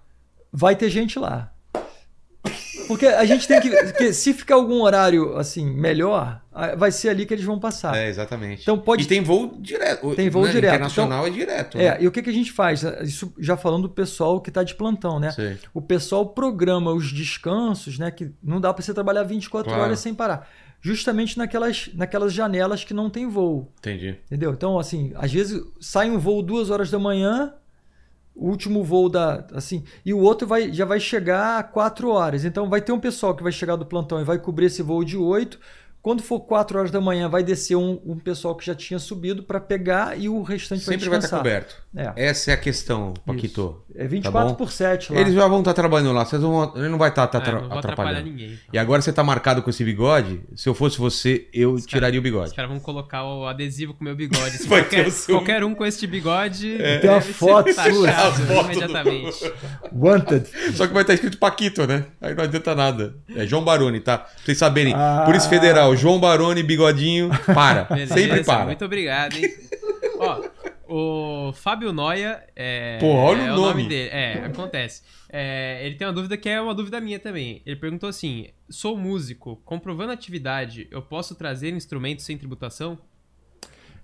vai 0.52 0.74
ter 0.74 0.88
gente 0.90 1.18
lá. 1.18 1.52
Porque 2.90 3.06
a 3.06 3.24
gente 3.24 3.46
tem 3.46 3.60
que. 3.60 3.70
porque 3.70 4.12
se 4.12 4.34
ficar 4.34 4.56
algum 4.56 4.82
horário 4.82 5.36
assim 5.36 5.64
melhor, 5.64 6.42
vai 6.76 6.90
ser 6.90 7.08
ali 7.10 7.24
que 7.24 7.32
eles 7.32 7.44
vão 7.44 7.56
passar. 7.56 7.96
É, 7.96 8.08
exatamente. 8.08 8.62
Então 8.62 8.76
pode- 8.76 9.04
E 9.04 9.06
tem 9.06 9.22
voo 9.22 9.56
direto. 9.60 10.12
Tem 10.16 10.28
voo 10.28 10.44
né? 10.44 10.50
direto. 10.50 10.72
Internacional 10.74 11.24
é 11.24 11.30
direto. 11.30 11.78
É, 11.78 11.90
né? 11.90 11.98
e 12.00 12.08
o 12.08 12.10
que, 12.10 12.20
que 12.20 12.30
a 12.30 12.32
gente 12.32 12.50
faz? 12.50 12.82
Isso 13.02 13.32
já 13.38 13.56
falando 13.56 13.82
do 13.82 13.90
pessoal 13.90 14.40
que 14.40 14.50
está 14.50 14.64
de 14.64 14.74
plantão, 14.74 15.20
né? 15.20 15.30
Sei. 15.30 15.56
O 15.72 15.80
pessoal 15.80 16.26
programa 16.26 16.92
os 16.92 17.12
descansos, 17.12 17.96
né? 17.96 18.10
Que 18.10 18.32
não 18.42 18.60
dá 18.60 18.74
para 18.74 18.82
você 18.82 18.92
trabalhar 18.92 19.22
24 19.22 19.68
Claro. 19.70 19.84
horas 19.84 20.00
sem 20.00 20.12
parar. 20.12 20.48
Justamente 20.82 21.38
naquelas, 21.38 21.90
naquelas 21.94 22.32
janelas 22.32 22.82
que 22.82 22.92
não 22.94 23.08
tem 23.08 23.28
voo. 23.28 23.70
Entendi. 23.78 24.16
Entendeu? 24.26 24.50
Então, 24.52 24.78
assim, 24.80 25.12
às 25.14 25.30
vezes 25.30 25.62
sai 25.78 26.10
um 26.10 26.18
voo 26.18 26.42
duas 26.42 26.70
horas 26.70 26.90
da 26.90 26.98
manhã, 26.98 27.52
o 28.40 28.48
último 28.48 28.82
voo 28.82 29.08
da. 29.08 29.46
assim, 29.52 29.84
e 30.04 30.14
o 30.14 30.18
outro 30.18 30.46
vai, 30.48 30.72
já 30.72 30.84
vai 30.86 30.98
chegar 30.98 31.58
a 31.58 31.62
quatro 31.62 32.10
horas. 32.10 32.44
Então 32.44 32.68
vai 32.70 32.80
ter 32.80 32.92
um 32.92 32.98
pessoal 32.98 33.34
que 33.36 33.42
vai 33.42 33.52
chegar 33.52 33.76
do 33.76 33.84
plantão 33.84 34.20
e 34.20 34.24
vai 34.24 34.38
cobrir 34.38 34.66
esse 34.66 34.82
voo 34.82 35.04
de 35.04 35.16
oito. 35.16 35.60
Quando 36.02 36.22
for 36.22 36.40
quatro 36.40 36.78
horas 36.78 36.90
da 36.90 36.98
manhã, 36.98 37.28
vai 37.28 37.42
descer 37.42 37.76
um, 37.76 38.00
um 38.06 38.18
pessoal 38.18 38.54
que 38.56 38.64
já 38.64 38.74
tinha 38.74 38.98
subido 38.98 39.42
para 39.42 39.60
pegar 39.60 40.18
e 40.18 40.30
o 40.30 40.40
restante 40.42 40.82
Sempre 40.82 41.10
vai 41.10 41.18
vai 41.18 41.18
estar 41.18 41.42
descansar. 41.42 41.42
coberto. 41.42 41.76
É, 41.94 42.28
Essa 42.30 42.52
é 42.52 42.54
a 42.54 42.56
questão, 42.56 43.12
Paquito. 43.26 43.84
É 43.94 44.06
24 44.06 44.50
Tá 44.50 44.54
por 44.54 44.70
7 44.70 45.12
lá. 45.12 45.20
Eles 45.20 45.34
já 45.34 45.46
vão 45.46 45.58
estar 45.60 45.74
trabalhando 45.74 46.12
lá. 46.14 46.24
Vocês 46.24 46.40
vão, 46.40 46.72
ele 46.76 46.88
não 46.88 46.98
vai 46.98 47.08
estar 47.10 47.22
É, 47.22 47.24
não 47.26 47.40
vou 47.40 47.78
atrapalhar 47.78 47.78
atrapalhando. 47.78 48.24
ninguém. 48.24 48.58
E 48.72 48.78
agora 48.78 49.02
você 49.02 49.12
tá 49.12 49.22
marcado 49.24 49.62
com 49.62 49.70
esse 49.70 49.84
bigode. 49.84 50.42
Se 50.56 50.68
eu 50.68 50.74
fosse 50.74 50.98
você, 50.98 51.48
eu 51.52 51.72
Os 51.72 51.84
tiraria 51.86 52.18
o 52.18 52.22
Os 52.22 52.24
bigode. 52.24 52.54
caras 52.54 52.70
vão 52.70 52.80
colocar 52.80 53.24
o 53.24 53.46
adesivo 53.46 53.94
com 53.94 54.00
o 54.00 54.04
meu 54.04 54.14
bigode. 54.16 54.56
Se 54.58 54.66
Vai 54.68 54.82
qualquer, 54.82 55.06
o 55.06 55.10
seu- 55.10 55.36
qualquer 55.36 55.64
um 55.64 55.74
com 55.74 55.84
este 55.84 56.06
bigode. 56.06 56.78
Tem 57.00 57.10
uma 57.10 57.20
foto 57.20 57.72
sua. 57.72 57.82
do- 58.30 58.60
imediatamente. 58.66 59.52
Wanted. 59.92 60.46
Só 60.74 60.86
que 60.86 60.92
vai 60.92 61.02
estar 61.02 61.14
escrito 61.14 61.38
Paquito, 61.38 61.86
né? 61.86 62.06
Aí 62.20 62.34
não 62.34 62.44
adianta 62.44 62.74
nada. 62.74 63.14
É 63.34 63.46
João 63.46 63.64
Baroni, 63.64 64.00
tá? 64.00 64.18
Pra 64.18 64.30
vocês 64.44 64.58
saberem. 64.58 64.94
Ah. 64.94 65.22
Polícia 65.26 65.48
Federal, 65.48 65.94
João 65.96 66.18
Baroni, 66.20 66.62
bigodinho, 66.62 67.30
para. 67.54 67.84
Beleza, 67.84 68.14
Sempre 68.14 68.44
para. 68.44 68.64
Muito 68.66 68.84
obrigado, 68.84 69.34
hein? 69.36 69.48
Ó, 70.18 70.42
o 70.90 71.52
Fábio 71.52 71.92
Noia 71.92 72.42
é, 72.56 72.98
Pô, 72.98 73.06
olha 73.14 73.42
o 73.42 73.46
é 73.46 73.48
nome. 73.50 73.88
dele. 73.88 74.10
É, 74.12 74.44
acontece. 74.44 75.02
É, 75.28 75.86
ele 75.86 75.94
tem 75.94 76.06
uma 76.06 76.12
dúvida 76.12 76.36
que 76.36 76.48
é 76.48 76.60
uma 76.60 76.74
dúvida 76.74 77.00
minha 77.00 77.18
também. 77.18 77.62
Ele 77.64 77.76
perguntou 77.76 78.08
assim: 78.08 78.48
sou 78.68 78.96
músico, 78.96 79.56
comprovando 79.64 80.12
atividade, 80.12 80.88
eu 80.90 81.00
posso 81.00 81.34
trazer 81.34 81.72
instrumentos 81.72 82.24
sem 82.24 82.36
tributação? 82.36 82.98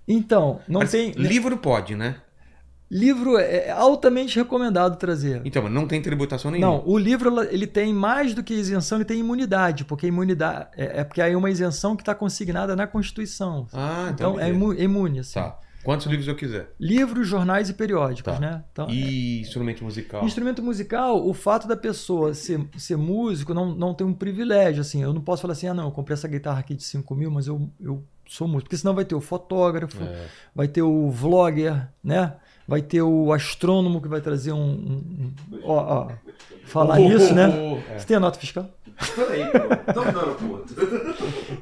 Então, 0.07 0.61
não 0.67 0.79
Mas 0.81 0.91
tem. 0.91 1.11
Livro 1.11 1.57
pode, 1.57 1.95
né? 1.95 2.21
Livro 2.89 3.37
é 3.37 3.69
altamente 3.69 4.37
recomendado 4.37 4.95
trazer. 4.97 5.41
Então, 5.43 5.61
mas 5.61 5.73
não 5.73 5.85
tem 5.85 6.01
tributação 6.01 6.49
nenhuma. 6.49 6.71
Não, 6.77 6.87
o 6.87 6.97
livro 6.97 7.43
ele 7.51 7.67
tem 7.67 7.93
mais 7.93 8.33
do 8.33 8.41
que 8.41 8.53
isenção, 8.53 8.99
ele 8.99 9.03
tem 9.05 9.19
imunidade, 9.19 9.83
porque 9.83 10.05
a 10.05 10.09
imunidade 10.09 10.69
é, 10.77 11.01
é 11.01 11.03
porque 11.03 11.21
aí 11.21 11.33
é 11.33 11.37
uma 11.37 11.49
isenção 11.49 11.97
que 11.97 12.01
está 12.01 12.15
consignada 12.15 12.77
na 12.77 12.87
Constituição. 12.87 13.67
Ah, 13.73 14.09
então. 14.13 14.31
Então 14.35 14.39
é 14.39 14.45
beleza. 14.45 14.55
imu- 14.55 14.73
é 14.73 14.83
imune. 14.83 15.19
Assim. 15.19 15.33
Tá. 15.33 15.59
Quantos 15.87 16.05
livros 16.07 16.27
eu 16.27 16.35
quiser. 16.35 16.73
Livros, 16.77 17.25
jornais 17.29 17.69
e 17.69 17.73
periódicos, 17.73 18.33
Tá. 18.33 18.37
né? 18.41 18.61
Então, 18.73 18.89
E 18.89 19.39
instrumento 19.39 19.85
musical. 19.85 20.25
Instrumento 20.25 20.61
musical, 20.61 21.25
o 21.25 21.33
fato 21.33 21.65
da 21.65 21.77
pessoa 21.77 22.33
ser, 22.33 22.59
ser 22.77 22.97
músico 22.97 23.53
não, 23.53 23.73
não 23.73 23.93
tem 23.93 24.05
um 24.05 24.11
privilégio, 24.13 24.81
assim. 24.81 25.01
Eu 25.01 25.13
não 25.13 25.21
posso 25.21 25.43
falar 25.43 25.53
assim, 25.53 25.65
ah, 25.67 25.73
não, 25.73 25.85
eu 25.85 25.91
comprei 25.91 26.13
essa 26.13 26.27
guitarra 26.27 26.59
aqui 26.59 26.75
de 26.75 26.83
5 26.83 27.15
mil, 27.15 27.31
mas 27.31 27.47
eu, 27.47 27.69
eu 27.79 28.03
sou 28.27 28.49
músico. 28.49 28.63
Porque 28.65 28.75
senão 28.75 28.93
vai 28.93 29.05
ter 29.05 29.15
o 29.15 29.21
fotógrafo, 29.21 30.03
É. 30.03 30.25
vai 30.53 30.67
ter 30.67 30.81
o 30.81 31.09
vlogger, 31.09 31.87
né? 32.03 32.33
Vai 32.67 32.81
ter 32.81 33.01
o 33.01 33.31
astrônomo 33.31 34.01
que 34.01 34.09
vai 34.09 34.19
trazer 34.19 34.51
um... 34.51 34.57
um- 34.59 35.33
um- 35.53 35.59
ó, 35.63 36.09
ó, 36.09 36.11
falar 36.65 36.99
nisso, 36.99 37.33
né? 37.33 37.47
É. 37.91 37.97
Você 37.99 38.07
tem 38.07 38.17
a 38.17 38.19
nota 38.19 38.37
fiscal? 38.37 38.69
Peraí, 39.15 39.45
pô. 39.51 39.93
Tô 39.93 40.03
dando 40.03 40.35
puto. 40.35 40.75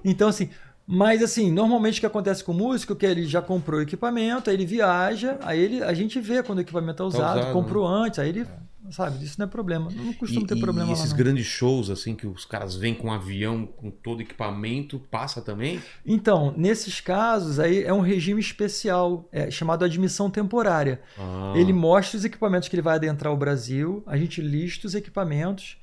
Então, 0.03 0.29
assim, 0.29 0.49
mas 0.87 1.23
assim, 1.23 1.51
normalmente 1.51 1.97
o 1.97 1.99
que 1.99 2.05
acontece 2.05 2.43
com 2.43 2.51
o 2.51 2.55
músico 2.55 2.93
é 2.93 2.95
que 2.95 3.05
ele 3.05 3.25
já 3.25 3.41
comprou 3.41 3.79
o 3.79 3.83
equipamento, 3.83 4.49
aí 4.49 4.55
ele 4.55 4.65
viaja, 4.65 5.37
aí 5.41 5.59
ele, 5.59 5.83
a 5.83 5.93
gente 5.93 6.19
vê 6.19 6.43
quando 6.43 6.59
o 6.59 6.61
equipamento 6.61 7.01
é 7.01 7.05
usado, 7.05 7.39
usado, 7.39 7.53
comprou 7.53 7.87
antes, 7.87 8.19
aí 8.19 8.29
ele, 8.29 8.45
sabe, 8.91 9.23
isso 9.25 9.39
não 9.39 9.47
é 9.47 9.49
problema. 9.49 9.89
Não 9.91 10.13
costuma 10.13 10.41
E, 10.41 10.47
ter 10.47 10.57
e 10.57 10.61
problema 10.61 10.89
lá, 10.89 10.93
esses 10.93 11.09
não. 11.09 11.17
grandes 11.17 11.45
shows, 11.47 11.89
assim, 11.89 12.13
que 12.15 12.27
os 12.27 12.45
caras 12.45 12.75
vêm 12.75 12.93
com 12.93 13.07
um 13.07 13.11
avião, 13.11 13.65
com 13.65 13.89
todo 13.89 14.21
equipamento, 14.21 14.99
passa 15.09 15.41
também? 15.41 15.81
Então, 16.05 16.53
nesses 16.55 17.01
casos, 17.01 17.59
aí 17.59 17.83
é 17.83 17.91
um 17.91 18.01
regime 18.01 18.39
especial, 18.39 19.27
é, 19.31 19.49
chamado 19.49 19.83
admissão 19.83 20.29
temporária. 20.29 21.01
Ah. 21.17 21.53
Ele 21.55 21.73
mostra 21.73 22.17
os 22.17 22.25
equipamentos 22.25 22.69
que 22.69 22.75
ele 22.75 22.83
vai 22.83 22.95
adentrar 22.95 23.33
o 23.33 23.37
Brasil, 23.37 24.03
a 24.05 24.17
gente 24.17 24.39
lista 24.39 24.85
os 24.85 24.93
equipamentos, 24.93 25.77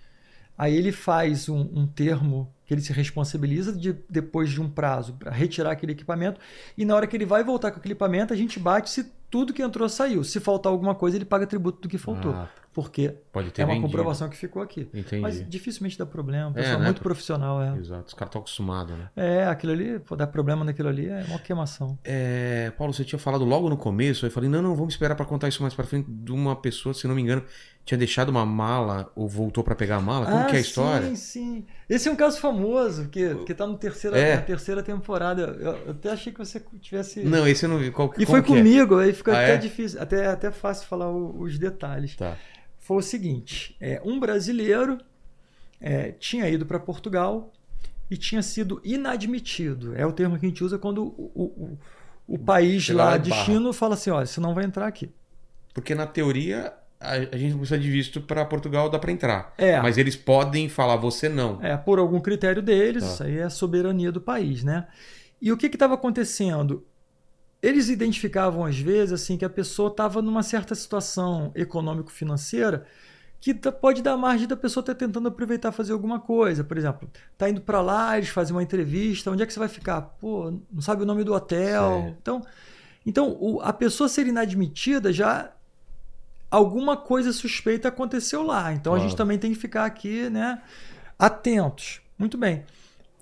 Aí 0.62 0.76
ele 0.76 0.93
faz 0.93 1.48
um, 1.48 1.68
um 1.74 1.86
termo 1.89 2.48
que 2.64 2.72
ele 2.72 2.80
se 2.80 2.93
responsabiliza 2.93 3.72
de, 3.72 3.97
depois 4.09 4.48
de 4.48 4.60
um 4.60 4.68
prazo 4.70 5.14
para 5.14 5.32
retirar 5.32 5.72
aquele 5.72 5.90
equipamento. 5.93 6.39
E 6.78 6.84
na 6.84 6.94
hora 6.94 7.06
que 7.06 7.16
ele 7.16 7.26
vai 7.26 7.43
voltar 7.43 7.72
com 7.72 7.78
aquele 7.78 7.94
equipamento, 7.94 8.32
a 8.32 8.36
gente 8.36 8.60
bate 8.60 8.89
se 8.89 9.12
tudo 9.28 9.52
que 9.52 9.62
entrou 9.62 9.89
saiu. 9.89 10.22
Se 10.22 10.39
faltar 10.39 10.70
alguma 10.70 10.94
coisa, 10.94 11.16
ele 11.16 11.24
paga 11.24 11.47
tributo 11.47 11.80
do 11.82 11.89
que 11.89 11.98
faltou. 11.98 12.32
Ah, 12.32 12.48
porque 12.72 13.14
pode 13.32 13.51
ter 13.51 13.62
é 13.62 13.64
uma 13.64 13.72
vendido. 13.74 13.89
comprovação 13.89 14.28
que 14.28 14.36
ficou 14.36 14.62
aqui. 14.62 14.89
Entendi. 14.94 15.20
Mas 15.22 15.47
dificilmente 15.48 15.98
dá 15.98 16.05
problema. 16.06 16.48
O 16.48 16.52
É, 16.52 16.55
pessoal 16.62 16.78
né? 16.78 16.84
muito 16.84 17.01
profissional, 17.02 17.62
é. 17.62 17.76
Exato, 17.78 18.09
os 18.09 18.14
caras 18.14 18.28
estão 18.28 18.40
acostumados, 18.43 18.94
né? 18.97 19.09
É, 19.16 19.47
aquilo 19.47 19.72
ali, 19.72 19.98
pô, 20.01 20.14
dar 20.16 20.26
problema 20.26 20.64
naquilo 20.64 20.89
ali 20.90 21.09
é 21.09 21.24
uma 21.28 21.39
queimação. 21.39 21.98
É, 22.05 22.70
Paulo, 22.76 22.93
você 22.93 23.05
tinha 23.05 23.18
falado 23.18 23.44
logo 23.44 23.68
no 23.70 23.76
começo, 23.76 24.24
aí 24.24 24.30
eu 24.30 24.34
falei, 24.34 24.48
não, 24.51 24.60
não, 24.62 24.74
vamos 24.76 24.94
esperar 24.94 25.14
pra 25.14 25.24
contar 25.26 25.48
isso 25.48 25.62
mais 25.62 25.74
pra 25.74 25.84
frente, 25.86 26.10
de 26.10 26.30
uma 26.32 26.55
pessoa, 26.55 26.94
se 26.94 27.06
não 27.09 27.14
me 27.14 27.22
engano, 27.22 27.43
tinha 27.84 27.98
deixado 27.98 28.28
uma 28.28 28.46
mala 28.46 29.10
ou 29.16 29.26
voltou 29.28 29.64
pra 29.64 29.74
pegar 29.74 29.96
a 29.96 30.00
mala. 30.00 30.26
Como 30.26 30.46
que 30.46 30.54
é 30.54 30.59
a 30.59 30.60
história? 30.60 31.06
Ah, 31.09 31.16
Sim, 31.16 31.16
sim. 31.16 31.66
Esse 31.88 32.09
é 32.09 32.12
um 32.12 32.16
caso 32.16 32.38
famoso, 32.40 33.09
que, 33.09 33.34
que 33.44 33.52
tá 33.52 33.66
no 33.66 33.76
terceira, 33.76 34.16
É. 34.16 34.36
na 34.36 34.42
terceira 34.42 34.82
temporada. 34.82 35.42
Eu, 35.60 35.72
eu 35.86 35.90
até 35.90 36.10
achei 36.10 36.32
que 36.32 36.38
você 36.38 36.62
tivesse. 36.80 37.24
Não, 37.24 37.46
esse 37.46 37.64
eu 37.64 37.68
não 37.68 37.78
vi. 37.78 37.90
Qual, 37.90 38.14
E 38.16 38.24
foi 38.24 38.38
é? 38.38 38.42
comigo, 38.42 38.98
aí 38.98 39.12
ficou 39.12 39.34
Ah, 39.34 39.38
até 39.42 39.54
é? 39.54 39.56
difícil, 39.56 40.00
até, 40.00 40.26
até 40.26 40.50
fácil 40.52 40.86
falar 40.86 41.10
o- 41.10 41.40
os 41.40 41.59
detalhes. 41.59 42.14
Tá. 42.14 42.36
Foi 42.78 42.98
o 42.98 43.02
seguinte: 43.02 43.76
é, 43.80 44.00
um 44.04 44.20
brasileiro 44.20 44.98
é, 45.80 46.12
tinha 46.12 46.48
ido 46.48 46.64
para 46.64 46.78
Portugal 46.78 47.52
e 48.09 48.16
tinha 48.16 48.42
sido 48.42 48.80
inadmitido. 48.84 49.94
É 49.96 50.06
o 50.06 50.12
termo 50.12 50.38
que 50.38 50.46
a 50.46 50.48
gente 50.48 50.62
usa 50.62 50.78
quando 50.78 51.02
o, 51.04 51.32
o, 51.34 51.42
o- 51.64 51.78
o 52.28 52.38
país 52.38 52.84
Chega 52.84 52.98
lá 52.98 53.04
lá, 53.10 53.16
destino, 53.16 53.72
fala 53.72 53.94
assim: 53.94 54.10
olha, 54.10 54.24
você 54.26 54.40
não 54.40 54.54
vai 54.54 54.64
entrar 54.64 54.86
aqui. 54.86 55.10
Porque 55.74 55.94
na 55.94 56.06
teoria 56.06 56.72
a, 57.02 57.34
a 57.34 57.36
gente 57.36 57.50
não 57.52 57.58
precisa 57.58 57.78
de 57.80 57.90
visto 57.90 58.20
pra 58.20 58.44
Portugal, 58.44 58.88
dá 58.88 58.98
pra 58.98 59.10
entrar. 59.12 59.52
É. 59.58 59.80
Mas 59.80 59.98
eles 59.98 60.16
podem 60.16 60.68
falar, 60.68 60.96
você 60.96 61.28
não. 61.28 61.58
É, 61.62 61.76
por 61.76 61.98
algum 61.98 62.20
critério 62.20 62.62
deles, 62.62 63.02
Tá. 63.04 63.10
isso 63.10 63.22
aí 63.24 63.38
é 63.38 63.42
a 63.44 63.50
soberania 63.50 64.10
do 64.12 64.20
país, 64.20 64.62
né? 64.64 64.86
E 65.40 65.50
o 65.52 65.56
que 65.56 65.66
estava 65.66 65.94
acontecendo? 65.94 66.84
Eles 67.60 67.88
identificavam 67.88 68.64
às 68.64 68.78
vezes 68.78 69.12
assim 69.12 69.36
que 69.36 69.44
a 69.44 69.50
pessoa 69.50 69.88
estava 69.88 70.20
numa 70.22 70.42
certa 70.42 70.74
situação 70.74 71.52
econômico-financeira 71.54 72.84
que 73.40 73.52
tá- 73.54 73.72
pode 73.72 74.02
dar 74.02 74.16
margem 74.16 74.46
da 74.46 74.56
pessoa 74.56 74.82
estar 74.82 74.94
tentando 74.94 75.26
aproveitar 75.28 75.72
fazer 75.72 75.92
alguma 75.92 76.20
coisa. 76.20 76.62
Por 76.62 76.78
exemplo, 76.78 77.10
tá 77.36 77.48
indo 77.50 77.60
para 77.60 77.80
lá, 77.80 78.16
eles 78.16 78.28
fazem 78.28 78.54
uma 78.54 78.62
entrevista, 78.62 79.30
onde 79.30 79.42
é 79.42 79.46
que 79.46 79.52
você 79.52 79.58
vai 79.58 79.68
ficar? 79.68 80.00
Pô, 80.20 80.52
não 80.72 80.80
sabe 80.80 81.02
o 81.02 81.06
nome 81.06 81.24
do 81.24 81.34
hotel. 81.34 82.02
Certo. 82.04 82.16
Então, 82.20 82.42
então 83.04 83.36
o- 83.40 83.60
a 83.60 83.72
pessoa 83.72 84.08
ser 84.08 84.26
inadmitida 84.28 85.12
já 85.12 85.50
alguma 86.52 86.96
coisa 86.96 87.32
suspeita 87.32 87.88
aconteceu 87.88 88.42
lá. 88.42 88.72
Então 88.72 88.92
a 88.92 88.96
Claro. 88.96 89.08
gente 89.08 89.16
também 89.16 89.38
tem 89.38 89.52
que 89.52 89.58
ficar 89.58 89.84
aqui, 89.84 90.28
né, 90.30 90.60
atentos. 91.18 92.00
Muito 92.18 92.36
bem. 92.38 92.64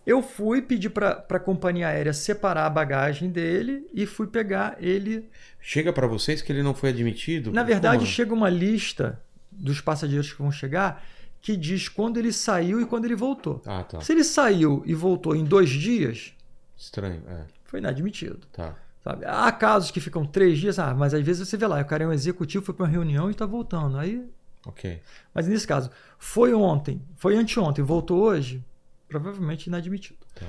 Eu 0.07 0.23
fui 0.23 0.61
pedir 0.63 0.91
para 0.91 1.25
a 1.29 1.39
companhia 1.39 1.89
aérea 1.89 2.13
separar 2.13 2.67
a 2.67 2.71
bagagem 2.71 3.31
dele 3.31 3.87
e 3.95 4.07
fui 4.07 4.27
pegar 4.27 4.77
ele. 4.81 5.29
Chega 5.61 5.93
pra 5.93 6.07
vocês 6.07 6.43
que 6.43 6.51
ele 6.51 6.63
não 6.63 6.75
foi 6.75 6.89
admitido? 6.89 7.53
Na 7.53 7.63
verdade, 7.63 7.99
Como? 7.99 8.11
chega 8.11 8.35
uma 8.35 8.49
lista 8.49 9.21
dos 9.53 9.81
passageiros 9.81 10.33
que 10.33 10.39
vão 10.41 10.51
chegar 10.51 11.05
que 11.43 11.57
diz 11.57 11.89
quando 11.89 12.19
ele 12.19 12.33
saiu 12.33 12.81
e 12.81 12.87
quando 12.87 13.05
ele 13.05 13.15
voltou. 13.15 13.63
Ah, 13.67 13.83
tá. 13.85 14.01
Se 14.01 14.13
ele 14.13 14.25
saiu 14.25 14.83
e 14.87 14.95
voltou 14.95 15.35
em 15.37 15.45
dois 15.45 15.71
dias, 15.71 16.35
Estranho, 16.77 17.23
é. 17.29 17.45
foi 17.65 17.79
inadmitido. 17.79 18.41
Tá. 18.53 18.75
Sabe? 19.03 19.25
Há 19.25 19.51
casos 19.51 19.91
que 19.91 20.01
ficam 20.01 20.25
três 20.27 20.59
dias, 20.59 20.79
ah, 20.79 20.95
mas 20.95 21.15
às 21.15 21.25
vezes 21.25 21.49
você 21.49 21.57
vê 21.57 21.67
lá, 21.67 21.81
o 21.81 21.85
cara 21.85 22.05
é 22.05 22.07
um 22.07 22.13
executivo, 22.13 22.65
foi 22.65 22.75
para 22.75 22.85
uma 22.85 22.91
reunião 22.91 23.29
e 23.29 23.33
está 23.33 23.47
voltando. 23.47 23.99
Aí, 23.99 24.29
Ok. 24.67 25.01
mas 25.33 25.47
nesse 25.49 25.67
caso, 25.67 25.91
foi 26.19 26.53
ontem, 26.53 27.03
foi 27.17 27.37
anteontem, 27.37 27.83
voltou 27.83 28.21
hoje, 28.21 28.63
provavelmente 29.09 29.67
inadmitido. 29.67 30.19
Tá. 30.35 30.47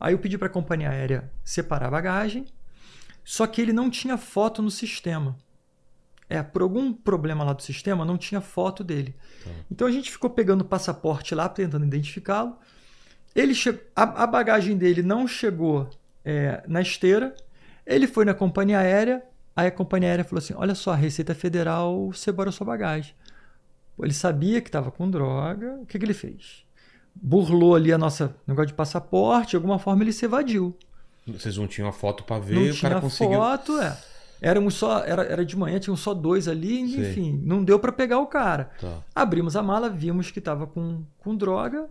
Aí 0.00 0.12
eu 0.12 0.18
pedi 0.18 0.36
para 0.36 0.48
a 0.48 0.50
companhia 0.50 0.90
aérea 0.90 1.30
separar 1.44 1.86
a 1.86 1.90
bagagem, 1.90 2.46
só 3.24 3.46
que 3.46 3.60
ele 3.62 3.72
não 3.72 3.88
tinha 3.88 4.18
foto 4.18 4.60
no 4.60 4.70
sistema. 4.70 5.36
É, 6.28 6.42
por 6.42 6.62
algum 6.62 6.92
problema 6.92 7.44
lá 7.44 7.52
do 7.52 7.62
sistema, 7.62 8.04
não 8.04 8.18
tinha 8.18 8.40
foto 8.40 8.82
dele. 8.82 9.14
Tá. 9.44 9.50
Então 9.70 9.86
a 9.86 9.90
gente 9.90 10.10
ficou 10.10 10.30
pegando 10.30 10.62
o 10.62 10.64
passaporte 10.64 11.34
lá, 11.34 11.48
tentando 11.48 11.84
identificá-lo. 11.84 12.58
Ele 13.34 13.54
che... 13.54 13.80
a, 13.94 14.24
a 14.24 14.26
bagagem 14.26 14.76
dele 14.76 15.02
não 15.02 15.28
chegou 15.28 15.88
é, 16.24 16.62
na 16.66 16.80
esteira. 16.80 17.34
Ele 17.86 18.06
foi 18.06 18.24
na 18.24 18.34
companhia 18.34 18.78
aérea. 18.78 19.22
Aí 19.56 19.66
a 19.66 19.70
companhia 19.70 20.08
aérea 20.08 20.24
falou 20.24 20.38
assim: 20.38 20.54
Olha 20.56 20.74
só, 20.74 20.92
a 20.92 20.96
Receita 20.96 21.34
Federal 21.34 22.12
separou 22.12 22.52
sua 22.52 22.66
bagagem. 22.66 23.14
Ele 24.00 24.12
sabia 24.12 24.60
que 24.60 24.68
estava 24.68 24.90
com 24.90 25.08
droga. 25.08 25.78
O 25.80 25.86
que, 25.86 25.98
que 25.98 26.04
ele 26.04 26.14
fez? 26.14 26.64
Burlou 27.14 27.76
ali 27.76 27.92
a 27.92 27.98
nossa 27.98 28.34
negócio 28.46 28.68
de 28.68 28.74
passaporte. 28.74 29.50
De 29.50 29.56
alguma 29.56 29.78
forma 29.78 30.02
ele 30.02 30.12
se 30.12 30.24
evadiu. 30.24 30.76
Vocês 31.26 31.56
não 31.56 31.66
tinham 31.66 31.88
a 31.88 31.92
foto 31.92 32.24
pra 32.24 32.38
ver, 32.38 32.54
não 32.54 32.62
o 32.62 32.72
tinha 32.72 32.90
cara 32.90 33.00
conseguiu. 33.00 33.38
foto, 33.38 33.80
é. 33.80 33.96
Éramos 34.42 34.74
só, 34.74 35.02
era, 35.04 35.22
era 35.22 35.44
de 35.44 35.56
manhã, 35.56 35.78
tinham 35.78 35.96
só 35.96 36.12
dois 36.12 36.48
ali, 36.48 36.78
enfim, 36.80 37.40
não 37.42 37.64
deu 37.64 37.78
para 37.78 37.90
pegar 37.90 38.18
o 38.18 38.26
cara. 38.26 38.70
Tá. 38.78 38.98
Abrimos 39.14 39.56
a 39.56 39.62
mala, 39.62 39.88
vimos 39.88 40.30
que 40.30 40.38
tava 40.38 40.66
com, 40.66 41.02
com 41.18 41.34
droga. 41.34 41.88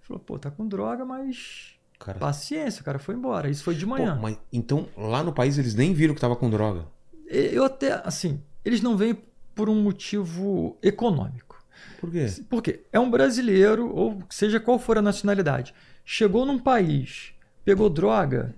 Falou, 0.00 0.18
pô, 0.18 0.38
tá 0.38 0.50
com 0.50 0.66
droga, 0.66 1.04
mas 1.04 1.74
Cara. 2.00 2.18
paciência, 2.18 2.80
o 2.80 2.84
cara 2.84 2.98
foi 2.98 3.14
embora. 3.14 3.48
Isso 3.50 3.62
foi 3.62 3.74
de 3.74 3.84
Pô, 3.84 3.90
manhã. 3.90 4.18
mas 4.20 4.36
então 4.52 4.88
lá 4.96 5.22
no 5.22 5.32
país 5.32 5.58
eles 5.58 5.74
nem 5.74 5.92
viram 5.92 6.14
que 6.14 6.20
tava 6.20 6.34
com 6.34 6.48
droga. 6.50 6.86
Eu 7.28 7.62
até, 7.64 8.00
assim, 8.04 8.40
eles 8.64 8.80
não 8.80 8.96
vêm 8.96 9.16
por 9.54 9.68
um 9.68 9.80
motivo 9.82 10.76
econômico. 10.82 11.62
Por 12.00 12.10
quê? 12.10 12.26
Por 12.48 12.62
quê? 12.62 12.80
É 12.90 12.98
um 12.98 13.10
brasileiro, 13.10 13.94
ou 13.94 14.22
seja 14.30 14.58
qual 14.58 14.78
for 14.78 14.96
a 14.98 15.02
nacionalidade, 15.02 15.74
chegou 16.04 16.46
num 16.46 16.58
país, 16.58 17.32
pegou 17.64 17.90
droga, 17.90 18.54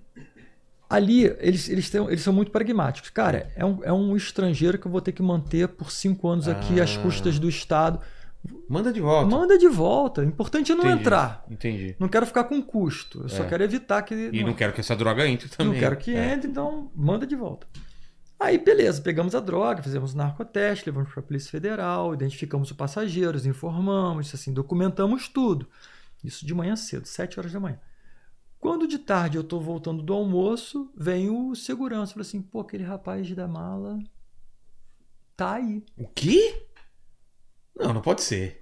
ali 0.88 1.24
eles, 1.40 1.68
eles, 1.68 1.90
têm, 1.90 2.04
eles 2.06 2.20
são 2.22 2.32
muito 2.32 2.50
pragmáticos. 2.52 3.10
Cara, 3.10 3.50
é 3.56 3.64
um, 3.64 3.78
é 3.82 3.92
um 3.92 4.16
estrangeiro 4.16 4.78
que 4.78 4.86
eu 4.86 4.92
vou 4.92 5.00
ter 5.00 5.12
que 5.12 5.22
manter 5.22 5.68
por 5.68 5.90
cinco 5.90 6.28
anos 6.28 6.46
aqui 6.48 6.80
às 6.80 6.96
Ah. 6.96 7.00
custas 7.02 7.38
do 7.38 7.48
Estado. 7.48 7.98
Manda 8.68 8.92
de 8.92 9.00
volta. 9.00 9.30
Manda 9.36 9.58
de 9.58 9.68
volta. 9.68 10.20
O 10.20 10.24
importante 10.24 10.72
é 10.72 10.74
não 10.74 10.84
Entendi. 10.84 11.00
entrar. 11.00 11.44
Entendi. 11.50 11.96
Não 11.98 12.08
quero 12.08 12.26
ficar 12.26 12.44
com 12.44 12.60
custo. 12.62 13.22
Eu 13.22 13.28
só 13.28 13.44
É. 13.44 13.48
quero 13.48 13.62
evitar 13.62 14.02
que. 14.02 14.14
E 14.32 14.42
não 14.42 14.54
quero 14.54 14.72
que 14.72 14.80
essa 14.80 14.96
droga 14.96 15.26
entre 15.28 15.48
também. 15.48 15.72
Não 15.74 15.78
quero 15.80 15.96
que 15.96 16.14
É. 16.14 16.32
entre, 16.32 16.50
então 16.50 16.90
manda 16.94 17.26
de 17.26 17.36
volta. 17.36 17.66
Aí, 18.40 18.58
beleza, 18.58 19.00
pegamos 19.00 19.36
a 19.36 19.40
droga, 19.40 19.82
fizemos 19.84 20.14
o 20.14 20.16
narcoteste, 20.16 20.86
levamos 20.90 21.12
para 21.12 21.20
a 21.20 21.22
Polícia 21.22 21.48
Federal, 21.48 22.12
identificamos 22.12 22.70
os 22.72 22.76
passageiros, 22.76 23.46
informamos, 23.46 24.34
assim, 24.34 24.52
documentamos 24.52 25.28
tudo. 25.28 25.68
Isso 26.24 26.44
de 26.44 26.52
manhã 26.52 26.74
cedo, 26.74 27.06
7 27.06 27.38
horas 27.38 27.52
da 27.52 27.60
manhã. 27.60 27.78
Quando 28.58 28.88
de 28.88 28.98
tarde 28.98 29.36
eu 29.36 29.42
estou 29.42 29.60
voltando 29.60 30.02
do 30.02 30.12
almoço, 30.12 30.90
vem 30.96 31.30
o 31.30 31.54
segurança, 31.54 32.14
fala 32.14 32.22
assim, 32.22 32.42
pô, 32.42 32.60
aquele 32.60 32.82
rapaz 32.82 33.30
da 33.32 33.46
mala 33.46 33.98
tá 35.36 35.54
aí. 35.54 35.84
O 35.96 36.08
quê? 36.08 36.66
Não, 37.78 37.92
não 37.94 38.00
pode 38.00 38.22
ser. 38.22 38.60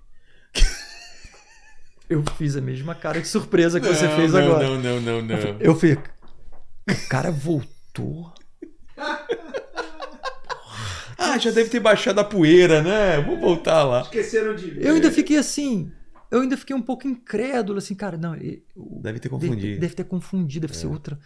Eu 2.09 2.25
fiz 2.37 2.57
a 2.57 2.61
mesma 2.61 2.95
cara 2.95 3.21
de 3.21 3.29
surpresa 3.29 3.81
que 3.81 3.87
você 3.87 4.07
Não, 4.09 4.17
fez 4.17 4.33
não, 4.33 4.41
agora. 4.41 4.65
Não, 4.69 4.81
não, 4.81 5.01
não, 5.01 5.23
não. 5.23 5.37
Eu 5.61 5.75
fui. 5.77 5.93
O 5.95 7.09
cara 7.09 7.31
voltou. 7.31 8.33
Ah, 11.19 11.39
já 11.39 11.51
deve 11.51 11.69
ter 11.71 11.79
baixado 11.81 12.19
a 12.19 12.25
poeira, 12.25 12.83
né? 12.83 13.21
Vou 13.21 13.39
voltar 13.39 13.85
lá. 13.85 14.01
Esqueceram 14.03 14.55
de 14.57 14.71
ver. 14.71 14.87
Eu 14.87 14.95
ainda 14.95 15.11
fiquei 15.13 15.37
assim. 15.37 15.93
Eu 16.31 16.41
ainda 16.41 16.57
fiquei 16.57 16.75
um 16.75 16.83
pouco 16.83 17.07
incrédulo, 17.07 17.79
assim, 17.79 17.95
cara, 17.95 18.17
não. 18.17 18.33
o- 18.77 19.01
Deve 19.03 19.21
ter 19.21 19.29
deve, 19.29 19.29
confundido. 19.29 19.81
deve 19.81 19.95
ter 19.95 20.05
confundido, 20.05 20.67
deve 20.67 20.77
ser 20.79 20.87
outra. 20.87 21.19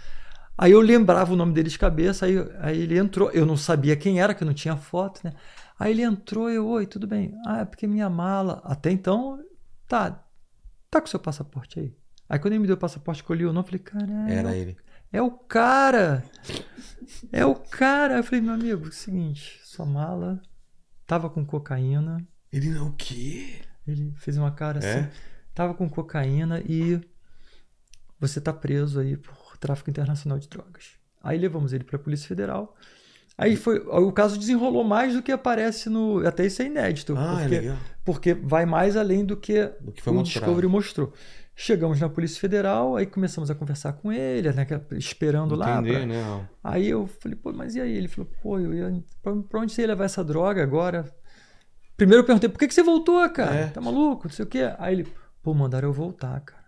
Aí 0.58 0.72
eu 0.72 0.80
lembrava 0.80 1.32
o 1.32 1.36
nome 1.36 1.52
dele 1.52 1.68
de 1.68 1.78
cabeça, 1.78 2.26
aí, 2.26 2.34
aí 2.60 2.82
ele 2.82 2.98
entrou. 2.98 3.30
Eu 3.30 3.46
não 3.46 3.56
sabia 3.56 3.96
quem 3.96 4.20
era, 4.20 4.34
que 4.34 4.42
eu 4.42 4.46
não 4.46 4.54
tinha 4.54 4.76
foto, 4.76 5.20
né? 5.24 5.32
Aí 5.78 5.90
ele 5.92 6.02
entrou, 6.02 6.50
eu, 6.50 6.66
oi, 6.66 6.86
tudo 6.86 7.06
bem. 7.06 7.34
Ah, 7.46 7.60
é 7.60 7.64
porque 7.64 7.86
minha 7.86 8.08
mala. 8.08 8.60
Até 8.64 8.90
então, 8.90 9.42
tá. 9.88 10.24
Tá 10.90 11.00
com 11.00 11.06
seu 11.06 11.18
passaporte 11.18 11.80
aí. 11.80 11.96
Aí 12.28 12.38
quando 12.38 12.52
ele 12.52 12.60
me 12.60 12.66
deu 12.66 12.76
o 12.76 12.78
passaporte, 12.78 13.22
que 13.24 13.30
eu 13.30 13.36
li 13.36 13.44
o 13.44 13.52
nome, 13.52 13.66
falei, 13.66 13.80
caralho. 13.80 14.32
Era 14.32 14.56
ele. 14.56 14.76
É 15.12 15.20
o 15.22 15.30
cara! 15.30 16.24
É 17.30 17.44
o 17.44 17.54
cara! 17.54 18.16
Eu 18.16 18.24
falei, 18.24 18.40
meu 18.40 18.54
amigo, 18.54 18.86
é 18.86 18.88
o 18.88 18.92
seguinte, 18.92 19.60
sua 19.62 19.86
mala 19.86 20.40
tava 21.06 21.28
com 21.30 21.44
cocaína. 21.44 22.26
Ele 22.52 22.70
não, 22.70 22.88
o 22.88 22.92
quê? 22.94 23.60
Ele 23.86 24.12
fez 24.16 24.36
uma 24.36 24.50
cara 24.50 24.80
É? 24.84 25.00
assim. 25.00 25.10
Tava 25.54 25.74
com 25.74 25.88
cocaína 25.88 26.60
e 26.60 27.00
você 28.18 28.40
tá 28.40 28.52
preso 28.52 28.98
aí 29.00 29.16
por 29.16 29.56
tráfico 29.58 29.90
internacional 29.90 30.38
de 30.38 30.48
drogas. 30.48 30.98
Aí 31.22 31.38
levamos 31.38 31.72
ele 31.72 31.84
pra 31.84 31.98
Polícia 31.98 32.26
Federal. 32.26 32.76
Aí 33.36 33.56
foi, 33.56 33.78
o 33.80 34.12
caso 34.12 34.38
desenrolou 34.38 34.84
mais 34.84 35.14
do 35.14 35.22
que 35.22 35.32
aparece 35.32 35.90
no, 35.90 36.24
até 36.26 36.46
isso 36.46 36.62
é 36.62 36.66
inédito, 36.66 37.14
Ah, 37.16 37.34
é 37.38 37.40
porque, 37.42 37.58
legal. 37.60 37.76
porque 38.04 38.34
vai 38.34 38.64
mais 38.64 38.96
além 38.96 39.24
do 39.24 39.36
que 39.36 39.64
Do 39.80 39.90
que 39.92 40.08
o 40.08 40.14
mostrado. 40.14 40.22
Discovery 40.46 40.66
mostrou. 40.68 41.12
Chegamos 41.56 42.00
na 42.00 42.08
Polícia 42.08 42.40
Federal, 42.40 42.96
aí 42.96 43.06
começamos 43.06 43.50
a 43.50 43.54
conversar 43.54 43.92
com 43.94 44.12
ele, 44.12 44.52
né, 44.52 44.66
esperando 44.92 45.54
lá. 45.56 45.78
Entender, 45.78 45.96
pra- 45.98 46.06
né? 46.06 46.48
Aí 46.62 46.88
eu 46.88 47.06
falei, 47.06 47.36
pô, 47.36 47.52
mas 47.52 47.74
e 47.76 47.80
aí? 47.80 47.96
Ele 47.96 48.08
falou, 48.08 48.30
pô, 48.42 48.58
eu 48.58 48.72
ia. 48.74 49.02
Pra, 49.22 49.34
pra 49.36 49.60
onde 49.60 49.72
você 49.72 49.82
ia 49.82 49.88
levar 49.88 50.04
essa 50.04 50.22
droga 50.24 50.62
agora? 50.62 51.04
Primeiro 51.96 52.22
eu 52.22 52.26
perguntei, 52.26 52.48
por 52.48 52.58
que, 52.58 52.66
que 52.68 52.74
você 52.74 52.82
voltou, 52.82 53.28
cara? 53.30 53.54
É. 53.54 53.66
Tá 53.68 53.80
maluco? 53.80 54.24
Não 54.26 54.32
sei 54.34 54.44
o 54.44 54.48
quê. 54.48 54.72
Aí 54.78 54.94
ele, 54.94 55.06
Pô, 55.42 55.54
mandaram 55.54 55.88
eu 55.88 55.92
voltar, 55.92 56.40
cara. 56.40 56.64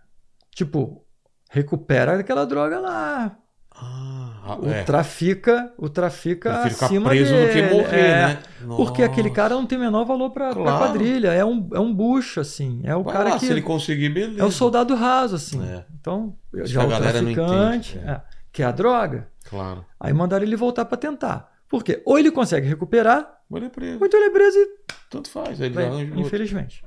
Tipo, 0.51 1.03
recupera 1.49 2.17
aquela 2.19 2.45
droga 2.45 2.79
lá. 2.79 3.37
Ah, 3.79 4.57
O 4.59 4.69
é. 4.69 4.83
trafica, 4.83 5.71
o 5.77 5.89
trafica 5.89 6.67
ficar 6.69 6.85
acima 6.87 7.09
preso 7.09 7.31
dele. 7.31 7.47
do 7.47 7.69
que 7.69 7.75
morrer, 7.75 7.99
é, 7.99 8.27
né? 8.27 8.39
Porque 8.75 9.03
aquele 9.03 9.29
cara 9.29 9.53
não 9.55 9.65
tem 9.65 9.77
o 9.77 9.81
menor 9.81 10.05
valor 10.05 10.31
pra, 10.31 10.49
pra 10.53 10.63
Claro. 10.63 10.77
quadrilha. 10.79 11.27
É 11.33 11.43
um, 11.45 11.69
é 11.73 11.79
um 11.79 11.93
bucho, 11.93 12.39
assim. 12.39 12.81
É 12.83 12.95
o 12.95 13.03
Vai 13.03 13.13
cara 13.13 13.29
lá, 13.31 13.39
que. 13.39 13.45
se 13.45 13.51
ele 13.51 13.61
conseguir, 13.61 14.09
beleza. 14.09 14.41
É 14.41 14.45
o 14.45 14.51
soldado 14.51 14.95
raso, 14.95 15.35
assim. 15.35 15.61
É. 15.63 15.85
Então, 15.99 16.35
Isso 16.53 16.67
já 16.67 16.81
a 16.83 16.85
o 16.85 16.89
traficante, 16.89 17.97
entende, 17.97 18.07
é. 18.09 18.11
é, 18.13 18.21
que 18.51 18.63
é 18.63 18.65
a 18.65 18.71
droga. 18.71 19.27
Claro. 19.49 19.85
Aí 19.99 20.11
mandaram 20.13 20.43
ele 20.45 20.55
voltar 20.55 20.85
pra 20.85 20.97
tentar. 20.97 21.51
Por 21.69 21.83
quê? 21.83 22.01
Ou 22.05 22.17
ele 22.17 22.31
consegue 22.31 22.67
recuperar, 22.67 23.29
Mas 23.49 23.57
ele 23.57 23.65
é 23.67 23.69
preso. 23.69 23.99
ou 23.99 24.05
então 24.07 24.19
ele 24.19 24.29
é 24.29 24.31
preso 24.31 24.57
e 24.57 24.67
Tanto 25.09 25.29
faz. 25.29 25.59
Ele 25.59 25.77
arranja 25.81 26.13
infelizmente. 26.15 26.83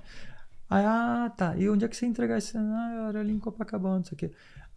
Aí, 0.69 0.85
ah, 0.85 1.31
tá. 1.37 1.55
E 1.57 1.69
onde 1.69 1.85
é 1.85 1.89
que 1.89 1.97
você 1.97 2.07
ia 2.07 2.11
entregar 2.11 2.39
esse? 2.39 2.57
Ah, 2.57 3.07
era 3.09 3.21
ali 3.21 3.33
em 3.33 3.39
Copacabana, 3.39 3.97
não 3.97 4.05
sei 4.05 4.15
o 4.15 4.17
quê. 4.19 4.31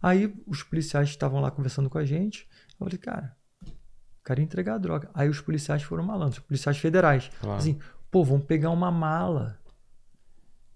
Aí 0.04 0.34
os 0.46 0.62
policiais 0.62 1.08
estavam 1.08 1.40
lá 1.40 1.50
conversando 1.50 1.88
com 1.88 1.96
a 1.96 2.04
gente. 2.04 2.46
Eu 2.72 2.84
falei, 2.84 2.98
cara, 2.98 3.34
o 3.66 4.22
cara 4.22 4.38
ia 4.38 4.44
entregar 4.44 4.74
a 4.74 4.78
droga. 4.78 5.08
Aí 5.14 5.30
os 5.30 5.40
policiais 5.40 5.82
foram 5.82 6.04
malandros, 6.04 6.36
os 6.36 6.44
policiais 6.44 6.76
federais. 6.76 7.30
Claro. 7.40 7.56
Assim, 7.58 7.78
pô, 8.10 8.22
vamos 8.22 8.44
pegar 8.44 8.68
uma 8.68 8.90
mala 8.90 9.58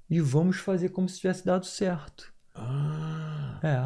e 0.08 0.18
vamos 0.18 0.56
fazer 0.56 0.88
como 0.88 1.06
se 1.10 1.20
tivesse 1.20 1.44
dado 1.44 1.66
certo. 1.66 2.32
Ah, 2.54 3.60
É. 3.62 3.82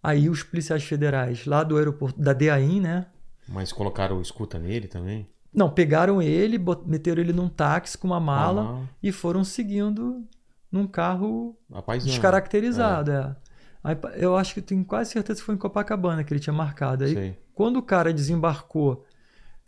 Aí 0.00 0.30
os 0.30 0.44
policiais 0.44 0.84
federais 0.84 1.44
lá 1.44 1.64
do 1.64 1.76
aeroporto 1.76 2.20
da 2.20 2.32
DAIN, 2.32 2.80
né? 2.80 3.06
mas 3.48 3.72
colocaram 3.72 4.22
escuta 4.22 4.60
nele 4.60 4.86
também? 4.86 5.28
Não, 5.52 5.68
pegaram 5.68 6.22
ele, 6.22 6.56
meteram 6.86 7.20
ele 7.20 7.32
num 7.32 7.48
táxi 7.48 7.98
com 7.98 8.06
uma 8.06 8.20
mala 8.20 8.78
Ah, 8.84 8.88
e 9.02 9.10
foram 9.10 9.42
seguindo 9.42 10.24
num 10.70 10.86
carro 10.86 11.58
descaracterizado. 12.04 13.10
É. 13.10 13.36
Aí, 13.82 13.96
eu 14.16 14.36
acho 14.36 14.54
que 14.54 14.62
tenho 14.62 14.84
quase 14.84 15.10
certeza 15.10 15.40
que 15.40 15.46
foi 15.46 15.54
em 15.54 15.58
Copacabana 15.58 16.24
que 16.24 16.32
ele 16.32 16.40
tinha 16.40 16.52
marcado. 16.52 17.04
Aí, 17.04 17.14
Sei. 17.14 17.38
quando 17.54 17.76
o 17.76 17.82
cara 17.82 18.12
desembarcou 18.12 19.04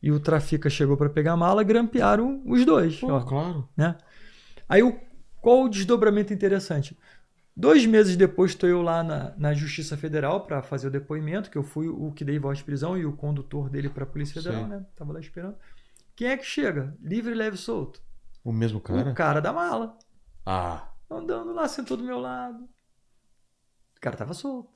e 0.02 0.10
o 0.10 0.18
trafica 0.18 0.68
chegou 0.68 0.96
para 0.96 1.08
pegar 1.08 1.32
a 1.32 1.36
mala, 1.36 1.62
grampearam 1.62 2.42
os 2.46 2.64
dois. 2.64 2.98
Pô, 2.98 3.12
ó, 3.12 3.20
claro. 3.20 3.68
né? 3.76 3.96
Aí, 4.68 4.82
o, 4.82 4.98
qual 5.40 5.64
o 5.64 5.68
desdobramento 5.68 6.32
interessante? 6.32 6.98
Dois 7.56 7.84
meses 7.84 8.16
depois, 8.16 8.52
estou 8.52 8.68
eu 8.68 8.80
lá 8.80 9.02
na, 9.02 9.34
na 9.36 9.52
Justiça 9.52 9.96
Federal 9.96 10.40
para 10.46 10.62
fazer 10.62 10.88
o 10.88 10.90
depoimento, 10.90 11.50
que 11.50 11.58
eu 11.58 11.62
fui 11.62 11.88
o 11.88 12.10
que 12.12 12.24
dei 12.24 12.38
voz 12.38 12.58
de 12.58 12.64
prisão 12.64 12.96
e 12.96 13.04
o 13.04 13.12
condutor 13.12 13.68
dele 13.68 13.88
para 13.88 14.04
a 14.04 14.06
Polícia 14.06 14.40
Federal, 14.40 14.64
Sim. 14.64 14.70
né? 14.70 14.86
Tava 14.96 15.12
lá 15.12 15.20
esperando. 15.20 15.56
Quem 16.16 16.28
é 16.28 16.36
que 16.36 16.44
chega? 16.44 16.96
Livre, 17.02 17.34
leve 17.34 17.56
e 17.56 17.58
solto. 17.58 18.00
O 18.44 18.52
mesmo 18.52 18.80
cara? 18.80 19.10
O 19.10 19.14
cara 19.14 19.40
da 19.40 19.52
mala. 19.52 19.96
Ah, 20.46 20.90
Andando 21.10 21.52
lá, 21.52 21.66
sentou 21.66 21.96
do 21.96 22.04
meu 22.04 22.20
lado. 22.20 22.68
O 24.00 24.02
cara 24.02 24.16
tava 24.16 24.34
solto. 24.34 24.70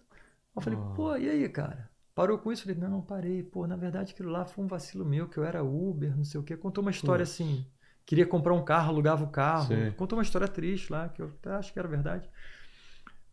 Eu 0.54 0.62
falei, 0.62 0.78
Ah. 0.78 0.92
pô, 0.94 1.16
e 1.16 1.28
aí, 1.28 1.48
cara? 1.48 1.90
Parou 2.14 2.38
com 2.38 2.52
isso? 2.52 2.62
Eu 2.68 2.74
falei, 2.74 2.88
não, 2.88 2.98
não 2.98 3.02
parei. 3.02 3.42
Pô, 3.42 3.66
na 3.66 3.74
verdade 3.76 4.12
aquilo 4.12 4.30
lá 4.30 4.44
foi 4.44 4.64
um 4.64 4.68
vacilo 4.68 5.04
meu, 5.04 5.28
que 5.28 5.38
eu 5.38 5.44
era 5.44 5.64
Uber, 5.64 6.16
não 6.16 6.24
sei 6.24 6.40
o 6.40 6.44
quê. 6.44 6.56
Contou 6.56 6.82
uma 6.82 6.90
história 6.90 7.24
Putz. 7.24 7.34
assim. 7.34 7.66
Queria 8.06 8.26
comprar 8.26 8.52
um 8.54 8.64
carro, 8.64 8.90
alugava 8.90 9.24
o 9.24 9.30
carro. 9.30 9.68
Sei. 9.68 9.90
Contou 9.92 10.18
uma 10.18 10.22
história 10.22 10.46
triste 10.46 10.92
lá, 10.92 11.08
que 11.08 11.22
eu 11.22 11.28
até 11.28 11.50
acho 11.52 11.72
que 11.72 11.78
era 11.78 11.88
verdade. 11.88 12.28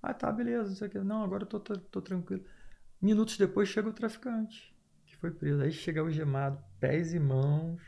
Ah, 0.01 0.13
tá, 0.13 0.31
beleza, 0.31 0.69
não 0.69 0.75
sei 0.75 0.87
o 0.87 0.91
quê. 0.91 0.99
Não, 0.99 1.23
agora 1.23 1.43
eu 1.43 1.47
tô, 1.47 1.59
tô, 1.59 1.77
tô 1.77 2.01
tranquilo. 2.01 2.43
Minutos 3.01 3.37
depois 3.37 3.69
chega 3.69 3.89
o 3.89 3.93
traficante, 3.93 4.73
que 5.05 5.15
foi 5.17 5.29
preso. 5.31 5.61
Aí 5.61 5.71
chega 5.71 6.01
o 6.03 6.09
gemado, 6.09 6.57
pés 6.79 7.13
e 7.13 7.19
mãos, 7.19 7.81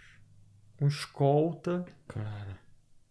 com 0.78 0.88
escolta 0.88 1.86
cara. 2.08 2.60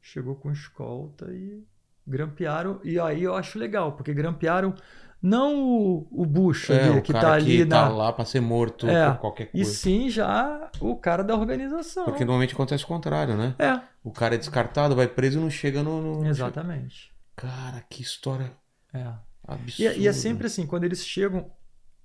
chegou 0.00 0.36
com 0.36 0.52
escolta 0.52 1.32
e 1.32 1.66
grampearam. 2.06 2.80
E 2.84 2.98
aí 2.98 3.22
eu 3.22 3.34
acho 3.34 3.58
legal, 3.58 3.92
porque 3.92 4.12
grampearam 4.14 4.74
não 5.20 5.54
o, 5.64 6.08
o 6.10 6.26
bucho 6.26 6.72
É, 6.72 6.88
ali, 6.88 6.98
o 6.98 7.02
que 7.02 7.12
cara 7.12 7.28
tá 7.28 7.32
ali 7.34 7.58
que 7.58 7.64
na. 7.64 7.82
tá 7.84 7.88
lá 7.88 8.12
pra 8.12 8.24
ser 8.24 8.40
morto 8.40 8.88
É, 8.88 9.10
por 9.12 9.20
qualquer 9.20 9.44
E 9.54 9.62
coisa. 9.62 9.70
sim 9.72 10.10
já 10.10 10.68
o 10.80 10.96
cara 10.96 11.22
da 11.22 11.34
organização. 11.36 12.04
Porque 12.04 12.24
normalmente 12.24 12.54
acontece 12.54 12.82
o 12.84 12.88
contrário, 12.88 13.36
né? 13.36 13.54
É, 13.58 13.80
O 14.02 14.10
cara 14.10 14.34
é 14.34 14.38
descartado, 14.38 14.96
vai 14.96 15.06
preso 15.06 15.38
e 15.38 15.42
não 15.42 15.48
chega 15.50 15.82
no. 15.82 16.20
no- 16.22 16.26
exatamente. 16.26 17.12
Cara, 17.36 17.84
que 17.88 18.02
história 18.02 18.52
É. 18.92 18.98
E, 18.98 19.52
absurda. 19.52 19.90
é- 19.94 19.98
e 19.98 20.08
é 20.08 20.12
sempre 20.12 20.46
assim, 20.46 20.66
quando 20.66 20.84
eles 20.84 21.04
chegam. 21.06 21.50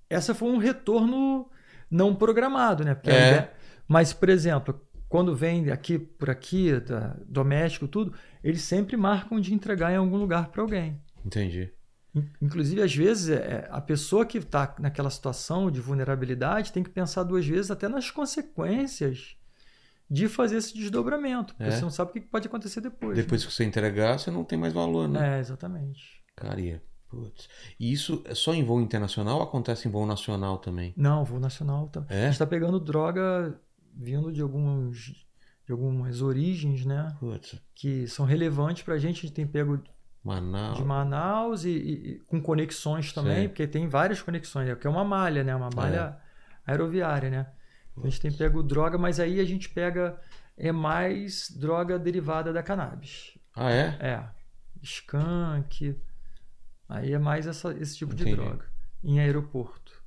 Essa 0.10 0.34
foi 0.36 0.50
um 0.50 0.58
retorno 0.58 1.50
não 1.92 2.16
programado, 2.16 2.84
né? 2.86 2.94
Porque 2.96 3.10
É. 3.10 3.28
ideia- 3.30 3.52
Mas, 3.88 4.14
por 4.14 4.30
exemplo, 4.30 4.80
quando 5.10 5.36
vem 5.36 5.70
aqui 5.72 5.98
por 5.98 6.30
aqui, 6.30 6.80
da- 6.82 7.16
doméstico, 7.26 7.88
tudo, 7.88 8.14
eles 8.48 8.62
sempre 8.62 8.96
marcam 8.96 9.40
de 9.40 9.54
entregar 9.54 9.92
em 9.92 9.98
algum 9.98 10.18
lugar 10.18 10.50
para 10.50 10.62
alguém. 10.62 11.02
Entendi. 11.26 11.72
In- 12.16 12.30
Inclusive, 12.42 12.82
às 12.82 12.96
vezes, 12.96 13.30
é, 13.30 13.68
a 13.70 13.82
pessoa 13.82 14.26
que 14.26 14.38
está 14.38 14.74
naquela 14.80 15.10
situação 15.10 15.70
de 15.70 15.82
vulnerabilidade 15.82 16.72
tem 16.72 16.82
que 16.84 16.90
pensar 16.90 17.24
duas 17.24 17.46
vezes 17.46 17.70
até 17.72 17.88
nas 17.88 18.10
consequências 18.10 19.36
de 20.10 20.28
fazer 20.30 20.58
esse 20.58 20.74
desdobramento. 20.74 21.54
Porque 21.56 21.70
É. 21.70 21.76
você 21.76 21.82
não 21.82 21.90
sabe 21.90 22.12
o 22.12 22.14
que 22.14 22.22
pode 22.22 22.48
acontecer 22.48 22.80
depois. 22.82 23.16
Depois 23.18 23.46
que 23.46 23.52
você 23.52 23.64
entregar, 23.66 24.18
você 24.18 24.32
não 24.32 24.44
tem 24.44 24.58
mais 24.58 24.74
valor, 24.74 25.08
né? 25.08 25.20
né? 25.20 25.38
É, 25.38 25.40
exatamente. 25.40 26.24
Cara, 26.36 26.60
e 26.62 26.70
é- 26.72 26.82
putz. 27.10 27.50
E 27.80 27.92
isso 27.92 28.22
é 28.26 28.34
só 28.34 28.54
em 28.54 28.64
voo 28.64 28.80
internacional 28.80 29.38
ou 29.38 29.44
acontece 29.44 29.88
em 29.88 29.92
voo 29.92 30.06
nacional 30.06 30.58
também? 30.60 30.94
Não, 30.96 31.26
voo 31.26 31.40
nacional. 31.40 31.90
Tá... 31.90 32.06
A 32.10 32.14
É? 32.14 32.24
gente 32.24 32.34
está 32.34 32.48
pegando 32.48 32.80
droga 32.80 33.60
vindo 33.94 34.32
de, 34.32 34.42
alguns, 34.42 35.27
de 35.68 35.72
algumas 35.74 36.22
origens, 36.22 36.84
né? 36.86 37.14
Putz, 37.20 37.62
Que 37.76 38.08
são 38.08 38.26
relevantes 38.26 38.82
para 38.84 38.96
a 38.96 38.98
gente. 38.98 39.18
A 39.18 39.22
gente 39.28 39.34
tem 39.34 39.46
pego 39.46 39.84
Manaus. 40.24 40.78
de 40.78 40.84
Manaus 40.84 41.66
e, 41.66 41.70
e- 41.72 42.20
com 42.26 42.42
conexões 42.42 43.12
também, 43.14 43.36
Sei. 43.36 43.48
porque 43.50 43.68
tem 43.68 43.88
várias 43.88 44.22
conexões, 44.22 44.70
é 44.70 44.76
que 44.76 44.88
é 44.88 44.90
uma 44.90 45.04
malha, 45.04 45.44
né? 45.44 45.54
Uma 45.56 45.70
malha 45.76 46.18
aeroviária, 46.66 47.30
né? 47.30 47.52
Então, 47.92 48.06
a 48.06 48.10
gente 48.10 48.22
tem 48.22 48.32
pego 48.32 48.64
droga, 48.64 48.98
mas 48.98 49.20
aí 49.20 49.40
a 49.40 49.46
gente 49.46 49.70
pega 49.70 50.20
é 50.58 50.72
mais 50.72 51.52
droga 51.52 52.00
derivada 52.00 52.52
da 52.54 52.64
cannabis. 52.64 53.38
Ah, 53.56 53.72
é? 53.72 53.98
É, 54.00 54.24
skunk, 54.82 56.00
aí 56.88 57.12
é 57.14 57.20
mais 57.20 57.46
essa, 57.46 57.72
esse 57.78 57.98
tipo 57.98 58.14
Entendi. 58.14 58.32
de 58.32 58.36
droga 58.38 58.66
em 59.04 59.20
aeroporto. 59.20 60.02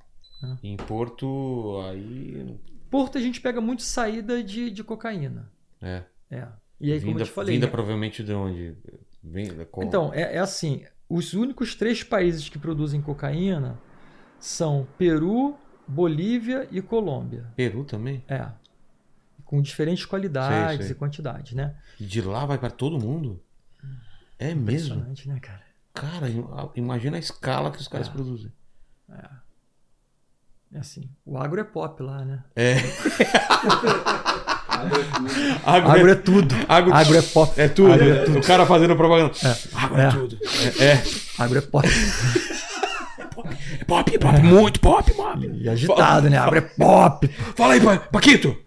Em 0.63 0.75
Porto, 0.75 1.81
aí. 1.87 2.59
Porto 2.91 3.17
a 3.17 3.21
gente 3.21 3.41
pega 3.41 3.59
muito 3.61 3.81
saída 3.81 4.43
de, 4.43 4.69
de 4.69 4.83
cocaína. 4.83 5.49
É. 5.81 6.03
É. 6.29 6.47
E 6.79 6.91
aí, 6.91 6.99
como 6.99 7.11
vinda, 7.13 7.21
eu 7.23 7.25
te 7.25 7.31
falei, 7.31 7.55
vinda 7.55 7.65
né? 7.67 7.71
provavelmente 7.71 8.23
de 8.23 8.33
onde? 8.33 8.75
Vem, 9.23 9.47
da 9.53 9.65
qual- 9.65 9.87
Então, 9.87 10.13
é, 10.13 10.35
é 10.35 10.39
assim: 10.39 10.83
os 11.09 11.33
únicos 11.33 11.73
três 11.73 12.03
países 12.03 12.49
que 12.49 12.59
produzem 12.59 13.01
cocaína 13.01 13.79
são 14.39 14.85
Peru, 14.97 15.55
Bolívia 15.87 16.67
e 16.69 16.81
Colômbia. 16.81 17.45
Peru 17.55 17.83
também? 17.85 18.23
É. 18.27 18.47
Com 19.45 19.61
diferentes 19.61 20.05
qualidades 20.05 20.77
Sei, 20.77 20.87
sei. 20.87 20.91
e 20.91 20.95
quantidades, 20.95 21.53
né? 21.53 21.75
E 21.99 22.05
de 22.05 22.21
lá 22.21 22.45
vai 22.45 22.57
pra 22.57 22.69
todo 22.69 22.99
mundo? 22.99 23.41
É 24.39 24.53
mesmo? 24.55 24.95
Impressionante, 24.95 25.29
né, 25.29 25.39
cara? 25.39 25.61
Cara, 25.93 26.29
im- 26.29 26.45
imagina 26.75 27.17
a 27.17 27.19
escala 27.19 27.69
que 27.71 27.77
os 27.79 27.87
caras 27.87 28.07
É. 28.07 28.11
produzem. 28.11 28.51
É 29.09 29.40
assim. 30.79 31.03
O 31.25 31.37
agro 31.37 31.59
é 31.59 31.63
pop 31.63 32.01
lá, 32.03 32.23
né? 32.25 32.39
É. 32.55 32.75
Agro 35.63 35.91
Agro 35.91 36.09
é 36.09 36.15
tudo. 36.15 36.55
Agro- 36.67 36.93
Agro 36.93 37.17
é 37.17 37.21
pop. 37.21 37.61
É 37.61 37.67
tudo. 37.67 37.93
Agro 37.93 38.09
é 38.09 38.23
tudo. 38.25 38.39
O 38.39 38.41
cara 38.41 38.65
fazendo 38.65 38.95
propaganda. 38.95 39.31
Água 39.75 40.01
é, 40.01 40.05
É. 40.07 40.09
tudo. 40.11 40.39
É, 40.79 40.83
é. 40.85 41.03
Agro 41.37 41.57
é 41.57 41.61
pop. 41.61 41.87
É 43.79 43.83
pop, 43.85 44.17
pop, 44.17 44.41
muito 44.41 44.79
pop, 44.79 45.13
pop. 45.13 45.51
E 45.53 45.69
agitado, 45.69 46.29
né? 46.29 46.37
Agro 46.37 46.57
é 46.57 46.61
pop. 46.61 47.27
Fala 47.55 47.73
aí, 47.73 47.81
Pa- 47.81 47.97
Paquito. 47.97 48.57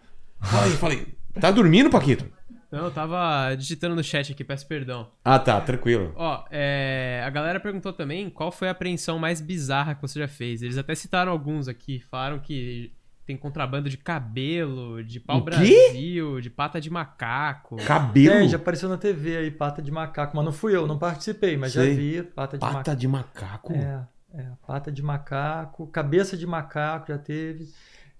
Fala 0.41 0.65
aí, 0.65 0.71
fala 0.73 0.93
aí. 0.93 1.07
Tá 1.41 1.51
dormindo, 1.51 1.91
Paquito? 1.91 2.27
Não, 2.75 2.85
eu 2.87 2.91
tava 2.91 3.55
digitando 3.55 3.95
no 3.95 4.03
chat 4.03 4.33
aqui, 4.33 4.43
peço 4.43 4.67
perdão. 4.67 5.09
Ah, 5.25 5.39
tá, 5.39 5.61
tranquilo. 5.61 6.13
Ó, 6.17 6.45
é, 6.51 7.23
a 7.25 7.31
galera 7.31 7.61
perguntou 7.61 7.93
também 7.93 8.29
qual 8.29 8.51
foi 8.51 8.67
a 8.69 8.73
apreensão 8.73 9.19
mais 9.19 9.41
bizarra 9.41 9.95
que 9.95 10.03
você 10.03 10.19
já 10.19 10.27
fez. 10.29 10.61
Eles 10.63 10.77
até 10.77 10.95
citaram 10.95 11.31
alguns 11.31 11.69
aqui. 11.69 12.01
Falaram 12.11 12.41
que 12.41 12.93
tem 13.25 13.37
contrabando 13.37 13.89
de 13.89 13.97
cabelo, 13.97 15.03
de 15.05 15.19
O 15.19 15.23
pau 15.23 15.39
quê? 15.39 15.45
Brasil, 15.45 16.41
de 16.41 16.51
pata 16.51 16.81
de 16.81 16.91
macaco. 16.91 17.77
Cabelo. 17.87 18.35
É, 18.45 18.49
já 18.49 18.57
apareceu 18.57 18.89
na 18.89 18.99
TV 18.99 19.37
aí, 19.37 19.51
pata 19.51 19.81
de 19.81 19.91
macaco. 19.91 20.37
Mas 20.37 20.45
não 20.45 20.53
fui 20.53 20.75
eu, 20.77 20.87
não 20.87 20.99
participei, 20.99 21.57
mas 21.57 21.73
Sei. 21.73 21.91
já 21.91 21.97
vi 21.97 22.23
pata 22.23 22.57
de 22.59 22.61
Pata 22.61 22.75
macaco. 22.79 22.97
de 22.99 23.09
macaco. 23.09 23.73
É, 23.73 24.07
é, 24.35 24.49
pata 24.67 24.91
de 24.93 25.03
macaco, 25.03 25.87
cabeça 25.87 26.37
de 26.37 26.47
macaco 26.47 27.07
já 27.09 27.19
teve. 27.19 27.69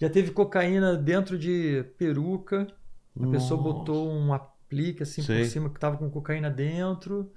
Já 0.01 0.09
teve 0.09 0.31
cocaína 0.31 0.97
dentro 0.97 1.37
de 1.39 1.85
peruca. 1.99 2.67
A 3.21 3.27
pessoa 3.27 3.61
botou 3.61 4.11
um 4.13 4.33
aplique 4.33 5.03
assim 5.03 5.23
Sei. 5.23 5.37
por 5.37 5.45
cima 5.45 5.71
que 5.71 5.79
tava 5.81 5.97
com 5.99 6.11
cocaína 6.11 6.51
dentro. 6.51 7.33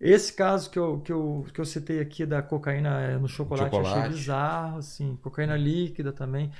Esse 0.00 0.32
caso 0.32 0.70
que 0.70 0.78
eu, 0.78 1.00
que 1.02 1.12
eu, 1.12 1.46
que 1.52 1.60
eu 1.60 1.64
citei 1.66 2.00
aqui 2.00 2.24
da 2.26 2.42
cocaína 2.42 3.00
é, 3.02 3.18
no 3.18 3.28
chocolate, 3.28 3.78
eu 3.78 3.84
Chocolate. 3.84 3.98
achei 3.98 4.02
bizarro, 4.02 4.78
assim. 4.78 5.16
Cocaína 5.16 5.56
líquida 5.56 6.12
também. 6.12 6.52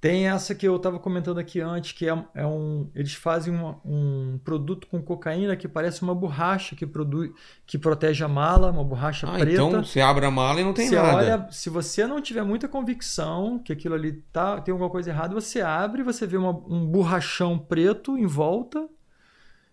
Tem 0.00 0.28
essa 0.28 0.54
que 0.54 0.66
eu 0.66 0.76
estava 0.76 0.96
comentando 1.00 1.38
aqui 1.38 1.60
antes, 1.60 1.90
que 1.90 2.08
é, 2.08 2.24
é 2.32 2.46
um. 2.46 2.88
Eles 2.94 3.14
fazem 3.14 3.52
um, 3.52 3.74
um, 3.84 4.40
produto 4.44 4.86
com 4.86 5.02
cocaína 5.02 5.56
que 5.56 5.66
parece 5.66 6.02
uma 6.02 6.14
borracha 6.14 6.76
que, 6.76 6.86
produz, 6.86 7.32
que 7.66 7.76
protege 7.76 8.22
a 8.22 8.28
mala, 8.28 8.70
uma 8.70 8.84
borracha 8.84 9.26
ah, 9.26 9.36
preta. 9.36 9.54
Então 9.54 9.82
você 9.82 10.00
abre 10.00 10.24
a 10.24 10.30
mala 10.30 10.60
e 10.60 10.64
não 10.64 10.72
tem 10.72 10.88
você 10.88 10.94
nada. 10.94 11.16
Olha, 11.16 11.48
se 11.50 11.68
você 11.68 12.06
não 12.06 12.22
tiver 12.22 12.44
muita 12.44 12.68
convicção 12.68 13.58
que 13.58 13.72
aquilo 13.72 13.96
ali 13.96 14.12
tá, 14.32 14.60
tem 14.60 14.70
alguma 14.70 14.88
coisa 14.88 15.10
errada, 15.10 15.34
você 15.34 15.60
abre, 15.60 16.04
você 16.04 16.28
vê 16.28 16.36
uma, 16.36 16.50
um 16.50 16.86
borrachão 16.86 17.58
preto 17.58 18.16
em 18.16 18.26
volta. 18.26 18.88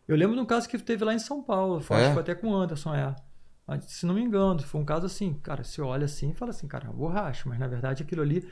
Eu 0.08 0.16
lembro 0.16 0.36
de 0.36 0.42
um 0.42 0.46
caso 0.46 0.68
que 0.68 0.80
teve 0.80 1.06
lá 1.06 1.14
em 1.14 1.20
São 1.20 1.44
Paulo, 1.44 1.80
foi, 1.82 1.98
É? 1.98 2.00
acho 2.00 2.08
que 2.08 2.14
foi 2.14 2.24
até 2.24 2.34
com 2.34 2.50
o 2.50 2.56
Anderson, 2.56 2.96
é. 2.96 3.16
Se 3.82 4.08
não 4.08 4.16
me 4.16 4.22
engano, 4.22 4.60
foi 4.64 4.82
um 4.82 4.86
caso 4.86 5.06
assim, 5.06 5.34
cara, 5.36 5.64
você 5.64 5.82
olha 5.82 6.06
assim 6.06 6.32
e 6.32 6.34
fala 6.34 6.50
assim, 6.50 6.68
cara, 6.68 6.86
é 6.86 6.90
uma 6.90 6.96
borracha, 6.96 7.48
mas 7.48 7.60
na 7.60 7.68
verdade 7.68 8.02
aquilo 8.02 8.24
ali 8.24 8.48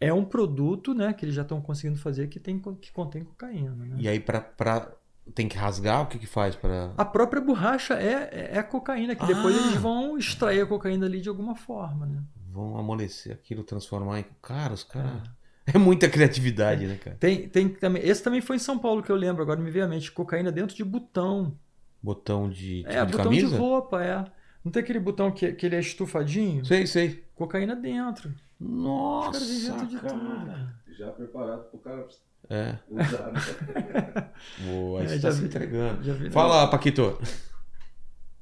é 0.00 0.12
um 0.12 0.24
produto, 0.24 0.94
né, 0.94 1.12
que 1.12 1.24
eles 1.24 1.34
já 1.34 1.42
estão 1.42 1.60
conseguindo 1.60 1.98
fazer 1.98 2.28
que, 2.28 2.38
tem, 2.38 2.58
que 2.80 2.92
contém 2.92 3.24
cocaína, 3.24 3.70
né? 3.74 3.96
E 3.98 4.08
aí 4.08 4.20
pra, 4.20 4.40
pra... 4.40 4.92
tem 5.34 5.48
que 5.48 5.56
rasgar? 5.56 6.02
O 6.02 6.06
que 6.06 6.18
que 6.18 6.26
faz 6.26 6.54
pra... 6.54 6.92
A 6.96 7.04
própria 7.04 7.40
borracha 7.42 7.94
é, 7.94 8.28
é, 8.32 8.58
é 8.58 8.62
cocaína, 8.62 9.14
que 9.16 9.26
depois 9.26 9.56
Ah! 9.56 9.60
eles 9.60 9.74
vão 9.76 10.16
extrair 10.16 10.60
a 10.60 10.66
cocaína 10.66 11.06
ali 11.06 11.20
de 11.20 11.28
alguma 11.28 11.56
forma, 11.56 12.06
né? 12.06 12.22
Vão 12.50 12.78
amolecer 12.78 13.32
aquilo, 13.32 13.62
transformar 13.64 14.20
em... 14.20 14.24
Cara, 14.42 14.72
os 14.74 14.84
caras... 14.84 15.22
Ah. 15.68 15.74
É 15.74 15.76
muita 15.76 16.08
criatividade, 16.08 16.86
né, 16.86 16.96
cara? 16.96 17.14
Tem, 17.20 17.46
tem 17.46 17.68
também, 17.68 18.02
esse 18.02 18.22
também 18.22 18.40
foi 18.40 18.56
em 18.56 18.58
São 18.58 18.78
Paulo 18.78 19.02
que 19.02 19.12
eu 19.12 19.16
lembro, 19.16 19.42
agora 19.42 19.60
me 19.60 19.70
veio 19.70 19.84
à 19.84 19.88
mente, 19.88 20.10
cocaína 20.10 20.50
dentro 20.50 20.74
de 20.74 20.82
botão. 20.82 21.58
Botão 22.02 22.48
de, 22.48 22.78
tipo 22.78 22.90
é, 22.90 23.04
de 23.04 23.12
botão 23.12 23.24
camisa? 23.24 23.48
de 23.48 23.54
roupa, 23.54 24.02
é. 24.02 24.24
Não 24.68 24.72
tem 24.72 24.82
aquele 24.82 25.00
botão 25.00 25.30
que, 25.30 25.50
que 25.52 25.64
ele 25.64 25.76
é 25.76 25.80
estufadinho? 25.80 26.62
Sei, 26.62 26.86
sei. 26.86 27.24
Cocaína 27.34 27.74
dentro. 27.74 28.28
Os 28.60 28.68
Nossa, 28.68 29.32
caras 29.32 29.50
inventam 29.50 29.86
de 29.86 29.96
cara. 29.98 30.12
tudo. 30.14 30.94
Já 30.98 31.10
preparado 31.12 31.62
pro 31.70 31.78
cara 31.78 32.06
É. 32.50 32.74
usar. 32.90 33.32
né? 33.32 34.30
Boa, 34.70 35.04
É, 35.04 35.08
já 35.08 35.28
tá 35.30 35.32
se 35.34 35.40
vi- 35.40 35.46
entregando. 35.46 36.02
já 36.04 36.12
vi- 36.12 36.28
Fala, 36.30 36.68
Paquito. 36.68 37.18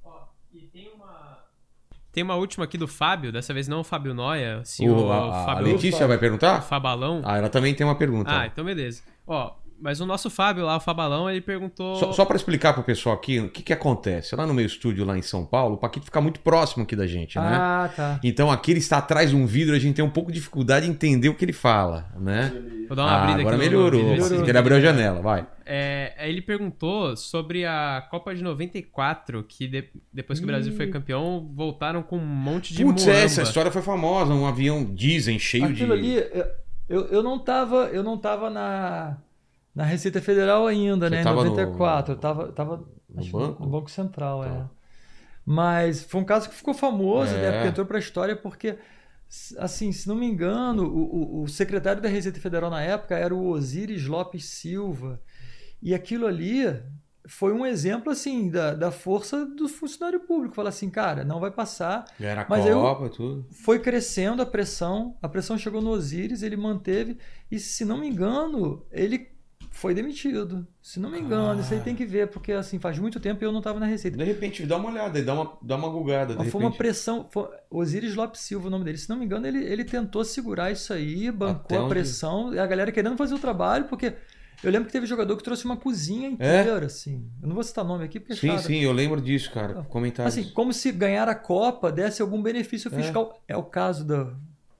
Ó, 0.03 0.25
e 0.53 0.63
tem 0.63 0.91
uma. 0.95 1.45
Tem 2.11 2.25
uma 2.25 2.35
última 2.35 2.65
aqui 2.65 2.77
do 2.77 2.89
Fábio, 2.89 3.31
dessa 3.31 3.55
vez 3.55 3.69
não 3.69 3.81
o 3.81 3.85
Fábio 3.85 4.13
Noia, 4.13 4.63
sim 4.65 4.89
O- 4.89 5.07
o, 5.07 5.13
a, 5.13 5.43
a 5.43 5.45
Fábio 5.47 5.67
Letícia 5.75 6.09
vai 6.09 6.19
perguntar? 6.19 6.61
Fabalão. 6.63 7.23
Ah, 7.25 7.37
ela 7.37 7.49
também 7.49 7.73
tem 7.73 7.87
uma 7.87 7.95
pergunta. 7.97 8.37
Ah, 8.37 8.47
então 8.49 8.65
beleza. 8.65 9.01
Ó, 9.25 9.55
mas 9.81 10.01
o 10.01 10.07
nosso 10.07 10.29
Fábio 10.31 10.65
lá, 10.65 10.77
o 10.77 10.81
Fabalão, 10.81 11.29
ele 11.31 11.41
perguntou. 11.41 11.97
Só, 11.97 12.13
só 12.13 12.25
para 12.25 12.37
explicar 12.37 12.73
pro 12.75 12.83
pessoal 12.83 13.15
aqui 13.15 13.39
o 13.41 13.49
que, 13.49 13.63
que 13.63 13.73
acontece. 13.73 14.35
Lá 14.35 14.47
no 14.47 14.55
meu 14.55 14.65
estúdio, 14.67 15.05
lá 15.05 15.17
em 15.19 15.23
São 15.23 15.45
Paulo, 15.45 15.75
o 15.75 15.79
Paquito 15.79 16.07
fica 16.07 16.21
muito 16.21 16.41
próximo 16.41 16.83
aqui 16.85 16.97
da 16.97 17.07
gente, 17.07 17.39
né? 17.39 17.45
Ah, 17.53 17.91
tá. 17.95 18.21
Então 18.23 18.51
aqui 18.51 18.71
ele 18.73 18.79
está 18.81 18.99
atrás 18.99 19.31
de 19.31 19.37
um 19.37 19.47
vidro, 19.47 19.75
a 19.75 19.79
gente 19.79 19.97
tem 19.97 20.05
um 20.05 20.11
pouco 20.11 20.31
de 20.33 20.39
dificuldade 20.39 20.87
em 20.87 20.91
entender 20.91 21.29
o 21.29 21.35
que 21.35 21.45
ele 21.45 21.53
fala, 21.53 22.07
né? 22.19 22.53
Vou 22.89 22.97
dar 22.97 23.05
uma 23.05 23.11
Ah, 23.13 23.23
abrida 23.23 23.41
agora 23.41 23.57
aqui 23.57 23.65
no- 23.65 23.71
melhorou. 23.71 24.03
no- 24.03 24.11
Melhorou. 24.11 24.49
Ele 24.49 24.59
abriu 24.59 24.77
a 24.77 24.81
janela, 24.81 25.21
vai. 25.21 25.47
É, 25.69 26.15
aí 26.19 26.31
ele 26.31 26.43
perguntou 26.43 27.17
sobre 27.17 27.65
a 27.67 28.07
Copa 28.11 28.33
de 28.35 28.43
94, 28.43 29.43
que 29.43 29.67
de- 29.67 29.89
depois 30.13 30.39
que 30.39 30.45
o 30.45 30.47
Brasil 30.47 30.73
foi 30.77 30.87
campeão, 30.87 31.51
voltaram 31.55 32.03
com 32.03 32.17
um 32.19 32.25
monte 32.25 32.73
de 32.73 32.85
Putz, 32.85 33.05
muamba. 33.05 33.19
essa 33.21 33.43
história 33.43 33.71
foi 33.73 33.83
famosa. 33.83 34.33
Um 34.33 34.47
avião, 34.47 34.85
dizem, 34.95 35.39
cheio 35.39 35.65
Aquilo 35.65 36.01
de. 36.01 36.19
ali, 36.19 36.25
eu, 36.89 37.07
eu 37.09 37.23
não 37.23 37.39
tava, 37.41 37.89
eu 37.93 38.05
não 38.05 38.17
tava 38.17 38.49
na, 38.49 39.17
na 39.77 39.85
Receita 39.85 40.21
Federal 40.21 40.67
ainda, 40.67 41.07
Você 41.07 41.15
né? 41.15 41.21
Em 41.21 41.25
tava 41.25 41.45
no- 41.45 41.51
94. 41.51 42.15
Eu 42.15 42.19
tava, 42.19 42.51
tava 42.53 42.77
no 43.09 43.21
acho 43.21 43.31
banco? 43.31 43.63
no 43.63 43.69
Banco 43.71 43.91
Central, 43.91 44.41
Tá. 44.43 44.49
é. 44.49 44.65
Mas 45.45 46.03
foi 46.03 46.21
um 46.21 46.25
caso 46.25 46.49
que 46.49 46.55
ficou 46.57 46.75
famoso, 46.75 47.33
É. 47.35 47.43
né? 47.43 47.53
Porque 47.53 47.69
entrou 47.69 47.87
pra 47.87 47.99
história 48.01 48.35
porque, 48.35 48.79
assim, 49.59 49.93
se 49.93 50.09
não 50.09 50.17
me 50.17 50.27
engano, 50.27 50.85
o, 50.85 51.43
o- 51.43 51.49
secretário 51.49 52.03
da 52.03 52.09
Receita 52.09 52.41
Federal 52.41 52.71
na 52.71 52.83
época 52.83 53.15
era 53.17 53.33
o 53.35 53.47
Osiris 53.51 54.07
Lopes 54.07 54.45
Silva. 54.47 55.21
E 55.81 55.95
aquilo 55.95 56.27
ali 56.27 56.65
foi 57.29 57.53
um 57.53 57.65
exemplo, 57.67 58.11
assim, 58.11 58.49
da, 58.51 58.73
da 58.75 58.91
força 58.91 59.45
do 59.47 59.69
funcionário 59.69 60.21
público. 60.21 60.55
Falar 60.55 60.71
assim, 60.71 60.89
cara, 60.91 61.23
não 61.25 61.39
vai 61.39 61.51
passar. 61.51 62.05
Era 62.19 62.43
a 62.43 62.47
Mas 62.49 62.65
eu- 62.67 62.81
Copa 62.81 63.07
e 63.07 63.11
tudo. 63.11 63.47
Foi 63.65 63.79
crescendo 63.79 64.43
a 64.43 64.47
pressão, 64.47 65.17
a 65.23 65.29
pressão 65.29 65.57
chegou 65.59 65.83
no 65.83 65.91
Osiris, 65.91 66.43
ele 66.43 66.57
manteve, 66.57 67.19
e 67.51 67.59
se 67.59 67.85
não 67.85 67.99
me 67.99 68.09
engano, 68.09 68.85
ele 68.91 69.29
foi 69.77 69.93
demitido. 69.95 70.67
Se 70.83 70.99
não 70.99 71.11
me 71.11 71.21
engano, 71.21 71.61
isso 71.61 71.73
aí 71.75 71.81
tem 71.81 71.95
que 71.95 72.05
ver, 72.07 72.29
porque 72.29 72.53
assim, 72.53 72.79
faz 72.79 72.99
muito 72.99 73.21
tempo 73.21 73.43
e 73.43 73.47
eu 73.47 73.53
não 73.53 73.59
estava 73.59 73.79
na 73.79 73.87
Receita. 73.87 74.17
De 74.17 74.25
repente, 74.25 74.65
dá 74.67 74.77
uma 74.77 74.91
olhada, 74.91 75.23
dá 75.23 75.35
uma, 75.35 75.53
dá 75.63 75.77
uma 75.77 75.89
gugada. 75.89 76.33
De 76.33 76.39
Mas 76.39 76.51
foi 76.51 76.61
uma 76.61 76.71
repente. 76.71 76.79
pressão. 76.79 77.27
Foi, 77.31 77.49
Osiris 77.71 78.15
Lopes 78.15 78.41
Silva, 78.41 78.69
o 78.69 78.71
nome 78.71 78.85
dele. 78.85 78.99
Se 78.99 79.09
não 79.09 79.17
me 79.19 79.25
engano, 79.25 79.47
ele, 79.47 79.65
ele 79.65 79.85
tentou 79.85 80.25
segurar 80.25 80.71
isso 80.73 80.93
aí, 80.93 81.31
bancou 81.31 81.79
a 81.79 81.81
onde- 81.83 81.91
pressão, 81.91 82.55
e 82.55 82.59
a 82.59 82.67
galera 82.67 82.91
querendo 82.91 83.17
fazer 83.17 83.35
o 83.35 83.39
trabalho, 83.39 83.85
porque 83.85 84.15
eu 84.65 84.71
lembro 84.71 84.87
que 84.87 84.93
teve 84.93 85.05
jogador 85.07 85.37
que 85.37 85.43
trouxe 85.45 85.65
uma 85.67 85.77
cozinha 85.77 86.29
inteira, 86.31 86.87
assim. 86.87 87.29
Eu 87.43 87.49
não 87.49 87.55
vou 87.55 87.63
citar 87.63 87.85
nome 87.85 88.05
aqui, 88.05 88.19
porque 88.19 88.33
é 88.33 88.37
Sim, 88.37 88.49
chato. 88.49 88.63
sim, 88.63 88.79
eu 88.81 88.93
lembro 88.93 89.21
disso, 89.21 89.53
cara. 89.53 89.83
Comentários. 89.85 90.37
Assim, 90.39 90.51
como 90.53 90.73
se 90.73 90.91
ganhar 90.91 91.29
a 91.29 91.35
Copa 91.35 91.93
desse 91.93 92.23
algum 92.23 92.41
benefício 92.43 92.91
É. 92.95 92.97
fiscal. 93.03 93.39
É, 93.47 93.57
o 93.57 93.63
caso 93.63 94.05
da. 94.07 94.33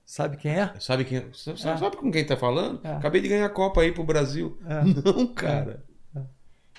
Sabe 0.09 0.37
quem 0.37 0.51
é? 0.53 0.71
Sabe 0.79 1.03
quem. 1.03 1.19
Você 1.33 1.51
É. 1.51 1.55
sabe 1.57 1.97
com 1.97 2.09
quem 2.09 2.25
tá 2.25 2.37
falando? 2.37 2.79
É. 2.81 2.93
Acabei 2.93 3.19
de 3.19 3.27
ganhar 3.27 3.45
a 3.45 3.49
Copa 3.49 3.81
aí 3.81 3.91
pro 3.91 4.05
Brasil. 4.05 4.57
É. 4.65 4.81
Não, 5.03 5.27
cara. 5.27 5.83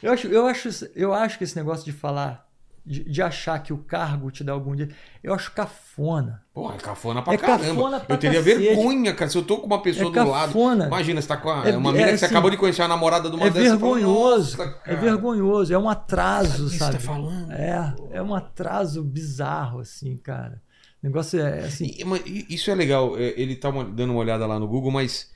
Eu 0.03 0.13
acho, 0.13 0.27
eu, 0.29 0.47
acho, 0.47 0.69
eu 0.97 1.13
acho 1.13 1.37
que 1.37 1.45
esse 1.45 1.55
negócio 1.57 1.85
de 1.85 1.93
falar, 1.93 2.49
de, 2.87 3.05
de 3.05 3.21
achar 3.21 3.59
que 3.63 3.71
o 3.73 3.79
cargo 3.79 4.31
te 4.31 4.43
dá 4.43 4.53
algum 4.53 4.75
dia, 4.75 4.89
eu 5.23 5.35
acho 5.35 5.53
cafona. 5.53 6.43
Porra, 6.55 6.77
é 6.77 6.79
cafona 6.79 7.21
pra 7.21 7.35
É 7.35 7.37
caramba. 7.37 7.67
cafona 7.75 8.01
pra 8.01 8.15
eu 8.15 8.19
teria 8.19 8.43
cacete. 8.43 8.59
vergonha, 8.65 9.13
cara. 9.15 9.31
Se 9.31 9.37
eu 9.37 9.43
tô 9.45 9.59
com 9.59 9.67
uma 9.67 9.83
pessoa 9.83 10.09
É 10.09 10.25
do 10.25 10.31
lado. 10.31 10.47
cafona. 10.47 10.87
Imagina, 10.87 11.21
você 11.21 11.29
tá 11.29 11.37
com 11.37 11.51
a, 11.51 11.69
É- 11.69 11.77
uma 11.77 11.91
é 11.91 11.93
menina 11.93 12.13
que 12.13 12.17
você 12.19 12.25
assim, 12.25 12.35
acabou 12.35 12.51
de 12.51 12.57
conhecer 12.57 12.81
a 12.81 12.89
namorada 12.89 13.29
de 13.29 13.37
uma 13.37 13.47
É 13.49 13.51
fala, 13.51 13.63
vergonhoso. 13.63 14.57
"Nossa, 14.57 14.81
É 14.87 14.95
vergonhoso, 14.97 15.75
é 15.75 15.79
um 15.79 15.91
atraso, 15.91 16.65
que 16.65 16.71
você 16.71 16.79
sabe? 16.79 16.93
tá 16.95 17.01
falando? 17.01 17.53
É, 17.53 17.95
é 18.13 18.23
um 18.23 18.35
atraso 18.35 19.05
bizarro, 19.05 19.81
assim, 19.81 20.17
cara. 20.17 20.63
O 21.03 21.07
negócio 21.07 21.41
é 21.41 21.61
assim. 21.65 21.97
Mas 22.05 22.23
i- 22.27 22.47
Isso 22.51 22.71
é 22.71 22.75
legal, 22.75 23.17
é, 23.19 23.35
ele 23.41 23.57
tá 23.57 23.71
dando 23.71 24.11
uma 24.13 24.21
olhada 24.21 24.47
lá 24.47 24.59
no 24.59 24.67
Google, 24.69 24.91
mas. 24.91 25.33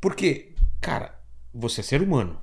Porque, 0.00 0.54
cara, 0.80 1.18
você 1.52 1.80
é 1.80 1.84
ser 1.84 2.02
humano. 2.02 2.40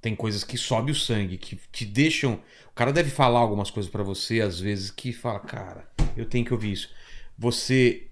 Tem 0.00 0.16
coisas 0.16 0.44
que 0.44 0.58
sobe 0.58 0.92
o 0.92 0.94
sangue, 0.94 1.38
que 1.38 1.56
te 1.72 1.86
deixam. 1.86 2.34
O 2.70 2.74
cara 2.74 2.92
deve 2.92 3.10
falar 3.10 3.40
algumas 3.40 3.70
coisas 3.70 3.90
pra 3.90 4.02
você, 4.02 4.40
às 4.40 4.60
vezes, 4.60 4.90
que 4.90 5.12
fala, 5.12 5.40
cara, 5.40 5.88
eu 6.16 6.26
tenho 6.26 6.44
que 6.44 6.52
ouvir 6.54 6.72
isso. 6.72 6.90
Você 7.38 8.08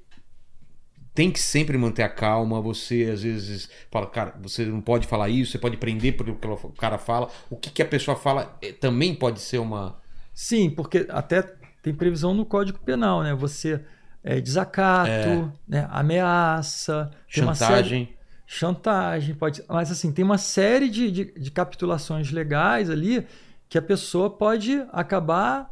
tem 1.15 1.31
que 1.31 1.41
sempre 1.41 1.77
manter 1.77 2.03
a 2.03 2.09
calma, 2.09 2.61
você 2.61 3.11
às 3.13 3.23
vezes 3.23 3.69
fala, 3.91 4.07
cara, 4.07 4.35
você 4.41 4.65
não 4.65 4.81
pode 4.81 5.07
falar 5.07 5.29
isso, 5.29 5.53
você 5.53 5.59
pode 5.59 5.77
prender 5.77 6.17
porque 6.17 6.31
o 6.31 6.73
cara 6.73 6.99
fala. 6.99 7.29
O 7.51 7.57
que, 7.57 7.71
que 7.71 7.83
a 7.83 7.87
pessoa 7.87 8.17
fala 8.17 8.57
eh, 8.63 8.73
também 8.73 9.15
pode 9.15 9.41
ser 9.41 9.59
uma. 9.59 10.01
Sim, 10.33 10.71
porque 10.71 11.07
até 11.11 11.43
tem 11.83 11.95
previsão 11.95 12.35
no 12.35 12.45
Código 12.45 12.79
Penal, 12.79 13.23
né? 13.23 13.35
Você 13.35 13.81
é, 14.23 14.41
desacato, 14.41 15.53
né? 15.67 15.89
ameaça, 15.91 17.11
uma 17.39 17.55
série- 17.55 17.71
Chantagem. 17.75 18.09
chantagem, 18.47 19.35
pode. 19.35 19.63
Mas 19.69 19.91
assim, 19.91 20.13
tem 20.13 20.25
uma 20.25 20.39
série 20.39 20.89
de, 20.89 21.11
de, 21.11 21.25
de 21.33 21.51
capitulações 21.51 22.31
legais 22.31 22.91
ali 22.91 23.27
que 23.69 23.79
a 23.79 23.83
pessoa 23.83 24.29
pode 24.29 24.85
acabar 24.93 25.71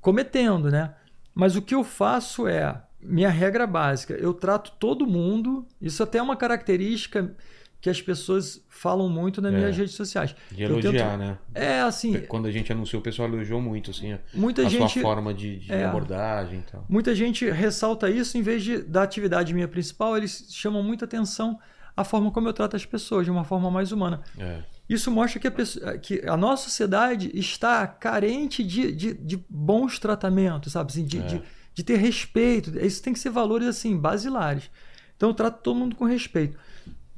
cometendo, 0.00 0.70
né? 0.70 0.94
Mas 1.34 1.56
o 1.56 1.62
que 1.62 1.74
eu 1.74 1.84
faço 1.84 2.46
é 2.48 2.80
minha 3.02 3.28
regra 3.30 3.66
básica. 3.66 4.14
Eu 4.14 4.32
trato 4.34 4.72
todo 4.78 5.06
mundo. 5.06 5.66
Isso 5.80 6.02
até 6.02 6.18
é 6.18 6.22
uma 6.22 6.36
característica 6.36 7.34
que 7.80 7.88
as 7.88 8.00
pessoas 8.02 8.62
falam 8.68 9.08
muito 9.08 9.40
nas 9.40 9.52
É. 9.54 9.56
minhas 9.56 9.76
redes 9.76 9.94
sociais. 9.94 10.34
De 10.52 10.62
Eu 10.62 10.70
elogiar, 10.78 11.10
tento- 11.12 11.18
né? 11.18 11.38
É 11.54 11.80
assim, 11.80 12.20
Quando 12.28 12.46
a 12.46 12.50
gente 12.50 12.70
anunciou, 12.70 13.00
o 13.00 13.02
pessoal 13.02 13.26
elogiou 13.28 13.60
muito, 13.60 13.90
assim, 13.90 14.12
a, 14.12 14.18
muita 14.34 14.62
a 14.62 14.68
gente 14.68 14.92
sua 14.92 15.02
forma 15.02 15.32
de, 15.32 15.60
de 15.60 15.72
é. 15.72 15.84
abordagem 15.84 16.58
e 16.58 16.70
tal. 16.70 16.84
Muita 16.88 17.14
gente 17.14 17.48
ressalta 17.50 18.10
isso 18.10 18.36
em 18.36 18.42
vez 18.42 18.62
de, 18.62 18.78
da 18.82 19.02
atividade 19.02 19.54
minha 19.54 19.66
principal, 19.68 20.16
eles 20.16 20.46
chamam 20.50 20.82
muita 20.82 21.06
atenção 21.06 21.58
à 21.96 22.04
forma 22.04 22.30
como 22.30 22.48
eu 22.48 22.52
trato 22.52 22.76
as 22.76 22.84
pessoas, 22.84 23.24
de 23.24 23.30
uma 23.30 23.44
forma 23.44 23.70
mais 23.70 23.92
humana. 23.92 24.20
É. 24.38 24.58
Isso 24.88 25.10
mostra 25.10 25.40
que 25.40 25.46
a, 25.46 25.50
pessoa- 25.50 25.96
que 25.98 26.20
a 26.26 26.36
nossa 26.36 26.64
sociedade 26.64 27.30
está 27.32 27.86
carente 27.86 28.62
de, 28.62 28.92
de, 28.92 29.14
de 29.14 29.42
bons 29.48 29.98
tratamentos, 29.98 30.72
sabe? 30.72 30.90
Assim, 30.90 31.04
de, 31.04 31.18
É. 31.18 31.22
de, 31.22 31.42
de 31.74 31.82
ter 31.84 31.96
respeito. 31.96 32.76
Isso 32.78 33.02
tem 33.02 33.12
que 33.12 33.18
ser 33.18 33.30
valores 33.30 33.66
assim, 33.68 33.96
basilares. 33.96 34.70
Então 35.16 35.30
eu 35.30 35.34
trato 35.34 35.62
todo 35.62 35.76
mundo 35.76 35.94
com 35.96 36.04
respeito. 36.04 36.58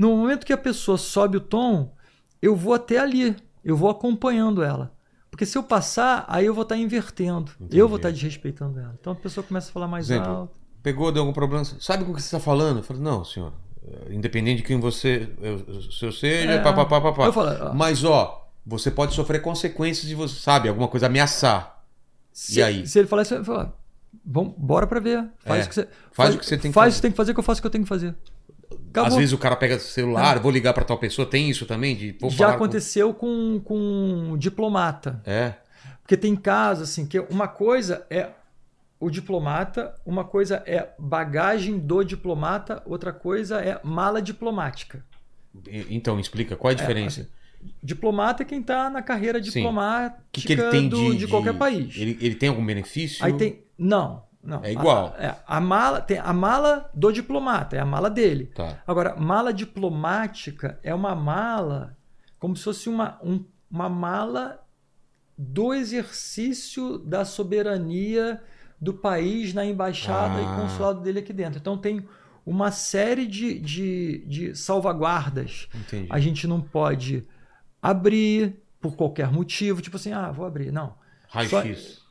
No 0.03 0.17
momento 0.17 0.45
que 0.45 0.53
a 0.53 0.59
pessoa 0.59 0.99
sobe 0.99 1.37
o 1.37 1.41
tom, 1.41 1.95
eu 2.41 2.57
vou 2.57 2.75
até 2.75 2.99
ali, 2.99 3.37
eu 3.65 3.77
vou 3.77 3.89
acompanhando 3.89 4.63
ela. 4.63 4.93
Porque 5.31 5.47
se 5.47 5.57
eu 5.57 5.63
passar, 5.63 6.25
aí 6.29 6.45
eu 6.45 6.53
vou 6.53 6.63
estar 6.65 6.77
invertendo. 6.77 7.53
Entendi. 7.61 7.79
Eu 7.79 7.89
vou 7.89 7.97
estar 7.97 8.11
desrespeitando 8.11 8.79
ela. 8.81 8.95
Então 9.01 9.13
a 9.13 9.17
pessoa 9.17 9.45
começa 9.45 9.71
a 9.71 9.73
falar 9.73 9.87
mais 9.87 10.11
Exemplo, 10.11 10.31
alto. 10.31 10.59
Pegou, 10.83 11.13
deu 11.13 11.23
algum 11.23 11.33
problema? 11.33 11.65
Sabe 11.65 12.05
com 12.05 12.11
o 12.11 12.15
que 12.15 12.21
você 12.21 12.27
está 12.27 12.41
falando? 12.41 12.79
Eu 12.79 12.83
falei, 12.83 13.01
não, 13.03 13.25
senhor. 13.25 13.53
é, 13.87 14.13
Independente 14.13 14.59
de 14.59 14.63
quem 14.65 14.79
você 14.81 15.31
eu, 15.41 15.83
se 15.91 16.05
eu 16.05 16.11
seja, 16.13 16.51
É. 16.51 16.59
pá, 16.59 16.73
pá, 16.73 16.85
pá, 16.85 17.01
pá, 17.01 17.13
pá. 17.13 17.25
Eu 17.27 17.33
falo. 17.33 17.73
Mas, 17.75 18.03
ó, 18.05 18.51
você 18.67 18.91
pode 18.91 19.15
sofrer 19.15 19.41
consequências 19.41 20.07
de 20.09 20.15
você, 20.17 20.35
sabe? 20.35 20.69
Alguma 20.69 20.89
coisa, 20.89 21.07
ameaçar. 21.07 21.83
Se, 22.33 22.59
E 22.59 22.63
aí? 22.63 22.87
Se 22.87 22.99
ele 22.99 23.07
falar 23.09 23.23
isso, 23.23 23.35
eu 23.35 23.45
falo, 23.45 23.73
Vamos, 24.25 24.55
bora 24.59 24.87
pra 24.87 25.01
ver. 25.01 25.25
Faz 25.39 25.63
É. 25.63 25.67
o 25.67 25.69
que 25.69 25.75
você, 25.75 25.89
Faz 26.13 26.35
o 26.35 26.39
que 26.39 26.45
você 26.47 26.59
tem 26.59 26.71
que 26.71 26.75
faz 26.75 26.87
fazer. 26.87 26.89
o 26.89 26.91
que 26.91 26.97
você 26.97 27.03
tem 27.03 27.11
que 27.13 27.17
fazer, 27.17 27.35
que 27.35 27.41
eu 27.41 27.45
faço 27.45 27.59
o 27.59 27.63
que 27.63 27.67
eu 27.67 27.71
tenho 27.71 27.85
que 27.85 27.89
fazer. 27.89 28.15
Acabou. 28.91 29.09
Às 29.09 29.17
vezes 29.17 29.33
o 29.33 29.39
cara 29.39 29.57
pega 29.57 29.77
o 29.77 29.81
celular, 29.81 30.39
vou 30.39 30.51
ligar 30.53 30.73
pra 30.75 30.85
tal 30.85 30.99
pessoa, 30.99 31.27
tem 31.29 31.49
isso 31.51 31.65
também? 31.67 31.97
De, 31.97 32.17
Já 32.31 32.49
com- 32.49 32.53
aconteceu 32.55 33.13
com, 33.15 33.61
com 33.65 33.77
um 34.33 34.37
diplomata. 34.37 35.21
É. 35.25 35.55
Porque 36.03 36.17
tem 36.17 36.35
casos 36.37 36.91
assim, 36.91 37.07
que 37.07 37.19
uma 37.21 37.47
coisa 37.49 38.07
é 38.11 38.29
o 39.01 39.11
diplomata, 39.11 39.95
uma 40.07 40.25
coisa 40.25 40.63
é 40.67 40.91
bagagem 40.99 41.79
do 41.79 42.05
diplomata, 42.05 42.83
outra 42.87 43.13
coisa 43.13 43.61
é 43.61 43.81
mala 43.83 44.21
diplomática. 44.23 45.05
Então, 45.91 46.19
explica, 46.19 46.57
qual 46.57 46.71
é 46.71 46.75
a 46.75 46.77
diferença? 46.77 47.29
Diplomata 47.83 48.43
é 48.43 48.47
quem 48.47 48.61
está 48.61 48.91
na 48.91 49.03
carreira 49.03 49.41
diplomática 49.41 50.21
que, 50.33 50.41
que 50.43 50.57
do- 50.57 51.13
de, 51.13 51.19
de 51.19 51.29
qualquer 51.29 51.55
país. 51.55 51.95
Ele, 51.97 52.19
ele 52.21 52.35
tem 52.35 52.49
algum 52.49 52.65
benefício? 52.65 53.25
Aí 53.25 53.33
tem. 53.35 53.63
Não, 53.79 54.23
não. 54.43 54.65
É 54.65 54.73
igual. 54.73 55.15
A, 55.17 55.23
é, 55.23 55.37
a 55.47 55.61
mala 55.61 56.01
tem 56.01 56.19
a 56.19 56.33
mala 56.33 56.91
do 56.95 57.13
diplomata, 57.13 57.77
é 57.77 57.81
a 57.81 57.87
mala 57.87 58.11
dele. 58.11 58.47
Tá. 58.47 58.83
Agora, 58.87 59.15
mala 59.17 59.53
diplomática 59.53 60.79
é 60.83 60.95
uma 60.95 61.15
mala 61.15 61.97
como 62.39 62.57
se 62.57 62.65
fosse 62.65 62.89
uma, 62.89 63.19
um- 63.23 63.45
uma 63.71 63.89
mala 63.89 64.61
do 65.39 65.73
exercício 65.73 66.99
da 66.99 67.25
soberania 67.25 68.43
do 68.81 68.93
país 68.93 69.55
na 69.55 69.65
embaixada 69.65 70.35
Ah. 70.39 70.43
e 70.43 70.61
consulado 70.61 71.01
dele 71.01 71.21
aqui 71.21 71.33
dentro. 71.33 71.59
Então 71.61 71.79
tem 71.79 72.07
uma 72.45 72.73
série 72.73 73.27
de, 73.27 73.59
de, 73.61 74.25
de 74.27 74.57
salvaguardas. 74.57 75.69
Entendi. 75.73 76.09
A 76.11 76.19
gente 76.19 76.47
não 76.49 76.61
pode 76.61 77.25
abrir 77.81 78.61
por 78.81 78.97
qualquer 78.97 79.31
motivo, 79.31 79.81
tipo 79.81 79.97
assim, 79.97 80.13
ah, 80.13 80.33
vou 80.33 80.45
abrir. 80.45 80.73
Não. 80.73 80.95
Raio-X. 81.29 82.02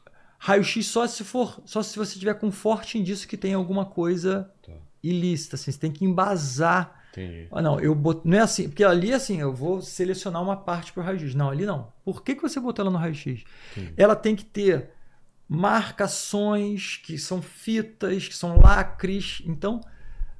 Raio-X 0.43 0.87
só 0.87 1.05
se 1.05 1.23
for, 1.23 1.61
só 1.65 1.83
se 1.83 1.95
você 1.95 2.17
tiver 2.17 2.33
com 2.33 2.51
forte 2.51 2.97
indício 2.97 3.27
que 3.27 3.37
tem 3.37 3.53
alguma 3.53 3.85
coisa 3.85 4.51
Tá. 4.63 4.73
ilícita, 5.03 5.55
assim, 5.55 5.71
você 5.71 5.77
tem 5.77 5.91
que 5.91 6.03
embasar. 6.03 6.99
Entendi. 7.11 7.47
Ah, 7.51 7.61
não, 7.61 7.79
eu 7.79 7.93
bot... 7.93 8.21
não 8.27 8.35
é 8.35 8.41
assim, 8.41 8.67
porque 8.67 8.83
ali 8.83 9.13
assim, 9.13 9.39
eu 9.39 9.53
vou 9.53 9.83
selecionar 9.83 10.41
uma 10.41 10.57
parte 10.57 10.93
para 10.93 11.01
o 11.01 11.05
raio-x. 11.05 11.35
Não, 11.35 11.51
ali 11.51 11.63
não. 11.63 11.93
Por 12.03 12.23
que, 12.23 12.33
que 12.33 12.41
você 12.41 12.59
botou 12.59 12.81
ela 12.81 12.91
no 12.91 12.97
raio-x? 12.97 13.43
Ela 13.95 14.15
tem 14.15 14.35
que 14.35 14.43
ter 14.43 14.89
marcações 15.47 16.97
que 16.97 17.19
são 17.19 17.39
fitas, 17.39 18.27
que 18.27 18.35
são 18.35 18.59
lacres. 18.59 19.43
Então, 19.45 19.79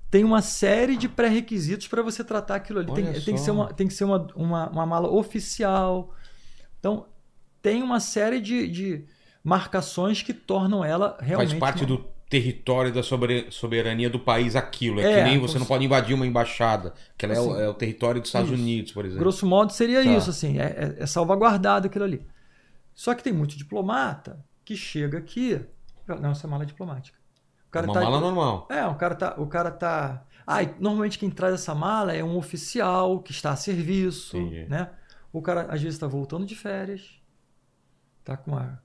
tem 0.10 0.24
uma 0.24 0.42
série 0.42 0.98
de 0.98 1.08
pré-requisitos 1.08 1.88
para 1.88 2.02
você 2.02 2.24
tratar 2.24 2.56
aquilo 2.56 2.80
ali. 2.80 2.92
Tem, 2.92 3.06
tem 3.22 3.36
que 3.36 3.40
ser, 3.40 3.52
uma, 3.52 3.72
tem 3.72 3.88
que 3.88 3.94
ser 3.94 4.06
uma, 4.06 4.28
uma, 4.34 4.68
uma 4.68 4.86
mala 4.88 5.12
oficial. 5.12 6.12
Então, 6.80 7.06
tem 7.62 7.84
uma 7.84 8.00
série 8.00 8.42
de, 8.42 8.68
de 8.68 9.06
marcações 9.44 10.22
que 10.22 10.34
tornam 10.34 10.84
ela 10.84 11.18
realmente. 11.20 11.50
Faz 11.50 11.60
parte 11.60 11.84
uma- 11.84 11.88
do 11.98 11.98
território 12.30 12.94
da 12.94 13.04
sobera- 13.04 13.52
soberania 13.52 14.10
do 14.10 14.20
país 14.20 14.56
aquilo. 14.56 15.02
É, 15.02 15.12
É, 15.12 15.16
que 15.24 15.30
nem 15.30 15.40
você 15.40 15.60
não 15.60 15.66
pode 15.66 15.84
invadir 15.84 16.14
uma 16.16 16.26
embaixada, 16.26 16.94
que 17.18 17.26
ela 17.26 17.36
é, 17.36 17.40
o, 17.42 17.52
Assim, 17.52 17.62
é 17.64 17.70
o 17.70 17.74
território 17.74 18.22
dos 18.22 18.30
Estados 18.30 18.50
isso. 18.52 18.62
Unidos, 18.62 18.92
por 18.94 19.04
exemplo. 19.06 19.20
Grosso 19.24 19.46
modo, 19.46 19.72
seria 19.74 20.04
Tá. 20.04 20.10
isso, 20.10 20.30
assim, 20.30 20.58
é, 20.60 20.64
é- 20.64 21.04
é 21.04 21.06
salvaguardado 21.06 21.88
aquilo 21.88 22.06
ali. 22.06 22.26
Só 22.94 23.14
que 23.14 23.24
tem 23.24 23.34
muito 23.34 23.58
diplomata 23.58 24.44
que 24.64 24.76
chega 24.78 25.18
aqui. 25.18 25.60
Não, 26.08 26.32
essa 26.32 26.48
é 26.48 26.50
mala 26.50 26.66
diplomática. 26.66 27.18
O 27.74 27.78
É 27.78 27.82
uma 27.82 27.94
tá- 27.94 28.02
mala 28.02 28.20
normal. 28.20 28.68
É, 28.70 28.86
o 28.86 28.96
cara 28.96 29.16
tá. 29.16 29.36
O 29.38 29.48
cara 29.48 29.72
tá. 29.72 30.26
Ah, 30.46 30.58
normalmente 30.80 31.18
quem 31.18 31.30
traz 31.30 31.54
essa 31.54 31.74
mala 31.74 32.14
é 32.14 32.24
um 32.24 32.36
oficial 32.38 33.20
que 33.22 33.32
está 33.32 33.52
a 33.52 33.56
serviço. 33.56 34.38
Entendi. 34.38 34.66
Né? 34.70 34.90
O 35.32 35.42
cara 35.42 35.62
às 35.70 35.82
vezes 35.82 35.96
está 35.96 36.08
voltando 36.08 36.46
de 36.46 36.56
férias, 36.56 37.12
tá 38.24 38.36
com 38.36 38.52
uma 38.52 38.82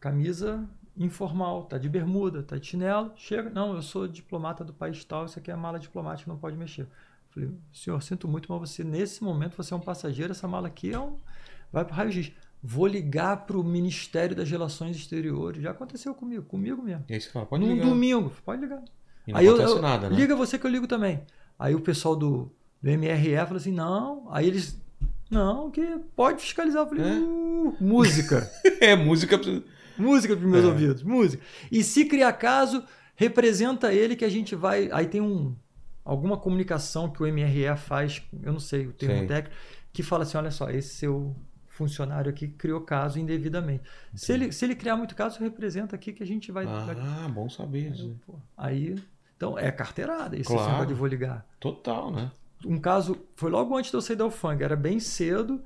camisa 0.00 0.64
informal, 0.96 1.64
tá 1.64 1.78
de 1.78 1.88
bermuda, 1.88 2.42
tá 2.42 2.56
de 2.58 2.66
chinelo, 2.66 3.12
chega, 3.16 3.48
não, 3.50 3.74
eu 3.74 3.82
sou 3.82 4.08
diplomata 4.08 4.64
do 4.64 4.72
país 4.72 5.04
tal, 5.04 5.26
isso 5.26 5.38
aqui 5.38 5.50
é 5.50 5.54
mala 5.56 5.78
diplomática, 5.78 6.30
não 6.30 6.38
pode 6.38 6.56
mexer. 6.56 6.88
Falei, 7.30 7.50
senhor, 7.72 8.02
sinto 8.02 8.26
muito, 8.26 8.50
mas 8.50 8.70
você, 8.70 8.82
nesse 8.82 9.22
momento, 9.22 9.56
você 9.56 9.72
é 9.72 9.76
um 9.76 9.80
passageiro, 9.80 10.32
essa 10.32 10.48
mala 10.48 10.66
aqui 10.66 10.92
é 10.92 10.98
um. 10.98 11.16
Vai 11.72 11.84
pro 11.84 11.94
raio-x. 11.94 12.32
Vou 12.60 12.86
ligar 12.86 13.44
pro 13.46 13.62
Ministério 13.62 14.34
das 14.34 14.50
Relações 14.50 14.96
Exteriores. 14.96 15.62
Já 15.62 15.70
aconteceu 15.70 16.12
comigo, 16.14 16.42
comigo 16.44 16.82
mesmo. 16.82 17.04
E 17.08 17.14
aí 17.14 17.20
você 17.20 17.28
fala, 17.30 17.46
pode 17.46 17.64
Num 17.64 17.74
ligar. 17.74 17.86
domingo, 17.86 18.32
pode 18.44 18.62
ligar. 18.62 18.82
E 19.26 19.30
não 19.32 19.38
Aí 19.38 19.46
eu- 19.46 19.54
acontece 19.54 19.76
eu- 19.76 19.82
nada, 19.82 20.10
né? 20.10 20.16
Liga 20.16 20.34
você 20.34 20.58
que 20.58 20.66
eu 20.66 20.70
ligo 20.70 20.88
também. 20.88 21.22
Aí 21.56 21.74
o 21.74 21.80
pessoal 21.80 22.16
do, 22.16 22.50
do 22.82 22.90
MRE 22.90 23.36
falou 23.44 23.56
assim: 23.58 23.70
não. 23.72 24.26
Aí 24.32 24.46
eles. 24.48 24.80
Não, 25.30 25.70
que 25.70 25.98
pode 26.16 26.40
fiscalizar. 26.42 26.82
Eu 26.82 26.88
falei: 26.88 27.04
É? 27.04 27.18
"Uh, 27.20 27.76
música. 27.80 28.50
É, 28.80 28.96
música... 28.96 29.38
música 29.98 30.36
para 30.36 30.46
meus 30.46 30.64
É. 30.64 30.68
ouvidos. 30.68 31.02
Música. 31.02 31.42
E 31.70 31.82
se 31.82 32.04
criar 32.04 32.32
caso, 32.34 32.84
representa 33.16 33.92
ele 33.92 34.16
que 34.16 34.24
a 34.24 34.28
gente 34.30 34.54
vai. 34.54 34.88
Aí 34.92 35.06
tem 35.06 35.20
um 35.20 35.54
alguma 36.04 36.36
comunicação 36.38 37.10
que 37.10 37.22
o 37.22 37.26
MRE 37.26 37.76
faz, 37.76 38.22
eu 38.42 38.52
não 38.52 38.60
sei 38.60 38.86
o 38.86 38.92
termo 38.92 39.18
Sei. 39.18 39.26
técnico, 39.26 39.54
que 39.92 40.02
fala 40.02 40.22
assim: 40.22 40.36
olha 40.38 40.50
só, 40.50 40.70
esse 40.70 40.94
seu 40.96 41.36
funcionário 41.66 42.30
aqui 42.30 42.48
criou 42.48 42.80
caso 42.80 43.18
indevidamente. 43.20 43.82
Se 44.14 44.32
ele, 44.32 44.50
se 44.50 44.64
ele 44.64 44.74
criar 44.74 44.96
muito 44.96 45.14
caso, 45.14 45.38
representa 45.40 45.94
aqui 45.94 46.12
que 46.12 46.22
a 46.22 46.26
gente 46.26 46.50
vai. 46.50 46.64
vai- 46.66 46.96
Ah, 46.98 47.28
bom 47.28 47.48
saber. 47.48 47.92
Aí, 47.92 48.16
pô, 48.26 48.34
aí, 48.56 48.96
então 49.36 49.56
é 49.58 49.70
carteirada 49.70 50.36
isso 50.36 50.50
Claro. 50.50 50.66
negócio 50.66 50.88
de 50.88 50.94
vou 50.94 51.06
ligar. 51.06 51.46
Total, 51.60 52.10
né? 52.10 52.32
Um 52.66 52.78
caso 52.80 53.16
foi 53.36 53.50
logo 53.50 53.76
antes 53.76 53.90
de 53.92 53.96
eu 53.96 54.00
sair 54.00 54.16
da 54.16 54.24
alfândega, 54.24 54.64
era 54.64 54.76
bem 54.76 54.98
cedo. 54.98 55.62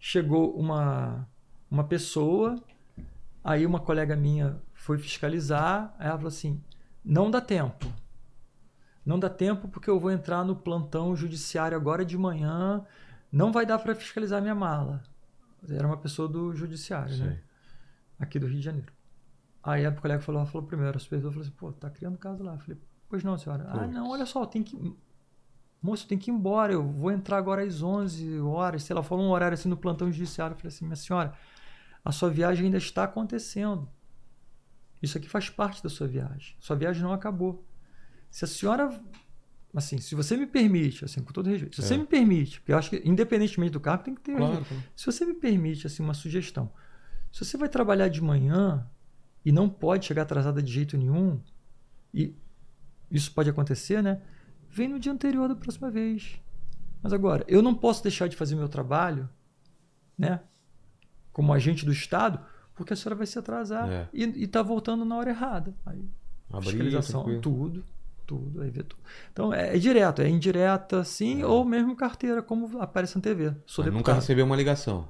Chegou 0.00 0.52
uma 0.58 1.28
uma 1.70 1.84
pessoa, 1.84 2.60
aí 3.42 3.64
uma 3.66 3.80
colega 3.80 4.16
minha 4.16 4.60
foi 4.72 4.98
fiscalizar, 4.98 5.94
ela 5.98 6.16
falou 6.16 6.28
assim: 6.28 6.62
"Não 7.04 7.30
dá 7.30 7.40
tempo. 7.40 7.86
Não 9.04 9.18
dá 9.18 9.28
tempo 9.28 9.68
porque 9.68 9.90
eu 9.90 9.98
vou 9.98 10.10
entrar 10.10 10.44
no 10.44 10.54
plantão 10.54 11.14
judiciário 11.16 11.76
agora 11.76 12.04
de 12.04 12.16
manhã, 12.16 12.84
não 13.30 13.50
vai 13.52 13.66
dar 13.66 13.78
para 13.78 13.94
fiscalizar 13.94 14.40
minha 14.40 14.54
mala". 14.54 15.02
Era 15.68 15.86
uma 15.86 15.96
pessoa 15.96 16.28
do 16.28 16.54
judiciário, 16.54 17.16
né? 17.16 17.26
Sei. 17.26 17.40
aqui 18.18 18.38
do 18.38 18.46
Rio 18.46 18.58
de 18.58 18.64
Janeiro. 18.64 18.92
Aí 19.62 19.86
a 19.86 19.92
colega 19.92 20.20
falou, 20.20 20.40
ela 20.40 20.50
falou 20.50 20.66
primeiro, 20.66 20.96
a 20.96 21.00
supervisora 21.00 21.32
falou 21.32 21.46
assim, 21.46 21.56
pô, 21.56 21.72
tá 21.72 21.88
criando 21.88 22.18
caso 22.18 22.42
lá. 22.42 22.54
Eu 22.54 22.58
falei, 22.58 22.80
pois 23.08 23.22
não, 23.22 23.38
senhora. 23.38 23.64
Ah, 23.68 23.86
não, 23.86 24.10
olha 24.10 24.26
só, 24.26 24.44
tem 24.44 24.62
que... 24.62 24.96
Moço, 25.80 26.06
tem 26.06 26.16
que 26.18 26.30
ir 26.30 26.34
embora, 26.34 26.72
eu 26.72 26.82
vou 26.82 27.10
entrar 27.10 27.38
agora 27.38 27.62
às 27.62 27.82
11 27.82 28.40
horas. 28.40 28.84
Se 28.84 28.92
ela 28.92 29.02
falou 29.02 29.24
um 29.24 29.30
horário 29.30 29.54
assim 29.54 29.68
no 29.68 29.76
plantão 29.76 30.10
judiciário, 30.10 30.54
eu 30.54 30.58
falei 30.58 30.68
assim, 30.68 30.84
minha 30.84 30.96
senhora, 30.96 31.32
a 32.04 32.12
sua 32.12 32.30
viagem 32.30 32.66
ainda 32.66 32.78
está 32.78 33.04
acontecendo. 33.04 33.88
Isso 35.02 35.18
aqui 35.18 35.28
faz 35.28 35.48
parte 35.50 35.82
da 35.82 35.88
sua 35.88 36.06
viagem. 36.06 36.54
Sua 36.60 36.76
viagem 36.76 37.02
não 37.02 37.12
acabou. 37.12 37.66
Se 38.30 38.44
a 38.44 38.48
senhora... 38.48 38.88
Assim, 39.74 39.96
se 39.98 40.14
você 40.14 40.36
me 40.36 40.46
permite, 40.46 41.02
assim, 41.04 41.22
com 41.22 41.32
todo 41.32 41.48
respeito, 41.48 41.76
se 41.76 41.80
É. 41.82 41.84
você 41.84 41.96
me 41.96 42.04
permite, 42.04 42.60
porque 42.60 42.72
eu 42.72 42.76
acho 42.78 42.90
que 42.90 43.02
independentemente 43.06 43.72
do 43.72 43.80
cargo 43.80 44.04
tem 44.04 44.14
que 44.14 44.20
ter 44.20 44.36
Claro. 44.36 44.62
se 44.94 45.06
você 45.06 45.24
me 45.24 45.32
permite 45.32 45.86
assim 45.86 46.02
uma 46.02 46.12
sugestão, 46.12 46.70
se 47.32 47.42
você 47.42 47.56
vai 47.56 47.70
trabalhar 47.70 48.08
de 48.08 48.20
manhã 48.20 48.86
e 49.42 49.50
não 49.50 49.70
pode 49.70 50.04
chegar 50.04 50.22
atrasada 50.22 50.62
de 50.62 50.70
jeito 50.70 50.98
nenhum, 50.98 51.40
e 52.12 52.36
isso 53.10 53.32
pode 53.32 53.48
acontecer, 53.48 54.02
né? 54.02 54.20
Vem 54.68 54.88
no 54.88 54.98
dia 55.00 55.10
anterior 55.10 55.48
da 55.48 55.56
próxima 55.56 55.90
vez. 55.90 56.38
Mas 57.02 57.14
agora, 57.14 57.42
eu 57.48 57.62
não 57.62 57.74
posso 57.74 58.02
deixar 58.02 58.28
de 58.28 58.36
fazer 58.36 58.54
meu 58.54 58.68
trabalho, 58.68 59.26
né? 60.18 60.40
Como 61.32 61.52
agente 61.52 61.84
do 61.84 61.92
Estado, 61.92 62.38
porque 62.74 62.92
a 62.92 62.96
senhora 62.96 63.14
vai 63.16 63.26
se 63.26 63.38
atrasar 63.38 63.88
É. 63.90 64.08
e, 64.12 64.44
está 64.44 64.62
voltando 64.62 65.04
na 65.04 65.16
hora 65.16 65.30
errada. 65.30 65.74
Aí, 65.86 66.04
Abrir, 66.52 66.70
fiscalização, 66.70 67.22
tranquilo. 67.24 67.40
tudo, 67.40 67.84
tudo, 68.26 68.60
aí 68.62 68.70
vê 68.70 68.82
tudo. 68.82 69.02
Então 69.32 69.52
é, 69.52 69.74
é 69.74 69.78
direto, 69.78 70.20
é 70.22 70.28
indireta, 70.28 71.02
sim, 71.04 71.42
É. 71.42 71.46
ou 71.46 71.64
mesmo 71.64 71.96
carteira, 71.96 72.42
como 72.42 72.80
aparece 72.80 73.16
na 73.16 73.22
TV. 73.22 73.54
Sou 73.66 73.84
nunca 73.90 74.12
recebeu 74.12 74.44
uma 74.44 74.56
ligação. 74.56 75.08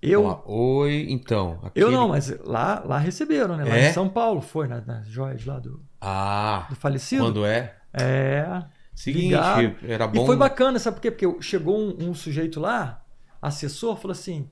Eu, 0.00 0.22
Falar, 0.22 0.42
Oi, 0.46 1.06
então. 1.10 1.58
eu 1.62 1.66
aquele- 1.68 1.90
não, 1.90 2.08
mas 2.10 2.30
lá, 2.44 2.80
lá 2.86 2.98
receberam, 2.98 3.56
né? 3.56 3.64
Lá 3.64 3.76
É? 3.76 3.90
em 3.90 3.92
São 3.92 4.08
Paulo, 4.08 4.40
foi, 4.40 4.68
na- 4.68 4.80
nas 4.80 5.08
joias 5.08 5.44
lá 5.44 5.58
do, 5.58 5.82
Ah, 6.00 6.66
do 6.70 6.76
falecido. 6.76 7.24
quando 7.24 7.44
é? 7.44 7.74
É. 7.92 8.64
Seguinte, 8.94 9.24
Ligaram. 9.26 9.74
era 9.82 10.06
bom. 10.06 10.22
E 10.22 10.26
foi 10.26 10.36
bacana, 10.36 10.78
sabe 10.78 10.96
por 10.96 11.02
quê? 11.02 11.10
Porque 11.10 11.42
chegou 11.42 11.76
um, 11.76 12.10
um 12.10 12.14
sujeito 12.14 12.60
lá, 12.60 13.04
assessor, 13.42 13.96
falou 13.96 14.12
assim: 14.12 14.48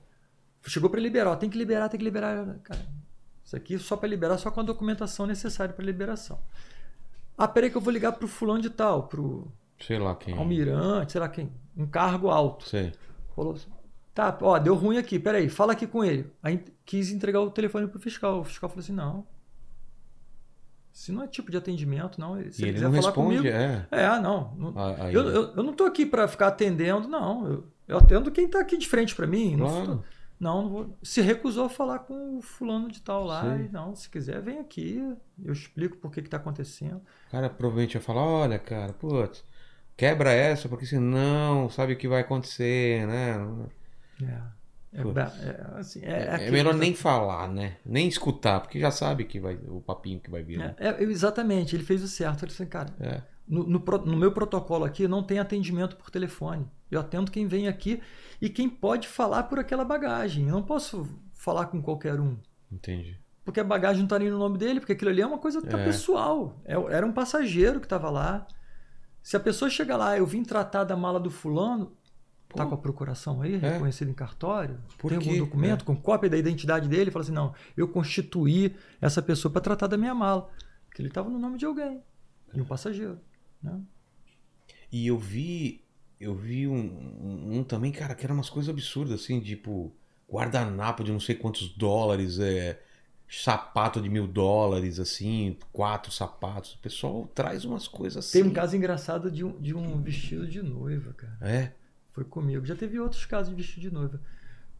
chegou 0.69 0.89
para 0.89 0.99
liberar, 0.99 1.31
ó, 1.31 1.35
tem 1.35 1.49
que 1.49 1.57
liberar, 1.57 1.89
tem 1.89 1.97
que 1.97 2.03
liberar. 2.03 2.57
Cara, 2.63 2.81
isso 3.43 3.55
aqui 3.55 3.77
só 3.79 3.95
para 3.97 4.07
liberar, 4.09 4.37
só 4.37 4.51
com 4.51 4.59
a 4.59 4.63
documentação 4.63 5.25
necessária 5.25 5.73
para 5.73 5.85
liberação. 5.85 6.39
Ah, 7.37 7.47
peraí 7.47 7.69
que 7.69 7.77
eu 7.77 7.81
vou 7.81 7.93
ligar 7.93 8.11
pro 8.13 8.27
fulano 8.27 8.61
de 8.61 8.69
tal, 8.69 9.03
pro 9.07 9.51
Sei 9.79 9.99
lá 9.99 10.15
quem. 10.15 10.37
almirante, 10.37 11.11
sei 11.11 11.21
lá 11.21 11.29
quem, 11.29 11.51
um 11.75 11.85
cargo 11.85 12.29
alto. 12.29 12.67
Sei. 12.67 12.91
Falou 13.35 13.53
assim, 13.53 13.69
tá, 14.13 14.35
ó, 14.41 14.57
deu 14.57 14.73
ruim 14.75 14.97
aqui, 14.97 15.19
peraí, 15.19 15.47
fala 15.49 15.73
aqui 15.73 15.85
com 15.85 16.03
ele. 16.03 16.31
Aí 16.41 16.63
quis 16.85 17.11
entregar 17.11 17.39
o 17.41 17.51
telefone 17.51 17.87
pro 17.87 17.99
fiscal. 17.99 18.39
O 18.39 18.43
fiscal 18.43 18.67
falou 18.69 18.81
assim: 18.83 18.93
não. 18.93 19.25
Isso 20.91 21.13
não 21.13 21.21
é 21.21 21.27
tipo 21.27 21.51
de 21.51 21.57
atendimento, 21.57 22.19
não. 22.19 22.33
Se 22.51 22.63
ele 22.63 22.69
ele 22.69 22.73
quiser 22.73 22.85
não 22.89 22.93
falar 22.95 23.07
responde, 23.09 23.37
comigo. 23.37 23.47
é. 23.55 23.87
É, 23.91 24.05
ah, 24.07 24.19
não. 24.19 24.51
não- 24.57 24.73
Ah, 24.75 24.95
aí- 25.05 25.13
eu, 25.13 25.21
eu, 25.29 25.53
eu 25.57 25.63
não 25.63 25.73
tô 25.73 25.83
aqui 25.85 26.05
para 26.07 26.27
ficar 26.27 26.47
atendendo, 26.47 27.07
não. 27.07 27.45
Eu, 27.47 27.63
eu 27.87 27.97
atendo 27.99 28.31
quem 28.31 28.47
tá 28.47 28.59
aqui 28.59 28.77
de 28.79 28.87
frente 28.87 29.15
para 29.15 29.27
mim. 29.27 29.55
Não, 29.55 29.67
Claro. 29.67 29.85
tô- 29.97 30.16
não, 30.39 30.61
não 30.63 30.69
vou. 30.69 30.97
Se 31.01 31.21
recusou 31.21 31.65
a 31.65 31.69
falar 31.69 31.99
com 31.99 32.37
o 32.37 32.41
fulano 32.41 32.89
de 32.89 33.01
tal 33.01 33.23
lá. 33.23 33.57
E, 33.57 33.69
não, 33.69 33.95
se 33.95 34.09
quiser, 34.09 34.41
vem 34.41 34.59
aqui. 34.59 34.97
Eu 35.43 35.51
explico 35.53 35.97
por 35.97 36.11
que 36.11 36.21
que 36.21 36.29
tá 36.29 36.37
acontecendo. 36.37 37.01
O 37.27 37.31
cara 37.31 37.49
provavelmente 37.49 37.95
ia 37.95 38.01
falar, 38.01 38.23
olha, 38.23 38.59
cara, 38.59 38.93
putz, 38.93 39.43
quebra 39.95 40.31
essa, 40.31 40.69
porque 40.69 40.85
senão 40.85 41.69
sabe 41.69 41.93
o 41.93 41.97
que 41.97 42.07
vai 42.07 42.21
acontecer, 42.21 43.05
né? 43.07 43.35
É. 44.21 44.57
É, 44.93 45.01
é, 45.01 45.79
assim, 45.79 46.01
é, 46.03 46.09
É, 46.11 46.35
aquilo 46.35 46.51
melhor 46.53 46.73
nem 46.73 46.95
falar, 46.95 47.47
né? 47.49 47.77
Nem 47.85 48.07
escutar, 48.07 48.61
porque 48.61 48.79
já 48.79 48.89
sabe 48.89 49.25
que 49.25 49.39
vai 49.39 49.59
o 49.67 49.81
papinho 49.81 50.19
que 50.19 50.29
vai 50.29 50.41
vir. 50.43 50.57
né? 50.57 50.75
É, 50.77 50.89
é, 50.89 51.03
exatamente, 51.03 51.75
ele 51.75 51.83
fez 51.83 52.01
o 52.03 52.07
certo. 52.07 52.43
Ele 52.43 52.47
disse, 52.47 52.63
assim, 52.63 52.69
cara, 52.69 52.89
É. 52.99 53.21
no, 53.47 53.63
no 53.65 53.79
no 54.05 54.17
meu 54.17 54.31
protocolo 54.31 54.83
aqui 54.85 55.07
não 55.07 55.23
tem 55.23 55.39
atendimento 55.39 55.95
por 55.95 56.09
telefone. 56.09 56.69
Eu 56.91 56.99
atendo 56.99 57.31
quem 57.31 57.47
vem 57.47 57.67
aqui 57.67 58.01
e 58.41 58.49
quem 58.49 58.69
pode 58.69 59.07
falar 59.07 59.43
por 59.43 59.59
aquela 59.59 59.83
bagagem. 59.85 60.45
Eu 60.47 60.53
não 60.53 60.63
posso 60.63 61.07
falar 61.33 61.65
com 61.67 61.81
qualquer 61.81 62.19
um. 62.19 62.37
Entendi. 62.71 63.19
Porque 63.43 63.59
a 63.59 63.63
bagagem 63.63 63.99
não 63.99 64.05
está 64.05 64.19
nem 64.19 64.29
no 64.29 64.37
nome 64.37 64.57
dele, 64.57 64.79
porque 64.81 64.93
aquilo 64.93 65.09
ali 65.11 65.21
é 65.21 65.25
uma 65.25 65.37
coisa 65.37 65.61
tá 65.61 65.79
É. 65.79 65.85
pessoal. 65.85 66.59
É- 66.65 66.73
era 66.93 67.05
um 67.05 67.13
passageiro 67.13 67.79
que 67.79 67.85
estava 67.85 68.09
lá. 68.09 68.45
Se 69.23 69.35
a 69.37 69.39
pessoa 69.39 69.69
chega 69.69 69.95
lá, 69.95 70.17
eu 70.17 70.25
vim 70.25 70.43
tratar 70.43 70.83
da 70.83 70.95
mala 70.97 71.19
do 71.19 71.29
fulano, 71.29 71.87
tá 72.49 72.63
Pô. 72.63 72.69
com 72.69 72.75
a 72.75 72.77
procuração 72.77 73.41
aí, 73.41 73.55
É. 73.55 73.57
reconhecido 73.57 74.09
em 74.09 74.13
cartório, 74.13 74.79
Por 74.97 75.09
tem 75.09 75.19
quê? 75.19 75.29
algum 75.29 75.39
documento 75.45 75.81
É. 75.83 75.85
com 75.85 75.95
cópia 75.95 76.29
da 76.29 76.37
identidade 76.37 76.87
dele, 76.89 77.11
fala 77.11 77.23
assim, 77.23 77.33
não, 77.33 77.53
eu 77.75 77.87
constituí 77.87 78.75
essa 79.01 79.21
pessoa 79.21 79.51
para 79.51 79.61
tratar 79.61 79.87
da 79.87 79.97
minha 79.97 80.15
mala. 80.15 80.49
Porque 80.87 81.01
ele 81.01 81.09
estava 81.09 81.29
no 81.29 81.37
nome 81.39 81.57
de 81.57 81.65
alguém, 81.65 82.01
de 82.53 82.61
um 82.61 82.65
passageiro. 82.65 83.19
Né? 83.61 83.79
E 84.91 85.07
eu 85.07 85.17
vi. 85.17 85.83
Eu 86.19 86.33
vi 86.33 86.67
um, 86.67 86.75
um, 86.75 87.57
um 87.57 87.63
também, 87.63 87.91
cara, 87.91 88.15
que 88.15 88.25
eram 88.25 88.35
umas 88.35 88.49
coisas 88.49 88.69
absurdas, 88.69 89.21
assim, 89.21 89.39
tipo, 89.39 89.93
guardanapo 90.27 91.03
de 91.03 91.11
não 91.11 91.19
sei 91.19 91.35
quantos 91.35 91.69
dólares, 91.69 92.39
é, 92.39 92.81
sapato 93.29 94.01
de 94.01 94.09
mil 94.09 94.25
dólares, 94.25 94.99
assim, 94.99 95.55
quatro 95.71 96.11
sapatos. 96.11 96.73
O 96.73 96.79
pessoal 96.79 97.29
traz 97.35 97.65
umas 97.65 97.87
coisas 97.87 98.25
assim. 98.25 98.41
Tem 98.41 98.49
um 98.49 98.53
caso 98.53 98.75
engraçado 98.75 99.29
de 99.29 99.43
um, 99.43 99.61
de 99.61 99.75
um 99.75 100.01
vestido 100.01 100.47
de 100.47 100.59
noiva, 100.63 101.13
cara. 101.13 101.37
É. 101.39 101.73
Foi 102.11 102.23
comigo. 102.23 102.65
Já 102.65 102.75
teve 102.75 102.99
outros 102.99 103.23
casos 103.27 103.49
de 103.49 103.55
vestido 103.55 103.81
de 103.81 103.93
noiva. 103.93 104.19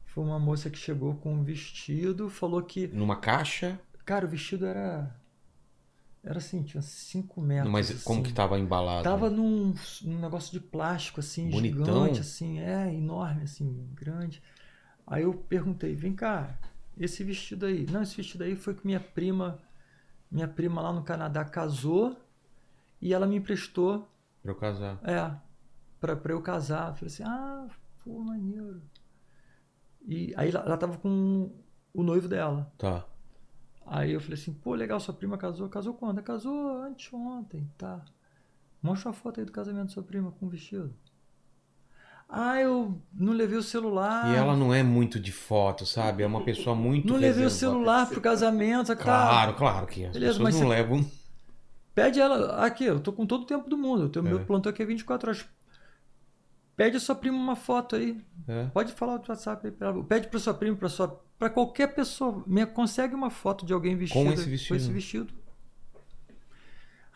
Foi 0.06 0.24
uma 0.24 0.40
moça 0.40 0.72
que 0.72 0.78
chegou 0.80 1.14
com 1.18 1.36
um 1.36 1.44
vestido, 1.44 2.32
falou 2.32 2.64
que 2.64 2.88
Numa 2.88 3.18
caixa, 3.18 3.80
Cara, 4.08 4.26
o 4.26 4.30
vestido 4.30 4.66
era. 4.66 5.14
Era 6.23 6.39
assim, 6.39 6.61
tinha 6.64 6.81
5 6.81 7.39
metros. 7.41 7.72
mas 7.72 8.03
como 8.03 8.19
assim. 8.22 8.30
que 8.30 8.34
tava 8.35 8.60
embalado? 8.60 9.03
Tava 9.03 9.30
num, 9.30 9.73
num 10.03 10.19
negócio 10.19 10.52
de 10.52 10.60
plástico, 10.60 11.19
assim, 11.22 11.49
Bonitão. 11.49 11.85
gigante, 11.85 12.19
assim, 12.19 12.60
é, 12.60 12.94
enorme, 12.94 13.44
assim, 13.44 13.88
grande. 13.94 14.41
Aí 15.06 15.23
eu 15.23 15.34
perguntei, 15.34 15.95
vem 15.95 16.14
cá, 16.14 16.60
esse 16.98 17.23
vestido 17.23 17.65
aí. 17.65 17.85
Não, 17.89 18.02
esse 18.02 18.15
vestido 18.18 18.44
aí 18.44 18.56
foi 18.57 18.73
que 18.73 18.85
minha 18.85 18.99
prima, 18.99 19.57
minha 20.30 20.48
prima 20.49 20.81
lá 20.81 20.91
no 20.91 21.03
Canadá 21.03 21.45
casou 21.45 22.18
e 23.02 23.14
ela 23.14 23.26
me 23.26 23.38
emprestou, 23.38 24.06
Pra 24.44 24.52
eu 24.52 24.56
casar. 24.56 24.99
é, 25.03 25.31
pra, 25.99 26.15
pra 26.15 26.34
eu 26.34 26.41
casar. 26.41 26.89
Eu 26.89 26.95
falei 26.95 27.07
assim, 27.14 27.23
ah, 27.23 27.68
pô, 28.03 28.19
maneiro. 28.19 28.81
E 30.06 30.34
aí 30.35 30.49
ela, 30.49 30.60
ela 30.65 30.77
tava 30.77 30.98
com 30.98 31.52
o 31.94 32.03
noivo 32.03 32.27
dela. 32.27 32.69
Tá. 32.77 33.06
Aí 33.89 34.11
eu 34.11 34.19
falei 34.19 34.35
assim, 34.35 34.53
pô, 34.53 34.73
legal, 34.76 34.99
sua 34.99 35.14
prima 35.14 35.38
casou. 35.38 35.69
Casou 35.69 35.93
quando? 35.93 36.22
Casou 36.22 36.81
anteontem, 36.84 37.72
tá. 37.77 38.03
Mostra 38.84 39.11
a 39.11 39.14
foto 39.14 39.39
aí 39.39 39.45
do 39.45 39.51
casamento 39.51 39.85
da 39.88 39.93
sua 39.93 40.03
prima 40.03 40.31
com 40.31 40.45
o 40.45 40.49
vestido. 40.49 40.93
Ah, 42.30 42.59
eu 42.59 43.01
não 43.14 43.31
levei 43.31 43.57
o 43.57 43.64
celular. 43.64 44.34
E 44.34 44.35
ela 44.35 44.55
não 44.55 44.73
é 44.73 44.84
muito 44.84 45.18
de 45.18 45.31
foto, 45.31 45.85
sabe? 45.85 46.23
É 46.23 46.27
uma 46.27 46.43
pessoa 46.43 46.76
muito 46.76 47.07
Não 47.07 47.15
levei 47.18 47.45
o 47.45 47.49
celular 47.49 48.07
pro 48.09 48.19
casamento. 48.19 48.88
Tá, 48.88 48.95
Claro, 48.97 49.53
claro 49.55 49.88
que 49.88 50.03
as 50.05 50.11
Beleza, 50.11 50.34
pessoas 50.34 50.53
mas 50.53 50.61
não 50.61 50.68
levam. 50.68 51.09
Pede 51.95 52.19
ela. 52.19 52.65
Aqui, 52.65 52.84
eu 52.84 52.99
tô 52.99 53.14
com 53.14 53.26
todo 53.26 53.43
o 53.43 53.45
tempo 53.45 53.69
do 53.69 53.77
mundo. 53.77 54.03
O 54.05 54.09
teu- 54.09 54.22
É. 54.22 54.26
meu 54.30 54.45
plantão 54.45 54.69
aqui 54.69 54.84
é 54.84 54.85
24 54.85 55.30
horas. 55.30 55.45
Pede 56.76 56.97
a 56.97 56.99
sua 56.99 57.15
prima 57.15 57.38
uma 57.38 57.55
foto 57.55 57.95
aí. 57.95 58.22
É. 58.45 58.65
Pode 58.68 58.91
falar 58.91 59.18
do 59.18 59.30
WhatsApp 59.30 59.65
aí 59.65 59.72
pra 59.72 59.88
ela. 59.88 60.03
Pede 60.03 60.27
pra 60.27 60.38
sua 60.39 60.53
prima, 60.53 60.76
pra 60.76 60.89
sua. 60.89 61.23
Pra 61.38 61.49
qualquer 61.49 61.93
pessoa. 61.93 62.43
Me 62.47 62.65
consegue 62.65 63.14
uma 63.14 63.30
foto 63.30 63.65
de 63.65 63.73
alguém 63.73 63.95
vestido. 63.95 64.34
esse 64.34 64.49
vestido. 64.49 64.69
Com 64.69 64.76
esse 64.76 64.91
vestido. 64.91 65.34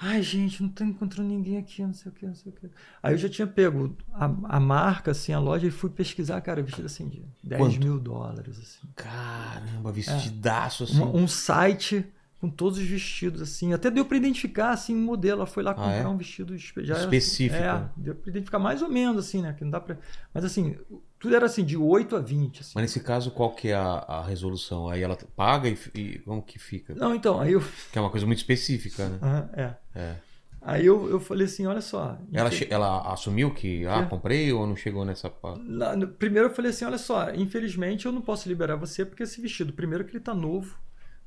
Ai, 0.03 0.23
gente, 0.23 0.63
não 0.63 0.69
tô 0.69 0.83
encontrando 0.83 1.29
ninguém 1.29 1.57
aqui, 1.59 1.83
não 1.83 1.93
sei 1.93 2.11
o 2.11 2.15
que, 2.15 2.25
não 2.25 2.33
sei 2.33 2.51
o 2.51 2.55
que. 2.55 2.67
Aí 3.03 3.13
eu 3.13 3.17
já 3.19 3.29
tinha 3.29 3.45
pego 3.45 3.95
a, 4.11 4.25
a 4.55 4.59
marca, 4.59 5.11
assim, 5.11 5.31
a 5.31 5.37
loja, 5.39 5.67
e 5.67 5.71
fui 5.71 5.91
pesquisar, 5.91 6.41
cara, 6.41 6.63
vestido 6.63 6.87
assim 6.87 7.07
de 7.07 7.23
10 7.43 7.61
Quanto? 7.61 7.79
mil 7.79 7.99
dólares, 7.99 8.57
assim. 8.57 8.87
Caramba, 8.95 9.91
vestidaço 9.91 10.85
assim. 10.85 10.97
Uma- 10.99 11.15
um 11.15 11.27
site 11.27 12.03
com 12.39 12.49
todos 12.49 12.79
os 12.79 12.85
vestidos, 12.85 13.43
assim. 13.43 13.73
Até 13.73 13.91
deu 13.91 14.03
pra 14.03 14.17
identificar, 14.17 14.71
assim, 14.71 14.95
um 14.95 15.03
modelo. 15.03 15.41
Ela 15.41 15.45
foi 15.45 15.61
lá 15.61 15.69
Ah, 15.69 15.75
comprar 15.75 15.93
é? 15.97 16.07
um 16.07 16.17
vestido 16.17 16.57
já 16.57 16.95
era- 16.95 17.03
Específico, 17.03 17.61
É, 17.63 17.87
deu 17.95 18.15
pra 18.15 18.31
identificar 18.31 18.57
mais 18.57 18.81
ou 18.81 18.89
menos, 18.89 19.23
assim, 19.23 19.43
né? 19.43 19.53
Que 19.53 19.63
não 19.63 19.69
dá 19.69 19.79
pra... 19.79 19.97
Mas, 20.33 20.43
assim, 20.43 20.75
tudo 21.21 21.35
era, 21.35 21.45
assim, 21.45 21.63
de 21.63 21.77
8 21.77 22.15
a 22.15 22.19
20, 22.19 22.61
assim. 22.61 22.71
Mas 22.73 22.81
nesse 22.83 22.99
caso, 22.99 23.29
qual 23.31 23.53
que 23.53 23.67
é 23.69 23.75
a, 23.75 23.99
a 23.99 24.25
resolução? 24.25 24.89
Aí 24.89 25.01
ela 25.03 25.15
paga 25.35 25.69
e, 25.69 25.77
e 25.93 26.19
como 26.19 26.41
que 26.41 26.57
fica? 26.57 26.95
Não, 26.95 27.13
então, 27.13 27.39
aí 27.39 27.53
eu... 27.53 27.61
Que 27.91 27.97
é 27.99 28.01
uma 28.01 28.09
coisa 28.09 28.25
muito 28.25 28.39
específica, 28.39 29.07
né? 29.07 29.19
Aham, 29.21 29.49
é. 29.53 29.75
É. 29.93 30.15
Aí 30.63 30.85
eu, 30.85 31.09
eu 31.09 31.19
falei 31.19 31.45
assim, 31.45 31.65
olha 31.67 31.81
só... 31.81 32.17
Ela, 32.33 32.49
che- 32.51 32.67
ela 32.69 33.13
assumiu 33.13 33.53
que, 33.53 33.85
ah, 33.85 33.99
É. 34.01 34.05
comprei 34.05 34.51
ou 34.51 34.65
não 34.67 34.75
chegou 34.75 35.05
nessa 35.05 35.31
Na- 35.63 35.95
no- 35.95 36.07
primeiro 36.07 36.49
eu 36.49 36.53
falei 36.53 36.71
assim, 36.71 36.85
olha 36.85 36.97
só, 36.97 37.31
infelizmente 37.33 38.05
eu 38.05 38.11
não 38.11 38.21
posso 38.21 38.47
liberar 38.49 38.75
você 38.75 39.05
porque 39.05 39.23
esse 39.23 39.39
vestido, 39.41 39.73
primeiro 39.73 40.03
que 40.05 40.11
ele 40.11 40.23
tá 40.23 40.33
novo, 40.35 40.77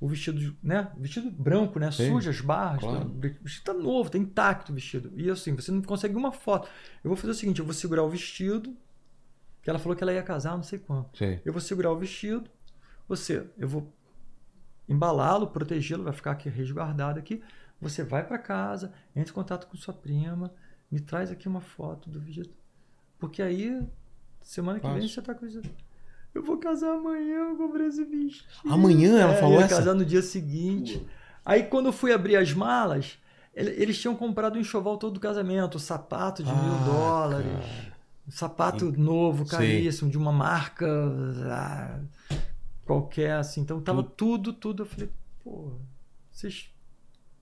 o 0.00 0.08
vestido, 0.08 0.56
né, 0.62 0.88
vestido 0.98 1.30
branco, 1.30 1.78
né, 1.78 1.90
Sim, 1.90 2.08
suja 2.08 2.30
as 2.30 2.40
barras, 2.40 2.80
claro. 2.80 3.00
tá- 3.00 3.06
o 3.06 3.42
vestido 3.44 3.64
tá 3.64 3.74
novo, 3.74 4.10
tá 4.10 4.18
intacto 4.18 4.70
o 4.70 4.74
vestido. 4.74 5.12
E 5.16 5.31
assim, 5.31 5.55
você 5.55 5.70
não 5.73 5.82
consegue 5.82 6.14
uma 6.14 6.31
foto. 6.32 6.68
Eu 7.02 7.08
vou 7.08 7.16
fazer 7.16 7.31
o 7.32 7.34
seguinte, 7.34 7.58
eu 7.60 7.64
vou 7.64 7.74
segurar 7.74 8.02
o 8.05 8.08
vestido, 8.08 8.76
que 9.65 9.70
ela 9.70 9.78
falou 9.78 9.97
que 9.97 10.05
ela 10.05 10.12
ia 10.12 10.23
casar, 10.23 10.55
não 10.55 10.62
sei 10.62 10.78
quando. 10.78 11.07
Sei. 11.15 11.41
Eu 11.44 11.52
vou 11.52 11.60
segurar 11.60 11.91
o 11.91 11.97
vestido, 11.97 12.49
você, 13.09 13.44
eu 13.59 13.67
vou 13.67 13.91
embalá-lo, 14.89 15.47
protegê-lo, 15.49 16.05
vai 16.05 16.12
ficar 16.12 16.33
aqui 16.33 16.49
resguardado 16.49 17.18
aqui. 17.18 17.43
Você 17.81 18.02
vai 18.05 18.25
para 18.26 18.39
casa, 18.39 18.93
entra 19.17 19.31
em 19.31 19.34
contato 19.34 19.67
com 19.67 19.76
sua 19.76 19.93
prima, 19.94 20.52
me 20.91 21.01
traz 21.01 21.31
aqui 21.31 21.49
uma 21.49 21.60
foto 21.60 22.09
do 22.10 22.20
vestido. 22.20 22.51
Porque 23.18 23.43
aí, 23.43 23.83
semana 24.43 24.78
que 24.78 24.89
vem, 24.89 25.09
você 25.09 25.20
tá 25.23 25.34
com 25.34 25.47
isso. 25.47 25.60
Eu 26.34 26.43
vou 26.43 26.59
casar 26.59 26.94
amanhã, 26.94 27.49
eu 27.51 27.57
comprei 27.57 27.86
esse 27.86 28.05
vestido. 28.05 28.47
Amanhã 28.68 29.18
ela 29.18 29.33
É, 29.33 29.36
falou 29.36 29.55
eu 29.55 29.60
ia 29.60 29.67
essa? 29.67 29.76
casar 29.76 29.94
no 29.94 30.05
dia 30.05 30.23
seguinte. 30.23 31.07
Aí 31.44 31.62
quando 31.65 31.86
eu 31.86 31.93
fui 31.93 32.12
abrir 32.12 32.36
as 32.36 32.52
malas, 32.52 33.18
ele- 33.55 33.70
eles 33.81 33.99
tinham 34.01 34.17
comprado 34.17 34.57
o 34.57 34.59
enxoval 34.59 34.97
todo 34.99 35.15
do 35.15 35.20
casamento, 35.20 35.76
o 35.76 35.81
sapato 35.81 36.43
de 36.43 36.51
mil 36.51 36.59
Ah, 36.75 36.84
dólares. 36.86 37.47
cara. 37.52 37.93
Um 38.27 38.31
sapato 38.31 38.91
novo, 38.93 39.44
caríssimo, 39.44 40.11
de 40.11 40.17
uma 40.17 40.33
marca 40.33 40.86
ah, 41.51 42.01
qualquer, 42.85 43.33
assim. 43.35 43.61
Então 43.61 43.81
tava 43.81 44.03
tudo, 44.03 44.53
tudo. 44.53 44.83
Eu 44.83 44.86
falei, 44.86 45.11
pô, 45.43 45.73
vocês, 46.31 46.70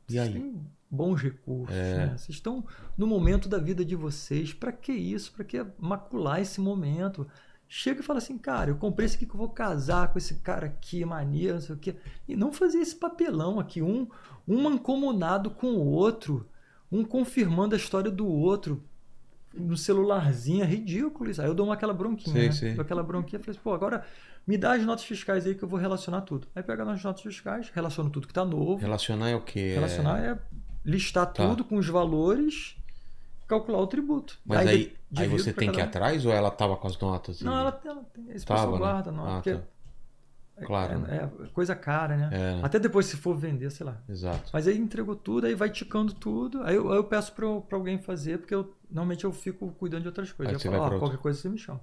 vocês 0.09 0.33
têm 0.33 0.67
bons 0.91 1.21
recursos, 1.21 1.75
É. 1.75 1.99
né? 1.99 2.19
Vocês 2.19 2.37
estão 2.37 2.65
no 2.99 3.07
momento 3.07 3.49
da 3.49 3.59
vida 3.59 3.85
de 3.85 3.95
vocês. 3.95 4.53
Pra 4.53 4.73
que 4.73 4.93
isso? 4.93 5.33
Pra 5.33 5.45
que 5.45 5.65
macular 5.79 6.41
esse 6.41 6.61
momento? 6.61 7.27
Chega 7.69 8.01
e 8.01 8.05
fala 8.05 8.19
assim, 8.19 8.37
cara, 8.37 8.71
eu 8.71 8.77
comprei 8.77 9.07
esse 9.07 9.17
aqui 9.17 9.25
que 9.25 9.33
eu 9.33 9.39
vou 9.39 9.49
casar 9.49 10.13
com 10.13 10.19
esse 10.19 10.35
cara 10.41 10.67
aqui, 10.67 11.05
maneiro, 11.07 11.55
não 11.55 11.61
sei 11.63 11.75
o 11.75 11.79
quê. 11.79 11.97
E 12.29 12.37
não 12.37 12.53
fazer 12.53 12.79
esse 12.79 12.95
papelão 12.95 13.59
aqui, 13.59 13.81
um, 13.81 14.07
um 14.47 14.63
mancomunado 14.63 15.51
com 15.51 15.69
o 15.69 15.87
outro, 15.87 16.47
um 16.91 17.03
confirmando 17.03 17.75
a 17.75 17.79
história 17.79 18.11
do 18.11 18.27
outro 18.27 18.85
no 19.55 19.77
celularzinho, 19.77 20.63
é 20.63 20.67
ridículo 20.67 21.31
isso. 21.31 21.41
Aí 21.43 21.49
eu 21.49 21.55
dou 21.55 21.67
uma 21.67 21.75
aquela 21.75 21.93
bronquinha, 21.95 22.35
Sei, 22.37 22.47
né? 22.47 22.53
sei. 22.53 22.75
Dou 22.75 22.83
aquela 22.83 23.03
bronquinha 23.03 23.39
e 23.41 23.43
falei 23.43 23.57
assim, 23.57 23.63
pô, 23.63 23.73
agora 23.75 24.05
me 24.47 24.57
dá 24.59 24.73
as 24.75 24.83
notas 24.85 25.05
fiscais 25.05 25.47
aí 25.47 25.55
que 25.55 25.63
eu 25.63 25.69
vou 25.69 25.79
relacionar 25.79 26.23
tudo. 26.23 26.49
Aí 26.55 26.63
pega 26.63 26.83
as 26.91 27.03
notas 27.03 27.23
fiscais, 27.23 27.71
relaciono 27.75 28.11
tudo 28.11 28.27
que 28.27 28.33
tá 28.33 28.45
novo. 28.45 28.77
Relacionar 28.81 29.29
é 29.31 29.37
o 29.37 29.41
quê? 29.41 29.75
Relacionar 29.75 30.19
é 30.25 30.39
listar 30.85 31.27
Tá. 31.27 31.47
tudo 31.49 31.65
com 31.65 31.77
os 31.77 31.87
valores, 31.89 32.77
calcular 33.47 33.79
o 33.79 33.87
tributo. 33.87 34.39
Mas 34.45 34.67
aí, 34.67 34.67
aí 34.69 34.93
divido 35.11 35.43
você 35.43 35.53
tem 35.53 35.71
que 35.71 35.79
ir 35.79 35.83
atrás 35.83 36.25
ou 36.27 36.33
ela 36.33 36.51
tava 36.51 36.77
com 36.77 36.87
as 36.89 36.99
notas? 36.99 37.41
e- 37.41 37.45
Não, 37.45 37.57
ela, 37.59 37.81
ela 37.85 38.03
tem. 38.13 38.31
Esse 38.31 38.45
Tava, 38.47 38.61
pessoal 38.63 38.73
né? 38.73 38.79
guarda, 38.79 39.13
não. 39.13 39.27
Ah, 39.29 39.35
porque 39.35 39.55
tá. 39.55 39.59
é- 40.59 40.65
Claro, 40.65 40.93
É, 40.93 40.99
né? 40.99 41.31
é 41.43 41.47
coisa 41.49 41.75
cara, 41.75 42.17
né? 42.17 42.29
É, 42.33 42.39
né? 42.57 42.61
Até 42.63 42.79
depois, 42.79 43.07
se 43.07 43.17
for 43.17 43.35
vender, 43.37 43.71
sei 43.71 43.87
lá. 43.87 43.97
Exato. 44.09 44.51
Mas 44.53 44.69
aí 44.69 44.77
entregou 44.79 45.17
tudo, 45.17 45.47
aí 45.47 45.55
vai 45.55 45.71
ticando 45.71 46.13
tudo. 46.13 46.63
Aí 46.63 46.75
eu, 46.77 46.91
aí 46.93 46.99
eu 46.99 47.05
peço 47.05 47.33
pra 47.33 47.47
alguém 47.73 47.99
fazer, 47.99 48.39
porque 48.39 48.55
eu, 48.55 48.73
normalmente 48.93 49.25
eu 49.25 49.33
fico 49.33 49.73
cuidando 49.73 50.03
de 50.03 50.09
outras 50.09 50.33
coisas. 50.33 50.51
Aí 50.51 50.55
eu 50.57 50.61
você 50.61 50.69
falo, 50.71 50.89
vai 50.89 50.99
outro. 50.99 50.99
qualquer 50.99 51.19
coisa 51.19 51.39
você 51.41 51.49
me 51.49 51.59
chama. 51.59 51.81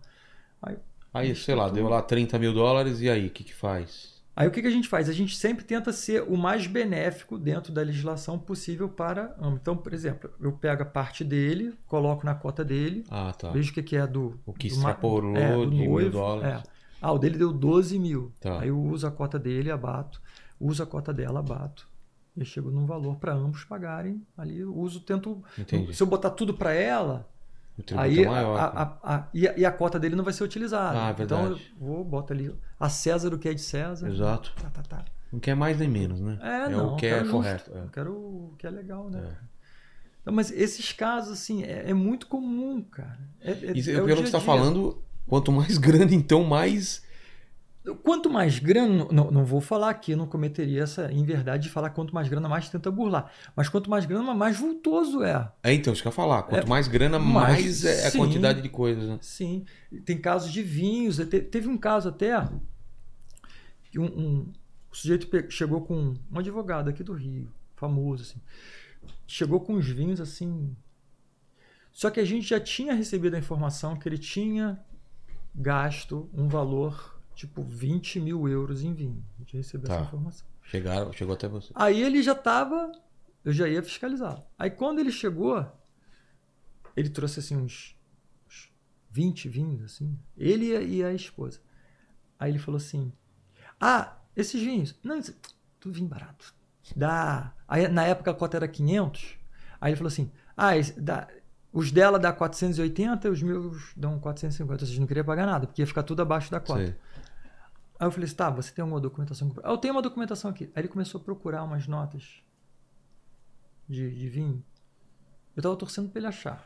Aí, 1.14 1.32
Isso 1.32 1.44
sei 1.44 1.56
lá, 1.56 1.66
tudo. 1.66 1.76
deu 1.76 1.88
lá 1.88 2.02
30 2.02 2.38
mil 2.40 2.54
dólares 2.54 3.02
e 3.02 3.10
aí, 3.10 3.28
o 3.28 3.32
que 3.32 3.44
que 3.44 3.54
faz? 3.54 4.24
Aí 4.36 4.48
o 4.48 4.52
que, 4.52 4.62
que 4.62 4.68
a 4.68 4.72
gente 4.72 4.88
faz? 4.88 5.10
A 5.10 5.14
gente 5.14 5.36
sempre 5.36 5.66
tenta 5.66 5.92
ser 5.92 6.24
o 6.24 6.38
mais 6.38 6.66
benéfico 6.66 7.38
dentro 7.38 7.74
da 7.74 7.82
legislação 7.82 8.40
possível 8.40 8.88
para. 8.88 9.36
Então, 9.54 9.76
por 9.76 9.94
exemplo, 9.94 10.30
eu 10.40 10.54
pego 10.54 10.84
a 10.84 10.86
parte 10.86 11.26
dele, 11.26 11.74
coloco 11.88 12.26
na 12.26 12.34
cota 12.36 12.64
dele, 12.64 13.04
Ah, 13.10 13.34
tá. 13.34 13.50
vejo 13.52 13.72
o 13.72 13.74
que, 13.74 13.84
que 13.84 13.98
é 13.98 14.08
do. 14.08 14.40
O 14.46 14.54
que 14.54 14.70
do 14.70 14.74
extrapolou 14.76 15.36
é, 15.36 15.52
do 15.58 15.70
de 15.70 15.76
mil 15.76 15.92
noivo, 15.92 16.12
dólares. 16.12 16.64
é. 16.64 16.64
Ah, 17.02 17.12
o 17.12 17.18
dele 17.20 17.38
deu 17.38 17.52
12 17.52 18.00
mil. 18.00 18.32
Tá. 18.40 18.62
Aí 18.62 18.70
eu 18.70 18.80
uso 18.80 19.06
a 19.08 19.12
cota 19.12 19.38
dele, 19.38 19.72
abato. 19.72 20.22
Uso 20.60 20.84
a 20.84 20.86
cota 20.86 21.14
dela, 21.14 21.40
abato. 21.40 21.89
E 22.40 22.46
chego 22.46 22.72
num 22.72 22.86
valor 22.86 23.18
para 23.18 23.34
ambos 23.34 23.64
pagarem. 23.66 24.26
Ali 24.38 24.60
eu 24.60 24.74
uso, 24.76 25.02
tento. 25.02 25.44
Entendi. 25.58 25.94
Se 25.94 26.02
eu 26.02 26.08
botar 26.08 26.30
tudo 26.30 26.54
para 26.54 26.74
ela, 26.74 27.28
Aí 27.98 28.24
é 28.24 28.28
maior. 28.28 28.58
a, 28.60 28.66
a- 28.66 28.98
a- 29.16 29.28
e, 29.34 29.48
a, 29.48 29.58
e 29.58 29.66
a 29.66 29.72
cota 29.72 30.00
dele 30.00 30.16
não 30.16 30.24
vai 30.24 30.32
ser 30.34 30.44
utilizada. 30.44 30.98
Ah, 30.98 31.16
é 31.18 31.24
então 31.24 31.46
eu 31.52 31.60
vou, 31.78 32.04
boto 32.04 32.32
ali 32.34 32.54
a 32.80 32.90
César 32.90 33.34
o 33.34 33.38
que 33.38 33.50
é 33.50 33.54
de 33.54 33.62
César. 33.62 34.10
Exato. 34.10 34.54
Tá, 34.62 34.70
tá, 34.70 34.82
tá. 34.84 35.06
Não 35.32 35.40
quer 35.40 35.56
mais 35.56 35.78
nem 35.78 35.88
menos, 35.90 36.20
né? 36.22 36.40
É, 36.42 36.70
não, 36.70 36.94
o 36.94 36.96
que 36.96 37.06
é 37.06 37.24
correto. 37.24 37.72
é. 37.76 37.82
Eu 37.84 37.90
quero 37.90 38.12
o 38.14 38.54
que 38.58 38.66
é 38.66 38.70
legal, 38.70 39.10
né? 39.10 39.20
É. 39.20 39.50
Então, 40.22 40.34
mas 40.34 40.50
esses 40.52 40.92
casos, 40.92 41.32
assim, 41.34 41.64
é, 41.64 41.90
é 41.90 41.94
muito 41.94 42.28
comum, 42.28 42.82
cara. 42.82 43.20
É, 43.42 43.52
é, 43.52 43.56
E 43.76 43.80
é 43.80 43.84
pelo 43.96 44.08
que 44.08 44.16
você 44.16 44.24
está 44.24 44.40
falando, 44.40 45.02
quanto 45.28 45.52
mais 45.52 45.78
grana, 45.80 46.14
então 46.14 46.44
mais. 46.44 47.04
Quanto 47.96 48.30
mais 48.30 48.60
grana, 48.60 49.08
não, 49.12 49.32
não 49.32 49.46
vou 49.46 49.60
falar 49.62 49.90
aqui, 49.90 50.16
não 50.16 50.28
cometeria 50.28 50.84
essa 50.84 51.12
inverdade 51.12 51.64
de 51.64 51.70
falar 51.70 51.90
quanto 51.92 52.14
mais 52.14 52.28
grana, 52.28 52.48
mais 52.50 52.70
tenta 52.70 52.90
burlar. 52.92 53.32
Mas 53.56 53.70
quanto 53.70 53.90
mais 53.90 54.06
grana, 54.06 54.34
mais 54.34 54.58
vultoso 54.58 55.24
é. 55.24 55.52
É, 55.64 55.74
então, 55.74 55.94
isso 55.94 56.02
que 56.02 56.08
eu 56.08 56.12
ia 56.12 56.16
falar. 56.16 56.44
Quanto 56.44 56.66
É, 56.66 56.70
mais 56.70 56.88
grana, 56.88 57.18
mais- 57.20 57.62
mais 57.64 57.86
é 57.86 58.08
a 58.08 58.12
sim. 58.12 58.18
quantidade 58.18 58.62
de 58.62 58.70
coisas, 58.70 59.08
né? 59.08 59.18
Sim. 59.22 59.66
Tem 60.06 60.18
casos 60.18 60.52
de 60.52 60.62
vinhos. 60.62 61.18
te- 61.18 61.42
Teve 61.42 61.68
um 61.68 61.78
caso 61.78 62.10
até 62.10 62.48
que 63.92 64.00
um, 64.00 64.06
um- 64.06 64.52
o 64.92 64.96
sujeito 64.96 65.28
chegou 65.52 65.82
com 65.82 66.16
um 66.32 66.40
advogado 66.40 66.90
aqui 66.90 67.04
do 67.04 67.14
Rio, 67.14 67.52
famoso, 67.76 68.24
assim. 68.24 68.40
Chegou 69.28 69.60
com 69.60 69.74
os 69.76 69.88
vinhos 69.88 70.20
assim. 70.20 70.76
Só 71.92 72.10
que 72.10 72.20
a 72.20 72.26
gente 72.26 72.48
já 72.48 72.60
tinha 72.60 72.94
recebido 72.94 73.36
a 73.36 73.40
informação 73.40 73.96
que 73.96 74.08
ele 74.08 74.18
tinha 74.18 74.80
gasto 75.56 76.30
um 76.34 76.48
valor 76.48 77.19
tipo 77.40 77.64
20 77.64 78.20
mil 78.20 78.50
euros 78.50 78.84
em 78.84 78.94
vinho. 78.94 79.24
A 79.38 79.40
gente 79.40 79.56
recebeu 79.56 79.88
Tá. 79.88 79.96
essa 79.96 80.04
informação. 80.04 80.46
Chegaram, 80.62 81.14
chegou 81.14 81.34
até 81.34 81.48
você. 81.48 81.72
Aí 81.74 82.02
ele 82.04 82.22
já 82.22 82.34
estava, 82.34 82.92
eu 83.46 83.54
já 83.54 83.66
ia 83.68 83.82
fiscalizar. 83.82 84.44
Aí 84.58 84.70
quando 84.70 85.00
ele 85.00 85.10
chegou, 85.12 85.66
ele 86.98 87.10
trouxe 87.10 87.40
assim 87.40 87.56
uns, 87.56 87.96
uns 88.46 88.70
20 89.10 89.48
vinhos, 89.48 89.84
assim, 89.84 90.20
ele 90.38 90.66
e 90.86 91.02
a, 91.02 91.14
esposa. 91.14 91.62
Aí 92.38 92.52
ele 92.52 92.60
falou 92.60 92.78
assim: 92.78 93.10
Ah, 93.80 94.18
esses 94.36 94.62
vinhos, 94.62 94.94
não, 95.02 95.22
tudo 95.80 95.96
vinho 95.96 96.10
barato. 96.10 96.54
Dá. 96.94 97.54
Aí 97.68 97.88
na 97.88 98.04
época 98.04 98.32
a 98.32 98.34
cota 98.34 98.58
era 98.58 98.68
500. 98.68 99.38
Aí 99.80 99.92
ele 99.92 99.98
falou 99.98 100.10
assim: 100.10 100.30
Ah, 100.58 100.78
esse 100.78 101.00
dá, 101.00 101.26
os 101.72 101.90
dela 101.92 102.20
dá 102.20 102.34
480 102.34 103.28
e 103.28 103.32
os 103.32 103.42
meus 103.42 103.94
dão 103.96 104.20
450. 104.20 104.86
Vocês 104.86 105.00
não 105.00 105.08
queriam 105.08 105.26
pagar 105.26 105.46
nada, 105.46 105.68
porque 105.68 105.82
ia 105.82 105.88
ficar 105.88 106.04
tudo 106.04 106.22
abaixo 106.22 106.52
da 106.52 106.60
cota. 106.60 106.86
Sei. 106.86 106.96
Aí 108.00 108.08
eu 108.08 108.12
falei 108.12 108.26
assim, 108.26 108.36
tá, 108.36 108.50
você 108.50 108.72
tem 108.74 108.82
alguma 108.82 109.02
documentação? 109.02 109.52
Ah, 109.64 109.72
Eu 109.72 109.78
tenho 109.78 109.94
uma 109.94 110.02
documentação 110.02 110.50
aqui. 110.50 110.66
Aí 110.76 110.82
ele 110.82 110.88
começou 110.88 111.20
a 111.20 111.24
procurar 111.24 111.64
umas 111.64 111.86
notas 111.86 112.42
de, 113.88 114.10
de 114.16 114.30
vinho. 114.30 114.64
Eu 115.56 115.62
tava 115.64 115.76
torcendo 115.76 116.10
para 116.10 116.20
ele 116.20 116.28
achar. 116.28 116.66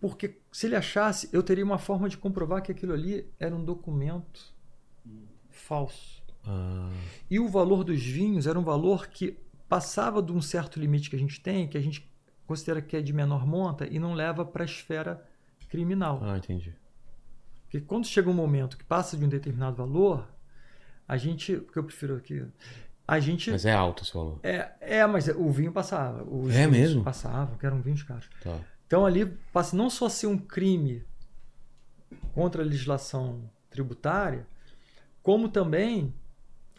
Porque 0.00 0.38
se 0.50 0.66
ele 0.66 0.76
achasse, 0.76 1.28
eu 1.32 1.42
teria 1.42 1.64
uma 1.64 1.78
forma 1.78 2.08
de 2.08 2.16
comprovar 2.16 2.62
que 2.62 2.72
aquilo 2.72 2.92
ali 2.92 3.26
era 3.38 3.54
um 3.54 3.64
documento 3.64 4.52
falso. 5.50 6.22
Ah, 6.46 6.90
E 7.30 7.38
o 7.38 7.48
valor 7.48 7.84
dos 7.84 8.02
vinhos 8.02 8.46
era 8.46 8.58
um 8.58 8.64
valor 8.64 9.08
que 9.08 9.38
passava 9.68 10.22
de 10.22 10.32
um 10.32 10.40
certo 10.42 10.78
limite 10.78 11.08
que 11.10 11.16
a 11.16 11.18
gente 11.18 11.40
tem, 11.40 11.68
que 11.68 11.76
a 11.78 11.80
gente 11.80 12.10
considera 12.46 12.82
que 12.82 12.96
é 12.96 13.00
de 13.02 13.12
menor 13.12 13.46
monta 13.46 13.86
e 13.86 13.98
não 13.98 14.12
leva 14.14 14.44
para 14.44 14.62
a 14.62 14.66
esfera 14.66 15.26
criminal. 15.68 16.20
ah, 16.22 16.36
entendi. 16.36 16.74
Porque 17.74 17.86
quando 17.86 18.06
chega 18.06 18.30
um 18.30 18.34
momento 18.34 18.78
que 18.78 18.84
passa 18.84 19.16
de 19.16 19.24
um 19.24 19.28
determinado 19.28 19.74
valor, 19.74 20.28
a 21.08 21.16
gente. 21.16 21.56
Porque 21.56 21.76
eu 21.76 21.82
prefiro 21.82 22.14
aqui. 22.14 22.46
A 23.06 23.18
gente. 23.18 23.50
Mas 23.50 23.66
é 23.66 23.72
alto 23.72 24.04
esse 24.04 24.14
valor. 24.14 24.38
É, 24.44 24.70
é, 24.80 25.06
mas 25.08 25.26
o 25.26 25.50
vinho 25.50 25.72
passava. 25.72 26.22
Os 26.22 26.54
É 26.54 26.68
mesmo? 26.68 27.02
Passavam, 27.02 27.58
que 27.58 27.66
eram 27.66 27.82
vinhos 27.82 28.04
caros. 28.04 28.30
Tá. 28.40 28.56
Então 28.86 29.04
ali 29.04 29.26
passa 29.52 29.76
não 29.76 29.90
só 29.90 30.06
a 30.06 30.10
ser 30.10 30.28
um 30.28 30.38
crime 30.38 31.02
contra 32.32 32.62
a 32.62 32.64
legislação 32.64 33.42
tributária, 33.68 34.46
como 35.20 35.48
também 35.48 36.14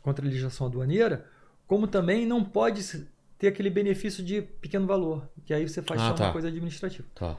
contra 0.02 0.24
a 0.24 0.28
legislação 0.30 0.68
aduaneira, 0.68 1.26
como 1.68 1.88
também 1.88 2.26
não 2.26 2.42
pode 2.42 3.06
ter 3.38 3.48
aquele 3.48 3.70
benefício 3.70 4.24
de 4.24 4.42
pequeno 4.42 4.88
valor, 4.88 5.28
que 5.44 5.54
aí 5.54 5.68
você 5.68 5.82
faz 5.82 6.00
Ah, 6.00 6.08
só 6.08 6.14
tá. 6.14 6.24
uma 6.28 6.32
coisa 6.32 6.48
administrativa. 6.48 7.06
Tá. 7.14 7.38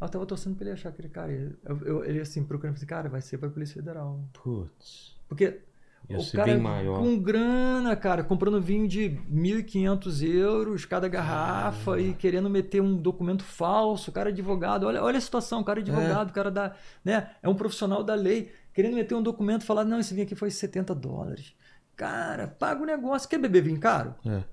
Eu 0.00 0.08
tava 0.08 0.26
torcendo 0.26 0.54
pra 0.56 0.64
ele 0.66 0.72
achar 0.74 0.90
aquele 0.90 1.08
cara. 1.08 1.32
Eu, 1.64 1.78
eu- 1.84 2.04
ele 2.04 2.20
assim, 2.20 2.44
procurando, 2.44 2.76
assim, 2.76 2.86
cara, 2.86 3.08
vai 3.08 3.20
ser 3.20 3.38
pra 3.38 3.48
Polícia 3.50 3.74
Federal. 3.74 4.20
Putz. 4.32 5.16
Porque 5.28 5.60
Ia 6.08 6.16
o 6.18 6.20
cara 6.32 6.52
com 7.00 7.18
grana, 7.18 7.94
cara, 7.96 8.22
comprando 8.24 8.62
vinho 8.62 8.86
de 8.88 9.18
1.500 9.28 10.22
euros 10.22 10.84
cada 10.84 11.08
garrafa 11.08 12.00
e 12.00 12.14
querendo 12.14 12.48
meter 12.48 12.80
um 12.80 12.96
documento 12.96 13.42
falso, 13.44 14.10
o 14.10 14.12
cara 14.14 14.30
é 14.30 14.32
advogado, 14.32 14.84
olha, 14.86 15.02
olha 15.02 15.18
a 15.18 15.20
situação, 15.20 15.60
o 15.60 15.64
cara 15.64 15.80
é 15.80 15.82
advogado, 15.82 16.30
o 16.30 16.32
cara 16.32 16.50
da, 16.50 16.74
né, 17.04 17.32
é 17.42 17.48
um 17.48 17.54
profissional 17.54 18.02
da 18.04 18.14
lei, 18.14 18.50
querendo 18.72 18.94
meter 18.94 19.14
um 19.16 19.22
documento 19.22 19.62
e 19.62 19.66
falar, 19.66 19.84
não, 19.84 19.98
esse 19.98 20.14
vinho 20.14 20.24
aqui 20.24 20.34
foi 20.36 20.50
70 20.50 20.94
dólares. 20.94 21.54
Cara, 21.96 22.46
paga 22.46 22.80
o 22.82 22.86
negócio, 22.86 23.28
quer 23.28 23.38
beber 23.38 23.62
vinho 23.62 23.80
caro? 23.80 24.14
É. 24.24 24.44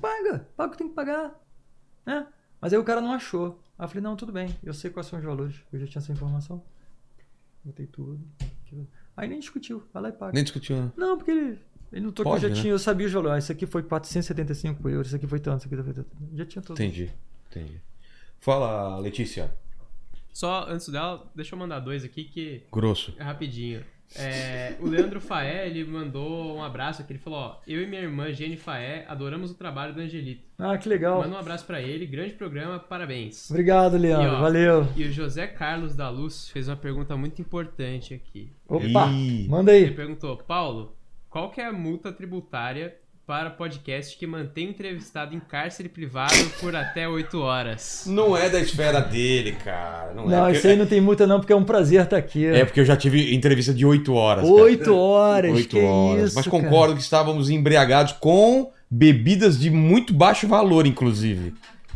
Paga, 0.00 0.48
paga 0.56 0.68
o 0.68 0.72
que 0.72 0.78
tem 0.78 0.88
que 0.88 0.94
pagar, 0.94 1.38
né? 2.04 2.26
Mas 2.62 2.72
aí 2.72 2.78
o 2.78 2.84
cara 2.84 3.00
não 3.00 3.12
achou. 3.12 3.60
Aí 3.76 3.84
eu 3.84 3.88
falei, 3.88 4.02
não, 4.02 4.14
tudo 4.14 4.30
bem, 4.32 4.56
eu 4.62 4.72
sei 4.72 4.88
quais 4.88 5.08
são 5.08 5.18
os 5.18 5.24
valores, 5.24 5.56
eu 5.72 5.80
já 5.80 5.86
tinha 5.88 6.00
essa 6.00 6.12
informação. 6.12 6.62
Botei 7.64 7.86
tudo. 7.86 8.20
Aí 9.16 9.28
nem 9.28 9.40
discutiu, 9.40 9.82
vai 9.92 10.04
lá 10.04 10.08
e 10.08 10.12
paga. 10.12 10.32
Nem 10.32 10.44
discutiu, 10.44 10.76
né? 10.76 10.92
Não, 10.96 11.16
porque 11.18 11.32
ele, 11.32 11.58
ele 11.92 12.06
notou 12.06 12.24
Pode, 12.24 12.38
que 12.40 12.46
eu 12.46 12.50
já 12.50 12.54
né? 12.54 12.60
tinha, 12.62 12.72
eu 12.72 12.78
sabia 12.78 13.06
os 13.06 13.12
valores. 13.12 13.34
Ah, 13.34 13.38
Isso 13.40 13.52
aqui 13.52 13.66
foi 13.66 13.82
475 13.82 14.88
euros, 14.88 15.08
isso 15.08 15.16
aqui 15.16 15.26
foi 15.26 15.40
tanto, 15.40 15.58
isso 15.58 15.66
aqui 15.74 15.82
foi 15.82 15.92
tanto. 15.92 16.10
Já 16.34 16.46
tinha 16.46 16.62
tudo. 16.62 16.80
Entendi. 16.80 17.12
Entendi. 17.50 17.80
Fala, 18.38 18.96
Letícia. 18.98 19.52
Só 20.32 20.66
antes 20.68 20.88
dela, 20.88 21.30
deixa 21.34 21.54
eu 21.54 21.58
mandar 21.58 21.80
dois 21.80 22.04
aqui 22.04 22.24
que 22.24 22.62
Grosso. 22.72 23.12
é 23.18 23.22
rapidinho. 23.22 23.84
É, 24.18 24.74
o 24.80 24.86
Leandro 24.86 25.20
Faé, 25.20 25.66
ele 25.66 25.84
mandou 25.84 26.56
um 26.56 26.62
abraço 26.62 27.02
aqui. 27.02 27.12
Ele 27.12 27.18
falou: 27.18 27.38
Ó, 27.38 27.56
eu 27.66 27.82
e 27.82 27.86
minha 27.86 28.02
irmã 28.02 28.32
Jenny 28.32 28.56
Faé 28.56 29.04
adoramos 29.08 29.50
o 29.50 29.54
trabalho 29.54 29.94
do 29.94 30.00
Angelito. 30.00 30.42
Ah, 30.58 30.76
que 30.78 30.88
legal. 30.88 31.20
Manda 31.20 31.34
um 31.34 31.38
abraço 31.38 31.64
pra 31.66 31.80
ele, 31.80 32.06
grande 32.06 32.34
programa, 32.34 32.78
parabéns. 32.78 33.50
Obrigado, 33.50 33.96
Leandro. 33.96 34.28
E, 34.28 34.34
ó, 34.34 34.40
Valeu. 34.40 34.88
E 34.96 35.04
o 35.04 35.12
José 35.12 35.46
Carlos 35.46 35.94
da 35.96 36.08
Luz 36.08 36.48
fez 36.50 36.68
uma 36.68 36.76
pergunta 36.76 37.16
muito 37.16 37.40
importante 37.40 38.14
aqui. 38.14 38.52
Opa, 38.68 39.08
manda 39.48 39.72
Ele 39.74 39.86
aí. 39.86 39.94
perguntou: 39.94 40.36
Paulo, 40.36 40.96
qual 41.28 41.50
que 41.50 41.60
é 41.60 41.66
a 41.66 41.72
multa 41.72 42.12
tributária 42.12 42.94
para 43.26 43.50
podcast 43.50 44.16
que 44.18 44.26
mantém 44.26 44.66
o 44.66 44.70
entrevistado 44.70 45.34
em 45.34 45.40
cárcere 45.40 45.88
privado 45.88 46.34
por 46.60 46.74
até 46.74 47.08
8 47.08 47.40
horas? 47.40 48.04
Não 48.06 48.36
é 48.36 48.48
da 48.48 48.60
esfera 48.60 49.00
dele, 49.00 49.52
cara. 49.52 50.12
Não, 50.14 50.26
Não, 50.26 50.46
é. 50.48 50.52
isso 50.52 50.66
aí 50.66 50.76
não 50.76 50.86
tem 50.86 51.00
multa 51.00 51.26
não, 51.26 51.38
porque 51.38 51.52
é 51.52 51.56
um 51.56 51.62
prazer 51.64 52.02
estar 52.02 52.16
aqui. 52.16 52.44
É 52.46 52.64
porque 52.64 52.80
eu 52.80 52.84
já 52.84 52.96
tive 52.96 53.34
entrevista 53.34 53.72
de 53.72 53.86
8 53.86 54.12
horas. 54.12 54.42
cara. 54.44 54.54
Oito 54.54 54.94
horas, 54.96 55.52
Oito 55.52 55.68
que 55.76 55.80
horas. 55.82 56.24
isso, 56.26 56.34
Mas 56.36 56.46
cara. 56.46 56.62
concordo 56.62 56.96
que 56.96 57.02
estávamos 57.02 57.48
embriagados 57.48 58.12
com 58.14 58.70
bebidas 58.90 59.58
de 59.58 59.70
muito 59.70 60.12
baixo 60.12 60.46
valor, 60.48 60.86
inclusive. 60.86 61.54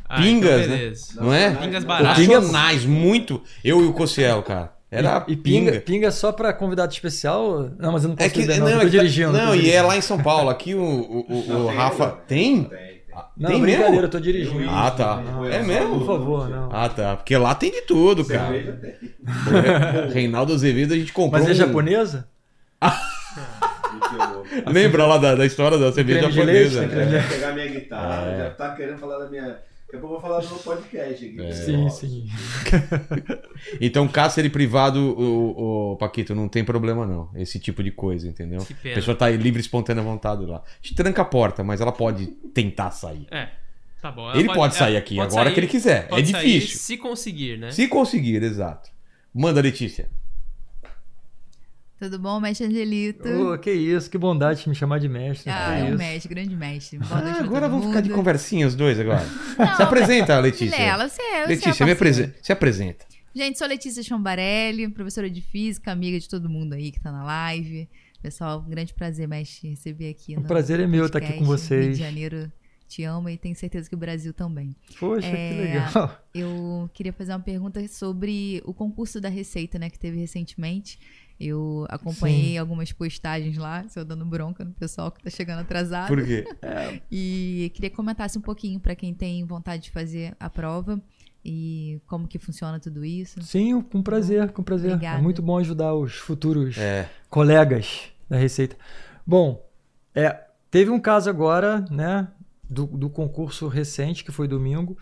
Ah, 0.08 0.22
Pingas, 0.22 0.60
então 0.60 0.70
né? 0.70 0.76
beleza. 0.78 1.06
Não 1.20 1.34
é? 1.34 1.50
Pingas 1.56 1.84
baratas. 1.84 2.18
pinga- 2.24 2.40
Nacionais, 2.40 2.84
muito. 2.84 3.42
Eu 3.64 3.80
e 3.80 3.84
o 3.88 3.92
Cocielo, 3.92 4.42
cara. 4.44 4.75
Era 4.90 5.24
e, 5.26 5.32
e 5.32 5.36
pinga, 5.36 5.80
pinga 5.80 6.10
só 6.12 6.30
pra 6.30 6.52
convidado 6.52 6.92
especial? 6.92 7.70
Não, 7.78 7.92
mas 7.92 8.04
eu 8.04 8.08
não 8.10 8.16
posso 8.16 8.28
É 8.28 8.32
que, 8.32 8.40
beber, 8.42 8.58
não, 8.60 8.66
não, 8.66 8.72
eu 8.82 8.86
é 8.86 8.90
dirigindo. 8.90 9.32
não, 9.32 9.48
tô 9.48 9.54
e 9.54 9.70
é 9.70 9.82
lá 9.82 9.96
em 9.96 10.00
São 10.00 10.18
Paulo. 10.22 10.48
Aqui 10.48 10.74
o, 10.74 10.80
o, 10.80 11.20
o- 11.28 11.44
Não, 11.48 11.64
o 11.64 11.68
tem, 11.68 11.76
Rafa. 11.76 12.06
Tem? 12.28 12.62
Tem, 12.64 12.78
tem. 12.78 12.96
Não, 13.36 13.50
Tem 13.50 13.60
brincadeira, 13.60 13.90
mesmo? 13.92 14.04
eu 14.06 14.10
tô 14.10 14.20
dirigindo. 14.20 14.70
Ah, 14.70 14.90
tá. 14.90 15.16
Não, 15.22 15.44
É 15.46 15.62
mesmo? 15.62 15.98
Por 16.00 16.06
favor, 16.06 16.48
não. 16.50 16.68
Ah, 16.70 16.88
tá. 16.88 17.16
Porque 17.16 17.36
lá 17.36 17.54
tem 17.54 17.70
de 17.72 17.82
tudo, 17.82 18.24
cara. 18.24 18.46
Cerveja 18.52 18.72
tem. 18.72 18.94
O 20.08 20.12
Reinaldo 20.12 20.52
Azevedo 20.52 20.92
a 20.94 20.96
gente 20.96 21.12
comprou. 21.12 21.40
Mas 21.42 21.48
é 21.48 21.52
um- 21.52 21.66
japonesa? 21.66 22.28
Lembra 24.66 25.06
lá 25.06 25.18
da, 25.18 25.34
da 25.34 25.44
história 25.46 25.76
da 25.78 25.92
cerveja 25.92 26.30
japonesa? 26.30 26.80
leite, 26.80 26.94
né? 26.94 27.24
Pegar 27.28 27.52
minha 27.52 27.66
guitarra, 27.66 28.26
É. 28.30 28.38
já 28.38 28.50
tá 28.50 28.74
querendo 28.74 28.98
falar 28.98 29.18
da 29.18 29.30
minha. 29.30 29.56
Daqui 29.86 29.96
a 29.96 30.00
pouco 30.00 30.16
eu 30.16 30.20
vou 30.20 30.20
falar 30.20 30.40
do 30.40 30.48
meu 30.48 30.58
podcast 30.58 31.24
aqui. 31.24 31.40
É. 31.40 31.52
Sim, 31.52 31.76
Nossa. 31.84 32.06
sim. 32.08 32.26
Então, 33.80 34.06
cárcere 34.08 34.50
privado, 34.50 34.98
o, 35.18 35.92
o 35.92 35.96
Paquito, 35.96 36.34
não 36.34 36.48
tem 36.48 36.64
problema 36.64 37.06
não. 37.06 37.30
Esse 37.34 37.58
tipo 37.58 37.82
de 37.82 37.90
coisa, 37.90 38.26
entendeu? 38.28 38.60
Que 38.64 38.72
A 38.72 38.76
pena. 38.76 38.94
pessoa 38.96 39.16
tá 39.16 39.26
aí 39.26 39.36
livre, 39.36 39.60
espontânea 39.60 40.02
vontade 40.02 40.44
lá. 40.44 40.58
A 40.58 40.62
gente 40.82 40.94
tranca 40.94 41.22
a 41.22 41.24
porta, 41.24 41.62
mas 41.62 41.80
ela 41.80 41.92
pode 41.92 42.26
tentar 42.52 42.90
sair. 42.90 43.26
É, 43.30 43.48
tá 44.02 44.10
bom. 44.10 44.28
Ela 44.30 44.38
Ele 44.40 44.52
pode, 44.52 44.74
é, 44.74 44.78
sair 44.78 44.96
aqui 44.96 45.16
pode 45.16 45.28
agora 45.28 45.44
sair- 45.44 45.54
que 45.54 45.60
ele 45.60 45.66
quiser. 45.68 45.98
É 46.04 46.08
pode 46.08 46.30
sair 46.30 46.52
difícil. 46.60 46.78
se 46.80 46.96
conseguir, 46.96 47.56
né? 47.58 47.70
Se 47.70 47.86
conseguir, 47.88 48.42
exato. 48.42 48.90
Manda, 49.32 49.60
Letícia. 49.60 50.08
Tudo 51.98 52.18
bom, 52.18 52.38
mestre 52.40 52.66
Angelito? 52.66 53.26
Ô, 53.26 53.58
que 53.58 53.72
isso, 53.72 54.10
que 54.10 54.18
bondade 54.18 54.62
de 54.62 54.68
me 54.68 54.74
chamar 54.74 54.98
de 55.00 55.08
mestre. 55.08 55.50
ah, 55.50 55.78
é 55.78 55.84
um 55.84 55.88
isso. 55.88 55.96
mestre, 55.98 56.28
grande 56.28 56.54
mestre. 56.54 56.98
Boa 56.98 57.10
Ah, 57.20 57.40
agora 57.40 57.68
vamos 57.68 57.86
ficar 57.86 58.02
de 58.02 58.10
conversinha 58.10 58.66
os 58.66 58.74
dois 58.74 59.00
agora. 59.00 59.24
Não, 59.58 59.76
Se 59.76 59.82
apresenta, 59.82 60.38
Letícia. 60.38 60.76
Vilela, 60.76 61.08
você, 61.08 61.22
você 61.22 61.46
Letícia, 61.46 61.84
é 61.84 61.86
me 61.86 61.92
apresen- 61.92 62.34
se 62.42 62.52
apresenta. 62.52 63.06
Gente, 63.34 63.58
sou 63.58 63.66
Letícia 63.66 64.02
Chambarelli, 64.02 64.88
professora 64.90 65.28
de 65.30 65.40
física, 65.40 65.90
amiga 65.90 66.18
de 66.20 66.28
todo 66.28 66.48
mundo 66.50 66.74
aí 66.74 66.90
que 66.92 67.00
tá 67.00 67.10
na 67.10 67.24
live. 67.24 67.88
Pessoal, 68.22 68.62
um 68.66 68.68
grande 68.70 68.92
prazer, 68.92 69.26
mestre, 69.28 69.68
receber 69.70 70.10
aqui. 70.10 70.36
O 70.36 70.40
no 70.40 70.46
prazer 70.46 70.80
é 70.80 70.86
meu 70.86 71.06
estar 71.06 71.18
aqui 71.18 71.32
com 71.34 71.44
podcast. 71.46 71.72
Rio 71.74 71.80
vocês. 71.82 71.96
de 71.98 72.02
Janeiro 72.02 72.52
te 72.88 73.02
ama 73.04 73.32
e 73.32 73.36
tenho 73.36 73.54
certeza 73.56 73.88
que 73.88 73.94
o 73.94 73.98
Brasil 73.98 74.32
também. 74.32 74.74
Poxa, 75.00 75.26
É, 75.26 75.48
que 75.50 75.54
legal. 75.60 76.22
Eu 76.34 76.90
queria 76.94 77.12
fazer 77.12 77.32
uma 77.32 77.40
pergunta 77.40 77.86
sobre 77.88 78.62
o 78.64 78.72
concurso 78.72 79.20
da 79.20 79.28
Receita, 79.28 79.78
né, 79.78 79.90
que 79.90 79.98
teve 79.98 80.18
recentemente. 80.18 80.98
Eu 81.38 81.86
acompanhei 81.90 82.56
algumas 82.56 82.92
postagens 82.92 83.58
lá, 83.58 83.84
eu 83.94 84.04
dando 84.04 84.24
bronca 84.24 84.64
no 84.64 84.72
pessoal 84.72 85.10
que 85.10 85.22
tá 85.22 85.28
chegando 85.28 85.60
atrasado. 85.60 86.08
Por 86.08 86.24
quê? 86.24 86.44
E 87.12 87.70
queria 87.74 87.90
que 87.90 87.96
comentasse 87.96 88.38
um 88.38 88.40
pouquinho 88.40 88.80
para 88.80 88.94
quem 88.94 89.12
tem 89.12 89.44
vontade 89.44 89.84
de 89.84 89.90
fazer 89.90 90.34
a 90.40 90.48
prova 90.48 91.00
e 91.44 92.00
como 92.06 92.26
que 92.26 92.38
funciona 92.38 92.80
tudo 92.80 93.04
isso. 93.04 93.40
Sim, 93.42 93.80
com 93.82 94.02
prazer, 94.02 94.50
com 94.50 94.62
prazer. 94.62 94.92
Obrigada. 94.92 95.18
É 95.18 95.22
muito 95.22 95.42
bom 95.42 95.58
ajudar 95.58 95.94
os 95.94 96.14
futuros 96.14 96.76
É. 96.78 97.08
colegas 97.28 98.10
da 98.28 98.36
Receita. 98.36 98.76
Bom, 99.26 99.64
é, 100.14 100.44
teve 100.70 100.90
um 100.90 100.98
caso 100.98 101.28
agora, 101.28 101.84
né, 101.90 102.28
do, 102.68 102.86
do 102.86 103.10
concurso 103.10 103.68
recente, 103.68 104.24
que 104.24 104.32
foi 104.32 104.48
domingo, 104.48 104.96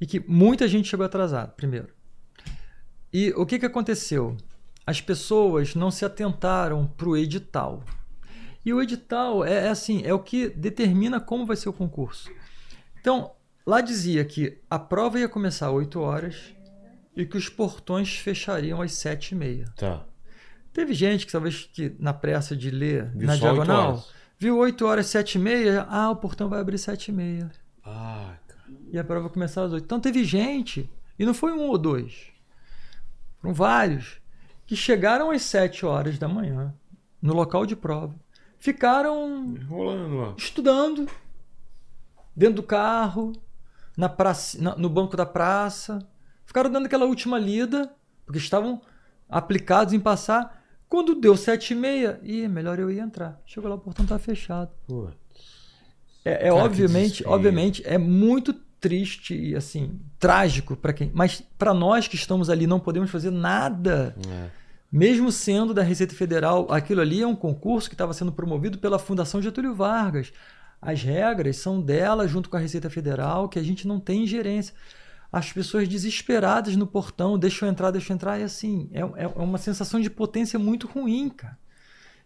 e 0.00 0.06
que 0.06 0.20
muita 0.28 0.66
gente 0.68 0.88
chegou 0.88 1.06
atrasado, 1.06 1.54
primeiro. 1.54 1.88
E 3.12 3.30
o 3.36 3.46
que, 3.46 3.58
que 3.58 3.66
aconteceu? 3.66 4.36
As 4.88 5.02
pessoas 5.02 5.74
não 5.74 5.90
se 5.90 6.02
atentaram 6.02 6.86
para 6.86 7.10
o 7.10 7.14
edital. 7.14 7.84
E 8.64 8.72
o 8.72 8.80
edital 8.80 9.44
é, 9.44 9.66
é 9.66 9.68
assim, 9.68 10.00
é 10.02 10.14
o 10.14 10.18
que 10.18 10.48
determina 10.48 11.20
como 11.20 11.44
vai 11.44 11.56
ser 11.56 11.68
o 11.68 11.74
concurso. 11.74 12.30
Então, 12.98 13.32
lá 13.66 13.82
dizia 13.82 14.24
que 14.24 14.56
a 14.70 14.78
prova 14.78 15.20
ia 15.20 15.28
começar 15.28 15.66
às 15.66 15.74
8 15.74 16.00
horas 16.00 16.36
e 17.14 17.26
que 17.26 17.36
os 17.36 17.50
portões 17.50 18.16
fechariam 18.16 18.80
às 18.80 18.92
7 18.92 19.32
e 19.32 19.34
meia. 19.34 19.66
Tá. 19.76 20.06
Teve 20.72 20.94
gente 20.94 21.26
que 21.26 21.32
talvez 21.32 21.68
que 21.70 21.94
na 21.98 22.14
pressa 22.14 22.56
de 22.56 22.70
ler 22.70 23.10
Viu 23.14 23.26
na 23.26 23.36
diagonal, 23.36 23.90
horas. 23.90 24.10
viu 24.38 24.56
8 24.56 24.86
horas, 24.86 25.06
7 25.08 25.34
e 25.34 25.38
meia, 25.38 25.86
ah, 25.90 26.10
o 26.10 26.16
portão 26.16 26.48
vai 26.48 26.60
abrir 26.60 26.78
7 26.78 27.08
e 27.08 27.12
meia. 27.12 27.50
Ah, 27.84 28.36
cara. 28.48 28.62
E 28.90 28.98
a 28.98 29.04
prova 29.04 29.24
vai 29.24 29.32
começar 29.34 29.64
às 29.64 29.72
8. 29.74 29.84
Então 29.84 30.00
teve 30.00 30.24
gente, 30.24 30.90
e 31.18 31.26
não 31.26 31.34
foi 31.34 31.52
um 31.52 31.68
ou 31.68 31.76
dois, 31.76 32.28
foram 33.38 33.52
vários, 33.52 34.26
que 34.68 34.76
chegaram 34.76 35.30
às 35.30 35.42
7 35.42 35.84
horas 35.84 36.18
da 36.18 36.28
manhã, 36.28 36.72
no 37.20 37.32
local 37.34 37.66
de 37.66 37.74
prova, 37.74 38.14
ficaram 38.58 39.54
Rolando 39.68 40.16
lá. 40.18 40.34
estudando, 40.36 41.08
dentro 42.36 42.56
do 42.56 42.62
carro, 42.62 43.32
na 43.96 44.08
praça, 44.08 44.60
na- 44.62 44.76
no 44.76 44.88
banco 44.88 45.16
da 45.16 45.26
praça. 45.26 46.06
Ficaram 46.44 46.70
dando 46.70 46.86
aquela 46.86 47.06
última 47.06 47.38
lida, 47.38 47.92
porque 48.24 48.38
estavam 48.38 48.80
aplicados 49.28 49.92
em 49.94 49.98
passar. 50.00 50.62
Quando 50.88 51.14
deu 51.14 51.36
sete 51.36 51.72
e 51.72 51.76
meia, 51.76 52.20
ih, 52.22 52.46
melhor 52.46 52.78
eu 52.78 52.90
ir 52.90 52.98
entrar. 53.00 53.40
Chegou 53.46 53.68
lá, 53.68 53.76
o 53.76 53.80
portão 53.80 54.06
tá 54.06 54.18
fechado. 54.18 54.70
Pô. 54.86 55.08
É, 56.24 56.48
é 56.48 56.52
obviamente, 56.52 57.26
obviamente, 57.26 57.82
é 57.86 57.96
muito 57.98 58.54
triste 58.80 59.34
e 59.34 59.56
assim, 59.56 59.98
trágico 60.18 60.76
para 60.76 60.92
quem, 60.92 61.10
mas 61.14 61.42
para 61.58 61.74
nós 61.74 62.06
que 62.08 62.16
estamos 62.16 62.48
ali 62.48 62.66
não 62.66 62.80
podemos 62.80 63.10
fazer 63.10 63.30
nada. 63.30 64.14
É. 64.28 64.68
Mesmo 64.90 65.30
sendo 65.30 65.74
da 65.74 65.82
Receita 65.82 66.14
Federal, 66.14 66.66
aquilo 66.70 67.02
ali 67.02 67.20
é 67.20 67.26
um 67.26 67.36
concurso 67.36 67.90
que 67.90 67.94
estava 67.94 68.14
sendo 68.14 68.32
promovido 68.32 68.78
pela 68.78 68.98
Fundação 68.98 69.42
Getúlio 69.42 69.74
Vargas. 69.74 70.32
As 70.80 71.02
regras 71.02 71.56
são 71.58 71.80
dela 71.80 72.26
junto 72.26 72.48
com 72.48 72.56
a 72.56 72.60
Receita 72.60 72.88
Federal, 72.88 73.48
que 73.48 73.58
a 73.58 73.62
gente 73.62 73.86
não 73.86 74.00
tem 74.00 74.22
ingerência. 74.22 74.74
As 75.30 75.52
pessoas 75.52 75.86
desesperadas 75.86 76.74
no 76.74 76.86
portão, 76.86 77.38
deixa 77.38 77.66
eu 77.66 77.70
entrar, 77.70 77.90
deixa 77.90 78.12
eu 78.12 78.14
entrar, 78.14 78.38
e 78.38 78.44
assim, 78.44 78.88
é, 78.92 79.00
é 79.00 79.26
uma 79.26 79.58
sensação 79.58 80.00
de 80.00 80.08
potência 80.08 80.58
muito 80.58 80.86
ruim, 80.86 81.28
cara. 81.28 81.58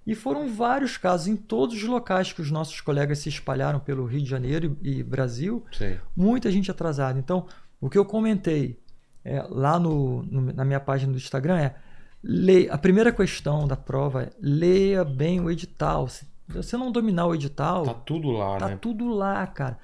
E 0.06 0.14
foram 0.14 0.48
vários 0.48 0.96
casos 0.96 1.28
em 1.28 1.36
todos 1.36 1.76
os 1.76 1.84
locais 1.84 2.32
que 2.32 2.40
os 2.42 2.50
nossos 2.50 2.80
colegas 2.80 3.20
se 3.20 3.28
espalharam 3.28 3.78
pelo 3.78 4.04
Rio 4.04 4.20
de 4.22 4.28
Janeiro 4.28 4.76
e, 4.82 4.98
e 4.98 5.02
Brasil, 5.02 5.64
Sei. 5.72 5.98
muita 6.16 6.50
gente 6.50 6.70
atrasada. 6.70 7.18
Então, 7.18 7.46
o 7.80 7.88
que 7.88 7.96
eu 7.96 8.04
comentei 8.04 8.80
é, 9.24 9.40
lá 9.48 9.78
no, 9.78 10.22
no- 10.24 10.52
na 10.52 10.64
minha 10.64 10.80
página 10.80 11.12
do 11.12 11.18
Instagram 11.18 11.56
é 11.58 11.76
leia, 12.22 12.72
a 12.72 12.78
primeira 12.78 13.12
questão 13.12 13.68
da 13.68 13.76
prova 13.76 14.24
é 14.24 14.30
leia 14.40 15.04
bem 15.04 15.40
o 15.40 15.48
edital. 15.48 16.08
Se 16.08 16.26
você 16.48 16.76
não 16.76 16.90
dominar 16.90 17.26
o 17.26 17.34
edital, 17.34 17.84
Tá 17.84 17.94
tudo 17.94 18.30
lá, 18.32 18.58
Tá 18.58 18.68
né? 18.70 18.78
tudo 18.80 19.08
lá, 19.08 19.46
cara. 19.46 19.78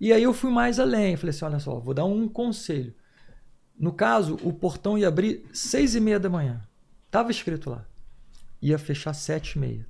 E 0.00 0.12
aí 0.12 0.22
eu 0.24 0.34
fui 0.34 0.50
mais 0.50 0.80
além. 0.80 1.16
Falei 1.16 1.30
assim: 1.30 1.44
olha 1.44 1.60
só, 1.60 1.78
vou 1.78 1.94
dar 1.94 2.04
um 2.04 2.26
conselho. 2.28 2.92
No 3.78 3.92
caso, 3.92 4.36
o 4.42 4.52
portão 4.52 4.98
ia 4.98 5.06
abrir 5.08 5.46
seis 5.52 5.94
e 5.94 6.00
meia 6.00 6.18
da 6.18 6.28
manhã. 6.28 6.60
Tava 7.10 7.30
escrito 7.30 7.70
lá. 7.70 7.84
Ia 8.62 8.78
fechar 8.78 9.12
sete 9.12 9.52
e 9.52 9.58
meia. 9.58 9.86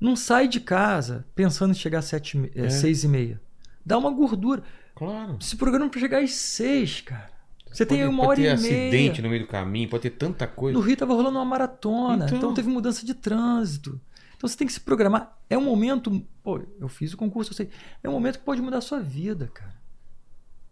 Não 0.00 0.14
sai 0.16 0.46
de 0.48 0.60
casa 0.60 1.24
pensando 1.34 1.72
em 1.72 1.74
chegar 1.74 1.98
às 2.00 2.04
sete, 2.06 2.36
e 2.36 2.40
me- 2.40 2.52
eh, 2.54 2.66
É. 2.66 2.70
seis 2.70 3.04
e 3.04 3.08
meia. 3.08 3.40
Dá 3.84 3.96
uma 3.98 4.10
gordura. 4.10 4.62
Claro. 4.94 5.36
Se 5.40 5.56
programa 5.56 5.88
para 5.88 6.00
chegar 6.00 6.22
às 6.22 6.32
seis, 6.32 7.00
cara. 7.00 7.30
Você 7.70 7.84
tem 7.84 7.98
Pode- 7.98 8.10
uma 8.10 8.24
pode 8.24 8.46
hora 8.46 8.56
ter 8.56 8.66
e 8.66 8.70
meia. 8.70 8.82
acidente 8.88 9.22
no 9.22 9.28
meio 9.28 9.42
do 9.42 9.48
caminho, 9.48 9.88
pode 9.88 10.02
ter 10.02 10.10
tanta 10.10 10.46
coisa. 10.46 10.76
No 10.78 10.84
Rio 10.84 10.96
tava 10.96 11.14
rolando 11.14 11.38
uma 11.38 11.44
maratona, 11.44 12.24
Então. 12.24 12.38
então. 12.38 12.54
teve 12.54 12.68
mudança 12.68 13.04
de 13.04 13.12
trânsito. 13.14 14.00
Então 14.36 14.48
você 14.48 14.56
tem 14.56 14.66
que 14.66 14.72
se 14.72 14.80
programar. 14.80 15.36
É 15.50 15.58
um 15.58 15.64
momento. 15.64 16.24
Pô, 16.42 16.60
eu 16.80 16.88
fiz 16.88 17.12
o 17.12 17.16
concurso, 17.16 17.50
eu 17.50 17.56
sei. 17.56 17.68
É 18.02 18.08
um 18.08 18.12
momento 18.12 18.38
que 18.38 18.44
pode 18.44 18.62
mudar 18.62 18.78
a 18.78 18.80
sua 18.80 19.00
vida, 19.00 19.50
cara. 19.52 19.76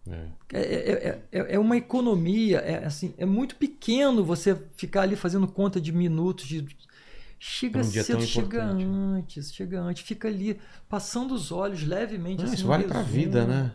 É. 0.08 0.28
É, 0.52 0.60
é, 0.60 1.22
é, 1.32 1.54
é 1.54 1.58
uma 1.58 1.76
economia, 1.76 2.58
é 2.58 2.84
assim, 2.86 3.12
é 3.18 3.26
muito 3.26 3.56
pequeno 3.56 4.24
você 4.24 4.56
ficar 4.76 5.02
ali 5.02 5.16
fazendo 5.16 5.48
conta 5.48 5.80
de 5.80 5.90
minutos. 5.92 6.46
De... 6.46 6.64
Chega 7.38 7.80
tão 7.82 7.90
cedo, 7.92 8.22
chega 8.22 8.58
importante. 8.64 8.84
antes, 8.84 9.52
chega 9.54 9.80
antes, 9.80 10.02
fica 10.02 10.26
ali 10.28 10.58
passando 10.88 11.34
os 11.34 11.52
olhos 11.52 11.82
levemente. 11.82 12.38
Não, 12.38 12.44
assim, 12.46 12.54
isso 12.54 12.66
vale 12.66 12.84
pra 12.84 12.98
resumo, 13.00 13.14
vida, 13.14 13.44
né? 13.46 13.72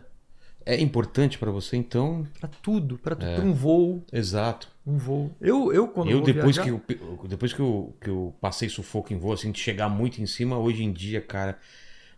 É 0.64 0.80
importante 0.80 1.38
pra 1.38 1.50
você, 1.50 1.76
então. 1.76 2.26
Pra 2.38 2.48
tudo, 2.48 2.96
pra 2.98 3.16
tudo. 3.16 3.28
É. 3.28 3.36
Pra 3.36 3.44
um 3.44 3.52
voo, 3.52 4.04
Exato. 4.12 4.68
um 4.86 4.96
voo. 4.96 5.30
Eu, 5.40 5.72
eu 5.72 5.88
quando 5.88 6.10
eu, 6.10 6.18
vou 6.18 6.26
depois, 6.26 6.56
viajar, 6.56 6.62
que 6.86 6.92
eu, 6.92 7.28
depois 7.28 7.52
que 7.52 7.60
eu, 7.60 7.96
que 8.00 8.08
eu 8.10 8.34
passei 8.40 8.68
sufoco 8.68 9.12
em 9.12 9.18
voo, 9.18 9.32
assim, 9.32 9.50
de 9.50 9.58
chegar 9.58 9.88
muito 9.88 10.20
em 10.22 10.26
cima, 10.26 10.56
hoje 10.58 10.84
em 10.84 10.92
dia, 10.92 11.20
cara. 11.20 11.58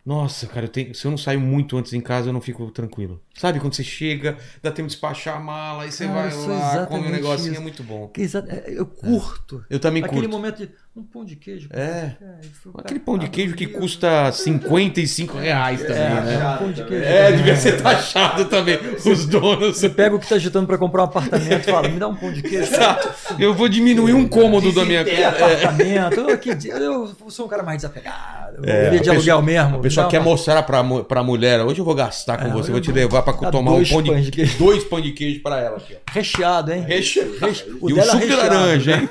Nossa, 0.04 0.46
cara, 0.46 0.66
eu 0.66 0.68
tenho, 0.70 0.94
se 0.94 1.06
eu 1.06 1.10
não 1.10 1.16
saio 1.16 1.40
muito 1.40 1.78
antes 1.78 1.94
em 1.94 2.00
casa, 2.02 2.28
eu 2.28 2.32
não 2.34 2.40
fico 2.42 2.70
tranquilo. 2.70 3.22
Sabe, 3.34 3.58
quando 3.58 3.72
você 3.72 3.82
chega, 3.82 4.36
dá 4.62 4.70
tempo 4.70 4.86
de 4.88 4.92
despachar 4.92 5.38
a 5.38 5.40
mala, 5.40 5.84
aí 5.84 5.90
você 5.92 6.04
Cara, 6.06 6.14
vai 6.14 6.26
eu 6.28 6.42
sou 6.42 6.48
lá, 6.50 6.86
come 6.86 7.06
um 7.08 7.10
negocinho, 7.10 7.52
isso. 7.52 7.60
é 7.60 7.62
muito 7.62 7.82
bom. 7.82 8.08
Que 8.08 8.20
exa- 8.20 8.44
é, 8.46 8.64
Eu 8.68 8.84
curto. 8.84 9.64
Eu 9.70 9.80
também 9.80 10.04
Aquele 10.04 10.20
curto. 10.28 10.30
momento 10.36 10.58
de 10.58 10.70
um 10.96 11.02
pão 11.02 11.24
de 11.24 11.34
queijo. 11.34 11.68
É. 11.72 12.12
café, 12.18 12.24
e 12.44 12.46
foi 12.54 12.72
o 12.72 12.80
Aquele 12.80 13.00
pão 13.00 13.18
de 13.18 13.24
abre 13.26 13.36
queijo 13.36 13.54
o 13.54 13.56
que 13.56 13.66
custa 13.66 14.30
55 14.30 15.36
reais 15.36 15.80
também, 15.82 15.96
É, 15.96 16.08
né? 16.20 16.34
é, 16.40 16.48
um 16.54 16.56
pão 16.58 16.70
de 16.72 16.84
queijo. 16.84 17.04
É, 17.04 17.32
devia 17.32 17.56
ser 17.56 17.82
taxado 17.82 18.44
também. 18.44 18.78
Os 19.04 19.26
donos. 19.26 19.76
Você 19.76 19.88
pega 19.88 20.14
o 20.14 20.20
que 20.20 20.28
tá 20.28 20.36
agitando 20.36 20.68
pra 20.68 20.78
comprar 20.78 21.02
um 21.02 21.06
apartamento 21.06 21.68
e 21.68 21.72
fala, 21.72 21.88
me 21.88 21.98
dá 21.98 22.06
um 22.06 22.14
pão 22.14 22.32
de 22.32 22.42
queijo. 22.42 22.72
Exato. 22.72 23.10
Eu 23.40 23.52
vou 23.54 23.68
diminuir 23.68 24.12
um 24.14 24.28
cômodo 24.28 24.70
da 24.72 24.84
minha 24.84 25.00
É, 25.00 25.04
casa. 25.04 25.28
apartamento. 25.30 26.20
Eu, 26.20 26.28
aqui, 26.30 26.50
eu 26.68 27.12
sou 27.28 27.46
um 27.46 27.48
cara 27.48 27.64
mais 27.64 27.78
desapegado. 27.78 28.58
Eu 28.58 28.72
É, 28.72 28.90
de 28.98 29.10
a 29.10 29.12
aluguel 29.14 29.42
mesmo. 29.42 29.76
A 29.78 29.80
pessoa 29.80 30.06
quer 30.08 30.18
uma- 30.20 30.30
mostrar 30.30 30.62
pra, 30.62 30.80
mu- 30.84 31.02
pra 31.02 31.24
mulher, 31.24 31.60
hoje 31.62 31.80
eu 31.80 31.84
vou 31.84 31.96
gastar 31.96 32.38
com 32.38 32.46
É, 32.46 32.50
você, 32.50 32.70
vou 32.70 32.80
te 32.80 32.92
levar 32.92 33.22
pra 33.22 33.32
dar 33.32 33.50
tomar 33.50 33.72
um 33.72 33.84
pão 33.84 34.00
de, 34.00 34.20
de 34.20 34.30
queijo. 34.30 34.58
dois 34.58 34.84
pão 34.84 35.00
de 35.00 35.10
queijo 35.10 35.42
pra 35.42 35.60
ela 35.60 35.76
aqui, 35.78 35.94
ó. 35.96 36.12
Recheado, 36.12 36.72
hein? 36.72 36.84
Reche... 36.86 37.20
Reche- 37.40 37.64
o 37.80 37.90
E 37.90 37.94
dela 37.94 38.12
suco 38.12 38.18
de 38.24 38.26
recheado, 38.32 38.54
laranja, 38.54 38.96
né? 38.96 39.02
hein? 39.02 39.08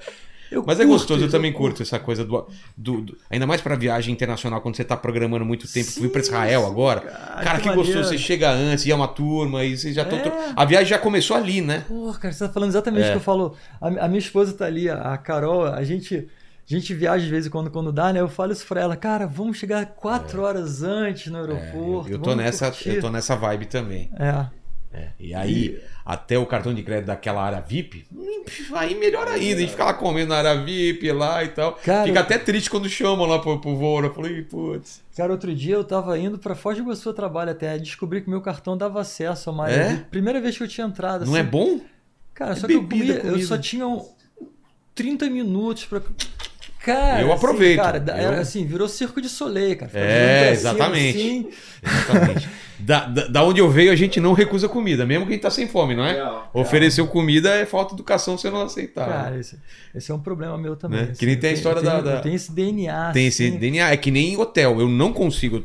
Eu 0.50 0.64
Mas 0.66 0.80
é 0.80 0.84
curto 0.84 0.98
gostoso, 0.98 1.24
eu 1.24 1.30
também 1.30 1.52
curto 1.52 1.82
essa 1.82 1.98
coisa 1.98 2.24
do, 2.24 2.46
do- 2.76 3.00
do- 3.02 3.16
Ainda 3.30 3.46
mais 3.46 3.60
pra 3.60 3.76
viagem 3.76 4.12
internacional, 4.12 4.60
quando 4.60 4.76
você 4.76 4.84
tá 4.84 4.96
programando 4.96 5.44
muito 5.44 5.70
tempo. 5.72 5.90
Fui 5.92 6.08
pra 6.08 6.20
Israel 6.20 6.66
agora. 6.66 7.00
cara, 7.02 7.42
Cara, 7.44 7.58
que, 7.60 7.68
que 7.68 7.74
gostoso. 7.74 8.08
Você 8.08 8.18
chega 8.18 8.50
antes, 8.50 8.84
e 8.84 8.90
é 8.90 8.94
uma 8.94 9.06
turma, 9.08 9.64
e 9.64 9.76
você 9.78 9.92
já 9.92 10.02
É. 10.02 10.52
A 10.56 10.64
viagem 10.64 10.88
já 10.88 10.98
começou 10.98 11.36
ali, 11.36 11.60
né? 11.60 11.84
Porra, 11.86 12.18
cara, 12.18 12.34
você 12.34 12.46
tá 12.46 12.52
falando 12.52 12.70
exatamente 12.70 13.04
o 13.04 13.06
É. 13.06 13.10
que 13.12 13.16
eu 13.16 13.20
falo. 13.20 13.54
A, 13.80 13.86
a 13.86 14.08
minha 14.08 14.18
esposa 14.18 14.52
tá 14.52 14.64
ali, 14.66 14.88
a, 14.90 14.96
a 15.14 15.18
Carol, 15.18 15.66
a 15.66 15.82
gente. 15.84 16.26
A 16.68 16.72
gente 16.72 16.94
viaja 16.94 17.24
de 17.24 17.30
vez 17.32 17.46
em 17.46 17.50
quando, 17.50 17.68
quando 17.68 17.90
dá, 17.92 18.12
né? 18.12 18.20
Eu 18.20 18.28
falo 18.28 18.52
isso 18.52 18.64
pra 18.64 18.80
ela, 18.80 18.94
cara, 18.96 19.26
vamos 19.26 19.56
chegar 19.58 19.84
quatro 19.86 20.42
horas 20.42 20.84
antes 20.84 21.26
no 21.32 21.38
É, 21.38 21.40
aeroporto. 21.40 22.08
eu, 22.08 22.12
eu 22.14 22.18
tô 22.20 22.36
nessa, 22.36 22.66
curtir." 22.66 22.90
eu 22.90 23.00
tô 23.00 23.10
nessa 23.10 23.34
vibe 23.34 23.66
também. 23.66 24.08
É. 24.16 24.46
E 25.18 25.34
aí, 25.34 25.80
até 26.12 26.36
o 26.36 26.44
cartão 26.44 26.74
de 26.74 26.82
crédito 26.82 27.06
daquela 27.06 27.40
área 27.40 27.60
VIP, 27.60 28.04
aí 28.74 28.96
melhor 28.96 29.28
ainda. 29.28 29.58
A 29.58 29.60
gente 29.60 29.70
fica 29.70 29.84
lá 29.84 29.94
comendo 29.94 30.30
na 30.30 30.38
área 30.38 30.56
VIP 30.60 31.12
lá 31.12 31.44
e 31.44 31.48
tal. 31.48 31.74
Cara, 31.74 32.04
fica 32.04 32.18
até 32.18 32.36
triste 32.36 32.68
quando 32.68 32.88
chamam 32.88 33.26
lá 33.26 33.38
pro, 33.38 33.60
pro 33.60 33.76
voo. 33.76 34.02
Eu 34.02 34.12
falei, 34.12 34.42
putz. 34.42 35.02
Cara, 35.16 35.30
outro 35.30 35.54
dia 35.54 35.76
eu 35.76 35.84
tava 35.84 36.18
indo 36.18 36.36
pra 36.36 36.56
Foz 36.56 36.76
do 36.76 36.82
Iguaçu 36.82 37.12
trabalho 37.12 37.52
até, 37.52 37.78
descobri 37.78 38.20
que 38.22 38.28
meu 38.28 38.40
cartão 38.40 38.76
dava 38.76 39.00
acesso 39.00 39.50
a 39.50 39.52
uma 39.52 39.64
área 39.66 39.74
É? 39.74 39.88
VIP. 39.90 40.04
Primeira 40.10 40.40
vez 40.40 40.56
que 40.56 40.64
eu 40.64 40.68
tinha 40.68 40.86
entrado. 40.86 41.24
Não 41.24 41.32
assim. 41.34 41.40
é 41.40 41.44
bom? 41.44 41.80
Cara, 42.34 42.52
É 42.52 42.56
só 42.56 42.66
que 42.66 42.72
eu, 42.72 42.82
bebida, 42.82 43.20
comia, 43.20 43.32
eu 43.32 43.40
só 43.46 43.56
tinha 43.56 43.86
um 43.86 44.04
30 44.96 45.30
minutos 45.30 45.84
pra. 45.84 46.02
Cara, 46.84 47.20
Eu 47.20 47.32
aproveito. 47.32 47.78
Assim, 47.80 48.04
cara, 48.04 48.22
Eu- 48.22 48.40
assim, 48.40 48.66
virou 48.66 48.88
circo 48.88 49.20
de 49.20 49.28
soleil, 49.28 49.76
cara. 49.76 49.88
Ficava 49.90 50.06
É, 50.06 50.38
cima, 50.44 50.50
exatamente. 50.52 51.18
assim. 51.18 51.48
Exatamente. 51.82 52.48
da, 52.80 53.04
da, 53.06 53.26
da 53.26 53.44
onde 53.44 53.60
eu 53.60 53.68
veio, 53.70 53.92
a 53.92 53.96
gente 53.96 54.18
não 54.18 54.32
recusa 54.32 54.66
comida, 54.68 55.04
mesmo 55.04 55.26
quem 55.26 55.38
tá 55.38 55.50
sem 55.50 55.68
fome, 55.68 55.94
não 55.94 56.04
é? 56.04 56.14
Real, 56.14 56.50
Ofereceu 56.54 57.06
comida 57.06 57.50
é 57.54 57.66
falta 57.66 57.88
de 57.90 57.96
educação 58.00 58.38
você 58.38 58.48
não 58.50 58.62
aceitar. 58.62 59.06
Cara, 59.06 59.38
esse, 59.38 59.58
esse 59.94 60.10
é 60.10 60.14
um 60.14 60.18
problema 60.20 60.56
meu 60.56 60.74
também. 60.74 61.00
Né? 61.02 61.08
assim, 61.10 61.18
Que 61.20 61.26
nem 61.26 61.36
tem 61.38 61.50
a 61.50 61.52
história 61.52 61.82
tenho- 61.82 62.02
da- 62.02 62.14
da- 62.14 62.20
tenho 62.20 62.34
esse 62.34 62.50
DNA. 62.50 63.12
Tem 63.12 63.26
esse 63.26 63.46
assim. 63.46 63.58
DNA, 63.58 63.90
é 63.90 63.96
que 63.98 64.10
nem 64.10 64.36
hotel. 64.38 64.80
Eu 64.80 64.88
não 64.88 65.12
consigo. 65.12 65.62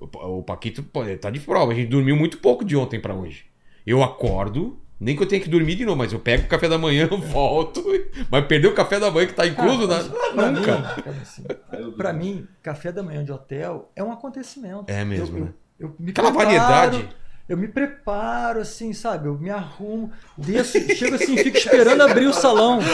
O, 0.00 0.42
Paquito 0.42 0.84
tá 1.20 1.30
de 1.30 1.40
prova. 1.40 1.72
A 1.72 1.74
gente 1.74 1.88
dormiu 1.88 2.16
muito 2.16 2.38
pouco 2.38 2.64
de 2.64 2.76
ontem 2.76 3.00
pra 3.00 3.14
hoje. 3.14 3.44
Eu 3.86 4.02
acordo, 4.02 4.78
nem 5.02 5.16
que 5.16 5.22
eu 5.22 5.26
tenha 5.26 5.42
que 5.42 5.48
dormir 5.48 5.74
de 5.74 5.84
novo, 5.84 5.98
mas 5.98 6.12
eu 6.12 6.20
pego 6.20 6.44
o 6.44 6.48
café 6.48 6.68
da 6.68 6.78
manhã, 6.78 7.08
volto. 7.10 7.84
Mas 8.30 8.46
perder 8.46 8.68
o 8.68 8.74
café 8.74 9.00
da 9.00 9.10
manhã 9.10 9.26
que 9.26 9.34
tá 9.34 9.46
incluso 9.46 9.88
Cara, 9.88 10.04
na. 10.34 10.50
Nunca. 10.50 10.76
mim, 10.78 11.90
pra 11.96 12.12
mim, 12.12 12.46
café 12.62 12.92
da 12.92 13.02
manhã 13.02 13.24
de 13.24 13.32
hotel 13.32 13.90
é 13.96 14.02
um 14.04 14.12
acontecimento. 14.12 14.84
É 14.86 15.04
mesmo, 15.04 15.38
Eu, 15.38 15.44
né? 15.44 15.50
eu, 15.80 15.88
eu 15.88 15.96
me 15.98 16.10
Aquela 16.12 16.30
preparo, 16.30 16.46
variedade. 16.50 17.08
Eu 17.48 17.56
me 17.56 17.66
preparo, 17.66 18.60
assim, 18.60 18.92
sabe? 18.92 19.26
Eu 19.26 19.36
me 19.36 19.50
arrumo, 19.50 20.12
desço, 20.38 20.78
chego 20.94 21.16
assim, 21.16 21.36
fico 21.36 21.56
esperando 21.58 22.00
abrir 22.02 22.26
o 22.26 22.32
salão. 22.32 22.78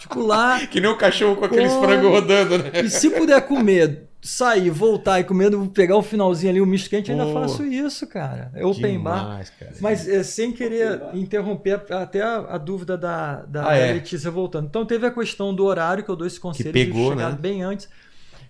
Fico 0.00 0.20
lá. 0.20 0.66
Que 0.66 0.80
nem 0.80 0.90
o 0.90 0.96
cachorro 0.96 1.36
com 1.36 1.44
aqueles 1.44 1.72
frangos 1.74 2.10
rodando, 2.10 2.58
né? 2.58 2.70
E 2.82 2.90
se 2.90 3.10
puder 3.10 3.40
comer, 3.46 4.08
sair, 4.22 4.68
voltar 4.70 5.18
e 5.20 5.24
comer, 5.24 5.50
pegar 5.70 5.96
o 5.96 6.02
finalzinho 6.02 6.50
ali, 6.50 6.60
o 6.60 6.66
misto 6.66 6.90
quente, 6.90 7.10
ainda 7.10 7.26
faço 7.32 7.64
isso, 7.64 8.06
cara. 8.06 8.50
É 8.54 8.64
open 8.66 8.98
bar. 9.00 9.20
Demais, 9.22 9.50
cara. 9.50 9.72
Mas 9.80 10.06
é, 10.08 10.22
sem 10.22 10.52
querer 10.52 11.00
interromper 11.14 11.80
até 11.90 12.20
a, 12.22 12.36
a 12.54 12.58
dúvida 12.58 12.98
da, 12.98 13.42
da, 13.46 13.68
Ah, 13.70 13.76
é. 13.76 13.92
Letícia 13.92 14.30
voltando. 14.30 14.66
Então 14.66 14.84
teve 14.84 15.06
a 15.06 15.10
questão 15.10 15.54
do 15.54 15.64
horário, 15.64 16.04
que 16.04 16.10
eu 16.10 16.16
dou 16.16 16.26
esse 16.26 16.38
conselho 16.38 16.72
pegou, 16.72 17.04
de 17.04 17.08
chegar 17.16 17.30
né? 17.32 17.38
bem 17.40 17.62
antes. 17.62 17.88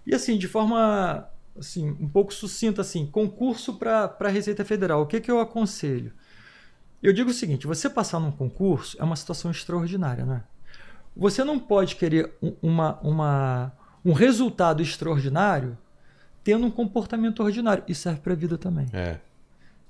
E 0.06 0.14
assim, 0.14 0.36
de 0.36 0.48
forma 0.48 1.28
assim, 1.58 1.90
um 2.00 2.08
pouco 2.08 2.32
sucinta, 2.34 2.80
assim, 2.80 3.06
concurso 3.06 3.74
para 3.74 4.16
a 4.18 4.28
Receita 4.28 4.64
Federal. 4.64 5.02
O 5.02 5.06
que, 5.06 5.20
que 5.20 5.30
eu 5.30 5.38
aconselho? 5.40 6.12
Eu 7.02 7.12
digo 7.12 7.30
o 7.30 7.34
seguinte: 7.34 7.66
você 7.66 7.88
passar 7.88 8.18
num 8.18 8.32
concurso 8.32 8.96
é 9.00 9.04
uma 9.04 9.16
situação 9.16 9.50
extraordinária, 9.50 10.24
né? 10.24 10.42
Você 11.16 11.44
não 11.44 11.58
pode 11.58 11.96
querer 11.96 12.32
um- 12.42 12.54
uma, 12.62 12.98
uma, 13.02 13.72
um 14.04 14.12
resultado 14.12 14.82
extraordinário 14.82 15.76
tendo 16.42 16.66
um 16.66 16.70
comportamento 16.70 17.42
ordinário. 17.42 17.84
Isso 17.86 18.02
serve 18.02 18.20
para 18.20 18.32
a 18.32 18.36
vida 18.36 18.56
também. 18.56 18.86
É. 18.92 19.18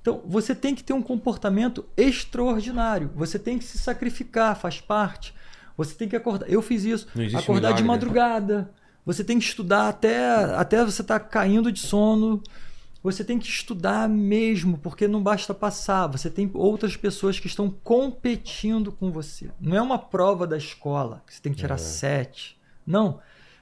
Então, 0.00 0.22
você 0.26 0.54
tem 0.54 0.74
que 0.74 0.82
ter 0.82 0.92
um 0.92 1.02
comportamento 1.02 1.84
extraordinário. 1.96 3.10
Você 3.14 3.38
tem 3.38 3.58
que 3.58 3.64
se 3.64 3.78
sacrificar, 3.78 4.56
faz 4.56 4.80
parte. 4.80 5.34
Você 5.76 5.94
tem 5.94 6.08
que 6.08 6.16
acordar. 6.16 6.48
Eu 6.50 6.62
fiz 6.62 6.84
isso. 6.84 7.06
Acordar 7.36 7.72
de 7.72 7.82
milagre, 7.82 7.82
né? 7.82 7.88
madrugada. 7.88 8.70
Você 9.04 9.22
tem 9.24 9.38
que 9.38 9.44
estudar 9.44 9.88
até, 9.88 10.28
até 10.54 10.84
você 10.84 11.02
estar 11.02 11.20
caindo 11.20 11.70
de 11.70 11.80
sono. 11.80 12.42
Você 13.02 13.24
tem 13.24 13.38
que 13.38 13.48
estudar 13.48 14.08
mesmo, 14.08 14.76
porque 14.78 15.08
não 15.08 15.22
basta 15.22 15.54
passar. 15.54 16.06
Você 16.08 16.28
tem 16.28 16.50
outras 16.52 16.96
pessoas 16.96 17.40
que 17.40 17.46
estão 17.46 17.70
competindo 17.82 18.92
com 18.92 19.10
você. 19.10 19.50
Não 19.58 19.76
é 19.76 19.80
uma 19.80 19.98
prova 19.98 20.46
da 20.46 20.56
escola 20.56 21.22
que 21.26 21.34
você 21.34 21.40
tem 21.40 21.52
que 21.52 21.58
tirar 21.58 21.76
É. 21.76 21.78
sete. 21.78 22.58
Não. 22.86 23.20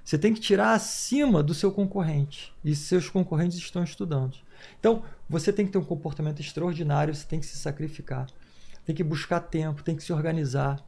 Você 0.09 0.17
tem 0.17 0.33
que 0.33 0.41
tirar 0.41 0.73
acima 0.73 1.43
do 1.43 1.53
seu 1.53 1.71
concorrente. 1.71 2.51
E 2.65 2.75
seus 2.75 3.11
concorrentes 3.11 3.59
estão 3.59 3.85
estudando. 3.85 4.39
Então, 4.81 5.03
você 5.29 5.53
tem 5.53 5.67
que 5.67 5.73
ter 5.73 5.77
um 5.77 5.85
comportamento 5.85 6.41
extraordinário, 6.41 7.15
você 7.15 7.27
tem 7.27 7.39
que 7.39 7.45
se 7.45 7.59
sacrificar, 7.59 8.27
tem 8.87 8.97
que 8.97 9.05
buscar 9.05 9.39
tempo, 9.39 9.83
tem 9.83 9.95
que 9.95 10.03
se 10.03 10.11
organizar. 10.11 10.83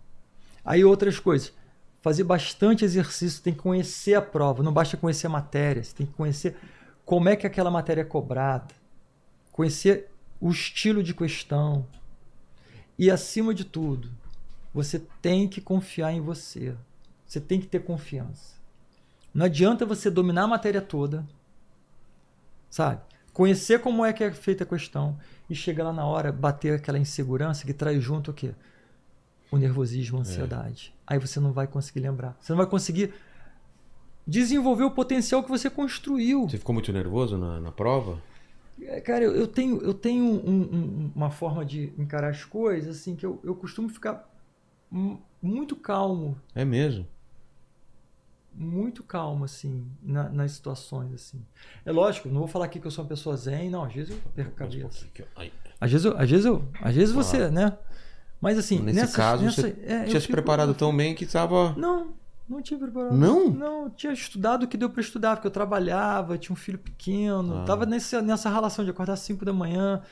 Aí 0.65 0.83
outras 0.87 1.21
coisas, 1.21 1.53
fazer 2.01 2.25
bastante 2.25 2.83
exercício, 2.83 3.43
tem 3.43 3.53
que 3.53 3.61
conhecer 3.61 4.15
a 4.15 4.23
prova, 4.23 4.63
não 4.63 4.73
basta 4.73 4.97
conhecer 4.97 5.27
a 5.27 5.31
matéria, 5.31 5.85
você 5.85 5.95
tem 5.95 6.07
que 6.07 6.15
conhecer 6.15 6.57
como 7.05 7.29
é 7.29 7.37
que 7.37 7.47
aquela 7.47 7.71
matéria 7.71 8.01
é 8.01 8.05
cobrada, 8.05 8.75
conhecer 9.53 10.09
o 10.41 10.49
estilo 10.51 11.03
de 11.03 11.13
questão. 11.13 11.87
E 12.99 13.11
acima 13.11 13.53
de 13.53 13.67
tudo, 13.67 14.11
você 14.73 14.99
tem 15.21 15.47
que 15.47 15.61
confiar 15.61 16.11
em 16.11 16.23
você. 16.23 16.75
Você 17.27 17.39
tem 17.39 17.61
que 17.61 17.67
ter 17.67 17.81
confiança. 17.81 18.60
Não 19.33 19.47
adianta 19.47 19.87
você 19.87 20.11
dominar 20.11 20.45
a 20.45 20.49
matéria 20.49 20.81
toda, 20.83 21.27
sabe? 22.69 23.01
Conhecer 23.33 23.81
como 23.81 24.05
é 24.05 24.13
que 24.13 24.25
é 24.25 24.33
feita 24.33 24.65
a 24.65 24.67
questão 24.67 25.17
e 25.49 25.55
chegar 25.55 25.85
lá 25.85 25.93
na 25.93 26.05
hora, 26.05 26.33
bater 26.33 26.75
aquela 26.75 26.99
insegurança 26.99 27.65
que 27.65 27.73
traz 27.73 28.03
junto 28.03 28.31
o 28.31 28.35
quê? 28.35 28.53
O 29.51 29.57
nervosismo, 29.57 30.19
a 30.19 30.21
ansiedade. 30.23 30.93
Aí 31.07 31.19
você 31.19 31.39
não 31.41 31.53
vai 31.53 31.67
conseguir 31.67 32.01
lembrar. 32.01 32.37
Você 32.41 32.53
não 32.53 32.57
vai 32.59 32.67
conseguir 32.67 33.13
desenvolver 34.27 34.85
o 34.85 34.91
potencial 34.91 35.43
que 35.43 35.49
você 35.49 35.69
construiu. 35.71 36.49
Você 36.49 36.59
ficou 36.59 36.73
muito 36.73 36.93
nervoso 36.93 37.37
na, 37.37 37.61
na 37.61 37.73
prova? 37.73 38.21
É, 38.83 39.01
Cara, 39.01 39.25
eu, 39.25 39.35
eu 39.35 39.47
tenho, 39.47 39.81
eu 39.83 39.93
tenho 39.95 40.25
um- 40.25 40.61
um- 40.63 41.13
uma 41.15 41.31
forma 41.31 41.65
de 41.65 41.93
encarar 41.99 42.29
as 42.31 42.45
coisas 42.45 42.97
assim 42.99 43.15
que 43.17 43.27
eu, 43.27 43.41
eu 43.45 43.55
costumo 43.55 43.89
ficar 43.89 44.29
mu- 44.91 45.21
muito 45.43 45.75
calmo, 45.77 46.37
É 46.55 46.65
mesmo. 46.65 47.07
Muito 48.55 49.03
calmo 49.03 49.45
assim 49.45 49.87
na- 50.03 50.29
nas 50.29 50.53
situações 50.53 51.13
assim. 51.15 51.41
É 51.85 51.93
lógico, 51.93 52.29
não 52.29 52.41
vou 52.41 52.49
falar 52.49 52.67
aqui 52.67 52.79
que 52.81 52.87
eu 52.87 52.91
sou 52.91 53.05
uma 53.05 53.09
pessoa 53.09 53.37
zen, 53.37 53.71
não. 53.71 53.85
Às 53.85 53.93
vezes 53.93 54.11
eu 54.11 54.19
perco 54.35 54.51
a 54.51 54.55
um 54.67 54.69
cabeça. 54.71 55.07
Às 55.81 55.91
vezes, 55.91 56.05
eu, 56.05 56.19
às 56.19 56.31
vezes, 56.31 56.45
eu, 56.47 56.65
às 56.83 56.95
vezes 56.95 57.15
você, 57.15 57.37
Claro. 57.39 57.53
né? 57.53 57.79
Mas 58.41 58.59
assim, 58.59 58.79
Nesse 58.81 58.97
nessas- 59.01 59.17
caso, 59.17 59.45
nessa- 59.45 59.63
você 59.63 59.77
é, 59.83 60.05
Tinha 60.05 60.21
se 60.21 60.27
fico- 60.27 60.33
preparado 60.33 60.75
tão 60.75 60.95
bem 60.97 61.15
que 61.15 61.25
tava. 61.27 61.75
Não, 61.77 62.13
não 62.49 62.61
tinha 62.63 62.79
preparado. 62.79 63.15
Não? 63.17 63.51
Não, 63.51 63.91
tinha 63.91 64.13
estudado 64.13 64.65
o 64.65 64.69
que 64.69 64.77
deu 64.77 64.91
para 64.91 65.01
estudar, 65.01 65.37
porque 65.37 65.47
eu 65.47 65.51
trabalhava, 65.51 66.37
tinha 66.39 66.53
um 66.53 66.57
filho 66.57 66.79
pequeno, 66.79 67.59
Ah. 67.59 67.65
tava 67.65 67.87
nessa, 67.87 68.21
nessa 68.21 68.51
relação 68.51 68.85
de 68.85 68.91
acordar 68.91 69.13
às 69.15 69.21
5 69.21 69.45
da 69.45 69.53
manhã, 69.53 70.03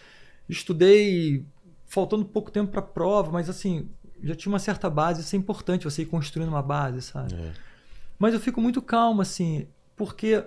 estudei 0.48 1.44
faltando 1.86 2.24
pouco 2.24 2.50
tempo 2.50 2.70
para 2.70 2.82
prova, 2.82 3.30
mas 3.32 3.48
assim, 3.48 3.88
já 4.22 4.34
tinha 4.34 4.52
uma 4.52 4.58
certa 4.58 4.90
base, 4.90 5.20
isso 5.22 5.34
é 5.34 5.38
importante, 5.38 5.84
você 5.84 6.02
ir 6.02 6.06
construindo 6.06 6.48
uma 6.48 6.62
base, 6.62 7.02
sabe? 7.02 7.34
É. 7.34 7.52
Mas 8.18 8.34
eu 8.34 8.40
fico 8.40 8.60
muito 8.60 8.82
calmo, 8.82 9.22
assim, 9.22 9.68
porque 9.96 10.44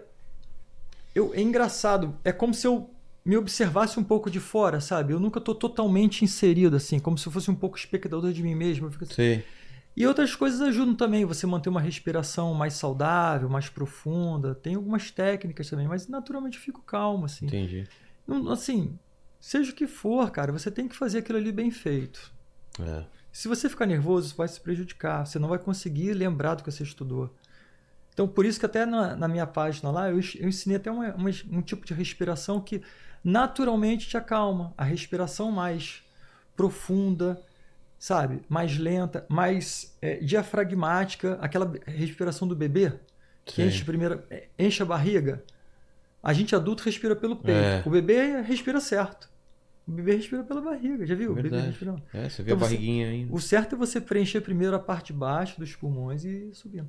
eu, 1.15 1.33
é 1.33 1.41
engraçado, 1.41 2.17
é 2.23 2.31
como 2.31 2.53
se 2.53 2.67
eu 2.67 2.89
me 3.23 3.37
observasse 3.37 3.99
um 3.99 4.03
pouco 4.03 4.29
de 4.29 4.39
fora, 4.39 4.81
sabe? 4.81 5.13
Eu 5.13 5.19
nunca 5.19 5.39
tô 5.39 5.53
totalmente 5.53 6.23
inserido, 6.23 6.75
assim, 6.75 6.99
como 6.99 7.17
se 7.17 7.27
eu 7.27 7.31
fosse 7.31 7.51
um 7.51 7.55
pouco 7.55 7.77
espectador 7.77 8.33
de 8.33 8.41
mim 8.41 8.55
mesmo. 8.55 8.87
Assim, 8.87 9.43
e 9.95 10.07
outras 10.07 10.35
coisas 10.35 10.61
ajudam 10.61 10.95
também, 10.95 11.25
você 11.25 11.45
manter 11.45 11.69
uma 11.69 11.81
respiração 11.81 12.53
mais 12.53 12.73
saudável, 12.73 13.49
mais 13.49 13.69
profunda. 13.69 14.55
Tem 14.55 14.75
algumas 14.75 15.11
técnicas 15.11 15.69
também, 15.69 15.87
mas 15.87 16.07
naturalmente 16.07 16.57
eu 16.57 16.63
fico 16.63 16.81
calmo, 16.81 17.25
assim. 17.25 17.45
Entendi. 17.45 17.87
Assim, 18.49 18.97
seja 19.39 19.71
o 19.71 19.75
que 19.75 19.87
for, 19.87 20.31
cara, 20.31 20.51
você 20.51 20.71
tem 20.71 20.87
que 20.87 20.95
fazer 20.95 21.19
aquilo 21.19 21.37
ali 21.37 21.51
bem 21.51 21.69
feito. 21.69 22.31
É. 22.79 23.03
Se 23.31 23.47
você 23.47 23.69
ficar 23.69 23.85
nervoso, 23.85 24.29
você 24.29 24.35
vai 24.35 24.47
se 24.47 24.59
prejudicar. 24.59 25.25
Você 25.25 25.37
não 25.39 25.49
vai 25.49 25.59
conseguir 25.59 26.13
lembrar 26.13 26.55
do 26.55 26.63
que 26.63 26.71
você 26.71 26.83
estudou. 26.83 27.33
Então, 28.13 28.27
por 28.27 28.45
isso 28.45 28.59
que 28.59 28.65
até 28.65 28.85
na, 28.85 29.15
na 29.15 29.27
minha 29.27 29.47
página 29.47 29.89
lá, 29.89 30.09
eu, 30.09 30.19
eu 30.39 30.47
ensinei 30.49 30.77
até 30.77 30.91
uma- 30.91 31.13
uma- 31.15 31.29
um 31.51 31.61
tipo 31.61 31.85
de 31.85 31.93
respiração 31.93 32.59
que 32.59 32.81
naturalmente 33.23 34.07
te 34.07 34.17
acalma. 34.17 34.73
A 34.77 34.83
respiração 34.83 35.51
mais 35.51 36.03
profunda, 36.55 37.41
sabe? 37.97 38.41
Mais 38.49 38.77
lenta, 38.77 39.25
mais 39.29 39.95
é, 40.01 40.15
diafragmática. 40.17 41.37
Aquela 41.41 41.71
respiração 41.85 42.47
do 42.47 42.55
bebê, 42.55 42.93
que 43.45 43.53
Sei. 43.53 43.67
enche, 43.67 43.83
primeiro, 43.85 44.21
é, 44.29 44.47
enche 44.59 44.83
a 44.83 44.85
barriga. 44.85 45.43
A 46.21 46.33
gente 46.33 46.55
adulto 46.55 46.83
respira 46.83 47.15
pelo 47.15 47.35
peito. 47.35 47.57
É. 47.57 47.83
O 47.85 47.89
bebê 47.89 48.41
respira 48.41 48.79
certo. 48.79 49.29
O 49.87 49.91
bebê 49.91 50.15
respira 50.17 50.43
pela 50.43 50.61
barriga, 50.61 51.05
já 51.05 51.15
viu? 51.15 51.31
O 51.31 51.35
bebê 51.35 51.59
respirando. 51.59 52.01
É, 52.13 52.29
você 52.29 52.43
vê 52.43 52.51
Então 52.51 52.63
a 52.63 52.69
você- 52.69 52.75
barriguinha 52.75 53.07
aí. 53.09 53.27
O 53.31 53.39
certo 53.39 53.73
é 53.73 53.77
você 53.77 53.99
preencher 53.99 54.41
primeiro 54.41 54.75
a 54.75 54.79
parte 54.79 55.07
de 55.07 55.13
baixo 55.13 55.59
dos 55.59 55.75
pulmões 55.75 56.23
e 56.23 56.27
ir 56.49 56.53
subindo. 56.53 56.87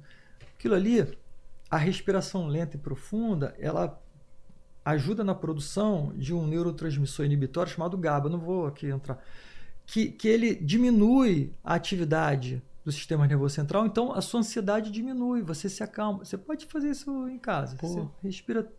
Aquilo 0.63 0.77
ali, 0.77 1.19
a 1.69 1.77
respiração 1.77 2.47
lenta 2.47 2.77
e 2.77 2.79
profunda, 2.79 3.53
ela 3.59 4.01
ajuda 4.85 5.25
na 5.25 5.35
produção 5.35 6.13
de 6.15 6.33
um 6.33 6.47
neurotransmissor 6.47 7.27
inibitório 7.27 7.73
chamado 7.73 7.99
GABA. 7.99 8.29
Não 8.29 8.39
vou 8.39 8.69
aqui 8.69 8.87
entrar. 8.87 9.21
Que, 9.85 10.13
que 10.13 10.29
ele 10.29 10.55
diminui 10.55 11.53
a 11.65 11.75
atividade 11.75 12.63
do 12.85 12.93
sistema 12.93 13.27
nervoso 13.27 13.57
central, 13.57 13.87
então 13.87 14.13
a 14.13 14.21
sua 14.21 14.39
ansiedade 14.39 14.93
diminui, 14.93 15.43
você 15.43 15.69
se 15.69 15.83
acalma. 15.83 16.25
Você 16.25 16.39
pode 16.39 16.67
fazer 16.67 16.91
isso 16.91 17.29
em 17.29 17.41
casa. 17.41 17.75
Pô. 17.75 17.89
Você 17.89 18.09
respira 18.23 18.73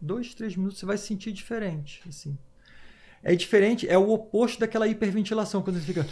dois, 0.00 0.34
três 0.34 0.56
minutos, 0.56 0.80
você 0.80 0.86
vai 0.86 0.98
se 0.98 1.06
sentir 1.06 1.30
diferente. 1.30 2.02
Assim. 2.08 2.36
É 3.22 3.36
diferente, 3.36 3.88
é 3.88 3.96
o 3.96 4.10
oposto 4.10 4.58
daquela 4.58 4.88
hiperventilação, 4.88 5.62
quando 5.62 5.78
você 5.78 5.86
fica 5.86 6.04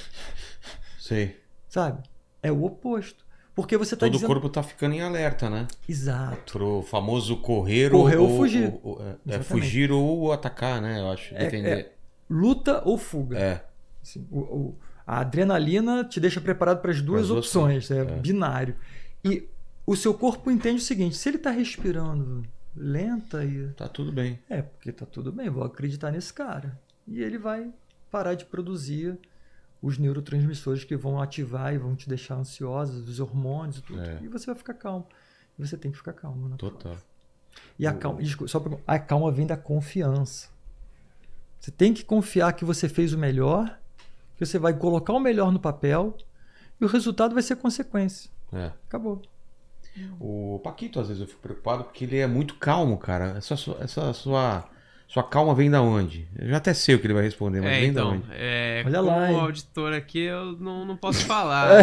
Sei. 1.00 1.42
sabe? 1.68 2.00
É 2.40 2.52
o 2.52 2.62
oposto. 2.62 3.23
Porque 3.55 3.76
você 3.76 3.94
está 3.94 4.07
Todo 4.07 4.16
o 4.23 4.26
corpo 4.26 4.49
tá 4.49 4.62
ficando 4.62 4.94
em 4.94 5.00
alerta, 5.00 5.49
né? 5.49 5.68
Exato. 5.89 6.52
Pro 6.52 6.83
famoso 6.83 7.36
correr, 7.36 7.91
Correr 7.91 8.16
ou 8.16 8.28
ou, 8.31 8.36
fugir. 8.36 8.73
ou- 8.83 8.99
ou- 8.99 9.02
é, 9.28 9.36
é, 9.36 9.39
fugir 9.42 9.92
ou 9.92 10.33
atacar, 10.33 10.83
né? 10.83 11.00
Eu 11.00 11.08
acho. 11.10 11.33
É- 11.34 11.39
Depender. 11.39 11.92
Luta 12.28 12.83
ou 12.84 12.99
fuga. 12.99 13.39
É. 13.39 13.65
Assim, 14.02 14.26
o- 14.31 14.41
o- 14.41 14.78
a 15.07 15.20
adrenalina 15.20 16.02
te 16.05 16.18
deixa 16.18 16.41
preparado 16.41 16.81
para 16.81 16.91
as 16.91 17.00
duas 17.00 17.31
opções. 17.31 17.91
É, 17.91 17.99
é. 18.00 18.05
binário. 18.05 18.74
E 19.24 19.49
o 19.86 19.94
seu 19.94 20.12
corpo 20.15 20.50
entende 20.50 20.81
o 20.81 20.84
seguinte: 20.84 21.16
se 21.16 21.28
ele 21.28 21.36
está 21.36 21.50
respirando 21.50 22.42
lenta 22.76 23.44
e. 23.44 23.68
Tá 23.76 23.86
tudo 23.86 24.10
bem. 24.10 24.39
É, 24.50 24.62
porque 24.62 24.91
tá 24.91 25.07
tudo 25.07 25.31
bem, 25.31 25.49
vou 25.49 25.62
acreditar 25.62 26.10
nesse 26.10 26.33
cara. 26.34 26.76
E 27.07 27.23
ele 27.23 27.39
vai 27.39 27.70
parar 28.10 28.34
de 28.34 28.44
produzir 28.47 29.16
os 29.84 29.98
neurotransmissores 29.98 30.82
que 30.84 30.96
vão 30.96 31.20
ativar 31.20 31.74
e 31.74 31.78
vão 31.78 31.94
te 31.94 32.08
deixar 32.08 32.36
ansiosa, 32.36 32.92
os 32.94 33.20
hormônios 33.20 33.78
e 33.78 33.82
tudo. 33.82 34.00
É. 34.00 34.18
E 34.22 34.28
você 34.28 34.46
vai 34.46 34.54
ficar 34.54 34.74
calmo. 34.74 35.06
E 35.58 35.66
você 35.66 35.76
tem 35.76 35.90
que 35.90 35.96
ficar 35.98 36.12
calmo. 36.14 36.48
Na 36.48 36.56
Total. 36.56 36.78
prova. 36.92 37.02
E 37.78 37.86
a 37.86 37.92
calma, 37.92 38.22
desculpa, 38.22 38.48
só 38.50 38.58
pra- 38.60 38.78
a 38.86 38.98
calma 38.98 39.30
vem 39.30 39.46
da 39.46 39.56
confiança. 39.56 40.48
Você 41.60 41.70
tem 41.70 41.92
que 41.94 42.04
confiar 42.04 42.52
que 42.52 42.64
você 42.64 42.88
fez 42.88 43.12
o 43.12 43.18
melhor, 43.18 43.78
que 44.36 44.44
você 44.44 44.58
vai 44.58 44.72
colocar 44.74 45.12
o 45.12 45.20
melhor 45.20 45.52
no 45.52 45.60
papel 45.60 46.16
e 46.80 46.84
o 46.84 46.88
resultado 46.88 47.32
vai 47.34 47.42
ser 47.42 47.56
consequência. 47.56 48.30
É. 48.52 48.72
Acabou. 48.88 49.22
O 50.18 50.60
Paquito, 50.64 50.98
às 50.98 51.06
vezes, 51.08 51.20
eu 51.22 51.28
fico 51.28 51.40
preocupado 51.40 51.84
porque 51.84 52.04
ele 52.04 52.18
é 52.18 52.26
muito 52.26 52.56
calmo, 52.56 52.98
cara. 52.98 53.36
Essa, 53.38 53.54
essa 53.80 54.12
sua, 54.12 54.68
sua 55.07 55.23
calma 55.23 55.55
vem 55.55 55.70
da 55.70 55.81
onde? 55.81 56.26
Eu 56.36 56.49
já 56.49 56.57
até 56.57 56.74
sei 56.74 56.94
o 56.97 56.99
que 56.99 57.07
ele 57.07 57.15
vai 57.15 57.23
responder, 57.23 57.60
mas 57.60 57.70
É, 57.73 57.81
vem 57.81 57.92
da 57.92 58.00
então, 58.00 58.12
onde? 58.15 58.24
é, 58.33 58.83
Olha 58.84 58.99
como 58.99 59.10
lá, 59.10 59.31
hein? 59.31 59.39
auditor 59.41 59.92
aqui, 59.92 60.18
eu 60.20 60.57
não, 60.58 60.84
não 60.84 60.97
posso 60.97 61.24
falar. 61.26 61.68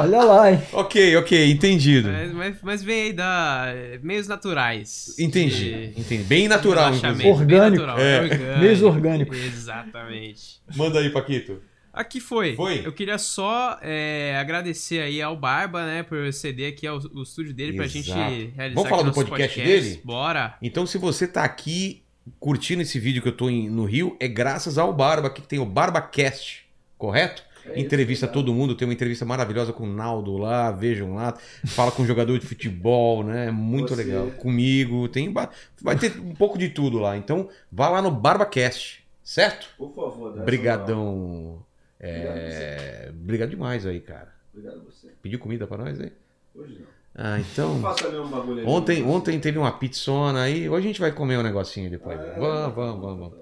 Olha 0.00 0.22
lá, 0.22 0.52
hein? 0.52 0.60
Ok, 0.72 1.16
ok, 1.16 1.50
entendido. 1.50 2.10
mas, 2.10 2.32
mas, 2.32 2.56
mas 2.62 2.82
vem 2.82 3.02
aí 3.04 3.12
da 3.12 3.64
é, 3.68 3.98
meios 4.02 4.28
naturais. 4.28 5.14
Entendi, 5.18 5.92
de- 5.92 6.00
entendi. 6.00 6.22
Bem 6.24 6.48
natural, 6.48 6.94
inclusive. 6.94 7.22
bem 7.22 7.32
Orgânico. 7.32 7.86
natural, 7.86 7.98
É. 7.98 8.20
orgânico. 8.20 8.58
Meios 8.60 8.82
orgânicos. 8.82 9.38
Exatamente. 9.38 10.60
Manda 10.76 10.98
aí, 10.98 11.08
Paquito. 11.10 11.60
Aqui 11.92 12.20
foi. 12.20 12.54
Foi? 12.56 12.86
Eu 12.86 12.92
queria 12.92 13.18
só 13.18 13.78
é, 13.82 14.36
agradecer 14.40 15.00
aí 15.02 15.20
ao 15.20 15.36
Barba, 15.36 15.84
né, 15.84 16.02
por 16.02 16.32
ceder 16.32 16.72
aqui 16.72 16.86
ao, 16.86 16.98
o 17.12 17.22
estúdio 17.22 17.52
dele 17.52 17.74
pra 17.74 17.84
Exato. 17.84 17.98
gente 17.98 18.52
realizar 18.56 18.74
Vamos 18.74 18.88
falar 18.88 19.02
aqui 19.02 19.10
do 19.10 19.16
nosso 19.16 19.28
podcast 19.28 19.60
dele? 19.60 20.00
Bora. 20.02 20.56
Então, 20.62 20.86
se 20.86 20.96
você 20.96 21.26
tá 21.28 21.44
aqui 21.44 22.02
curtindo 22.40 22.80
esse 22.82 22.98
vídeo 22.98 23.20
que 23.20 23.28
eu 23.28 23.36
tô 23.36 23.50
em- 23.50 23.68
no 23.68 23.84
Rio, 23.84 24.16
é 24.18 24.26
graças 24.26 24.78
ao 24.78 24.92
Barba, 24.92 25.26
aqui 25.28 25.42
que 25.42 25.48
tem 25.48 25.58
o 25.58 25.66
BarbaCast, 25.66 26.64
correto? 26.96 27.42
É 27.66 27.72
isso, 27.72 27.80
entrevista 27.80 28.26
obrigado. 28.26 28.44
todo 28.46 28.54
mundo, 28.54 28.74
tem 28.74 28.88
uma 28.88 28.94
entrevista 28.94 29.24
maravilhosa 29.24 29.72
com 29.72 29.84
o 29.84 29.92
Naldo 29.92 30.36
lá, 30.36 30.72
vejam 30.72 31.14
lá, 31.14 31.36
fala 31.66 31.92
com 31.92 32.02
um 32.02 32.06
jogador 32.06 32.38
de 32.38 32.46
futebol, 32.46 33.22
né? 33.22 33.48
É 33.48 33.50
muito 33.52 33.94
Você. 33.94 34.02
legal. 34.02 34.26
Comigo, 34.32 35.08
tem 35.08 35.32
vai 35.80 35.96
ter 35.96 36.18
um 36.18 36.34
pouco 36.34 36.56
de 36.58 36.70
tudo 36.70 36.98
lá. 36.98 37.16
Então, 37.16 37.48
vá 37.70 37.88
lá 37.88 38.00
no 38.02 38.10
BarbaCast, 38.10 39.04
certo? 39.22 39.68
Por 39.78 39.94
favor, 39.94 40.08
dá 40.08 40.14
essa 40.14 40.28
moral. 40.30 40.44
Brigadão. 40.46 41.02
Obrigado 41.04 41.71
É... 42.02 43.10
Obrigado 43.10 43.50
demais 43.50 43.86
aí, 43.86 44.00
cara. 44.00 44.32
Obrigado 44.52 44.80
a 44.80 44.84
você. 44.84 45.08
Pediu 45.22 45.38
comida 45.38 45.66
pra 45.66 45.78
nós 45.78 46.00
aí? 46.00 46.12
Hoje 46.54 46.78
não. 46.80 46.86
Ah, 47.14 47.32
Não 47.36 47.38
então. 47.40 47.80
faça 47.80 48.08
mesmo 48.10 48.26
bagulho 48.28 48.60
ali. 48.60 48.66
Ontem, 48.66 49.02
ontem 49.04 49.38
teve 49.38 49.58
uma 49.58 49.70
pizzona 49.72 50.42
aí. 50.42 50.68
Hoje 50.68 50.86
a 50.86 50.88
gente 50.88 51.00
vai 51.00 51.12
comer 51.12 51.38
um 51.38 51.42
negocinho 51.42 51.90
depois. 51.90 52.18
Ah, 52.18 52.34
Vamos, 52.38 52.74
vamos, 52.74 53.00
vamos, 53.00 53.18
vamos. 53.20 53.34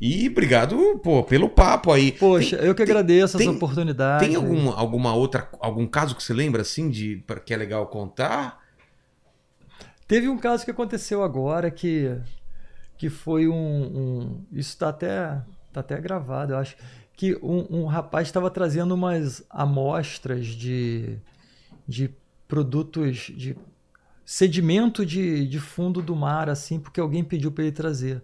E 0.00 0.28
obrigado, 0.28 0.98
pô, 0.98 1.22
pelo 1.22 1.48
papo 1.48 1.92
aí. 1.92 2.10
Poxa, 2.12 2.56
eu 2.56 2.74
que 2.74 2.82
agradeço 2.82 3.38
tem- 3.38 3.46
essa 3.46 3.56
oportunidade. 3.56 4.26
Tem 4.26 4.34
algum, 4.34 4.68
alguma 4.70 5.14
outra, 5.14 5.48
algum 5.60 5.86
caso 5.86 6.16
que 6.16 6.22
você 6.22 6.34
lembra 6.34 6.62
assim 6.62 6.90
de 6.90 7.24
que 7.46 7.54
é 7.54 7.56
legal 7.56 7.86
contar? 7.86 8.60
Teve 10.06 10.28
um 10.28 10.36
caso 10.36 10.64
que 10.64 10.70
aconteceu 10.72 11.22
agora 11.22 11.70
que, 11.70 12.14
que 12.98 13.08
foi 13.08 13.46
um, 13.46 13.54
um- 13.54 14.44
Isso 14.52 14.70
está 14.70 14.88
até, 14.88 15.40
tá 15.72 15.80
até 15.80 15.98
gravado, 16.00 16.52
eu 16.52 16.58
acho. 16.58 16.76
Que 17.16 17.36
um, 17.42 17.66
um 17.82 17.86
rapaz 17.86 18.28
estava 18.28 18.50
trazendo 18.50 18.94
umas 18.94 19.44
amostras 19.48 20.46
de, 20.46 21.16
de 21.86 22.10
produtos, 22.48 23.32
de 23.36 23.56
sedimento 24.24 25.04
de, 25.06 25.46
de 25.46 25.60
fundo 25.60 26.02
do 26.02 26.16
mar, 26.16 26.48
assim, 26.48 26.78
porque 26.80 27.00
alguém 27.00 27.22
pediu 27.22 27.52
para 27.52 27.64
ele 27.64 27.72
trazer. 27.72 28.22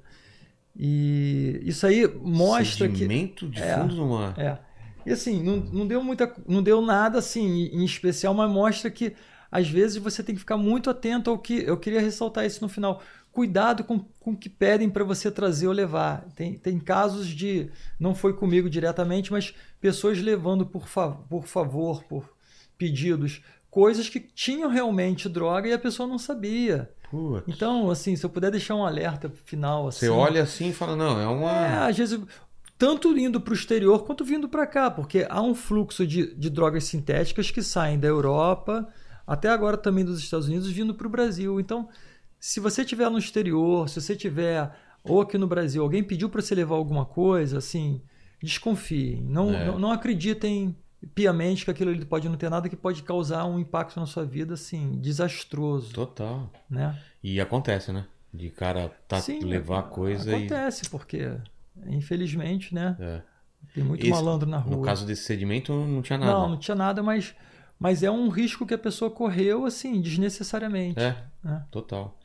E 0.77 1.61
isso 1.65 1.87
aí 1.87 2.07
mostra 2.23 2.89
que. 2.89 2.99
Sedimento 2.99 3.49
de 3.49 3.63
É. 3.63 3.77
fundo 3.77 3.95
do 3.95 4.07
mar. 4.07 4.39
É. 4.39 4.59
E 5.05 5.13
assim, 5.13 5.43
não, 5.43 5.57
não 5.57 5.87
deu 5.87 6.03
muita. 6.03 6.33
Não 6.47 6.63
deu 6.63 6.81
nada 6.81 7.19
assim 7.19 7.67
em 7.73 7.85
especial, 7.85 8.35
mas 8.35 8.51
mostra 8.51 8.91
que 8.91 9.15
às 9.51 9.69
vezes 9.69 9.97
você 9.97 10.23
tem 10.23 10.35
que 10.35 10.41
ficar 10.41 10.57
muito 10.57 10.91
atento 10.91 11.31
ao 11.31 11.39
que. 11.39 11.55
Eu 11.55 11.77
queria 11.77 12.01
ressaltar 12.01 12.45
isso 12.45 12.63
no 12.63 12.69
final. 12.69 13.03
Cuidado 13.33 13.85
com, 13.85 14.01
com 14.19 14.33
o 14.33 14.37
que 14.37 14.49
pedem 14.49 14.91
para 14.91 15.05
você 15.05 15.31
trazer 15.31 15.67
ou 15.69 15.73
levar. 15.73 16.27
Tem, 16.35 16.55
tem 16.55 16.79
casos 16.79 17.29
de. 17.29 17.71
Não 17.99 18.15
foi 18.15 18.33
comigo 18.33 18.69
diretamente, 18.69 19.31
mas 19.31 19.55
pessoas 19.81 20.21
levando 20.21 20.67
por, 20.67 20.89
fa 20.89 21.11
por 21.11 21.47
favor, 21.47 22.03
por 22.05 22.29
pedidos, 22.77 23.43
coisas 23.71 24.09
que 24.09 24.19
tinham 24.19 24.71
realmente 24.71 25.29
droga 25.29 25.69
e 25.69 25.73
a 25.73 25.79
pessoa 25.79 26.09
não 26.09 26.19
sabia. 26.19 26.91
Putz. 27.11 27.45
Então, 27.47 27.91
assim, 27.91 28.17
se 28.17 28.25
eu 28.25 28.31
puder 28.31 28.51
deixar 28.51 28.75
um 28.75 28.85
alerta 28.85 29.31
final. 29.45 29.89
Assim, 29.89 30.07
Você 30.07 30.09
olha 30.09 30.43
assim 30.43 30.71
e 30.71 30.73
fala, 30.73 30.97
não, 30.97 31.21
é 31.21 31.25
é, 31.25 31.27
uma. 31.27 31.87
às 31.87 31.97
vezes, 31.97 32.21
tanto 32.79 33.17
indo 33.19 33.41
para 33.41 33.53
o 33.53 33.55
exterior 33.55 34.05
quanto 34.05 34.25
vindo 34.25 34.49
para 34.49 34.67
cá, 34.67 34.91
porque 34.91 35.27
há 35.29 35.43
um 35.43 35.55
fluxo 35.55 36.07
de, 36.07 36.35
de 36.35 36.49
drogas 36.49 36.85
sintéticas 36.85 37.51
que 37.51 37.63
saem 37.63 37.99
da 37.99 38.09
Europa, 38.09 38.89
até 39.27 39.49
agora 39.49 39.77
também 39.77 40.05
dos 40.05 40.19
Estados 40.19 40.49
Unidos, 40.49 40.71
vindo 40.71 40.95
para 40.95 41.07
o 41.07 41.11
Brasil. 41.11 41.61
Então, 41.61 41.89
se 42.41 42.59
você 42.59 42.81
estiver 42.83 43.09
no 43.11 43.19
exterior, 43.19 43.89
se 43.89 44.01
você 44.01 44.17
tiver, 44.17 44.75
ou 45.05 45.21
aqui 45.21 45.37
no 45.39 45.47
Brasil, 45.47 45.83
alguém 45.83 46.03
pediu 46.03 46.29
para 46.31 46.41
você 46.43 46.55
levar 46.55 46.75
alguma 46.75 47.05
coisa, 47.05 47.59
assim, 47.59 48.01
desconfiem. 48.43 49.23
Não, 49.23 49.55
É. 49.55 49.67
não, 49.67 49.79
não 49.79 49.91
acreditem 49.93 50.75
piamente 51.15 51.65
que 51.65 51.71
aquilo 51.71 51.91
ali 51.91 52.05
pode 52.05 52.29
não 52.29 52.37
ter 52.37 52.51
nada 52.51 52.69
que 52.69 52.77
pode 52.77 53.03
causar 53.03 53.45
um 53.47 53.59
impacto 53.59 53.99
na 54.01 54.07
sua 54.07 54.25
vida, 54.25 54.55
assim, 54.55 54.99
desastroso, 55.01 55.93
Total. 55.93 56.51
né? 56.69 56.99
E 57.23 57.41
acontece, 57.41 57.93
né? 57.93 58.07
De 58.33 58.49
cara 58.51 58.91
tá, 59.09 59.21
Sim, 59.21 59.41
levar 59.41 59.83
coisa 59.85 60.31
e. 60.31 60.35
Acontece, 60.47 60.89
porque, 60.89 61.31
infelizmente, 61.87 62.75
né? 62.75 62.97
É. 63.01 63.23
Tem 63.75 63.85
muito 63.85 64.03
Esse- 64.03 64.11
malandro 64.11 64.49
na 64.49 64.59
rua. 64.59 64.77
No 64.77 64.83
caso 64.83 65.05
desse 65.07 65.23
sedimento, 65.25 65.73
não 65.73 66.01
tinha 66.03 66.19
nada. 66.19 66.33
Não, 66.33 66.49
não 66.51 66.57
tinha 66.57 66.75
nada, 66.75 67.03
mas, 67.03 67.35
mas 67.79 68.03
é 68.03 68.11
um 68.11 68.29
risco 68.29 68.65
que 68.67 68.73
a 68.75 68.79
pessoa 68.79 69.11
correu, 69.11 69.67
assim, 69.67 70.01
desnecessariamente. 70.01 70.99
É, 71.01 71.17
É. 71.45 71.61
total. 71.71 72.19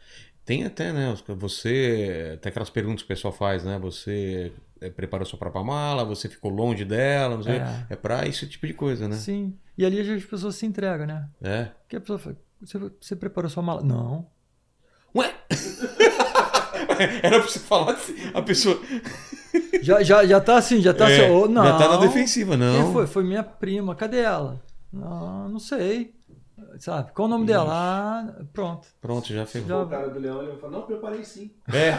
Tem 0.45 0.63
até, 0.63 0.93
né? 0.93 1.15
Você. 1.27 2.37
Tem 2.41 2.49
aquelas 2.49 2.69
perguntas 2.69 3.01
que 3.01 3.05
o 3.05 3.15
pessoal 3.15 3.33
faz, 3.33 3.63
né? 3.63 3.79
Você 3.79 4.51
eh, 4.79 4.89
preparou 4.91 5.25
sua 5.25 5.39
própria 5.39 5.63
mala, 5.63 6.05
você 6.05 6.29
ficou 6.29 6.51
longe 6.51 6.85
dela, 6.85 7.35
não 7.35 7.43
sei. 7.43 7.55
É. 7.55 7.85
É, 7.89 7.95
pra 7.95 8.27
esse 8.27 8.47
tipo 8.47 8.67
de 8.67 8.73
coisa, 8.73 9.07
né? 9.07 9.15
Sim. 9.15 9.57
E 9.77 9.85
ali 9.85 9.99
as 9.99 10.23
pessoas 10.23 10.55
se 10.55 10.65
entregam, 10.65 11.07
né? 11.07 11.27
É. 11.41 11.63
Porque 11.81 11.95
a 11.97 11.99
pessoa 12.01 12.19
fala, 12.19 12.37
você, 12.61 12.77
você 13.01 13.15
preparou 13.15 13.49
sua 13.49 13.63
mala? 13.63 13.81
Não. 13.83 14.27
Ué? 15.15 15.33
Era 17.23 17.39
pra 17.39 17.49
você 17.49 17.59
falar 17.59 17.93
assim, 17.93 18.15
a 18.33 18.41
pessoa. 18.41 18.79
Já, 19.81 20.01
já, 20.03 20.25
já 20.25 20.39
tá 20.39 20.57
assim, 20.57 20.81
já 20.81 20.93
tá 20.93 21.09
É, 21.09 21.25
assim. 21.25 21.31
"Oh, 21.33 21.47
não. 21.47 21.63
Já 21.63 21.77
tá 21.77 21.89
na 21.89 21.97
defensiva, 21.97 22.55
não. 22.55 22.83
Quem 22.83 22.93
foi? 22.93 23.07
Foi 23.07 23.23
minha 23.23 23.43
prima. 23.43 23.95
Cadê 23.95 24.19
ela? 24.19 24.61
Não, 24.91 25.49
não 25.49 25.59
sei. 25.59 26.14
Sabe? 26.79 27.11
Qual 27.13 27.27
o 27.27 27.31
nome 27.31 27.45
dela? 27.45 27.69
Ah, 27.71 28.43
pronto. 28.53 28.87
Pronto, 29.01 29.27
já 29.33 29.45
ferrou. 29.45 29.67
Já- 29.69 29.81
O 29.83 29.87
cara 29.87 30.09
do 30.09 30.19
Leão 30.19 30.39
ele 30.41 30.51
vai 30.51 30.57
falar, 30.59 30.73
não, 30.73 30.81
preparei 30.83 31.23
sim. 31.23 31.51
É, 31.71 31.97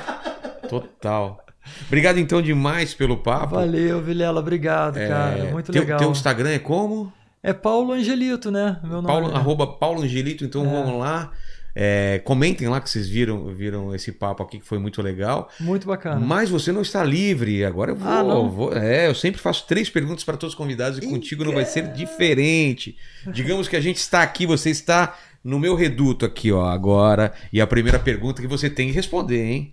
total. 0.68 1.42
Obrigado 1.86 2.18
então 2.18 2.40
demais 2.40 2.94
pelo 2.94 3.16
papo. 3.18 3.54
Valeu, 3.56 4.00
Vilela. 4.00 4.40
Obrigado, 4.40 4.96
É, 4.98 5.08
cara. 5.08 5.44
Muito 5.52 5.72
teu, 5.72 5.82
legal. 5.82 5.98
Teu 5.98 6.10
Instagram 6.10 6.50
é 6.50 6.58
como? 6.58 7.12
É 7.42 7.52
Paulo 7.52 7.92
Angelito, 7.92 8.50
né? 8.50 8.78
Meu 8.82 9.02
nome. 9.02 9.06
Paulo, 9.06 9.30
é. 9.30 9.34
arroba 9.34 9.66
Paulo 9.66 10.02
Angelito, 10.02 10.44
então 10.44 10.64
É. 10.64 10.68
vamos 10.68 10.98
lá. 11.00 11.30
É, 11.78 12.22
comentem 12.24 12.66
lá 12.68 12.80
que 12.80 12.88
vocês 12.88 13.06
viram, 13.06 13.52
viram 13.54 13.94
esse 13.94 14.10
papo 14.10 14.42
aqui 14.42 14.58
que 14.58 14.64
foi 14.66 14.78
muito 14.78 15.02
legal. 15.02 15.50
Muito 15.60 15.86
bacana. 15.86 16.18
Mas 16.18 16.48
você 16.48 16.72
não 16.72 16.80
está 16.80 17.04
livre. 17.04 17.62
Agora 17.66 17.90
eu 17.90 17.96
vou. 17.96 18.08
Ah, 18.10 18.22
não? 18.22 18.48
vou- 18.50 18.72
é, 18.74 19.06
eu 19.08 19.14
sempre 19.14 19.38
faço 19.38 19.66
três 19.66 19.90
perguntas 19.90 20.24
para 20.24 20.38
todos 20.38 20.54
os 20.54 20.56
convidados 20.56 20.96
e 20.98 21.02
contigo 21.06 21.44
não 21.44 21.52
vai 21.52 21.66
ser 21.66 21.92
diferente. 21.92 22.96
Digamos 23.30 23.68
que 23.68 23.76
a 23.76 23.80
gente 23.80 23.98
está 23.98 24.22
aqui, 24.22 24.46
você 24.46 24.70
está 24.70 25.18
no 25.44 25.58
meu 25.60 25.74
reduto 25.74 26.24
aqui, 26.24 26.50
ó, 26.50 26.64
agora. 26.66 27.34
E 27.52 27.60
a 27.60 27.66
primeira 27.66 27.98
pergunta 27.98 28.40
que 28.40 28.48
você 28.48 28.70
tem 28.70 28.88
que 28.88 28.94
responder, 28.94 29.44
hein? 29.44 29.72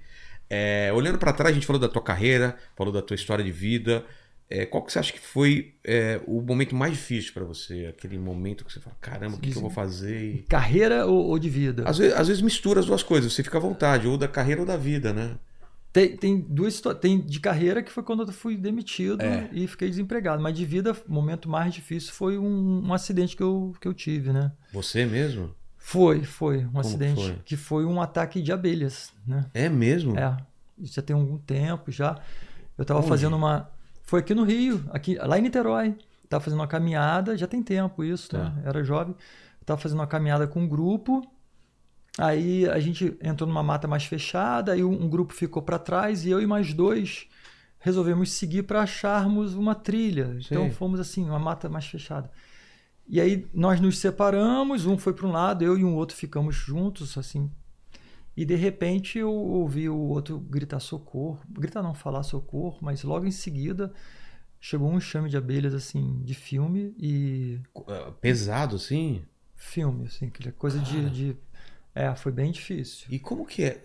É, 0.50 0.92
olhando 0.94 1.18
para 1.18 1.32
trás, 1.32 1.52
a 1.52 1.54
gente 1.56 1.66
falou 1.66 1.80
da 1.82 1.88
tua 1.88 2.02
carreira, 2.02 2.58
falou 2.76 2.92
da 2.94 3.02
tua 3.02 3.16
história 3.16 3.44
de 3.46 3.52
vida. 3.52 4.04
É, 4.50 4.66
qual 4.66 4.84
que 4.84 4.92
você 4.92 5.00
acha 5.00 5.12
que 5.12 5.20
foi 5.20 5.74
é, 5.84 6.22
o 6.28 6.42
momento 6.42 6.76
mais 6.76 6.94
difícil 6.94 7.34
para 7.34 7.44
você? 7.44 7.88
Aquele 7.88 8.18
momento 8.20 8.64
que 8.64 8.72
você 8.72 8.80
fala, 8.80 8.96
caramba, 9.02 9.36
o 9.38 9.40
que, 9.40 9.52
que 9.52 9.58
eu 9.58 9.62
vou 9.62 9.72
fazer? 9.72 10.36
E... 10.36 10.38
Carreira 10.44 11.06
ou, 11.08 11.26
ou 11.28 11.40
de 11.40 11.50
vida? 11.50 11.84
Às, 11.88 11.98
vezes, 11.98 12.16
às 12.16 12.28
vezes 12.28 12.42
mistura 12.42 12.80
as 12.80 12.86
duas 12.86 13.02
coisas, 13.02 13.34
você 13.34 13.42
fica 13.44 13.58
à 13.58 13.62
vontade, 13.62 14.08
ou 14.08 14.18
da 14.18 14.28
carreira 14.28 14.62
ou 14.62 14.68
da 14.68 14.78
vida, 14.78 15.12
né? 15.12 15.38
Tem, 15.92 16.18
tem 16.18 16.40
duas 16.40 16.82
Tem 17.00 17.20
de 17.20 17.40
carreira 17.40 17.84
que 17.84 17.92
foi 17.92 18.02
quando 18.02 18.24
eu 18.24 18.34
fui 18.34 18.58
demitido 18.58 19.22
É. 19.22 19.48
e 19.52 19.68
fiquei 19.68 19.88
desempregado. 19.88 20.42
Mas 20.42 20.56
de 20.58 20.66
vida, 20.66 20.92
o 21.08 21.14
momento 21.14 21.48
mais 21.48 21.72
difícil 21.72 22.12
foi 22.14 22.38
um, 22.38 22.88
um 22.88 22.94
acidente 22.94 23.38
que 23.38 23.44
eu, 23.44 23.76
que 23.80 23.88
eu 23.88 23.94
tive, 23.94 24.34
né? 24.34 24.52
Você 24.72 25.06
mesmo? 25.06 25.54
Foi, 25.78 26.24
foi. 26.24 26.66
Um 26.66 26.72
que 26.72 26.78
acidente 26.80 27.22
foi? 27.22 27.36
que 27.46 27.56
foi 27.56 27.86
um 27.86 28.02
ataque 28.02 28.42
de 28.42 28.52
abelhas, 28.52 29.14
né? 29.28 29.46
É 29.54 29.70
mesmo? 29.70 30.18
É. 30.18 30.36
Isso 30.80 30.96
já 30.96 31.02
tem 31.02 31.16
algum 31.16 31.38
tempo 31.38 31.92
já. 31.92 32.20
Eu 32.76 32.86
tava 32.86 33.02
Onde? 33.02 33.10
fazendo 33.10 33.36
uma. 33.36 33.70
Foi 34.04 34.20
aqui 34.20 34.36
no 34.36 34.44
Rio, 34.44 34.84
aqui, 34.92 35.16
lá 35.16 35.38
em 35.40 35.42
Niterói. 35.42 35.96
Tava 36.30 36.44
fazendo 36.44 36.60
uma 36.60 36.68
caminhada, 36.68 37.38
já 37.38 37.48
tem 37.48 37.62
tempo 37.62 38.04
isso, 38.04 38.30
Tá. 38.30 38.50
né? 38.50 38.64
Era 38.66 38.84
jovem. 38.84 39.16
Tava 39.66 39.80
fazendo 39.80 40.00
uma 40.00 40.08
caminhada 40.08 40.48
com 40.48 40.62
um 40.62 40.68
grupo. 40.68 41.22
Aí 42.18 42.68
a 42.70 42.80
gente 42.80 43.18
entrou 43.22 43.48
numa 43.48 43.64
mata 43.64 43.88
mais 43.88 44.06
fechada, 44.06 44.74
aí 44.74 44.84
um, 44.84 45.10
grupo 45.10 45.34
ficou 45.34 45.64
para 45.64 45.80
trás 45.80 46.26
e 46.26 46.30
eu 46.30 46.40
e 46.40 46.46
mais 46.46 46.74
dois 46.74 47.28
resolvemos 47.80 48.32
seguir 48.32 48.64
para 48.64 48.82
acharmos 48.82 49.56
uma 49.56 49.74
trilha. 49.74 50.38
Então 50.40 50.64
Sei. 50.64 50.72
fomos 50.72 51.00
assim, 51.00 51.26
uma 51.26 51.40
mata 51.40 51.68
mais 51.68 51.86
fechada. 51.86 52.30
E 53.08 53.20
aí 53.20 53.48
nós 53.54 53.82
nos 53.82 53.98
separamos, 53.98 54.86
um 54.86 54.98
foi 54.98 55.14
para 55.14 55.28
um 55.28 55.32
lado, 55.32 55.64
eu 55.64 55.78
e 55.78 55.84
um 55.84 55.96
outro 55.96 56.16
ficamos 56.16 56.56
juntos, 56.56 57.18
assim. 57.18 57.52
E 58.36 58.46
de 58.46 58.56
repente 58.56 59.20
eu 59.20 59.32
ouvi 59.32 59.88
o 59.90 59.98
outro 59.98 60.40
gritar 60.40 60.80
socorro. 60.80 61.40
Gritar 61.50 61.84
não, 61.84 61.94
falar 61.94 62.24
socorro, 62.24 62.80
mas 62.82 63.04
logo 63.04 63.26
em 63.26 63.32
seguida 63.32 63.94
chegou 64.60 64.90
um 64.90 64.98
enxame 64.98 65.30
de 65.30 65.38
abelhas 65.38 65.74
assim 65.74 66.22
de 66.24 66.34
filme 66.34 66.94
e 66.98 67.60
É, 67.88 68.12
Pesado, 68.22 68.78
assim? 68.78 69.24
filme 69.56 70.06
assim, 70.08 70.28
aquela 70.28 70.52
coisa 70.54 70.80
de, 70.80 71.10
de 71.10 71.38
é, 71.96 72.16
foi 72.16 72.32
bem 72.32 72.52
difícil. 72.52 73.06
E 73.10 73.20
como 73.20 73.46
que 73.46 73.64
é? 73.64 73.84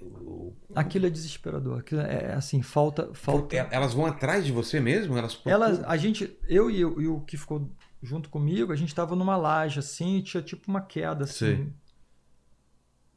Aquilo 0.75 1.07
é 1.07 1.10
desesperador. 1.10 1.81
Aquilo 1.81 2.01
é 2.01 2.33
assim, 2.33 2.62
falta 2.62 3.12
falta 3.12 3.55
É, 3.57 3.68
Elas 3.70 3.93
vão 3.93 4.07
atrás 4.07 4.44
de 4.47 4.52
você 4.52 4.81
mesmo? 4.81 5.17
Elas 5.17 5.35
procuram? 5.35 5.57
Ela, 5.68 5.86
a 5.86 5.97
gente, 5.97 6.36
eu 6.49 6.70
e, 6.70 6.85
o- 6.85 7.01
e 7.02 7.07
o 7.07 7.20
que 7.20 7.36
ficou 7.36 7.68
junto 8.02 8.28
comigo, 8.31 8.73
a 8.73 8.77
gente 8.77 8.94
tava 8.94 9.15
numa 9.15 9.36
laje 9.36 9.78
assim, 9.78 10.23
tinha 10.23 10.43
tipo 10.43 10.70
uma 10.70 10.81
queda 10.81 11.25
assim. 11.25 11.35
Sei. 11.57 11.67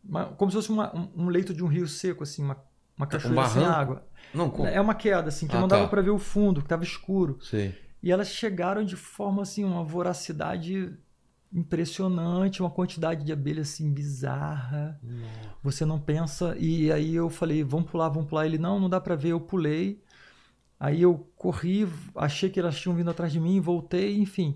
Uma- 0.04 0.26
como 0.26 0.50
se 0.52 0.56
fosse 0.58 0.70
uma- 0.72 0.96
um, 0.96 1.24
um 1.24 1.30
leito 1.30 1.54
de 1.54 1.64
um 1.64 1.68
rio 1.68 1.88
seco 1.88 2.24
assim, 2.24 2.44
uma, 2.44 2.58
uma 2.98 3.08
cachoeira 3.08 3.48
sem 3.48 3.62
barranco? 3.64 3.80
água. 3.82 4.08
Não, 4.34 4.50
como? 4.50 4.68
É 4.68 4.80
uma 4.82 4.96
queda 4.96 5.30
assim, 5.30 5.48
que 5.48 5.56
Ah, 5.56 5.60
não 5.62 5.68
tá. 5.68 5.76
dava 5.78 5.88
para 5.90 6.02
ver 6.02 6.10
o 6.12 6.18
fundo, 6.20 6.62
que 6.62 6.68
tava 6.68 6.84
escuro. 6.84 7.38
Sei. 7.42 7.76
E 8.02 8.12
elas 8.12 8.30
chegaram 8.30 8.84
de 8.84 8.96
forma 8.96 9.42
assim, 9.44 9.64
uma 9.64 9.84
voracidade 9.84 10.92
impressionante, 11.54 12.62
uma 12.62 12.70
quantidade 12.70 13.24
de 13.24 13.32
abelhas 13.32 13.70
assim 13.70 13.92
bizarra. 13.94 15.00
Você 15.62 15.86
não 15.86 16.00
pensa. 16.00 16.56
E 16.58 16.92
aí 16.92 17.14
eu 17.16 17.30
falei, 17.30 17.64
vamos 17.64 17.90
pular, 17.92 18.10
vamos 18.10 18.28
pular. 18.30 18.46
Ele, 18.46 18.58
não, 18.58 18.80
não 18.80 18.90
dá 18.90 19.00
pra 19.00 19.16
ver. 19.16 19.30
Eu 19.30 19.40
pulei. 19.40 20.02
Aí 20.80 21.02
eu 21.04 21.30
corri, 21.36 21.88
achei 22.16 22.50
que 22.50 22.60
elas 22.60 22.80
tinham 22.80 22.96
vindo 22.96 23.12
atrás 23.12 23.32
de 23.32 23.40
mim, 23.40 23.60
voltei, 23.60 24.18
enfim. 24.18 24.56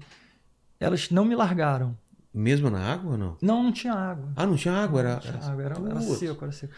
Elas 0.80 1.12
não 1.12 1.24
me 1.24 1.36
largaram. 1.36 1.96
Mesmo 2.36 2.70
na 2.70 2.92
água 2.92 3.12
ou 3.14 3.18
não? 3.18 3.38
Não, 3.42 3.64
não 3.64 3.72
tinha 3.72 3.94
água. 3.94 4.34
Ah, 4.36 4.46
não 4.46 4.58
tinha 4.58 4.74
água? 4.74 5.00
Era, 5.00 5.14
Não 5.14 5.20
tinha 5.22 5.38
água, 5.38 5.64
era, 5.64 5.76
era 5.76 6.02
seco, 6.02 6.44
era 6.44 6.52
seco. 6.52 6.74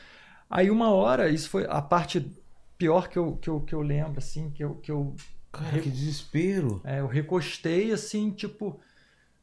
Aí 0.47 0.69
uma 0.69 0.91
hora, 0.91 1.29
isso 1.29 1.49
foi 1.49 1.65
a 1.67 1.81
parte 1.81 2.31
pior 2.77 3.09
que 3.09 3.17
eu, 3.17 3.37
que 3.37 3.49
eu, 3.49 3.61
que 3.61 3.73
eu 3.73 3.81
lembro, 3.81 4.19
assim, 4.19 4.51
que 4.51 4.63
eu, 4.63 4.75
que 4.75 4.91
eu, 4.91 5.15
Cara, 5.51 5.79
que 5.79 5.89
desespero. 5.89 6.79
é, 6.83 6.99
eu 6.99 7.07
recostei, 7.07 7.91
assim, 7.91 8.29
tipo, 8.29 8.79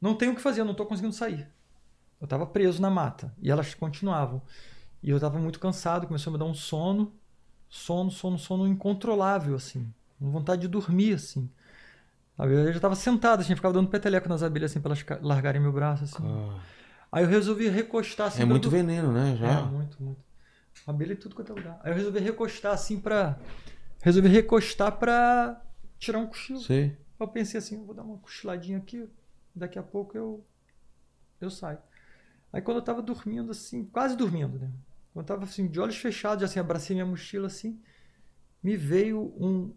não 0.00 0.14
tenho 0.14 0.32
o 0.32 0.36
que 0.36 0.40
fazer, 0.40 0.60
eu 0.60 0.64
não 0.64 0.72
tô 0.72 0.86
conseguindo 0.86 1.14
sair. 1.14 1.48
Eu 2.20 2.28
tava 2.28 2.46
preso 2.46 2.80
na 2.80 2.88
mata, 2.90 3.34
e 3.42 3.50
elas 3.50 3.74
continuavam. 3.74 4.40
E 5.02 5.10
eu 5.10 5.18
tava 5.18 5.38
muito 5.40 5.58
cansado, 5.58 6.06
começou 6.06 6.30
a 6.30 6.32
me 6.34 6.38
dar 6.38 6.44
um 6.44 6.54
sono, 6.54 7.12
sono, 7.68 8.08
sono, 8.10 8.38
sono 8.38 8.68
incontrolável, 8.68 9.56
assim, 9.56 9.92
com 10.18 10.30
vontade 10.30 10.62
de 10.62 10.68
dormir, 10.68 11.14
assim. 11.14 11.50
Sabe, 12.36 12.52
Eu 12.52 12.72
já 12.72 12.80
tava 12.80 12.96
sentado, 12.96 13.40
assim, 13.40 13.54
ficava 13.54 13.74
dando 13.74 13.88
peteleco 13.88 14.28
nas 14.28 14.42
abelhas, 14.42 14.70
assim, 14.70 14.80
pra 14.80 14.92
elas 14.92 15.22
largarem 15.22 15.60
meu 15.60 15.72
braço, 15.72 16.04
assim. 16.04 16.22
Cara, 16.22 16.60
Aí 17.12 17.22
eu 17.22 17.28
resolvi 17.28 17.68
recostar, 17.68 18.26
assim, 18.26 18.42
é 18.42 18.44
muito 18.44 18.68
veneno, 18.68 19.12
né? 19.12 19.34
É, 19.34 19.36
Já. 19.36 19.62
muito, 19.62 20.02
muito. 20.02 20.20
Abelha 20.86 21.12
em 21.12 21.16
tudo 21.16 21.36
quanto 21.36 21.52
é 21.52 21.54
lugar. 21.54 21.80
Aí 21.82 21.92
eu 21.92 21.96
resolvi 21.96 22.18
recostar 22.18 22.72
assim 22.72 22.98
pra. 22.98 23.38
Resolvi 24.02 24.28
recostar 24.28 24.92
pra 24.98 25.62
tirar 25.98 26.18
um 26.18 26.26
cochilo. 26.26 26.60
Sei. 26.60 26.96
Eu 27.18 27.28
pensei 27.28 27.58
assim, 27.58 27.76
eu 27.76 27.84
vou 27.84 27.94
dar 27.94 28.02
uma 28.02 28.18
cochiladinha 28.18 28.78
aqui, 28.78 29.08
daqui 29.54 29.78
a 29.78 29.82
pouco 29.82 30.16
eu. 30.16 30.44
Eu 31.40 31.50
saio. 31.50 31.78
Aí 32.52 32.60
quando 32.60 32.78
eu 32.78 32.82
tava 32.82 33.00
dormindo, 33.00 33.52
assim, 33.52 33.84
quase 33.84 34.16
dormindo, 34.16 34.58
né? 34.58 34.70
Quando 35.12 35.24
eu 35.24 35.28
tava 35.28 35.44
assim, 35.44 35.68
de 35.68 35.80
olhos 35.80 35.96
fechados, 35.96 36.42
assim, 36.42 36.58
abracei 36.58 36.94
minha 36.94 37.06
mochila 37.06 37.46
assim, 37.46 37.80
me 38.62 38.76
veio 38.76 39.32
um. 39.38 39.72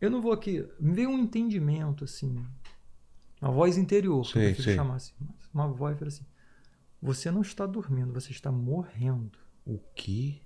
Eu 0.00 0.10
não 0.10 0.20
vou 0.20 0.32
aqui. 0.32 0.64
Me 0.78 0.92
veio 0.94 1.10
um 1.10 1.18
entendimento, 1.18 2.04
assim. 2.04 2.44
Uma 3.40 3.50
voz 3.50 3.76
interior, 3.76 4.22
que 4.22 4.28
eu 4.28 4.32
Sei, 4.32 4.42
prefiro 4.46 4.64
sei. 4.64 4.74
chamar 4.76 4.94
assim. 4.96 5.14
Uma 5.52 5.68
voz 5.68 5.96
falou 5.98 6.08
assim: 6.08 6.24
Você 7.02 7.30
não 7.30 7.42
está 7.42 7.66
dormindo, 7.66 8.12
você 8.12 8.30
está 8.32 8.50
morrendo. 8.52 9.38
O 9.66 9.78
quê? 9.94 10.36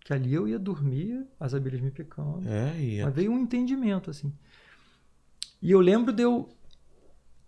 Que 0.00 0.12
ali 0.12 0.32
eu 0.32 0.48
ia 0.48 0.58
dormir, 0.58 1.26
as 1.38 1.52
abelhas 1.54 1.80
me 1.80 1.90
picando. 1.90 2.48
É, 2.48 2.80
e 2.80 3.02
Mas 3.04 3.14
veio 3.14 3.30
um 3.32 3.38
entendimento, 3.38 4.10
assim. 4.10 4.32
E 5.60 5.70
eu 5.70 5.80
lembro 5.80 6.12
de 6.12 6.22
eu. 6.22 6.48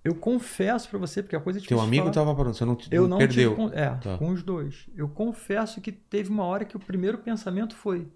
Eu 0.02 0.14
confesso 0.14 0.88
pra 0.88 0.98
você, 0.98 1.22
porque 1.22 1.36
a 1.36 1.40
coisa 1.40 1.58
é 1.58 1.60
difícil 1.60 1.76
teu 1.76 1.84
amigo 1.86 2.04
falar. 2.04 2.14
tava 2.14 2.34
parando, 2.34 2.56
você 2.56 2.64
não, 2.64 2.76
Eu 2.90 3.06
não 3.06 3.18
perdeu. 3.18 3.54
tive. 3.54 3.76
É, 3.76 3.90
Tá. 3.96 4.16
com 4.16 4.30
os 4.30 4.42
dois. 4.42 4.86
Eu 4.96 5.08
confesso 5.10 5.78
que 5.80 5.92
teve 5.92 6.30
uma 6.30 6.44
hora 6.44 6.64
que 6.64 6.74
o 6.76 6.80
primeiro 6.80 7.18
pensamento 7.18 7.76
foi. 7.76 8.08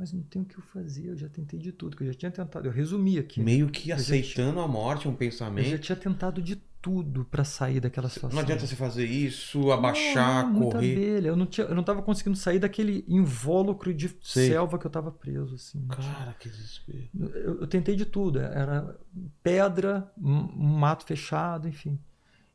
Mas 0.00 0.14
não 0.14 0.22
tenho 0.22 0.46
o 0.46 0.48
que 0.48 0.56
eu 0.56 0.62
fazer, 0.62 1.08
eu 1.08 1.16
já 1.18 1.28
tentei 1.28 1.58
de 1.60 1.72
tudo, 1.72 1.94
que 1.94 2.02
eu 2.02 2.06
já 2.06 2.14
tinha 2.14 2.30
tentado. 2.30 2.66
Eu 2.66 2.72
resumi 2.72 3.18
aqui. 3.18 3.38
Meio 3.42 3.68
que 3.68 3.92
aceitando 3.92 4.58
a 4.58 4.66
morte, 4.66 5.06
um 5.06 5.10
Eu 5.10 5.12
já 5.12 5.18
pensamento. 5.18 5.78
tinha 5.78 5.94
tentado 5.94 6.40
de 6.40 6.56
tudo 6.80 7.26
pra 7.26 7.44
sair 7.44 7.80
daquela 7.80 8.08
situação. 8.08 8.34
Não 8.34 8.42
adianta 8.42 8.66
você 8.66 8.74
fazer 8.74 9.04
isso, 9.04 9.70
abaixar, 9.70 10.46
Não, 10.46 10.54
não, 10.58 10.70
correr. 10.70 10.92
abelha. 10.96 11.28
Eu 11.28 11.36
não, 11.36 11.44
tinha, 11.44 11.66
eu 11.66 11.74
não 11.74 11.82
tava 11.82 12.00
conseguindo 12.00 12.34
sair 12.38 12.58
daquele 12.58 13.04
invólucro 13.06 13.92
de 13.92 14.16
Sei. 14.22 14.48
selva 14.48 14.78
que 14.78 14.86
eu 14.86 14.90
tava 14.90 15.12
preso, 15.12 15.56
assim. 15.56 15.86
Cara, 15.88 16.32
que 16.40 16.48
desespero. 16.48 17.10
Eu, 17.34 17.60
eu 17.60 17.66
tentei 17.66 17.94
de 17.94 18.06
tudo. 18.06 18.38
Era 18.38 18.98
pedra, 19.42 20.10
um, 20.16 20.46
mato 20.56 21.04
fechado, 21.04 21.68
enfim. 21.68 21.98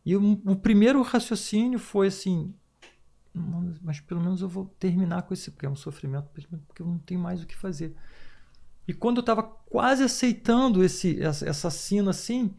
E 0.04 0.16
o, 0.16 0.42
o 0.48 0.56
primeiro 0.56 1.00
raciocínio 1.04 1.78
foi 1.78 2.08
assim: 2.08 2.38
"Mano, 2.38 2.56
mas 3.82 4.00
pelo 4.00 4.22
menos 4.22 4.42
eu 4.42 4.50
vou 4.50 4.66
terminar 4.80 5.24
com 5.24 5.34
esse, 5.34 5.52
porque 5.52 5.66
é 5.66 5.70
um 5.70 5.76
sofrimento, 5.76 6.30
porque 6.68 6.82
eu 6.82 6.88
não 6.88 6.98
tenho 7.00 7.20
mais 7.20 7.44
o 7.44 7.48
que 7.48 7.56
fazer. 7.56 7.96
E 8.88 8.94
quando 8.94 9.18
eu 9.18 9.22
estava 9.22 9.44
quase 9.44 10.04
aceitando 10.04 10.84
esse, 10.84 11.22
essa, 11.22 11.48
essa 11.48 11.70
cena 11.70 12.12
assim, 12.12 12.54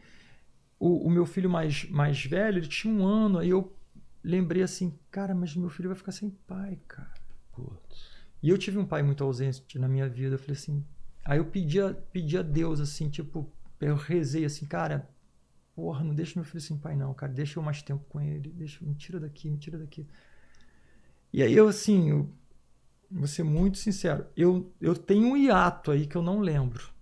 o, 0.78 1.06
o 1.06 1.10
meu 1.10 1.24
filho 1.24 1.48
mais, 1.48 1.88
mais 1.88 2.24
velho, 2.24 2.58
ele 2.58 2.66
tinha 2.66 2.92
um 2.92 3.06
ano, 3.06 3.38
aí 3.38 3.50
eu 3.50 3.74
lembrei 4.22 4.62
assim: 4.62 4.98
cara, 5.10 5.34
mas 5.34 5.54
meu 5.56 5.70
filho 5.70 5.88
vai 5.88 5.96
ficar 5.96 6.12
sem 6.12 6.30
pai, 6.30 6.78
cara. 6.86 7.14
Putz. 7.52 8.16
E 8.42 8.48
eu 8.48 8.58
tive 8.58 8.78
um 8.78 8.84
pai 8.86 9.02
muito 9.02 9.24
ausente 9.24 9.78
na 9.78 9.88
minha 9.88 10.08
vida. 10.08 10.34
Eu 10.34 10.38
falei 10.38 10.56
assim. 10.56 10.84
Aí 11.24 11.38
eu 11.38 11.46
pedi 11.46 11.80
a, 11.80 11.92
pedi 11.92 12.38
a 12.38 12.42
Deus, 12.42 12.78
assim, 12.78 13.08
tipo, 13.10 13.50
eu 13.80 13.96
rezei 13.96 14.44
assim, 14.44 14.64
cara, 14.64 15.08
porra, 15.74 16.04
não 16.04 16.14
deixa 16.14 16.38
meu 16.38 16.44
filho 16.44 16.60
sem 16.60 16.78
pai, 16.78 16.94
não, 16.94 17.12
cara, 17.12 17.32
deixa 17.32 17.58
eu 17.58 17.62
mais 17.64 17.82
tempo 17.82 18.04
com 18.08 18.20
ele, 18.20 18.52
deixa, 18.52 18.84
me 18.84 18.94
tira 18.94 19.18
daqui, 19.18 19.50
me 19.50 19.58
tira 19.58 19.76
daqui. 19.76 20.06
E 21.32 21.42
aí 21.42 21.52
eu, 21.54 21.68
assim, 21.68 22.10
eu, 22.10 22.30
vou 23.10 23.26
ser 23.26 23.42
muito 23.42 23.78
sincero, 23.78 24.26
eu, 24.36 24.72
eu 24.80 24.94
tenho 24.96 25.28
um 25.28 25.36
hiato 25.36 25.90
aí 25.90 26.06
que 26.06 26.16
eu 26.16 26.22
não 26.22 26.40
lembro. 26.40 26.94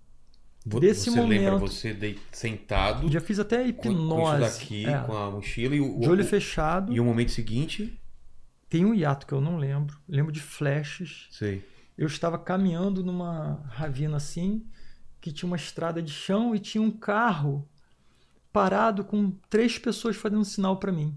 Desse 0.66 1.10
você 1.10 1.20
lembra 1.20 1.52
momento- 1.52 1.70
você 1.70 1.92
dei- 1.92 2.18
sentado 2.32 3.10
Já 3.12 3.20
fiz 3.20 3.38
até 3.38 3.70
com, 3.70 3.82
com 3.82 3.90
hipnose. 3.92 4.42
isso 4.44 4.58
daqui, 4.60 4.86
é, 4.86 4.98
com 5.00 5.14
a 5.14 5.30
mochila 5.30 5.76
e 5.76 5.80
o, 5.80 6.00
de 6.00 6.08
olho 6.08 6.24
o- 6.24 6.26
fechado. 6.26 6.90
e 6.92 6.98
o 6.98 7.04
momento 7.04 7.32
seguinte, 7.32 8.00
Tem 8.68 8.84
um 8.84 8.94
hiato 8.94 9.26
que 9.26 9.32
eu 9.34 9.40
não 9.42 9.56
lembro. 9.58 9.96
Lembro 10.08 10.32
de 10.32 10.40
flashes. 10.40 11.28
sei. 11.30 11.62
eu 11.98 12.06
estava 12.06 12.38
caminhando 12.38 13.04
numa 13.04 13.62
ravina 13.68 14.16
assim, 14.16 14.66
que 15.20 15.30
tinha 15.30 15.46
uma 15.46 15.56
estrada 15.56 16.02
de 16.02 16.10
chão 16.10 16.54
e 16.54 16.58
tinha 16.58 16.82
um 16.82 16.90
carro 16.90 17.68
parado 18.52 19.04
com 19.04 19.30
três 19.50 19.78
pessoas 19.78 20.16
fazendo 20.16 20.44
sinal 20.44 20.78
para 20.78 20.90
mim. 20.90 21.14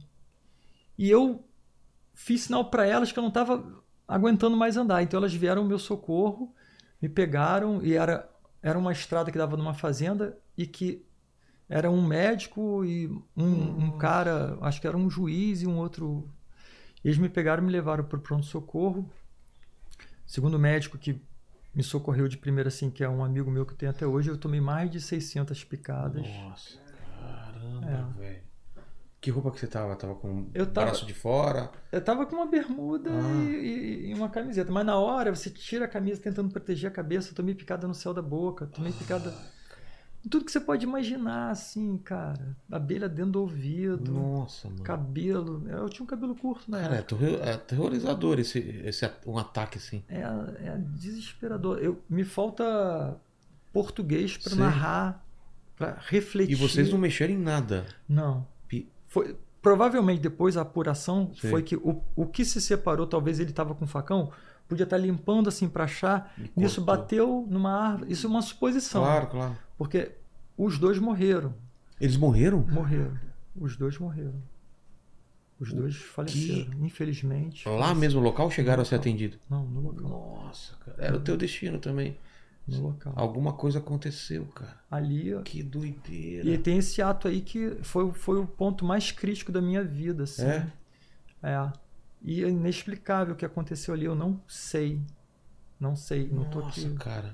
E 0.98 1.10
eu 1.10 1.47
fiz 2.18 2.42
sinal 2.44 2.66
para 2.66 2.86
elas 2.86 3.12
que 3.12 3.20
eu 3.20 3.22
não 3.22 3.30
estava 3.30 3.64
aguentando 4.08 4.58
mais 4.58 4.76
andar. 4.76 5.04
Então 5.04 5.20
elas 5.20 5.34
vieram 5.34 5.62
ao 5.62 5.68
meu 5.68 5.78
socorro, 5.78 6.54
me 7.00 7.08
pegaram 7.08 7.82
e 7.84 7.94
era 7.94 8.28
era 8.62 8.78
uma 8.78 8.92
estrada 8.92 9.32
que 9.32 9.38
dava 9.38 9.56
numa 9.56 9.74
fazenda 9.74 10.38
e 10.58 10.66
que 10.66 11.06
era 11.70 11.92
um 11.92 12.06
médico 12.06 12.84
e 12.84 13.08
um, 13.36 13.86
um 13.86 13.98
cara, 13.98 14.58
acho 14.62 14.82
que 14.82 14.88
era 14.88 14.98
um 14.98 15.10
juiz 15.10 15.62
e 15.62 15.68
um 15.68 15.78
outro. 15.78 16.28
Eles 17.06 17.18
me 17.20 17.30
pegaram 17.30 17.62
e 17.62 17.66
me 17.68 17.72
levaram 17.72 18.04
para 18.04 18.18
o 18.18 18.22
pronto-socorro. 18.22 19.08
Segundo 20.26 20.56
o 20.56 20.60
médico 20.60 20.98
que 20.98 21.22
me 21.74 21.84
socorreu 21.84 22.28
de 22.28 22.38
primeira, 22.38 22.70
assim, 22.70 22.90
que 22.90 23.04
é 23.04 23.08
um 23.10 23.24
amigo 23.24 23.52
meu 23.52 23.66
que 23.66 23.76
tem 23.76 23.88
até 23.88 24.06
hoje, 24.08 24.30
eu 24.30 24.38
tomei 24.38 24.60
mais 24.60 24.90
de 24.90 25.00
600 25.00 25.64
picadas. 25.64 26.26
Nossa, 26.28 26.80
caramba, 27.22 27.88
É. 27.88 28.20
velho. 28.20 28.47
Que 29.20 29.32
roupa 29.32 29.50
que 29.52 29.60
você 29.60 29.68
tava? 29.68 29.96
Tava 29.96 30.14
com 30.16 30.48
Eu 30.54 30.66
tava- 30.68 30.88
braço 30.88 31.06
de 31.06 31.14
fora? 31.14 31.72
Eu 31.92 32.00
tava 32.02 32.26
com 32.26 32.36
uma 32.36 32.46
bermuda 32.46 33.10
Ah. 33.10 33.44
e, 33.50 34.10
e- 34.10 34.14
uma 34.14 34.30
camiseta, 34.30 34.72
mas 34.72 34.86
na 34.86 34.96
hora 34.98 35.34
você 35.36 35.50
tira 35.50 35.86
a 35.86 35.88
camisa 35.88 36.22
tentando 36.22 36.52
proteger 36.52 36.90
a 36.90 36.94
cabeça, 36.94 37.32
eu 37.32 37.36
tomei 37.36 37.56
picada 37.56 37.88
no 37.88 37.96
céu 37.96 38.14
da 38.14 38.22
boca, 38.22 38.68
tomei 38.68 38.92
picada. 38.94 39.34
em 40.26 40.30
Tudo 40.30 40.46
que 40.46 40.52
você 40.52 40.60
pode 40.60 40.86
imaginar, 40.86 41.50
assim, 41.52 41.98
cara. 41.98 42.56
Abelha 42.72 43.08
dentro 43.10 43.32
do 43.34 43.42
ouvido, 43.42 44.12
Nossa, 44.12 44.68
mano. 44.70 44.84
cabelo. 44.84 45.64
Eu 45.68 45.90
tinha 45.90 46.04
um 46.04 46.08
cabelo 46.08 46.36
curto 46.36 46.70
na 46.70 46.82
Cara, 46.82 46.96
é, 46.96 47.00
época. 47.00 47.26
é 47.26 47.54
aterrorizador 47.54 48.40
esse, 48.40 48.60
esse 48.86 49.10
um 49.26 49.38
ataque 49.38 49.78
assim. 49.78 50.04
É, 50.10 50.22
é 50.22 50.78
desesperador. 50.78 51.80
Eu, 51.80 52.02
me 52.10 52.24
falta 52.24 53.18
português 53.74 54.38
para 54.38 54.56
narrar, 54.56 55.26
para 55.78 55.98
refletir. 56.08 56.52
E 56.54 56.56
vocês 56.56 56.92
não 56.92 56.98
mexeram 57.00 57.34
em 57.34 57.38
nada. 57.40 57.86
Não. 58.08 58.46
Foi, 59.18 59.36
provavelmente 59.62 60.22
depois 60.22 60.56
a 60.58 60.62
apuração 60.62 61.32
Sei. 61.36 61.50
foi 61.50 61.64
que 61.64 61.76
o, 61.76 62.02
o 62.16 62.26
que 62.26 62.46
se 62.46 62.62
separou, 62.62 63.08
talvez 63.08 63.40
ele 63.40 63.50
estava 63.50 63.74
com 63.74 63.88
facão, 63.88 64.32
podia 64.68 64.84
estar 64.84 64.98
limpando 64.98 65.50
assim 65.50 65.68
para 65.68 65.86
achar. 65.86 66.34
E 66.56 66.64
Isso 66.64 66.82
bateu 66.82 67.46
numa 67.50 67.72
árvore. 67.72 68.12
Isso 68.12 68.28
é 68.28 68.30
uma 68.30 68.42
suposição. 68.42 69.02
Claro, 69.02 69.28
claro. 69.28 69.58
Porque 69.78 70.12
os 70.58 70.78
dois 70.78 71.00
morreram. 71.00 71.54
Eles 72.00 72.16
morreram? 72.16 72.60
Morreram. 72.70 73.18
Os 73.60 73.76
dois 73.76 73.98
morreram. 73.98 74.36
Os 75.60 75.74
dois 75.74 75.96
faleceram, 75.96 76.86
infelizmente. 76.86 77.68
Lá 77.68 77.96
mesmo 77.96 78.20
no 78.20 78.28
local 78.28 78.52
chegaram 78.52 78.84
a 78.84 78.86
ser 78.86 78.96
atendidos? 78.96 79.40
Não, 79.50 79.66
no 79.66 79.82
local. 79.82 80.08
Nossa, 80.08 80.76
cara. 80.86 80.98
Era 81.00 81.18
o 81.18 81.20
teu 81.20 81.36
destino 81.36 81.80
também. 81.80 82.16
No 82.68 82.82
local. 82.82 83.14
Alguma 83.16 83.54
coisa 83.54 83.80
aconteceu, 83.80 84.46
cara. 84.48 84.76
Ali, 84.92 85.34
ó, 85.34 85.42
Que 85.42 85.64
doideira. 85.64 86.50
E 86.50 86.58
tem 86.58 86.78
esse 86.80 87.02
ato 87.02 87.28
aí 87.28 87.42
que 87.42 87.78
foi, 87.82 88.12
foi 88.12 88.40
o 88.40 88.46
ponto 88.46 88.84
mais 88.84 89.12
crítico 89.12 89.52
da 89.52 89.62
minha 89.62 89.84
vida, 89.84 90.24
assim. 90.24 90.44
É? 90.44 90.68
É. 91.42 91.72
E 92.22 92.44
é 92.44 92.50
inexplicável 92.50 93.34
o 93.34 93.38
que 93.38 93.46
aconteceu 93.46 93.94
ali, 93.94 94.06
eu 94.06 94.16
não 94.16 94.40
sei. 94.48 95.00
Não 95.80 95.96
sei, 95.96 96.28
não 96.32 96.46
tô 96.46 96.60
Nossa, 96.60 96.82
aqui. 96.88 96.96
cara. 96.96 97.34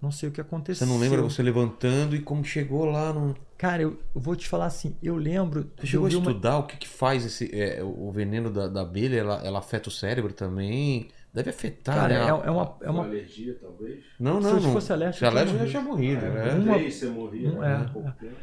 Não 0.00 0.10
sei 0.10 0.30
o 0.30 0.32
que 0.32 0.40
aconteceu. 0.40 0.86
Você 0.86 0.90
não 0.90 0.98
lembra 0.98 1.20
você 1.20 1.42
levantando 1.42 2.16
e 2.16 2.22
como 2.22 2.42
chegou 2.42 2.86
lá 2.86 3.12
no. 3.12 3.36
Cara, 3.58 3.82
eu, 3.82 4.00
eu 4.14 4.20
vou 4.20 4.34
te 4.34 4.48
falar 4.48 4.64
assim, 4.66 4.96
eu 5.02 5.14
lembro. 5.16 5.70
Você 5.78 5.86
chegou 5.88 6.06
a 6.06 6.08
eu 6.08 6.12
ver 6.12 6.16
uma- 6.16 6.30
estudar 6.30 6.56
o 6.58 6.66
que, 6.66 6.78
que 6.78 6.88
faz 6.88 7.22
esse. 7.26 7.50
é, 7.54 7.82
o 7.84 8.10
veneno 8.10 8.50
da, 8.50 8.66
da 8.66 8.80
abelha, 8.80 9.18
ela, 9.18 9.44
ela 9.44 9.58
afeta 9.58 9.90
o 9.90 9.92
cérebro 9.92 10.32
também? 10.32 11.08
Deve 11.32 11.50
afetar, 11.50 11.94
Cara, 11.94 12.08
né? 12.18 12.24
é, 12.24 12.28
é 12.28 12.32
uma. 12.50 12.76
É 12.80 12.90
Uma 12.90 13.02
uma 13.02 13.04
alergia, 13.04 13.56
talvez. 13.60 14.04
Não, 14.18 14.42
se 14.42 14.48
não, 14.48 14.56
eu 14.56 14.62
não. 14.62 14.72
fosse 14.72 14.92
alérgico, 14.92 15.18
Se 15.20 15.24
alérgico, 15.26 15.58
já 15.58 15.66
tinha 15.68 15.82
morrido, 15.82 16.24
É, 16.26 16.30
né? 16.30 16.54
Uma- 16.54 16.74
três 16.74 16.94
você 16.94 17.08
morria 17.08 17.48
um- 17.48 17.60
né, 17.60 17.68
é, 17.68 17.72
é. 17.74 17.84
tempo. 17.84 18.36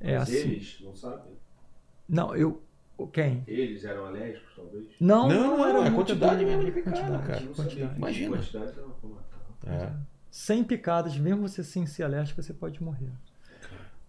é 0.00 0.18
Mas 0.18 0.22
assim. 0.28 0.36
eles, 0.50 0.78
não 0.82 0.94
sabem? 0.96 1.32
Não, 2.08 2.34
eu. 2.34 2.62
Quem? 3.12 3.44
Eles 3.46 3.84
eram 3.84 4.06
alérgicos, 4.06 4.48
talvez? 4.56 4.86
Não, 4.98 5.28
Não, 5.28 5.56
não, 5.58 5.66
era 5.68 5.78
é 5.80 5.80
muito 5.90 5.94
quantidade 5.96 6.42
mesmo 6.42 6.64
de 6.64 6.72
picada, 6.72 6.96
quantidade, 6.96 7.26
cara. 7.26 7.46
Quantidade. 7.54 7.96
Imagina. 7.96 8.36
quantidade. 8.38 8.72
É. 9.66 9.92
100 10.30 10.64
picadas, 10.64 11.16
mesmo 11.18 11.46
você 11.46 11.62
sem 11.62 11.84
ser 11.86 12.04
alérgico, 12.04 12.42
você 12.42 12.54
pode 12.54 12.82
morrer. 12.82 13.10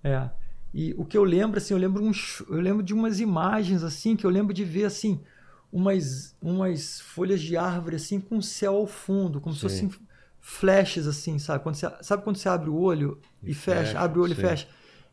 É. 0.02 0.30
E 0.74 0.94
o 0.98 1.04
que 1.04 1.18
eu 1.18 1.24
lembro, 1.26 1.58
assim, 1.58 1.74
eu 1.74 1.78
lembro 1.80 2.02
uns, 2.04 2.42
eu 2.50 2.60
lembro 2.62 2.82
de 2.84 2.94
umas 2.94 3.20
imagens 3.20 3.84
assim 3.84 4.16
que 4.16 4.26
eu 4.26 4.30
lembro 4.30 4.54
de 4.54 4.64
ver 4.64 4.86
assim 4.86 5.22
umas 5.78 6.36
umas 6.42 7.00
folhas 7.02 7.42
de 7.42 7.56
árvore 7.56 7.96
assim 7.98 8.20
com 8.20 8.38
o 8.38 8.44
céu 8.44 8.76
ao 8.76 8.88
fundo, 8.88 9.40
como 9.40 9.54
se 9.56 9.62
Sim. 9.62 9.68
fossem 9.68 9.92
flashes 10.42 11.06
assim, 11.08 11.38
sabe? 11.40 11.64
Quando 11.64 11.76
você, 11.76 11.88
sabe 12.02 12.24
quando 12.24 12.38
você 12.38 12.50
abre 12.50 12.70
o 12.70 12.76
olho 12.76 13.22
e, 13.44 13.52
E 13.52 13.54
fecha, 13.54 13.94
fecha, 13.94 14.00
abre 14.00 14.20
o 14.20 14.24
olho 14.24 14.34
sim. 14.34 14.40
e 14.40 14.42
fecha, 14.42 14.68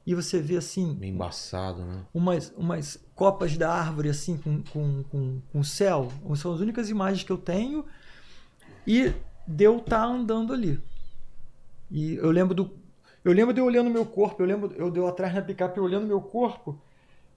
e 0.06 0.14
você 0.14 0.40
vê 0.40 0.56
assim 0.56 0.96
Meio 0.98 1.14
embaçado, 1.14 1.84
né? 1.84 2.04
umas, 2.12 2.52
umas 2.56 2.98
copas 3.14 3.56
da 3.56 3.70
árvore 3.72 4.08
assim 4.08 4.36
com, 4.38 4.62
com, 4.62 5.02
com, 5.04 5.40
com 5.52 5.60
o 5.60 5.64
céu. 5.64 6.08
São 6.36 6.52
as 6.54 6.60
únicas 6.60 6.88
imagens 6.88 7.24
que 7.24 7.32
eu 7.32 7.38
tenho. 7.38 7.84
E 8.86 9.12
deu 9.46 9.80
tá 9.80 10.04
andando 10.04 10.52
ali. 10.52 10.80
E 11.90 12.14
eu 12.16 12.30
lembro 12.30 12.54
do. 12.54 12.70
Eu 13.24 13.32
lembro 13.32 13.54
de 13.54 13.60
eu 13.60 13.64
olhando 13.64 13.90
meu 13.90 14.04
corpo, 14.04 14.42
eu 14.42 14.46
lembro 14.46 14.72
eu 14.74 14.90
deu 14.90 15.06
atrás 15.06 15.34
na 15.34 15.42
picape 15.42 15.80
olhando 15.80 16.06
meu 16.06 16.20
corpo. 16.20 16.80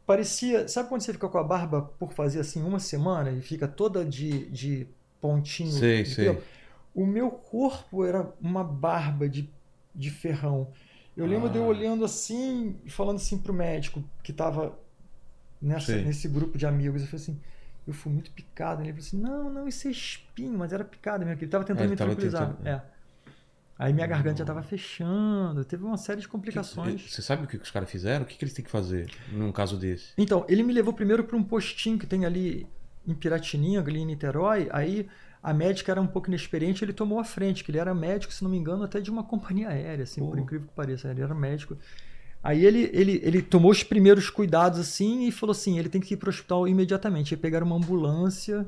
Parecia. 0.07 0.67
Sabe 0.67 0.89
quando 0.89 1.01
você 1.01 1.13
fica 1.13 1.29
com 1.29 1.37
a 1.37 1.43
barba 1.43 1.83
por 1.99 2.13
fazer 2.13 2.39
assim 2.39 2.63
uma 2.63 2.79
semana 2.79 3.29
e 3.31 3.41
fica 3.41 3.67
toda 3.67 4.03
de, 4.05 4.49
de 4.49 4.87
pontinho? 5.21 5.71
Sei, 5.71 6.03
de 6.03 6.09
sei. 6.09 6.25
pelo? 6.25 6.43
O 6.95 7.05
meu 7.05 7.29
corpo 7.29 8.03
era 8.05 8.33
uma 8.41 8.63
barba 8.63 9.29
de, 9.29 9.47
de 9.93 10.09
ferrão. 10.09 10.71
Eu 11.15 11.25
lembro 11.27 11.49
de 11.49 11.57
eu 11.59 11.63
Ah. 11.65 11.67
olhando 11.67 12.05
assim 12.05 12.79
e 12.85 12.89
falando 12.89 13.17
assim 13.17 13.37
pro 13.37 13.53
médico 13.53 14.03
que 14.23 14.33
tava 14.33 14.79
nessa, 15.61 15.87
Sei. 15.93 16.03
nesse 16.05 16.27
grupo 16.27 16.57
de 16.57 16.65
amigos. 16.65 17.01
Eu 17.01 17.07
falei 17.07 17.21
assim, 17.23 17.41
eu 17.87 17.93
fui 17.93 18.11
muito 18.13 18.31
picado. 18.31 18.81
Ele 18.81 18.91
falou 18.93 19.05
assim, 19.07 19.17
não, 19.19 19.49
não, 19.53 19.67
isso 19.67 19.87
é 19.87 19.91
espinho, 19.91 20.57
mas 20.57 20.73
era 20.73 20.85
picada 20.85 21.25
mesmo. 21.25 21.41
Ele 21.41 21.51
tava 21.51 21.65
tentando 21.65 21.83
ele 21.83 21.89
me 21.91 21.97
tava 21.97 22.11
tranquilizar. 22.11 22.55
tentando, 22.55 22.67
É. 22.67 22.81
Aí 23.79 23.93
minha 23.93 24.07
garganta 24.07 24.39
já 24.39 24.45
tava 24.45 24.63
fechando, 24.63 25.63
teve 25.63 25.83
uma 25.83 25.97
série 25.97 26.19
de 26.21 26.25
Que- 26.27 26.31
complicações. 26.31 27.11
Você 27.11 27.21
sabe 27.21 27.43
o 27.43 27.47
que 27.47 27.57
os 27.57 27.69
caras 27.69 27.89
fizeram? 27.89 28.25
O 28.25 28.27
que, 28.27 28.35
que 28.35 28.43
eles 28.43 28.53
têm 28.53 28.65
que 28.65 28.71
fazer 28.71 29.07
num 29.31 29.51
caso 29.51 29.77
desse? 29.77 30.13
Então, 30.17 30.45
ele 30.49 30.63
me 30.63 30.73
levou 30.73 30.93
primeiro 30.93 31.23
para 31.23 31.37
um 31.37 31.43
postinho 31.43 31.97
que 31.99 32.07
tem 32.07 32.25
ali 32.25 32.65
em 33.07 33.13
Piratininga, 33.13 33.81
ali 33.81 33.99
em 33.99 34.05
Niterói. 34.05 34.67
Aí 34.71 35.07
a 35.43 35.53
médica 35.53 35.91
era 35.91 36.01
um 36.01 36.07
pouco 36.07 36.27
inexperiente, 36.27 36.83
ele 36.83 36.91
tomou 36.91 37.19
a 37.19 37.23
frente, 37.23 37.63
que 37.63 37.69
ele 37.69 37.77
era 37.77 37.93
médico, 37.93 38.33
se 38.33 38.43
não 38.43 38.49
me 38.49 38.57
engano, 38.57 38.83
até 38.83 38.99
de 38.99 39.11
uma 39.11 39.23
companhia 39.23 39.69
aérea, 39.69 40.03
assim, 40.03 40.21
por 40.25 40.39
incrível 40.39 40.67
que 40.67 40.73
pareça. 40.73 41.09
Ele 41.11 41.21
era 41.21 41.35
médico. 41.35 41.77
Aí 42.43 42.65
ele, 42.65 42.89
ele, 42.93 43.21
ele 43.23 43.41
tomou 43.41 43.69
os 43.71 43.83
primeiros 43.83 44.29
cuidados 44.29 44.79
assim 44.79 45.27
e 45.27 45.31
falou 45.31 45.51
assim: 45.51 45.77
ele 45.77 45.89
tem 45.89 46.01
que 46.01 46.15
ir 46.15 46.17
para 46.17 46.27
o 46.27 46.29
hospital 46.29 46.67
imediatamente. 46.67 47.33
Aí 47.35 47.39
pegaram 47.39 47.67
uma 47.67 47.75
ambulância, 47.75 48.65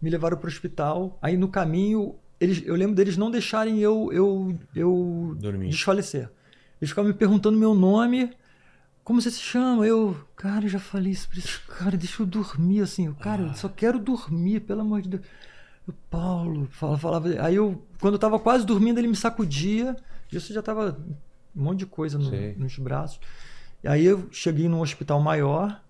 me 0.00 0.10
levaram 0.10 0.36
para 0.36 0.46
o 0.46 0.48
hospital. 0.50 1.18
Aí 1.20 1.36
no 1.36 1.48
caminho, 1.48 2.14
eles, 2.44 2.62
eu 2.64 2.74
lembro 2.74 2.94
deles 2.94 3.16
não 3.16 3.30
deixarem 3.30 3.78
eu, 3.80 4.10
eu, 4.12 4.58
eu 4.74 5.36
Dormir. 5.38 5.68
desfalecer. 5.70 6.30
Eles 6.80 6.90
ficavam 6.90 7.10
me 7.10 7.16
perguntando 7.16 7.58
meu 7.58 7.74
nome. 7.74 8.30
Como 9.02 9.20
você 9.20 9.30
se 9.30 9.40
chama? 9.40 9.86
Eu, 9.86 10.16
cara, 10.36 10.64
eu 10.64 10.68
já 10.68 10.78
falei 10.78 11.12
isso 11.12 11.28
pra 11.28 11.38
esse 11.38 11.58
cara, 11.60 11.96
deixa 11.96 12.22
eu 12.22 12.26
dormir, 12.26 12.80
assim. 12.80 13.06
Eu, 13.06 13.14
cara, 13.14 13.42
eu 13.42 13.54
só 13.54 13.68
quero 13.68 13.98
dormir, 13.98 14.60
pelo 14.60 14.80
amor 14.80 15.02
de 15.02 15.10
Deus. 15.10 15.22
Eu, 15.86 15.94
Paulo, 16.10 16.66
falava, 16.70 16.98
falava. 16.98 17.28
Aí 17.42 17.54
eu, 17.56 17.82
quando 18.00 18.14
eu 18.14 18.18
tava 18.18 18.38
quase 18.38 18.64
dormindo, 18.64 18.98
ele 18.98 19.08
me 19.08 19.16
sacudia. 19.16 19.94
Isso 20.32 20.52
já 20.54 20.62
tava 20.62 20.98
um 21.54 21.62
monte 21.62 21.80
de 21.80 21.86
coisa 21.86 22.18
no- 22.18 22.30
nos 22.56 22.78
braços. 22.78 23.20
E 23.82 23.88
aí 23.88 24.04
eu 24.04 24.26
cheguei 24.32 24.68
num 24.68 24.80
hospital 24.80 25.20
maior. 25.20 25.82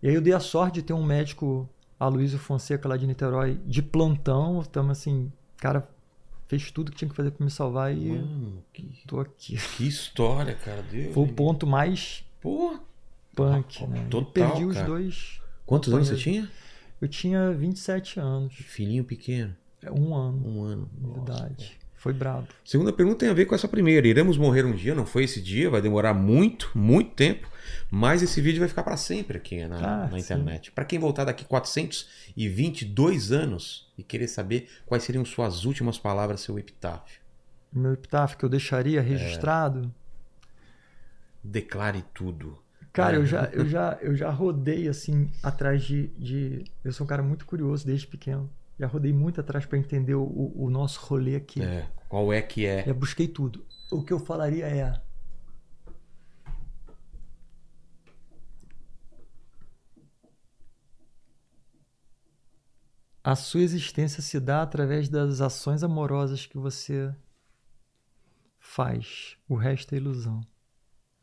E 0.00 0.08
aí 0.08 0.14
eu 0.14 0.20
dei 0.20 0.32
a 0.32 0.40
sorte 0.40 0.74
de 0.76 0.82
ter 0.82 0.92
um 0.92 1.04
médico, 1.04 1.68
Aloysio 1.98 2.38
Fonseca, 2.38 2.88
lá 2.88 2.96
de 2.96 3.06
Niterói, 3.06 3.58
de 3.66 3.82
plantão. 3.82 4.62
Tamo 4.62 4.92
assim, 4.92 5.30
cara, 5.62 5.88
fez 6.48 6.72
tudo 6.72 6.90
que 6.90 6.98
tinha 6.98 7.08
que 7.08 7.14
fazer 7.14 7.30
pra 7.30 7.44
me 7.44 7.50
salvar 7.50 7.96
e 7.96 8.10
Mano, 8.10 8.64
que, 8.72 8.84
tô 9.06 9.20
aqui. 9.20 9.56
que 9.76 9.86
história, 9.86 10.54
cara. 10.56 10.82
Deus. 10.82 11.14
Foi 11.14 11.22
o 11.22 11.28
ponto 11.32 11.66
mais 11.68 12.24
Pô, 12.40 12.76
punk, 13.34 13.86
né? 13.86 14.02
E 14.04 14.10
Total, 14.10 14.32
perdi 14.32 14.64
os 14.64 14.74
cara. 14.74 14.86
dois. 14.88 15.40
quantos 15.64 15.94
anos 15.94 16.08
você 16.08 16.16
tinha? 16.16 16.50
Eu 17.00 17.06
tinha 17.06 17.52
27 17.52 18.18
anos. 18.18 18.54
Filhinho 18.54 19.04
pequeno. 19.04 19.54
É 19.80 19.90
Um 19.90 20.14
ano 20.14 20.46
Um 20.48 20.62
ano. 20.64 20.90
de 21.00 21.06
Nossa. 21.30 21.56
Foi 21.94 22.12
brabo. 22.12 22.48
Segunda 22.64 22.92
pergunta 22.92 23.18
tem 23.20 23.28
a 23.28 23.32
ver 23.32 23.46
com 23.46 23.54
essa 23.54 23.68
primeira. 23.68 24.08
Iremos 24.08 24.36
morrer 24.36 24.64
um 24.64 24.72
dia, 24.74 24.92
não 24.92 25.06
foi 25.06 25.22
esse 25.22 25.40
dia, 25.40 25.70
vai 25.70 25.80
demorar 25.80 26.12
muito, 26.12 26.72
muito 26.74 27.12
tempo, 27.14 27.48
mas 27.90 28.22
esse 28.22 28.40
vídeo 28.40 28.60
vai 28.60 28.68
ficar 28.68 28.82
para 28.82 28.96
sempre 28.96 29.36
aqui 29.38 29.64
na, 29.66 30.04
Ah, 30.04 30.08
na 30.08 30.18
internet. 30.18 30.70
Para 30.72 30.84
quem 30.84 30.98
voltar 30.98 31.24
daqui 31.24 31.44
422 31.44 33.32
anos 33.32 33.92
e 33.96 34.02
querer 34.02 34.28
saber 34.28 34.68
quais 34.86 35.02
seriam 35.04 35.24
suas 35.24 35.64
últimas 35.64 35.98
palavras, 35.98 36.40
seu 36.40 36.58
epitáfio, 36.58 37.20
Meu 37.72 37.92
epitáfio 37.94 38.36
que 38.38 38.44
eu 38.44 38.48
deixaria 38.48 39.00
É. 39.00 39.02
registrado. 39.02 39.92
declare 41.42 42.04
tudo. 42.14 42.58
Cara, 42.92 43.16
É. 43.16 43.18
eu 43.18 43.26
já, 43.26 43.44
eu, 43.52 43.66
já, 43.68 43.98
eu 44.02 44.14
já 44.14 44.30
rodei 44.30 44.88
assim 44.88 45.30
atrás 45.42 45.82
de, 45.82 46.08
de. 46.18 46.64
Eu 46.84 46.92
sou 46.92 47.04
um 47.04 47.08
cara 47.08 47.22
muito 47.22 47.46
curioso 47.46 47.86
desde 47.86 48.06
pequeno. 48.06 48.50
Já 48.78 48.86
rodei 48.86 49.12
muito 49.12 49.40
atrás 49.40 49.64
para 49.66 49.78
entender 49.78 50.14
o, 50.14 50.52
o 50.54 50.68
nosso 50.70 51.00
rolê 51.00 51.36
aqui. 51.36 51.62
É, 51.62 51.86
qual 52.08 52.32
é 52.32 52.40
que 52.42 52.66
é? 52.66 52.84
Já 52.84 52.92
busquei 52.94 53.28
tudo. 53.28 53.64
O 53.90 54.02
que 54.02 54.12
eu 54.12 54.18
falaria 54.18 54.66
é. 54.66 54.92
A 63.24 63.36
sua 63.36 63.60
existência 63.60 64.20
se 64.22 64.40
dá 64.40 64.62
através 64.62 65.08
das 65.08 65.40
ações 65.40 65.82
amorosas 65.82 66.44
que 66.46 66.58
você 66.58 67.14
faz. 68.58 69.36
O 69.48 69.54
resto 69.54 69.94
é 69.94 69.98
ilusão. 69.98 70.40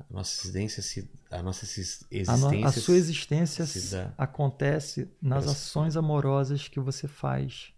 A 0.10 0.14
nossa 0.14 0.42
existência 0.42 0.82
se, 0.82 1.12
a 1.30 1.42
nossa 1.44 1.66
exis- 1.66 2.06
A, 2.30 2.38
no- 2.38 2.48
existência 2.54 2.68
a 2.68 2.72
sua 2.72 2.96
existência 2.96 3.66
se 3.66 3.92
dá. 3.92 4.14
acontece 4.18 5.12
nas 5.22 5.44
Parece- 5.46 5.62
ações 5.68 5.98
amorosas 5.98 6.68
que 6.70 6.80
você 6.80 7.08
faz. 7.08 7.74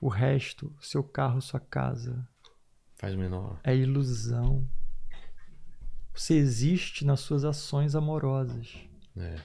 O 0.00 0.08
resto, 0.08 0.72
seu 0.80 1.02
carro, 1.02 1.40
sua 1.40 1.58
casa, 1.60 2.26
faz 2.96 3.14
menor. 3.16 3.58
é 3.64 3.74
ilusão. 3.74 4.68
Você 6.14 6.34
existe 6.34 7.04
nas 7.04 7.20
suas 7.20 7.44
ações 7.44 7.94
amorosas. 7.96 8.76
É, 9.16 9.36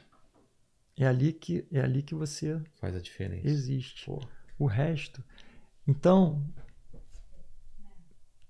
É 0.97 1.05
ali 1.05 1.31
que 1.31 1.67
é 1.71 1.79
ali 1.79 2.01
que 2.01 2.15
você 2.15 2.59
faz 2.79 2.95
a 2.95 2.99
diferença. 3.01 3.47
existe. 3.47 4.05
Pô, 4.05 4.19
O 4.57 4.65
resto, 4.65 5.23
então, 5.87 6.43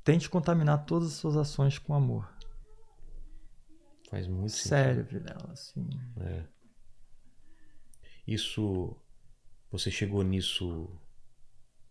tente 0.03 0.29
contaminar 0.29 0.85
todas 0.85 1.09
as 1.09 1.13
suas 1.15 1.35
ações 1.35 1.77
com 1.77 1.93
amor. 1.93 2.31
faz 4.09 4.25
muito 4.27 4.53
sentido. 4.53 4.69
Sério, 4.69 5.03
Vilela, 5.03 5.51
assim. 5.51 5.89
É. 6.21 6.43
Isso. 8.25 8.95
Você 9.69 9.91
chegou 9.91 10.23
nisso 10.23 10.89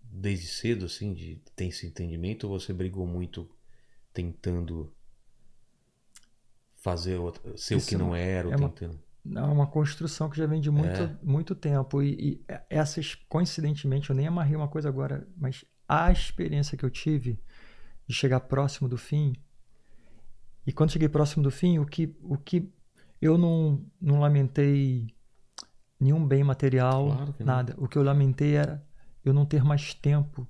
desde 0.03 0.47
cedo, 0.47 0.87
assim, 0.87 1.13
de 1.13 1.37
ter 1.55 1.67
esse 1.67 1.87
entendimento, 1.87 2.49
ou 2.49 2.59
você 2.59 2.73
brigou 2.73 3.07
muito 3.07 3.47
tentando 4.15 4.91
fazer 6.77 7.17
outra, 7.19 7.55
ser 7.59 7.75
o 7.75 7.79
Isso 7.79 7.89
que 7.89 7.97
não 7.97 8.17
era, 8.17 8.49
ou 8.49 8.55
é 8.55 8.57
uma- 8.57 8.71
tentando. 8.71 9.06
É 9.35 9.41
uma 9.43 9.67
construção 9.67 10.29
que 10.31 10.37
já 10.37 10.47
vem 10.47 10.61
de 10.61 10.71
muito, 10.71 11.03
É. 11.03 11.17
muito 11.23 11.55
tempo. 11.55 12.03
E, 12.03 12.15
e 12.15 12.45
essas, 12.71 13.15
coincidentemente, 13.29 14.11
eu 14.11 14.17
nem 14.17 14.27
amarrei 14.27 14.57
uma 14.57 14.69
coisa 14.69 14.89
agora, 14.89 15.27
mas 15.37 15.65
a 15.89 16.11
experiência 16.13 16.77
que 16.77 16.85
eu 16.85 16.91
tive 16.91 17.41
de 18.07 18.15
chegar 18.15 18.41
próximo 18.41 18.89
do 18.89 18.97
fim, 18.97 19.35
e 20.67 20.73
quando 20.73 20.93
cheguei 20.93 21.09
próximo 21.09 21.43
do 21.43 21.51
fim, 21.51 21.79
o 21.79 21.87
que, 21.87 22.17
o 22.23 22.37
que 22.37 22.73
eu 23.21 23.39
não, 23.39 23.85
não 24.01 24.21
lamentei 24.21 25.07
nenhum 25.99 26.27
bem 26.27 26.45
material, 26.45 27.07
Claro 27.07 27.33
que 27.33 27.45
não. 27.45 27.55
nada. 27.55 27.75
O 27.79 27.89
que 27.89 27.97
eu 27.97 28.03
lamentei 28.03 28.55
era 28.55 28.85
eu 29.25 29.33
não 29.33 29.47
ter 29.47 29.65
mais 29.65 29.95
tempo 29.95 30.47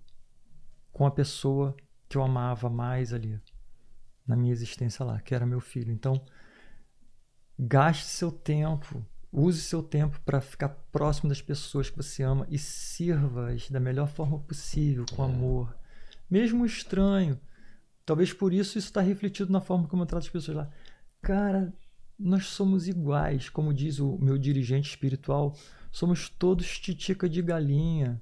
com 0.92 1.06
a 1.06 1.10
pessoa 1.10 1.76
que 2.08 2.16
eu 2.16 2.22
amava 2.22 2.68
mais 2.70 3.12
ali 3.12 3.40
na 4.26 4.34
minha 4.36 4.52
existência 4.52 5.04
lá, 5.04 5.20
que 5.20 5.34
era 5.34 5.46
meu 5.46 5.60
filho. 5.60 5.92
Então, 5.92 6.20
gaste 7.58 8.04
seu 8.04 8.30
tempo, 8.30 9.04
use 9.32 9.60
seu 9.60 9.82
tempo 9.82 10.20
para 10.24 10.40
ficar 10.40 10.68
próximo 10.68 11.28
das 11.28 11.42
pessoas 11.42 11.90
que 11.90 11.96
você 11.96 12.22
ama 12.22 12.46
e 12.50 12.58
sirva-as 12.58 13.70
da 13.70 13.80
melhor 13.80 14.08
forma 14.08 14.38
possível, 14.38 15.04
com 15.14 15.22
amor. 15.22 15.76
Mesmo 16.30 16.64
estranho. 16.66 17.38
Talvez 18.04 18.32
por 18.32 18.52
isso 18.52 18.78
isso 18.78 18.88
está 18.88 19.00
refletido 19.00 19.52
na 19.52 19.60
forma 19.60 19.88
como 19.88 20.02
eu 20.02 20.06
trato 20.06 20.24
as 20.24 20.30
pessoas 20.30 20.56
lá. 20.56 20.70
Cara, 21.20 21.74
nós 22.18 22.46
somos 22.46 22.88
iguais, 22.88 23.48
como 23.48 23.74
diz 23.74 23.98
o 23.98 24.16
meu 24.18 24.38
dirigente 24.38 24.88
espiritual, 24.88 25.56
somos 25.90 26.28
todos 26.28 26.78
titica 26.78 27.28
de 27.28 27.42
galinha. 27.42 28.20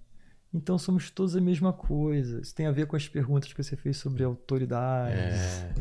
Então 0.52 0.78
somos 0.78 1.10
todos 1.10 1.34
a 1.34 1.40
mesma 1.40 1.72
coisa. 1.72 2.40
Isso 2.40 2.54
tem 2.54 2.66
a 2.66 2.72
ver 2.72 2.86
com 2.86 2.94
as 2.94 3.08
perguntas 3.08 3.52
que 3.52 3.62
você 3.62 3.76
fez 3.76 3.96
sobre 3.96 4.22
autoridade. 4.22 5.16
É. 5.16 5.74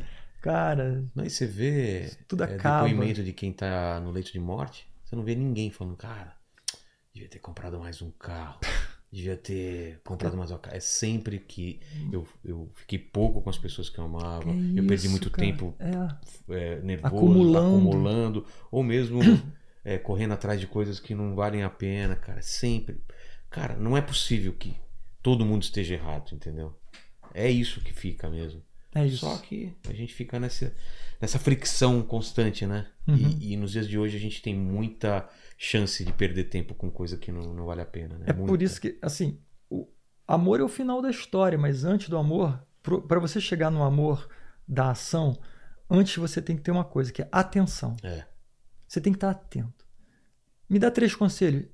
Cara, 0.44 1.06
Não, 1.16 1.24
e 1.26 1.30
você 1.30 1.48
vê 1.48 2.12
Tudo 2.28 2.44
é, 2.44 2.54
acaba. 2.56 2.86
depoimento 2.86 3.24
de 3.24 3.32
quem 3.32 3.54
tá 3.54 4.02
no 4.02 4.12
leito 4.12 4.30
de 4.34 4.40
morte, 4.42 4.86
você 5.02 5.16
não 5.16 5.24
vê 5.24 5.34
ninguém 5.36 5.72
falando, 5.72 5.96
cara, 5.96 6.36
devia 7.14 7.30
ter 7.30 7.40
comprado 7.40 7.80
mais 7.80 8.02
um 8.02 8.12
carro. 8.12 8.60
Devia 9.14 9.38
ter 9.38 10.02
comprado 10.04 10.36
mais 10.36 10.50
um 10.50 10.58
carro. 10.58 10.76
É 10.76 10.80
sempre 10.80 11.38
que 11.38 11.80
eu, 12.12 12.28
eu 12.44 12.72
fiquei 12.74 12.98
pouco 12.98 13.44
com 13.44 13.50
as 13.52 13.60
pessoas 13.60 13.88
que 13.88 14.00
eu 14.00 14.06
amava. 14.06 14.42
que 14.52 14.80
eu 14.80 14.88
perdi 14.88 15.06
isso, 15.06 15.12
muito 15.12 15.30
cara. 15.30 15.48
tempo 15.48 15.76
É. 15.78 16.52
é, 16.56 16.82
nervoso, 16.82 17.16
Acumulando. 17.16 17.76
acumulando, 17.78 18.48
ou 18.72 18.82
mesmo 18.82 19.20
é, 19.86 20.00
correndo 20.00 20.32
atrás 20.32 20.60
de 20.60 20.66
coisas 20.66 21.00
que 21.00 21.14
não 21.14 21.36
valem 21.36 21.62
a 21.62 21.70
pena, 21.70 22.16
cara. 22.16 22.42
Sempre. 22.42 23.04
Cara, 23.52 23.76
não 23.76 23.96
é 23.96 24.02
possível 24.02 24.52
que 24.52 24.76
todo 25.22 25.46
mundo 25.46 25.62
esteja 25.62 25.94
errado, 25.94 26.34
entendeu? 26.34 26.76
É 27.36 27.48
isso 27.48 27.82
que 27.82 27.94
fica 27.94 28.28
mesmo. 28.32 28.64
É 28.96 29.06
isso. 29.06 29.26
Só 29.26 29.38
que 29.38 29.74
a 29.90 29.94
gente 29.94 30.14
fica 30.14 30.40
nessa, 30.40 30.74
nessa 31.20 31.40
fricção 31.40 32.02
constante, 32.04 32.66
né? 32.66 32.88
Uhum. 33.08 33.16
E, 33.16 33.54
e 33.54 33.58
nos 33.58 33.72
dias 33.72 33.88
de 33.88 33.98
hoje 33.98 34.18
a 34.18 34.20
gente 34.20 34.42
tem 34.42 34.56
muita 34.56 35.28
chance 35.58 36.04
de 36.04 36.14
perder 36.14 36.46
tempo 36.46 36.76
com 36.76 36.92
coisa 36.92 37.18
que 37.18 37.32
não, 37.32 37.54
não 37.54 37.66
vale 37.66 37.82
a 37.82 37.86
pena, 37.86 38.18
né? 38.18 38.26
É 38.28 38.34
por 38.34 38.48
Muita. 38.48 38.64
isso 38.64 38.80
que, 38.80 38.98
assim, 39.02 39.40
o 39.70 39.88
amor 40.28 40.60
é 40.60 40.64
o 40.64 40.68
final 40.68 41.02
da 41.02 41.10
história, 41.10 41.58
mas 41.58 41.84
antes 41.84 42.10
do 42.10 42.18
amor, 42.18 42.66
para 43.08 43.20
você 43.20 43.40
chegar 43.40 43.72
no 43.72 43.84
amor 43.84 44.30
da 44.68 44.92
ação, 44.92 45.40
antes 45.90 46.16
você 46.18 46.42
tem 46.42 46.56
que 46.56 46.62
ter 46.62 46.72
uma 46.72 46.86
coisa, 46.86 47.12
que 47.12 47.22
é 47.22 47.30
atenção. 47.32 47.96
É. 48.04 48.26
Você 48.88 49.02
tem 49.02 49.12
que 49.12 49.18
estar 49.18 49.32
atento. 49.32 49.86
Me 50.70 50.78
dá 50.78 50.92
três 50.92 51.16
conselhos. 51.16 51.66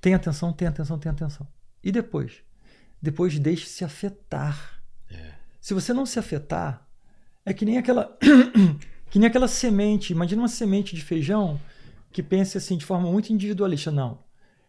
Tenha 0.00 0.16
atenção, 0.16 0.52
tenha 0.52 0.70
atenção, 0.70 0.98
tenha 0.98 1.12
atenção. 1.12 1.46
E 1.82 1.90
depois? 1.90 2.42
Depois 3.00 3.38
deixe-se 3.38 3.84
afetar. 3.84 4.82
É. 5.10 5.34
Se 5.60 5.74
você 5.74 5.92
não 5.92 6.06
se 6.06 6.18
afetar, 6.18 6.86
é 7.44 7.52
que 7.52 7.64
nem 7.64 7.78
aquela 7.78 8.16
que 9.10 9.18
nem 9.18 9.28
aquela 9.28 9.48
semente. 9.48 10.12
Imagina 10.12 10.42
uma 10.42 10.48
semente 10.48 10.94
de 10.94 11.02
feijão 11.02 11.60
que 12.12 12.22
pense 12.22 12.56
assim 12.56 12.76
de 12.76 12.84
forma 12.84 13.10
muito 13.10 13.32
individualista. 13.32 13.90
Não, 13.90 14.18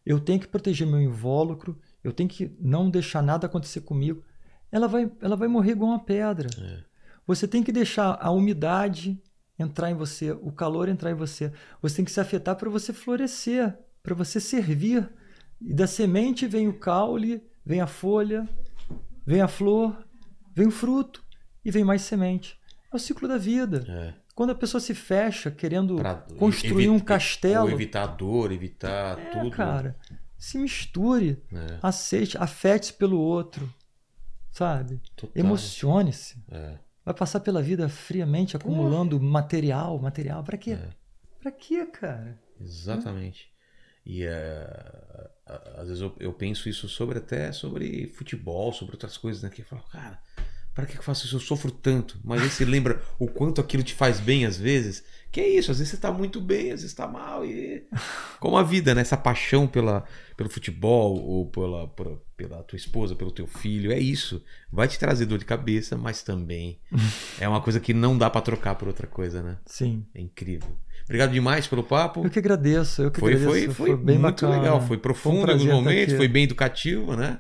eu 0.06 0.20
tenho 0.20 0.40
que 0.40 0.48
proteger 0.48 0.88
meu 0.88 1.02
invólucro, 1.02 1.80
eu 2.04 2.12
tenho 2.12 2.30
que 2.30 2.52
não 2.60 2.90
deixar 2.90 3.22
nada 3.22 3.48
acontecer 3.48 3.82
comigo. 3.82 4.24
Ela 4.72 4.88
vai, 4.88 5.12
ela 5.22 5.36
vai 5.36 5.48
morrer 5.48 5.72
igual 5.72 5.92
uma 5.92 6.00
pedra. 6.00 6.50
É. 6.60 6.84
Você 7.28 7.48
tem 7.48 7.64
que 7.64 7.72
deixar 7.72 8.18
a 8.20 8.32
umidade 8.32 9.22
entrar 9.58 9.92
em 9.92 9.94
você, 9.94 10.32
o 10.32 10.52
calor 10.52 10.90
entrar 10.90 11.12
em 11.12 11.16
você. 11.16 11.52
Você 11.82 11.98
tem 11.98 12.06
que 12.06 12.12
se 12.12 12.20
afetar 12.20 12.56
para 12.56 12.70
você 12.70 12.92
florescer, 12.92 13.78
para 14.02 14.16
você 14.16 14.40
servir. 14.40 15.10
E 15.60 15.74
da 15.74 15.86
semente 15.86 16.48
vem 16.48 16.68
o 16.68 16.74
caule, 16.74 17.44
vem 17.64 17.80
a 17.80 17.88
folha, 17.88 18.50
vem 19.26 19.42
a 19.42 19.48
flor, 19.48 19.96
vem 20.54 20.68
o 20.68 20.72
fruto 20.72 21.24
e 21.64 21.72
vem 21.72 21.84
mais 21.84 22.02
semente. 22.02 22.60
É 22.92 22.96
o 22.96 23.00
ciclo 23.00 23.28
da 23.28 23.38
vida. 23.38 23.86
É. 23.88 24.14
Quando 24.36 24.52
a 24.52 24.56
pessoa 24.56 24.80
se 24.82 24.94
fecha 24.96 25.52
querendo 25.52 25.98
Pra 25.98 26.16
construir 26.38 26.90
um 26.90 27.00
castelo, 27.00 27.66
Ou 27.66 27.72
evitar 27.72 28.08
dor, 28.08 28.52
evitar 28.52 29.20
é, 29.20 29.26
tudo. 29.32 29.52
cara, 29.52 29.96
se 30.38 30.58
misture, 30.58 31.42
É, 31.54 31.78
aceite, 31.82 32.38
afete-se 32.38 32.94
pelo 32.94 33.20
outro, 33.20 33.72
sabe? 34.52 35.02
Emocione-se. 35.36 36.44
É. 36.50 36.78
Vai 37.06 37.14
passar 37.14 37.40
pela 37.40 37.62
vida 37.62 37.90
friamente 37.90 38.56
acumulando 38.56 39.20
material, 39.20 40.00
material. 40.00 40.44
Pra 40.44 40.58
quê? 40.58 40.72
É. 40.72 40.90
Pra 41.40 41.52
quê, 41.52 41.86
cara? 41.86 42.40
Exatamente. 42.60 43.52
E 44.06 44.24
é, 44.24 44.68
a- 45.41 45.41
às 45.78 45.88
vezes 45.88 46.02
eu, 46.02 46.16
eu 46.20 46.34
penso 46.34 46.70
isso 46.70 46.88
sobre 46.88 47.18
até 47.18 47.52
sobre 47.52 48.12
futebol, 48.16 48.72
sobre 48.74 48.96
outras 48.96 49.18
coisas, 49.18 49.44
né? 49.44 49.50
Que 49.50 49.62
eu 49.62 49.66
falo, 49.66 49.84
cara, 49.92 50.20
para 50.74 50.86
que 50.86 50.98
eu 50.98 51.04
faço 51.04 51.26
isso? 51.26 51.36
Eu 51.36 51.40
sofro 51.40 51.72
tanto. 51.72 52.20
Mas 52.24 52.42
aí 52.42 52.50
você 52.50 52.64
lembra 52.66 53.02
o 53.20 53.28
quanto 53.28 53.60
aquilo 53.60 53.84
te 53.84 53.94
faz 53.94 54.20
bem 54.20 54.46
às 54.46 54.58
vezes. 54.58 55.04
Que 55.32 55.40
é 55.40 55.48
isso, 55.48 55.72
às 55.72 55.78
vezes 55.78 55.92
você 55.92 55.98
tá 55.98 56.12
muito 56.12 56.42
bem, 56.42 56.72
às 56.72 56.82
vezes 56.82 56.94
tá 56.94 57.08
mal. 57.08 57.46
E... 57.46 57.86
Como 58.40 58.58
a 58.58 58.64
vida, 58.64 58.94
né? 58.94 59.02
Essa 59.02 59.16
paixão 59.16 59.66
pela, 59.66 60.04
pelo 60.36 60.50
futebol, 60.50 61.16
ou 61.18 61.46
pela, 61.46 61.88
pela, 61.88 62.22
pela 62.36 62.64
tua 62.64 62.76
esposa, 62.76 63.16
pelo 63.16 63.32
teu 63.32 63.48
filho, 63.48 63.92
é 63.92 64.00
isso. 64.00 64.44
Vai 64.72 64.88
te 64.88 65.00
trazer 65.00 65.26
dor 65.26 65.38
de 65.38 65.46
cabeça, 65.46 65.98
mas 65.98 66.22
também 66.22 66.80
é 67.40 67.48
uma 67.48 67.62
coisa 67.62 67.80
que 67.80 67.94
não 67.94 68.18
dá 68.18 68.30
pra 68.30 68.42
trocar 68.42 68.76
por 68.76 68.88
outra 68.88 69.08
coisa, 69.08 69.42
né? 69.42 69.58
Sim. 69.66 70.06
É 70.14 70.20
incrível. 70.20 70.76
Obrigado 71.12 71.34
demais 71.34 71.68
pelo 71.68 71.84
papo. 71.84 72.24
Eu 72.24 72.30
que 72.30 72.40
agradeço, 72.40 73.02
eu 73.02 73.12
que 73.12 73.20
Foi, 73.20 73.34
agradeço. 73.34 73.74
foi, 73.74 73.88
foi, 73.88 73.98
bem 73.98 74.18
muito 74.18 74.46
bacana. 74.46 74.56
legal, 74.62 74.82
foi 74.82 74.96
um 74.96 75.00
profundo 75.02 75.36
em 75.36 75.40
alguns 75.40 75.46
prazer 75.46 75.68
estar 75.68 75.76
momentos, 75.76 76.14
foi 76.16 76.28
bem 76.30 76.44
educativo, 76.46 77.16
né? 77.18 77.40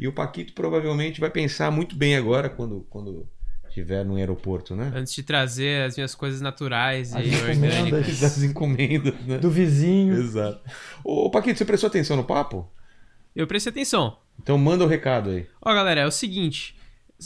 E 0.00 0.08
o 0.08 0.12
Paquito 0.12 0.52
provavelmente 0.54 1.20
vai 1.20 1.30
pensar 1.30 1.70
muito 1.70 1.94
bem 1.94 2.16
agora 2.16 2.48
quando, 2.48 2.84
quando 2.90 3.28
estiver 3.68 4.04
no 4.04 4.16
aeroporto, 4.16 4.74
né? 4.74 4.92
Antes 4.94 5.14
de 5.14 5.22
trazer 5.22 5.84
as 5.84 5.96
minhas 5.96 6.16
coisas 6.16 6.40
naturais 6.40 7.14
As 7.14 7.24
e 7.24 7.28
encomendas. 7.28 7.78
orgânicas. 7.82 8.20
Das 8.20 8.42
encomendas, 8.42 9.14
né? 9.24 9.38
Do 9.38 9.50
vizinho. 9.50 10.14
Exato. 10.14 10.60
Ô, 11.04 11.30
Paquito, 11.30 11.56
você 11.58 11.64
prestou 11.64 11.86
atenção 11.86 12.16
no 12.16 12.24
papo? 12.24 12.68
Eu 13.36 13.46
prestei 13.46 13.70
atenção. 13.70 14.18
Então 14.42 14.58
manda 14.58 14.84
o 14.84 14.88
recado 14.88 15.30
aí. 15.30 15.46
Ó, 15.64 15.72
galera, 15.72 16.00
é 16.00 16.06
o 16.06 16.10
seguinte. 16.10 16.74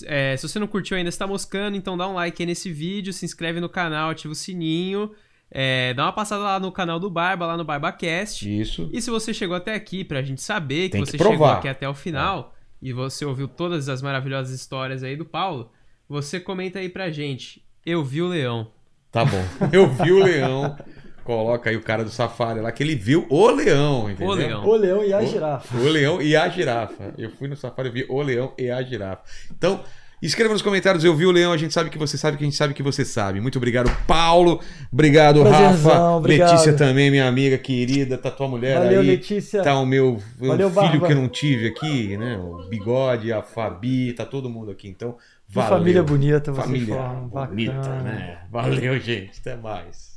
é, 0.05 0.37
se 0.37 0.47
você 0.47 0.59
não 0.59 0.67
curtiu 0.67 0.97
ainda, 0.97 1.09
está 1.09 1.27
moscando, 1.27 1.75
então 1.75 1.97
dá 1.97 2.07
um 2.07 2.13
like 2.13 2.43
aí 2.43 2.47
nesse 2.47 2.71
vídeo, 2.71 3.15
se 3.15 3.25
inscreve 3.25 3.61
no 3.61 3.69
canal, 3.71 4.11
ativa 4.11 4.31
o 4.33 4.37
sininho. 4.37 5.11
É, 5.51 5.95
dá 5.95 6.05
uma 6.05 6.13
passada 6.13 6.43
lá 6.43 6.61
no 6.61 6.73
canal 6.73 6.99
do 6.99 7.09
Barba, 7.11 7.47
lá 7.47 7.57
no 7.57 7.65
BarbaCast. 7.65 8.61
Isso. 8.61 8.91
E 8.93 9.01
se 9.01 9.11
você 9.11 9.33
chegou 9.33 9.57
até 9.57 9.75
aqui, 9.75 10.05
pra 10.05 10.23
gente 10.23 10.43
saber 10.43 10.87
que 10.87 10.93
Tem 10.93 11.03
que 11.05 11.11
você 11.11 11.17
provar. 11.19 11.33
chegou 11.35 11.47
aqui 11.47 11.69
até 11.69 11.89
o 11.89 11.95
final 11.95 12.55
e 12.83 12.93
você 12.93 13.25
ouviu 13.25 13.49
todas 13.49 13.89
as 13.89 14.03
maravilhosas 14.03 14.53
histórias 14.55 15.03
aí 15.03 15.17
do 15.17 15.25
Paulo, 15.25 15.71
você 16.09 16.39
comenta 16.41 16.79
aí 16.79 16.89
pra 16.89 17.11
gente. 17.11 17.65
Eu 17.85 18.05
vi 18.05 18.21
o 18.23 18.29
leão. 18.29 18.69
Tá 19.13 19.25
bom. 19.25 19.43
Eu 19.73 19.89
vi 19.89 20.13
o 20.13 20.23
leão. 20.23 20.77
Coloca 21.25 21.71
aí 21.71 21.77
o 21.77 21.83
cara 21.83 22.05
do 22.05 22.11
safari 22.11 22.61
lá 22.61 22.71
que 22.71 22.83
ele 22.85 22.95
viu 22.95 23.27
o 23.29 23.51
leão, 23.51 24.09
entendeu? 24.11 24.29
O 24.29 24.35
leão. 24.35 24.65
O 24.67 24.77
leão 24.77 25.05
e 25.05 25.13
a 25.13 25.19
O- 25.19 25.27
girafa. 25.27 25.77
O 25.79 25.89
leão 25.89 26.23
e 26.23 26.37
a 26.37 26.49
girafa. 26.49 27.15
Eu 27.19 27.31
fui 27.31 27.49
no 27.49 27.57
safari 27.57 27.89
e 27.89 27.93
vi 27.93 28.07
o 28.09 28.21
leão 28.23 28.53
e 28.59 28.71
a 28.71 28.81
girafa. 28.83 29.23
Então, 29.51 29.83
escreva 30.23 30.53
nos 30.53 30.63
comentários, 30.63 31.05
eu 31.05 31.15
vi 31.15 31.27
o 31.27 31.31
leão, 31.31 31.53
a 31.53 31.57
gente 31.57 31.75
sabe 31.75 31.91
que 31.91 31.99
você 31.99 32.17
sabe 32.17 32.37
que 32.37 32.43
a 32.43 32.47
gente 32.47 32.57
sabe 32.57 32.73
que 32.75 32.83
você 32.83 33.05
sabe. 33.05 33.41
Muito 33.41 33.57
obrigado, 33.59 33.91
Paulo. 34.07 34.61
Obrigado, 34.93 35.43
Prazerzão, 35.43 35.93
Rafa. 35.93 36.11
obrigado. 36.17 36.51
Letícia 36.53 36.73
também, 36.73 37.11
minha 37.11 37.29
amiga 37.29 37.59
querida. 37.59 38.17
Tá 38.17 38.31
tua 38.31 38.49
mulher 38.49 38.79
Valeu, 38.79 39.01
aí. 39.01 39.07
Letícia. 39.07 39.63
Tá 39.63 39.79
o 39.79 39.85
meu, 39.87 40.21
meu 40.41 40.49
Valeu, 40.51 40.69
filho 40.71 40.83
Barba. 40.83 41.07
que 41.07 41.13
eu 41.13 41.17
não 41.17 41.29
tive 41.29 41.69
aqui, 41.69 42.17
né? 42.17 42.39
O 42.39 42.69
Bigode, 42.69 43.33
a 43.33 43.43
Fabi, 43.43 44.13
tá 44.15 44.25
todo 44.25 44.49
mundo 44.49 44.71
aqui. 44.71 44.89
Então, 44.89 45.13
Que 45.49 45.55
valeu. 45.55 45.71
família 45.79 46.03
bonita 46.03 46.51
vocês 46.53 46.67
Família 46.67 46.97
bonita, 46.97 47.73
Bacana. 47.75 48.03
né? 48.03 48.39
Valeu, 48.51 48.99
gente. 49.01 49.39
Até 49.41 49.57
mais. 49.57 50.16